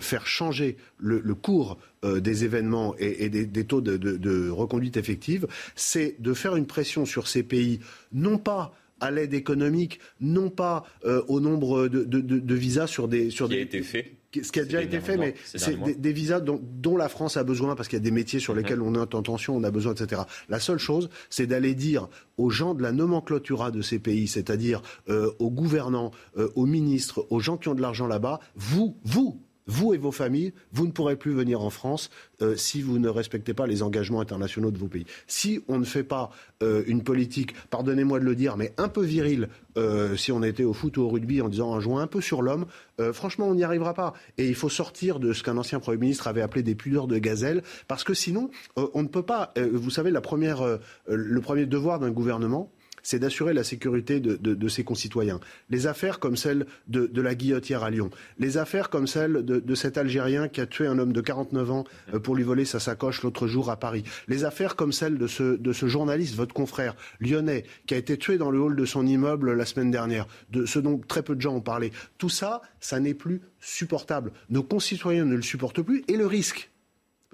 faire 0.00 0.26
changer 0.26 0.76
le, 0.98 1.20
cours 1.34 1.78
euh, 2.06 2.20
des 2.20 2.44
événements 2.44 2.94
et, 2.98 3.28
des, 3.28 3.64
taux 3.64 3.80
de, 3.80 4.50
reconduite 4.50 4.96
effective, 4.96 5.46
c'est 5.74 6.16
de 6.20 6.34
faire 6.34 6.56
une 6.56 6.66
pression 6.66 7.04
sur 7.04 7.26
ces 7.26 7.42
pays, 7.42 7.80
non 8.12 8.38
pas 8.38 8.74
à 9.00 9.10
l'aide 9.10 9.34
économique, 9.34 9.98
non 10.20 10.50
pas 10.50 10.84
euh, 11.04 11.22
au 11.28 11.40
nombre 11.40 11.88
de, 11.88 12.54
visas 12.54 12.86
sur 12.86 13.08
des... 13.08 13.30
Sur 13.30 13.48
qui 13.48 13.56
a 13.56 13.60
été 13.60 13.82
fait. 13.82 14.12
ce 14.34 14.52
qui 14.52 14.60
a 14.60 14.64
déjà 14.64 14.82
été 14.82 15.00
fait, 15.00 15.16
mais 15.16 15.34
c'est 15.44 15.78
des, 15.98 16.12
visas 16.12 16.40
dont, 16.40 16.96
la 16.96 17.08
France 17.08 17.36
a 17.36 17.44
besoin 17.44 17.76
parce 17.76 17.88
qu'il 17.88 17.98
y 17.98 18.02
a 18.02 18.04
des 18.04 18.10
métiers 18.10 18.40
sur 18.40 18.54
lesquels 18.54 18.82
on 18.82 18.94
a 18.94 19.00
intention, 19.00 19.56
on 19.56 19.64
a 19.64 19.70
besoin, 19.70 19.94
etc. 19.94 20.22
La 20.48 20.60
seule 20.60 20.78
chose, 20.78 21.10
c'est 21.30 21.46
d'aller 21.46 21.74
dire 21.74 22.08
aux 22.36 22.50
gens 22.50 22.74
de 22.74 22.82
la 22.82 22.92
nomenclatura 22.92 23.70
de 23.70 23.82
ces 23.82 23.98
pays, 23.98 24.28
c'est-à-dire 24.28 24.82
aux 25.08 25.50
gouvernants, 25.50 26.10
aux 26.54 26.66
ministres, 26.66 27.26
aux 27.30 27.40
gens 27.40 27.56
qui 27.56 27.68
ont 27.68 27.74
de 27.74 27.82
l'argent 27.82 28.06
là-bas, 28.06 28.40
vous, 28.54 28.96
vous, 29.04 29.40
vous 29.66 29.94
et 29.94 29.98
vos 29.98 30.12
familles, 30.12 30.52
vous 30.72 30.86
ne 30.86 30.92
pourrez 30.92 31.16
plus 31.16 31.32
venir 31.32 31.60
en 31.60 31.70
France 31.70 32.10
euh, 32.42 32.56
si 32.56 32.82
vous 32.82 32.98
ne 32.98 33.08
respectez 33.08 33.54
pas 33.54 33.66
les 33.66 33.82
engagements 33.82 34.20
internationaux 34.20 34.70
de 34.70 34.78
vos 34.78 34.88
pays. 34.88 35.06
Si 35.26 35.60
on 35.68 35.78
ne 35.78 35.84
fait 35.84 36.04
pas 36.04 36.30
euh, 36.62 36.84
une 36.86 37.02
politique, 37.02 37.54
pardonnez-moi 37.70 38.20
de 38.20 38.24
le 38.24 38.34
dire, 38.34 38.56
mais 38.56 38.72
un 38.76 38.88
peu 38.88 39.02
virile, 39.02 39.48
euh, 39.76 40.16
si 40.16 40.32
on 40.32 40.42
était 40.42 40.64
au 40.64 40.72
foot 40.72 40.96
ou 40.96 41.02
au 41.02 41.08
rugby 41.08 41.40
en 41.42 41.48
disant 41.48 41.74
un 41.74 41.80
jouant 41.80 41.98
un 41.98 42.06
peu 42.06 42.20
sur 42.20 42.42
l'homme, 42.42 42.66
franchement, 43.12 43.46
on 43.46 43.54
n'y 43.54 43.64
arrivera 43.64 43.92
pas. 43.92 44.14
Et 44.38 44.48
il 44.48 44.54
faut 44.54 44.70
sortir 44.70 45.20
de 45.20 45.34
ce 45.34 45.42
qu'un 45.42 45.58
ancien 45.58 45.80
Premier 45.80 45.98
ministre 45.98 46.28
avait 46.28 46.40
appelé 46.40 46.62
des 46.62 46.74
pudeurs 46.74 47.06
de 47.06 47.18
gazelle, 47.18 47.62
parce 47.88 48.04
que 48.04 48.14
sinon, 48.14 48.50
on 48.76 49.02
ne 49.02 49.08
peut 49.08 49.22
pas. 49.22 49.52
vous 49.56 49.90
savez, 49.90 50.10
la 50.10 50.22
première, 50.22 50.78
le 51.06 51.40
premier 51.42 51.66
devoir 51.66 51.98
d'un 51.98 52.10
gouvernement, 52.10 52.72
c'est 53.06 53.20
d'assurer 53.20 53.54
la 53.54 53.62
sécurité 53.62 54.18
de, 54.18 54.68
ses 54.68 54.82
concitoyens. 54.82 55.38
Les 55.70 55.86
affaires 55.86 56.18
comme 56.18 56.36
celle 56.36 56.66
de, 56.88 57.20
la 57.20 57.36
guillotière 57.36 57.84
à 57.84 57.90
Lyon, 57.90 58.10
les 58.40 58.58
affaires 58.58 58.90
comme 58.90 59.06
celle 59.06 59.44
de, 59.44 59.74
cet 59.76 59.96
Algérien 59.96 60.48
qui 60.48 60.60
a 60.60 60.66
tué 60.66 60.88
un 60.88 60.98
homme 60.98 61.12
de 61.12 61.20
49 61.20 61.70
ans 61.70 61.84
euh, 62.14 62.18
pour 62.18 62.34
lui 62.34 62.42
voler 62.42 62.64
sa 62.64 62.80
sacoche 62.80 63.22
l'autre 63.22 63.46
jour 63.46 63.70
à 63.70 63.76
Paris, 63.76 64.02
les 64.26 64.42
affaires 64.42 64.74
comme 64.74 64.90
celle 64.90 65.18
de 65.18 65.28
ce, 65.28 65.86
journaliste, 65.86 66.34
votre 66.34 66.52
confrère 66.52 66.96
lyonnais, 67.20 67.64
qui 67.86 67.94
a 67.94 67.96
été 67.96 68.18
tué 68.18 68.38
dans 68.38 68.50
le 68.50 68.58
hall 68.58 68.74
de 68.74 68.84
son 68.84 69.06
immeuble 69.06 69.52
la 69.52 69.66
semaine 69.66 69.92
dernière, 69.92 70.26
de 70.50 70.66
ce 70.66 70.80
dont 70.80 70.98
très 70.98 71.22
peu 71.22 71.36
de 71.36 71.40
gens 71.40 71.54
ont 71.54 71.60
parlé. 71.60 71.92
Tout 72.18 72.28
ça, 72.28 72.60
ça 72.80 72.98
n'est 72.98 73.14
plus 73.14 73.40
supportable. 73.60 74.32
Nos 74.50 74.64
concitoyens 74.64 75.26
ne 75.26 75.36
le 75.36 75.42
supportent 75.42 75.82
plus 75.82 76.02
et 76.08 76.16
le 76.16 76.26
risque, 76.26 76.70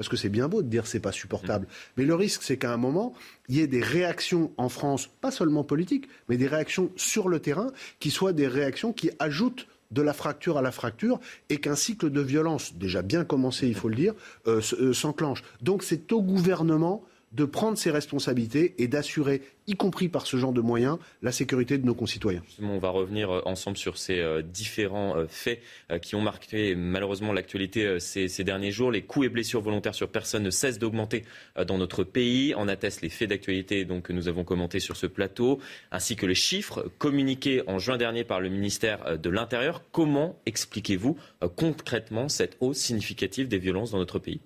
parce 0.03 0.09
que 0.09 0.17
c'est 0.17 0.31
bien 0.31 0.49
beau 0.49 0.63
de 0.63 0.69
dire 0.69 0.89
c'est 0.89 0.99
pas 0.99 1.13
supportable. 1.13 1.69
Mais 1.97 2.05
le 2.05 2.17
risque, 2.17 2.43
c'est 2.43 2.57
qu'à 2.57 2.73
un 2.73 2.77
moment, 2.77 3.15
il 3.49 3.55
y 3.55 3.61
ait 3.61 3.69
des 3.69 3.81
réactions 3.81 4.51
en 4.57 4.69
France, 4.69 5.09
pas 5.21 5.31
seulement 5.31 5.63
politiques, 5.63 6.09
mais 6.29 6.37
des 6.37 6.49
réactions 6.49 6.91
sur 6.97 7.29
le 7.29 7.39
terrain, 7.39 7.69
qui 8.01 8.11
soient 8.11 8.33
des 8.33 8.49
réactions 8.49 8.93
qui 8.93 9.13
ajoutent 9.21 9.69
de 9.93 10.03
la 10.03 10.13
fracture 10.13 10.59
à 10.59 10.63
la 10.63 10.73
fracture 10.73 11.21
et 11.51 11.59
qu'un 11.59 11.77
cycle 11.77 12.11
de 12.11 12.21
violence, 12.21 12.75
déjà 12.75 13.03
bien 13.03 13.25
commencé, 13.25 13.69
il 13.69 13.77
faut 13.77 13.89
le 13.89 13.95
dire, 13.95 14.15
euh, 14.49 14.61
euh, 14.81 14.93
s'enclenche. 14.93 15.45
Donc 15.61 15.85
c'est 15.85 16.11
au 16.11 16.21
gouvernement 16.21 17.05
de 17.33 17.45
prendre 17.45 17.79
ses 17.79 17.91
responsabilités 17.91 18.75
et 18.79 18.89
d'assurer, 18.89 19.43
y 19.67 19.75
compris 19.75 20.09
par 20.09 20.27
ce 20.27 20.37
genre 20.37 20.53
de 20.53 20.61
moyens, 20.61 20.99
la 21.23 21.33
sécurité 21.33 21.79
de 21.79 21.87
nos 21.87 21.95
concitoyens. 21.95 22.43
on 22.61 22.79
va 22.79 22.91
revenir 22.91 23.31
euh, 23.31 23.43
ensemble 23.47 23.77
sur 23.77 23.97
ces 23.97 24.19
euh, 24.19 24.43
différents 24.43 25.17
euh, 25.17 25.27
faits 25.29 25.61
qui 26.03 26.15
ont 26.15 26.21
marqué 26.21 26.75
malheureusement 26.75 27.33
l'actualité 27.33 27.99
ces, 28.01 28.29
derniers 28.45 28.71
jours. 28.71 28.91
Les 28.91 29.03
coups 29.03 29.27
et 29.27 29.29
blessures 29.29 29.61
volontaires 29.61 29.95
sur 29.95 30.09
personnes 30.09 30.43
ne 30.43 30.51
cessent 30.51 30.79
d'augmenter 30.79 31.25
dans 31.67 31.79
notre 31.79 32.05
pays. 32.05 32.55
En 32.55 32.69
attestent 32.69 33.03
les 33.03 33.09
faits 33.09 33.29
d'actualité 33.29 33.87
que 34.03 34.13
nous 34.13 34.29
avons 34.29 34.45
commentés 34.45 34.81
sur 34.81 34.97
ce 34.97 35.07
plateau, 35.07 35.61
ainsi 35.91 36.17
que 36.17 36.27
les 36.27 36.35
chiffres 36.35 36.91
communiqués 36.99 37.63
en 37.67 37.79
juin 37.79 37.97
dernier 37.97 38.25
par 38.25 38.41
le 38.41 38.49
ministère 38.49 39.19
de 39.19 39.31
l'Intérieur. 39.31 39.83
Comment 39.93 40.41
expliquez-vous 40.47 41.17
concrètement 41.57 42.29
cette 42.29 42.57
hausse 42.61 42.79
significative 42.79 43.49
des 43.49 43.59
violences 43.59 43.91
dans 43.91 43.99
notre 43.99 44.19
pays? 44.19 44.41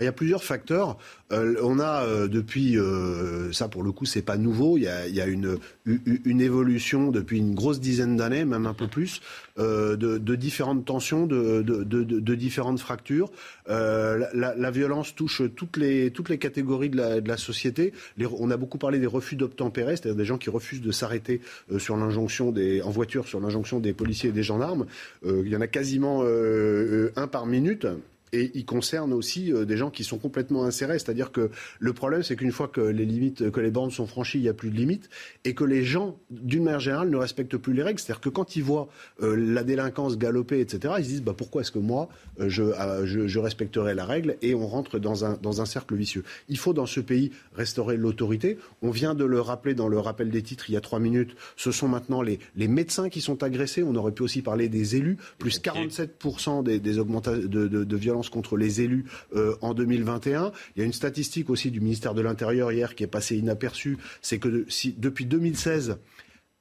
Il 0.00 0.04
y 0.04 0.08
a 0.08 0.12
plusieurs 0.12 0.42
facteurs. 0.42 0.96
Euh, 1.32 1.56
on 1.62 1.78
a 1.78 2.04
euh, 2.04 2.26
depuis, 2.26 2.78
euh, 2.78 3.52
ça 3.52 3.68
pour 3.68 3.82
le 3.82 3.92
coup, 3.92 4.06
c'est 4.06 4.22
pas 4.22 4.36
nouveau. 4.36 4.78
Il 4.78 4.84
y 4.84 4.88
a, 4.88 5.06
il 5.06 5.14
y 5.14 5.20
a 5.20 5.26
une, 5.26 5.58
une, 5.84 6.40
évolution 6.40 7.10
depuis 7.10 7.38
une 7.38 7.54
grosse 7.54 7.80
dizaine 7.80 8.16
d'années, 8.16 8.44
même 8.44 8.66
un 8.66 8.74
peu 8.74 8.88
plus, 8.88 9.20
de, 9.58 9.94
de, 9.94 10.34
différentes 10.34 10.86
tensions, 10.86 11.26
de, 11.26 11.62
de, 11.62 11.84
de 11.84 12.34
différentes 12.34 12.80
fractures. 12.80 13.30
La, 13.68 14.32
la, 14.32 14.70
violence 14.70 15.14
touche 15.14 15.42
toutes 15.54 15.76
les, 15.76 16.10
toutes 16.10 16.30
les 16.30 16.38
catégories 16.38 16.88
de 16.88 16.96
la, 16.96 17.20
la 17.20 17.36
société. 17.36 17.92
Les, 18.16 18.26
on 18.26 18.50
a 18.50 18.56
beaucoup 18.56 18.78
parlé 18.78 18.98
des 18.98 19.06
refus 19.06 19.36
d'obtempérer, 19.36 19.96
c'est-à-dire 19.96 20.16
des 20.16 20.24
gens 20.24 20.38
qui 20.38 20.50
refusent 20.50 20.80
de 20.80 20.92
s'arrêter 20.92 21.42
sur 21.78 21.96
l'injonction 21.96 22.52
des, 22.52 22.80
en 22.82 22.90
voiture 22.90 23.28
sur 23.28 23.40
l'injonction 23.40 23.80
des 23.80 23.92
policiers 23.92 24.30
et 24.30 24.32
des 24.32 24.42
gendarmes. 24.42 24.86
il 25.24 25.48
y 25.48 25.56
en 25.56 25.60
a 25.60 25.66
quasiment 25.66 26.24
un 26.24 27.26
par 27.26 27.46
minute 27.46 27.86
et 28.32 28.50
il 28.54 28.64
concerne 28.64 29.12
aussi 29.12 29.52
euh, 29.52 29.64
des 29.64 29.76
gens 29.76 29.90
qui 29.90 30.04
sont 30.04 30.18
complètement 30.18 30.64
insérés. 30.64 30.98
C'est-à-dire 30.98 31.32
que 31.32 31.50
le 31.78 31.92
problème, 31.92 32.22
c'est 32.22 32.36
qu'une 32.36 32.52
fois 32.52 32.68
que 32.68 32.80
les 32.80 33.04
limites, 33.04 33.50
que 33.50 33.60
les 33.60 33.70
bornes 33.70 33.90
sont 33.90 34.06
franchies, 34.06 34.38
il 34.38 34.42
n'y 34.42 34.48
a 34.48 34.54
plus 34.54 34.70
de 34.70 34.76
limites, 34.76 35.08
et 35.44 35.54
que 35.54 35.64
les 35.64 35.84
gens, 35.84 36.18
d'une 36.30 36.64
manière 36.64 36.80
générale, 36.80 37.10
ne 37.10 37.16
respectent 37.16 37.56
plus 37.56 37.72
les 37.72 37.82
règles. 37.82 37.98
C'est-à-dire 37.98 38.20
que 38.20 38.28
quand 38.28 38.56
ils 38.56 38.62
voient 38.62 38.88
euh, 39.22 39.36
la 39.36 39.64
délinquance 39.64 40.18
galoper, 40.18 40.60
etc., 40.60 40.94
ils 40.98 41.04
se 41.04 41.10
disent 41.10 41.22
bah, 41.22 41.34
pourquoi 41.36 41.62
est-ce 41.62 41.72
que 41.72 41.78
moi, 41.78 42.08
euh, 42.40 42.48
je, 42.48 42.64
je, 43.04 43.38
respecterai 43.38 43.94
la 43.94 44.04
règle 44.04 44.36
Et 44.42 44.54
on 44.54 44.66
rentre 44.66 44.98
dans 44.98 45.24
un, 45.24 45.36
dans 45.42 45.60
un 45.60 45.66
cercle 45.66 45.94
vicieux? 45.94 46.24
Il 46.48 46.58
faut, 46.58 46.72
dans 46.72 46.86
ce 46.86 47.00
pays, 47.00 47.32
restaurer 47.54 47.96
l'autorité. 47.96 48.58
On 48.82 48.90
vient 48.90 49.14
de 49.14 49.24
le 49.24 49.40
rappeler 49.40 49.74
dans 49.74 49.88
le 49.88 49.98
rappel 49.98 50.30
des 50.30 50.42
titres 50.42 50.68
il 50.68 50.74
y 50.74 50.76
a 50.76 50.80
trois 50.80 51.00
minutes. 51.00 51.34
Ce 51.56 51.72
sont 51.72 51.88
maintenant 51.88 52.22
les, 52.22 52.38
les 52.56 52.68
médecins 52.68 53.08
qui 53.08 53.20
sont 53.20 53.42
agressés. 53.42 53.82
On 53.82 53.94
aurait 53.96 54.12
pu 54.12 54.22
aussi 54.22 54.42
parler 54.42 54.68
des 54.68 54.96
élus. 54.96 55.16
Plus 55.38 55.60
47% 55.60 56.62
des, 56.62 56.78
des 56.78 56.98
augmentations 56.98 57.40
de, 57.40 57.68
de, 57.68 57.84
de 57.84 57.96
violences 57.96 58.19
contre 58.28 58.56
les 58.56 58.80
élus 58.80 59.06
euh, 59.34 59.56
en 59.62 59.74
2021. 59.74 60.52
Il 60.76 60.80
y 60.80 60.82
a 60.82 60.86
une 60.86 60.92
statistique 60.92 61.48
aussi 61.48 61.70
du 61.70 61.80
ministère 61.80 62.14
de 62.14 62.20
l'Intérieur 62.20 62.72
hier 62.72 62.94
qui 62.94 63.04
est 63.04 63.08
passée 63.08 63.36
inaperçue, 63.36 63.96
c'est 64.20 64.38
que 64.38 64.66
si, 64.68 64.94
depuis 64.98 65.24
2016, 65.24 65.98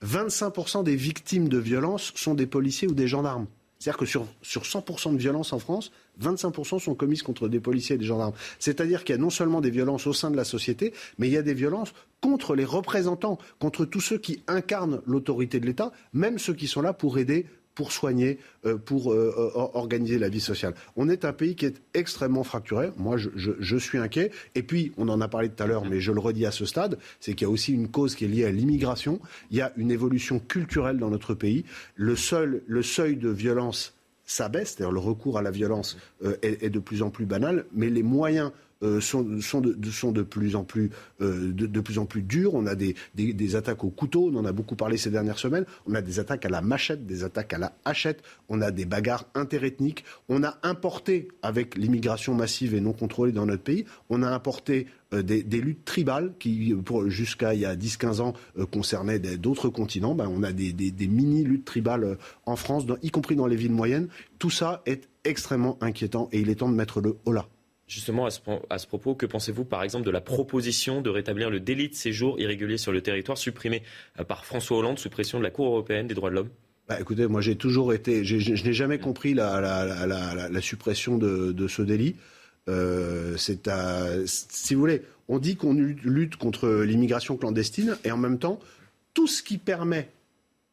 25% 0.06 0.84
des 0.84 0.96
victimes 0.96 1.50
de 1.50 1.58
violences 1.58 2.14
sont 2.16 2.36
des 2.36 2.48
policiers 2.48 2.88
ou 2.88 2.94
des 2.94 3.08
gendarmes. 3.08 3.48
C'est-à-dire 3.80 3.98
que 3.98 4.06
sur, 4.06 4.28
sur 4.42 4.64
100% 4.64 5.14
de 5.14 5.18
violences 5.18 5.54
en 5.54 5.60
France, 5.60 5.92
25% 6.22 6.80
sont 6.80 6.96
commises 6.96 7.24
contre 7.24 7.48
des 7.48 7.62
policiers 7.62 7.96
et 7.96 7.98
des 7.98 8.06
gendarmes. 8.06 8.34
C'est-à-dire 8.60 9.06
qu'il 9.06 9.16
y 9.16 9.18
a 9.18 9.22
non 9.22 9.30
seulement 9.30 9.62
des 9.62 9.70
violences 9.70 10.06
au 10.06 10.12
sein 10.12 10.32
de 10.32 10.36
la 10.36 10.44
société, 10.44 10.94
mais 11.18 11.28
il 11.28 11.34
y 11.34 11.38
a 11.38 11.42
des 11.42 11.54
violences 11.54 11.94
contre 12.20 12.56
les 12.56 12.66
représentants, 12.66 13.38
contre 13.58 13.86
tous 13.86 14.02
ceux 14.02 14.18
qui 14.18 14.44
incarnent 14.48 15.02
l'autorité 15.06 15.62
de 15.62 15.66
l'État, 15.66 15.94
même 16.12 16.40
ceux 16.40 16.54
qui 16.54 16.68
sont 16.68 16.82
là 16.82 16.92
pour 16.92 17.18
aider 17.18 17.46
pour 17.80 17.94
soigner, 17.94 18.40
euh, 18.66 18.78
pour 18.78 19.14
euh, 19.14 19.54
organiser 19.56 20.20
la 20.20 20.28
vie 20.28 20.42
sociale. 20.42 20.74
On 20.98 21.08
est 21.08 21.24
un 21.24 21.32
pays 21.32 21.56
qui 21.56 21.66
est 21.66 21.82
extrêmement 21.94 22.44
fracturé. 22.44 22.92
Moi, 22.98 23.16
je, 23.16 23.78
suis 23.78 23.98
inquiet. 23.98 24.32
Et 24.54 24.64
puis, 24.64 24.92
on 24.98 25.08
en 25.08 25.22
a 25.22 25.30
parlé 25.30 25.48
tout 25.48 25.64
à 25.64 25.66
l'heure, 25.66 25.86
mais 25.86 26.02
je 26.02 26.12
le 26.12 26.20
redis 26.20 26.46
à 26.46 26.52
ce 26.52 26.66
stade, 26.66 26.98
c'est 27.22 27.36
qu'il 27.36 27.48
y 27.48 27.50
a 27.50 27.50
aussi 27.50 27.72
une 27.72 27.88
cause 27.88 28.16
qui 28.16 28.26
est 28.26 28.28
liée 28.28 28.44
à 28.44 28.52
l'immigration. 28.52 29.22
Il 29.50 29.56
y 29.56 29.62
a 29.62 29.72
une 29.78 29.92
évolution 29.92 30.40
culturelle 30.40 30.98
dans 30.98 31.10
notre 31.10 31.36
pays. 31.36 31.64
Le, 31.96 32.18
seul, 32.18 32.64
le 32.68 32.84
seuil 32.84 33.16
de 33.16 33.30
violence 33.30 33.94
s'abaisse, 34.26 34.76
c'est-à-dire 34.76 34.92
le 34.92 35.00
recours 35.00 35.38
à 35.38 35.42
la 35.42 35.52
violence 35.52 35.96
euh, 36.26 36.36
est, 36.42 36.70
de 36.70 36.80
plus 36.80 37.02
en 37.02 37.12
plus 37.12 37.26
banal, 37.26 37.64
mais 37.72 37.90
les 37.90 38.04
moyens 38.04 38.52
euh, 38.82 39.02
sont, 39.02 39.24
de, 39.24 40.22
plus 40.22 40.56
en 40.56 40.64
plus, 40.64 40.90
euh, 41.20 41.52
durs. 42.16 42.54
On 42.54 42.66
a 42.66 42.76
des, 42.76 42.96
attaques 43.56 43.84
au 43.84 43.90
couteau, 43.90 44.32
on 44.34 44.38
en 44.38 44.46
a 44.46 44.54
beaucoup 44.54 44.78
parlé 44.78 44.96
ces 44.96 45.10
dernières 45.10 45.38
semaines. 45.38 45.66
On 45.86 45.96
a 45.96 46.02
des 46.02 46.20
attaques 46.20 46.46
à 46.46 46.50
la 46.50 46.62
machette, 46.62 47.06
des 47.06 47.26
attaques 47.26 47.52
à 47.54 47.58
la 47.58 47.74
hachette. 47.84 48.24
On 48.48 48.62
a 48.62 48.72
des 48.72 48.86
bagarres 48.86 49.26
interethniques. 49.36 50.06
On 50.30 50.44
a 50.44 50.58
importé, 50.64 51.28
avec 51.42 51.76
l'immigration 51.76 52.34
massive 52.36 52.74
et 52.74 52.80
non 52.80 52.94
contrôlée 52.94 53.34
dans 53.34 53.46
notre 53.46 53.64
pays, 53.64 53.84
on 54.10 54.24
a 54.24 54.30
importé 54.30 54.88
euh, 55.14 55.24
des, 55.24 55.44
luttes 55.60 55.84
tribales 55.84 56.32
qui, 56.40 56.74
jusqu'à 57.08 57.54
il 57.54 57.60
y 57.60 57.66
a 57.66 57.76
10-15 57.76 58.22
ans, 58.22 58.34
concernaient 58.72 59.20
d'autres 59.20 59.68
continents. 59.68 60.16
Ben, 60.16 60.32
on 60.34 60.42
a 60.42 60.54
des, 60.54 60.74
mini-luttes 61.08 61.66
tribales 61.66 62.18
en 62.46 62.56
France, 62.56 62.86
y 63.04 63.12
compris 63.12 63.36
dans 63.36 63.48
les 63.48 63.58
villes 63.58 63.74
moyennes. 63.74 64.08
Tout 64.38 64.52
ça 64.52 64.84
est 64.86 65.10
extrêmement 65.26 65.78
inquiétant 65.82 66.30
et 66.32 66.40
il 66.40 66.50
est 66.50 66.56
temps 66.56 66.70
de 66.70 66.76
mettre 66.76 67.02
le 67.02 67.18
haut 67.26 67.34
là. 67.34 67.46
Justement, 67.90 68.28
à 68.28 68.78
ce, 68.78 68.88
propos, 68.88 69.16
que 69.16 69.26
pensez-vous 69.26 69.66
par 69.66 69.82
exemple 69.82 70.06
de 70.06 70.12
la 70.12 70.22
proposition 70.22 71.02
de 71.02 71.10
rétablir 71.10 71.50
le 71.50 71.60
délit 71.60 71.90
de 71.90 71.96
séjour 71.96 72.40
irrégulier 72.40 72.78
sur 72.78 72.92
le 72.92 73.02
territoire 73.02 73.40
supprimé 73.40 73.82
euh, 74.20 74.24
par 74.24 74.46
François 74.46 74.78
Hollande 74.78 75.00
sous 75.00 75.10
pression 75.10 75.40
de 75.40 75.44
la 75.44 75.50
Cour 75.50 75.66
européenne 75.66 76.06
des 76.06 76.14
droits 76.14 76.30
de 76.30 76.36
l'homme? 76.36 76.50
Bah, 76.88 77.00
écoutez, 77.00 77.26
moi 77.26 77.42
j'ai 77.42 77.56
toujours 77.56 77.92
été, 77.92 78.24
je 78.24 78.64
n'ai 78.64 78.74
jamais 78.74 79.00
compris 79.00 79.34
la, 79.34 80.62
suppression 80.62 81.18
de, 81.18 81.68
ce 81.68 81.82
délit. 81.82 82.16
Euh, 82.68 83.36
c'est 83.38 83.68
si 84.28 84.76
vous 84.76 84.82
voulez, 84.82 85.02
on 85.28 85.40
dit 85.40 85.56
qu'on 85.56 85.74
lutte 85.74 86.36
contre 86.36 86.70
l'immigration 86.84 87.38
clandestine 87.38 87.98
et 88.04 88.12
en 88.12 88.18
même 88.18 88.38
temps, 88.38 88.60
tout 89.16 89.26
ce 89.26 89.42
qui 89.42 89.58
permet 89.58 90.10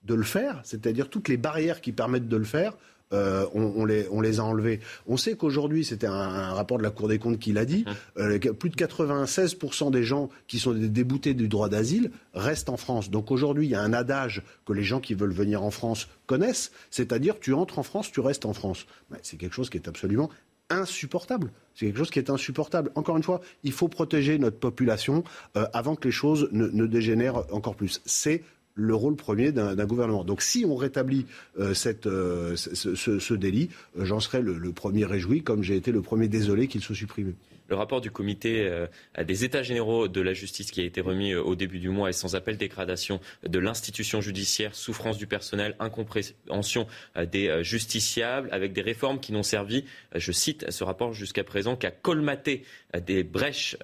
de 0.05 0.15
le 0.15 0.23
faire, 0.23 0.61
c'est-à-dire 0.65 1.09
toutes 1.09 1.29
les 1.29 1.39
barrières 1.39 1.81
qui 1.81 1.93
permettent 1.93 2.29
de 2.29 2.37
le 2.37 2.45
faire, 2.45 2.77
euh, 3.13 3.47
on, 3.55 3.85
les, 3.85 4.07
on, 4.11 4.21
les, 4.21 4.41
a 4.41 4.45
enlevés. 4.45 4.81
On 5.07 5.17
sait 5.17 5.37
qu'aujourd'hui, 5.37 5.85
c'était 5.85 6.07
un, 6.07 6.53
rapport 6.55 6.79
de 6.79 6.83
la 6.83 6.91
Cour 6.91 7.09
des 7.09 7.19
comptes 7.19 7.39
qui 7.39 7.53
l'a 7.53 7.65
dit, 7.65 7.85
mmh. 7.87 8.21
euh, 8.21 8.39
plus 8.39 8.71
de 8.71 8.77
96% 8.77 9.91
des 9.91 10.03
gens 10.03 10.29
qui 10.49 10.59
sont 10.59 10.73
déboutés 10.73 11.35
du 11.35 11.49
droit 11.49 11.69
d'asile 11.69 12.11
restent 12.35 12.69
en 12.69 12.77
France. 12.77 13.11
Donc 13.11 13.31
aujourd'hui, 13.31 13.67
il 13.67 13.71
y 13.71 13.75
a 13.75 13.83
un 13.83 13.93
adage 13.93 14.43
que 14.65 14.73
les 14.73 14.83
gens 14.83 15.01
qui 15.01 15.15
veulent 15.15 15.33
venir 15.33 15.63
en 15.63 15.71
France 15.71 16.09
connaissent, 16.27 16.73
c'est-à-dire 16.91 17.39
tu 17.39 17.53
entres 17.53 17.79
en 17.79 17.83
France, 17.83 18.11
tu 18.11 18.21
restes 18.21 18.45
en 18.45 18.53
France. 18.53 18.87
c'est 19.23 19.37
quelque 19.37 19.55
chose 19.55 19.71
qui 19.71 19.77
est 19.77 19.89
absolument 19.89 20.31
insupportable. 20.71 21.53
C'est 21.75 21.87
quelque 21.87 21.99
chose 21.99 22.11
qui 22.11 22.19
est 22.19 22.31
insupportable. 22.31 22.91
Encore 22.95 23.17
une 23.17 23.23
fois, 23.23 23.41
il 23.63 23.73
faut 23.73 23.89
protéger 23.89 24.39
notre 24.39 24.59
population 24.59 25.23
euh, 25.57 25.67
avant 25.73 25.95
que 25.95 26.09
les 26.09 26.13
choses 26.13 26.49
ne, 26.53 26.67
ne 26.67 26.87
dégénèrent 26.87 27.53
encore 27.53 27.77
plus. 27.77 28.01
C'est 28.05 28.43
le 28.77 28.95
rôle 28.95 29.17
premier 29.17 29.51
d'un 29.51 29.87
gouvernement. 29.87 30.23
Donc 30.23 30.43
si 30.43 30.65
on 30.69 30.77
rétablit 30.77 31.27
euh, 31.59 31.75
euh, 32.07 32.57
ce, 32.57 33.35
délit, 33.35 33.71
euh, 33.99 34.05
j'en 34.05 34.21
serai 34.21 34.43
le, 34.43 34.73
premier 34.73 35.07
réjoui, 35.07 35.43
comme 35.43 35.63
j'ai 35.63 35.77
été 35.77 35.91
le 35.91 36.03
premier 36.03 36.29
désolé 36.29 36.69
qu'il 36.69 36.83
soit 36.83 36.95
supprimé. 36.95 37.35
Le 37.69 37.75
rapport 37.75 38.01
du 38.01 38.13
comité 38.13 38.71
des 39.21 39.45
États 39.45 39.65
généraux 39.65 40.07
de 40.07 40.21
la 40.21 40.35
justice 40.35 40.71
qui 40.71 40.83
a 40.83 40.85
été 40.85 41.01
remis 41.01 41.35
au 41.35 41.57
début 41.57 41.81
du 41.81 41.89
mois 41.89 42.11
est 42.11 42.13
sans 42.13 42.37
appel 42.37 42.57
dégradation 42.57 43.19
de 43.45 43.59
l'institution 43.59 44.21
judiciaire, 44.21 44.77
souffrance 44.77 45.19
du 45.19 45.27
personnel, 45.27 45.75
incompréhension 45.81 46.87
des 47.33 47.65
justiciables, 47.65 48.49
avec 48.53 48.73
des 48.73 48.83
réformes 48.83 49.19
qui 49.19 49.33
n'ont 49.33 49.43
servi, 49.43 49.85
je 50.15 50.31
cite 50.31 50.71
ce 50.71 50.85
rapport 50.85 51.13
jusqu'à 51.13 51.43
présent, 51.43 51.75
qu'à 51.75 51.91
colmater 51.91 52.63
les 53.09 53.25
brèches 53.25 53.77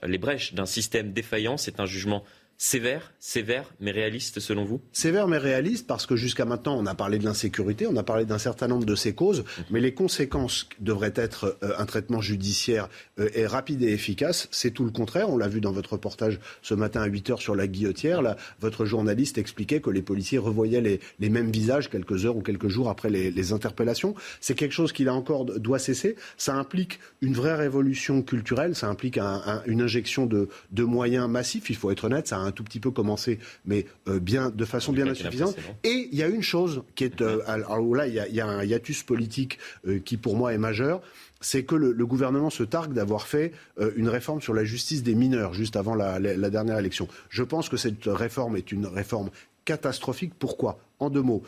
d'un 0.54 0.66
système 0.66 1.12
défaillant. 1.12 1.56
C'est 1.56 1.80
un 1.80 1.86
jugement 1.86 2.22
Sévère, 2.64 3.12
sévère, 3.18 3.74
mais 3.80 3.90
réaliste 3.90 4.38
selon 4.38 4.64
vous? 4.64 4.80
Sévère 4.92 5.26
mais 5.26 5.36
réaliste 5.36 5.84
parce 5.88 6.06
que 6.06 6.14
jusqu'à 6.14 6.44
maintenant 6.44 6.78
on 6.78 6.86
a 6.86 6.94
parlé 6.94 7.18
de 7.18 7.24
l'insécurité, 7.24 7.88
on 7.88 7.96
a 7.96 8.04
parlé 8.04 8.24
d'un 8.24 8.38
certain 8.38 8.68
nombre 8.68 8.84
de 8.84 8.94
ses 8.94 9.16
causes, 9.16 9.42
mais 9.70 9.80
les 9.80 9.94
conséquences 9.94 10.68
devraient 10.78 11.12
être 11.16 11.58
euh, 11.64 11.72
un 11.76 11.86
traitement 11.86 12.20
judiciaire 12.20 12.88
euh, 13.18 13.28
rapide 13.48 13.82
et 13.82 13.88
efficace. 13.88 14.46
C'est 14.52 14.70
tout 14.70 14.84
le 14.84 14.92
contraire. 14.92 15.28
On 15.28 15.36
l'a 15.36 15.48
vu 15.48 15.60
dans 15.60 15.72
votre 15.72 15.94
reportage 15.94 16.38
ce 16.62 16.74
matin 16.74 17.02
à 17.02 17.06
8 17.06 17.30
heures 17.30 17.42
sur 17.42 17.56
la 17.56 17.66
guillotière. 17.66 18.22
Là, 18.22 18.36
votre 18.60 18.84
journaliste 18.84 19.38
expliquait 19.38 19.80
que 19.80 19.90
les 19.90 20.02
policiers 20.02 20.38
revoyaient 20.38 21.00
les, 21.18 21.30
mêmes 21.30 21.50
visages 21.50 21.90
quelques 21.90 22.26
heures 22.26 22.36
ou 22.36 22.42
quelques 22.42 22.68
jours 22.68 22.88
après 22.88 23.10
les, 23.10 23.52
interpellations. 23.52 24.14
C'est 24.40 24.54
quelque 24.54 24.70
chose 24.70 24.92
qui 24.92 25.02
là 25.02 25.14
encore 25.14 25.46
doit 25.46 25.80
cesser. 25.80 26.14
Ça 26.36 26.54
implique 26.54 27.00
une 27.22 27.34
vraie 27.34 27.56
révolution 27.56 28.22
culturelle. 28.22 28.76
Ça 28.76 28.86
implique 28.86 29.18
une 29.66 29.82
injection 29.82 30.26
de, 30.26 30.48
de, 30.70 30.84
moyens 30.84 31.28
massifs. 31.28 31.68
Il 31.68 31.76
faut 31.76 31.90
être 31.90 32.04
honnête. 32.04 32.28
Ça 32.28 32.36
a 32.36 32.40
un 32.40 32.51
tout 32.52 32.64
petit 32.64 32.80
peu 32.80 32.90
commencé, 32.90 33.38
mais 33.64 33.86
euh, 34.08 34.18
bien, 34.18 34.50
de 34.50 34.64
façon 34.64 34.92
bien 34.92 35.06
insuffisante. 35.08 35.56
Et 35.84 36.08
il 36.10 36.18
y 36.18 36.22
a 36.22 36.28
une 36.28 36.42
chose 36.42 36.82
qui 36.94 37.04
est, 37.04 37.20
euh, 37.20 37.40
alors 37.46 37.80
là, 37.94 38.06
il 38.06 38.14
y, 38.14 38.40
a, 38.40 38.46
un 38.46 38.64
hiatus 38.64 39.02
politique 39.02 39.58
euh, 39.86 39.98
qui 39.98 40.16
pour 40.16 40.36
moi 40.36 40.52
est 40.52 40.58
majeur 40.58 41.00
c'est 41.44 41.64
que 41.64 41.74
le, 41.74 42.06
gouvernement 42.06 42.50
se 42.50 42.62
targue 42.62 42.92
d'avoir 42.92 43.26
fait 43.26 43.50
une 43.96 44.08
réforme 44.08 44.40
sur 44.40 44.54
la 44.54 44.62
justice 44.62 45.02
des 45.02 45.16
mineurs 45.16 45.54
juste 45.54 45.74
avant 45.74 45.96
la, 45.96 46.20
dernière 46.50 46.78
élection. 46.78 47.08
Je 47.30 47.42
pense 47.42 47.68
que 47.68 47.76
cette 47.76 48.04
réforme 48.06 48.56
est 48.56 48.70
une 48.70 48.86
réforme 48.86 49.28
catastrophique. 49.64 50.34
Pourquoi? 50.38 50.78
En 51.00 51.10
deux 51.10 51.20
mots. 51.20 51.42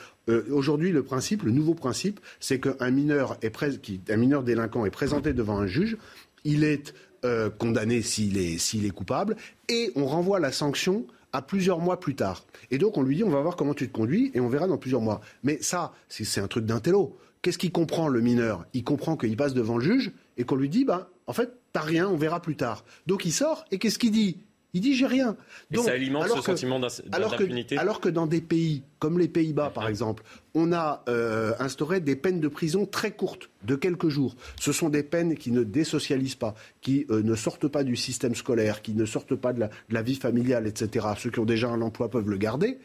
Aujourd'hui, 0.50 0.90
le 0.90 1.04
principe, 1.04 1.44
le 1.44 1.52
nouveau 1.52 1.74
principe, 1.74 2.18
c'est 2.40 2.58
qu'un 2.58 2.90
mineur, 2.90 3.38
est 3.40 3.80
qui, 3.80 4.00
un 4.08 4.16
mineur 4.16 4.42
délinquant 4.42 4.84
est 4.84 4.90
présenté 4.90 5.32
devant 5.32 5.58
un 5.58 5.68
juge, 5.68 5.96
il 6.42 6.64
est 6.64 6.92
euh, 7.24 7.50
condamné 7.50 8.02
s'il 8.02 8.38
est, 8.38 8.58
s'il 8.58 8.84
est 8.86 8.90
coupable, 8.90 9.36
et 9.68 9.92
on 9.96 10.06
renvoie 10.06 10.40
la 10.40 10.52
sanction 10.52 11.06
à 11.32 11.42
plusieurs 11.42 11.80
mois 11.80 11.98
plus 11.98 12.14
tard. 12.14 12.44
Et 12.70 12.78
donc 12.78 12.96
on 12.96 13.02
lui 13.02 13.16
dit 13.16 13.24
on 13.24 13.30
va 13.30 13.40
voir 13.40 13.56
comment 13.56 13.74
tu 13.74 13.88
te 13.88 13.92
conduis 13.92 14.30
et 14.34 14.40
on 14.40 14.48
verra 14.48 14.68
dans 14.68 14.78
plusieurs 14.78 15.00
mois. 15.00 15.20
Mais 15.42 15.58
ça, 15.60 15.92
c'est, 16.08 16.40
un 16.40 16.46
truc 16.46 16.64
d'intello. 16.64 17.18
Qu'est-ce 17.42 17.58
qu'il 17.58 17.72
comprend 17.72 18.08
le 18.08 18.20
mineur? 18.20 18.64
Il 18.72 18.84
comprend 18.84 19.16
qu'il 19.16 19.36
passe 19.36 19.52
devant 19.52 19.76
le 19.76 19.84
juge 19.84 20.12
et 20.36 20.44
qu'on 20.44 20.56
lui 20.56 20.68
dit 20.68 20.84
bah 20.84 21.10
en 21.26 21.32
fait 21.32 21.50
t'as 21.72 21.80
rien, 21.80 22.08
on 22.08 22.16
verra 22.16 22.40
plus 22.40 22.56
tard. 22.56 22.84
Donc 23.06 23.24
il 23.24 23.32
sort 23.32 23.64
et 23.72 23.78
qu'est-ce 23.78 23.98
qu'il 23.98 24.12
dit? 24.12 24.38
Il 24.74 24.80
dit 24.80 24.94
j'ai 24.94 25.06
rien. 25.06 25.36
Et 25.72 25.76
ça 25.76 25.92
alimente 25.92 26.28
ce 26.28 26.42
sentiment 26.42 26.80
d'impunité 26.80 27.78
alors, 27.78 28.00
que 28.00 28.08
dans 28.08 28.26
des 28.26 28.40
pays 28.40 28.82
comme 28.98 29.18
les 29.18 29.28
Pays-Bas, 29.28 29.70
par 29.70 29.88
exemple, 29.88 30.22
on 30.54 30.72
a 30.72 31.04
euh, 31.08 31.52
instauré 31.58 32.00
des 32.00 32.16
peines 32.16 32.40
de 32.40 32.48
prison 32.48 32.86
très 32.86 33.12
courtes, 33.12 33.50
de 33.62 33.76
quelques 33.76 34.08
jours. 34.08 34.34
Ce 34.58 34.72
sont 34.72 34.88
des 34.88 35.02
peines 35.02 35.36
qui 35.36 35.50
ne 35.50 35.62
désocialisent 35.62 36.36
pas, 36.36 36.54
qui 36.80 37.06
euh, 37.10 37.22
ne 37.22 37.34
sortent 37.34 37.68
pas 37.68 37.84
du 37.84 37.96
système 37.96 38.34
scolaire, 38.34 38.82
qui 38.82 38.94
ne 38.94 39.04
sortent 39.04 39.34
pas 39.34 39.52
de 39.52 39.60
la, 39.60 39.68
de 39.68 39.94
la 39.94 40.02
vie 40.02 40.14
familiale, 40.14 40.66
etc. 40.66 41.06
Ceux 41.18 41.30
qui 41.30 41.38
ont 41.38 41.44
déjà 41.44 41.68
un 41.68 41.82
emploi 41.82 42.10
peuvent 42.10 42.28
le 42.28 42.38
garder 42.38 42.78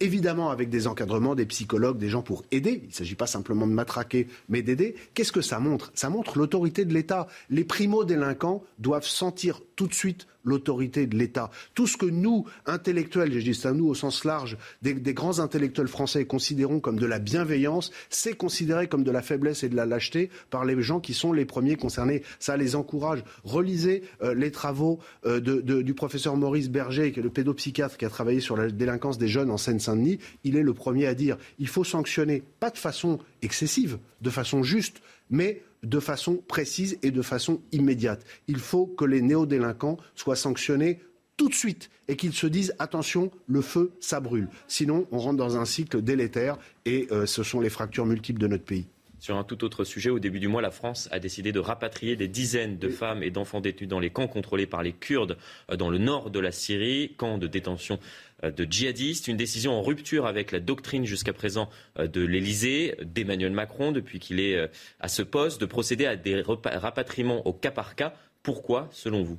évidemment 0.00 0.50
avec 0.50 0.68
des 0.68 0.88
encadrements, 0.88 1.36
des 1.36 1.46
psychologues, 1.46 1.96
des 1.96 2.08
gens 2.08 2.22
pour 2.22 2.44
aider. 2.50 2.80
Il 2.82 2.88
ne 2.88 2.92
s'agit 2.92 3.14
pas 3.14 3.28
simplement 3.28 3.68
de 3.68 3.72
matraquer, 3.72 4.26
mais 4.48 4.60
d'aider. 4.60 4.96
Qu'est-ce 5.14 5.30
que 5.30 5.40
ça 5.40 5.60
montre? 5.60 5.92
Ça 5.94 6.10
montre 6.10 6.38
l'autorité 6.38 6.84
de 6.84 6.92
l'État. 6.92 7.28
Les 7.50 7.62
primo-délinquants 7.62 8.64
doivent 8.80 9.06
sentir 9.06 9.60
tout 9.76 9.86
de 9.86 9.94
suite 9.94 10.26
l'autorité 10.44 11.06
de 11.06 11.16
l'État. 11.16 11.50
Tout 11.74 11.86
ce 11.86 11.96
que 11.96 12.06
nous, 12.06 12.46
intellectuels, 12.66 13.32
je 13.32 13.44
dis 13.44 13.54
ça 13.54 13.72
nous 13.72 13.86
au 13.86 13.94
sens 13.94 14.24
large, 14.24 14.56
des, 14.82 14.94
grands 15.14 15.38
intellectuels 15.38 15.88
français 15.88 16.24
considérons 16.24 16.80
comme 16.80 16.98
de 16.98 17.06
la 17.06 17.18
bienveillance, 17.18 17.90
c'est 18.10 18.34
considéré 18.34 18.88
comme 18.88 19.04
de 19.04 19.10
la 19.10 19.22
faiblesse 19.22 19.62
et 19.62 19.68
de 19.68 19.76
la 19.76 19.86
lâcheté 19.86 20.30
par 20.50 20.64
les 20.64 20.80
gens 20.82 21.00
qui 21.00 21.14
sont 21.14 21.32
les 21.32 21.44
premiers 21.44 21.76
concernés. 21.76 22.22
Ça 22.38 22.56
les 22.56 22.76
encourage. 22.76 23.24
Relisez 23.44 24.02
euh, 24.22 24.34
les 24.34 24.50
travaux 24.50 24.98
euh, 25.26 25.40
du 25.40 25.94
professeur 25.94 26.36
Maurice 26.36 26.70
Berger, 26.70 27.12
qui 27.12 27.20
est 27.20 27.22
le 27.22 27.30
pédopsychiatre 27.30 27.96
qui 27.96 28.04
a 28.04 28.10
travaillé 28.10 28.40
sur 28.40 28.56
la 28.56 28.70
délinquance 28.70 29.18
des 29.18 29.28
jeunes 29.28 29.50
en 29.50 29.58
Seine-Saint-Denis. 29.58 30.18
Il 30.44 30.56
est 30.56 30.62
le 30.62 30.74
premier 30.74 31.06
à 31.06 31.14
dire 31.14 31.36
il 31.58 31.68
faut 31.68 31.84
sanctionner, 31.84 32.42
pas 32.60 32.70
de 32.70 32.78
façon 32.78 33.18
excessive, 33.42 33.98
de 34.20 34.30
façon 34.30 34.62
juste, 34.62 35.02
mais 35.30 35.62
de 35.82 36.00
façon 36.00 36.36
précise 36.36 36.98
et 37.02 37.10
de 37.10 37.22
façon 37.22 37.60
immédiate. 37.72 38.24
Il 38.48 38.58
faut 38.58 38.86
que 38.86 39.04
les 39.04 39.22
néo-délinquants 39.22 39.98
soient 40.14 40.36
sanctionnés 40.36 41.00
tout 41.36 41.48
de 41.48 41.54
suite 41.54 41.90
et 42.08 42.16
qu'ils 42.16 42.34
se 42.34 42.46
disent 42.46 42.74
attention, 42.78 43.30
le 43.46 43.62
feu, 43.62 43.92
ça 44.00 44.20
brûle. 44.20 44.48
Sinon, 44.68 45.06
on 45.10 45.18
rentre 45.18 45.38
dans 45.38 45.56
un 45.56 45.64
cycle 45.64 46.02
délétère 46.02 46.58
et 46.84 47.08
euh, 47.10 47.26
ce 47.26 47.42
sont 47.42 47.60
les 47.60 47.70
fractures 47.70 48.06
multiples 48.06 48.40
de 48.40 48.46
notre 48.46 48.64
pays. 48.64 48.86
Sur 49.22 49.36
un 49.36 49.44
tout 49.44 49.62
autre 49.62 49.84
sujet, 49.84 50.10
au 50.10 50.18
début 50.18 50.40
du 50.40 50.48
mois, 50.48 50.62
la 50.62 50.72
France 50.72 51.08
a 51.12 51.20
décidé 51.20 51.52
de 51.52 51.60
rapatrier 51.60 52.16
des 52.16 52.26
dizaines 52.26 52.76
de 52.76 52.88
femmes 52.88 53.22
et 53.22 53.30
d'enfants 53.30 53.60
détenus 53.60 53.88
dans 53.88 54.00
les 54.00 54.10
camps 54.10 54.26
contrôlés 54.26 54.66
par 54.66 54.82
les 54.82 54.92
Kurdes 54.92 55.38
euh, 55.70 55.76
dans 55.76 55.90
le 55.90 55.98
nord 55.98 56.30
de 56.30 56.40
la 56.40 56.50
Syrie, 56.50 57.14
camps 57.16 57.38
de 57.38 57.46
détention 57.46 58.00
euh, 58.42 58.50
de 58.50 58.66
djihadistes. 58.68 59.28
Une 59.28 59.36
décision 59.36 59.74
en 59.74 59.82
rupture 59.82 60.26
avec 60.26 60.50
la 60.50 60.58
doctrine 60.58 61.06
jusqu'à 61.06 61.32
présent 61.32 61.70
euh, 62.00 62.08
de 62.08 62.20
l'Élysée, 62.20 62.96
d'Emmanuel 63.00 63.52
Macron, 63.52 63.92
depuis 63.92 64.18
qu'il 64.18 64.40
est 64.40 64.68
à 64.98 65.06
ce 65.06 65.22
poste, 65.22 65.60
de 65.60 65.66
procéder 65.66 66.06
à 66.06 66.16
des 66.16 66.42
rapatriements 66.42 67.46
au 67.46 67.52
cas 67.52 67.70
par 67.70 67.94
cas. 67.94 68.14
Pourquoi, 68.42 68.88
selon 68.90 69.22
vous? 69.22 69.38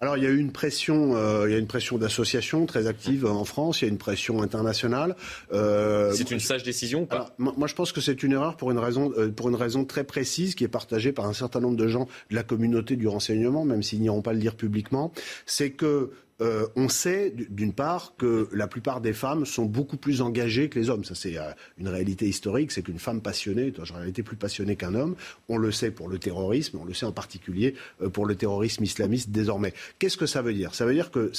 Alors 0.00 0.16
il 0.16 0.24
y 0.24 0.26
a 0.26 0.30
eu 0.30 0.38
une 0.38 0.52
pression, 0.52 1.16
il 1.46 1.52
y 1.52 1.54
a 1.54 1.58
une 1.58 1.66
pression 1.66 1.98
d'associations 1.98 2.66
très 2.66 2.86
active 2.86 3.24
en 3.26 3.44
France, 3.44 3.80
il 3.80 3.86
y 3.86 3.88
a 3.88 3.90
une 3.90 3.98
pression 3.98 4.42
internationale. 4.42 5.16
c'est 5.50 6.30
une 6.30 6.40
sage 6.40 6.62
décision 6.62 7.02
ou 7.02 7.06
pas 7.06 7.34
Moi 7.38 7.66
je 7.66 7.74
pense 7.74 7.92
que 7.92 8.00
c'est 8.00 8.22
une 8.22 8.32
erreur 8.32 8.56
pour 8.56 8.70
une 8.70 8.78
raison, 8.78 9.12
pour 9.34 9.48
une 9.48 9.54
raison 9.54 9.84
très 9.84 10.04
précise 10.04 10.54
qui 10.54 10.64
est 10.64 10.68
partagée 10.68 11.12
par 11.12 11.26
un 11.26 11.32
certain 11.32 11.60
nombre 11.60 11.76
de 11.76 11.88
gens 11.88 12.06
de 12.30 12.34
la 12.34 12.42
communauté 12.42 12.96
du 12.96 13.08
renseignement, 13.08 13.64
même 13.64 13.82
s'ils 13.82 14.00
n'iront 14.00 14.22
pas 14.22 14.32
le 14.32 14.40
dire 14.40 14.56
publiquement. 14.56 15.12
C'est 15.46 15.70
que 15.70 16.10
euh, 16.44 16.66
on 16.76 16.90
sait 16.90 17.32
d'une 17.48 17.72
part 17.72 18.14
que 18.18 18.48
la 18.52 18.66
plupart 18.66 19.00
des 19.00 19.14
femmes 19.14 19.46
sont 19.46 19.64
beaucoup 19.64 19.96
plus 19.96 20.20
engagées 20.20 20.68
que 20.68 20.78
les 20.78 20.90
hommes. 20.90 21.02
Ça, 21.02 21.14
c'est 21.14 21.38
euh, 21.38 21.50
une 21.78 21.88
réalité 21.88 22.28
historique. 22.28 22.70
C'est 22.70 22.82
qu'une 22.82 22.98
femme 22.98 23.22
passionnée 23.22 23.68
est 23.68 23.80
en 23.80 23.94
réalité 23.94 24.22
plus 24.22 24.36
passionnée 24.36 24.76
qu'un 24.76 24.94
homme. 24.94 25.16
On 25.48 25.56
le 25.56 25.72
sait 25.72 25.90
pour 25.90 26.08
le 26.08 26.18
terrorisme, 26.18 26.78
on 26.78 26.84
le 26.84 26.92
sait 26.92 27.06
en 27.06 27.12
particulier 27.12 27.74
euh, 28.02 28.10
pour 28.10 28.26
le 28.26 28.34
terrorisme 28.34 28.84
islamiste 28.84 29.30
désormais. 29.30 29.72
Qu'est-ce 29.98 30.18
que 30.18 30.26
ça 30.26 30.42
veut 30.42 30.52
dire? 30.52 30.74
Ça 30.74 30.84
veut 30.84 30.92
dire 30.92 31.10
que, 31.10 31.32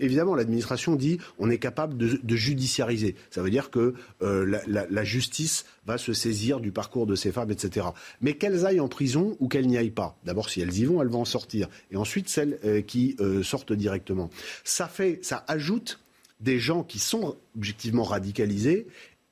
évidemment, 0.00 0.34
l'administration 0.34 0.96
dit 0.96 1.18
on 1.38 1.48
est 1.48 1.58
capable 1.58 1.96
de, 1.96 2.36
judiciariser. 2.36 3.14
Ça 3.30 3.42
veut 3.42 3.50
dire 3.50 3.70
que 3.70 3.94
la, 4.20 5.04
justice 5.04 5.64
va 5.86 5.98
se 5.98 6.12
saisir 6.12 6.60
du 6.60 6.72
parcours 6.72 7.06
de 7.06 7.14
ces 7.14 7.32
femmes, 7.32 7.50
etc. 7.50 7.86
Mais 8.20 8.34
qu'elles 8.34 8.66
aillent 8.66 8.80
en 8.80 8.88
prison 8.88 9.36
ou 9.40 9.48
qu'elles 9.48 9.66
n'y 9.66 9.76
aillent 9.76 9.90
pas. 9.90 10.18
D'abord, 10.24 10.48
si 10.50 10.60
elles 10.60 10.76
y 10.76 10.84
vont, 10.84 11.02
elles 11.02 11.08
vont 11.08 11.22
en 11.22 11.24
sortir. 11.24 11.68
Et 11.90 11.96
ensuite, 11.96 12.28
celles 12.28 12.84
qui 12.86 13.16
sortent 13.42 13.72
directement 13.72 14.30
ça 14.64 14.88
fait, 14.88 15.20
ça 15.22 15.44
ajoute 15.48 16.00
des 16.40 16.58
gens 16.58 16.82
qui 16.82 16.98
sont 16.98 17.36
objectivement 17.56 18.04
radicalisés 18.04 18.86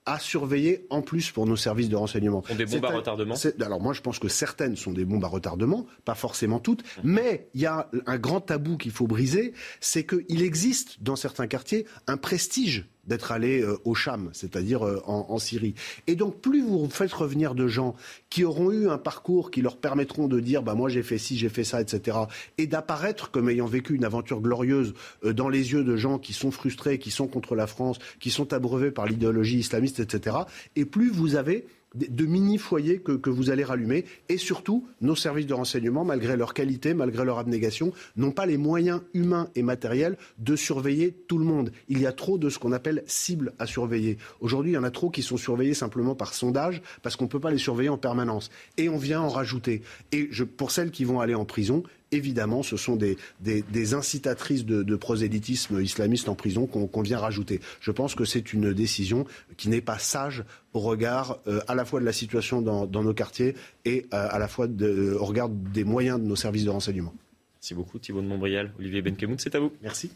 à 0.07 0.19
surveiller 0.19 0.87
en 0.91 1.03
plus 1.03 1.31
pour 1.31 1.47
nos 1.47 1.57
services 1.57 1.89
de 1.89 1.97
renseignement. 1.97 2.43
Sont 2.47 2.55
des 2.55 2.67
bombes 2.67 2.85
à 2.85 2.89
retardement? 2.89 3.35
Alors 3.61 3.81
moi 3.81 3.93
je 3.93 4.01
pense 4.01 4.19
que 4.19 4.29
certaines 4.29 4.77
sont 4.77 4.93
des 4.93 5.05
bombes 5.05 5.25
à 5.25 5.29
retardement, 5.29 5.87
pas 6.05 6.15
forcément 6.15 6.59
toutes, 6.59 6.83
mmh. 6.83 7.01
mais 7.05 7.49
il 7.55 7.61
y 7.61 7.67
a 7.67 7.89
un 8.07 8.19
grand 8.19 8.41
tabou 8.41 8.77
qu'il 8.77 8.93
faut 8.93 9.07
briser, 9.07 9.53
c'est 9.81 10.05
qu'il 10.05 10.43
existe 10.43 11.03
dans 11.03 11.17
certains 11.17 11.47
quartiers 11.47 11.87
un 12.07 12.17
prestige 12.17 12.87
d'être 13.11 13.33
allé 13.33 13.61
euh, 13.61 13.77
au 13.85 13.95
Cham, 13.95 14.31
c'est-à-dire 14.33 14.87
euh, 14.87 15.03
en, 15.05 15.39
Syrie. 15.41 15.75
Et 16.07 16.15
donc, 16.15 16.41
plus 16.41 16.63
vous 16.63 16.89
faites 16.89 17.13
revenir 17.13 17.57
de 17.57 17.67
gens 17.67 17.97
qui 18.31 18.45
auront 18.45 18.71
eu 18.71 18.89
un 18.89 18.99
parcours 18.99 19.51
qui 19.51 19.63
leur 19.63 19.77
permettront 19.77 20.29
de 20.29 20.39
dire, 20.39 20.63
bah 20.63 20.75
moi 20.75 20.89
j'ai 20.89 21.03
fait 21.03 21.19
ci, 21.19 21.37
j'ai 21.37 21.49
fait 21.49 21.65
ça, 21.65 21.81
etc., 21.81 22.19
et 22.57 22.69
d'apparaître 22.69 23.33
comme 23.33 23.49
ayant 23.49 23.67
vécu 23.67 23.97
une 23.97 24.05
aventure 24.05 24.41
glorieuse 24.41 24.95
euh, 25.25 25.33
dans 25.33 25.49
les 25.49 25.73
yeux 25.73 25.83
de 25.83 25.97
gens 25.97 26.19
qui 26.19 26.33
sont 26.33 26.53
frustrés, 26.53 27.01
qui 27.01 27.11
sont 27.11 27.27
contre 27.27 27.57
la 27.57 27.67
France, 27.67 27.99
qui 28.21 28.31
sont 28.31 28.53
abreuvés 28.53 28.93
par 28.93 29.07
l'idéologie 29.07 29.59
islamiste, 29.59 29.99
etc., 29.99 30.37
et 30.77 30.85
plus 30.85 31.11
vous 31.11 31.35
avez 31.35 31.67
de 31.95 32.27
mini-foyers 32.27 33.01
que, 33.01 33.31
vous 33.31 33.51
allez 33.51 33.65
rallumer. 33.65 34.05
Et 34.29 34.37
surtout, 34.37 34.87
nos 35.01 35.17
services 35.17 35.47
de 35.47 35.55
renseignement, 35.55 36.05
malgré 36.05 36.37
leur 36.37 36.55
qualité, 36.55 36.95
malgré 36.95 37.25
leur 37.25 37.39
abnégation, 37.39 37.93
n'ont 38.17 38.33
pas 38.33 38.47
les 38.47 38.57
moyens 38.57 39.01
humains 39.15 39.49
et 39.55 39.63
matériels 39.63 40.17
de 40.39 40.57
surveiller 40.57 41.15
tout 41.29 41.39
le 41.39 41.45
monde. 41.45 41.73
Il 41.89 42.01
y 42.01 42.07
a 42.07 42.13
trop 42.13 42.39
de 42.39 42.49
ce 42.49 42.59
qu'on 42.59 42.73
appelle 42.73 43.03
cibles 43.07 43.53
à 43.59 43.67
surveiller. 43.67 44.19
Aujourd'hui, 44.41 44.73
il 44.73 44.75
y 44.75 44.79
en 44.79 44.85
a 44.85 44.91
trop 44.91 45.11
qui 45.11 45.23
sont 45.23 45.37
surveillés 45.37 45.75
simplement 45.75 46.15
par 46.15 46.35
sondage, 46.35 46.83
parce 47.03 47.17
qu'on 47.17 47.25
ne 47.25 47.31
peut 47.31 47.41
pas 47.41 47.51
les 47.51 47.59
surveiller 47.59 47.89
en 47.89 47.99
permanence. 47.99 48.51
Et 48.77 48.89
on 48.89 48.99
vient 48.99 49.21
en 49.21 49.29
rajouter. 49.29 49.83
Et 50.13 50.29
pour 50.57 50.71
celles 50.71 50.91
qui 50.91 51.05
vont 51.05 51.21
aller 51.21 51.35
en 51.35 51.45
prison, 51.45 51.83
évidemment, 52.13 52.63
ce 52.63 52.77
sont 52.77 52.97
des, 52.97 53.95
incitatrices 53.95 54.65
de, 54.65 54.97
prosélytisme 54.97 55.81
islamiste 55.81 56.29
en 56.29 56.35
prison 56.35 56.67
qu'on 56.67 57.03
vient 57.03 57.19
rajouter. 57.19 57.61
Je 57.81 57.91
pense 57.91 58.15
que 58.15 58.25
c'est 58.25 58.53
une 58.53 58.73
décision 58.73 59.27
qui 59.57 59.69
n'est 59.69 59.81
pas 59.81 59.99
sage 59.99 60.45
au 60.73 60.81
regard 60.81 61.39
euh, 61.47 61.61
à 61.69 61.75
la 61.75 61.85
fois 61.85 62.01
de 62.01 62.05
la 62.05 62.13
situation 62.13 62.61
dans, 62.63 62.87
nos 62.87 63.15
quartiers 63.15 63.55
et 63.85 64.07
euh, 64.13 64.29
à 64.31 64.39
la 64.39 64.49
fois 64.49 64.67
au 64.67 65.25
regard 65.25 65.49
des 65.49 65.85
moyens 65.85 66.21
de 66.21 66.27
nos 66.27 66.37
services 66.37 66.65
de 66.65 66.71
renseignement. 66.71 67.15
Merci 67.57 67.75
beaucoup 67.75 67.99
Thibault 67.99 68.23
de 68.23 68.27
Montbrial. 68.27 68.73
Olivier 68.79 69.03
Benkemoun, 69.03 69.39
c'est 69.39 69.55
à 69.55 69.61
vous. 69.61 69.73
Merci. 69.83 70.11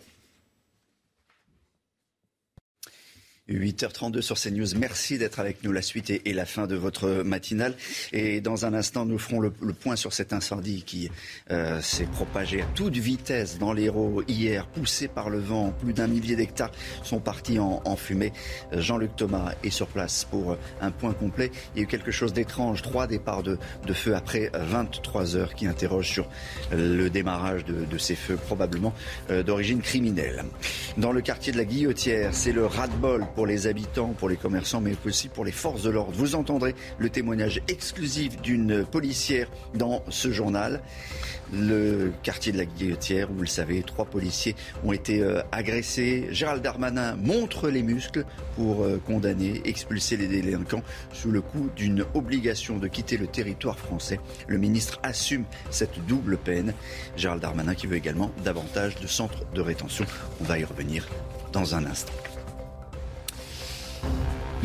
8h32 3.51 4.23
sur 4.23 4.39
CNews. 4.39 4.69
Merci 4.79 5.19
d'être 5.19 5.39
avec 5.39 5.63
nous. 5.65 5.73
La 5.73 5.83
suite 5.83 6.09
et, 6.09 6.33
la 6.33 6.47
fin 6.47 6.67
de 6.67 6.77
votre 6.77 7.23
matinale. 7.25 7.75
Et 8.13 8.41
dans 8.41 8.65
un 8.65 8.73
instant, 8.73 9.05
nous 9.05 9.19
ferons 9.19 9.41
le, 9.41 9.51
point 9.51 9.97
sur 9.97 10.15
cet 10.15 10.33
incendie 10.33 10.83
qui 10.83 11.11
euh, 11.51 11.81
s'est 11.83 12.07
propagé 12.07 12.63
à 12.63 12.65
toute 12.75 12.97
vitesse 12.97 13.59
dans 13.59 13.75
l'Hérault 13.75 14.23
hier, 14.29 14.67
poussé 14.67 15.09
par 15.09 15.29
le 15.29 15.41
vent. 15.41 15.75
Plus 15.79 15.93
d'un 15.93 16.07
millier 16.07 16.37
d'hectares 16.37 16.73
sont 17.03 17.21
partis 17.21 17.59
en, 17.59 17.97
fumée. 17.97 18.33
Jean-Luc 18.73 19.15
Thomas 19.15 19.53
est 19.63 19.71
sur 19.71 19.89
place 19.89 20.25
pour 20.25 20.57
un 20.81 20.91
point 20.91 21.13
complet. 21.13 21.51
Il 21.75 21.79
y 21.79 21.81
a 21.81 21.85
eu 21.85 21.87
quelque 21.87 22.11
chose 22.11 22.33
d'étrange. 22.33 22.81
Trois 22.81 23.07
départs 23.07 23.43
de, 23.43 23.59
feu 23.93 24.15
après 24.15 24.51
23 24.55 25.37
heures 25.37 25.55
qui 25.55 25.67
interrogent 25.67 26.11
sur 26.11 26.29
le 26.73 27.09
démarrage 27.09 27.65
de, 27.65 27.99
ces 27.99 28.17
feux, 28.17 28.37
probablement 28.37 28.95
euh, 29.31 29.43
d'origine 29.43 29.81
criminelle. 29.81 30.45
Dans 30.97 31.13
le 31.13 31.21
quartier 31.21 31.53
de 31.53 31.59
la 31.59 31.65
Guillotière, 31.65 32.35
c'est 32.35 32.53
le 32.53 32.67
ras-de-bol 32.67 33.25
pour 33.35 33.47
les 33.47 33.67
habitants, 33.67 34.15
pour 34.19 34.29
les 34.29 34.37
commerçants, 34.37 34.81
mais 34.81 34.95
aussi 35.07 35.29
pour 35.29 35.45
les 35.45 35.53
forces 35.53 35.83
de 35.83 35.91
l'ordre. 35.91 36.13
Vous 36.15 36.35
entendrez 36.35 36.75
le 36.99 37.11
témoignage 37.11 37.61
exclusif 37.69 38.41
d'une 38.41 38.85
policière 38.85 39.49
dans 39.75 40.03
ce 40.09 40.31
journal. 40.31 40.81
Le 41.53 42.13
quartier 42.23 42.53
de 42.53 42.59
la 42.59 42.65
Guillotière, 42.65 43.29
vous 43.31 43.43
le 43.43 43.47
savez, 43.47 43.83
trois 43.83 44.07
policiers 44.07 44.57
ont 44.83 44.93
été 44.93 45.23
euh, 45.23 45.43
agressés. 45.53 46.27
Gérald 46.31 46.63
Darmanin 46.63 47.17
montre 47.17 47.69
les 47.69 47.83
muscles 47.83 48.25
pour 48.57 48.83
euh, 48.83 49.01
condamner, 49.07 49.61
expulser 49.65 50.17
les 50.17 50.27
délinquants 50.27 50.83
sous 51.13 51.31
le 51.31 51.41
coup 51.41 51.71
d'une 51.77 52.05
obligation 52.15 52.79
de 52.79 52.89
quitter 52.89 53.17
le 53.17 53.27
territoire 53.27 53.79
français. 53.79 54.19
Le 54.49 54.59
ministre 54.59 54.99
assume 55.03 55.45
cette 55.71 56.05
double 56.07 56.39
peine. 56.39 56.73
Gérald 57.17 57.43
Darmanin 57.43 57.75
qui 57.75 57.87
veut 57.87 57.97
également 57.97 58.31
davantage 58.43 58.97
de 58.97 59.07
centres 59.07 59.45
de 59.55 59.61
rétention. 59.61 60.07
On 60.41 60.45
va 60.45 60.59
y 60.59 60.65
revenir 60.65 61.07
dans 61.53 61.75
un 61.75 61.87
instant. 61.87 62.13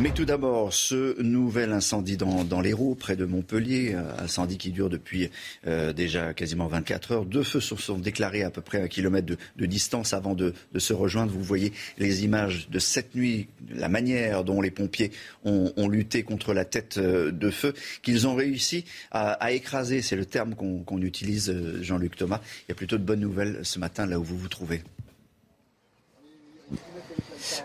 Mais 0.02 0.12
tout 0.12 0.24
d'abord, 0.24 0.74
ce 0.74 1.22
nouvel 1.22 1.74
incendie 1.74 2.16
dans, 2.16 2.46
dans 2.46 2.62
l'Hérault, 2.62 2.96
près 2.96 3.18
de 3.18 3.26
Montpellier, 3.26 3.98
incendie 4.18 4.58
qui 4.58 4.72
dure 4.72 4.90
depuis 4.90 5.30
euh, 5.68 5.92
déjà 5.92 6.34
quasiment 6.34 6.68
24 6.68 7.12
heures. 7.12 7.26
Deux 7.26 7.44
feux 7.44 7.60
sont 7.60 7.98
déclarés 7.98 8.44
à 8.44 8.50
peu 8.50 8.62
près 8.62 8.80
à 8.80 8.84
un 8.84 8.88
kilomètre 8.88 9.36
de, 9.58 9.66
distance 9.66 10.14
avant 10.14 10.36
de, 10.36 10.54
se 10.78 10.94
rejoindre. 10.94 11.34
Vous 11.34 11.44
voyez 11.44 11.74
les 11.98 12.24
images 12.24 12.70
de 12.70 12.80
cette 12.80 13.14
nuit, 13.14 13.50
la 13.70 13.90
manière 13.90 14.46
dont 14.46 14.62
les 14.62 14.72
pompiers 14.72 15.12
ont, 15.44 15.90
lutté 15.90 16.24
contre 16.24 16.54
la 16.54 16.64
tête 16.64 16.98
euh, 16.98 17.32
de 17.32 17.50
feu, 17.50 17.74
qu'ils 18.02 18.26
ont 18.26 18.36
réussi 18.36 18.86
à, 19.12 19.52
écraser. 19.52 20.02
C'est 20.02 20.16
le 20.16 20.26
terme 20.26 20.56
qu'on 20.56 21.02
utilise, 21.02 21.50
euh, 21.50 21.84
Jean-Luc 21.84 22.16
Thomas. 22.16 22.40
Il 22.68 22.70
y 22.70 22.72
a 22.72 22.76
plutôt 22.76 22.98
de 22.98 23.04
bonnes 23.04 23.20
nouvelles 23.20 23.60
ce 23.64 23.80
matin 23.80 24.06
là 24.06 24.18
où 24.18 24.24
vous 24.24 24.38
vous 24.38 24.48
trouvez. 24.48 24.82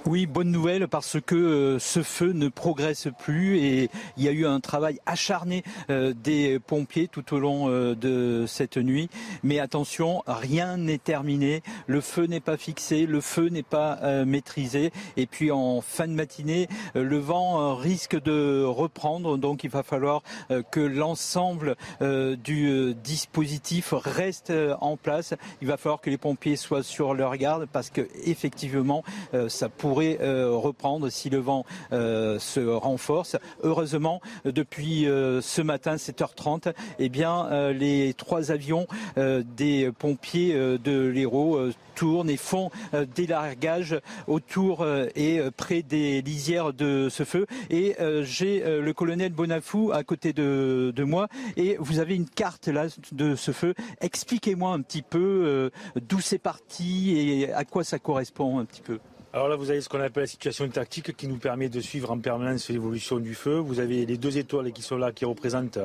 Oui, 0.07 0.27
bonne 0.27 0.51
nouvelle 0.51 0.89
parce 0.89 1.19
que 1.21 1.35
euh, 1.35 1.79
ce 1.79 2.03
feu 2.03 2.33
ne 2.33 2.49
progresse 2.49 3.09
plus 3.19 3.59
et 3.59 3.91
il 4.17 4.23
y 4.23 4.29
a 4.29 4.33
eu 4.33 4.47
un 4.47 4.61
travail 4.61 5.01
acharné 5.07 5.63
euh, 5.91 6.13
des 6.15 6.59
pompiers 6.59 7.09
tout 7.09 7.35
au 7.35 7.39
long 7.39 7.69
euh, 7.69 7.95
de 7.95 8.45
cette 8.47 8.77
nuit. 8.77 9.09
Mais 9.43 9.59
attention, 9.59 10.23
rien 10.27 10.77
n'est 10.77 10.99
terminé, 10.99 11.63
le 11.87 12.01
feu 12.01 12.27
n'est 12.27 12.41
pas 12.41 12.57
fixé, 12.57 13.07
le 13.07 13.21
feu 13.21 13.49
n'est 13.49 13.63
pas 13.63 14.25
maîtrisé. 14.25 14.93
Et 15.17 15.27
puis 15.27 15.51
en 15.51 15.81
fin 15.81 16.07
de 16.07 16.13
matinée, 16.13 16.69
le 16.95 17.19
vent 17.19 17.75
risque 17.75 18.21
de 18.21 18.63
reprendre, 18.65 19.37
donc 19.39 19.65
il 19.65 19.71
va 19.71 19.83
falloir 19.83 20.23
que 20.71 20.81
l'ensemble 20.81 21.77
du 22.01 22.95
dispositif 22.95 23.93
reste 23.93 24.53
en 24.81 24.97
place. 24.97 25.35
Il 25.63 25.69
va 25.69 25.77
falloir 25.77 26.01
que 26.01 26.11
les 26.11 26.19
pompiers 26.19 26.57
soient 26.57 26.83
sur 26.83 27.15
leur 27.15 27.37
garde 27.37 27.67
parce 27.71 27.91
que 27.91 28.09
effectivement, 28.25 29.03
ça 29.49 29.65
ça 29.65 29.71
pourrait 29.77 30.19
euh, 30.21 30.51
reprendre 30.51 31.09
si 31.11 31.31
le 31.31 31.39
vent 31.39 31.65
euh, 31.93 32.39
se 32.39 32.61
renforce. 32.61 33.37
Heureusement, 33.63 34.21
depuis 34.45 35.07
euh, 35.07 35.41
ce 35.41 35.63
matin, 35.63 35.97
7h30, 35.97 36.73
eh 36.99 37.09
bien, 37.09 37.73
les 37.73 38.15
trois 38.15 38.51
avions 38.51 38.87
des 39.17 39.91
pompiers 39.99 40.55
de 40.55 41.07
l'Hérault 41.07 41.71
tournent 41.95 42.31
et 42.31 42.37
font 42.37 42.71
des 43.15 43.27
largages 43.27 43.99
autour 44.27 44.87
et 45.15 45.41
près 45.57 45.83
des 45.83 46.23
lisières 46.23 46.73
de 46.73 47.09
ce 47.11 47.25
feu. 47.25 47.47
Et 47.71 47.97
j'ai 48.23 48.63
le 48.65 48.93
colonel 48.93 49.33
Bonafou 49.33 49.93
à 49.93 50.03
côté 50.05 50.33
de, 50.33 50.93
de, 50.95 51.05
moi 51.05 51.29
et 51.57 51.77
vous 51.79 51.99
avez 51.99 52.15
une 52.15 52.29
carte 52.29 52.69
là 52.69 52.87
de 53.13 53.35
ce 53.35 53.53
feu. 53.53 53.75
Expliquez-moi 54.01 54.73
un 54.73 54.83
petit 54.83 55.03
peu 55.03 55.71
d'où 55.97 56.21
c'est 56.21 56.39
parti 56.39 57.17
et 57.17 57.53
à 57.53 57.65
quoi 57.65 57.85
ça 57.85 57.99
correspond 57.99 58.59
un 58.59 58.65
petit 58.65 58.83
peu. 58.83 58.99
Alors 59.35 59.49
là, 59.49 59.57
vous 59.57 59.69
avez 59.71 59.81
ce 59.81 59.89
qu'on 59.89 59.99
appelle 59.99 60.23
la 60.23 60.29
situation 60.29 60.69
tactique 60.69 61.17
qui 61.17 61.27
nous 61.27 61.39
permet 61.39 61.69
de 61.69 61.81
suivre 61.81 62.13
en 62.13 62.21
permanence 62.21 62.69
l'évolution 62.69 63.19
du 63.19 63.35
feu. 63.35 63.57
Vous 63.57 63.81
avez 63.81 64.07
les 64.07 64.17
deux 64.17 64.39
étoiles 64.39 64.71
qui 64.71 64.81
sont 64.81 64.97
là, 64.97 65.11
qui 65.11 65.25
représentent 65.25 65.81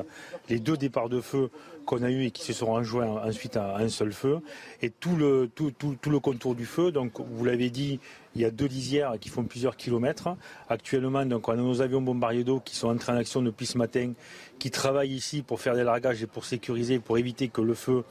les 0.48 0.60
deux 0.60 0.76
départs 0.76 1.08
de 1.08 1.20
feu 1.20 1.50
qu'on 1.84 2.04
a 2.04 2.10
eu 2.12 2.26
et 2.26 2.30
qui 2.30 2.44
se 2.44 2.52
sont 2.52 2.72
rejoints 2.72 3.08
ensuite 3.08 3.56
à 3.56 3.78
un 3.78 3.88
seul 3.88 4.12
feu. 4.12 4.38
Et 4.82 4.90
tout 4.90 5.16
le, 5.16 5.50
tout, 5.52 5.72
tout, 5.72 5.96
tout 6.00 6.10
le 6.10 6.20
contour 6.20 6.54
du 6.54 6.64
feu, 6.64 6.92
donc 6.92 7.18
vous 7.18 7.44
l'avez 7.44 7.70
dit, 7.70 7.98
il 8.36 8.40
y 8.40 8.44
a 8.44 8.52
deux 8.52 8.66
lisières 8.66 9.14
qui 9.20 9.30
font 9.30 9.42
plusieurs 9.42 9.76
kilomètres. 9.76 10.28
Actuellement, 10.68 11.26
donc, 11.26 11.48
on 11.48 11.52
a 11.52 11.56
nos 11.56 11.82
avions 11.82 12.02
bombardiers 12.02 12.44
d'eau 12.44 12.60
qui 12.60 12.76
sont 12.76 12.86
entrés 12.86 13.10
en 13.10 13.16
action 13.16 13.42
depuis 13.42 13.66
ce 13.66 13.78
matin, 13.78 14.12
qui 14.60 14.70
travaillent 14.70 15.14
ici 15.14 15.42
pour 15.42 15.60
faire 15.60 15.74
des 15.74 15.82
largages 15.82 16.22
et 16.22 16.28
pour 16.28 16.44
sécuriser, 16.44 17.00
pour 17.00 17.18
éviter 17.18 17.48
que 17.48 17.62
le 17.62 17.74
feu 17.74 18.04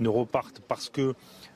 ne 0.00 0.08
reparte 0.08 0.60
parce 0.66 0.88
que 0.88 1.14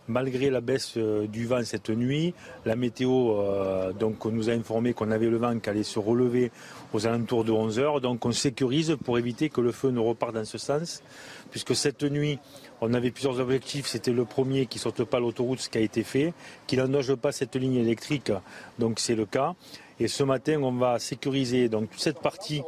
malgré 0.09 0.51
la 0.51 0.61
baisse 0.61 0.95
euh, 0.97 1.27
du 1.27 1.47
vent 1.47 1.65
cette 1.65 1.91
nuit, 1.91 2.35
la 2.65 2.77
météo 2.77 3.39
euh, 3.41 3.93
nous 4.31 4.51
a 4.51 4.53
informé 4.53 4.93
qu'on 4.93 5.11
avait 5.11 5.29
le 5.29 5.37
vent 5.37 5.59
qui 5.59 5.71
allait 5.71 5.83
se 5.83 5.99
relever 5.99 6.51
aux 6.93 7.07
alentours 7.07 7.45
de 7.45 7.53
11 7.53 7.79
heures. 7.79 8.01
Donc 8.01 8.25
on 8.25 8.33
sécurise 8.33 8.97
pour 9.05 9.19
éviter 9.19 9.49
que 9.49 9.61
le 9.61 9.73
feu 9.73 9.91
ne 9.91 10.01
reparte 10.01 10.35
dans 10.35 10.45
ce 10.45 10.59
sens. 10.59 11.03
Puisque 11.51 11.75
cette 11.75 12.03
nuit, 12.03 12.39
on 12.81 12.93
avait 12.95 13.11
plusieurs 13.11 13.41
objectifs. 13.41 13.87
C'était 13.87 14.13
le 14.13 14.25
premier 14.25 14.67
qui 14.67 14.79
ne 14.79 14.83
saute 14.83 15.05
pas 15.05 15.21
l'autoroute, 15.21 15.61
ce 15.61 15.69
qui 15.69 15.79
a 15.79 15.81
été 15.81 16.03
fait, 16.03 16.35
qui 16.67 16.77
n'endoge 16.77 17.15
pas 17.15 17.33
cette 17.33 17.57
ligne 17.57 17.77
électrique, 17.77 18.33
donc 18.79 18.99
c'est 19.01 19.15
le 19.15 19.27
cas. 19.27 19.55
Et 20.01 20.09
ce 20.09 20.25
matin, 20.25 20.61
on 20.63 20.73
va 20.73 20.99
sécuriser 20.99 21.69
donc, 21.69 21.91
toute 21.91 22.01
cette 22.01 22.21
partie, 22.21 22.63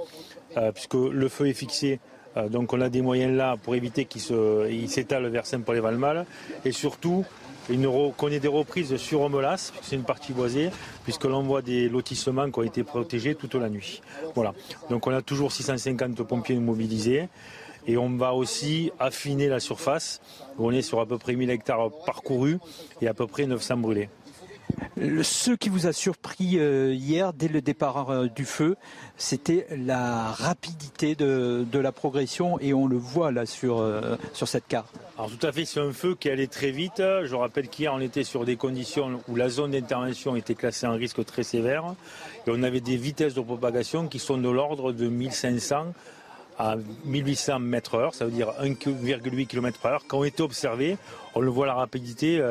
euh, 0.56 0.70
puisque 0.70 0.94
le 0.94 1.28
feu 1.28 1.48
est 1.48 1.54
fixé 1.54 1.98
donc 2.50 2.72
on 2.72 2.80
a 2.80 2.88
des 2.88 3.02
moyens 3.02 3.36
là 3.36 3.56
pour 3.56 3.74
éviter 3.74 4.04
qu'il 4.04 4.20
s'étale 4.88 5.26
vers 5.28 5.46
Saint-Paul-et-Valmal. 5.46 6.26
Et 6.64 6.72
surtout, 6.72 7.24
qu'on 8.16 8.28
ait 8.28 8.40
des 8.40 8.48
reprises 8.48 8.96
sur 8.96 9.22
Omelas, 9.22 9.72
c'est 9.82 9.96
une 9.96 10.04
partie 10.04 10.32
boisée, 10.32 10.70
puisque 11.04 11.24
l'on 11.24 11.42
voit 11.42 11.62
des 11.62 11.88
lotissements 11.88 12.50
qui 12.50 12.58
ont 12.58 12.62
été 12.62 12.84
protégés 12.84 13.34
toute 13.34 13.54
la 13.54 13.68
nuit. 13.68 14.02
Voilà. 14.34 14.54
Donc 14.90 15.06
on 15.06 15.12
a 15.12 15.22
toujours 15.22 15.52
650 15.52 16.22
pompiers 16.22 16.56
mobilisés. 16.56 17.28
Et 17.88 17.96
on 17.96 18.10
va 18.16 18.34
aussi 18.34 18.90
affiner 18.98 19.46
la 19.46 19.60
surface. 19.60 20.20
On 20.58 20.72
est 20.72 20.82
sur 20.82 20.98
à 20.98 21.06
peu 21.06 21.18
près 21.18 21.36
1000 21.36 21.50
hectares 21.50 21.90
parcourus 22.04 22.58
et 23.00 23.06
à 23.06 23.14
peu 23.14 23.28
près 23.28 23.46
900 23.46 23.76
brûlés. 23.76 24.08
Ce 25.22 25.51
qui 25.51 25.68
vous 25.68 25.86
a 25.86 25.93
surpris 25.93 26.59
euh, 26.59 26.94
hier, 26.94 27.34
dès 27.34 27.48
le 27.48 27.60
départ 27.60 28.10
euh, 28.10 28.28
du 28.28 28.47
feu, 28.47 28.76
c'était 29.18 29.66
la 29.70 30.32
rapidité 30.32 31.14
de, 31.14 31.66
la 31.72 31.93
progression 31.93 32.59
et 32.60 32.72
on 32.72 32.86
le 32.86 32.97
voit 32.97 33.30
là 33.30 33.44
sur, 33.44 33.78
euh, 33.78 34.16
sur 34.32 34.48
cette 34.48 34.66
carte. 34.66 34.88
Alors 35.18 35.30
tout 35.30 35.47
à 35.47 35.52
fait, 35.52 35.66
c'est 35.66 35.80
un 35.80 35.93
feu 35.93 36.16
qui 36.18 36.30
allait 36.30 36.47
très 36.47 36.70
vite. 36.70 36.97
Je 36.98 37.34
rappelle 37.34 37.68
qu'hier, 37.68 37.93
on 37.93 38.01
était 38.01 38.24
sur 38.24 38.47
des 38.47 38.56
conditions 38.56 39.20
où 39.28 39.36
la 39.36 39.51
zone 39.51 39.72
d'intervention 39.72 40.34
était 40.34 40.55
classée 40.55 40.86
en 40.86 40.94
risque 40.94 41.22
très 41.26 41.43
sévère 41.43 41.94
et 42.47 42.51
on 42.51 42.62
avait 42.62 42.80
des 42.80 42.97
vitesses 42.97 43.34
de 43.34 43.43
propagation 43.43 44.09
qui 44.09 44.18
sont 44.18 44.38
de 44.38 44.48
l'ordre 44.48 44.93
de 44.93 45.09
1500 45.09 45.93
à 46.58 46.76
1800 47.04 47.58
mètres 47.60 47.94
heure, 47.94 48.14
ça 48.14 48.24
veut 48.24 48.30
dire 48.30 48.52
1,8 48.62 49.46
km 49.46 49.86
heure. 49.86 50.04
Quand 50.06 50.18
on 50.18 50.24
était 50.24 50.42
observé, 50.42 50.96
on 51.34 51.40
le 51.40 51.50
voit 51.50 51.66
la 51.66 51.74
rapidité, 51.74 52.42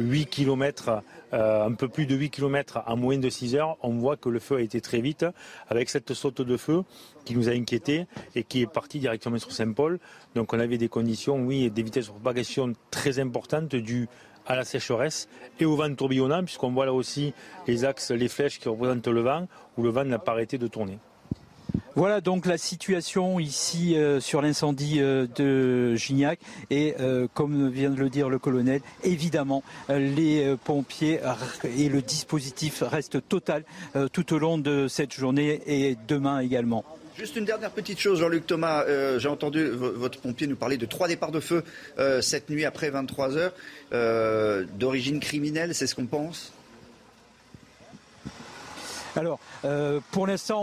8 0.00 0.26
km 0.26 1.02
euh, 1.34 1.64
un 1.64 1.72
peu 1.72 1.88
plus 1.88 2.04
de 2.04 2.14
8 2.14 2.30
km 2.30 2.82
en 2.86 2.96
moins 2.96 3.16
de 3.16 3.30
6 3.30 3.56
heures, 3.56 3.78
on 3.82 3.94
voit 3.94 4.16
que 4.16 4.28
le 4.28 4.38
feu 4.38 4.56
a 4.56 4.60
été 4.60 4.82
très 4.82 5.00
vite 5.00 5.24
avec 5.68 5.88
cette 5.88 6.12
saute 6.12 6.42
de 6.42 6.56
feu 6.58 6.84
qui 7.24 7.34
nous 7.34 7.48
a 7.48 7.52
inquiétés 7.52 8.06
et 8.34 8.44
qui 8.44 8.60
est 8.60 8.66
partie 8.66 8.98
directement 8.98 9.38
sur 9.38 9.50
Saint-Paul. 9.50 9.98
Donc 10.34 10.52
on 10.52 10.60
avait 10.60 10.76
des 10.76 10.88
conditions, 10.88 11.36
oui, 11.36 11.70
des 11.70 11.82
vitesses 11.82 12.06
de 12.06 12.10
propagation 12.10 12.74
très 12.90 13.18
importantes 13.18 13.74
dues 13.74 14.08
à 14.46 14.56
la 14.56 14.64
sécheresse 14.64 15.28
et 15.58 15.64
au 15.64 15.76
vent 15.76 15.94
tourbillonnant, 15.94 16.44
puisqu'on 16.44 16.72
voit 16.72 16.84
là 16.84 16.92
aussi 16.92 17.32
les 17.66 17.84
axes, 17.84 18.10
les 18.10 18.28
flèches 18.28 18.58
qui 18.58 18.68
représentent 18.68 19.08
le 19.08 19.20
vent, 19.20 19.48
où 19.78 19.84
le 19.84 19.90
vent 19.90 20.04
n'a 20.04 20.18
pas 20.18 20.32
arrêté 20.32 20.58
de 20.58 20.66
tourner. 20.66 20.98
Voilà 21.94 22.22
donc 22.22 22.46
la 22.46 22.56
situation 22.56 23.38
ici 23.38 23.96
euh, 23.96 24.18
sur 24.18 24.40
l'incendie 24.40 25.00
euh, 25.00 25.26
de 25.36 25.94
Gignac 25.94 26.40
et 26.70 26.94
euh, 27.00 27.28
comme 27.34 27.68
vient 27.68 27.90
de 27.90 28.00
le 28.00 28.08
dire 28.08 28.30
le 28.30 28.38
colonel, 28.38 28.80
évidemment 29.04 29.62
les 29.88 30.56
pompiers 30.64 31.20
et 31.76 31.88
le 31.88 32.00
dispositif 32.00 32.82
restent 32.82 33.28
total 33.28 33.64
tout 34.12 34.32
au 34.32 34.38
long 34.38 34.58
de 34.58 34.88
cette 34.88 35.12
journée 35.12 35.60
et 35.66 35.96
demain 36.08 36.40
également. 36.40 36.84
Juste 37.16 37.36
une 37.36 37.44
dernière 37.44 37.70
petite 37.70 37.98
chose, 37.98 38.20
Jean-Luc 38.20 38.46
Thomas. 38.46 38.84
J'ai 39.18 39.28
entendu 39.28 39.68
votre 39.68 40.18
pompier 40.20 40.46
nous 40.46 40.56
parler 40.56 40.76
de 40.76 40.86
trois 40.86 41.08
départs 41.08 41.32
de 41.32 41.40
feu 41.40 41.62
cette 42.20 42.48
nuit 42.48 42.64
après 42.64 42.90
23 42.90 43.36
heures, 43.36 43.52
d'origine 44.78 45.20
criminelle, 45.20 45.74
c'est 45.74 45.86
ce 45.86 45.94
qu'on 45.94 46.06
pense? 46.06 46.52
Alors, 49.16 49.38
euh, 49.64 50.00
pour 50.10 50.26
l'instant, 50.26 50.62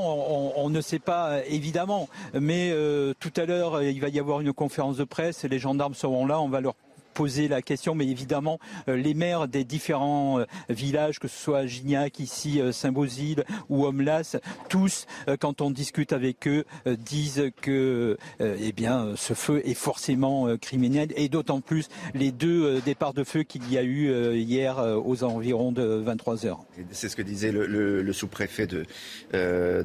on, 0.56 0.70
ne 0.70 0.82
sait 0.82 1.00
pas 1.00 1.44
évidemment, 1.46 2.10
mais 2.34 2.72
euh, 2.72 3.14
tout 3.20 3.34
à 3.38 3.46
l'heure, 3.46 3.82
il 3.82 4.00
va 4.02 4.10
y 4.10 4.20
avoir 4.20 4.42
une 4.42 4.54
conférence 4.54 4.98
de 4.98 5.04
presse, 5.04 5.44
les 5.44 5.60
gendarmes 5.60 5.94
seront 5.94 6.26
là, 6.26 6.40
on 6.40 6.50
va 6.50 6.62
leur 6.62 6.76
poser 7.20 7.50
la 7.50 7.62
question, 7.62 7.96
mais 7.96 8.08
évidemment, 8.08 8.60
euh, 8.88 8.96
les 8.96 9.14
maires 9.14 9.50
des 9.50 9.66
différents 9.66 10.40
euh, 10.40 10.46
villages, 10.70 11.20
que 11.20 11.28
ce 11.28 11.38
soit 11.38 11.66
Gignac, 11.66 12.22
ici, 12.22 12.62
euh, 12.62 12.72
Saint-Bosile 12.72 13.44
ou 13.68 13.86
Omlas, 13.86 14.38
tous, 14.70 15.06
quand 15.42 15.60
on 15.60 15.70
discute 15.70 16.14
avec 16.14 16.48
eux, 16.48 16.64
disent 16.86 17.52
que 17.62 18.18
eh 18.40 18.72
bien, 18.72 19.14
ce 19.16 19.34
feu 19.34 19.62
est 19.66 19.74
forcément 19.74 20.56
criminel, 20.58 21.10
et 21.16 21.28
d'autant 21.28 21.62
plus 21.62 21.90
les 22.14 22.32
deux 22.32 22.80
départs 22.82 23.14
de 23.14 23.24
feu 23.24 23.44
qu'il 23.44 23.70
y 23.72 23.78
a 23.78 23.84
eu 23.84 24.36
hier 24.36 24.78
aux 24.78 25.24
environs 25.24 25.72
de 25.72 25.84
23 25.84 26.46
heures. 26.46 26.66
C'est 26.92 27.10
ce 27.10 27.16
que 27.16 27.22
disait 27.22 27.52
le, 27.52 28.14
sous-préfet 28.14 28.68
de, 28.68 28.86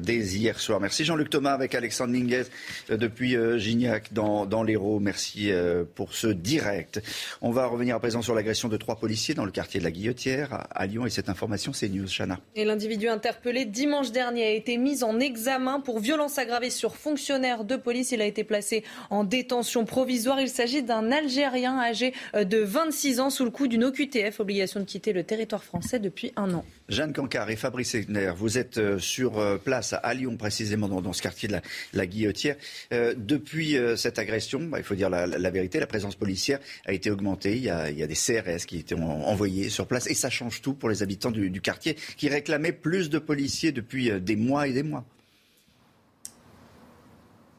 hier 0.07 0.59
soir. 0.59 0.79
Merci 0.79 1.03
Jean-Luc 1.03 1.29
Thomas 1.29 1.53
avec 1.53 1.75
Alexandre 1.75 2.13
Minguez 2.13 2.43
depuis 2.89 3.35
Gignac 3.57 4.13
dans 4.13 4.63
l'Hérault. 4.63 4.99
Merci 4.99 5.51
pour 5.95 6.13
ce 6.13 6.27
direct. 6.27 7.01
On 7.41 7.51
va 7.51 7.67
revenir 7.67 7.95
à 7.95 7.99
présent 7.99 8.21
sur 8.21 8.35
l'agression 8.35 8.69
de 8.69 8.77
trois 8.77 8.95
policiers 8.95 9.33
dans 9.33 9.45
le 9.45 9.51
quartier 9.51 9.79
de 9.79 9.85
la 9.85 9.91
Guillotière 9.91 10.65
à 10.69 10.85
Lyon. 10.85 11.05
Et 11.05 11.09
cette 11.09 11.29
information, 11.29 11.73
c'est 11.73 11.89
News, 11.89 12.07
Chana. 12.07 12.39
Et 12.55 12.65
l'individu 12.65 13.07
interpellé 13.07 13.65
dimanche 13.65 14.11
dernier 14.11 14.45
a 14.45 14.51
été 14.51 14.77
mis 14.77 15.03
en 15.03 15.19
examen 15.19 15.79
pour 15.79 15.99
violence 15.99 16.37
aggravée 16.37 16.69
sur 16.69 16.95
fonctionnaire 16.95 17.63
de 17.63 17.75
police. 17.75 18.11
Il 18.11 18.21
a 18.21 18.25
été 18.25 18.43
placé 18.43 18.83
en 19.09 19.23
détention 19.23 19.85
provisoire. 19.85 20.39
Il 20.39 20.49
s'agit 20.49 20.83
d'un 20.83 21.11
Algérien 21.11 21.79
âgé 21.79 22.13
de 22.33 22.57
26 22.57 23.19
ans 23.19 23.29
sous 23.29 23.45
le 23.45 23.51
coup 23.51 23.67
d'une 23.67 23.83
OQTF, 23.83 24.39
obligation 24.39 24.79
de 24.79 24.85
quitter 24.85 25.13
le 25.13 25.23
territoire 25.23 25.63
français 25.63 25.99
depuis 25.99 26.31
un 26.35 26.53
an. 26.53 26.65
Jeanne 26.87 27.13
Cancard 27.13 27.49
et 27.49 27.55
Fabrice 27.55 27.95
Egner, 27.95 28.31
vous 28.35 28.59
êtes 28.59 28.77
euh, 28.77 28.99
sur 28.99 29.39
euh, 29.39 29.57
place 29.57 29.95
à 30.01 30.13
Lyon, 30.13 30.37
précisément 30.37 30.87
dans, 30.87 31.13
ce 31.13 31.21
quartier 31.21 31.49
de 31.49 31.57
la, 31.93 32.05
Guillotière. 32.05 32.57
Euh, 32.93 33.15
depuis 33.17 33.77
cette 33.97 34.19
agression, 34.19 34.59
bah, 34.61 34.77
il 34.77 34.83
faut 34.83 34.95
dire 34.95 35.09
la, 35.09 35.49
vérité, 35.49 35.79
la 35.79 35.87
présence 35.87 36.15
policière 36.15 36.59
a 36.85 36.93
été 36.93 37.04
augmentée. 37.11 37.55
Il 37.55 37.63
y 37.63 37.69
a, 37.69 37.91
des 37.91 38.15
CRS 38.15 38.65
qui 38.65 38.79
étaient 38.79 38.95
envoyés 38.95 39.69
sur 39.69 39.87
place 39.87 40.07
et 40.07 40.13
ça 40.13 40.29
change 40.29 40.61
tout 40.61 40.73
pour 40.73 40.89
les 40.89 41.03
habitants 41.03 41.31
du 41.31 41.61
quartier 41.61 41.95
qui 42.17 42.29
réclamaient 42.29 42.71
plus 42.71 43.09
de 43.09 43.19
policiers 43.19 43.71
depuis 43.71 44.11
des 44.21 44.35
mois 44.35 44.67
et 44.67 44.73
des 44.73 44.83
mois. 44.83 45.05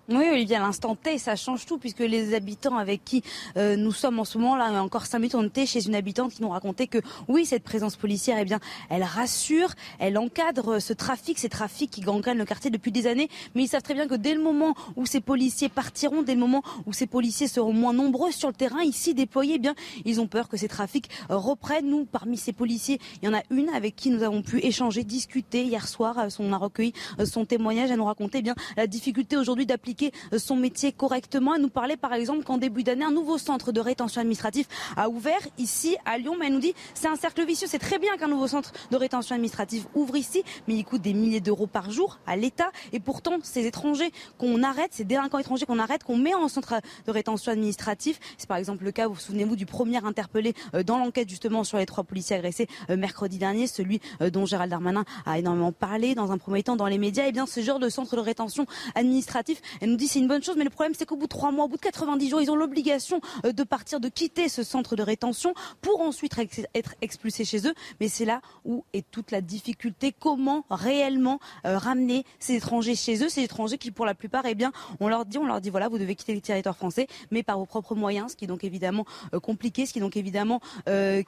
Oui, 0.09 0.25
Olivier, 0.31 0.55
à 0.55 0.61
l'instant 0.61 0.95
T, 0.95 1.19
ça 1.19 1.35
change 1.35 1.67
tout 1.67 1.79
puisque 1.79 1.99
les 1.99 2.33
habitants 2.33 2.77
avec 2.77 3.05
qui 3.05 3.25
euh, 3.57 3.75
nous 3.75 3.91
sommes 3.91 4.21
en 4.21 4.25
ce 4.25 4.39
moment, 4.39 4.55
là, 4.55 4.67
a 4.67 4.81
encore 4.81 5.05
cinq 5.05 5.19
minutes, 5.19 5.35
on 5.35 5.43
était 5.43 5.67
chez 5.67 5.85
une 5.85 5.97
habitante 5.97 6.33
qui 6.33 6.43
nous 6.43 6.49
racontait 6.49 6.87
que 6.87 6.99
oui, 7.27 7.45
cette 7.45 7.65
présence 7.65 7.97
policière, 7.97 8.39
eh 8.39 8.45
bien, 8.45 8.61
elle 8.89 9.03
rassure, 9.03 9.71
elle 9.99 10.17
encadre 10.17 10.81
ce 10.81 10.93
trafic, 10.93 11.41
ces 11.41 11.49
trafics 11.49 11.91
qui 11.91 12.03
gangrènent 12.03 12.39
le 12.39 12.45
quartier 12.45 12.71
depuis 12.71 12.93
des 12.93 13.09
années. 13.09 13.29
Mais 13.57 13.65
ils 13.65 13.67
savent 13.67 13.83
très 13.83 13.95
bien 13.95 14.07
que 14.07 14.15
dès 14.15 14.33
le 14.33 14.41
moment 14.41 14.77
où 14.95 15.07
ces 15.07 15.21
policiers 15.21 15.69
partiront, 15.69 16.23
dès 16.23 16.35
le 16.35 16.41
moment 16.41 16.63
où 16.87 16.93
ces 16.93 17.09
policiers 17.09 17.49
seront 17.49 17.73
moins 17.73 17.93
nombreux 17.93 18.31
sur 18.31 18.47
le 18.47 18.55
terrain, 18.55 18.85
ici 18.85 19.13
déployés, 19.13 19.55
eh 19.57 19.59
bien, 19.59 19.75
ils 20.05 20.21
ont 20.21 20.29
peur 20.29 20.49
que 20.49 20.57
ces 20.57 20.69
trafics 20.69 21.11
reprennent. 21.29 21.91
Nous, 21.91 22.05
parmi 22.05 22.37
ces 22.37 22.53
policiers, 22.53 23.01
il 23.23 23.27
y 23.27 23.29
en 23.29 23.37
a 23.37 23.43
une 23.51 23.71
avec 23.71 23.97
qui 23.97 24.11
nous 24.11 24.23
avons 24.23 24.43
pu 24.43 24.65
échanger, 24.65 25.03
discuter 25.03 25.65
hier 25.65 25.89
soir. 25.89 26.17
Euh, 26.21 26.29
on 26.39 26.53
a 26.53 26.59
recueilli 26.59 26.93
euh, 27.19 27.27
son 27.27 27.45
témoignage. 27.45 27.91
Elle 27.91 27.99
nous 27.99 28.05
racontait 28.05 28.39
eh 28.39 28.43
bien 28.43 28.55
la 28.77 28.87
difficulté 28.87 29.37
aujourd'hui 29.37 29.67
d'appliquer 29.67 29.96
euh, 30.03 30.39
son 30.39 30.57
métier 30.57 30.93
correctement. 30.93 31.55
Elle 31.55 31.63
nous 31.63 31.69
parlait 31.69 31.97
par 31.97 32.13
exemple 32.13 32.45
qu'en 32.45 32.59
début 32.59 32.83
d'année, 32.83 33.05
un 33.05 33.11
nouveau 33.11 33.39
centre 33.39 33.73
de 33.73 33.81
rétention 33.81 34.21
administrative 34.21 34.67
a 34.97 35.09
ouvert 35.09 35.41
ici 35.59 35.97
à 36.05 36.19
Lyon. 36.19 36.37
Mais 36.39 36.47
elle 36.47 36.55
nous 36.55 36.61
dit 36.61 36.75
c'est 36.95 37.09
un 37.09 37.17
cercle 37.17 37.45
vicieux. 37.45 37.67
C'est 37.71 37.79
très 37.79 37.99
bien 37.99 38.17
qu'un 38.17 38.29
nouveau 38.29 38.49
centre 38.49 38.73
de 38.91 38.97
rétention 38.97 39.35
administrative 39.35 39.87
ouvre 39.95 40.17
ici, 40.17 40.43
mais 40.69 40.75
il 40.75 40.85
coûte 40.85 41.03
des 41.03 41.15
milliers 41.15 41.41
d'euros 41.41 41.67
par 41.67 41.91
jour 41.91 42.19
à 42.27 42.37
l'État. 42.37 42.71
Et 42.93 43.01
pourtant, 43.01 43.39
ces 43.43 43.67
étrangers 43.67 44.13
qu'on 44.39 44.63
arrête, 44.63 44.93
ces 44.93 45.05
délinquants 45.05 45.39
étrangers 45.39 45.67
qu'on 45.67 45.79
arrête, 45.79 46.05
qu'on 46.05 46.17
met 46.17 46.35
en 46.35 46.49
centre 46.49 46.75
de 47.07 47.11
rétention 47.11 47.53
administrative, 47.53 48.19
c'est 48.39 48.49
par 48.49 48.57
exemple 48.57 48.85
le 48.85 48.93
cas, 48.93 49.09
vous 49.09 49.15
vous 49.15 49.21
souvenez-vous, 49.21 49.57
du 49.57 49.67
premier 49.67 50.05
interpellé 50.05 50.55
euh, 50.75 50.83
dans 50.83 50.99
l'enquête 50.99 51.29
justement 51.29 51.65
sur 51.65 51.79
les 51.79 51.87
trois 51.87 52.05
policiers 52.05 52.37
agressés 52.37 52.69
euh, 52.91 52.97
mercredi 52.97 53.39
dernier, 53.39 53.67
celui 53.67 54.01
dont 54.33 54.47
Gérald 54.47 54.71
Darmanin 54.71 55.05
a 55.25 55.39
énormément 55.39 55.73
parlé 55.73 56.15
dans 56.15 56.33
un 56.33 56.39
premier 56.39 56.63
temps 56.63 56.77
dans 56.77 56.87
les 56.87 56.99
médias. 56.99 57.25
Et 57.25 57.29
eh 57.29 57.33
bien 57.33 57.47
ce 57.47 57.61
genre 57.61 57.79
de 57.79 57.89
centre 57.89 58.17
de 58.17 58.21
rétention 58.21 58.67
administrative, 58.95 59.61
elle 59.87 59.93
nous 59.93 59.97
dit 59.97 60.09
c'est 60.09 60.19
une 60.19 60.27
bonne 60.27 60.43
chose, 60.43 60.57
mais 60.57 60.65
le 60.65 60.71
problème 60.71 60.95
c'est 60.99 61.07
qu'au 61.07 61.17
bout 61.17 61.27
de 61.27 61.31
trois 61.31 61.53
mois, 61.53 61.67
au 61.67 61.69
bout 61.69 61.77
de 61.77 61.81
90 61.81 62.29
jours, 62.29 62.41
ils 62.41 62.51
ont 62.51 62.57
l'obligation 62.57 63.21
euh, 63.45 63.53
de 63.53 63.63
partir, 63.63 64.01
de 64.01 64.09
quitter 64.09 64.49
ce 64.49 64.65
centre 64.65 64.97
de 64.97 65.03
rétention 65.03 65.55
pour 65.81 66.01
ensuite 66.01 66.35
être 66.75 66.95
expulsés 67.03 67.45
chez 67.45 67.69
eux. 67.69 67.75
Mais 68.01 68.09
c'est 68.09 68.25
là 68.25 68.41
où 68.65 68.85
est 68.93 69.09
toute 69.11 69.31
la 69.31 69.41
difficulté. 69.41 70.13
Comment 70.19 70.65
réellement 70.71 71.39
euh, 71.65 71.79
ramener 71.79 72.25
ces 72.41 72.55
étrangers 72.55 72.97
chez 72.97 73.23
eux, 73.23 73.29
ces 73.29 73.43
étrangers 73.43 73.79
qui 73.79 73.93
pour 73.93 74.07
la 74.07 74.15
plupart, 74.15 74.45
eh 74.47 74.57
bien, 74.57 74.73
on 74.99 75.09
leur 75.09 75.25
dit, 75.25 75.39
on 75.39 75.47
leur 75.47 75.61
dit 75.61 75.71
voilà, 75.71 75.89
vous 75.89 75.99
devez 75.99 76.17
quitter 76.17 76.35
le 76.35 76.41
territoire 76.41 76.77
français, 76.77 77.07
mais 77.31 77.45
par 77.45 77.57
vos 77.57 77.67
propres 77.67 77.95
moyens, 77.95 78.33
ce 78.33 78.37
qui 78.37 78.45
est 78.45 78.49
donc 78.49 78.65
évidemment 78.65 79.05
euh, 79.35 79.41
compliqué, 79.41 79.87
ce 79.87 79.93
qui 79.93 80.01
est 80.01 80.03
donc 80.03 80.17
évidemment 80.17 80.61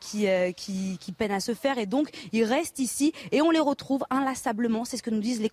qui, 0.01 0.27
qui, 0.57 0.99
qui 0.99 1.13
peine 1.13 1.31
à 1.31 1.41
se 1.41 1.55
faire. 1.55 1.79
Et 1.79 1.87
donc 1.87 2.11
ils 2.33 2.45
restent 2.45 2.81
ici 2.81 3.13
et 3.31 3.41
on 3.41 3.51
les 3.51 3.61
retrouve 3.61 4.05
inlassablement. 4.11 4.85
C'est 4.85 4.97
ce 4.97 5.03
que 5.03 5.11
nous 5.11 5.21
disent 5.21 5.41
les 5.41 5.49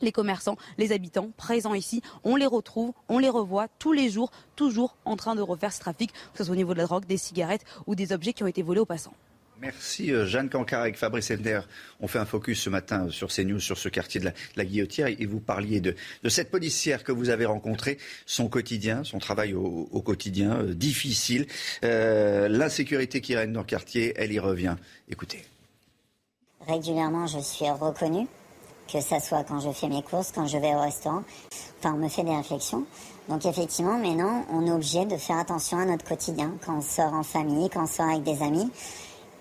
les 0.00 0.12
commerçants, 0.12 0.56
les 0.78 0.92
habitants 0.92 1.30
présents 1.36 1.74
ici, 1.74 2.02
on 2.24 2.36
les 2.36 2.46
retrouve, 2.46 2.92
on 3.08 3.18
les 3.18 3.28
revoit 3.28 3.68
tous 3.78 3.92
les 3.92 4.10
jours, 4.10 4.30
toujours 4.56 4.96
en 5.04 5.16
train 5.16 5.34
de 5.34 5.42
refaire 5.42 5.72
ce 5.72 5.80
trafic, 5.80 6.12
que 6.12 6.38
ce 6.38 6.44
soit 6.44 6.52
au 6.52 6.56
niveau 6.56 6.72
de 6.72 6.78
la 6.78 6.84
drogue, 6.84 7.06
des 7.06 7.16
cigarettes 7.16 7.64
ou 7.86 7.94
des 7.94 8.12
objets 8.12 8.32
qui 8.32 8.42
ont 8.42 8.48
été 8.48 8.62
volés 8.62 8.80
aux 8.80 8.86
passants. 8.86 9.14
Merci 9.60 10.12
euh, 10.12 10.24
Jeanne 10.24 10.48
Cancar 10.48 10.82
avec 10.82 10.96
Fabrice 10.96 11.30
Ender. 11.30 11.60
On 12.00 12.06
fait 12.06 12.18
un 12.18 12.24
focus 12.24 12.62
ce 12.62 12.70
matin 12.70 13.08
sur 13.10 13.28
CNews, 13.28 13.58
sur 13.58 13.76
ce 13.76 13.88
quartier 13.88 14.20
de 14.20 14.30
la, 14.56 14.64
Guillotière. 14.64 15.08
Et 15.08 15.26
vous 15.26 15.40
parliez 15.40 15.80
de, 15.80 15.96
cette 16.28 16.50
policière 16.50 17.02
que 17.02 17.10
vous 17.10 17.28
avez 17.28 17.44
rencontrée, 17.44 17.98
son 18.24 18.48
quotidien, 18.48 19.02
son 19.02 19.18
travail 19.18 19.54
au, 19.54 20.02
quotidien, 20.02 20.58
euh, 20.58 20.74
difficile. 20.74 21.46
Euh, 21.84 22.48
l'insécurité 22.48 23.20
qui 23.20 23.34
règne 23.34 23.52
dans 23.52 23.60
le 23.60 23.66
quartier, 23.66 24.14
elle 24.16 24.32
y 24.32 24.38
revient. 24.38 24.76
Écoutez. 25.08 25.44
Régulièrement, 26.66 27.26
je 27.26 27.40
suis 27.40 27.68
reconnue 27.68 28.28
que 28.90 29.00
ça 29.00 29.20
soit 29.20 29.44
quand 29.44 29.60
je 29.60 29.70
fais 29.70 29.88
mes 29.88 30.02
courses, 30.02 30.32
quand 30.34 30.46
je 30.46 30.58
vais 30.58 30.74
au 30.74 30.80
restaurant. 30.80 31.22
Enfin, 31.78 31.94
on 31.94 31.98
me 31.98 32.08
fait 32.08 32.24
des 32.24 32.34
réflexions. 32.34 32.84
Donc 33.28 33.44
effectivement, 33.44 33.98
maintenant, 33.98 34.44
on 34.52 34.66
est 34.66 34.72
obligé 34.72 35.04
de 35.04 35.16
faire 35.16 35.38
attention 35.38 35.78
à 35.78 35.84
notre 35.84 36.04
quotidien 36.04 36.52
quand 36.64 36.78
on 36.78 36.80
sort 36.80 37.12
en 37.12 37.22
famille, 37.22 37.68
quand 37.68 37.82
on 37.82 37.86
sort 37.86 38.08
avec 38.08 38.22
des 38.22 38.42
amis. 38.42 38.70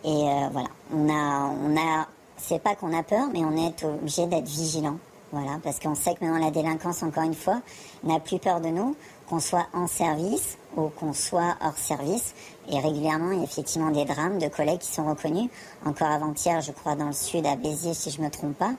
Et 0.03 0.09
euh, 0.09 0.49
voilà, 0.51 0.69
on 0.93 1.09
a, 1.09 1.49
on 1.63 1.77
a, 1.77 2.07
c'est 2.37 2.61
pas 2.61 2.75
qu'on 2.75 2.97
a 2.97 3.03
peur, 3.03 3.27
mais 3.31 3.39
on 3.39 3.55
est 3.55 3.83
obligé 3.83 4.27
d'être 4.27 4.47
vigilant. 4.47 4.97
Voilà, 5.31 5.59
parce 5.61 5.79
qu'on 5.79 5.95
sait 5.95 6.15
que 6.15 6.23
maintenant 6.23 6.43
la 6.43 6.51
délinquance, 6.51 7.03
encore 7.03 7.23
une 7.23 7.33
fois, 7.33 7.61
n'a 8.03 8.19
plus 8.19 8.39
peur 8.39 8.61
de 8.61 8.69
nous, 8.69 8.95
qu'on 9.29 9.39
soit 9.39 9.67
en 9.73 9.87
service 9.87 10.57
ou 10.77 10.87
qu'on 10.87 11.11
soit 11.11 11.57
hors 11.61 11.77
service. 11.77 12.33
Et 12.69 12.79
régulièrement, 12.79 13.31
il 13.31 13.39
y 13.39 13.41
a 13.41 13.43
effectivement 13.43 13.91
des 13.91 14.05
drames 14.05 14.39
de 14.39 14.47
collègues 14.47 14.79
qui 14.79 14.91
sont 14.91 15.05
reconnus. 15.05 15.49
Encore 15.85 16.07
avant-hier, 16.07 16.61
je 16.61 16.71
crois, 16.71 16.95
dans 16.95 17.07
le 17.07 17.13
sud, 17.13 17.45
à 17.45 17.57
Béziers, 17.57 17.93
si 17.93 18.09
je 18.09 18.21
ne 18.21 18.25
me 18.25 18.31
trompe 18.31 18.57
pas, 18.57 18.71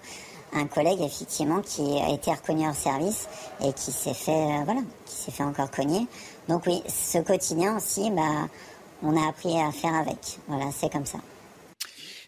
un 0.53 0.67
collègue 0.67 1.01
effectivement 1.01 1.61
qui 1.61 1.83
a 2.01 2.13
été 2.13 2.31
reconnu 2.33 2.67
en 2.67 2.75
service 2.75 3.29
et 3.65 3.73
qui 3.73 3.93
s'est 3.93 4.15
fait 4.15 4.31
euh, 4.31 4.65
voilà 4.65 4.81
qui 5.07 5.15
s'est 5.15 5.31
fait 5.31 5.45
encore 5.45 5.71
cogner 5.71 6.07
donc 6.49 6.67
oui 6.67 6.83
ce 6.89 7.19
quotidien 7.19 7.77
aussi 7.77 8.11
bah 8.11 8.49
on 9.03 9.17
a 9.17 9.29
appris 9.29 9.59
à 9.61 9.71
faire 9.73 9.95
avec 9.95 10.39
voilà 10.49 10.67
c'est 10.73 10.91
comme 10.91 11.07
ça 11.07 11.19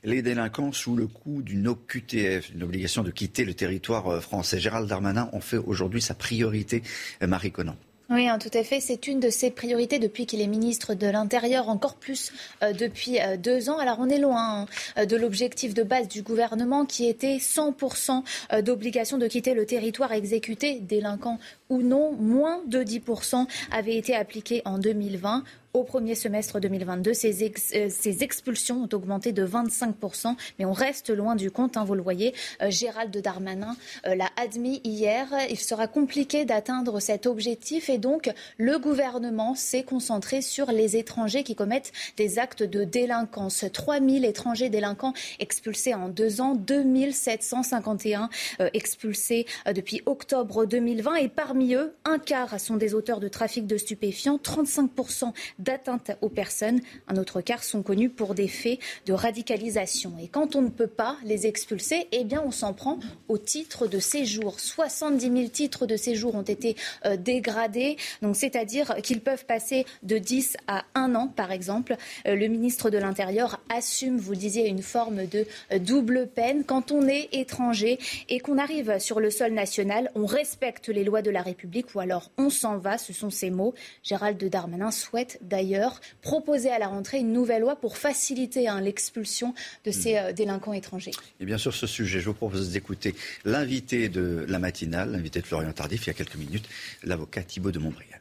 les 0.03 0.23
délinquants 0.23 0.73
sous 0.73 0.97
le 0.97 1.07
coup 1.07 1.43
d'une 1.43 1.69
OQTF, 1.69 2.55
une 2.55 2.63
obligation 2.63 3.03
de 3.03 3.11
quitter 3.11 3.45
le 3.45 3.53
territoire 3.53 4.09
euh, 4.09 4.21
français. 4.21 4.59
Gérald 4.59 4.89
Darmanin 4.89 5.29
en 5.35 5.41
fait 5.41 5.59
aujourd'hui 5.59 6.01
sa 6.01 6.15
priorité, 6.15 6.83
euh, 7.23 7.27
Marie 7.27 7.53
Conan. 7.53 7.77
Oui, 8.11 8.27
hein, 8.27 8.41
tout 8.41 8.51
à 8.55 8.65
fait. 8.65 8.81
C'est 8.81 9.07
une 9.07 9.21
de 9.21 9.31
ses 9.31 9.53
priorités 9.53 10.01
depuis 10.01 10.27
qu'il 10.27 10.41
est 10.41 10.49
ministre 10.49 10.95
de 10.95 11.07
l'Intérieur, 11.07 11.69
encore 11.69 11.95
plus 11.95 12.33
euh, 12.61 12.73
depuis 12.73 13.21
euh, 13.21 13.37
deux 13.37 13.71
ans. 13.71 13.79
Alors 13.79 13.99
on 14.01 14.09
est 14.09 14.19
loin 14.19 14.67
hein, 14.97 15.07
de 15.07 15.17
l'objectif 15.17 15.75
de 15.75 15.85
base 15.85 16.09
du 16.09 16.23
gouvernement 16.23 16.87
qui 16.87 17.07
était 17.09 17.37
100% 17.37 18.25
euh, 18.53 18.63
d'obligation 18.63 19.17
de 19.17 19.29
quitter 19.29 19.55
le 19.55 19.65
territoire 19.65 20.11
exécuté, 20.11 20.81
délinquants 20.81 21.39
ou 21.71 21.83
non. 21.83 22.13
Moins 22.13 22.61
de 22.67 22.83
10% 22.83 23.47
avait 23.73 23.97
été 23.97 24.15
appliqué 24.15 24.63
en 24.65 24.79
2020 24.79 25.45
au 25.73 25.85
premier 25.85 26.15
semestre 26.15 26.61
2022. 26.61 27.15
Ces, 27.15 27.53
euh, 27.75 27.89
ces 27.89 28.23
expulsions 28.23 28.83
ont 28.83 28.89
augmenté 28.93 29.33
de 29.33 29.47
25%, 29.47 30.37
mais 30.59 30.65
on 30.65 30.73
reste 30.73 31.11
loin 31.11 31.37
du 31.37 31.51
compte, 31.51 31.77
hein, 31.77 31.85
vous 31.85 31.95
le 31.95 32.03
voyez. 32.03 32.35
Euh, 32.63 32.71
Gérald 32.71 33.17
Darmanin 33.17 33.77
euh, 34.07 34.15
l'a 34.15 34.29
admis 34.37 34.81
hier. 34.85 35.29
Il 35.49 35.59
sera 35.59 35.87
compliqué 35.87 36.45
d'atteindre 36.45 37.01
cet 37.01 37.27
objectif 37.27 37.89
et 37.89 37.99
donc 37.99 38.31
le 38.59 38.79
gouvernement 38.79 39.55
s'est 39.55 39.85
concentré 39.85 40.43
sur 40.43 40.73
les 40.73 40.97
étrangers 40.97 41.45
qui 41.45 41.55
commettent 41.55 41.93
des 42.17 42.39
actes 42.39 42.63
de 42.63 42.85
délinquance. 42.85 43.65
3000 43.73 44.25
étrangers 44.25 44.71
délinquants 44.71 45.15
expulsés 45.39 45.95
en 45.95 46.09
deux 46.09 46.41
ans, 46.41 46.55
2751 46.55 48.29
expulsés 48.75 49.47
depuis 49.75 50.03
octobre 50.07 50.67
2020 50.67 51.17
et 51.17 51.29
parmi 51.29 51.60
eux, 51.75 51.95
un 52.05 52.19
quart 52.19 52.59
sont 52.59 52.77
des 52.77 52.95
auteurs 52.95 53.21
de 53.21 53.29
trafic 53.29 53.67
de 53.67 53.77
stupéfiants, 53.77 54.39
35% 54.43 55.33
d'atteinte 55.59 56.13
aux 56.21 56.29
personnes. 56.29 56.81
Un 57.09 57.17
autre 57.17 57.41
quart 57.41 57.63
sont 57.63 57.83
connus 57.83 58.11
pour 58.11 58.35
des 58.35 58.49
faits 58.49 58.79
de 59.07 59.13
radicalisation. 59.13 60.15
Et 60.21 60.29
quand 60.29 60.57
on 60.57 60.63
ne 60.63 60.69
peut 60.69 60.87
pas 60.87 61.17
les 61.25 61.47
expulser, 61.47 62.09
eh 62.13 62.25
bien 62.25 62.43
on 62.45 62.51
s'en 62.51 62.73
prend 62.73 62.99
au 63.29 63.39
titre 63.39 63.87
de 63.87 63.99
séjour. 63.99 64.59
70 64.59 65.21
000 65.21 65.49
titres 65.49 65.87
de 65.87 65.97
séjour 65.97 66.35
ont 66.35 66.43
été 66.43 66.77
euh, 67.05 67.17
dégradés, 67.17 67.97
donc 68.23 68.37
c'est-à-dire 68.37 68.97
qu'ils 69.03 69.21
peuvent 69.21 69.45
passer 69.45 69.87
de 70.03 70.19
10 70.19 70.57
à 70.67 70.85
1 70.95 71.15
an, 71.15 71.29
par 71.29 71.53
exemple. 71.53 71.97
Euh, 72.27 72.35
le 72.35 72.49
ministre 72.49 72.91
de 72.91 72.99
l'Intérieur 72.99 73.61
assume, 73.69 74.19
vous 74.19 74.33
le 74.33 74.39
disiez, 74.39 74.69
une 74.69 74.83
forme 74.83 75.27
de 75.27 75.47
euh, 75.73 75.79
double 75.79 76.27
peine. 76.27 76.65
Quand 76.65 76.91
on 76.91 77.07
est 77.07 77.29
étranger 77.33 77.99
et 78.29 78.41
qu'on 78.41 78.59
arrive 78.59 78.99
sur 78.99 79.21
le 79.21 79.31
sol 79.31 79.53
national, 79.53 80.11
on 80.15 80.27
respecte 80.27 80.89
les 80.89 81.05
lois 81.05 81.23
de 81.23 81.31
la 81.31 81.43
République 81.43 81.50
ou 81.95 82.01
alors 82.01 82.31
on 82.39 82.51
s'en 82.51 82.79
va. 82.79 82.99
Ce 82.99 83.13
sont 83.13 83.31
ces 83.31 83.51
mots. 83.51 83.75
Gérald 84.03 84.43
Darmanin 84.43 84.91
souhaite 84.91 85.39
d'ailleurs 85.43 86.01
proposer 86.23 86.71
à 86.71 86.79
la 86.79 86.89
rentrée 86.89 87.19
une 87.19 87.33
nouvelle 87.33 87.63
loi 87.63 87.77
pour 87.77 87.97
faciliter 87.97 88.69
hein, 88.69 88.81
l'expulsion 88.81 89.55
de 89.85 89.91
ces 89.91 90.17
euh, 90.17 90.33
délinquants 90.33 90.73
étrangers. 90.73 91.13
Et 91.41 91.45
bien 91.45 91.59
sur 91.59 91.75
ce 91.75 91.87
sujet, 91.87 92.21
je 92.21 92.27
vous 92.27 92.35
propose 92.35 92.71
d'écouter 92.71 93.15
l'invité 93.45 94.09
de 94.09 94.45
la 94.49 94.59
matinale, 94.59 95.13
l'invité 95.13 95.41
de 95.41 95.47
Florian 95.47 95.73
Tardif, 95.73 96.07
il 96.07 96.09
y 96.09 96.11
a 96.11 96.15
quelques 96.15 96.37
minutes, 96.37 96.69
l'avocat 97.05 97.43
Thibault 97.43 97.73
de 97.73 97.79
Montbrial. 97.79 98.21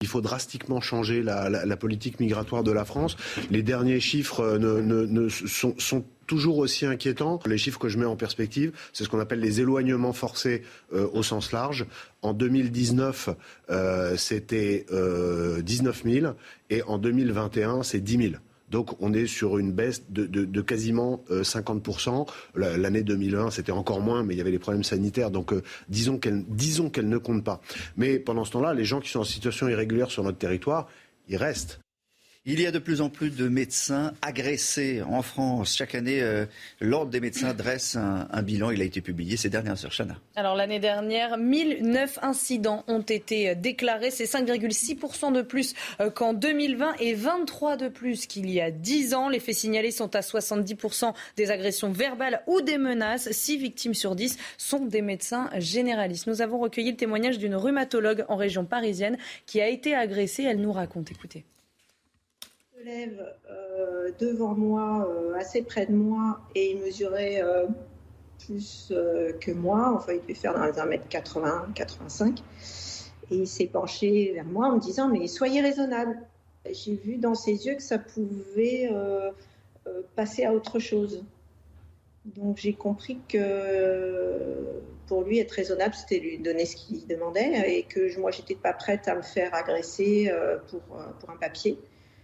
Il 0.00 0.08
faut 0.08 0.20
drastiquement 0.20 0.82
changer 0.82 1.22
la, 1.22 1.76
politique 1.78 2.20
migratoire 2.20 2.62
de 2.62 2.72
la 2.72 2.84
France. 2.84 3.16
Les 3.50 3.62
derniers 3.62 4.00
chiffres 4.00 4.40
euh, 4.40 4.82
ne, 4.82 5.28
sont, 5.28 5.74
sont 5.78 6.04
toujours 6.26 6.58
aussi 6.58 6.86
inquiétant. 6.86 7.40
Les 7.46 7.58
chiffres 7.58 7.78
que 7.78 7.88
je 7.88 7.98
mets 7.98 8.04
en 8.04 8.16
perspective, 8.16 8.72
c'est 8.92 9.04
ce 9.04 9.08
qu'on 9.08 9.20
appelle 9.20 9.40
les 9.40 9.60
éloignements 9.60 10.12
forcés 10.12 10.62
euh, 10.92 11.08
au 11.12 11.22
sens 11.22 11.52
large. 11.52 11.86
En 12.22 12.32
2019, 12.32 13.30
euh, 13.70 14.16
c'était 14.16 14.86
euh, 14.92 15.62
19 15.62 16.02
000 16.04 16.34
et 16.70 16.82
en 16.82 16.98
2021, 16.98 17.82
c'est 17.82 18.00
10 18.00 18.16
000. 18.30 18.34
Donc 18.70 19.00
on 19.00 19.12
est 19.12 19.26
sur 19.26 19.58
une 19.58 19.72
baisse 19.72 20.10
de, 20.10 20.60
quasiment 20.60 21.22
50%. 21.30 22.26
Euh, 22.56 22.76
l'année 22.76 23.02
2001, 23.02 23.50
c'était 23.50 23.72
encore 23.72 24.00
moins, 24.00 24.24
mais 24.24 24.34
il 24.34 24.38
y 24.38 24.40
avait 24.40 24.50
les 24.50 24.58
problèmes 24.58 24.82
sanitaires. 24.82 25.30
Donc 25.30 25.52
disons 25.88 26.18
qu'elle 26.18 26.44
disons 26.48 26.90
ne 26.96 27.18
compte 27.18 27.44
pas. 27.44 27.60
Mais 27.96 28.18
pendant 28.18 28.44
ce 28.44 28.52
temps-là, 28.52 28.74
les 28.74 28.84
gens 28.84 29.00
qui 29.00 29.10
sont 29.10 29.20
en 29.20 29.24
situation 29.24 29.68
irrégulière 29.68 30.10
sur 30.10 30.24
notre 30.24 30.38
territoire, 30.38 30.88
ils 31.28 31.36
restent. 31.36 31.78
Il 32.46 32.60
y 32.60 32.66
a 32.66 32.70
de 32.70 32.78
plus 32.78 33.00
en 33.00 33.08
plus 33.08 33.30
de 33.30 33.48
médecins 33.48 34.12
agressés 34.20 35.00
en 35.00 35.22
France. 35.22 35.74
Chaque 35.74 35.94
année, 35.94 36.20
euh, 36.20 36.44
l'Ordre 36.78 37.10
des 37.10 37.20
médecins 37.20 37.54
dresse 37.54 37.96
un, 37.96 38.42
bilan. 38.42 38.70
Il 38.70 38.82
a 38.82 38.84
été 38.84 39.00
publié 39.00 39.38
ces 39.38 39.48
dernières 39.48 39.82
heures. 39.82 39.92
Chana. 39.96 40.18
Alors 40.36 40.54
l'année 40.54 40.78
dernière, 40.78 41.38
1009 41.38 42.18
incidents 42.20 42.84
ont 42.86 43.00
été 43.00 43.48
euh, 43.48 43.54
déclarés. 43.54 44.10
C'est 44.10 44.26
5,6% 44.26 45.32
de 45.32 45.40
plus 45.40 45.72
euh, 46.00 46.10
qu'en 46.10 46.34
2020 46.34 46.96
et 47.00 47.14
23 47.14 47.78
de 47.78 47.88
plus 47.88 48.26
qu'il 48.26 48.50
y 48.50 48.60
a 48.60 48.70
10 48.70 49.14
ans. 49.14 49.30
Les 49.30 49.40
faits 49.40 49.54
signalés 49.54 49.90
sont 49.90 50.14
à 50.14 50.20
70% 50.20 51.14
des 51.38 51.50
agressions 51.50 51.92
verbales 51.92 52.42
ou 52.46 52.60
des 52.60 52.76
menaces. 52.76 53.32
6 53.32 53.56
victimes 53.56 53.94
sur 53.94 54.14
10 54.14 54.36
sont 54.58 54.84
des 54.84 55.00
médecins 55.00 55.48
généralistes. 55.56 56.26
Nous 56.26 56.42
avons 56.42 56.58
recueilli 56.58 56.90
le 56.90 56.98
témoignage 56.98 57.38
d'une 57.38 57.54
rhumatologue 57.54 58.26
en 58.28 58.36
région 58.36 58.66
parisienne 58.66 59.16
qui 59.46 59.62
a 59.62 59.68
été 59.68 59.94
agressée. 59.94 60.42
Elle 60.42 60.60
nous 60.60 60.72
raconte. 60.72 61.10
Écoutez 61.10 61.46
lève 62.84 63.34
euh, 63.50 64.10
devant 64.18 64.54
moi, 64.54 65.08
euh, 65.08 65.34
assez 65.34 65.62
près 65.62 65.86
de 65.86 65.94
moi, 65.94 66.40
et 66.54 66.72
il 66.72 66.80
mesurait 66.80 67.42
euh, 67.42 67.66
plus 68.38 68.92
que 69.40 69.52
moi. 69.52 69.92
Enfin, 69.96 70.12
il 70.12 70.20
devait 70.20 70.34
faire 70.34 70.54
dans 70.54 70.64
les 70.64 70.72
1m80, 70.72 71.72
85. 71.74 72.40
Et 73.30 73.36
il 73.36 73.46
s'est 73.46 73.66
penché 73.66 74.32
vers 74.34 74.44
moi 74.44 74.68
en 74.68 74.76
me 74.76 74.80
disant 74.80 75.08
Mais 75.08 75.26
soyez 75.28 75.62
raisonnable. 75.62 76.18
J'ai 76.70 76.94
vu 76.94 77.16
dans 77.16 77.34
ses 77.34 77.66
yeux 77.66 77.74
que 77.74 77.82
ça 77.82 77.98
pouvait 77.98 78.90
passer 80.14 80.44
à 80.44 80.52
autre 80.52 80.78
chose. 80.78 81.24
Donc 82.24 82.56
j'ai 82.56 82.72
compris 82.72 83.18
que 83.28 84.82
pour 85.06 85.22
lui, 85.22 85.38
être 85.38 85.52
raisonnable, 85.52 85.94
c'était 85.94 86.18
lui 86.18 86.38
donner 86.38 86.64
ce 86.64 86.76
qu'il 86.76 87.06
demandait 87.06 87.78
et 87.78 87.82
que 87.82 88.18
moi, 88.18 88.30
j'étais 88.30 88.54
pas 88.54 88.72
prête 88.72 89.08
à 89.08 89.14
me 89.14 89.22
faire 89.22 89.54
agresser 89.54 90.30
pour 90.68 91.30
un 91.30 91.36
papier. 91.36 91.78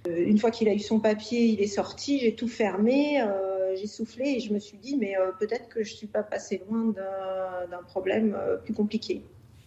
Euh, 0.09 0.25
une 0.27 0.39
fois 0.39 0.51
qu'il 0.51 0.69
a 0.69 0.75
eu 0.75 0.79
son 0.79 0.99
papier, 1.01 1.47
il 1.47 1.61
est 1.61 1.67
sorti, 1.67 2.21
j'ai 2.21 2.35
tout 2.35 2.49
fermé, 2.49 3.21
euh, 3.21 3.77
j'ai 3.77 3.87
soufflé 3.87 4.31
et 4.37 4.41
je 4.41 4.53
me 4.53 4.59
suis 4.59 4.79
dit, 4.79 4.97
mais 4.97 5.17
euh, 5.17 5.31
peut-être 5.39 5.69
que 5.69 5.83
je 5.83 5.93
ne 5.93 5.97
suis 5.97 6.07
pas 6.07 6.23
passé 6.23 6.63
loin 6.69 6.95
d'un 7.71 7.83
problème 7.83 8.37
plus 8.65 8.75
compliqué. 8.75 9.23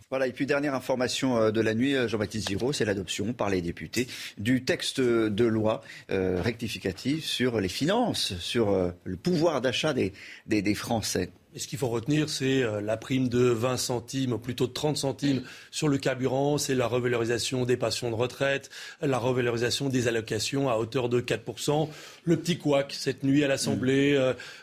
Voilà, 0.09 0.27
et 0.27 0.31
puis 0.31 0.45
dernière 0.45 0.75
information 0.75 1.49
de 1.49 1.61
la 1.61 1.73
nuit, 1.73 1.95
Jean-Baptiste 2.07 2.47
Giraud, 2.47 2.71
c'est 2.71 2.85
l'adoption 2.85 3.33
par 3.33 3.49
les 3.49 3.61
députés 3.61 4.07
du 4.37 4.63
texte 4.63 5.01
de 5.01 5.45
loi 5.45 5.81
rectificatif 6.09 7.23
sur 7.23 7.59
les 7.59 7.69
finances, 7.69 8.37
sur 8.37 8.93
le 9.03 9.17
pouvoir 9.17 9.59
d'achat 9.61 9.93
des, 9.93 10.13
des 10.45 10.75
Français. 10.75 11.31
Et 11.56 11.59
ce 11.59 11.67
qu'il 11.67 11.77
faut 11.77 11.88
retenir, 11.88 12.30
c'est 12.30 12.64
euh, 12.64 12.82
la 12.82 12.98
prime 12.98 13.30
de 13.30 13.40
20 13.40 13.77
centimes, 13.77 14.33
ou 14.33 14.38
plutôt 14.40 14.65
de 14.65 14.73
30 14.73 14.98
centimes 14.98 15.43
sur 15.69 15.88
le 15.88 15.99
carburant, 15.99 16.57
c'est 16.57 16.73
la 16.73 16.88
revalorisation 16.88 17.65
des 17.65 17.77
pensions 17.77 18.09
de 18.09 18.15
retraite, 18.15 18.72
la 19.01 19.19
revalorisation 19.19 19.90
des 19.90 20.07
allocations 20.07 20.69
à 20.69 20.77
hauteur 20.77 21.09
de 21.09 21.22
4%. 21.22 21.90
Le 22.23 22.38
petit 22.38 22.57
couac, 22.57 22.95
cette 22.98 23.23
nuit 23.23 23.43
à 23.43 23.48
l'Assemblée, 23.48 24.19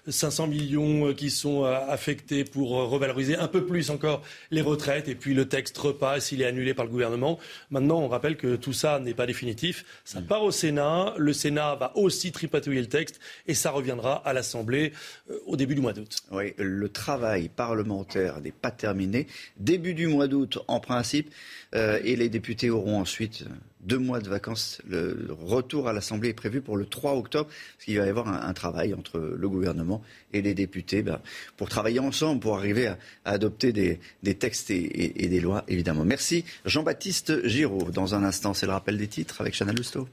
500 0.09 0.47
mm. 0.47 0.51
euh, 0.51 0.52
millions 0.52 1.09
euh, 1.09 1.12
qui 1.15 1.31
sont 1.31 1.65
affectés 1.65 2.43
pour 2.44 2.70
revaloriser 2.70 3.36
un 3.36 3.47
peu 3.47 3.65
plus 3.65 3.91
encore 3.91 4.23
les 4.51 4.62
retraites, 4.62 5.09
et 5.09 5.15
puis 5.15 5.33
le 5.33 5.47
texte 5.47 5.78
repasse, 5.78 6.33
il 6.33 6.43
est 6.43 6.47
annulé 6.47 6.75
par 6.75 6.86
le 6.86 6.91
gouvernement. 6.91 7.39
Maintenant, 7.70 8.01
on 8.01 8.09
rappelle 8.09 8.36
que 8.36 8.57
tout 8.57 8.73
ça 8.73 8.99
n'est 8.99 9.15
pas 9.15 9.27
définitif. 9.27 9.85
Ça 10.05 10.20
mm. 10.20 10.27
part 10.27 10.43
au 10.43 10.51
Sénat, 10.51 11.15
le 11.19 11.33
Sénat 11.33 11.77
va 11.77 11.93
aussi 11.97 12.33
tripatouiller 12.33 12.81
le 12.81 12.89
texte, 12.89 13.20
et 13.47 13.55
ça 13.55 13.70
reviendra 13.70 14.15
à 14.27 14.33
l'Assemblée 14.33 14.93
au 15.47 15.57
début 15.57 15.77
du 15.77 15.81
mois 15.81 15.93
d'août. 15.93 16.17
Oui, 16.33 16.55
le 16.59 16.80
travail 16.89 17.49
parlementaire 17.49 18.41
n'est 18.41 18.50
pas 18.50 18.70
terminé. 18.70 19.26
Début 19.59 19.94
du 19.94 20.07
mois 20.07 20.26
d'août, 20.26 20.59
en 20.68 20.81
principe, 20.81 21.31
euh, 21.75 22.00
et 22.05 22.17
les 22.17 22.28
députés 22.28 22.70
auront 22.70 22.99
ensuite 22.99 23.44
deux 23.81 23.99
mois 23.99 24.20
de 24.20 24.28
vacances. 24.28 24.81
Le 24.89 25.28
retour 25.31 25.89
à 25.89 25.92
l'Assemblée 25.92 26.31
est 26.31 26.34
prévu 26.34 26.60
pour 26.60 26.76
le 26.76 26.86
3 26.86 27.15
octobre, 27.15 27.49
parce 27.49 27.84
qu'il 27.84 27.99
va 27.99 28.07
y 28.07 28.09
avoir 28.09 28.28
un, 28.28 28.52
travail 28.52 28.94
entre 28.94 29.18
le 29.18 29.49
gouvernement 29.49 30.02
et 30.33 30.42
les 30.42 30.55
députés 30.55 31.02
ben, 31.02 31.20
pour 31.57 31.68
travailler 31.68 32.00
ensemble, 32.00 32.41
pour 32.41 32.57
arriver 32.57 32.89
à, 32.89 32.99
adopter 33.25 33.73
des, 33.73 34.34
textes 34.34 34.70
et, 34.70 35.28
des 35.28 35.41
lois, 35.41 35.65
évidemment. 35.68 36.05
Merci 36.05 36.44
Jean-Baptiste 36.65 37.47
Giraud. 37.47 37.91
Dans 37.91 38.15
un 38.15 38.25
instant, 38.25 38.55
c'est 38.55 38.67
le 38.67 38.73
rappel 38.73 38.99
des 38.99 39.09
titres 39.09 39.41
avec 39.41 39.55
Chana 39.55 39.73
Lousteau. 39.73 40.09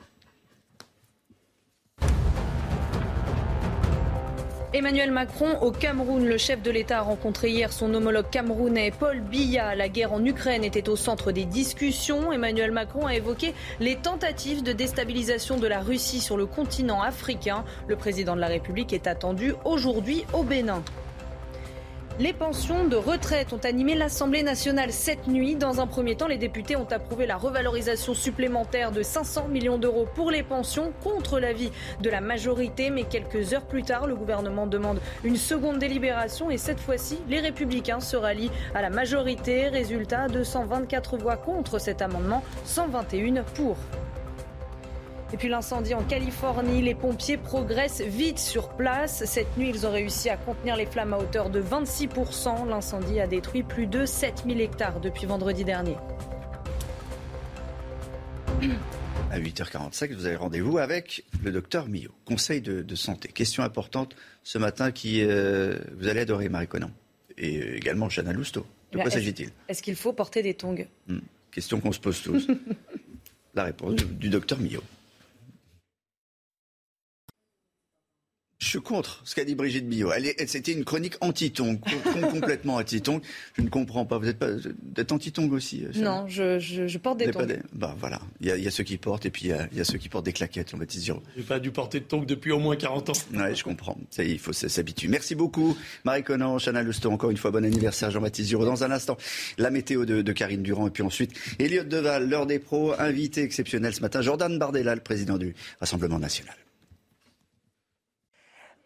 Emmanuel 4.77 5.09
Macron 5.09 5.57
au 5.61 5.71
Cameroun. 5.71 6.23
Le 6.23 6.37
chef 6.37 6.61
de 6.61 6.69
l'État 6.69 6.99
a 6.99 7.01
rencontré 7.01 7.49
hier 7.49 7.73
son 7.73 7.91
homologue 7.95 8.29
camerounais 8.29 8.91
Paul 8.91 9.21
Biya. 9.21 9.73
La 9.73 9.89
guerre 9.89 10.13
en 10.13 10.23
Ukraine 10.23 10.63
était 10.63 10.87
au 10.87 10.95
centre 10.95 11.31
des 11.31 11.45
discussions. 11.45 12.31
Emmanuel 12.31 12.71
Macron 12.71 13.07
a 13.07 13.15
évoqué 13.15 13.55
les 13.79 13.95
tentatives 13.95 14.61
de 14.61 14.73
déstabilisation 14.73 15.57
de 15.57 15.65
la 15.65 15.79
Russie 15.79 16.21
sur 16.21 16.37
le 16.37 16.45
continent 16.45 17.01
africain. 17.01 17.65
Le 17.87 17.95
président 17.95 18.35
de 18.35 18.41
la 18.41 18.49
République 18.49 18.93
est 18.93 19.07
attendu 19.07 19.55
aujourd'hui 19.65 20.25
au 20.31 20.43
Bénin. 20.43 20.83
Les 22.19 22.33
pensions 22.33 22.87
de 22.87 22.95
retraite 22.95 23.53
ont 23.53 23.59
animé 23.63 23.93
l'Assemblée 23.93 24.41
nationale 24.41 24.91
cette 24.91 25.27
nuit. 25.27 25.55
Dans 25.55 25.81
un 25.81 25.85
premier 25.85 26.15
temps, 26.15 26.25
les 26.25 26.39
députés 26.39 26.75
ont 26.75 26.87
approuvé 26.89 27.27
la 27.27 27.37
revalorisation 27.37 28.15
supplémentaire 28.15 28.91
de 28.91 29.03
500 29.03 29.49
millions 29.49 29.77
d'euros 29.77 30.07
pour 30.15 30.31
les 30.31 30.41
pensions 30.41 30.91
contre 31.03 31.39
l'avis 31.39 31.71
de 32.01 32.09
la 32.09 32.19
majorité. 32.19 32.89
Mais 32.89 33.03
quelques 33.03 33.53
heures 33.53 33.67
plus 33.67 33.83
tard, 33.83 34.07
le 34.07 34.15
gouvernement 34.15 34.65
demande 34.65 34.99
une 35.23 35.37
seconde 35.37 35.77
délibération 35.77 36.49
et 36.49 36.57
cette 36.57 36.79
fois-ci, 36.79 37.19
les 37.29 37.39
républicains 37.39 37.99
se 37.99 38.17
rallient 38.17 38.51
à 38.73 38.81
la 38.81 38.89
majorité. 38.89 39.67
Résultat, 39.67 40.27
224 40.27 41.17
voix 41.17 41.37
contre 41.37 41.77
cet 41.77 42.01
amendement, 42.01 42.43
121 42.65 43.43
pour. 43.53 43.77
Et 45.33 45.37
puis 45.37 45.49
l'incendie 45.49 45.93
en 45.93 46.03
Californie, 46.03 46.81
les 46.81 46.95
pompiers 46.95 47.35
progressent 47.35 48.01
vite 48.01 48.39
sur 48.39 48.69
place. 48.69 49.25
Cette 49.25 49.57
nuit, 49.57 49.69
ils 49.69 49.85
ont 49.85 49.91
réussi 49.91 50.29
à 50.29 50.37
contenir 50.37 50.77
les 50.77 50.85
flammes 50.85 51.13
à 51.13 51.17
hauteur 51.17 51.49
de 51.49 51.61
26%. 51.61 52.67
L'incendie 52.69 53.19
a 53.19 53.27
détruit 53.27 53.63
plus 53.63 53.87
de 53.87 54.05
7000 54.05 54.61
hectares 54.61 55.01
depuis 55.01 55.25
vendredi 55.25 55.65
dernier. 55.65 55.97
À 59.29 59.39
8h45, 59.39 60.13
vous 60.13 60.25
avez 60.25 60.37
rendez-vous 60.37 60.77
avec 60.77 61.25
le 61.43 61.51
docteur 61.51 61.89
Millot, 61.89 62.13
conseil 62.23 62.61
de, 62.61 62.95
santé. 62.95 63.27
Question 63.27 63.63
importante 63.63 64.15
ce 64.43 64.57
matin 64.57 64.91
qui 64.91 65.21
euh, 65.21 65.77
vous 65.97 66.07
allez 66.07 66.21
adorer, 66.21 66.47
Marie 66.47 66.67
Conan. 66.67 66.89
Et 67.37 67.75
également 67.75 68.07
Chana 68.07 68.31
Lousteau. 68.31 68.65
De 68.93 68.99
quoi 68.99 69.11
s'agit-il? 69.11 69.49
Est-ce 69.67 69.83
qu'il 69.83 69.97
faut 69.97 70.13
porter 70.13 70.41
des 70.41 70.53
tongs? 70.53 70.87
Hmm. 71.07 71.19
Question 71.51 71.81
qu'on 71.81 71.91
se 71.91 71.99
pose 71.99 72.21
tous. 72.21 72.47
La 73.55 73.65
réponse 73.65 73.95
du 73.95 74.29
docteur 74.29 74.59
Millot. 74.59 74.83
Je 78.59 78.69
suis 78.69 78.79
contre 78.79 79.21
ce 79.23 79.35
qu'a 79.35 79.45
dit 79.45 79.53
Brigitte 79.53 79.87
Billot. 79.87 80.11
C'était 80.47 80.71
une 80.71 80.83
chronique 80.83 81.13
anti-tong, 81.21 81.79
complètement 82.31 82.75
anti-tong. 82.75 83.21
Je 83.55 83.61
ne 83.61 83.69
comprends 83.69 84.03
pas. 84.03 84.17
Vous 84.17 84.27
êtes, 84.27 84.39
pas, 84.39 84.49
êtes 84.97 85.11
anti-tong 85.11 85.51
aussi 85.51 85.85
euh, 85.85 85.91
Non, 86.01 86.27
je, 86.27 86.57
je, 86.57 86.97
porte 86.97 87.19
des 87.19 87.29
tongs. 87.29 87.45
Bah, 87.73 87.95
voilà. 87.99 88.19
Il 88.41 88.47
y, 88.47 88.67
a 88.67 88.71
ceux 88.71 88.83
qui 88.83 88.97
portent 88.97 89.27
et 89.27 89.29
puis 89.29 89.49
il 89.49 89.77
y, 89.77 89.81
a 89.81 89.83
ceux 89.83 89.99
qui 89.99 90.09
portent 90.09 90.25
des 90.25 90.33
claquettes, 90.33 90.71
Jean-Baptiste 90.71 91.05
Giraud. 91.05 91.21
J'ai 91.35 91.43
pas 91.43 91.59
dû 91.59 91.69
porter 91.69 91.99
de 91.99 92.05
tongs 92.05 92.25
depuis 92.25 92.51
au 92.51 92.57
moins 92.57 92.75
40 92.75 93.11
ans. 93.11 93.13
Oui, 93.33 93.55
je 93.55 93.63
comprends. 93.63 93.97
Ça 94.09 94.23
il 94.23 94.39
faut 94.39 94.53
s'habituer. 94.53 95.07
Merci 95.07 95.35
beaucoup, 95.35 95.77
Marie 96.03 96.23
Conan, 96.23 96.57
Chana 96.57 96.81
Luston. 96.81 97.13
Encore 97.13 97.29
une 97.29 97.37
fois, 97.37 97.51
bon 97.51 97.63
anniversaire, 97.63 98.09
Jean-Baptiste 98.09 98.49
Giraud. 98.49 98.65
Dans 98.65 98.83
un 98.83 98.89
instant, 98.89 99.17
la 99.59 99.69
météo 99.69 100.05
de, 100.05 100.23
de 100.23 100.31
Karine 100.31 100.63
Durand 100.63 100.87
et 100.87 100.91
puis 100.91 101.03
ensuite, 101.03 101.31
Elliot 101.59 101.83
Deval, 101.83 102.27
l'heure 102.27 102.47
des 102.47 102.57
pros, 102.57 102.93
invité 102.97 103.43
exceptionnel 103.43 103.93
ce 103.93 104.01
matin, 104.01 104.21
Jordan 104.21 104.57
Bardella, 104.57 104.95
le 104.95 105.01
président 105.01 105.37
du 105.37 105.53
Rassemblement 105.79 106.17
national. 106.17 106.55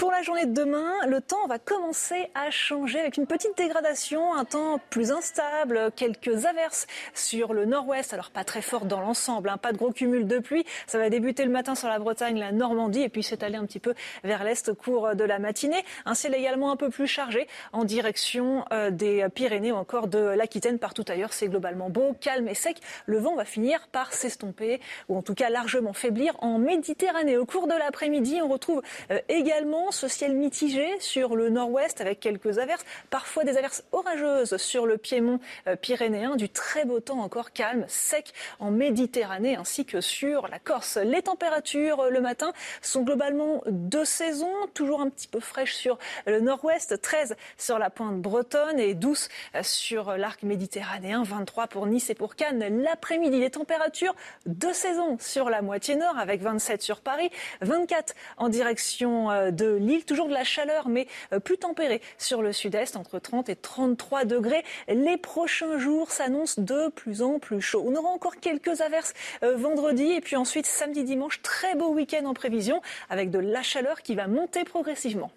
Pour 0.02 0.12
la 0.12 0.24
journée 0.24 0.48
de 0.48 0.54
demain, 0.54 0.94
le 1.06 1.22
temps 1.22 1.46
va 1.48 1.60
commencer 1.60 2.32
à 2.34 2.50
changer 2.50 3.00
avec 3.00 3.18
une 3.18 3.28
petite 3.28 3.56
dégradation, 3.56 4.34
un 4.34 4.46
temps 4.46 4.80
plus 4.90 5.12
instable, 5.12 5.92
quelques 5.96 6.48
averses 6.48 6.88
sur 7.14 7.54
le 7.54 7.66
nord-ouest, 7.66 8.12
alors 8.12 8.32
pas 8.32 8.44
très 8.44 8.64
fort 8.64 8.86
dans 8.86 9.00
l'ensemble, 9.00 9.50
hein, 9.50 9.58
pas 9.58 9.72
de 9.72 9.78
gros 9.78 9.92
cumul 9.92 10.26
de 10.26 10.40
pluie. 10.40 10.66
Ça 10.88 10.98
va 10.98 11.12
débuter 11.12 11.46
le 11.46 11.52
matin 11.52 11.76
sur 11.76 11.88
la 11.88 12.00
Bretagne, 12.00 12.40
la 12.40 12.52
Normandie 12.52 13.04
et 13.04 13.10
puis 13.10 13.22
s'étaler 13.22 13.58
un 13.58 13.66
petit 13.68 13.78
peu 13.78 13.94
vers 14.24 14.44
l'est 14.44 14.70
au 14.70 14.74
cours 14.74 15.16
de 15.16 15.24
la 15.24 15.38
matinée. 15.38 15.86
Un 16.06 16.16
ciel 16.16 16.34
également 16.34 16.72
un 16.72 16.78
peu 16.78 16.90
plus 16.90 17.06
chargé 17.06 17.48
en 17.72 17.84
direction 17.84 18.66
euh, 18.74 18.90
des 18.90 19.28
Pyrénées 19.36 19.72
ou 19.72 19.76
encore 19.76 20.08
de 20.08 20.18
l'Aquitaine. 20.18 20.80
Partout 20.80 21.06
ailleurs, 21.10 21.32
c'est 21.32 21.48
globalement 21.48 21.92
beau, 21.92 22.16
calme 22.20 22.48
et 22.48 22.56
sec. 22.56 22.78
Le 23.06 23.20
vent 23.20 23.36
va 23.36 23.46
finir 23.46 23.88
par 23.92 24.14
s'estomper 24.14 24.82
ou 25.10 25.18
en 25.18 25.22
tout 25.22 25.36
cas 25.36 25.52
largement 25.52 25.94
faiblir 25.94 26.34
en 26.40 26.58
Méditerranée. 26.58 27.38
Au 27.38 27.46
cours 27.46 27.68
de 27.68 27.76
l'après-midi, 27.76 28.40
on 28.42 28.48
retrouve 28.48 28.82
euh, 29.12 29.20
également 29.30 29.91
ce 29.92 30.08
ciel 30.08 30.36
mitigé 30.36 30.88
sur 31.00 31.36
le 31.36 31.50
nord-ouest 31.50 32.02
avec 32.02 32.20
quelques 32.20 32.60
averses, 32.60 32.84
parfois 33.10 33.44
des 33.44 33.58
averses 33.58 33.84
orageuses 33.92 34.58
sur 34.58 34.86
le 34.86 34.98
piémont 34.98 35.40
euh, 35.68 35.76
pyrénéen, 35.76 36.36
du 36.36 36.50
très 36.50 36.86
beau 36.86 37.00
temps 37.00 37.20
encore 37.20 37.52
calme, 37.52 37.86
sec 37.88 38.34
en 38.60 38.72
Méditerranée 38.72 39.56
ainsi 39.56 39.86
que 39.86 40.02
sur 40.02 40.48
la 40.48 40.60
Corse. 40.60 40.98
Les 40.98 41.22
températures 41.22 42.02
euh, 42.02 42.10
le 42.10 42.22
matin 42.22 42.54
sont 42.82 43.04
globalement 43.04 43.62
de 43.68 44.04
saison, 44.04 44.52
toujours 44.74 45.02
un 45.02 45.10
petit 45.10 45.28
peu 45.28 45.40
fraîches 45.40 45.76
sur 45.76 45.98
le 46.26 46.40
nord-ouest, 46.40 47.02
13 47.02 47.36
sur 47.58 47.80
la 47.80 47.90
pointe 47.90 48.22
bretonne 48.22 48.80
et 48.80 48.94
12 48.94 49.30
sur 49.62 50.18
l'arc 50.18 50.44
méditerranéen, 50.44 51.24
23 51.24 51.68
pour 51.68 51.86
Nice 51.86 52.10
et 52.10 52.16
pour 52.16 52.36
Cannes. 52.36 52.82
L'après-midi, 52.84 53.40
les 53.40 53.50
températures 53.50 54.16
de 54.46 54.72
saison 54.74 55.18
sur 55.20 55.50
la 55.50 55.62
moitié 55.62 55.96
nord 55.96 56.18
avec 56.18 56.42
27 56.42 56.82
sur 56.82 57.02
Paris, 57.02 57.30
24 57.62 58.14
en 58.38 58.50
direction 58.50 59.32
euh, 59.32 59.52
de 59.52 59.78
Lille, 59.82 60.06
toujours 60.06 60.28
de 60.28 60.34
la 60.34 60.44
chaleur 60.44 60.88
mais 60.88 61.08
euh, 61.34 61.40
plus 61.40 61.58
tempérée 61.58 62.02
sur 62.18 62.42
le 62.42 62.54
sud-est 62.54 62.96
entre 62.96 63.20
30 63.20 63.50
et 63.50 63.56
33 63.56 64.26
degrés. 64.26 64.64
Les 64.88 65.18
prochains 65.18 65.78
jours 65.78 66.12
s'annoncent 66.12 66.62
de 66.62 66.90
plus 66.90 67.22
en 67.22 67.40
plus 67.40 67.62
chaud. 67.62 67.84
On 67.86 67.96
aura 67.96 68.10
encore 68.10 68.38
quelques 68.38 68.82
averses 68.82 69.14
euh, 69.44 69.56
vendredi 69.56 70.12
et 70.12 70.22
puis 70.22 70.36
ensuite 70.36 70.66
samedi 70.66 71.04
dimanche, 71.04 71.42
très 71.42 71.76
beau 71.76 71.90
week-end 71.94 72.26
en 72.26 72.34
prévision 72.34 72.82
avec 73.10 73.32
de 73.32 73.40
la 73.40 73.62
chaleur 73.62 74.02
qui 74.02 74.16
va 74.16 74.28
monter 74.28 74.64
progressivement. 74.64 75.32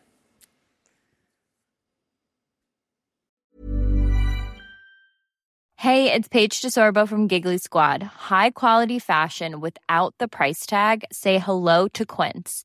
Hey, 5.84 6.10
it's 6.10 6.28
Paige 6.28 6.62
DeSorbo 6.62 7.06
from 7.06 7.28
Giggly 7.28 7.58
Squad. 7.58 8.02
High 8.02 8.48
quality 8.48 8.98
fashion 8.98 9.60
without 9.60 10.14
the 10.16 10.26
price 10.26 10.64
tag. 10.64 11.04
Say 11.12 11.36
hello 11.36 11.88
to 11.88 12.06
Quince. 12.06 12.64